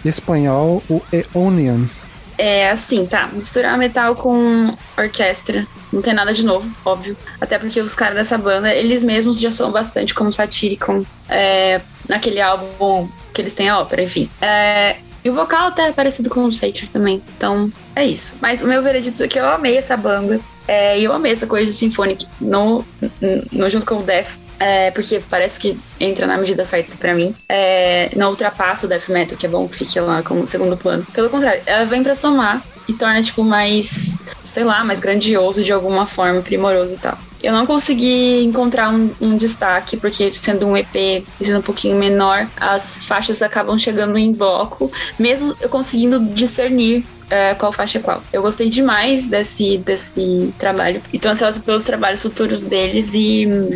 espanhol, 0.05 0.81
o 0.89 1.01
Eonian. 1.11 1.89
É 2.37 2.69
assim, 2.69 3.05
tá. 3.05 3.27
Misturar 3.27 3.77
metal 3.77 4.15
com 4.15 4.75
orquestra. 4.97 5.65
Não 5.91 6.01
tem 6.01 6.13
nada 6.13 6.33
de 6.33 6.43
novo, 6.43 6.69
óbvio. 6.83 7.15
Até 7.39 7.57
porque 7.57 7.79
os 7.79 7.95
caras 7.95 8.15
dessa 8.15 8.37
banda, 8.37 8.73
eles 8.73 9.01
mesmos 9.01 9.39
já 9.39 9.51
são 9.51 9.71
bastante 9.71 10.13
como 10.13 10.33
Satyricon. 10.33 11.05
É, 11.29 11.81
naquele 12.07 12.41
álbum 12.41 13.07
que 13.33 13.41
eles 13.41 13.53
têm 13.53 13.69
a 13.69 13.79
ópera, 13.79 14.01
enfim. 14.01 14.29
É, 14.41 14.97
e 15.25 15.29
o 15.29 15.33
vocal 15.33 15.69
até 15.69 15.87
é 15.87 15.91
parecido 15.91 16.29
com 16.29 16.43
o 16.43 16.51
Satyr 16.51 16.87
também. 16.87 17.21
Então, 17.35 17.71
é 17.95 18.05
isso. 18.05 18.37
Mas 18.39 18.61
o 18.61 18.67
meu 18.67 18.83
veredito 18.83 19.23
é 19.23 19.27
que 19.27 19.39
eu 19.39 19.49
amei 19.49 19.75
essa 19.75 19.97
banda. 19.97 20.39
É, 20.67 20.99
e 20.99 21.03
eu 21.03 21.11
amei 21.11 21.31
essa 21.31 21.47
coisa 21.47 21.65
de 21.65 21.75
Symphonic 21.75 22.27
no, 22.39 22.85
no, 23.51 23.67
junto 23.67 23.87
com 23.87 23.97
o 23.97 24.03
Death. 24.03 24.39
É, 24.59 24.91
porque 24.91 25.21
parece 25.29 25.59
que 25.59 25.77
entra 25.99 26.25
na 26.25 26.37
medida 26.37 26.63
certa 26.63 26.95
pra 26.97 27.13
mim. 27.13 27.35
É, 27.49 28.09
não 28.15 28.29
ultrapassa 28.29 28.85
o 28.85 28.89
Death 28.89 29.09
Metal, 29.09 29.37
que 29.37 29.45
é 29.45 29.49
bom 29.49 29.67
que 29.67 29.77
fique 29.77 29.99
lá 29.99 30.23
como 30.23 30.45
segundo 30.47 30.77
plano. 30.77 31.05
Pelo 31.13 31.29
contrário, 31.29 31.61
ela 31.65 31.85
vem 31.85 32.03
pra 32.03 32.15
somar 32.15 32.63
e 32.87 32.93
torna, 32.93 33.21
tipo, 33.21 33.43
mais, 33.43 34.23
sei 34.45 34.63
lá, 34.63 34.83
mais 34.83 34.99
grandioso 34.99 35.63
de 35.63 35.73
alguma 35.73 36.05
forma, 36.05 36.41
primoroso 36.41 36.95
e 36.95 36.99
tal. 36.99 37.17
Eu 37.41 37.53
não 37.53 37.65
consegui 37.65 38.43
encontrar 38.43 38.89
um, 38.89 39.11
um 39.21 39.37
destaque, 39.37 39.97
porque 39.97 40.33
sendo 40.33 40.65
um 40.65 40.75
EP 40.75 41.23
sendo 41.39 41.59
um 41.59 41.61
pouquinho 41.61 41.95
menor, 41.95 42.47
as 42.57 43.03
faixas 43.03 43.41
acabam 43.41 43.77
chegando 43.77 44.17
em 44.17 44.31
bloco, 44.31 44.91
mesmo 45.19 45.55
eu 45.61 45.69
conseguindo 45.69 46.19
discernir 46.19 47.05
é, 47.29 47.53
qual 47.55 47.71
faixa 47.71 47.97
é 47.97 48.01
qual. 48.01 48.23
Eu 48.31 48.41
gostei 48.41 48.69
demais 48.69 49.27
desse, 49.27 49.77
desse 49.79 50.53
trabalho 50.57 51.01
e 51.11 51.19
tô 51.19 51.29
ansiosa 51.29 51.59
pelos 51.59 51.83
trabalhos 51.83 52.21
futuros 52.21 52.61
deles 52.61 53.13
e 53.13 53.47
hum, 53.47 53.69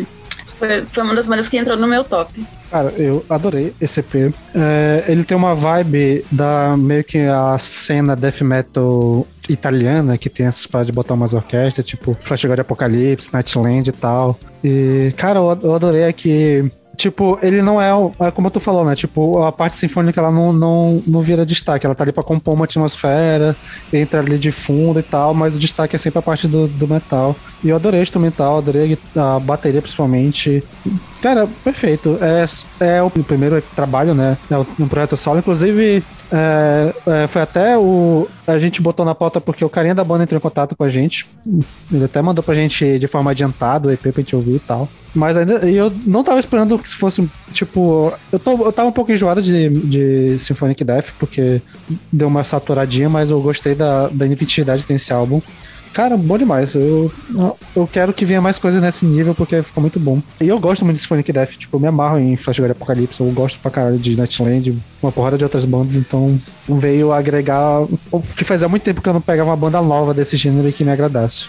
foi, 0.60 0.82
foi 0.82 1.02
uma 1.02 1.14
das 1.14 1.26
bandas 1.26 1.48
que 1.48 1.56
entrou 1.56 1.76
no 1.76 1.88
meu 1.88 2.04
top. 2.04 2.46
Cara, 2.70 2.90
eu 2.90 3.24
adorei 3.28 3.72
esse 3.80 4.00
EP. 4.00 4.32
É, 4.54 5.04
ele 5.08 5.24
tem 5.24 5.36
uma 5.36 5.54
vibe 5.54 6.24
da 6.30 6.76
meio 6.76 7.02
que 7.02 7.18
a 7.18 7.56
cena 7.58 8.14
death 8.14 8.42
metal 8.42 9.26
italiana, 9.48 10.18
que 10.18 10.28
tem 10.28 10.46
essas 10.46 10.66
paradas 10.66 10.88
de 10.88 10.92
botar 10.92 11.14
umas 11.14 11.32
orquestras, 11.32 11.84
tipo 11.84 12.16
Flash 12.20 12.44
God 12.44 12.60
Apocalipse, 12.60 13.32
Nightland 13.32 13.88
e 13.88 13.92
tal. 13.92 14.38
E, 14.62 15.12
cara, 15.16 15.38
eu 15.38 15.74
adorei 15.74 16.12
que. 16.12 16.70
Tipo, 17.00 17.38
ele 17.42 17.62
não 17.62 17.80
é, 17.80 17.94
o- 17.94 18.12
é 18.20 18.30
como 18.30 18.50
tu 18.50 18.60
falou, 18.60 18.84
né? 18.84 18.94
Tipo, 18.94 19.42
a 19.42 19.50
parte 19.50 19.74
sinfônica 19.74 20.20
ela 20.20 20.30
não, 20.30 20.52
não, 20.52 21.02
não 21.06 21.20
vira 21.22 21.46
destaque. 21.46 21.86
Ela 21.86 21.94
tá 21.94 22.04
ali 22.04 22.12
pra 22.12 22.22
compor 22.22 22.52
uma 22.52 22.66
atmosfera, 22.66 23.56
entra 23.90 24.20
ali 24.20 24.36
de 24.38 24.52
fundo 24.52 25.00
e 25.00 25.02
tal, 25.02 25.32
mas 25.32 25.56
o 25.56 25.58
destaque 25.58 25.96
é 25.96 25.98
sempre 25.98 26.18
a 26.18 26.22
parte 26.22 26.46
do, 26.46 26.68
do 26.68 26.86
metal. 26.86 27.34
E 27.64 27.70
eu 27.70 27.76
adorei 27.76 28.00
o 28.00 28.02
instrumental, 28.02 28.58
adorei 28.58 28.98
a 29.16 29.38
bateria 29.38 29.80
principalmente. 29.80 30.62
Cara, 31.22 31.48
perfeito. 31.64 32.18
É, 32.20 32.44
é 32.96 33.02
o 33.02 33.08
primeiro 33.08 33.62
trabalho, 33.74 34.14
né? 34.14 34.36
É 34.50 34.56
um 34.58 34.86
projeto 34.88 35.16
solo. 35.16 35.38
Inclusive, 35.38 36.02
é, 36.32 36.94
é, 37.06 37.26
foi 37.26 37.42
até 37.42 37.76
o. 37.76 38.28
A 38.46 38.58
gente 38.58 38.80
botou 38.80 39.04
na 39.04 39.14
pauta 39.14 39.40
porque 39.40 39.64
o 39.64 39.68
carinha 39.68 39.94
da 39.94 40.04
banda 40.04 40.22
entrou 40.22 40.38
em 40.38 40.40
contato 40.40 40.76
com 40.76 40.84
a 40.84 40.88
gente. 40.88 41.28
Ele 41.92 42.04
até 42.04 42.22
mandou 42.22 42.42
pra 42.42 42.54
gente 42.54 42.98
de 42.98 43.06
forma 43.06 43.32
adiantada 43.32 43.88
o 43.88 43.92
EP 43.92 44.00
pra 44.00 44.12
gente 44.22 44.36
ouvir 44.36 44.56
e 44.56 44.60
tal. 44.60 44.88
Mas 45.14 45.36
ainda. 45.36 45.54
Eu 45.68 45.92
não 46.06 46.22
tava 46.22 46.38
esperando 46.38 46.78
que 46.78 46.88
se 46.88 46.96
fosse, 46.96 47.28
tipo. 47.52 48.12
Eu, 48.30 48.38
tô, 48.38 48.52
eu 48.64 48.72
tava 48.72 48.88
um 48.88 48.92
pouco 48.92 49.10
enjoado 49.10 49.42
de, 49.42 49.68
de 49.68 50.38
Symphonic 50.38 50.84
Death, 50.84 51.12
porque 51.18 51.60
deu 52.12 52.28
uma 52.28 52.44
saturadinha, 52.44 53.08
mas 53.08 53.30
eu 53.30 53.40
gostei 53.40 53.74
da, 53.74 54.08
da 54.08 54.26
inventividade 54.26 54.82
que 54.82 54.88
tem 54.88 54.96
esse 54.96 55.12
álbum. 55.12 55.40
Cara, 55.92 56.16
bom 56.16 56.38
demais. 56.38 56.74
Eu, 56.74 57.10
eu 57.74 57.86
quero 57.86 58.12
que 58.12 58.24
venha 58.24 58.40
mais 58.40 58.58
coisa 58.58 58.80
nesse 58.80 59.04
nível 59.04 59.34
porque 59.34 59.62
ficou 59.62 59.80
muito 59.80 59.98
bom. 59.98 60.22
E 60.40 60.48
eu 60.48 60.58
gosto 60.58 60.84
muito 60.84 60.96
de 60.96 61.02
Symphonic 61.02 61.32
Death. 61.32 61.50
Tipo, 61.50 61.76
eu 61.76 61.80
me 61.80 61.88
amarro 61.88 62.18
em 62.18 62.36
Flash 62.36 62.60
God 62.60 62.70
Apocalipse. 62.70 63.20
Eu 63.20 63.30
gosto 63.32 63.58
pra 63.60 63.70
caralho 63.70 63.98
de 63.98 64.16
Nightland, 64.16 64.78
uma 65.02 65.10
porrada 65.10 65.36
de 65.36 65.44
outras 65.44 65.64
bandas. 65.64 65.96
Então 65.96 66.38
veio 66.68 67.12
agregar. 67.12 67.86
Que 68.36 68.44
fazia 68.44 68.68
muito 68.68 68.82
tempo 68.82 69.02
que 69.02 69.08
eu 69.08 69.14
não 69.14 69.20
pegava 69.20 69.50
uma 69.50 69.56
banda 69.56 69.82
nova 69.82 70.14
desse 70.14 70.36
gênero 70.36 70.72
que 70.72 70.84
me 70.84 70.92
agradasse. 70.92 71.46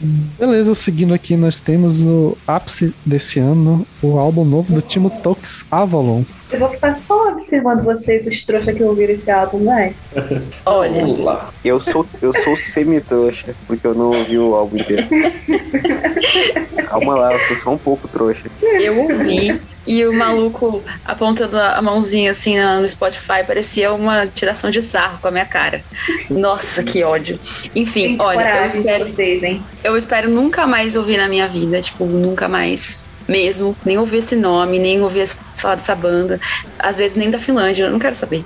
Beleza, 0.00 0.74
seguindo 0.74 1.12
aqui, 1.12 1.36
nós 1.36 1.58
temos 1.58 2.02
o 2.02 2.36
ápice 2.46 2.94
desse 3.04 3.40
ano, 3.40 3.86
o 4.02 4.18
álbum 4.18 4.44
novo 4.44 4.72
do 4.72 4.80
Timo 4.80 5.10
Tox 5.10 5.64
Avalon. 5.70 6.22
Eu 6.50 6.60
vou 6.60 6.68
ficar 6.70 6.94
só 6.94 7.28
observando 7.30 7.82
vocês, 7.82 8.26
os 8.26 8.42
trouxas 8.42 8.74
que 8.74 8.82
ouviram 8.82 9.12
esse 9.12 9.30
álbum, 9.30 9.58
né? 9.58 9.94
Olha, 10.64 11.00
Vamos 11.00 11.20
lá. 11.20 11.50
Eu 11.64 11.80
sou, 11.80 12.06
eu 12.22 12.32
sou 12.42 12.56
semi-trouxa, 12.56 13.54
porque 13.66 13.86
eu 13.86 13.94
não 13.94 14.12
ouvi 14.12 14.38
o 14.38 14.54
álbum 14.54 14.78
inteiro. 14.78 15.06
Calma 16.88 17.16
lá, 17.16 17.34
eu 17.34 17.40
sou 17.40 17.56
só 17.56 17.70
um 17.72 17.78
pouco 17.78 18.08
trouxa. 18.08 18.48
eu 18.62 18.98
ouvi 18.98 19.60
e 19.88 20.06
o 20.06 20.12
maluco 20.12 20.84
apontando 21.02 21.58
a 21.58 21.80
mãozinha 21.80 22.30
assim 22.32 22.58
no 22.60 22.86
Spotify 22.86 23.42
parecia 23.46 23.90
uma 23.90 24.26
tiração 24.26 24.70
de 24.70 24.82
sarro 24.82 25.18
com 25.18 25.28
a 25.28 25.30
minha 25.30 25.46
cara. 25.46 25.82
Nossa, 26.28 26.82
que 26.84 27.02
ódio. 27.02 27.40
Enfim, 27.74 28.10
Gente, 28.10 28.20
olha, 28.20 28.60
eu 28.60 28.66
espero, 28.66 29.08
vocês, 29.08 29.42
hein? 29.42 29.62
eu 29.82 29.96
espero 29.96 30.28
nunca 30.28 30.66
mais 30.66 30.94
ouvir 30.94 31.16
na 31.16 31.26
minha 31.26 31.48
vida, 31.48 31.80
tipo, 31.80 32.04
nunca 32.04 32.46
mais 32.46 33.07
mesmo, 33.28 33.76
nem 33.84 33.98
ouvir 33.98 34.18
esse 34.18 34.34
nome, 34.34 34.78
nem 34.78 35.02
ouvir 35.02 35.28
falar 35.56 35.74
dessa 35.74 35.94
banda, 35.94 36.40
às 36.78 36.96
vezes 36.96 37.16
nem 37.16 37.30
da 37.30 37.38
Finlândia, 37.38 37.84
eu 37.84 37.90
não 37.90 37.98
quero 37.98 38.14
saber. 38.14 38.44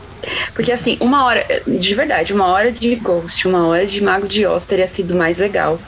Porque 0.54 0.72
assim, 0.72 0.96
uma 1.00 1.24
hora, 1.24 1.46
de 1.66 1.94
verdade, 1.94 2.34
uma 2.34 2.48
hora 2.48 2.72
de 2.72 2.96
Ghost, 2.96 3.46
uma 3.46 3.66
hora 3.66 3.86
de 3.86 4.02
Mago 4.02 4.26
de 4.26 4.44
Oz 4.46 4.66
teria 4.66 4.88
sido 4.88 5.14
mais 5.14 5.38
legal 5.38 5.78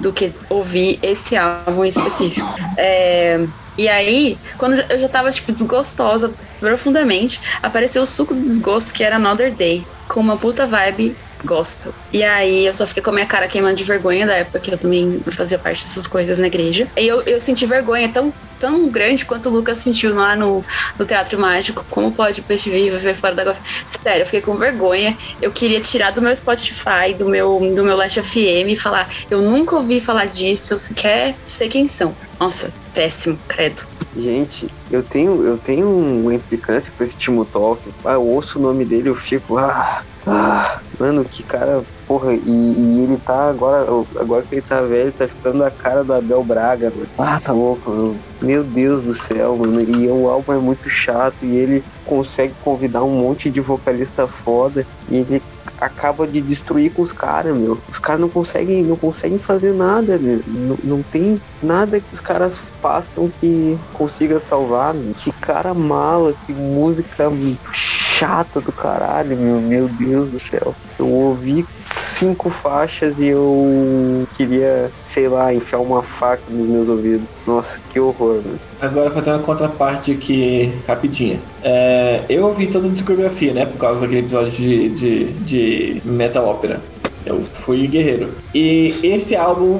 do 0.00 0.12
que 0.12 0.32
ouvir 0.48 0.98
esse 1.02 1.36
álbum 1.36 1.84
em 1.84 1.88
específico. 1.88 2.46
É, 2.76 3.40
e 3.78 3.88
aí, 3.88 4.36
quando 4.58 4.80
eu 4.90 4.98
já 4.98 5.08
tava, 5.08 5.30
tipo, 5.30 5.52
desgostosa 5.52 6.32
profundamente, 6.58 7.40
apareceu 7.62 8.02
o 8.02 8.06
suco 8.06 8.34
do 8.34 8.42
desgosto, 8.42 8.92
que 8.92 9.04
era 9.04 9.16
Another 9.16 9.54
Day, 9.54 9.86
com 10.08 10.20
uma 10.20 10.36
puta 10.36 10.66
vibe 10.66 11.16
gospel. 11.44 11.92
E 12.12 12.22
aí 12.22 12.66
eu 12.66 12.74
só 12.74 12.86
fiquei 12.86 13.02
com 13.02 13.10
a 13.10 13.14
minha 13.14 13.26
cara 13.26 13.48
queimando 13.48 13.76
de 13.76 13.84
vergonha 13.84 14.26
da 14.26 14.34
época 14.34 14.60
que 14.60 14.70
eu 14.70 14.78
também 14.78 15.20
fazia 15.32 15.58
parte 15.58 15.84
dessas 15.84 16.06
coisas 16.06 16.38
na 16.38 16.46
igreja. 16.46 16.88
E 16.96 17.06
eu, 17.06 17.22
eu 17.22 17.40
senti 17.40 17.66
vergonha 17.66 18.08
tão, 18.12 18.32
tão 18.60 18.88
grande 18.88 19.24
quanto 19.24 19.48
o 19.48 19.52
Lucas 19.52 19.78
sentiu 19.78 20.14
lá 20.14 20.36
no, 20.36 20.62
no 20.98 21.06
Teatro 21.06 21.40
Mágico. 21.40 21.84
Como 21.90 22.12
pode 22.12 22.40
o 22.40 22.44
Peixe 22.44 22.70
Vivo 22.70 22.98
viver 22.98 23.16
fora 23.16 23.34
da 23.34 23.44
gospel? 23.44 23.64
Sério, 23.84 24.22
eu 24.22 24.26
fiquei 24.26 24.42
com 24.42 24.54
vergonha. 24.56 25.16
Eu 25.40 25.50
queria 25.50 25.80
tirar 25.80 26.12
do 26.12 26.20
meu 26.20 26.36
Spotify, 26.36 27.14
do 27.18 27.28
meu, 27.28 27.58
do 27.74 27.82
meu 27.82 27.96
Last 27.96 28.20
FM 28.22 28.68
e 28.68 28.76
falar: 28.76 29.10
eu 29.30 29.40
nunca 29.40 29.74
ouvi 29.74 30.00
falar 30.00 30.26
disso, 30.26 30.74
eu 30.74 30.78
sequer 30.78 31.34
sei 31.46 31.68
quem 31.68 31.88
são. 31.88 32.14
Nossa, 32.38 32.72
péssimo, 32.94 33.38
credo. 33.48 33.82
Gente, 34.16 34.68
eu 34.90 35.02
tenho, 35.02 35.46
eu 35.46 35.56
tenho 35.56 35.88
uma 35.88 36.34
implicância 36.34 36.92
com 36.96 37.02
esse 37.02 37.16
Timo 37.16 37.44
Talk. 37.44 37.82
Ah, 38.04 38.12
eu 38.12 38.26
ouço 38.26 38.58
o 38.58 38.62
nome 38.62 38.84
dele, 38.84 39.08
eu 39.08 39.14
fico. 39.14 39.56
Ah, 39.56 40.02
ah, 40.26 40.80
mano, 40.98 41.24
que 41.24 41.42
cara. 41.42 41.82
Porra, 42.10 42.34
e, 42.34 42.40
e 42.44 43.04
ele 43.04 43.16
tá 43.24 43.48
agora. 43.48 43.86
Agora 44.18 44.42
que 44.42 44.56
ele 44.56 44.62
tá 44.62 44.80
velho, 44.80 45.12
tá 45.12 45.28
ficando 45.28 45.62
a 45.62 45.70
cara 45.70 46.02
do 46.02 46.12
Abel 46.12 46.42
Braga, 46.42 46.90
mano. 46.90 47.06
Ah, 47.16 47.40
tá 47.40 47.52
louco, 47.52 47.88
mano. 47.88 48.16
Meu 48.42 48.64
Deus 48.64 49.02
do 49.02 49.14
céu, 49.14 49.56
mano. 49.56 49.80
E 49.80 50.08
o 50.08 50.28
álbum 50.28 50.52
é 50.54 50.58
muito 50.58 50.90
chato 50.90 51.36
e 51.40 51.54
ele 51.54 51.84
consegue 52.04 52.52
convidar 52.64 53.04
um 53.04 53.14
monte 53.14 53.48
de 53.48 53.60
vocalista 53.60 54.26
foda. 54.26 54.84
E 55.08 55.18
ele 55.18 55.40
acaba 55.80 56.26
de 56.26 56.40
destruir 56.40 56.92
com 56.92 57.02
os 57.02 57.12
caras, 57.12 57.56
meu. 57.56 57.78
Os 57.88 58.00
caras 58.00 58.20
não 58.20 58.28
conseguem, 58.28 58.82
não 58.82 58.96
conseguem 58.96 59.38
fazer 59.38 59.72
nada, 59.72 60.18
meu. 60.18 60.40
Não, 60.48 60.78
não 60.82 61.02
tem 61.04 61.40
nada 61.62 62.00
que 62.00 62.12
os 62.12 62.18
caras 62.18 62.60
façam 62.82 63.30
que 63.40 63.78
consiga 63.92 64.40
salvar, 64.40 64.94
meu. 64.94 65.14
Que 65.14 65.30
cara 65.30 65.72
mala, 65.72 66.34
que 66.44 66.52
música 66.52 67.30
chata 67.72 68.60
do 68.60 68.72
caralho, 68.72 69.36
meu. 69.36 69.60
Meu 69.60 69.86
Deus 69.86 70.28
do 70.28 70.40
céu. 70.40 70.74
Eu 70.98 71.08
ouvi 71.08 71.64
cinco 71.98 72.50
faixas 72.50 73.20
e 73.20 73.26
eu 73.26 74.26
queria, 74.36 74.90
sei 75.02 75.28
lá, 75.28 75.52
enfiar 75.52 75.78
uma 75.80 76.02
faca 76.02 76.42
nos 76.50 76.68
meus 76.68 76.88
ouvidos. 76.88 77.26
Nossa, 77.46 77.78
que 77.92 77.98
horror, 78.00 78.40
meu. 78.44 78.54
Agora 78.80 79.10
fazer 79.10 79.30
uma 79.30 79.40
contraparte 79.40 80.12
aqui 80.12 80.72
rapidinha. 80.86 81.38
É, 81.62 82.22
eu 82.28 82.46
ouvi 82.46 82.66
toda 82.66 82.88
a 82.88 82.90
discografia, 82.90 83.52
né? 83.52 83.66
Por 83.66 83.78
causa 83.78 84.02
daquele 84.02 84.20
episódio 84.20 84.50
de, 84.52 84.88
de, 84.90 85.24
de 85.32 86.02
Metal 86.04 86.48
Opera. 86.48 86.80
Eu 87.26 87.42
fui 87.42 87.86
guerreiro. 87.86 88.30
E 88.54 88.94
esse 89.02 89.36
álbum 89.36 89.78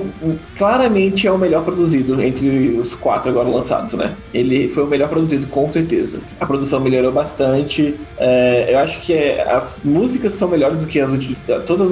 claramente 0.59 1.27
é 1.27 1.33
o 1.33 1.39
melhor 1.39 1.65
produzido 1.65 2.21
entre 2.23 2.79
os 2.79 2.95
quatro 2.95 3.31
agora 3.31 3.49
lançados, 3.49 3.95
né? 3.95 4.15
Ele 4.33 4.69
foi 4.69 4.85
o 4.85 4.87
melhor 4.87 5.09
produzido, 5.09 5.47
com 5.47 5.67
certeza. 5.67 6.21
A 6.39 6.45
produção 6.45 6.81
melhorou 6.81 7.11
bastante. 7.11 7.95
É, 8.19 8.67
eu 8.75 8.79
acho 8.79 9.01
que 9.01 9.15
as 9.41 9.81
músicas 9.83 10.35
são 10.35 10.49
melhores 10.49 10.77
do 10.77 10.87
que 10.87 11.01
as 11.01 11.13
ulti- 11.13 11.37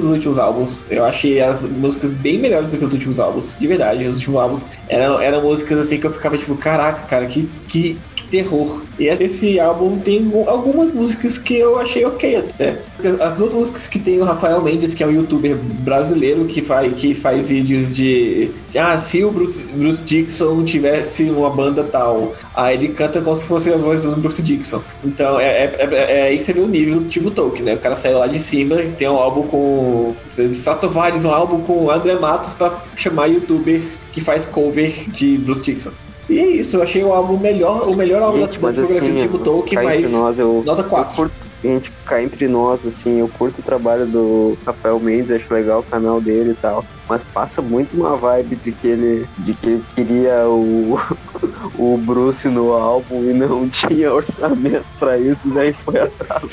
todos 0.09 0.11
os 0.11 0.15
últimos 0.15 0.39
álbuns. 0.39 0.85
Eu 0.89 1.05
achei 1.05 1.41
as 1.41 1.63
músicas 1.63 2.11
bem 2.11 2.37
melhores 2.37 2.71
do 2.71 2.77
que 2.77 2.85
os 2.85 2.93
últimos 2.93 3.19
álbuns. 3.19 3.55
De 3.59 3.67
verdade, 3.67 4.05
os 4.05 4.15
últimos 4.15 4.39
álbuns 4.39 4.65
eram, 4.87 5.21
eram 5.21 5.41
músicas 5.41 5.79
assim 5.79 5.99
que 5.99 6.07
eu 6.07 6.13
ficava 6.13 6.37
tipo, 6.37 6.55
caraca, 6.57 7.01
cara, 7.03 7.25
que, 7.27 7.47
que 7.67 7.97
terror. 8.29 8.81
E 8.97 9.07
esse 9.07 9.59
álbum 9.59 9.97
tem 9.97 10.31
algumas 10.45 10.91
músicas 10.91 11.37
que 11.37 11.55
eu 11.55 11.79
achei 11.79 12.05
ok 12.05 12.35
até. 12.35 12.77
As 13.21 13.35
duas 13.35 13.53
músicas 13.53 13.87
que 13.87 13.97
tem 13.97 14.19
o 14.19 14.23
Rafael 14.23 14.61
Mendes, 14.61 14.93
que 14.93 15.03
é 15.03 15.07
um 15.07 15.11
youtuber 15.11 15.55
brasileiro 15.55 16.45
que 16.45 16.61
faz, 16.61 16.93
que 16.93 17.13
faz 17.13 17.47
vídeos 17.47 17.93
de. 17.93 18.51
Ah, 18.77 18.97
se 18.97 19.23
o 19.23 19.31
Bruce, 19.31 19.73
Bruce 19.73 20.03
Dixon 20.03 20.63
tivesse 20.63 21.23
uma 21.23 21.49
banda 21.49 21.83
tal. 21.83 22.33
Aí 22.53 22.75
ele 22.75 22.89
canta 22.89 23.21
como 23.21 23.35
se 23.35 23.45
fosse 23.45 23.71
a 23.71 23.77
voz 23.77 24.03
do 24.03 24.15
Bruce 24.17 24.41
Dixon. 24.41 24.81
Então 25.03 25.39
é, 25.39 25.45
é, 25.45 25.77
é, 25.79 26.19
é 26.19 26.23
aí 26.23 26.37
que 26.37 26.43
você 26.43 26.53
vê 26.53 26.59
o 26.59 26.67
nível 26.67 26.99
do 26.99 27.07
Timo 27.07 27.31
Tolkien, 27.31 27.63
né? 27.63 27.75
O 27.75 27.79
cara 27.79 27.95
saiu 27.95 28.19
lá 28.19 28.27
de 28.27 28.39
cima 28.39 28.81
e 28.81 28.89
tem 28.89 29.09
um 29.09 29.15
álbum 29.15 29.43
com. 29.43 30.13
Stratovarius, 30.51 31.25
um 31.25 31.31
álbum 31.31 31.61
com 31.61 31.89
André 31.89 32.15
Matos 32.15 32.53
pra 32.53 32.83
chamar 32.95 33.27
youtuber 33.27 33.81
que 34.11 34.21
faz 34.21 34.45
cover 34.45 35.09
de 35.09 35.37
Bruce 35.37 35.61
Dixon. 35.61 35.91
E 36.29 36.37
é 36.37 36.47
isso, 36.47 36.77
eu 36.77 36.83
achei 36.83 37.03
o 37.03 37.11
álbum 37.11 37.37
melhor, 37.39 37.89
o 37.89 37.95
melhor 37.95 38.21
álbum 38.21 38.39
Gente, 38.39 38.59
da, 38.59 38.71
discografia 38.71 38.97
assim, 38.99 39.13
do 39.13 39.21
Timo 39.21 39.39
Tolkien, 39.39 39.83
mas 39.83 40.13
nós, 40.13 40.37
eu, 40.37 40.61
nota 40.63 40.83
eu 40.83 40.87
4. 40.87 41.15
curto, 41.15 41.33
gente, 41.63 41.91
cá 42.05 42.21
entre 42.21 42.47
nós, 42.47 42.85
assim, 42.85 43.19
eu 43.19 43.27
curto 43.27 43.59
o 43.59 43.63
trabalho 43.63 44.05
do 44.05 44.55
Rafael 44.63 44.99
Mendes, 44.99 45.31
acho 45.31 45.51
legal 45.51 45.79
o 45.79 45.83
canal 45.83 46.21
dele 46.21 46.51
e 46.51 46.55
tal. 46.55 46.85
Mas 47.07 47.23
passa 47.23 47.63
muito 47.63 47.97
uma 47.97 48.15
vibe 48.15 48.57
de 48.57 48.71
que 48.71 48.87
ele, 48.87 49.27
de 49.39 49.55
que 49.55 49.69
ele 49.69 49.83
queria 49.95 50.47
o, 50.47 50.99
o 51.79 51.97
Bruce 51.97 52.47
no 52.47 52.73
álbum 52.73 53.23
e 53.23 53.33
não 53.33 53.67
tinha 53.69 54.13
orçamento 54.13 54.85
pra 54.99 55.17
isso, 55.17 55.49
daí 55.49 55.73
foi 55.73 55.99
atrás 55.99 56.43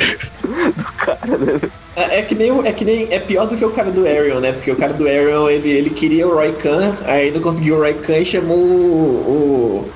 do 0.40 0.84
cara, 0.96 1.36
né? 1.36 1.60
É, 1.96 2.18
é 2.18 2.22
que 2.22 2.34
nem, 2.34 2.52
é 2.66 2.72
que 2.72 2.84
nem 2.84 3.08
é 3.10 3.18
pior 3.18 3.46
do 3.46 3.56
que 3.56 3.64
o 3.64 3.70
cara 3.70 3.90
do 3.90 4.06
Arion, 4.06 4.38
né? 4.38 4.52
Porque 4.52 4.70
o 4.70 4.76
cara 4.76 4.92
do 4.92 5.08
Arion, 5.08 5.48
ele, 5.48 5.70
ele 5.70 5.90
queria 5.90 6.28
o 6.28 6.34
Roy 6.34 6.52
Khan, 6.52 6.94
aí 7.06 7.30
não 7.30 7.40
conseguiu 7.40 7.76
o 7.76 7.78
Roy 7.78 7.94
Khan 7.94 8.18
e 8.18 8.24
chamou 8.24 8.58
o, 8.58 9.90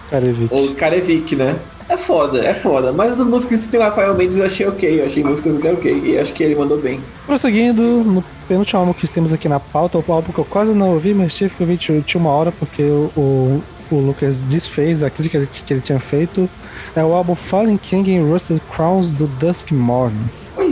o, 0.51 0.57
o 0.57 0.75
Karevik, 0.75 1.37
né? 1.37 1.57
É 1.91 1.97
foda, 1.97 2.39
é 2.45 2.55
foda. 2.55 2.93
Mas 2.93 3.21
as 3.21 3.27
músicas 3.27 3.63
que 3.63 3.69
tem 3.69 3.81
o 3.81 3.83
Rafael 3.83 4.15
Mendes 4.15 4.39
eu 4.39 4.47
achei 4.47 4.65
ok, 4.65 5.01
eu 5.01 5.07
achei 5.07 5.25
músicas 5.25 5.57
até 5.57 5.73
ok. 5.73 6.03
E 6.05 6.19
acho 6.19 6.33
que 6.33 6.45
ele 6.45 6.55
mandou 6.55 6.79
bem. 6.79 7.01
Prosseguindo, 7.27 7.83
no 7.83 8.25
penúltimo 8.47 8.79
álbum 8.79 8.93
que 8.93 9.09
temos 9.09 9.33
aqui 9.33 9.49
na 9.49 9.59
pauta, 9.59 9.99
o 9.99 10.13
álbum 10.13 10.33
que 10.33 10.39
eu 10.39 10.45
quase 10.45 10.73
não 10.73 10.93
ouvi, 10.93 11.13
mas 11.13 11.37
tive 11.37 11.53
que 11.53 11.63
ouvir 11.63 11.77
de 11.77 12.17
uma 12.17 12.31
hora 12.31 12.53
porque 12.53 12.83
o, 12.85 13.61
o, 13.91 13.97
Lucas 13.97 14.43
desfez 14.43 15.03
a 15.03 15.11
crítica 15.11 15.45
que 15.45 15.73
ele 15.75 15.81
tinha 15.81 15.99
feito. 15.99 16.49
É 16.95 17.03
o 17.03 17.13
álbum 17.13 17.35
Fallen 17.35 17.77
King 17.77 18.17
and 18.17 18.25
Rusted 18.25 18.63
Crowns 18.71 19.11
do 19.11 19.27
Dusk 19.27 19.73
Morning. 19.73 20.31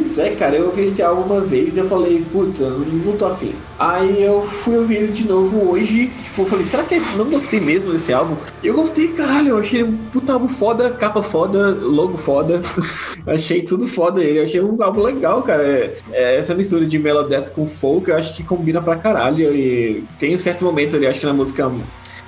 Pois 0.09 0.19
é, 0.21 0.31
cara, 0.31 0.57
eu 0.57 0.69
ouvi 0.69 0.85
esse 0.85 1.03
álbum 1.03 1.35
uma 1.35 1.43
vez 1.43 1.77
e 1.77 1.81
eu 1.81 1.87
falei, 1.87 2.25
puta, 2.33 2.65
não 2.71 3.15
tô 3.15 3.27
afim. 3.27 3.53
Aí 3.79 4.25
eu 4.25 4.43
fui 4.43 4.79
ouvir 4.79 4.97
ele 4.97 5.13
de 5.13 5.29
novo 5.29 5.71
hoje, 5.71 6.11
tipo, 6.25 6.41
eu 6.41 6.47
falei, 6.47 6.65
será 6.67 6.83
que 6.83 6.95
eu 6.95 7.03
não 7.19 7.29
gostei 7.29 7.61
mesmo 7.61 7.93
desse 7.93 8.11
álbum? 8.11 8.35
Eu 8.65 8.73
gostei, 8.73 9.09
caralho, 9.09 9.51
eu 9.51 9.59
achei 9.59 9.83
um 9.83 9.95
puta 10.11 10.33
álbum 10.33 10.49
foda, 10.49 10.89
capa 10.93 11.23
foda, 11.23 11.73
logo 11.75 12.17
foda. 12.17 12.63
achei 13.29 13.61
tudo 13.61 13.87
foda 13.87 14.25
ele, 14.25 14.39
eu 14.39 14.45
achei 14.45 14.63
um 14.63 14.83
álbum 14.83 15.03
legal, 15.03 15.43
cara. 15.43 15.63
É, 15.63 15.99
é, 16.11 16.37
essa 16.37 16.55
mistura 16.55 16.87
de 16.87 16.99
Melodeath 16.99 17.51
com 17.51 17.67
folk, 17.67 18.09
eu 18.09 18.17
acho 18.17 18.35
que 18.35 18.43
combina 18.43 18.81
pra 18.81 18.97
caralho. 18.97 19.55
E 19.55 20.05
tem 20.19 20.39
certos 20.39 20.63
momentos 20.63 20.95
ali, 20.95 21.07
acho 21.07 21.21
que 21.21 21.27
na 21.27 21.35
música 21.35 21.71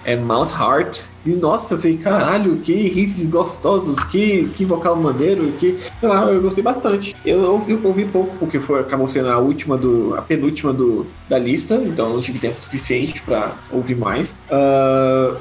é 0.05 0.17
Mount 0.17 0.51
Heart. 0.53 1.03
E 1.25 1.31
nossa, 1.31 1.75
eu 1.75 1.79
falei, 1.79 1.99
caralho, 1.99 2.57
que 2.57 2.73
riffs 2.73 3.23
gostosos, 3.25 4.03
que, 4.05 4.49
que 4.55 4.65
vocal 4.65 4.97
maneiro, 4.97 5.53
que. 5.59 5.79
Sei 6.01 6.09
lá, 6.09 6.25
eu 6.25 6.41
gostei 6.41 6.65
bastante. 6.65 7.15
Eu 7.27 7.53
ouvi, 7.53 7.79
ouvi 7.85 8.07
pouco, 8.07 8.35
porque 8.39 8.59
foi, 8.59 8.81
acabou 8.81 9.07
sendo 9.07 9.29
a 9.29 9.39
última 9.39 9.77
do. 9.77 10.15
a 10.17 10.23
penúltima 10.23 10.73
do, 10.73 11.07
da 11.29 11.39
lista, 11.39 11.75
então 11.75 12.09
não 12.09 12.21
tive 12.21 12.39
tempo 12.39 12.59
suficiente 12.59 13.21
pra 13.21 13.53
ouvir 13.71 13.97
mais. 13.97 14.39
Ah, 14.51 15.37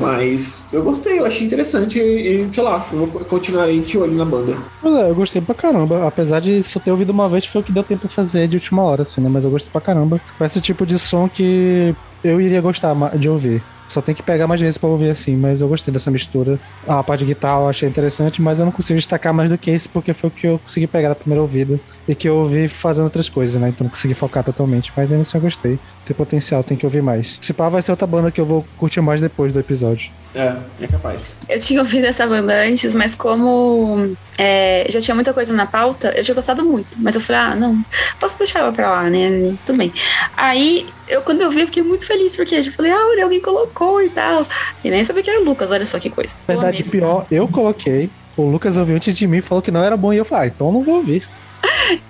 mas 0.00 0.64
eu 0.72 0.82
gostei, 0.82 1.20
eu 1.20 1.26
achei 1.26 1.46
interessante 1.46 2.00
e, 2.00 2.48
sei 2.52 2.64
lá, 2.64 2.84
eu 2.92 3.06
vou 3.06 3.20
continuar 3.20 3.64
aí 3.64 3.78
de 3.78 3.96
olho 3.96 4.14
na 4.14 4.24
banda. 4.24 4.56
É, 4.82 5.10
eu 5.10 5.14
gostei 5.14 5.40
pra 5.40 5.54
caramba. 5.54 6.08
Apesar 6.08 6.40
de 6.40 6.60
só 6.64 6.80
ter 6.80 6.90
ouvido 6.90 7.10
uma 7.10 7.28
vez, 7.28 7.46
foi 7.46 7.60
o 7.60 7.64
que 7.64 7.70
deu 7.70 7.84
tempo 7.84 8.00
pra 8.00 8.08
fazer 8.08 8.48
de 8.48 8.56
última 8.56 8.82
hora, 8.82 9.02
assim, 9.02 9.20
né? 9.20 9.30
Mas 9.32 9.44
eu 9.44 9.50
gostei 9.50 9.70
pra 9.70 9.80
caramba. 9.80 10.20
Esse 10.40 10.60
tipo 10.60 10.84
de 10.84 10.98
som 10.98 11.28
que 11.28 11.94
eu 12.24 12.40
iria 12.40 12.60
gostar 12.60 12.94
de 13.16 13.28
ouvir. 13.28 13.62
Só 13.90 14.00
tem 14.00 14.14
que 14.14 14.22
pegar 14.22 14.46
mais 14.46 14.60
vezes 14.60 14.78
pra 14.78 14.88
ouvir 14.88 15.10
assim, 15.10 15.34
mas 15.34 15.60
eu 15.60 15.66
gostei 15.66 15.92
dessa 15.92 16.12
mistura. 16.12 16.60
A 16.86 17.02
parte 17.02 17.24
de 17.24 17.34
guitarra 17.34 17.62
eu 17.62 17.68
achei 17.68 17.88
interessante, 17.88 18.40
mas 18.40 18.60
eu 18.60 18.64
não 18.64 18.70
consigo 18.70 18.96
destacar 18.96 19.34
mais 19.34 19.50
do 19.50 19.58
que 19.58 19.68
isso, 19.68 19.88
porque 19.88 20.12
foi 20.12 20.28
o 20.28 20.30
que 20.30 20.46
eu 20.46 20.60
consegui 20.60 20.86
pegar 20.86 21.08
da 21.08 21.16
primeira 21.16 21.42
ouvida 21.42 21.80
e 22.06 22.14
que 22.14 22.28
eu 22.28 22.36
ouvi 22.36 22.68
fazendo 22.68 23.04
outras 23.04 23.28
coisas, 23.28 23.60
né? 23.60 23.70
Então 23.70 23.84
não 23.84 23.90
consegui 23.90 24.14
focar 24.14 24.44
totalmente, 24.44 24.92
mas 24.96 25.10
ainda 25.10 25.22
assim 25.22 25.36
eu 25.36 25.42
gostei. 25.42 25.76
Tem 26.06 26.16
potencial, 26.16 26.62
tem 26.62 26.76
que 26.76 26.86
ouvir 26.86 27.02
mais. 27.02 27.36
Se 27.40 27.52
pá, 27.52 27.68
vai 27.68 27.82
ser 27.82 27.90
outra 27.90 28.06
banda 28.06 28.30
que 28.30 28.40
eu 28.40 28.46
vou 28.46 28.64
curtir 28.78 29.00
mais 29.00 29.20
depois 29.20 29.52
do 29.52 29.58
episódio. 29.58 30.12
É, 30.34 30.56
é 30.80 30.86
capaz. 30.86 31.36
Eu 31.48 31.58
tinha 31.58 31.80
ouvido 31.80 32.04
essa 32.06 32.26
banda 32.26 32.54
antes, 32.62 32.94
mas 32.94 33.14
como 33.14 34.16
é, 34.38 34.86
já 34.88 35.00
tinha 35.00 35.14
muita 35.14 35.34
coisa 35.34 35.52
na 35.52 35.66
pauta, 35.66 36.12
eu 36.16 36.22
tinha 36.22 36.34
gostado 36.34 36.64
muito. 36.64 36.96
Mas 36.98 37.14
eu 37.14 37.20
falei, 37.20 37.42
ah, 37.42 37.54
não, 37.56 37.84
posso 38.18 38.38
deixar 38.38 38.60
ela 38.60 38.72
pra 38.72 38.90
lá, 38.90 39.10
né? 39.10 39.56
Tudo 39.66 39.78
bem. 39.78 39.92
Aí, 40.36 40.86
eu, 41.08 41.22
quando 41.22 41.40
eu 41.40 41.50
vi, 41.50 41.60
eu 41.62 41.66
fiquei 41.66 41.82
muito 41.82 42.06
feliz, 42.06 42.36
porque 42.36 42.54
eu 42.54 42.72
falei, 42.72 42.92
ah, 42.92 43.08
olha, 43.08 43.24
alguém 43.24 43.40
colocou 43.40 44.00
e 44.02 44.10
tal. 44.10 44.46
E 44.84 44.90
nem 44.90 45.02
sabia 45.02 45.22
que 45.22 45.30
era 45.30 45.40
o 45.40 45.44
Lucas, 45.44 45.72
olha 45.72 45.84
só 45.84 45.98
que 45.98 46.10
coisa. 46.10 46.36
Na 46.46 46.54
verdade, 46.54 46.88
pior, 46.88 47.26
eu 47.30 47.48
coloquei. 47.48 48.08
O 48.36 48.48
Lucas 48.48 48.76
ouviu 48.76 48.96
antes 48.96 49.14
de 49.14 49.26
mim 49.26 49.38
e 49.38 49.42
falou 49.42 49.60
que 49.60 49.70
não 49.70 49.82
era 49.82 49.96
bom. 49.96 50.12
E 50.12 50.16
eu 50.16 50.24
falei, 50.24 50.44
ah, 50.44 50.52
então 50.54 50.70
não 50.70 50.82
vou 50.82 50.96
ouvir. 50.96 51.28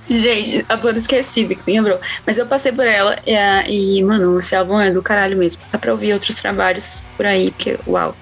Gente, 0.08 0.64
a 0.68 0.76
banda 0.76 0.98
esquecida, 0.98 1.54
que 1.54 1.70
lembrou. 1.70 1.98
Mas 2.26 2.36
eu 2.36 2.46
passei 2.46 2.72
por 2.72 2.86
ela 2.86 3.16
e, 3.26 3.34
ah, 3.34 3.64
e, 3.68 4.02
mano, 4.02 4.38
esse 4.38 4.54
álbum 4.54 4.80
é 4.80 4.90
do 4.90 5.02
caralho 5.02 5.36
mesmo. 5.36 5.60
Dá 5.70 5.78
pra 5.78 5.92
ouvir 5.92 6.12
outros 6.12 6.40
trabalhos 6.40 7.02
por 7.16 7.26
aí, 7.26 7.50
porque, 7.50 7.78
uau. 7.86 8.14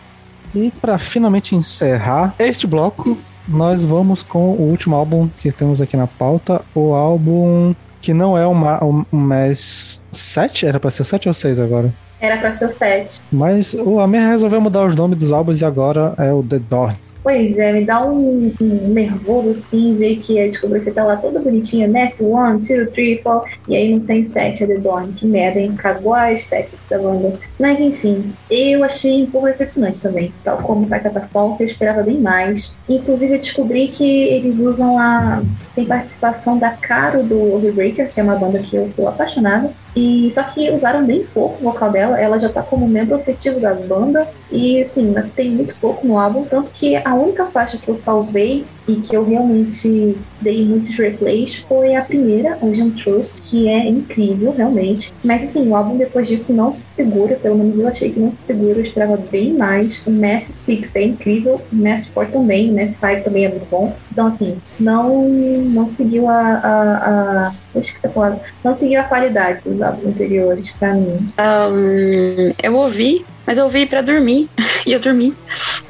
E 0.55 0.71
para 0.81 0.99
finalmente 0.99 1.55
encerrar 1.55 2.35
este 2.39 2.67
bloco, 2.67 3.19
nós 3.47 3.85
vamos 3.85 4.23
com 4.23 4.51
o 4.51 4.71
último 4.71 4.97
álbum 4.97 5.29
que 5.41 5.51
temos 5.51 5.81
aqui 5.81 5.97
na 5.97 6.07
pauta. 6.07 6.65
O 6.75 6.95
álbum 6.95 7.75
que 8.01 8.15
não 8.15 8.37
é 8.37 8.47
uma, 8.47 8.83
um, 8.85 9.05
um 9.13 9.21
mês 9.21 10.05
7? 10.11 10.67
Era 10.67 10.79
pra 10.79 10.91
ser 10.91 11.05
7 11.05 11.29
ou 11.29 11.35
6 11.35 11.61
agora? 11.61 11.93
Era 12.21 12.39
pra 12.39 12.53
ser 12.53 12.67
o 12.67 12.71
7. 12.71 13.21
Mas 13.31 13.75
o 13.75 14.01
Amir 14.01 14.23
resolveu 14.23 14.61
mudar 14.61 14.85
os 14.85 14.97
nomes 14.97 15.19
dos 15.19 15.33
álbuns 15.33 15.61
e 15.61 15.65
agora 15.65 16.15
é 16.19 16.33
o 16.33 16.43
The 16.43 16.59
Dawn. 16.59 16.95
Pois 17.23 17.59
é, 17.59 17.73
me 17.73 17.85
dá 17.85 18.05
um, 18.05 18.53
um 18.61 18.89
nervoso 18.89 19.51
assim, 19.51 19.97
ver 19.97 20.17
que 20.17 20.39
a 20.41 20.49
discografia 20.49 20.93
tá 20.93 21.05
lá 21.05 21.17
toda 21.17 21.41
bonitinha, 21.41 21.87
Ness 21.87 22.21
1, 22.21 22.59
2, 22.59 22.91
3, 22.91 23.23
4, 23.23 23.51
e 23.69 23.77
aí 23.77 23.93
não 23.93 24.01
tem 24.01 24.25
7, 24.25 24.65
é 24.65 24.67
The 24.67 24.79
Dawn. 24.79 25.13
Que 25.13 25.27
merda, 25.27 25.61
hein? 25.61 25.75
Cagou 25.77 26.15
a 26.15 26.33
estética 26.33 26.79
da 26.89 26.99
banda. 26.99 27.39
Mas 27.59 27.81
enfim, 27.81 28.33
eu 28.51 28.85
achei 28.85 29.25
um 29.25 29.31
pouco 29.31 29.47
decepcionante 29.47 30.01
também. 30.01 30.33
Tal 30.45 30.59
como 30.59 30.87
o 30.87 30.89
Catafalco, 30.89 31.63
eu 31.63 31.67
esperava 31.67 32.03
bem 32.03 32.19
mais. 32.19 32.77
Inclusive, 32.89 33.35
eu 33.35 33.39
descobri 33.39 33.89
que 33.89 34.05
eles 34.05 34.61
usam 34.61 34.99
a. 34.99 35.43
Tem 35.75 35.85
participação 35.85 36.59
da 36.59 36.71
Caro 36.71 37.23
do 37.23 37.55
Overbreaker, 37.55 38.09
que 38.09 38.21
é 38.21 38.23
uma 38.23 38.37
banda 38.37 38.61
que 38.61 38.77
eu 38.77 38.89
sou 38.89 39.09
apaixonada. 39.09 39.71
E 39.99 40.31
só 40.33 40.44
que 40.44 40.70
usaram 40.70 41.05
bem 41.05 41.25
pouco 41.25 41.59
o 41.60 41.65
vocal 41.65 41.91
dela. 41.91 42.20
Ela 42.20 42.39
já 42.39 42.49
tá 42.49 42.62
como 42.62 42.86
membro 42.86 43.17
afetivo 43.17 43.59
da 43.59 43.75
banda. 43.75 44.28
E 44.51 44.81
assim, 44.81 45.12
tem 45.35 45.51
muito 45.51 45.77
pouco 45.81 46.07
no 46.07 46.18
álbum. 46.18 46.44
Tanto 46.44 46.70
que 46.70 46.94
a 46.97 47.15
única 47.15 47.47
faixa 47.47 47.78
que 47.78 47.89
eu 47.89 47.97
salvei 47.97 48.65
e 48.89 48.97
que 48.97 49.15
eu 49.15 49.25
realmente 49.25 50.17
dei 50.41 50.65
muitos 50.65 50.97
replays 50.97 51.57
foi 51.68 51.94
a 51.94 52.02
primeira, 52.02 52.57
Ocean 52.62 52.91
Trust, 52.91 53.42
que 53.42 53.68
é 53.68 53.86
incrível, 53.86 54.52
realmente. 54.57 55.12
Mas 55.23 55.44
assim, 55.44 55.68
o 55.68 55.76
álbum 55.76 55.97
depois 55.97 56.26
disso 56.26 56.52
não 56.52 56.73
se 56.73 56.81
segura, 56.81 57.36
pelo 57.36 57.58
menos 57.58 57.78
eu 57.78 57.86
achei 57.86 58.10
que 58.10 58.18
não 58.18 58.33
se 58.33 58.39
segura, 58.39 58.78
eu 58.78 58.83
esperava 58.83 59.17
bem 59.31 59.52
mais. 59.52 60.00
O 60.07 60.10
Mass 60.10 60.44
6 60.44 60.97
é 60.97 61.02
incrível, 61.02 61.60
o 61.73 61.76
Mass 61.76 62.08
4 62.08 62.33
também, 62.33 62.70
o 62.70 62.75
Mass 62.75 62.92
5 62.92 63.25
também 63.25 63.44
é 63.44 63.49
muito 63.49 63.68
bom. 63.70 63.94
Então 64.10 64.26
assim, 64.26 64.57
não, 64.81 65.28
não 65.28 65.89
seguiu 65.89 66.28
a, 66.28 66.41
a, 66.41 67.49
a 67.49 67.55
você 67.75 68.08
palavra. 68.08 68.41
Não 68.65 68.75
seguiu 68.75 69.00
a 69.00 69.05
qualidade 69.05 69.68
dos 69.68 69.83
álbuns 69.83 70.07
anteriores, 70.07 70.70
pra 70.78 70.94
mim. 70.94 71.28
Um, 71.39 72.52
eu 72.62 72.75
ouvi, 72.75 73.25
mas 73.49 73.57
eu 73.57 73.65
ouvi 73.65 73.86
pra 73.86 74.02
dormir. 74.02 74.47
e 74.85 74.93
eu 74.93 75.01
dormi. 75.01 75.35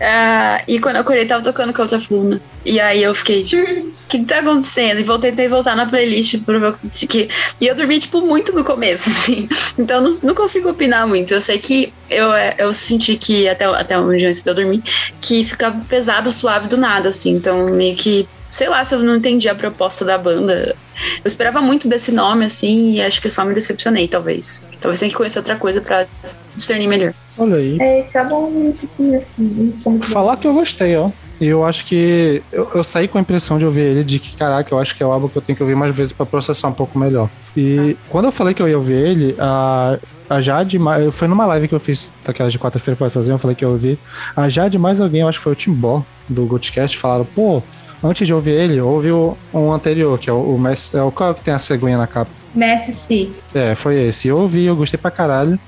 Ah, 0.01 0.63
e 0.69 0.79
quando 0.79 0.95
eu 0.95 1.03
acordei, 1.03 1.27
tava 1.27 1.43
tocando 1.43 1.73
Cult 1.73 1.93
of 1.93 2.15
Luna. 2.15 2.41
E 2.65 2.79
aí 2.79 3.03
eu 3.03 3.13
fiquei. 3.13 3.43
que 3.43 4.25
tá 4.25 4.39
acontecendo? 4.39 5.01
E 5.01 5.03
vou 5.03 5.19
tentei 5.19 5.49
voltar 5.49 5.75
na 5.75 5.85
playlist 5.85 6.39
pra 6.45 6.57
ver 6.57 6.69
o 6.69 6.79
que. 7.09 7.29
E 7.61 7.67
eu 7.67 7.75
dormi, 7.75 7.99
tipo, 7.99 8.21
muito 8.21 8.53
no 8.53 8.63
começo, 8.63 9.11
assim. 9.11 9.49
Então 9.77 10.01
não, 10.01 10.17
não 10.23 10.35
consigo 10.37 10.71
opinar 10.71 11.05
muito. 11.05 11.35
Eu 11.35 11.41
sei 11.41 11.59
que 11.59 11.93
eu, 12.09 12.33
é, 12.33 12.55
eu 12.59 12.73
senti 12.73 13.17
que, 13.17 13.49
até, 13.49 13.65
até 13.65 13.99
um 13.99 14.17
dia 14.17 14.29
antes 14.29 14.45
de 14.45 14.51
eu 14.51 14.55
dormir, 14.55 14.81
que 15.21 15.45
fica 15.45 15.73
pesado, 15.89 16.31
suave 16.31 16.69
do 16.69 16.77
nada, 16.77 17.09
assim. 17.09 17.33
Então, 17.33 17.71
meio 17.71 17.97
que. 17.97 18.29
Sei 18.47 18.69
lá 18.69 18.85
se 18.85 18.95
eu 18.95 19.01
não 19.01 19.17
entendi 19.17 19.49
a 19.49 19.55
proposta 19.57 20.05
da 20.05 20.17
banda. 20.17 20.77
Eu 21.25 21.29
esperava 21.29 21.61
muito 21.61 21.89
desse 21.89 22.13
nome, 22.13 22.45
assim, 22.45 22.93
e 22.93 23.03
acho 23.03 23.21
que 23.21 23.31
só 23.31 23.45
me 23.45 23.55
decepcionei, 23.55 24.09
talvez. 24.09 24.65
Talvez 24.81 24.99
tenha 24.99 25.11
que 25.11 25.17
conhecer 25.17 25.39
outra 25.39 25.57
coisa 25.57 25.81
pra 25.81 26.07
discernir 26.55 26.87
melhor. 26.87 27.15
Olha 27.37 27.57
aí. 27.57 27.77
É, 27.81 28.01
esse 28.01 28.19
álbum, 28.19 28.73
tipo, 28.73 29.03
não 29.39 29.79
sou 29.79 29.93
muito 29.93 30.07
Falar 30.07 30.37
que 30.37 30.47
eu 30.47 30.55
gostei, 30.55 30.97
ó. 30.97 31.11
E 31.41 31.47
eu 31.47 31.65
acho 31.65 31.85
que. 31.85 32.43
Eu, 32.51 32.69
eu 32.75 32.83
saí 32.83 33.07
com 33.07 33.17
a 33.17 33.21
impressão 33.21 33.59
de 33.59 33.65
ouvir 33.65 33.83
ele 33.83 34.05
de 34.05 34.19
que, 34.19 34.37
caraca, 34.37 34.75
eu 34.75 34.79
acho 34.79 34.97
que 34.97 35.03
é 35.03 35.07
o 35.07 35.13
álbum 35.13 35.29
que 35.29 35.37
eu 35.37 35.43
tenho 35.43 35.57
que 35.57 35.63
ouvir 35.63 35.77
mais 35.77 35.95
vezes 35.95 36.13
pra 36.13 36.27
processar 36.27 36.69
um 36.69 36.73
pouco 36.73 36.99
melhor. 36.99 37.31
E 37.57 37.97
quando 38.09 38.25
eu 38.25 38.33
falei 38.33 38.55
que 38.55 38.61
eu 38.61 38.69
ia 38.69 38.77
ouvir 38.77 38.95
ele, 38.95 39.37
a, 39.39 39.99
a 40.29 40.41
Jade. 40.41 40.79
Foi 41.13 41.29
numa 41.29 41.47
live 41.47 41.69
que 41.69 41.75
eu 41.75 41.81
fiz 41.81 42.13
daquelas 42.25 42.53
de 42.53 42.59
quarta-feira 42.59 42.97
pra 42.97 43.09
sozinho, 43.09 43.35
eu 43.35 43.39
falei 43.39 43.55
que 43.55 43.65
eu 43.65 43.69
ia 43.69 43.73
ouvir. 43.73 43.99
A 44.37 44.49
Jade 44.49 44.77
e 44.77 44.81
mais 44.81 45.01
alguém, 45.01 45.21
eu 45.21 45.29
acho 45.29 45.39
que 45.39 45.45
foi 45.45 45.53
o 45.53 45.57
Timbó 45.57 46.05
do 46.29 46.45
Goldcast, 46.45 46.99
falaram, 46.99 47.25
pô. 47.25 47.63
Antes 48.03 48.27
de 48.27 48.33
ouvir 48.33 48.53
ele, 48.53 48.81
ouvi 48.81 49.11
o, 49.11 49.37
um 49.53 49.73
anterior, 49.73 50.19
que 50.19 50.31
é 50.31 50.33
o, 50.33 50.55
o 50.55 50.59
Messi. 50.59 50.97
É 50.97 51.03
o 51.03 51.11
qual 51.11 51.35
que 51.35 51.43
tem 51.43 51.53
a 51.53 51.59
cegonha 51.59 51.99
na 51.99 52.07
capa? 52.07 52.31
Messi 52.55 52.93
Six. 52.93 53.43
É, 53.55 53.75
foi 53.75 54.01
esse. 54.01 54.29
Eu 54.29 54.39
ouvi, 54.39 54.65
eu 54.65 54.75
gostei 54.75 54.99
pra 54.99 55.11
caralho. 55.11 55.59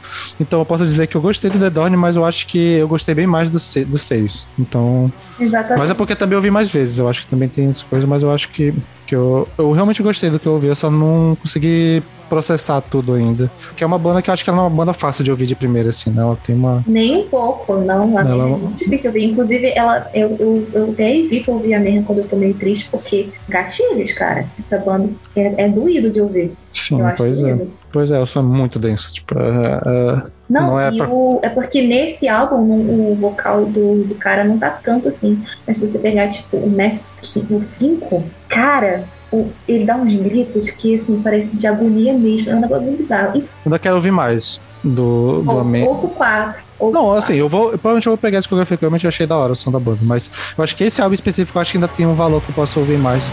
Então 0.40 0.58
eu 0.58 0.64
posso 0.64 0.84
dizer 0.84 1.06
que 1.06 1.16
eu 1.16 1.20
gostei 1.20 1.50
do 1.50 1.58
The 1.58 1.70
Dawn, 1.70 1.90
mas 1.96 2.16
eu 2.16 2.24
acho 2.24 2.46
que 2.46 2.58
eu 2.58 2.88
gostei 2.88 3.14
bem 3.14 3.26
mais 3.26 3.48
do 3.48 3.58
6. 3.58 3.86
Do 3.86 3.98
seis. 3.98 4.48
então. 4.58 5.12
Exatamente. 5.38 5.78
Mas 5.78 5.90
é 5.90 5.94
porque 5.94 6.14
também 6.14 6.36
ouvi 6.36 6.50
mais 6.50 6.70
vezes. 6.70 6.98
Eu 6.98 7.08
acho 7.08 7.22
que 7.22 7.26
também 7.26 7.48
tem 7.48 7.68
essas 7.68 7.82
coisas, 7.82 8.08
mas 8.08 8.22
eu 8.22 8.30
acho 8.32 8.48
que, 8.48 8.72
que 9.06 9.14
eu, 9.14 9.46
eu 9.58 9.70
realmente 9.72 10.02
gostei 10.02 10.30
do 10.30 10.38
que 10.38 10.46
eu 10.46 10.52
ouvi. 10.52 10.68
Eu 10.68 10.76
só 10.76 10.90
não 10.90 11.36
consegui 11.40 12.02
processar 12.30 12.80
tudo 12.80 13.12
ainda. 13.14 13.50
Que 13.76 13.84
é 13.84 13.86
uma 13.86 13.98
banda 13.98 14.22
que 14.22 14.30
eu 14.30 14.32
acho 14.32 14.42
que 14.42 14.48
ela 14.48 14.56
não 14.56 14.64
é 14.64 14.68
uma 14.68 14.76
banda 14.76 14.92
fácil 14.94 15.22
de 15.22 15.30
ouvir 15.30 15.44
de 15.46 15.54
primeira, 15.54 15.90
assim, 15.90 16.10
né? 16.10 16.22
Ela 16.22 16.36
tem 16.36 16.54
uma. 16.54 16.82
Nem 16.86 17.18
um 17.24 17.28
pouco, 17.28 17.74
não. 17.76 18.16
A 18.16 18.20
Ela- 18.22 18.34
Merra 18.44 18.56
é 18.56 18.58
muito 18.58 18.78
difícil 18.78 19.10
ouvir. 19.10 19.24
Inclusive, 19.24 19.72
ela, 19.74 20.08
eu, 20.14 20.36
eu, 20.38 20.68
eu 20.72 20.90
até 20.92 21.14
evito 21.18 21.50
ouvir 21.50 21.74
a 21.74 21.80
Merra 21.80 22.02
quando 22.06 22.20
eu 22.20 22.28
tô 22.28 22.36
meio 22.36 22.54
triste, 22.54 22.88
porque 22.90 23.28
gatilhos, 23.48 24.12
cara. 24.12 24.46
Essa 24.58 24.78
banda 24.78 25.10
é, 25.36 25.64
é 25.64 25.68
doído 25.68 26.10
de 26.10 26.20
ouvir. 26.20 26.52
Sim, 26.72 26.98
pois 27.16 27.42
é. 27.42 27.58
Pois 27.92 28.10
é, 28.12 28.16
eu 28.18 28.26
sou 28.26 28.42
muito 28.44 28.78
denso. 28.78 29.12
Tipo, 29.12 29.36
é, 29.38 29.80
é, 29.84 30.22
Não, 30.48 30.66
Não 30.68 30.80
é 30.80 30.92
pra- 30.96 31.08
o, 31.08 31.40
é 31.42 31.48
porque 31.48 31.82
nesse 31.82 32.28
álbum 32.28 32.56
o, 32.56 33.12
o 33.12 33.14
vocal 33.16 33.64
do, 33.66 34.04
do 34.04 34.14
cara 34.14 34.44
não 34.44 34.56
tá 34.56 34.70
tanto 34.70 35.08
assim. 35.08 35.42
Mas 35.66 35.78
se 35.78 35.88
você 35.88 35.98
pegar, 35.98 36.28
tipo, 36.28 36.56
o 36.56 36.70
Messi, 36.70 37.44
o 37.50 37.60
5, 37.60 38.22
cara, 38.48 39.04
ele 39.68 39.84
dá 39.84 39.96
uns 39.96 40.14
gritos 40.14 40.70
que, 40.70 40.94
assim, 40.96 41.20
parece 41.22 41.56
de 41.56 41.66
agonia 41.66 42.12
mesmo. 42.12 42.50
É 42.50 42.54
um 42.56 42.60
negócio 42.60 42.90
bizarro. 42.96 43.38
E 43.38 43.44
ainda 43.64 43.78
quero 43.78 43.94
ouvir 43.96 44.10
mais 44.10 44.60
do, 44.82 45.42
do 45.42 45.50
ouço, 45.50 45.60
Amen- 45.60 45.86
ouço 45.86 46.08
4. 46.08 46.62
Não, 46.92 47.12
assim, 47.12 47.34
eu 47.34 47.48
vou. 47.48 47.68
Provavelmente 47.70 48.06
eu 48.06 48.12
vou 48.12 48.18
pegar 48.18 48.38
a 48.38 48.40
discografia, 48.40 48.76
que 48.76 48.84
eu 48.84 48.88
realmente 48.88 49.06
achei 49.06 49.26
da 49.26 49.36
hora 49.36 49.52
o 49.52 49.56
som 49.56 49.70
da 49.70 49.78
banda. 49.78 49.98
Mas 50.02 50.30
eu 50.56 50.64
acho 50.64 50.74
que 50.74 50.84
esse 50.84 51.00
álbum 51.02 51.14
específico 51.14 51.58
eu 51.58 51.62
acho 51.62 51.72
que 51.72 51.76
ainda 51.76 51.88
tem 51.88 52.06
um 52.06 52.14
valor 52.14 52.40
que 52.42 52.48
eu 52.50 52.54
posso 52.54 52.80
ouvir 52.80 52.98
mais. 52.98 53.30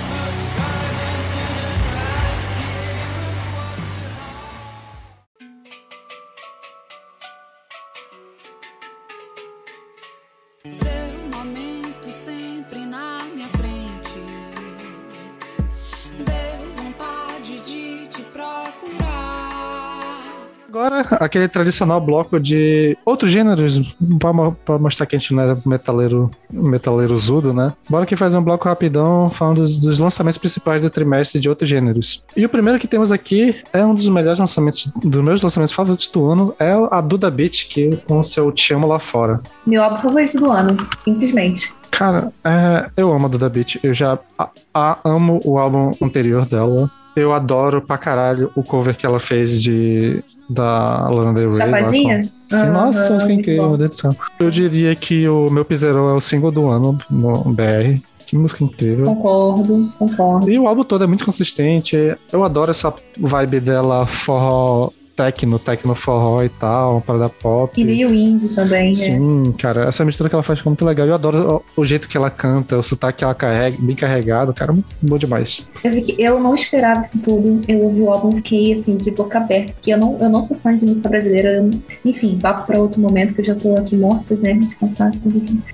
aquele 21.20 21.48
tradicional 21.48 22.00
bloco 22.00 22.40
de 22.40 22.98
outros 23.06 23.32
gêneros, 23.32 23.96
pra, 24.20 24.32
pra 24.66 24.78
mostrar 24.78 25.06
que 25.06 25.16
a 25.16 25.20
gente 25.20 25.34
não 25.34 25.44
é 25.44 25.58
metaleiro, 25.66 26.30
metaleiro 26.52 27.18
zudo, 27.18 27.54
né? 27.54 27.74
Bora 27.90 28.04
aqui 28.04 28.16
fazer 28.16 28.38
um 28.38 28.44
bloco 28.44 28.68
rapidão 28.68 29.30
falando 29.30 29.62
dos, 29.62 29.80
dos 29.80 30.00
lançamentos 30.00 30.38
principais 30.38 30.84
do 30.84 30.90
trimestre 30.90 31.40
de 31.40 31.50
outros 31.50 31.70
gêneros. 31.70 32.26
E 32.36 32.46
o 32.46 32.50
primeiro 32.50 32.80
que 32.80 32.88
temos 32.88 33.12
aqui 33.12 33.56
é 33.74 33.84
um 33.84 33.94
dos 33.94 34.08
melhores 34.10 34.40
lançamentos, 34.40 34.92
dos 35.04 35.22
meus 35.22 35.42
lançamentos 35.42 35.74
favoritos 35.74 36.08
do 36.08 36.26
ano, 36.26 36.56
é 36.60 36.72
a 36.92 37.02
Duda 37.02 37.30
Beat, 37.30 37.68
que 37.70 37.98
com 38.08 38.20
o 38.20 38.24
seu 38.24 38.52
Te 38.52 38.74
Amo 38.74 38.88
Lá 38.88 39.00
Fora. 39.00 39.42
Meu 39.66 39.84
álbum 39.84 39.98
favorito 40.02 40.38
do 40.38 40.52
ano, 40.52 40.76
simplesmente. 41.04 41.76
Cara, 41.92 42.32
é, 42.46 42.90
eu 42.96 43.12
amo 43.12 43.26
a 43.26 43.30
Duda 43.30 43.50
Beat. 43.50 43.80
Eu 43.84 43.94
já 43.94 44.20
a- 44.38 44.50
a- 44.74 45.00
amo 45.04 45.40
o 45.44 45.58
álbum 45.58 45.92
anterior 46.02 46.46
dela. 46.46 46.90
Eu 47.16 47.34
adoro 47.34 47.82
pra 47.82 47.98
caralho 47.98 48.52
o 48.56 48.62
cover 48.64 48.96
que 48.96 49.06
ela 49.06 49.20
fez 49.20 49.62
de 49.62 50.24
da 50.50 51.10
Lana 51.10 51.34
Del 51.34 51.56
Rey. 51.56 51.66
Chapadinha? 51.66 52.22
com- 52.22 52.56
Sim, 52.58 52.66
nossa, 52.70 53.02
é 53.02 53.10
muito 53.18 53.32
incrível, 53.32 53.70
meu 53.70 53.78
Deus 53.78 53.90
do 53.90 53.96
céu. 53.96 54.16
Eu 54.40 54.52
diria 54.52 54.96
que 54.96 55.28
o 55.28 55.50
meu 55.50 55.66
Piseiro 55.66 55.98
é 56.10 56.14
o 56.14 56.22
single 56.22 56.52
do 56.52 56.68
ano 56.70 56.98
no 57.10 57.44
BR. 57.52 58.02
Que 58.26 58.38
música 58.38 58.62
incrível. 58.64 59.06
Concordo, 59.06 59.92
concordo. 59.98 60.50
E 60.52 60.60
o 60.60 60.68
álbum 60.68 60.84
todo 60.84 61.02
é 61.04 61.08
muito 61.08 61.24
consistente. 61.26 61.96
Eu 62.32 62.44
adoro 62.44 62.70
essa 62.72 62.94
vibe 63.18 63.62
dela 63.62 64.06
forró, 64.06 64.90
tecno, 65.18 65.58
tecno 65.58 65.96
forró 65.96 66.44
e 66.44 66.50
tal, 66.50 67.02
parada 67.02 67.28
pop. 67.28 67.82
E 67.82 67.84
meio 67.84 68.14
indie 68.14 68.50
também, 68.50 68.88
né? 68.88 68.94
Sim, 68.94 69.52
cara, 69.58 69.86
essa 69.86 70.06
mistura 70.06 70.30
que 70.30 70.36
ela 70.36 70.44
faz 70.44 70.60
ficou 70.60 70.70
muito 70.70 70.86
legal. 70.86 71.08
Eu 71.08 71.16
adoro 71.16 71.64
o, 71.76 71.82
o 71.82 71.86
jeito 71.86 72.08
que 72.08 72.16
ela 72.16 72.30
canta, 72.30 72.78
o 72.78 72.84
sotaque 72.84 73.18
que 73.18 73.24
ela 73.24 73.34
carrega, 73.34 73.78
bem 73.80 73.96
carregado, 73.96 74.54
cara, 74.54 74.72
muito 74.72 74.88
bom 75.02 75.18
demais. 75.18 75.68
Eu, 75.84 75.92
vi 75.92 76.04
que 76.04 76.22
eu 76.22 76.40
não 76.40 76.54
esperava 76.54 77.02
isso 77.02 77.20
tudo. 77.22 77.62
Eu 77.68 77.82
ouvi 77.82 78.02
o 78.02 78.12
álbum 78.12 78.32
fiquei 78.34 78.74
assim, 78.74 78.96
de 78.96 79.10
boca 79.10 79.40
aberta, 79.40 79.74
porque 79.74 79.92
eu 79.92 79.98
não, 79.98 80.18
eu 80.20 80.30
não 80.30 80.44
sou 80.44 80.58
fã 80.58 80.78
de 80.78 80.86
música 80.86 81.10
brasileira. 81.10 81.54
Eu 81.54 81.72
enfim, 82.06 82.38
papo 82.40 82.68
pra 82.68 82.80
outro 82.80 83.02
momento, 83.02 83.34
que 83.34 83.42
eu 83.42 83.46
já 83.46 83.56
tô 83.56 83.76
aqui 83.76 83.96
morta, 83.96 84.36
né? 84.36 84.54
De 84.54 84.76
cansaço. 84.76 85.20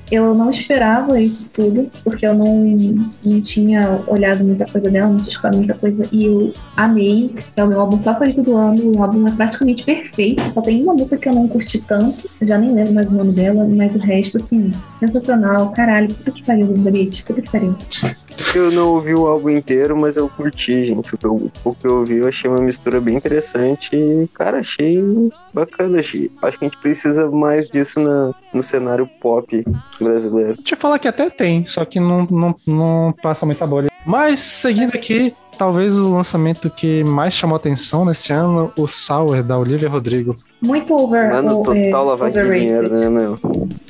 Eu 0.09 0.33
não 0.33 0.49
esperava 0.49 1.19
isso 1.19 1.53
tudo, 1.53 1.89
porque 2.03 2.25
eu 2.25 2.33
não, 2.33 2.63
não 3.25 3.41
tinha 3.41 4.01
olhado 4.07 4.43
muita 4.43 4.65
coisa 4.65 4.89
dela, 4.89 5.09
não 5.09 5.17
tinha 5.17 5.30
escutado 5.30 5.57
muita 5.57 5.73
coisa. 5.73 6.07
E 6.11 6.25
eu 6.25 6.53
amei. 6.77 7.35
É 7.55 7.63
o 7.63 7.67
meu 7.67 7.81
álbum 7.81 8.01
favorito 8.01 8.41
do 8.41 8.55
ano. 8.55 8.93
O 8.95 9.03
álbum 9.03 9.27
é 9.27 9.32
praticamente 9.35 9.83
perfeito. 9.83 10.41
Só 10.51 10.61
tem 10.61 10.81
uma 10.83 10.93
música 10.93 11.17
que 11.17 11.29
eu 11.29 11.33
não 11.33 11.47
curti 11.47 11.81
tanto. 11.81 12.29
Eu 12.39 12.47
já 12.47 12.57
nem 12.57 12.73
lembro 12.73 12.93
mais 12.93 13.11
o 13.11 13.15
nome 13.15 13.33
dela, 13.33 13.65
mas 13.67 13.95
o 13.95 13.99
resto, 13.99 14.37
assim, 14.37 14.71
sensacional. 14.99 15.71
Caralho, 15.71 16.13
puta 16.13 16.31
que 16.31 16.43
pariu, 16.43 16.67
David. 16.67 17.23
Puta 17.25 17.41
que 17.41 17.51
pariu. 17.51 17.75
Eu 18.55 18.71
não 18.71 18.89
ouvi 18.89 19.13
o 19.13 19.27
álbum 19.27 19.49
inteiro, 19.49 19.95
mas 19.97 20.15
eu 20.15 20.29
curti, 20.29 20.85
gente. 20.85 21.13
O 21.13 21.17
que 21.17 21.25
eu, 21.25 21.51
o 21.63 21.75
que 21.75 21.85
eu 21.85 21.99
ouvi, 21.99 22.17
eu 22.17 22.27
achei 22.27 22.49
uma 22.49 22.61
mistura 22.61 22.99
bem 22.99 23.15
interessante. 23.15 23.95
E, 23.95 24.27
cara, 24.33 24.59
achei 24.59 25.01
bacana. 25.53 25.99
Achei, 25.99 26.31
acho 26.41 26.59
que 26.59 26.65
a 26.65 26.67
gente 26.67 26.81
precisa 26.81 27.29
mais 27.29 27.67
disso 27.67 27.99
na, 27.99 28.33
no 28.53 28.63
cenário 28.63 29.07
pop 29.19 29.63
brasileiro. 29.99 30.57
Te 30.57 30.75
falar 30.75 30.99
que 30.99 31.07
até 31.07 31.29
tem, 31.29 31.65
só 31.65 31.85
que 31.85 31.99
não, 31.99 32.25
não, 32.25 32.55
não 32.65 33.13
passa 33.21 33.45
muita 33.45 33.65
bolha. 33.65 33.89
Mas, 34.05 34.41
seguindo 34.41 34.95
aqui, 34.95 35.33
talvez 35.57 35.98
o 35.98 36.11
lançamento 36.14 36.69
que 36.69 37.03
mais 37.03 37.33
chamou 37.33 37.56
atenção 37.56 38.06
nesse 38.06 38.32
ano, 38.33 38.72
o 38.77 38.88
Sour, 38.88 39.43
da 39.43 39.57
Olivia 39.57 39.90
Rodrigo. 39.90 40.35
Muito 40.61 40.93
over, 40.93 41.32
Mano, 41.33 41.64
total 41.64 42.06
lavagem 42.06 42.33
de 42.33 42.40
overrated. 42.48 42.90
dinheiro, 42.90 42.90
né, 42.90 43.09
meu? 43.09 43.35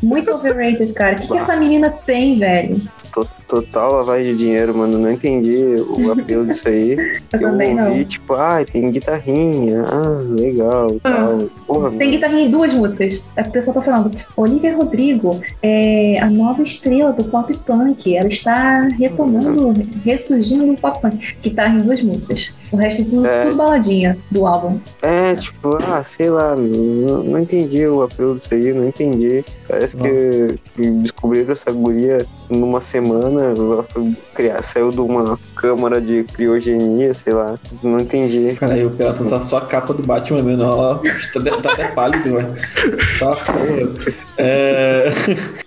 Muito 0.01 0.32
overrated, 0.32 0.92
cara. 0.93 1.16
O 1.16 1.19
que, 1.22 1.27
que 1.27 1.38
essa 1.38 1.56
menina 1.56 1.90
tem, 1.90 2.38
velho? 2.40 2.77
To- 3.14 3.27
Total 3.48 3.92
lavagem 3.92 4.35
de 4.35 4.45
dinheiro, 4.45 4.75
mano. 4.75 4.98
Não 4.98 5.11
entendi 5.11 5.75
o 5.88 6.09
apelo 6.11 6.43
disso 6.48 6.67
aí. 6.67 6.93
Eu 6.93 7.40
eu 7.40 7.40
também 7.40 7.80
ouvi, 7.80 8.00
não. 8.00 8.03
tipo, 8.06 8.33
ah, 8.33 8.66
tem 8.66 8.90
guitarrinha. 8.90 9.83
Ah, 9.83 10.17
legal, 10.27 10.88
tal. 11.03 11.38
Porra, 11.67 11.92
Tem 11.92 12.09
guitarrinha 12.09 12.48
em 12.48 12.50
duas 12.50 12.74
músicas. 12.74 13.24
A 13.38 13.43
pessoa 13.43 13.75
tá 13.75 13.82
falando, 13.83 14.09
Olivia 14.35 14.75
Rodrigo 14.75 15.40
é 15.61 16.17
a 16.19 16.27
nova 16.32 16.64
estrela 16.64 17.14
do 17.14 17.25
pop 17.25 17.56
punk. 17.59 18.16
Ela 18.16 18.27
está 18.30 18.88
retomando, 18.98 19.72
ressurgindo 20.03 20.66
no 20.66 20.75
pop 20.75 21.00
punk. 21.00 21.35
Guitarra 21.53 21.75
em 21.75 21.77
duas 21.83 22.01
músicas. 22.01 22.51
O 22.72 22.75
resto 22.77 23.01
é 23.01 23.06
tudo, 23.06 23.25
É. 23.27 23.43
tudo 23.43 23.56
baladinha 23.56 24.17
do 24.32 24.48
álbum. 24.48 24.80
É, 25.03 25.35
tipo, 25.35 25.77
ah, 25.88 26.03
sei 26.03 26.30
lá, 26.32 26.56
não, 26.56 27.23
não 27.23 27.40
entendi 27.40 27.85
o 27.85 28.01
apelo 28.01 28.35
disso 28.35 28.51
aí, 28.51 28.73
não 28.73 28.88
entendi. 28.88 29.45
Parece 29.67 29.95
que 29.95 30.59
descobriram 31.01 31.53
essa 31.53 31.72
guria 31.72 32.25
numa 32.53 32.80
semana, 32.82 33.53
ela 33.57 33.83
foi 33.83 34.14
criar, 34.33 34.61
saiu 34.61 34.91
de 34.91 34.99
uma 34.99 35.38
câmara 35.56 35.99
de 35.99 36.23
criogenia, 36.23 37.14
sei 37.14 37.33
lá, 37.33 37.56
não 37.82 37.99
entendi. 37.99 38.56
Cara, 38.56 38.73
aí 38.73 38.85
o 38.85 38.91
Pelota 38.91 39.23
tá 39.25 39.40
só 39.40 39.57
a 39.57 39.61
capa 39.61 39.93
do 39.93 40.03
Batman 40.03 40.41
mesmo, 40.41 40.64
ó. 40.64 40.95
Tá, 41.33 41.40
de- 41.40 41.61
tá 41.61 41.72
até 41.73 41.88
pálido, 41.90 42.33
velho. 42.35 42.53
Porra. 43.19 43.35
É... 44.38 45.11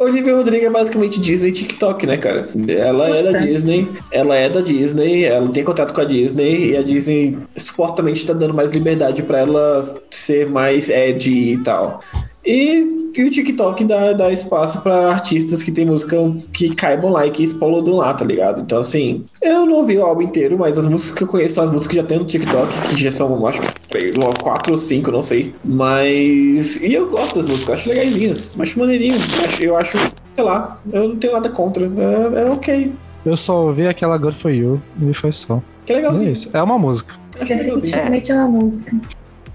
Olivia 0.00 0.34
Rodrigo 0.34 0.66
é 0.66 0.70
basicamente 0.70 1.20
Disney 1.20 1.50
e 1.50 1.52
TikTok, 1.52 2.06
né, 2.06 2.16
cara? 2.16 2.48
Ela 2.68 3.08
é 3.08 3.22
da. 3.22 3.38
Disney, 3.38 3.88
ela 4.10 4.34
é 4.36 4.48
da 4.48 4.60
Disney, 4.60 5.24
ela 5.24 5.48
tem 5.48 5.64
contato 5.64 5.94
com 5.94 6.00
a 6.00 6.04
Disney 6.04 6.70
e 6.72 6.76
a 6.76 6.82
Disney 6.82 7.38
supostamente 7.56 8.26
tá 8.26 8.32
dando 8.32 8.52
mais 8.52 8.70
liberdade 8.70 9.22
pra 9.22 9.38
ela 9.38 9.94
ser 10.10 10.48
mais 10.50 10.88
edgy 10.90 11.52
e 11.52 11.58
tal. 11.62 12.00
E, 12.46 13.10
e 13.16 13.24
o 13.24 13.30
TikTok 13.30 13.82
dá, 13.84 14.12
dá 14.12 14.30
espaço 14.32 14.80
pra 14.80 15.10
artistas 15.10 15.64
que 15.64 15.72
tem 15.72 15.84
música 15.84 16.16
que 16.52 16.72
caibam 16.72 17.10
lá 17.10 17.26
e 17.26 17.30
que 17.32 17.42
explodam 17.42 17.96
lá, 17.96 18.14
tá 18.14 18.24
ligado? 18.24 18.62
Então, 18.62 18.78
assim, 18.78 19.24
eu 19.42 19.66
não 19.66 19.78
ouvi 19.78 19.98
o 19.98 20.04
álbum 20.04 20.22
inteiro, 20.22 20.56
mas 20.56 20.78
as 20.78 20.86
músicas 20.86 21.18
que 21.18 21.24
eu 21.24 21.28
conheço 21.28 21.56
são 21.56 21.64
as 21.64 21.70
músicas 21.70 21.88
que 21.88 21.96
já 22.00 22.04
tem 22.06 22.18
no 22.18 22.24
TikTok, 22.24 22.72
que 22.88 23.02
já 23.02 23.10
são, 23.10 23.44
acho 23.48 23.60
que, 23.60 23.68
três, 23.88 24.12
quatro 24.40 24.72
ou 24.72 24.78
cinco, 24.78 25.10
não 25.10 25.24
sei. 25.24 25.52
Mas. 25.64 26.80
E 26.82 26.94
eu 26.94 27.08
gosto 27.10 27.36
das 27.36 27.46
músicas, 27.46 27.68
eu 27.68 27.74
acho 27.74 27.88
legaisinhas, 27.88 28.52
acho 28.58 28.78
maneirinho. 28.78 29.16
Eu 29.16 29.44
acho, 29.44 29.64
eu 29.64 29.76
acho, 29.76 29.98
sei 30.36 30.44
lá, 30.44 30.80
eu 30.92 31.08
não 31.08 31.16
tenho 31.16 31.32
nada 31.32 31.48
contra. 31.48 31.84
É, 31.84 32.42
é 32.42 32.50
ok. 32.50 32.92
Eu 33.24 33.36
só 33.36 33.64
ouvi 33.66 33.88
aquela 33.88 34.16
Good 34.16 34.36
For 34.36 34.52
You 34.52 34.80
e 35.04 35.12
foi 35.12 35.32
só. 35.32 35.60
Que 35.84 35.92
É 35.92 35.96
legalzinho. 35.96 36.30
isso. 36.30 36.48
É 36.52 36.62
uma 36.62 36.78
música. 36.78 37.14
Acho 37.40 37.52
legalzinho. 37.52 37.74
Definitivamente 37.80 38.30
é 38.30 38.34
uma 38.36 38.48
música. 38.48 38.96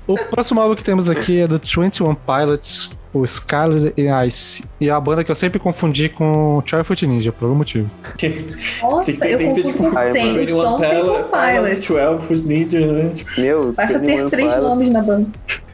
O 0.07 0.17
próximo 0.17 0.59
álbum 0.59 0.75
que 0.75 0.83
temos 0.83 1.09
aqui 1.09 1.39
é 1.41 1.47
do 1.47 1.57
21 1.59 2.15
Pilots, 2.15 2.97
o 3.13 3.25
Scarlet 3.25 3.93
and 4.01 4.25
Ice. 4.25 4.65
E 4.79 4.89
é 4.89 4.91
a 4.91 4.99
banda 4.99 5.23
que 5.23 5.31
eu 5.31 5.35
sempre 5.35 5.59
confundi 5.59 6.09
com 6.09 6.61
Troy 6.65 6.83
Foot 6.83 7.05
Ninja, 7.07 7.31
por 7.31 7.45
algum 7.45 7.55
motivo. 7.57 7.87
Nossa, 8.81 9.05
Tem 9.05 9.15
que 9.15 9.21
ter- 9.21 9.33
eu 9.33 9.37
tem 9.37 9.53
que 9.53 9.61
ter, 9.61 9.63
confundo 9.63 9.71
tipo, 9.71 9.77
com 9.89 9.97
Ai, 9.97 10.05
mano. 10.09 10.09
Stem, 10.19 10.37
21 10.37 10.59
Stomp 10.59 10.83
e 10.83 10.87
Pilots, 10.87 11.21
com 11.23 11.37
Pilots. 11.37 11.87
12 11.87 12.27
Foot 12.27 12.41
Ninja, 12.47 12.79
né? 12.91 13.09
Tipo, 13.15 13.41
Meu, 13.41 13.73
Basta 13.73 13.99
21 13.99 14.15
ter 14.15 14.29
três 14.29 14.53
Pilots- 14.55 14.69
nomes 14.81 14.91
na 14.91 15.01
banda. 15.01 15.27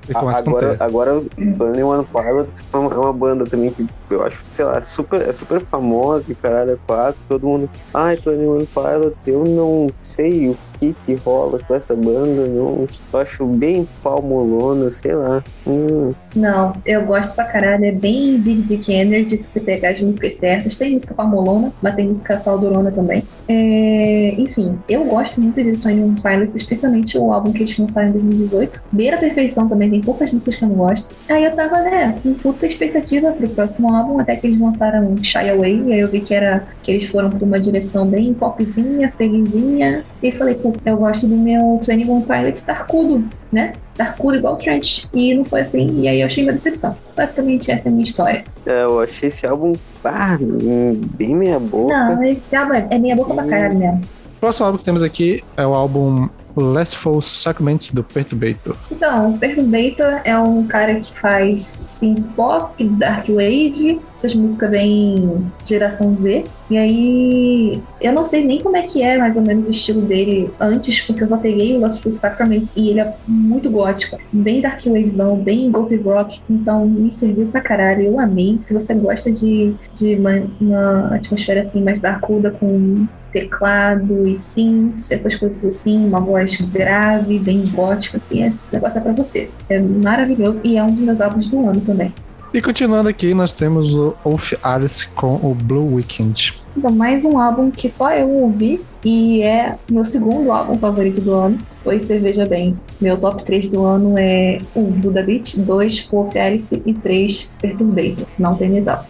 E 0.10 0.16
Agora, 0.16 0.78
agora 0.80 1.22
Twenty 1.58 1.84
One 1.84 2.06
Pilots 2.06 2.64
é 2.74 2.78
uma, 2.78 2.94
é 2.94 2.98
uma 2.98 3.12
banda 3.14 3.44
também 3.46 3.72
que 3.72 3.86
eu 4.10 4.24
acho, 4.24 4.42
sei 4.54 4.66
lá, 4.66 4.82
super, 4.82 5.22
é 5.22 5.34
super 5.34 5.60
famosa 5.62 6.32
e 6.32 6.36
caralho, 6.36 6.72
é 6.74 6.78
quatro, 6.86 7.20
todo 7.28 7.48
mundo. 7.48 7.70
Ai, 7.94 8.18
Twenty 8.18 8.46
One 8.46 8.66
Pilots, 8.68 9.28
eu 9.28 9.44
não 9.44 9.88
sei 10.02 10.50
o 10.50 10.58
que 10.80 10.96
que 11.06 11.16
rola 11.16 11.60
com 11.68 11.74
essa 11.74 11.96
banda, 11.96 12.48
não. 12.48 12.86
Eu 13.14 13.20
acho 13.20 13.46
bem 13.46 13.88
palmolona, 14.04 14.90
sei 14.92 15.16
lá. 15.16 15.44
Hum, 15.66 16.12
Não, 16.36 16.74
eu 16.86 17.04
gosto 17.06 17.34
pra 17.36 17.46
caralho. 17.46 17.86
É 17.86 17.92
bem 17.92 18.40
Big 18.40 18.62
Dick 18.62 18.92
Energy 18.94 19.38
se 19.38 19.48
você 19.48 19.60
pegar 19.60 19.90
as 19.90 20.00
músicas 20.00 20.36
certas. 20.36 20.78
Tem 20.78 20.94
música 20.94 21.14
palmolona, 21.16 21.74
mas 21.82 21.96
tem 21.96 22.08
música 22.10 22.38
paldurona 22.38 22.92
também. 22.92 23.24
É, 23.48 24.36
enfim, 24.38 24.78
eu 24.88 25.06
gosto 25.06 25.42
muito 25.42 25.62
de 25.64 25.76
Sony 25.76 26.02
One 26.02 26.22
Pilots, 26.22 26.54
especialmente 26.56 27.18
o 27.18 27.32
álbum 27.34 27.52
que 27.52 27.64
eles 27.64 27.78
lançaram 27.78 28.10
em 28.10 28.12
2018. 28.12 28.84
Beira 28.92 29.18
Perfeição 29.18 29.68
também, 29.68 29.90
tem 29.90 30.02
poucas 30.02 30.32
músicas 30.32 30.56
que 30.60 30.64
eu 30.64 30.70
não 30.70 30.76
gosto. 30.76 31.16
Aí 31.30 31.44
eu 31.44 31.56
tava, 31.56 31.82
né, 31.82 32.20
com 32.22 32.34
puta 32.36 32.68
expectativa 32.68 33.32
pro 33.32 33.50
próximo 33.50 33.88
álbum, 33.88 33.97
até 34.20 34.36
que 34.36 34.48
eles 34.48 34.60
lançaram 34.60 35.16
Shy 35.24 35.50
Away. 35.50 35.84
E 35.88 35.94
aí 35.94 36.00
eu 36.00 36.08
vi 36.10 36.22
que 36.22 36.34
era 36.34 36.66
que 36.84 36.92
eles 36.92 37.06
foram 37.10 37.30
pra 37.30 37.46
uma 37.46 37.60
direção 37.60 38.06
bem 38.06 38.34
popzinha, 38.34 39.12
felizinha. 39.18 40.04
E 40.22 40.32
falei, 40.32 40.56
pô, 40.56 40.74
eu 40.86 40.98
gosto 40.98 41.28
do 41.28 41.36
meu 41.36 41.80
21 41.80 42.22
Pilots 42.22 42.62
tarcudo, 42.64 43.28
né? 43.52 43.74
Tarcudo 43.96 44.38
igual 44.38 44.54
o 44.54 44.58
Trent. 44.58 45.06
E 45.14 45.34
não 45.34 45.44
foi 45.44 45.62
assim, 45.62 46.02
e 46.02 46.08
aí 46.08 46.22
eu 46.22 46.28
achei 46.28 46.44
uma 46.44 46.54
decepção. 46.54 46.96
Basicamente 47.16 47.72
essa 47.72 47.88
é 47.88 47.92
a 47.92 47.92
minha 47.92 48.06
história. 48.06 48.44
é, 48.66 48.84
eu 48.84 49.00
achei 49.02 49.30
esse 49.30 49.46
álbum 49.48 49.74
pá, 50.04 50.38
hum, 50.40 51.02
bem 51.16 51.36
meia 51.36 51.60
boca. 51.60 52.16
Não, 52.16 52.24
esse 52.24 52.56
álbum 52.56 52.74
é 52.74 52.88
é 52.90 52.98
meia 53.00 53.16
boca 53.16 53.34
pra 53.34 53.46
caralho 53.46 53.78
mesmo. 53.78 54.02
O 54.36 54.40
próximo 54.40 54.66
álbum 54.68 54.78
que 54.78 54.86
temos 54.86 55.02
aqui 55.02 55.44
é 55.56 55.66
o 55.66 55.74
álbum 55.74 56.28
Lastful 56.62 57.22
Segments 57.22 57.92
do 57.92 58.04
Perturbator. 58.04 58.76
Então, 58.92 59.32
o 59.32 59.38
Perturbator 59.38 60.22
é 60.24 60.38
um 60.38 60.66
cara 60.66 60.96
que 60.96 61.12
faz 61.12 61.62
synth 61.62 62.24
pop, 62.36 62.84
dark 62.84 63.28
wave, 63.28 64.00
essas 64.16 64.34
músicas 64.36 64.70
bem 64.70 65.52
geração 65.66 66.18
Z. 66.18 66.46
E 66.70 66.78
aí, 66.78 67.82
eu 68.02 68.12
não 68.12 68.26
sei 68.26 68.44
nem 68.44 68.62
como 68.62 68.76
é 68.76 68.82
que 68.82 69.02
é 69.02 69.18
mais 69.18 69.36
ou 69.36 69.42
menos 69.42 69.68
o 69.68 69.72
estilo 69.72 70.02
dele 70.02 70.52
antes, 70.60 71.00
porque 71.02 71.24
eu 71.24 71.30
só 71.30 71.38
peguei 71.38 71.76
o 71.76 71.80
Lastful 71.80 72.12
Sacraments 72.12 72.74
e 72.76 72.90
ele 72.90 73.00
é 73.00 73.14
muito 73.28 73.70
gótico, 73.70 74.18
bem 74.32 74.62
dark 74.62 74.82
wavezão, 74.86 75.38
bem 75.38 75.72
golf 75.72 75.92
rock, 76.04 76.42
então 76.50 76.86
me 76.86 77.12
serviu 77.12 77.48
pra 77.48 77.62
caralho, 77.62 78.04
eu 78.04 78.20
amei. 78.20 78.58
Se 78.62 78.74
você 78.74 78.94
gosta 78.94 79.32
de, 79.32 79.74
de 79.94 80.16
uma, 80.16 80.44
uma 80.60 81.16
atmosfera 81.16 81.62
assim 81.62 81.82
mais 81.82 82.02
darkuda 82.02 82.52
com 82.52 83.08
teclado 83.32 84.28
e 84.28 84.36
synths, 84.36 85.12
essas 85.12 85.36
coisas 85.36 85.64
assim, 85.64 86.06
uma 86.06 86.20
voz 86.20 86.60
grave, 86.62 87.40
bem 87.40 87.66
gótica, 87.68 88.18
assim, 88.18 88.44
esse 88.44 88.74
negócio 88.74 88.98
é 88.98 89.02
pra 89.02 89.12
você. 89.14 89.50
É 89.70 89.80
maravilhoso 89.80 90.60
e 90.64 90.78
é 90.78 90.84
um 90.84 90.88
dos 90.88 91.00
meus 91.00 91.22
álbuns 91.22 91.48
do 91.48 91.68
ano 91.68 91.82
também. 91.82 92.14
E 92.54 92.62
continuando 92.62 93.10
aqui, 93.10 93.34
nós 93.34 93.52
temos 93.52 93.96
o 93.96 94.16
Wolf 94.24 94.54
Alice 94.64 95.08
com 95.10 95.36
o 95.36 95.54
Blue 95.54 95.96
Weekend. 95.96 96.58
Então, 96.78 96.92
mais 96.92 97.26
um 97.26 97.40
álbum 97.40 97.72
que 97.72 97.90
só 97.90 98.14
eu 98.14 98.30
ouvi 98.30 98.80
e 99.04 99.42
é 99.42 99.76
meu 99.90 100.06
segundo 100.06 100.52
álbum 100.52 100.78
favorito 100.78 101.20
do 101.20 101.34
ano. 101.34 101.58
Pois 101.84 102.04
você 102.04 102.20
veja 102.20 102.46
bem, 102.46 102.76
meu 103.00 103.18
top 103.18 103.46
3 103.46 103.70
do 103.70 103.86
ano 103.86 104.16
é 104.18 104.58
1, 104.76 104.80
um, 104.80 104.92
Buda 104.92 105.24
Beat, 105.24 105.58
2, 105.58 106.06
Wolf 106.12 106.36
Alice 106.36 106.82
e 106.86 106.94
3, 106.94 107.50
Perturbator. 107.62 108.28
Não 108.38 108.56
tem 108.56 108.70
medal. 108.70 109.06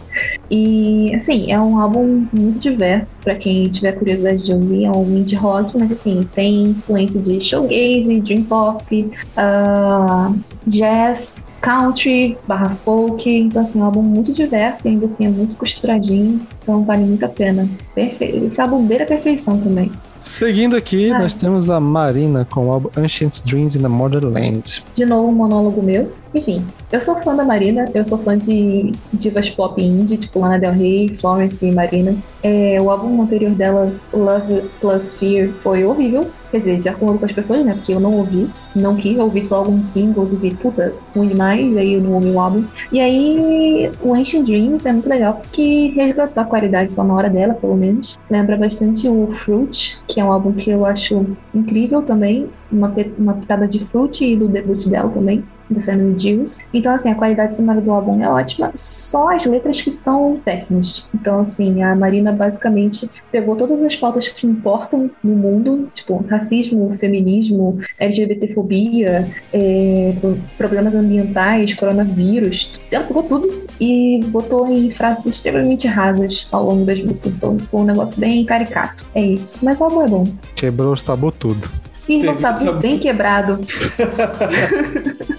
E, 0.48 1.12
assim, 1.14 1.50
é 1.50 1.60
um 1.60 1.78
álbum 1.78 2.24
muito 2.32 2.60
diverso, 2.60 3.20
pra 3.22 3.34
quem 3.34 3.68
tiver 3.68 3.92
curiosidade 3.92 4.44
de 4.44 4.52
ouvir, 4.52 4.84
é 4.84 4.90
um 4.90 5.18
indie 5.18 5.34
rock, 5.34 5.76
mas, 5.76 5.90
assim, 5.90 6.28
tem 6.32 6.62
influência 6.62 7.20
de 7.20 7.40
showgaze, 7.40 8.20
dream 8.20 8.44
pop, 8.44 9.10
ah, 9.36 10.32
jazz, 10.66 11.48
country, 11.60 12.38
barra 12.46 12.76
folk, 12.84 13.28
então, 13.28 13.62
assim, 13.62 13.80
é 13.80 13.82
um 13.82 13.86
álbum 13.86 14.02
muito 14.02 14.32
diverso 14.32 14.86
e 14.86 14.90
ainda 14.90 15.06
assim 15.06 15.26
é 15.26 15.28
muito 15.28 15.56
costuradinho, 15.56 16.40
então 16.62 16.82
vale 16.82 17.04
muito 17.04 17.24
a 17.24 17.28
pena. 17.28 17.57
Perfeito. 17.94 18.44
Esse 18.44 18.60
álbum 18.60 18.84
beira 18.86 19.04
a 19.04 19.06
perfeição 19.06 19.58
também. 19.58 19.90
Seguindo 20.20 20.76
aqui, 20.76 21.10
Ah. 21.10 21.20
nós 21.20 21.34
temos 21.34 21.70
a 21.70 21.78
Marina 21.78 22.44
com 22.50 22.66
o 22.66 22.72
álbum 22.72 22.88
Ancient 22.96 23.40
Dreams 23.44 23.76
in 23.76 23.82
the 23.82 23.88
Modern 23.88 24.32
Land. 24.32 24.84
De 24.94 25.04
novo, 25.06 25.28
um 25.28 25.32
monólogo 25.32 25.82
meu. 25.82 26.10
Enfim, 26.34 26.62
eu 26.92 27.00
sou 27.00 27.16
fã 27.16 27.34
da 27.34 27.44
Marina, 27.44 27.86
eu 27.94 28.04
sou 28.04 28.18
fã 28.18 28.36
de 28.36 28.92
divas 29.12 29.48
pop 29.48 29.82
indie, 29.82 30.18
tipo 30.18 30.40
Lana 30.40 30.58
Del 30.58 30.72
Rey, 30.72 31.08
Florence 31.14 31.66
e 31.66 31.72
Marina. 31.72 32.14
É, 32.42 32.80
o 32.80 32.90
álbum 32.90 33.22
anterior 33.22 33.50
dela, 33.52 33.92
Love 34.12 34.62
Plus 34.80 35.16
Fear, 35.16 35.50
foi 35.54 35.84
horrível. 35.84 36.28
Quer 36.50 36.60
dizer, 36.60 36.78
de 36.78 36.88
acordo 36.88 37.18
com 37.18 37.26
as 37.26 37.32
pessoas, 37.32 37.64
né? 37.64 37.74
Porque 37.74 37.92
eu 37.92 38.00
não 38.00 38.14
ouvi, 38.14 38.48
não 38.74 38.94
quis, 38.94 39.16
eu 39.16 39.24
ouvi 39.24 39.42
só 39.42 39.58
alguns 39.58 39.86
singles 39.86 40.32
e 40.32 40.36
vi, 40.36 40.54
puta, 40.54 40.94
ruim 41.14 41.28
demais, 41.28 41.76
aí 41.76 41.94
eu 41.94 42.00
não 42.00 42.14
ouvi 42.14 42.30
o 42.30 42.40
álbum. 42.40 42.64
E 42.92 43.00
aí, 43.00 43.90
o 44.00 44.14
Ancient 44.14 44.46
Dreams 44.46 44.86
é 44.86 44.92
muito 44.92 45.08
legal 45.08 45.34
porque 45.34 45.92
resgatou 45.94 46.42
a 46.42 46.46
qualidade 46.46 46.92
sonora 46.92 47.28
dela, 47.28 47.54
pelo 47.54 47.76
menos. 47.76 48.18
Lembra 48.30 48.56
bastante 48.56 49.08
o 49.08 49.28
Fruit, 49.30 50.00
que 50.06 50.20
é 50.20 50.24
um 50.24 50.32
álbum 50.32 50.52
que 50.52 50.70
eu 50.70 50.86
acho 50.86 51.26
incrível 51.54 52.02
também. 52.02 52.48
Uma, 52.70 52.94
uma 53.18 53.34
pitada 53.34 53.66
de 53.66 53.80
Fruit 53.84 54.24
e 54.24 54.36
do 54.36 54.48
debut 54.48 54.86
dela 54.88 55.10
também 55.10 55.42
do 55.70 55.80
Family 55.80 56.18
Juice. 56.18 56.62
Então, 56.72 56.94
assim, 56.94 57.10
a 57.10 57.14
qualidade 57.14 57.54
sonora 57.54 57.80
do 57.80 57.90
álbum 57.90 58.22
é 58.22 58.28
ótima, 58.28 58.70
só 58.74 59.34
as 59.34 59.44
letras 59.44 59.80
que 59.80 59.90
são 59.90 60.40
péssimas. 60.44 61.04
Então, 61.14 61.40
assim, 61.40 61.82
a 61.82 61.94
Marina 61.94 62.32
basicamente 62.32 63.10
pegou 63.30 63.56
todas 63.56 63.82
as 63.82 63.94
pautas 63.96 64.28
que 64.28 64.46
importam 64.46 65.10
no 65.22 65.34
mundo, 65.36 65.88
tipo, 65.94 66.24
racismo, 66.28 66.92
feminismo, 66.94 67.78
LGBTfobia, 67.98 69.28
é, 69.52 70.12
pro- 70.20 70.38
problemas 70.56 70.94
ambientais, 70.94 71.74
coronavírus, 71.74 72.72
ela 72.90 73.04
pegou 73.04 73.22
tudo 73.22 73.48
e 73.80 74.20
botou 74.28 74.66
em 74.68 74.90
frases 74.90 75.26
extremamente 75.26 75.86
rasas 75.86 76.48
ao 76.50 76.64
longo 76.64 76.84
das 76.84 77.00
músicas. 77.00 77.36
Então, 77.36 77.58
ficou 77.58 77.80
um 77.80 77.84
negócio 77.84 78.18
bem 78.18 78.44
caricato. 78.44 79.04
É 79.14 79.22
isso. 79.22 79.64
Mas 79.64 79.80
o 79.80 79.84
álbum 79.84 80.02
é 80.02 80.08
bom. 80.08 80.24
Quebrou 80.54 80.92
os 80.92 81.02
tabu 81.02 81.30
tudo. 81.32 81.68
Sim, 81.92 82.20
Sim, 82.20 82.34
tabu 82.36 82.64
tabu. 82.64 82.78
bem 82.80 82.98
quebrado. 82.98 83.58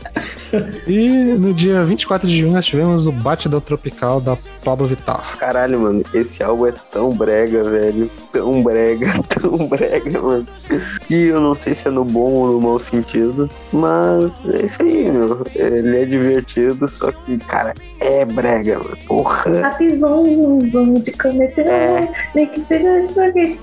E 0.88 1.10
no 1.38 1.54
dia 1.54 1.84
24 1.84 2.28
de 2.28 2.40
junho 2.40 2.54
nós 2.54 2.66
tivemos 2.66 3.08
o 3.08 3.12
Batidão 3.12 3.62
Tropical 3.62 4.20
da 4.20 4.38
Pablo 4.64 4.88
Vittar. 4.88 5.38
Caralho, 5.38 5.80
mano, 5.80 6.04
esse 6.14 6.44
álbum 6.44 6.68
é 6.68 6.74
tão 6.92 7.16
brega, 7.16 7.64
velho. 7.64 8.10
Tão 8.32 8.64
brega, 8.64 9.14
tão 9.30 9.68
brega, 9.68 10.22
mano. 10.22 10.48
E 11.10 11.26
eu 11.26 11.40
não 11.40 11.56
sei 11.56 11.74
se 11.74 11.88
é 11.88 11.92
no 11.92 12.04
bom 12.04 12.32
ou 12.32 12.54
no 12.54 12.62
mau 12.62 12.80
sentido, 12.80 13.50
mas 13.72 14.34
é 14.54 14.66
isso 14.66 14.82
aí, 14.82 15.12
meu. 15.12 15.44
Ele 15.56 16.02
é 16.02 16.06
divertido, 16.06 16.88
só 16.88 17.12
que, 17.12 17.38
cara, 17.40 17.74
é 18.00 18.26
brega. 18.26 18.80
Porra. 19.08 19.52
Zum, 19.96 20.94
de 20.96 21.12
cometer 21.14 21.68
É. 21.68 22.08
nem 22.36 22.46
que 22.48 22.62
seja 22.62 23.08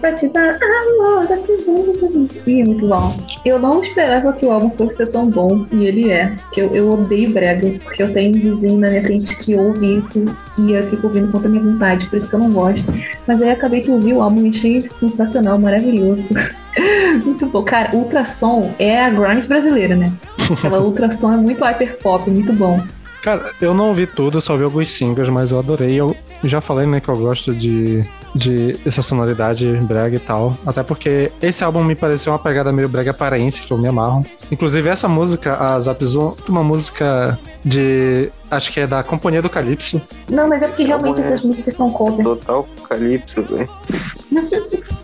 pra 0.01 0.13
te 0.13 0.29
dar 0.29 0.59
amor, 0.59 1.25
zum, 1.65 1.93
zum. 1.93 2.27
Ih, 2.47 2.65
muito 2.65 2.87
bom. 2.87 3.17
Eu 3.45 3.59
não 3.59 3.81
esperava 3.81 4.33
que 4.33 4.45
o 4.45 4.51
álbum 4.53 4.71
fosse 4.71 4.99
ser 4.99 5.07
tão 5.07 5.29
bom, 5.29 5.67
e 5.73 5.85
ele 5.85 6.11
é. 6.11 6.35
Que 6.53 6.61
eu, 6.61 6.75
eu 6.75 6.91
odeio 6.93 7.33
brega, 7.33 7.79
porque 7.83 8.03
eu 8.03 8.13
tenho 8.13 8.37
um 8.37 8.41
vizinho 8.41 8.79
na 8.79 8.91
minha 8.91 9.03
frente 9.03 9.37
que 9.37 9.55
ouve 9.57 9.99
isso 9.99 10.25
e 10.59 10.73
eu 10.73 10.83
fico 10.85 11.07
ouvindo 11.07 11.31
contra 11.31 11.49
a 11.49 11.51
minha 11.51 11.63
vontade, 11.63 12.07
por 12.09 12.17
isso 12.17 12.29
que 12.29 12.35
eu 12.35 12.41
não 12.41 12.51
gosto. 12.51 12.93
Mas 13.27 13.43
aí 13.43 13.51
acabei 13.51 13.81
que 13.81 13.91
ouvi 13.91 14.13
o 14.13 14.23
álbum 14.23 14.47
e 14.47 14.51
achei 14.51 14.83
sensacional, 14.83 15.59
maravilhoso. 15.59 16.35
muito 17.25 17.47
bom. 17.47 17.63
Cara, 17.63 17.95
ultrassom 17.97 18.71
é 18.79 19.01
a 19.03 19.11
grind 19.11 19.45
brasileira, 19.47 19.97
né? 19.97 20.13
Aquela 20.51 20.81
ultrassom 20.81 21.33
é 21.33 21.37
muito 21.37 21.63
hyper 21.65 21.99
pop, 21.99 22.31
muito 22.31 22.53
bom. 22.53 22.81
Cara, 23.27 23.51
eu 23.61 23.75
não 23.75 23.89
ouvi 23.89 24.07
tudo, 24.07 24.41
só 24.41 24.57
vi 24.57 24.63
alguns 24.63 24.89
singles, 24.89 25.29
mas 25.29 25.51
eu 25.51 25.59
adorei. 25.59 25.97
Eu 25.97 26.17
já 26.45 26.61
falei, 26.61 26.87
né, 26.87 27.01
que 27.01 27.09
eu 27.09 27.17
gosto 27.17 27.53
de 27.53 28.07
de 28.37 28.79
essa 28.85 29.03
sonoridade 29.03 29.67
brega 29.83 30.17
e 30.17 30.19
tal. 30.19 30.57
Até 30.67 30.83
porque 30.83 31.33
esse 31.41 31.65
álbum 31.65 31.83
me 31.83 31.95
pareceu 31.95 32.33
uma 32.33 32.39
pegada 32.39 32.71
meio 32.71 32.89
brega 32.89 33.15
paraense, 33.15 33.63
que 33.63 33.73
eu 33.73 33.79
me 33.79 33.89
amarro. 33.89 34.25
Inclusive, 34.51 34.89
essa 34.91 35.09
música, 35.09 35.55
a 35.57 35.81
Zapzon, 35.81 36.37
uma 36.49 36.63
música 36.63 37.39
de. 37.65 38.31
Acho 38.51 38.73
que 38.73 38.81
é 38.81 38.87
da 38.87 39.03
Companhia 39.03 39.41
do 39.43 39.49
Calypso. 39.51 40.01
Não, 40.29 40.47
mas 40.49 40.63
é 40.63 40.69
porque 40.69 40.85
realmente 40.85 41.21
é- 41.21 41.25
essas 41.25 41.43
músicas 41.43 41.75
são 41.75 41.89
cover. 41.91 42.25
Total 42.25 42.69
Calypso, 42.89 43.43
velho. 43.43 43.69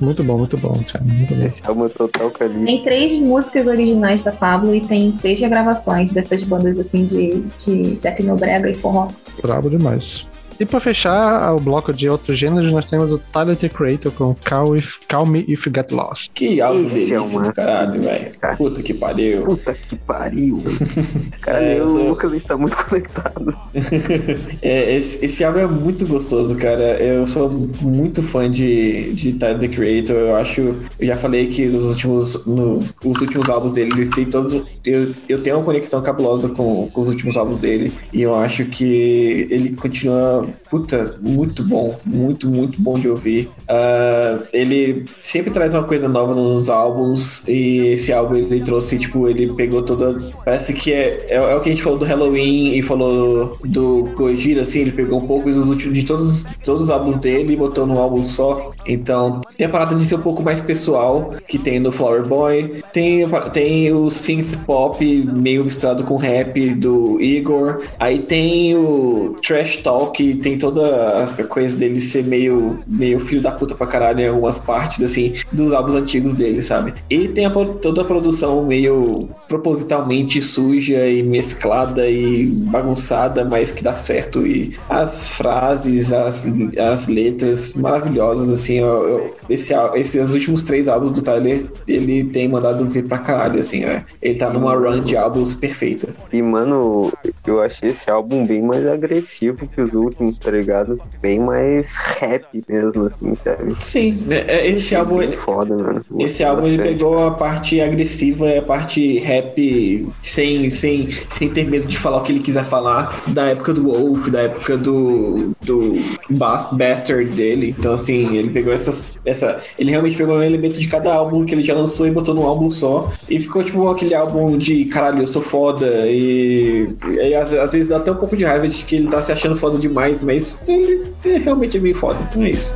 Muito 0.01 0.23
bom, 0.23 0.39
muito 0.39 0.57
bom, 0.59 0.79
cara. 0.93 1.05
Muito 1.05 1.35
bom. 1.35 1.45
Esse 1.45 1.63
álbum 1.67 1.87
é 1.87 1.89
total 1.89 2.31
Calypso. 2.31 2.65
Tem 2.65 2.83
três 2.83 3.19
músicas 3.21 3.67
originais 3.67 4.23
da 4.23 4.33
Pablo 4.33 4.75
e 4.75 4.81
tem 4.81 5.13
seis 5.13 5.41
gravações 5.41 6.13
dessas 6.13 6.43
bandas 6.45 6.79
assim 6.79 7.07
de, 7.07 7.41
de 7.59 7.97
tecnobrega 7.97 8.69
e 8.71 8.75
forró. 8.75 9.09
Brabo 9.41 9.71
demais. 9.71 10.27
E 10.61 10.65
pra 10.67 10.79
fechar 10.81 11.55
o 11.55 11.59
bloco 11.61 11.93
de 11.93 12.09
outros 12.09 12.39
gêneros, 12.39 12.73
nós 12.73 12.89
temos 12.89 13.13
o 13.13 13.19
Tyler 13.19 13.57
The 13.57 13.69
Creator 13.69 14.13
com 14.13 14.35
Call, 14.45 14.77
If, 14.77 14.99
Call 15.09 15.27
Me 15.27 15.45
If 15.49 15.67
You 15.67 15.73
Get 15.75 15.91
Lost. 15.91 16.31
Que 16.35 16.61
álbum 16.61 16.87
Esse 16.87 17.15
é 17.15 17.19
delícia 17.19 17.23
uma- 17.23 17.43
do 17.43 17.53
caralho, 17.55 18.01
velho. 18.03 18.33
Cara. 18.39 18.57
Puta 18.57 18.83
que 18.83 18.95
pariu. 18.95 19.43
Puta 19.45 19.75
que 19.75 19.97
pariu. 19.97 20.63
Cara, 21.43 21.63
É, 21.65 21.75
eu, 21.75 21.79
eu 21.79 21.89
sou- 21.89 22.01
o 22.05 22.09
Lucas 22.11 22.33
está 22.35 22.57
muito 22.57 22.77
conectado. 22.85 23.57
É, 24.63 24.97
esse, 24.97 25.25
esse 25.25 25.45
álbum 25.45 25.59
é 25.59 25.67
muito 25.67 26.07
gostoso, 26.07 26.57
cara. 26.57 27.01
Eu 27.03 27.27
sou 27.27 27.49
muito 27.81 28.23
fã 28.23 28.49
de, 28.51 29.13
de 29.15 29.33
Tyler 29.35 29.59
The 29.59 29.69
Creator. 29.69 30.17
Eu 30.17 30.37
acho. 30.37 30.61
Eu 30.61 31.07
já 31.07 31.17
falei 31.17 31.49
que 31.49 31.67
nos 31.67 31.87
últimos, 31.87 32.47
no, 32.47 32.79
os 33.05 33.21
últimos 33.21 33.49
álbuns 33.49 33.73
dele, 33.73 33.91
eles 33.95 34.09
têm 34.11 34.27
todos. 34.27 34.55
Eu, 34.85 35.11
eu 35.29 35.43
tenho 35.43 35.57
uma 35.57 35.65
conexão 35.65 36.01
cabulosa 36.03 36.49
com, 36.51 36.89
com 36.91 37.01
os 37.01 37.09
últimos 37.09 37.37
álbuns 37.37 37.59
dele. 37.59 37.93
E 38.13 38.23
eu 38.23 38.35
acho 38.35 38.65
que 38.67 39.47
ele 39.51 39.75
continua, 39.75 40.42
puta, 40.71 41.17
muito 41.21 41.65
bom. 41.65 41.99
Muito, 42.05 42.49
muito 42.49 42.81
bom 42.81 42.99
de 42.99 43.09
ouvir. 43.09 43.49
Ah, 43.69 44.41
ele 44.53 45.05
sempre 45.23 45.51
traz 45.51 45.75
uma 45.75 45.85
coisa 45.85 46.09
nova 46.09 46.35
nos 46.35 46.69
álbuns. 46.69 47.47
E 47.49 47.93
esse 47.93 48.13
álbum 48.13 48.37
ele 48.37 48.61
trouxe, 48.61 48.99
tipo, 48.99 49.29
ele 49.29 49.53
pegou 49.55 49.83
toda. 49.83 50.19
Parece 50.45 50.73
que 50.75 50.93
é, 50.93 51.27
é, 51.29 51.35
é 51.37 51.57
o 51.57 51.61
que 51.61 51.69
a 51.69 51.73
gente 51.73 51.83
falou 51.83 51.99
do 51.99 52.05
Halloween 52.05 52.77
e 52.77 52.83
falou 52.83 53.59
do 53.65 54.05
Gojira, 54.15 54.63
assim, 54.63 54.81
ele 54.81 54.93
pegou 54.93 55.21
um 55.21 55.27
pouco 55.27 55.51
dos 55.51 55.69
últimos, 55.69 55.97
de 55.97 56.05
todos, 56.05 56.45
todos 56.65 56.83
os 56.83 56.91
álbuns 56.91 57.19
dele 57.19 57.53
e 57.53 57.57
botou 57.57 57.87
num 57.87 57.99
álbum 57.99 58.25
só. 58.25 58.73
Então, 58.87 59.41
tem 59.57 59.67
a 59.67 59.71
parada 59.71 59.95
de 59.95 60.05
ser 60.05 60.17
um 60.17 60.21
pouco 60.21 60.43
mais 60.43 60.61
pessoal, 60.61 61.35
que 61.47 61.59
tem 61.59 61.79
no 61.79 61.93
Flower 61.93 62.25
Boy. 62.25 62.83
Tem, 62.93 63.25
tem 63.53 63.93
o 63.93 64.11
synth 64.11 64.57
pop 64.67 65.05
meio 65.05 65.65
misturado 65.65 66.05
com 66.05 66.17
rap 66.17 66.75
do 66.75 67.21
Igor. 67.21 67.83
Aí 67.99 68.21
tem 68.21 68.77
o 68.77 69.37
Trash 69.43 69.79
Talk, 69.79 70.35
tem 70.37 70.59
toda 70.59 71.25
a 71.25 71.45
coisa 71.45 71.77
dele 71.77 72.01
ser 72.01 72.25
meio, 72.25 72.79
meio 72.87 73.21
filho 73.21 73.41
da 73.41 73.53
puta 73.53 73.75
pra 73.75 73.87
caralho 73.87 74.21
em 74.21 74.29
algumas 74.29 74.59
partes, 74.59 75.03
assim, 75.03 75.35
dos 75.51 75.73
álbuns 75.73 75.95
antigos 75.95 76.35
dele, 76.35 76.63
sabe? 76.63 76.95
E 77.09 77.29
tem 77.29 77.47
a 77.47 77.51
toda 77.51 78.03
a 78.03 78.05
produção 78.05 78.65
meio 78.65 79.29
propositalmente 79.49 80.41
suja 80.41 81.07
e 81.07 81.23
mesclada 81.23 82.09
e 82.09 82.47
bagunçada, 82.47 83.45
mas 83.45 83.71
que 83.71 83.83
dá 83.83 83.99
certo. 83.99 84.47
E 84.47 84.77
as 84.89 85.33
frases, 85.35 86.13
as, 86.13 86.45
as 86.79 87.07
letras 87.09 87.75
maravilhosas, 87.75 88.51
assim, 88.51 88.72
eu, 88.79 89.09
eu- 89.09 89.35
esse, 89.49 89.73
esses 89.97 90.35
últimos 90.35 90.63
três 90.63 90.89
álbuns 90.89 91.11
do 91.13 91.23
Tyler, 91.23 91.65
ele 91.89 92.25
tem 92.25 92.49
mandado 92.49 92.85
ver 92.89 93.05
pra 93.05 93.19
caralho, 93.19 93.59
assim, 93.59 93.81
né? 93.81 94.05
Ele 94.21 94.39
tá 94.39 94.51
numa 94.51 94.75
run 94.75 95.01
de 95.01 95.17
álbuns 95.17 95.55
perfeita. 95.55 96.09
E, 96.33 96.41
mano, 96.43 97.13
eu 97.47 97.61
achei 97.61 97.91
esse 97.91 98.09
álbum 98.11 98.47
bem 98.47 98.63
mais 98.63 98.87
agressivo 98.87 99.67
que 99.67 99.81
os 99.81 99.95
últimos, 99.95 100.39
tá 100.39 100.51
ligado? 100.51 101.01
Bem 101.21 101.39
mais 101.41 101.97
rap 101.97 102.45
mesmo, 102.69 103.05
assim, 103.05 103.35
sabe? 103.43 103.75
Sim, 103.81 104.13
né, 104.27 104.45
é- 104.47 104.69
esse 104.69 104.95
álbum, 104.95 105.19
bem 105.19 105.29
ele- 105.29 105.37
foda, 105.37 105.75
mano. 105.77 106.01
Esse 106.21 106.45
álbum 106.45 106.67
ele 106.67 106.79
pegou 106.83 107.27
a 107.27 107.31
parte 107.33 107.81
agressiva 107.81 108.49
e 108.49 108.59
a 108.59 108.63
parte 108.63 109.19
rap 109.19 110.09
sem, 110.21 110.71
sem, 110.71 111.09
sem 111.29 111.49
ter 111.49 111.69
medo 111.69 111.87
de 111.87 111.99
falar 111.99 112.19
o 112.19 112.23
que 112.23 112.33
ele 112.33 112.41
quiser 112.41 112.65
falar. 112.65 113.23
Da 113.29 113.47
época 113.47 113.73
do 113.73 113.85
Wolf, 113.85 114.29
da 114.29 114.43
época 114.43 114.77
do, 114.77 115.53
do 115.61 115.95
Bas- 116.31 116.69
Bastard 116.73 117.25
dele. 117.31 117.75
Então, 117.77 117.93
assim, 117.95 118.37
ele 118.37 118.51
pegou 118.51 118.62
essas. 118.71 119.05
Essa, 119.25 119.61
ele 119.79 119.91
realmente 119.91 120.17
pegou 120.17 120.37
um 120.37 120.43
elemento 120.43 120.79
de 120.79 120.89
cada 120.89 121.15
álbum 121.15 121.45
que 121.45 121.55
ele 121.55 121.65
já 121.65 121.75
lançou 121.75 122.07
e 122.07 122.11
botou 122.11 122.35
num 122.35 122.47
álbum 122.47 122.71
só. 122.71 123.11
E 123.29 123.41
ficou 123.41 123.63
tipo 123.65 123.89
aquele 123.89 124.15
álbum 124.15 124.57
de 124.57 124.85
caralho, 124.87 125.23
eu 125.23 125.27
sou 125.27 125.43
foda. 125.43 126.07
E, 126.07 126.89
e 127.09 127.35
às, 127.35 127.53
às 127.53 127.73
vezes 127.73 127.89
dá 127.89 127.97
até 127.97 128.13
um 128.13 128.17
pouco 128.17 128.37
de 128.37 128.45
raiva 128.45 128.69
de 128.69 128.85
que 128.85 128.97
ele 128.97 129.09
tá 129.09 129.23
se 129.23 129.33
achando 129.33 129.57
foda 129.57 129.79
demais, 129.79 130.23
mas 130.23 130.59
ele 130.69 131.13
é, 131.25 131.39
realmente 131.39 131.77
é 131.77 131.81
bem 131.81 131.95
foda. 131.95 132.19
Então 132.29 132.43
é 132.43 132.51
isso. 132.51 132.75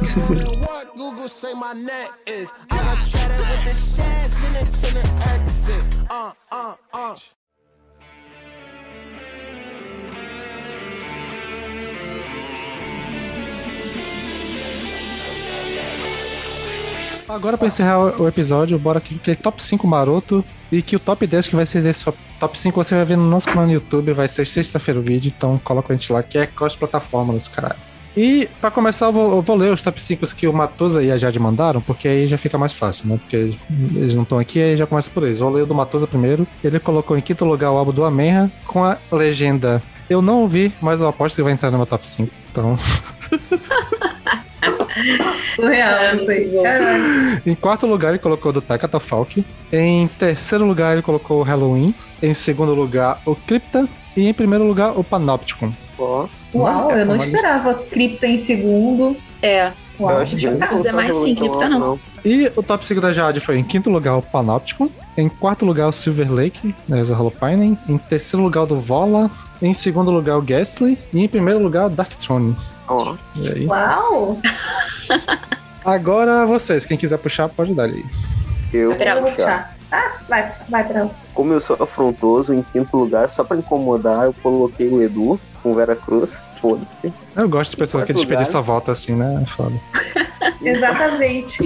Agora, 17.28 17.58
pra 17.58 17.66
encerrar 17.66 18.20
o 18.20 18.28
episódio, 18.28 18.78
bora 18.78 18.98
aqui 18.98 19.14
com 19.14 19.20
aquele 19.20 19.36
top 19.36 19.62
5 19.62 19.86
maroto. 19.86 20.44
E 20.70 20.82
que 20.82 20.96
o 20.96 20.98
top 20.98 21.26
10 21.26 21.48
que 21.48 21.56
vai 21.56 21.64
ser 21.66 21.80
desse 21.80 22.04
top 22.40 22.58
5 22.58 22.82
você 22.82 22.94
vai 22.94 23.04
ver 23.04 23.16
no 23.16 23.26
nosso 23.26 23.48
canal 23.48 23.66
no 23.66 23.72
YouTube. 23.72 24.12
Vai 24.12 24.28
ser 24.28 24.46
sexta-feira 24.46 24.98
o 24.98 25.02
vídeo, 25.02 25.32
então 25.36 25.58
coloca 25.58 25.92
a 25.92 25.96
gente 25.96 26.12
lá, 26.12 26.22
que 26.22 26.38
é 26.38 26.46
cross-plataformas, 26.46 27.48
caralho. 27.48 27.76
E 28.16 28.48
pra 28.60 28.70
começar, 28.70 29.06
eu 29.06 29.12
vou, 29.12 29.36
eu 29.36 29.42
vou 29.42 29.56
ler 29.56 29.70
os 29.70 29.82
top 29.82 30.00
5 30.00 30.24
que 30.34 30.48
o 30.48 30.52
Matosa 30.52 31.02
e 31.02 31.12
a 31.12 31.18
Jade 31.18 31.38
mandaram, 31.38 31.82
porque 31.82 32.08
aí 32.08 32.26
já 32.26 32.38
fica 32.38 32.56
mais 32.56 32.72
fácil, 32.72 33.08
né? 33.08 33.18
Porque 33.18 33.36
eles, 33.36 33.58
eles 33.94 34.14
não 34.16 34.22
estão 34.22 34.38
aqui, 34.38 34.60
aí 34.60 34.76
já 34.76 34.86
começa 34.86 35.10
por 35.10 35.22
eles. 35.22 35.38
Vou 35.38 35.50
ler 35.50 35.62
o 35.62 35.66
do 35.66 35.74
Matosa 35.74 36.06
primeiro. 36.06 36.46
Ele 36.64 36.80
colocou 36.80 37.18
em 37.18 37.20
quinto 37.20 37.44
lugar 37.44 37.70
o 37.70 37.76
álbum 37.76 37.92
do 37.92 38.04
Amenra 38.04 38.50
com 38.64 38.82
a 38.82 38.96
legenda. 39.12 39.82
Eu 40.08 40.22
não 40.22 40.40
ouvi, 40.40 40.72
mas 40.80 41.00
eu 41.00 41.08
aposto 41.08 41.36
que 41.36 41.42
vai 41.42 41.52
entrar 41.52 41.70
no 41.70 41.76
meu 41.76 41.86
top 41.86 42.08
5. 42.08 42.32
Então, 42.50 42.78
Surreal, 45.56 46.16
não 46.16 46.26
sei. 46.26 46.50
Caralho. 46.62 47.42
Em 47.46 47.54
quarto 47.54 47.86
lugar, 47.86 48.10
ele 48.10 48.18
colocou 48.18 48.50
o 48.50 48.52
do 48.52 48.60
Taika 48.60 48.88
Falk. 49.00 49.44
Em 49.72 50.06
terceiro 50.18 50.64
lugar, 50.66 50.92
ele 50.92 51.02
colocou 51.02 51.40
o 51.40 51.42
Halloween. 51.42 51.94
Em 52.22 52.34
segundo 52.34 52.74
lugar, 52.74 53.20
o 53.26 53.34
Crypta. 53.34 53.88
E 54.16 54.28
em 54.28 54.32
primeiro 54.32 54.64
lugar, 54.66 54.98
o 54.98 55.04
Panopticon. 55.04 55.70
Ó, 55.98 56.26
Uau, 56.54 56.90
eu 56.90 57.04
não 57.04 57.14
Uma 57.14 57.24
lista- 57.24 57.36
esperava. 57.36 57.74
Cripta 57.74 58.26
em 58.26 58.38
segundo. 58.38 59.14
É, 59.42 59.72
Uau. 60.00 60.10
eu 60.12 60.18
acho 60.22 60.36
que 60.36 60.46
os 60.46 60.82
demais 60.82 61.14
sim, 61.16 61.34
cripta 61.34 61.68
não. 61.68 61.98
E 62.24 62.50
o 62.56 62.62
top 62.62 62.84
5 62.84 63.00
da 63.00 63.12
Jade 63.12 63.40
foi 63.40 63.58
em 63.58 63.62
quinto 63.62 63.90
lugar 63.90 64.16
o 64.16 64.22
Panopticon. 64.22 64.88
Em 65.18 65.28
quarto 65.28 65.64
lugar, 65.66 65.86
o 65.88 65.92
Silver 65.92 66.32
Lake, 66.32 66.74
né, 66.88 67.02
Holopinen. 67.02 67.76
Em 67.88 67.98
terceiro 67.98 68.42
lugar, 68.42 68.62
o 68.62 68.66
do 68.66 68.76
Vola. 68.80 69.30
Em 69.60 69.72
segundo 69.74 70.10
lugar, 70.10 70.38
o 70.38 70.42
Ghastly. 70.42 70.98
E 71.12 71.22
em 71.22 71.28
primeiro 71.28 71.62
lugar, 71.62 71.86
o 71.86 71.90
Darkthrone. 71.90 72.56
Ó, 72.88 73.16
aí? 73.36 73.66
Uau! 73.66 74.38
Agora 75.84 76.44
vocês, 76.46 76.84
quem 76.84 76.96
quiser 76.96 77.18
puxar, 77.18 77.48
pode 77.48 77.72
dar 77.74 77.84
ali. 77.84 78.04
eu 78.72 78.90
vou 78.90 78.98
puxar. 78.98 79.22
puxar. 79.22 79.76
Ah, 79.92 80.18
vai, 80.28 80.52
vai, 80.68 80.86
Trau. 80.86 81.14
Como 81.32 81.52
eu 81.52 81.60
sou 81.60 81.76
afrontoso, 81.80 82.52
em 82.52 82.62
quinto 82.62 82.96
lugar, 82.96 83.28
só 83.30 83.44
pra 83.44 83.56
incomodar, 83.56 84.24
eu 84.24 84.34
coloquei 84.42 84.88
o 84.88 85.00
Edu 85.00 85.38
com 85.62 85.74
Vera 85.74 85.94
Cruz. 85.94 86.42
Foda-se. 86.56 87.12
Eu 87.36 87.48
gosto 87.48 87.72
de 87.72 87.76
pessoas 87.76 88.04
que 88.04 88.12
quarto 88.12 88.16
desperdiçam 88.26 88.60
lugar. 88.60 88.72
a 88.72 88.74
volta 88.74 88.92
assim, 88.92 89.14
né? 89.14 89.40
É 89.42 89.46
Foda. 89.46 89.74
Exatamente. 90.62 91.62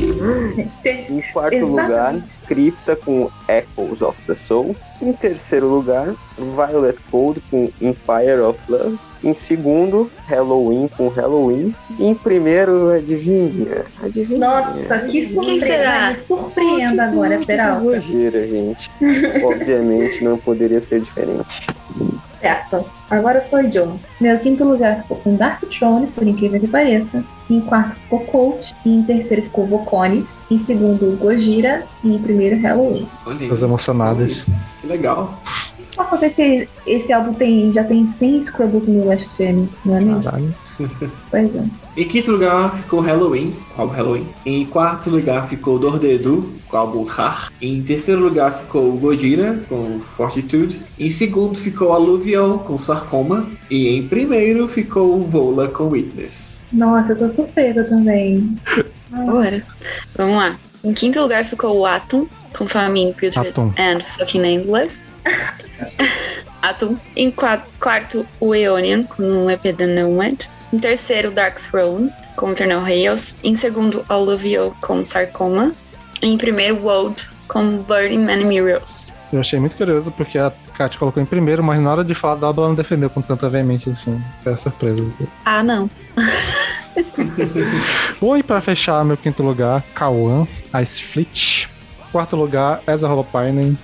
Em 0.85 1.23
quarto 1.33 1.55
Exatamente. 1.55 1.69
lugar, 1.83 2.23
Cripta 2.47 2.97
com 2.97 3.31
Echoes 3.49 4.03
of 4.03 4.21
the 4.27 4.35
Soul. 4.35 4.77
Em 5.01 5.13
terceiro 5.15 5.67
lugar, 5.69 6.15
Violet 6.37 6.99
Cold 7.11 7.41
com 7.51 7.71
Empire 7.81 8.41
of 8.41 8.61
Love. 8.71 8.99
Em 9.23 9.35
segundo, 9.35 10.11
Halloween 10.27 10.89
com 10.97 11.09
Halloween. 11.09 11.75
E 11.99 12.07
em 12.07 12.15
primeiro, 12.15 12.91
adivinha? 12.91 13.85
Adivinha? 14.03 14.39
Nossa, 14.39 14.99
que 15.01 15.27
surpresa. 15.27 16.17
surpreenda 16.17 17.05
agora, 17.05 17.39
Peralta. 17.45 17.97
Exagera, 17.97 18.47
gente. 18.47 18.91
Obviamente 19.45 20.25
não 20.25 20.39
poderia 20.39 20.81
ser 20.81 21.01
diferente. 21.01 21.67
Certo. 22.41 22.85
Agora 23.11 23.43
sou 23.43 23.61
o 23.61 23.69
John. 23.69 23.99
Meu 24.19 24.39
quinto 24.39 24.65
lugar 24.65 25.03
ficou 25.03 25.19
com 25.19 25.35
Dark 25.37 25.63
Throne, 25.69 26.07
por 26.07 26.27
incrível 26.27 26.59
que 26.59 26.69
pareça. 26.69 27.23
Em 27.51 27.61
quarto 27.61 27.97
ficou 27.97 28.21
Colt. 28.21 28.73
E 28.87 28.89
em 28.89 29.03
terceiro 29.03 29.43
ficou 29.43 29.67
Voconis. 29.67 30.39
Em 30.51 30.59
segundo, 30.59 31.19
Gojira. 31.19 31.85
E 32.03 32.15
em 32.15 32.19
primeiro, 32.19 32.59
Halloween. 32.61 33.07
Olha 33.27 33.53
As 33.53 33.63
emocionadas. 33.63 34.49
Que 34.81 34.87
legal. 34.87 35.39
Nossa, 35.97 36.13
não 36.13 36.19
sei 36.19 36.31
se 36.31 36.69
esse 36.87 37.13
álbum 37.13 37.33
tem, 37.33 37.73
já 37.73 37.85
tem 37.85 38.07
100 38.07 38.43
Scrubbles 38.43 38.87
no 38.87 39.05
Last 39.07 39.29
FM, 39.37 39.69
não 39.85 39.97
é 39.97 40.01
mesmo? 40.01 40.23
Caralho. 40.23 40.55
Pois 41.31 41.55
é. 41.55 41.63
Em 41.97 42.09
quinto 42.09 42.33
lugar 42.33 42.75
ficou 42.77 43.01
Halloween, 43.01 43.55
com 43.75 43.79
o 43.79 43.81
álbum 43.83 43.95
Halloween. 43.95 44.27
Em 44.47 44.65
quarto 44.65 45.11
lugar 45.11 45.47
ficou 45.47 45.79
Dordedu, 45.79 46.49
com 46.69 46.77
o 46.77 46.81
álbum 46.81 47.07
Har. 47.09 47.53
Em 47.61 47.83
terceiro 47.83 48.23
lugar 48.23 48.61
ficou 48.61 48.93
Gojira, 48.93 49.61
com 49.69 49.99
Fortitude. 49.99 50.81
Em 50.99 51.11
segundo 51.11 51.59
ficou 51.59 51.93
Alluvial, 51.93 52.61
com 52.61 52.79
Sarcoma. 52.79 53.47
E 53.71 53.89
em 53.89 54.07
primeiro 54.07 54.67
ficou 54.69 55.21
Vola, 55.21 55.69
com 55.69 55.89
Witness. 55.89 56.63
Nossa, 56.73 57.13
eu 57.13 57.19
tô 57.19 57.31
surpresa 57.31 57.85
também. 57.85 58.57
Bora. 59.11 59.63
Vamos 60.17 60.37
lá. 60.37 60.57
Em 60.83 60.95
quinto 60.95 61.21
lugar 61.21 61.45
ficou 61.45 61.79
o 61.79 61.85
Atom, 61.87 62.27
com 62.57 62.67
Famine, 62.67 63.13
Putrid 63.13 63.55
and 63.79 64.01
Fucking 64.17 64.45
Endless. 64.45 65.07
Atom. 66.63 66.97
Em 67.17 67.31
qua- 67.31 67.63
quarto, 67.81 68.27
o 68.39 68.53
Aeonian, 68.53 69.03
com 69.05 69.47
o 69.47 69.51
EP 69.51 69.63
The 69.77 69.87
Nomad. 69.87 70.45
Em 70.73 70.79
terceiro, 70.79 71.31
Dark 71.31 71.59
Throne, 71.61 72.11
com 72.37 72.53
Eternal 72.53 72.85
Chaos. 72.87 73.37
Em 73.43 73.55
segundo, 73.55 74.05
Alluvio, 74.09 74.75
com 74.81 75.05
Sarcoma. 75.05 75.73
Em 76.23 76.37
primeiro, 76.37 76.77
Wold, 76.85 77.29
com 77.49 77.79
Burning 77.79 78.19
Many 78.25 78.45
Mirrors. 78.45 79.13
Eu 79.33 79.41
achei 79.41 79.59
muito 79.61 79.77
curioso 79.77 80.11
porque 80.13 80.39
a 80.39 80.53
Kat 80.77 80.99
colocou 80.99 81.23
em 81.23 81.27
primeiro, 81.27 81.63
mas 81.63 81.81
na 81.81 81.91
hora 81.93 82.05
de 82.05 82.15
falar 82.15 82.35
da 82.35 82.49
obra 82.49 82.63
ela 82.63 82.69
não 82.71 82.75
defendeu 82.75 83.09
com 83.09 83.23
tanta 83.23 83.49
veemência 83.49 83.93
assim. 83.93 84.21
Foi 84.43 84.53
a 84.53 84.57
surpresa. 84.57 85.07
Ah, 85.45 85.63
não. 85.63 85.89
Oi, 88.21 88.43
pra 88.43 88.61
fechar 88.61 89.05
meu 89.05 89.17
quinto 89.17 89.43
lugar, 89.43 89.83
Kawan, 89.95 90.47
Ice 90.83 91.03
Fleet. 91.03 91.69
Quarto 92.13 92.35
lugar, 92.37 92.83
Ezra 92.89 93.09
Holopainen, 93.09 93.79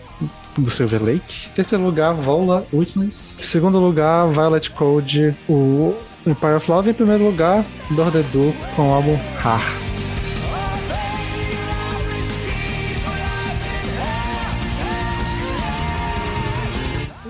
do 0.62 0.70
Silver 0.70 1.02
Lake. 1.02 1.48
Terceiro 1.54 1.84
lugar, 1.84 2.14
Vola, 2.14 2.66
Witness. 2.72 3.38
Segundo 3.40 3.78
lugar, 3.78 4.26
Violet 4.28 4.70
Code, 4.70 5.34
o 5.48 5.94
Empire 6.26 6.54
of 6.54 6.70
Love. 6.70 6.90
Em 6.90 6.94
primeiro 6.94 7.24
lugar, 7.24 7.64
Dordedu, 7.90 8.54
com 8.74 8.90
o 8.90 8.94
álbum 8.94 9.18
Har. 9.44 9.86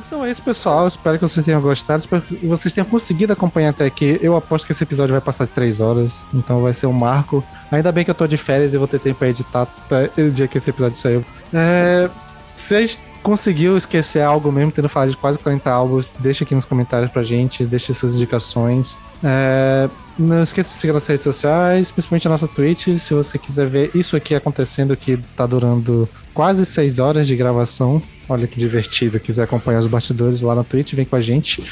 Então 0.07 0.25
é 0.25 0.31
isso, 0.31 0.43
pessoal. 0.43 0.89
Espero 0.89 1.19
que 1.19 1.29
vocês 1.29 1.45
tenham 1.45 1.61
gostado. 1.61 2.01
Espero 2.01 2.23
que 2.23 2.47
vocês 2.47 2.73
tenham 2.73 2.87
conseguido 2.87 3.35
acompanhar 3.35 3.69
até 3.69 3.85
aqui. 3.85 4.19
Eu 4.23 4.35
aposto 4.35 4.65
que 4.65 4.73
esse 4.73 4.83
episódio 4.83 5.13
vai 5.13 5.21
passar 5.21 5.45
de 5.45 5.51
3 5.51 5.81
horas, 5.81 6.25
então 6.33 6.63
vai 6.63 6.73
ser 6.73 6.87
um 6.87 6.93
marco. 6.93 7.45
Ainda 7.71 7.93
bem 7.93 8.03
que 8.03 8.11
eu 8.11 8.15
tô 8.15 8.27
de 8.27 8.39
férias 8.39 8.73
e 8.73 8.79
vou 8.79 8.89
ter 8.89 8.99
tempo 8.99 9.19
pra 9.19 9.29
editar 9.29 9.63
até 9.63 10.11
o 10.23 10.31
dia 10.31 10.49
que 10.49 10.57
esse 10.57 10.71
episódio 10.71 10.97
saiu. 10.97 11.23
É, 11.53 12.09
vocês 12.57 12.99
conseguiu 13.27 13.77
esquecer 13.77 14.23
algo 14.23 14.53
mesmo, 14.53 14.71
tendo 14.71 14.89
falado 14.89 15.11
de 15.11 15.17
quase 15.17 15.37
40 15.37 15.69
álbuns, 15.69 16.15
deixa 16.17 16.45
aqui 16.45 16.55
nos 16.55 16.65
comentários 16.65 17.11
pra 17.11 17.25
gente, 17.25 17.67
deixa 17.67 17.93
suas 17.93 18.15
indicações. 18.15 19.01
É, 19.25 19.91
não 20.19 20.43
esqueça 20.43 20.73
de 20.73 20.81
seguir 20.81 20.93
nas 20.93 21.07
redes 21.07 21.25
sociais, 21.25 21.91
principalmente 21.91 22.27
a 22.27 22.31
nossa 22.31 22.49
Twitch, 22.49 22.99
se 22.99 23.15
você 23.15 23.39
quiser 23.39 23.67
ver 23.67 23.91
isso 23.95 24.17
aqui 24.17 24.35
acontecendo, 24.35 24.97
que 24.97 25.19
tá 25.37 25.47
durando 25.47 26.09
quase 26.33 26.65
6 26.65 26.99
horas 26.99 27.27
de 27.27 27.37
gravação. 27.37 28.01
Olha 28.29 28.47
que 28.47 28.59
divertido, 28.59 29.21
quiser 29.21 29.45
acompanhar 29.45 29.79
os 29.79 29.87
bastidores 29.87 30.41
lá 30.41 30.55
na 30.55 30.65
Twitch, 30.65 30.95
vem 30.95 31.05
com 31.05 31.15
a 31.15 31.21
gente. 31.21 31.63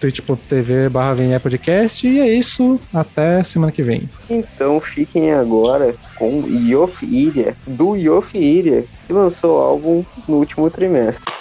twitch.tv 0.00 0.88
barra 0.88 1.14
VNE 1.14 1.38
podcast. 1.40 2.06
E 2.06 2.20
é 2.20 2.32
isso, 2.32 2.78
até 2.94 3.42
semana 3.42 3.72
que 3.72 3.82
vem. 3.82 4.08
Então 4.30 4.80
fiquem 4.80 5.32
agora 5.32 5.94
com 6.16 6.46
Yof 6.46 7.04
Iria, 7.04 7.56
do 7.66 7.96
Yof 7.96 8.36
Iria, 8.38 8.84
que 9.06 9.12
lançou 9.12 9.58
o 9.58 9.60
álbum 9.60 10.04
no 10.28 10.36
último 10.36 10.70
trimestre. 10.70 11.32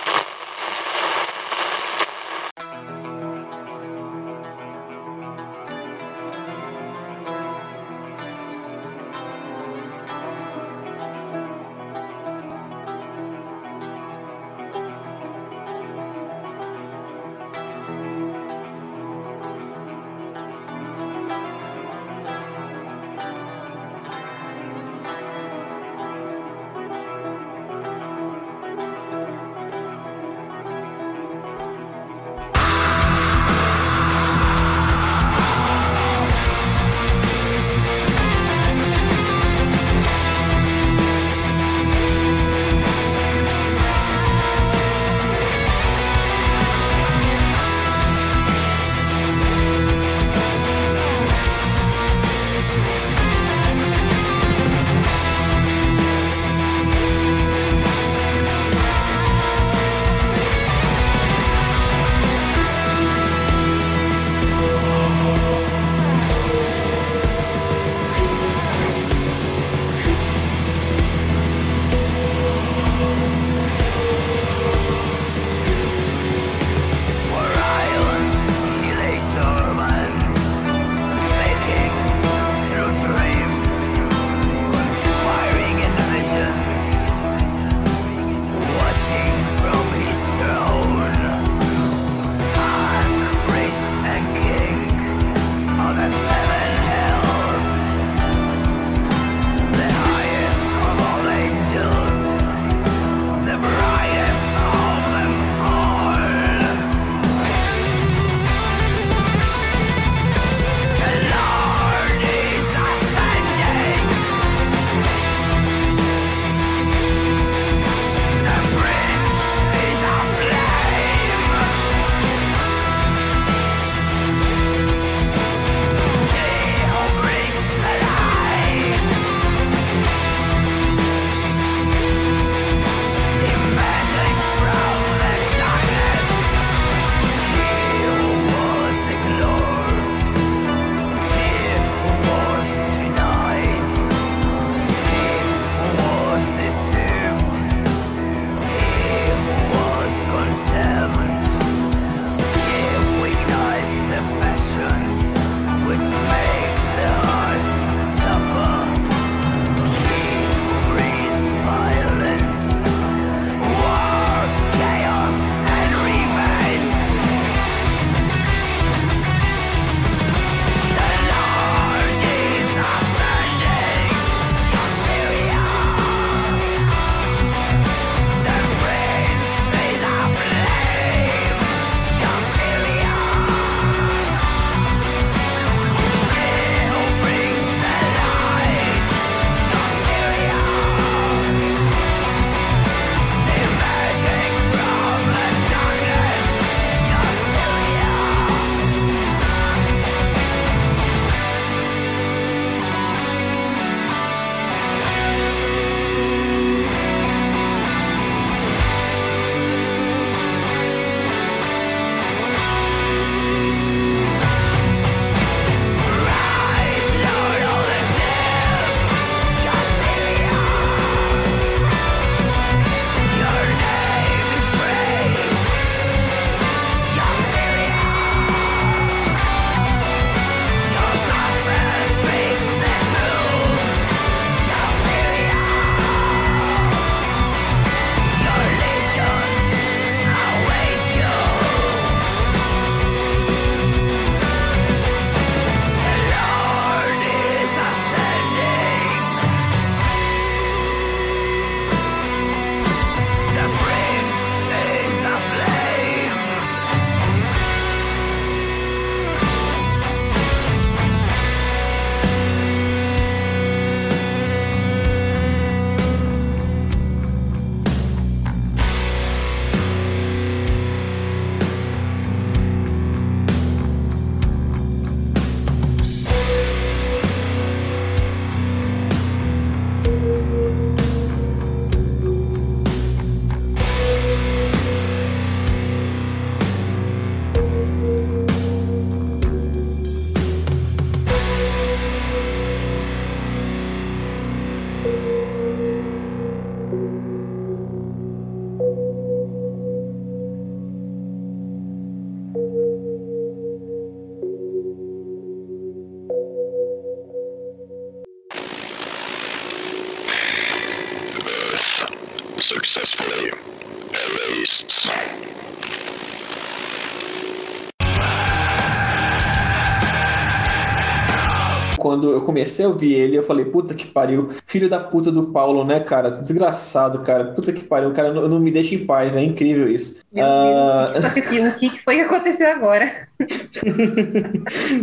Quando 322.26 322.38
eu 322.38 322.42
comecei 322.42 322.84
a 322.86 322.90
ouvir 322.90 323.14
ele, 323.14 323.38
eu 323.38 323.44
falei, 323.44 323.66
puta 323.66 323.94
que 323.94 324.08
pariu, 324.08 324.50
filho 324.66 324.90
da 324.90 325.00
puta 325.00 325.32
do 325.32 325.44
Paulo, 325.48 325.84
né, 325.86 326.00
cara? 326.00 326.32
Desgraçado, 326.32 327.20
cara. 327.20 327.46
Puta 327.54 327.72
que 327.72 327.84
pariu, 327.84 328.10
o 328.10 328.14
cara 328.14 328.34
não, 328.34 328.48
não 328.48 328.60
me 328.60 328.72
deixa 328.72 328.96
em 328.96 329.06
paz, 329.06 329.36
é 329.36 329.44
incrível 329.44 329.88
isso. 329.92 330.18
Meu 330.34 330.44
Ah, 330.44 331.14
Deus, 331.14 331.76
o 331.76 331.78
que, 331.78 331.90
que 331.92 332.02
foi 332.02 332.16
que 332.16 332.22
aconteceu 332.22 332.68
agora? 332.68 333.12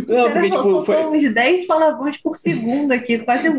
Não, 0.07 0.31
porque, 0.31 0.49
tipo, 0.49 0.63
soltou 0.63 0.83
foi. 0.83 1.05
uns 1.05 1.33
10 1.33 1.65
palavrões 1.65 2.17
por 2.17 2.35
segundo 2.35 2.91
aqui, 2.91 3.19
quase 3.19 3.49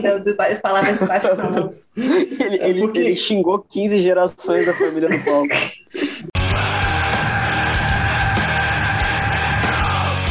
da- 0.00 0.18
do- 0.18 0.36
das 0.36 0.58
palavras 0.60 0.98
de 0.98 1.04
baixo. 1.04 1.28
Ele, 1.98 2.56
ele- 2.62 2.80
porque- 2.80 3.00
ele 3.00 3.16
xingou 3.16 3.58
15 3.58 4.00
gerações 4.00 4.64
da 4.64 4.72
família 4.72 5.08
do 5.08 5.18
Paulo. 5.24 5.48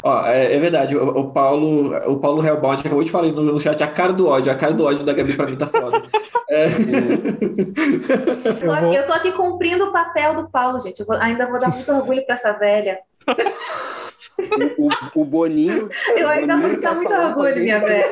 Ó, 0.07 0.25
é, 0.25 0.55
é 0.55 0.59
verdade, 0.59 0.95
o, 0.95 1.03
o 1.05 1.31
Paulo, 1.31 1.93
o 2.09 2.17
Paulo 2.17 2.45
Hellbound 2.45 2.79
acabou 2.79 3.03
de 3.03 3.11
falar 3.11 3.27
no, 3.27 3.41
no 3.43 3.59
chat 3.59 3.83
a 3.83 3.87
cara 3.87 4.13
do 4.13 4.27
ódio, 4.29 4.49
a 4.51 4.55
cara 4.55 4.73
do 4.73 4.85
ódio 4.85 5.03
da 5.03 5.11
Gabi 5.11 5.33
pra 5.35 5.45
mim 5.47 5.55
tá 5.57 5.67
foda. 5.67 6.01
É. 6.49 6.67
Eu, 8.63 8.71
Eu 8.71 8.81
vou- 8.81 8.93
eu 8.93 9.05
tô 9.05 9.11
aqui 9.11 9.33
cumprindo 9.33 9.83
o 9.83 9.91
papel 9.91 10.33
do 10.35 10.49
Paulo, 10.49 10.79
gente. 10.79 11.01
Eu 11.01 11.05
vou- 11.05 11.17
ainda 11.17 11.45
vou 11.45 11.59
dar 11.59 11.67
muito 11.69 11.91
orgulho 11.91 12.25
pra 12.25 12.35
essa 12.35 12.53
velha. 12.53 12.99
O, 14.77 14.87
o- 14.87 15.21
o 15.21 15.25
Boninho. 15.25 15.89
Eu 16.15 16.29
ainda 16.29 16.55
vou 16.55 16.69
dar 16.71 16.79
tá 16.81 16.93
muito 16.95 17.11
orgulho, 17.11 17.57
minha 17.61 17.79
velha. 17.81 18.07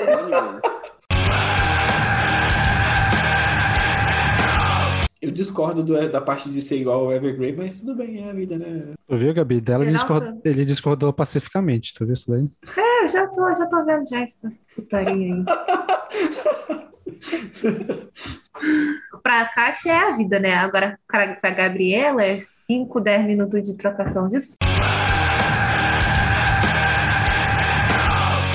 Eu 5.25 5.31
discordo 5.31 5.83
do- 5.83 6.11
da 6.11 6.21
parte 6.21 6.47
de 6.51 6.61
ser 6.61 6.77
igual 6.77 7.05
ao 7.05 7.11
Evergrey, 7.11 7.51
mas 7.55 7.79
tudo 7.81 7.95
bem, 7.95 8.23
é 8.23 8.29
a 8.29 8.33
vida, 8.33 8.59
né? 8.59 8.93
Tu 9.07 9.15
viu, 9.15 9.33
Gabi? 9.33 9.59
Dela 9.59 9.83
ele 9.83 9.91
Renato? 9.91 10.05
discordou, 10.13 10.41
ele 10.45 10.63
discordou 10.65 11.11
pacificamente. 11.11 11.95
Tu 11.95 12.05
viu 12.05 12.13
isso 12.13 12.29
daí? 12.29 12.47
É, 12.77 13.05
eu 13.05 13.09
já 13.09 13.25
tô, 13.27 13.55
já 13.55 13.65
tô 13.65 13.83
vendo 13.83 14.07
já 14.07 14.19
essa 14.21 14.51
putaria 14.75 15.33
aí. 15.33 15.43
pra 19.23 19.45
Caixa 19.49 19.89
é 19.89 19.97
a 19.97 20.15
vida, 20.15 20.39
né? 20.39 20.53
Agora, 20.53 20.99
pra, 21.07 21.33
pra 21.37 21.49
Gabriela, 21.49 22.21
é 22.23 22.39
5, 22.39 23.01
10 23.01 23.25
minutos 23.25 23.63
de 23.63 23.75
trocação 23.75 24.29
de 24.29 24.37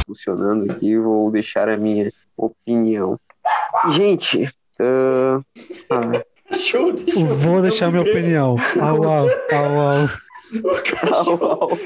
funcionando 0.06 0.70
aqui, 0.70 0.96
vou 0.98 1.32
deixar 1.32 1.68
a 1.68 1.76
minha 1.76 2.12
opinião. 2.36 3.18
Gente, 3.90 4.48
ah, 4.80 5.40
ah, 5.90 6.22
Show, 6.58 6.88
Eu 7.06 7.26
Vou 7.26 7.62
deixar 7.62 7.90
minha 7.90 8.02
opinião. 8.02 8.56
Au, 8.80 9.02
au, 9.04 9.28
au, 9.28 9.80
au. 9.80 10.08
O 10.52 10.82
cachorro, 10.82 11.44
au, 11.44 11.62
au. 11.62 11.78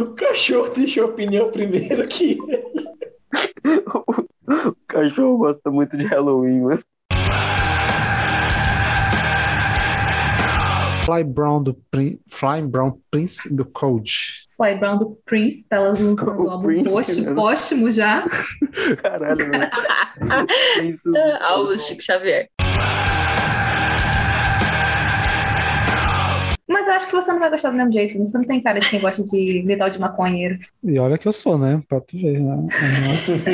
o 0.00 0.06
cachorro 0.14 0.68
deixou 0.70 1.04
a 1.04 1.06
opinião 1.08 1.50
primeiro 1.50 2.02
aqui. 2.02 2.38
o 3.66 4.76
cachorro 4.86 5.38
gosta 5.38 5.70
muito 5.70 5.96
de 5.96 6.06
Halloween, 6.06 6.64
né? 6.66 6.78
Fly 11.04 11.24
Brown 11.24 11.60
do 11.62 11.74
Prin- 11.90 12.20
Fly 12.30 12.62
Brown 12.62 12.96
Prince 13.10 13.52
do 13.52 13.64
Code. 13.64 14.46
Fly 14.56 14.76
Brown 14.78 14.98
do 14.98 15.18
Prince, 15.26 15.68
tá 15.68 15.80
lançando 15.80 16.14
O 16.44 16.48
álbum 16.48 16.66
Prince, 16.66 16.90
post- 16.90 17.20
né? 17.22 17.34
póstumo 17.34 17.90
já. 17.90 18.24
Caralho, 19.02 19.50
velho. 19.50 19.68
Isso, 20.84 21.10
Alvo 21.40 21.76
Chico 21.76 22.00
Xavier. 22.02 22.48
Mas 26.72 26.86
eu 26.86 26.94
acho 26.94 27.06
que 27.06 27.12
você 27.12 27.30
não 27.32 27.38
vai 27.38 27.50
gostar 27.50 27.70
do 27.70 27.76
mesmo 27.76 27.92
jeito. 27.92 28.18
Você 28.18 28.38
não 28.38 28.44
tem 28.44 28.60
cara 28.60 28.80
de 28.80 28.88
quem 28.88 29.00
gosta 29.00 29.22
de 29.24 29.62
metal 29.66 29.90
de 29.90 30.00
maconheiro. 30.00 30.58
E 30.82 30.98
olha 30.98 31.18
que 31.18 31.28
eu 31.28 31.32
sou, 31.32 31.58
né? 31.58 31.82
Pra 31.88 32.00
tu 32.00 32.16
ver. 32.18 32.40
né? 32.40 32.66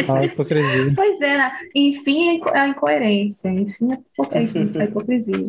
A 0.08 0.24
hipocrisia. 0.24 0.92
Pois 0.94 1.20
é, 1.20 1.36
né? 1.36 1.52
Enfim, 1.74 2.28
a 2.28 2.34
inco- 2.34 2.54
a 2.54 2.68
incoerência. 2.68 3.48
Enfim, 3.50 3.88
a 4.78 4.84
hipocrisia. 4.84 5.44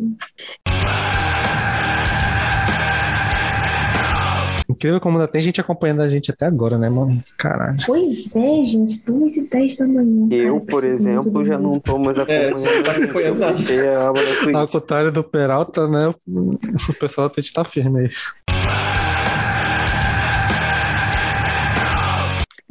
Incrível 4.80 4.98
como 4.98 5.18
ainda 5.18 5.30
tem 5.30 5.42
gente 5.42 5.60
acompanhando 5.60 6.00
a 6.00 6.08
gente 6.08 6.30
até 6.30 6.46
agora, 6.46 6.78
né, 6.78 6.88
mano? 6.88 7.22
Caralho. 7.36 7.76
Pois 7.84 8.34
é, 8.34 8.64
gente. 8.64 9.04
2 9.04 9.36
e 9.36 9.46
10 9.46 9.76
da 9.76 9.86
manhã. 9.86 10.26
Eu, 10.30 10.58
Cara, 10.58 10.72
por 10.72 10.84
exemplo, 10.84 11.44
já 11.44 11.58
não 11.58 11.78
tô 11.78 11.98
mais 11.98 12.18
acompanhando. 12.18 12.66
É, 12.66 12.82
tá 12.82 12.92
acompanhando 12.92 13.44
a 13.44 14.08
aba 14.08 14.24
da 14.24 14.34
Twitch. 14.36 14.54
Ao 14.54 14.68
contrário 14.68 15.12
do 15.12 15.22
Peralta, 15.22 15.86
né? 15.86 16.14
O 16.26 16.94
pessoal 16.98 17.28
tem 17.28 17.42
que 17.42 17.50
estar 17.50 17.64
firme 17.64 18.00
aí. 18.00 18.10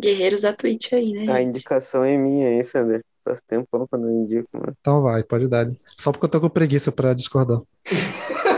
Guerreiros 0.02 0.42
da 0.42 0.52
Twitch 0.52 0.94
aí, 0.94 1.14
né? 1.14 1.32
A 1.32 1.44
indicação 1.44 2.04
é 2.04 2.18
minha, 2.18 2.50
hein, 2.50 2.64
Sander? 2.64 3.04
Faz 3.24 3.40
tempo 3.40 3.68
que 3.88 3.96
eu 3.96 4.00
não 4.00 4.24
indico, 4.24 4.50
mano. 4.52 4.74
Então 4.82 5.04
vai, 5.04 5.22
pode 5.22 5.48
dar. 5.48 5.70
Só 5.96 6.12
porque 6.12 6.26
eu 6.26 6.30
tô 6.30 6.42
com 6.42 6.50
preguiça 6.50 6.92
pra 6.92 7.14
discordar. 7.14 7.62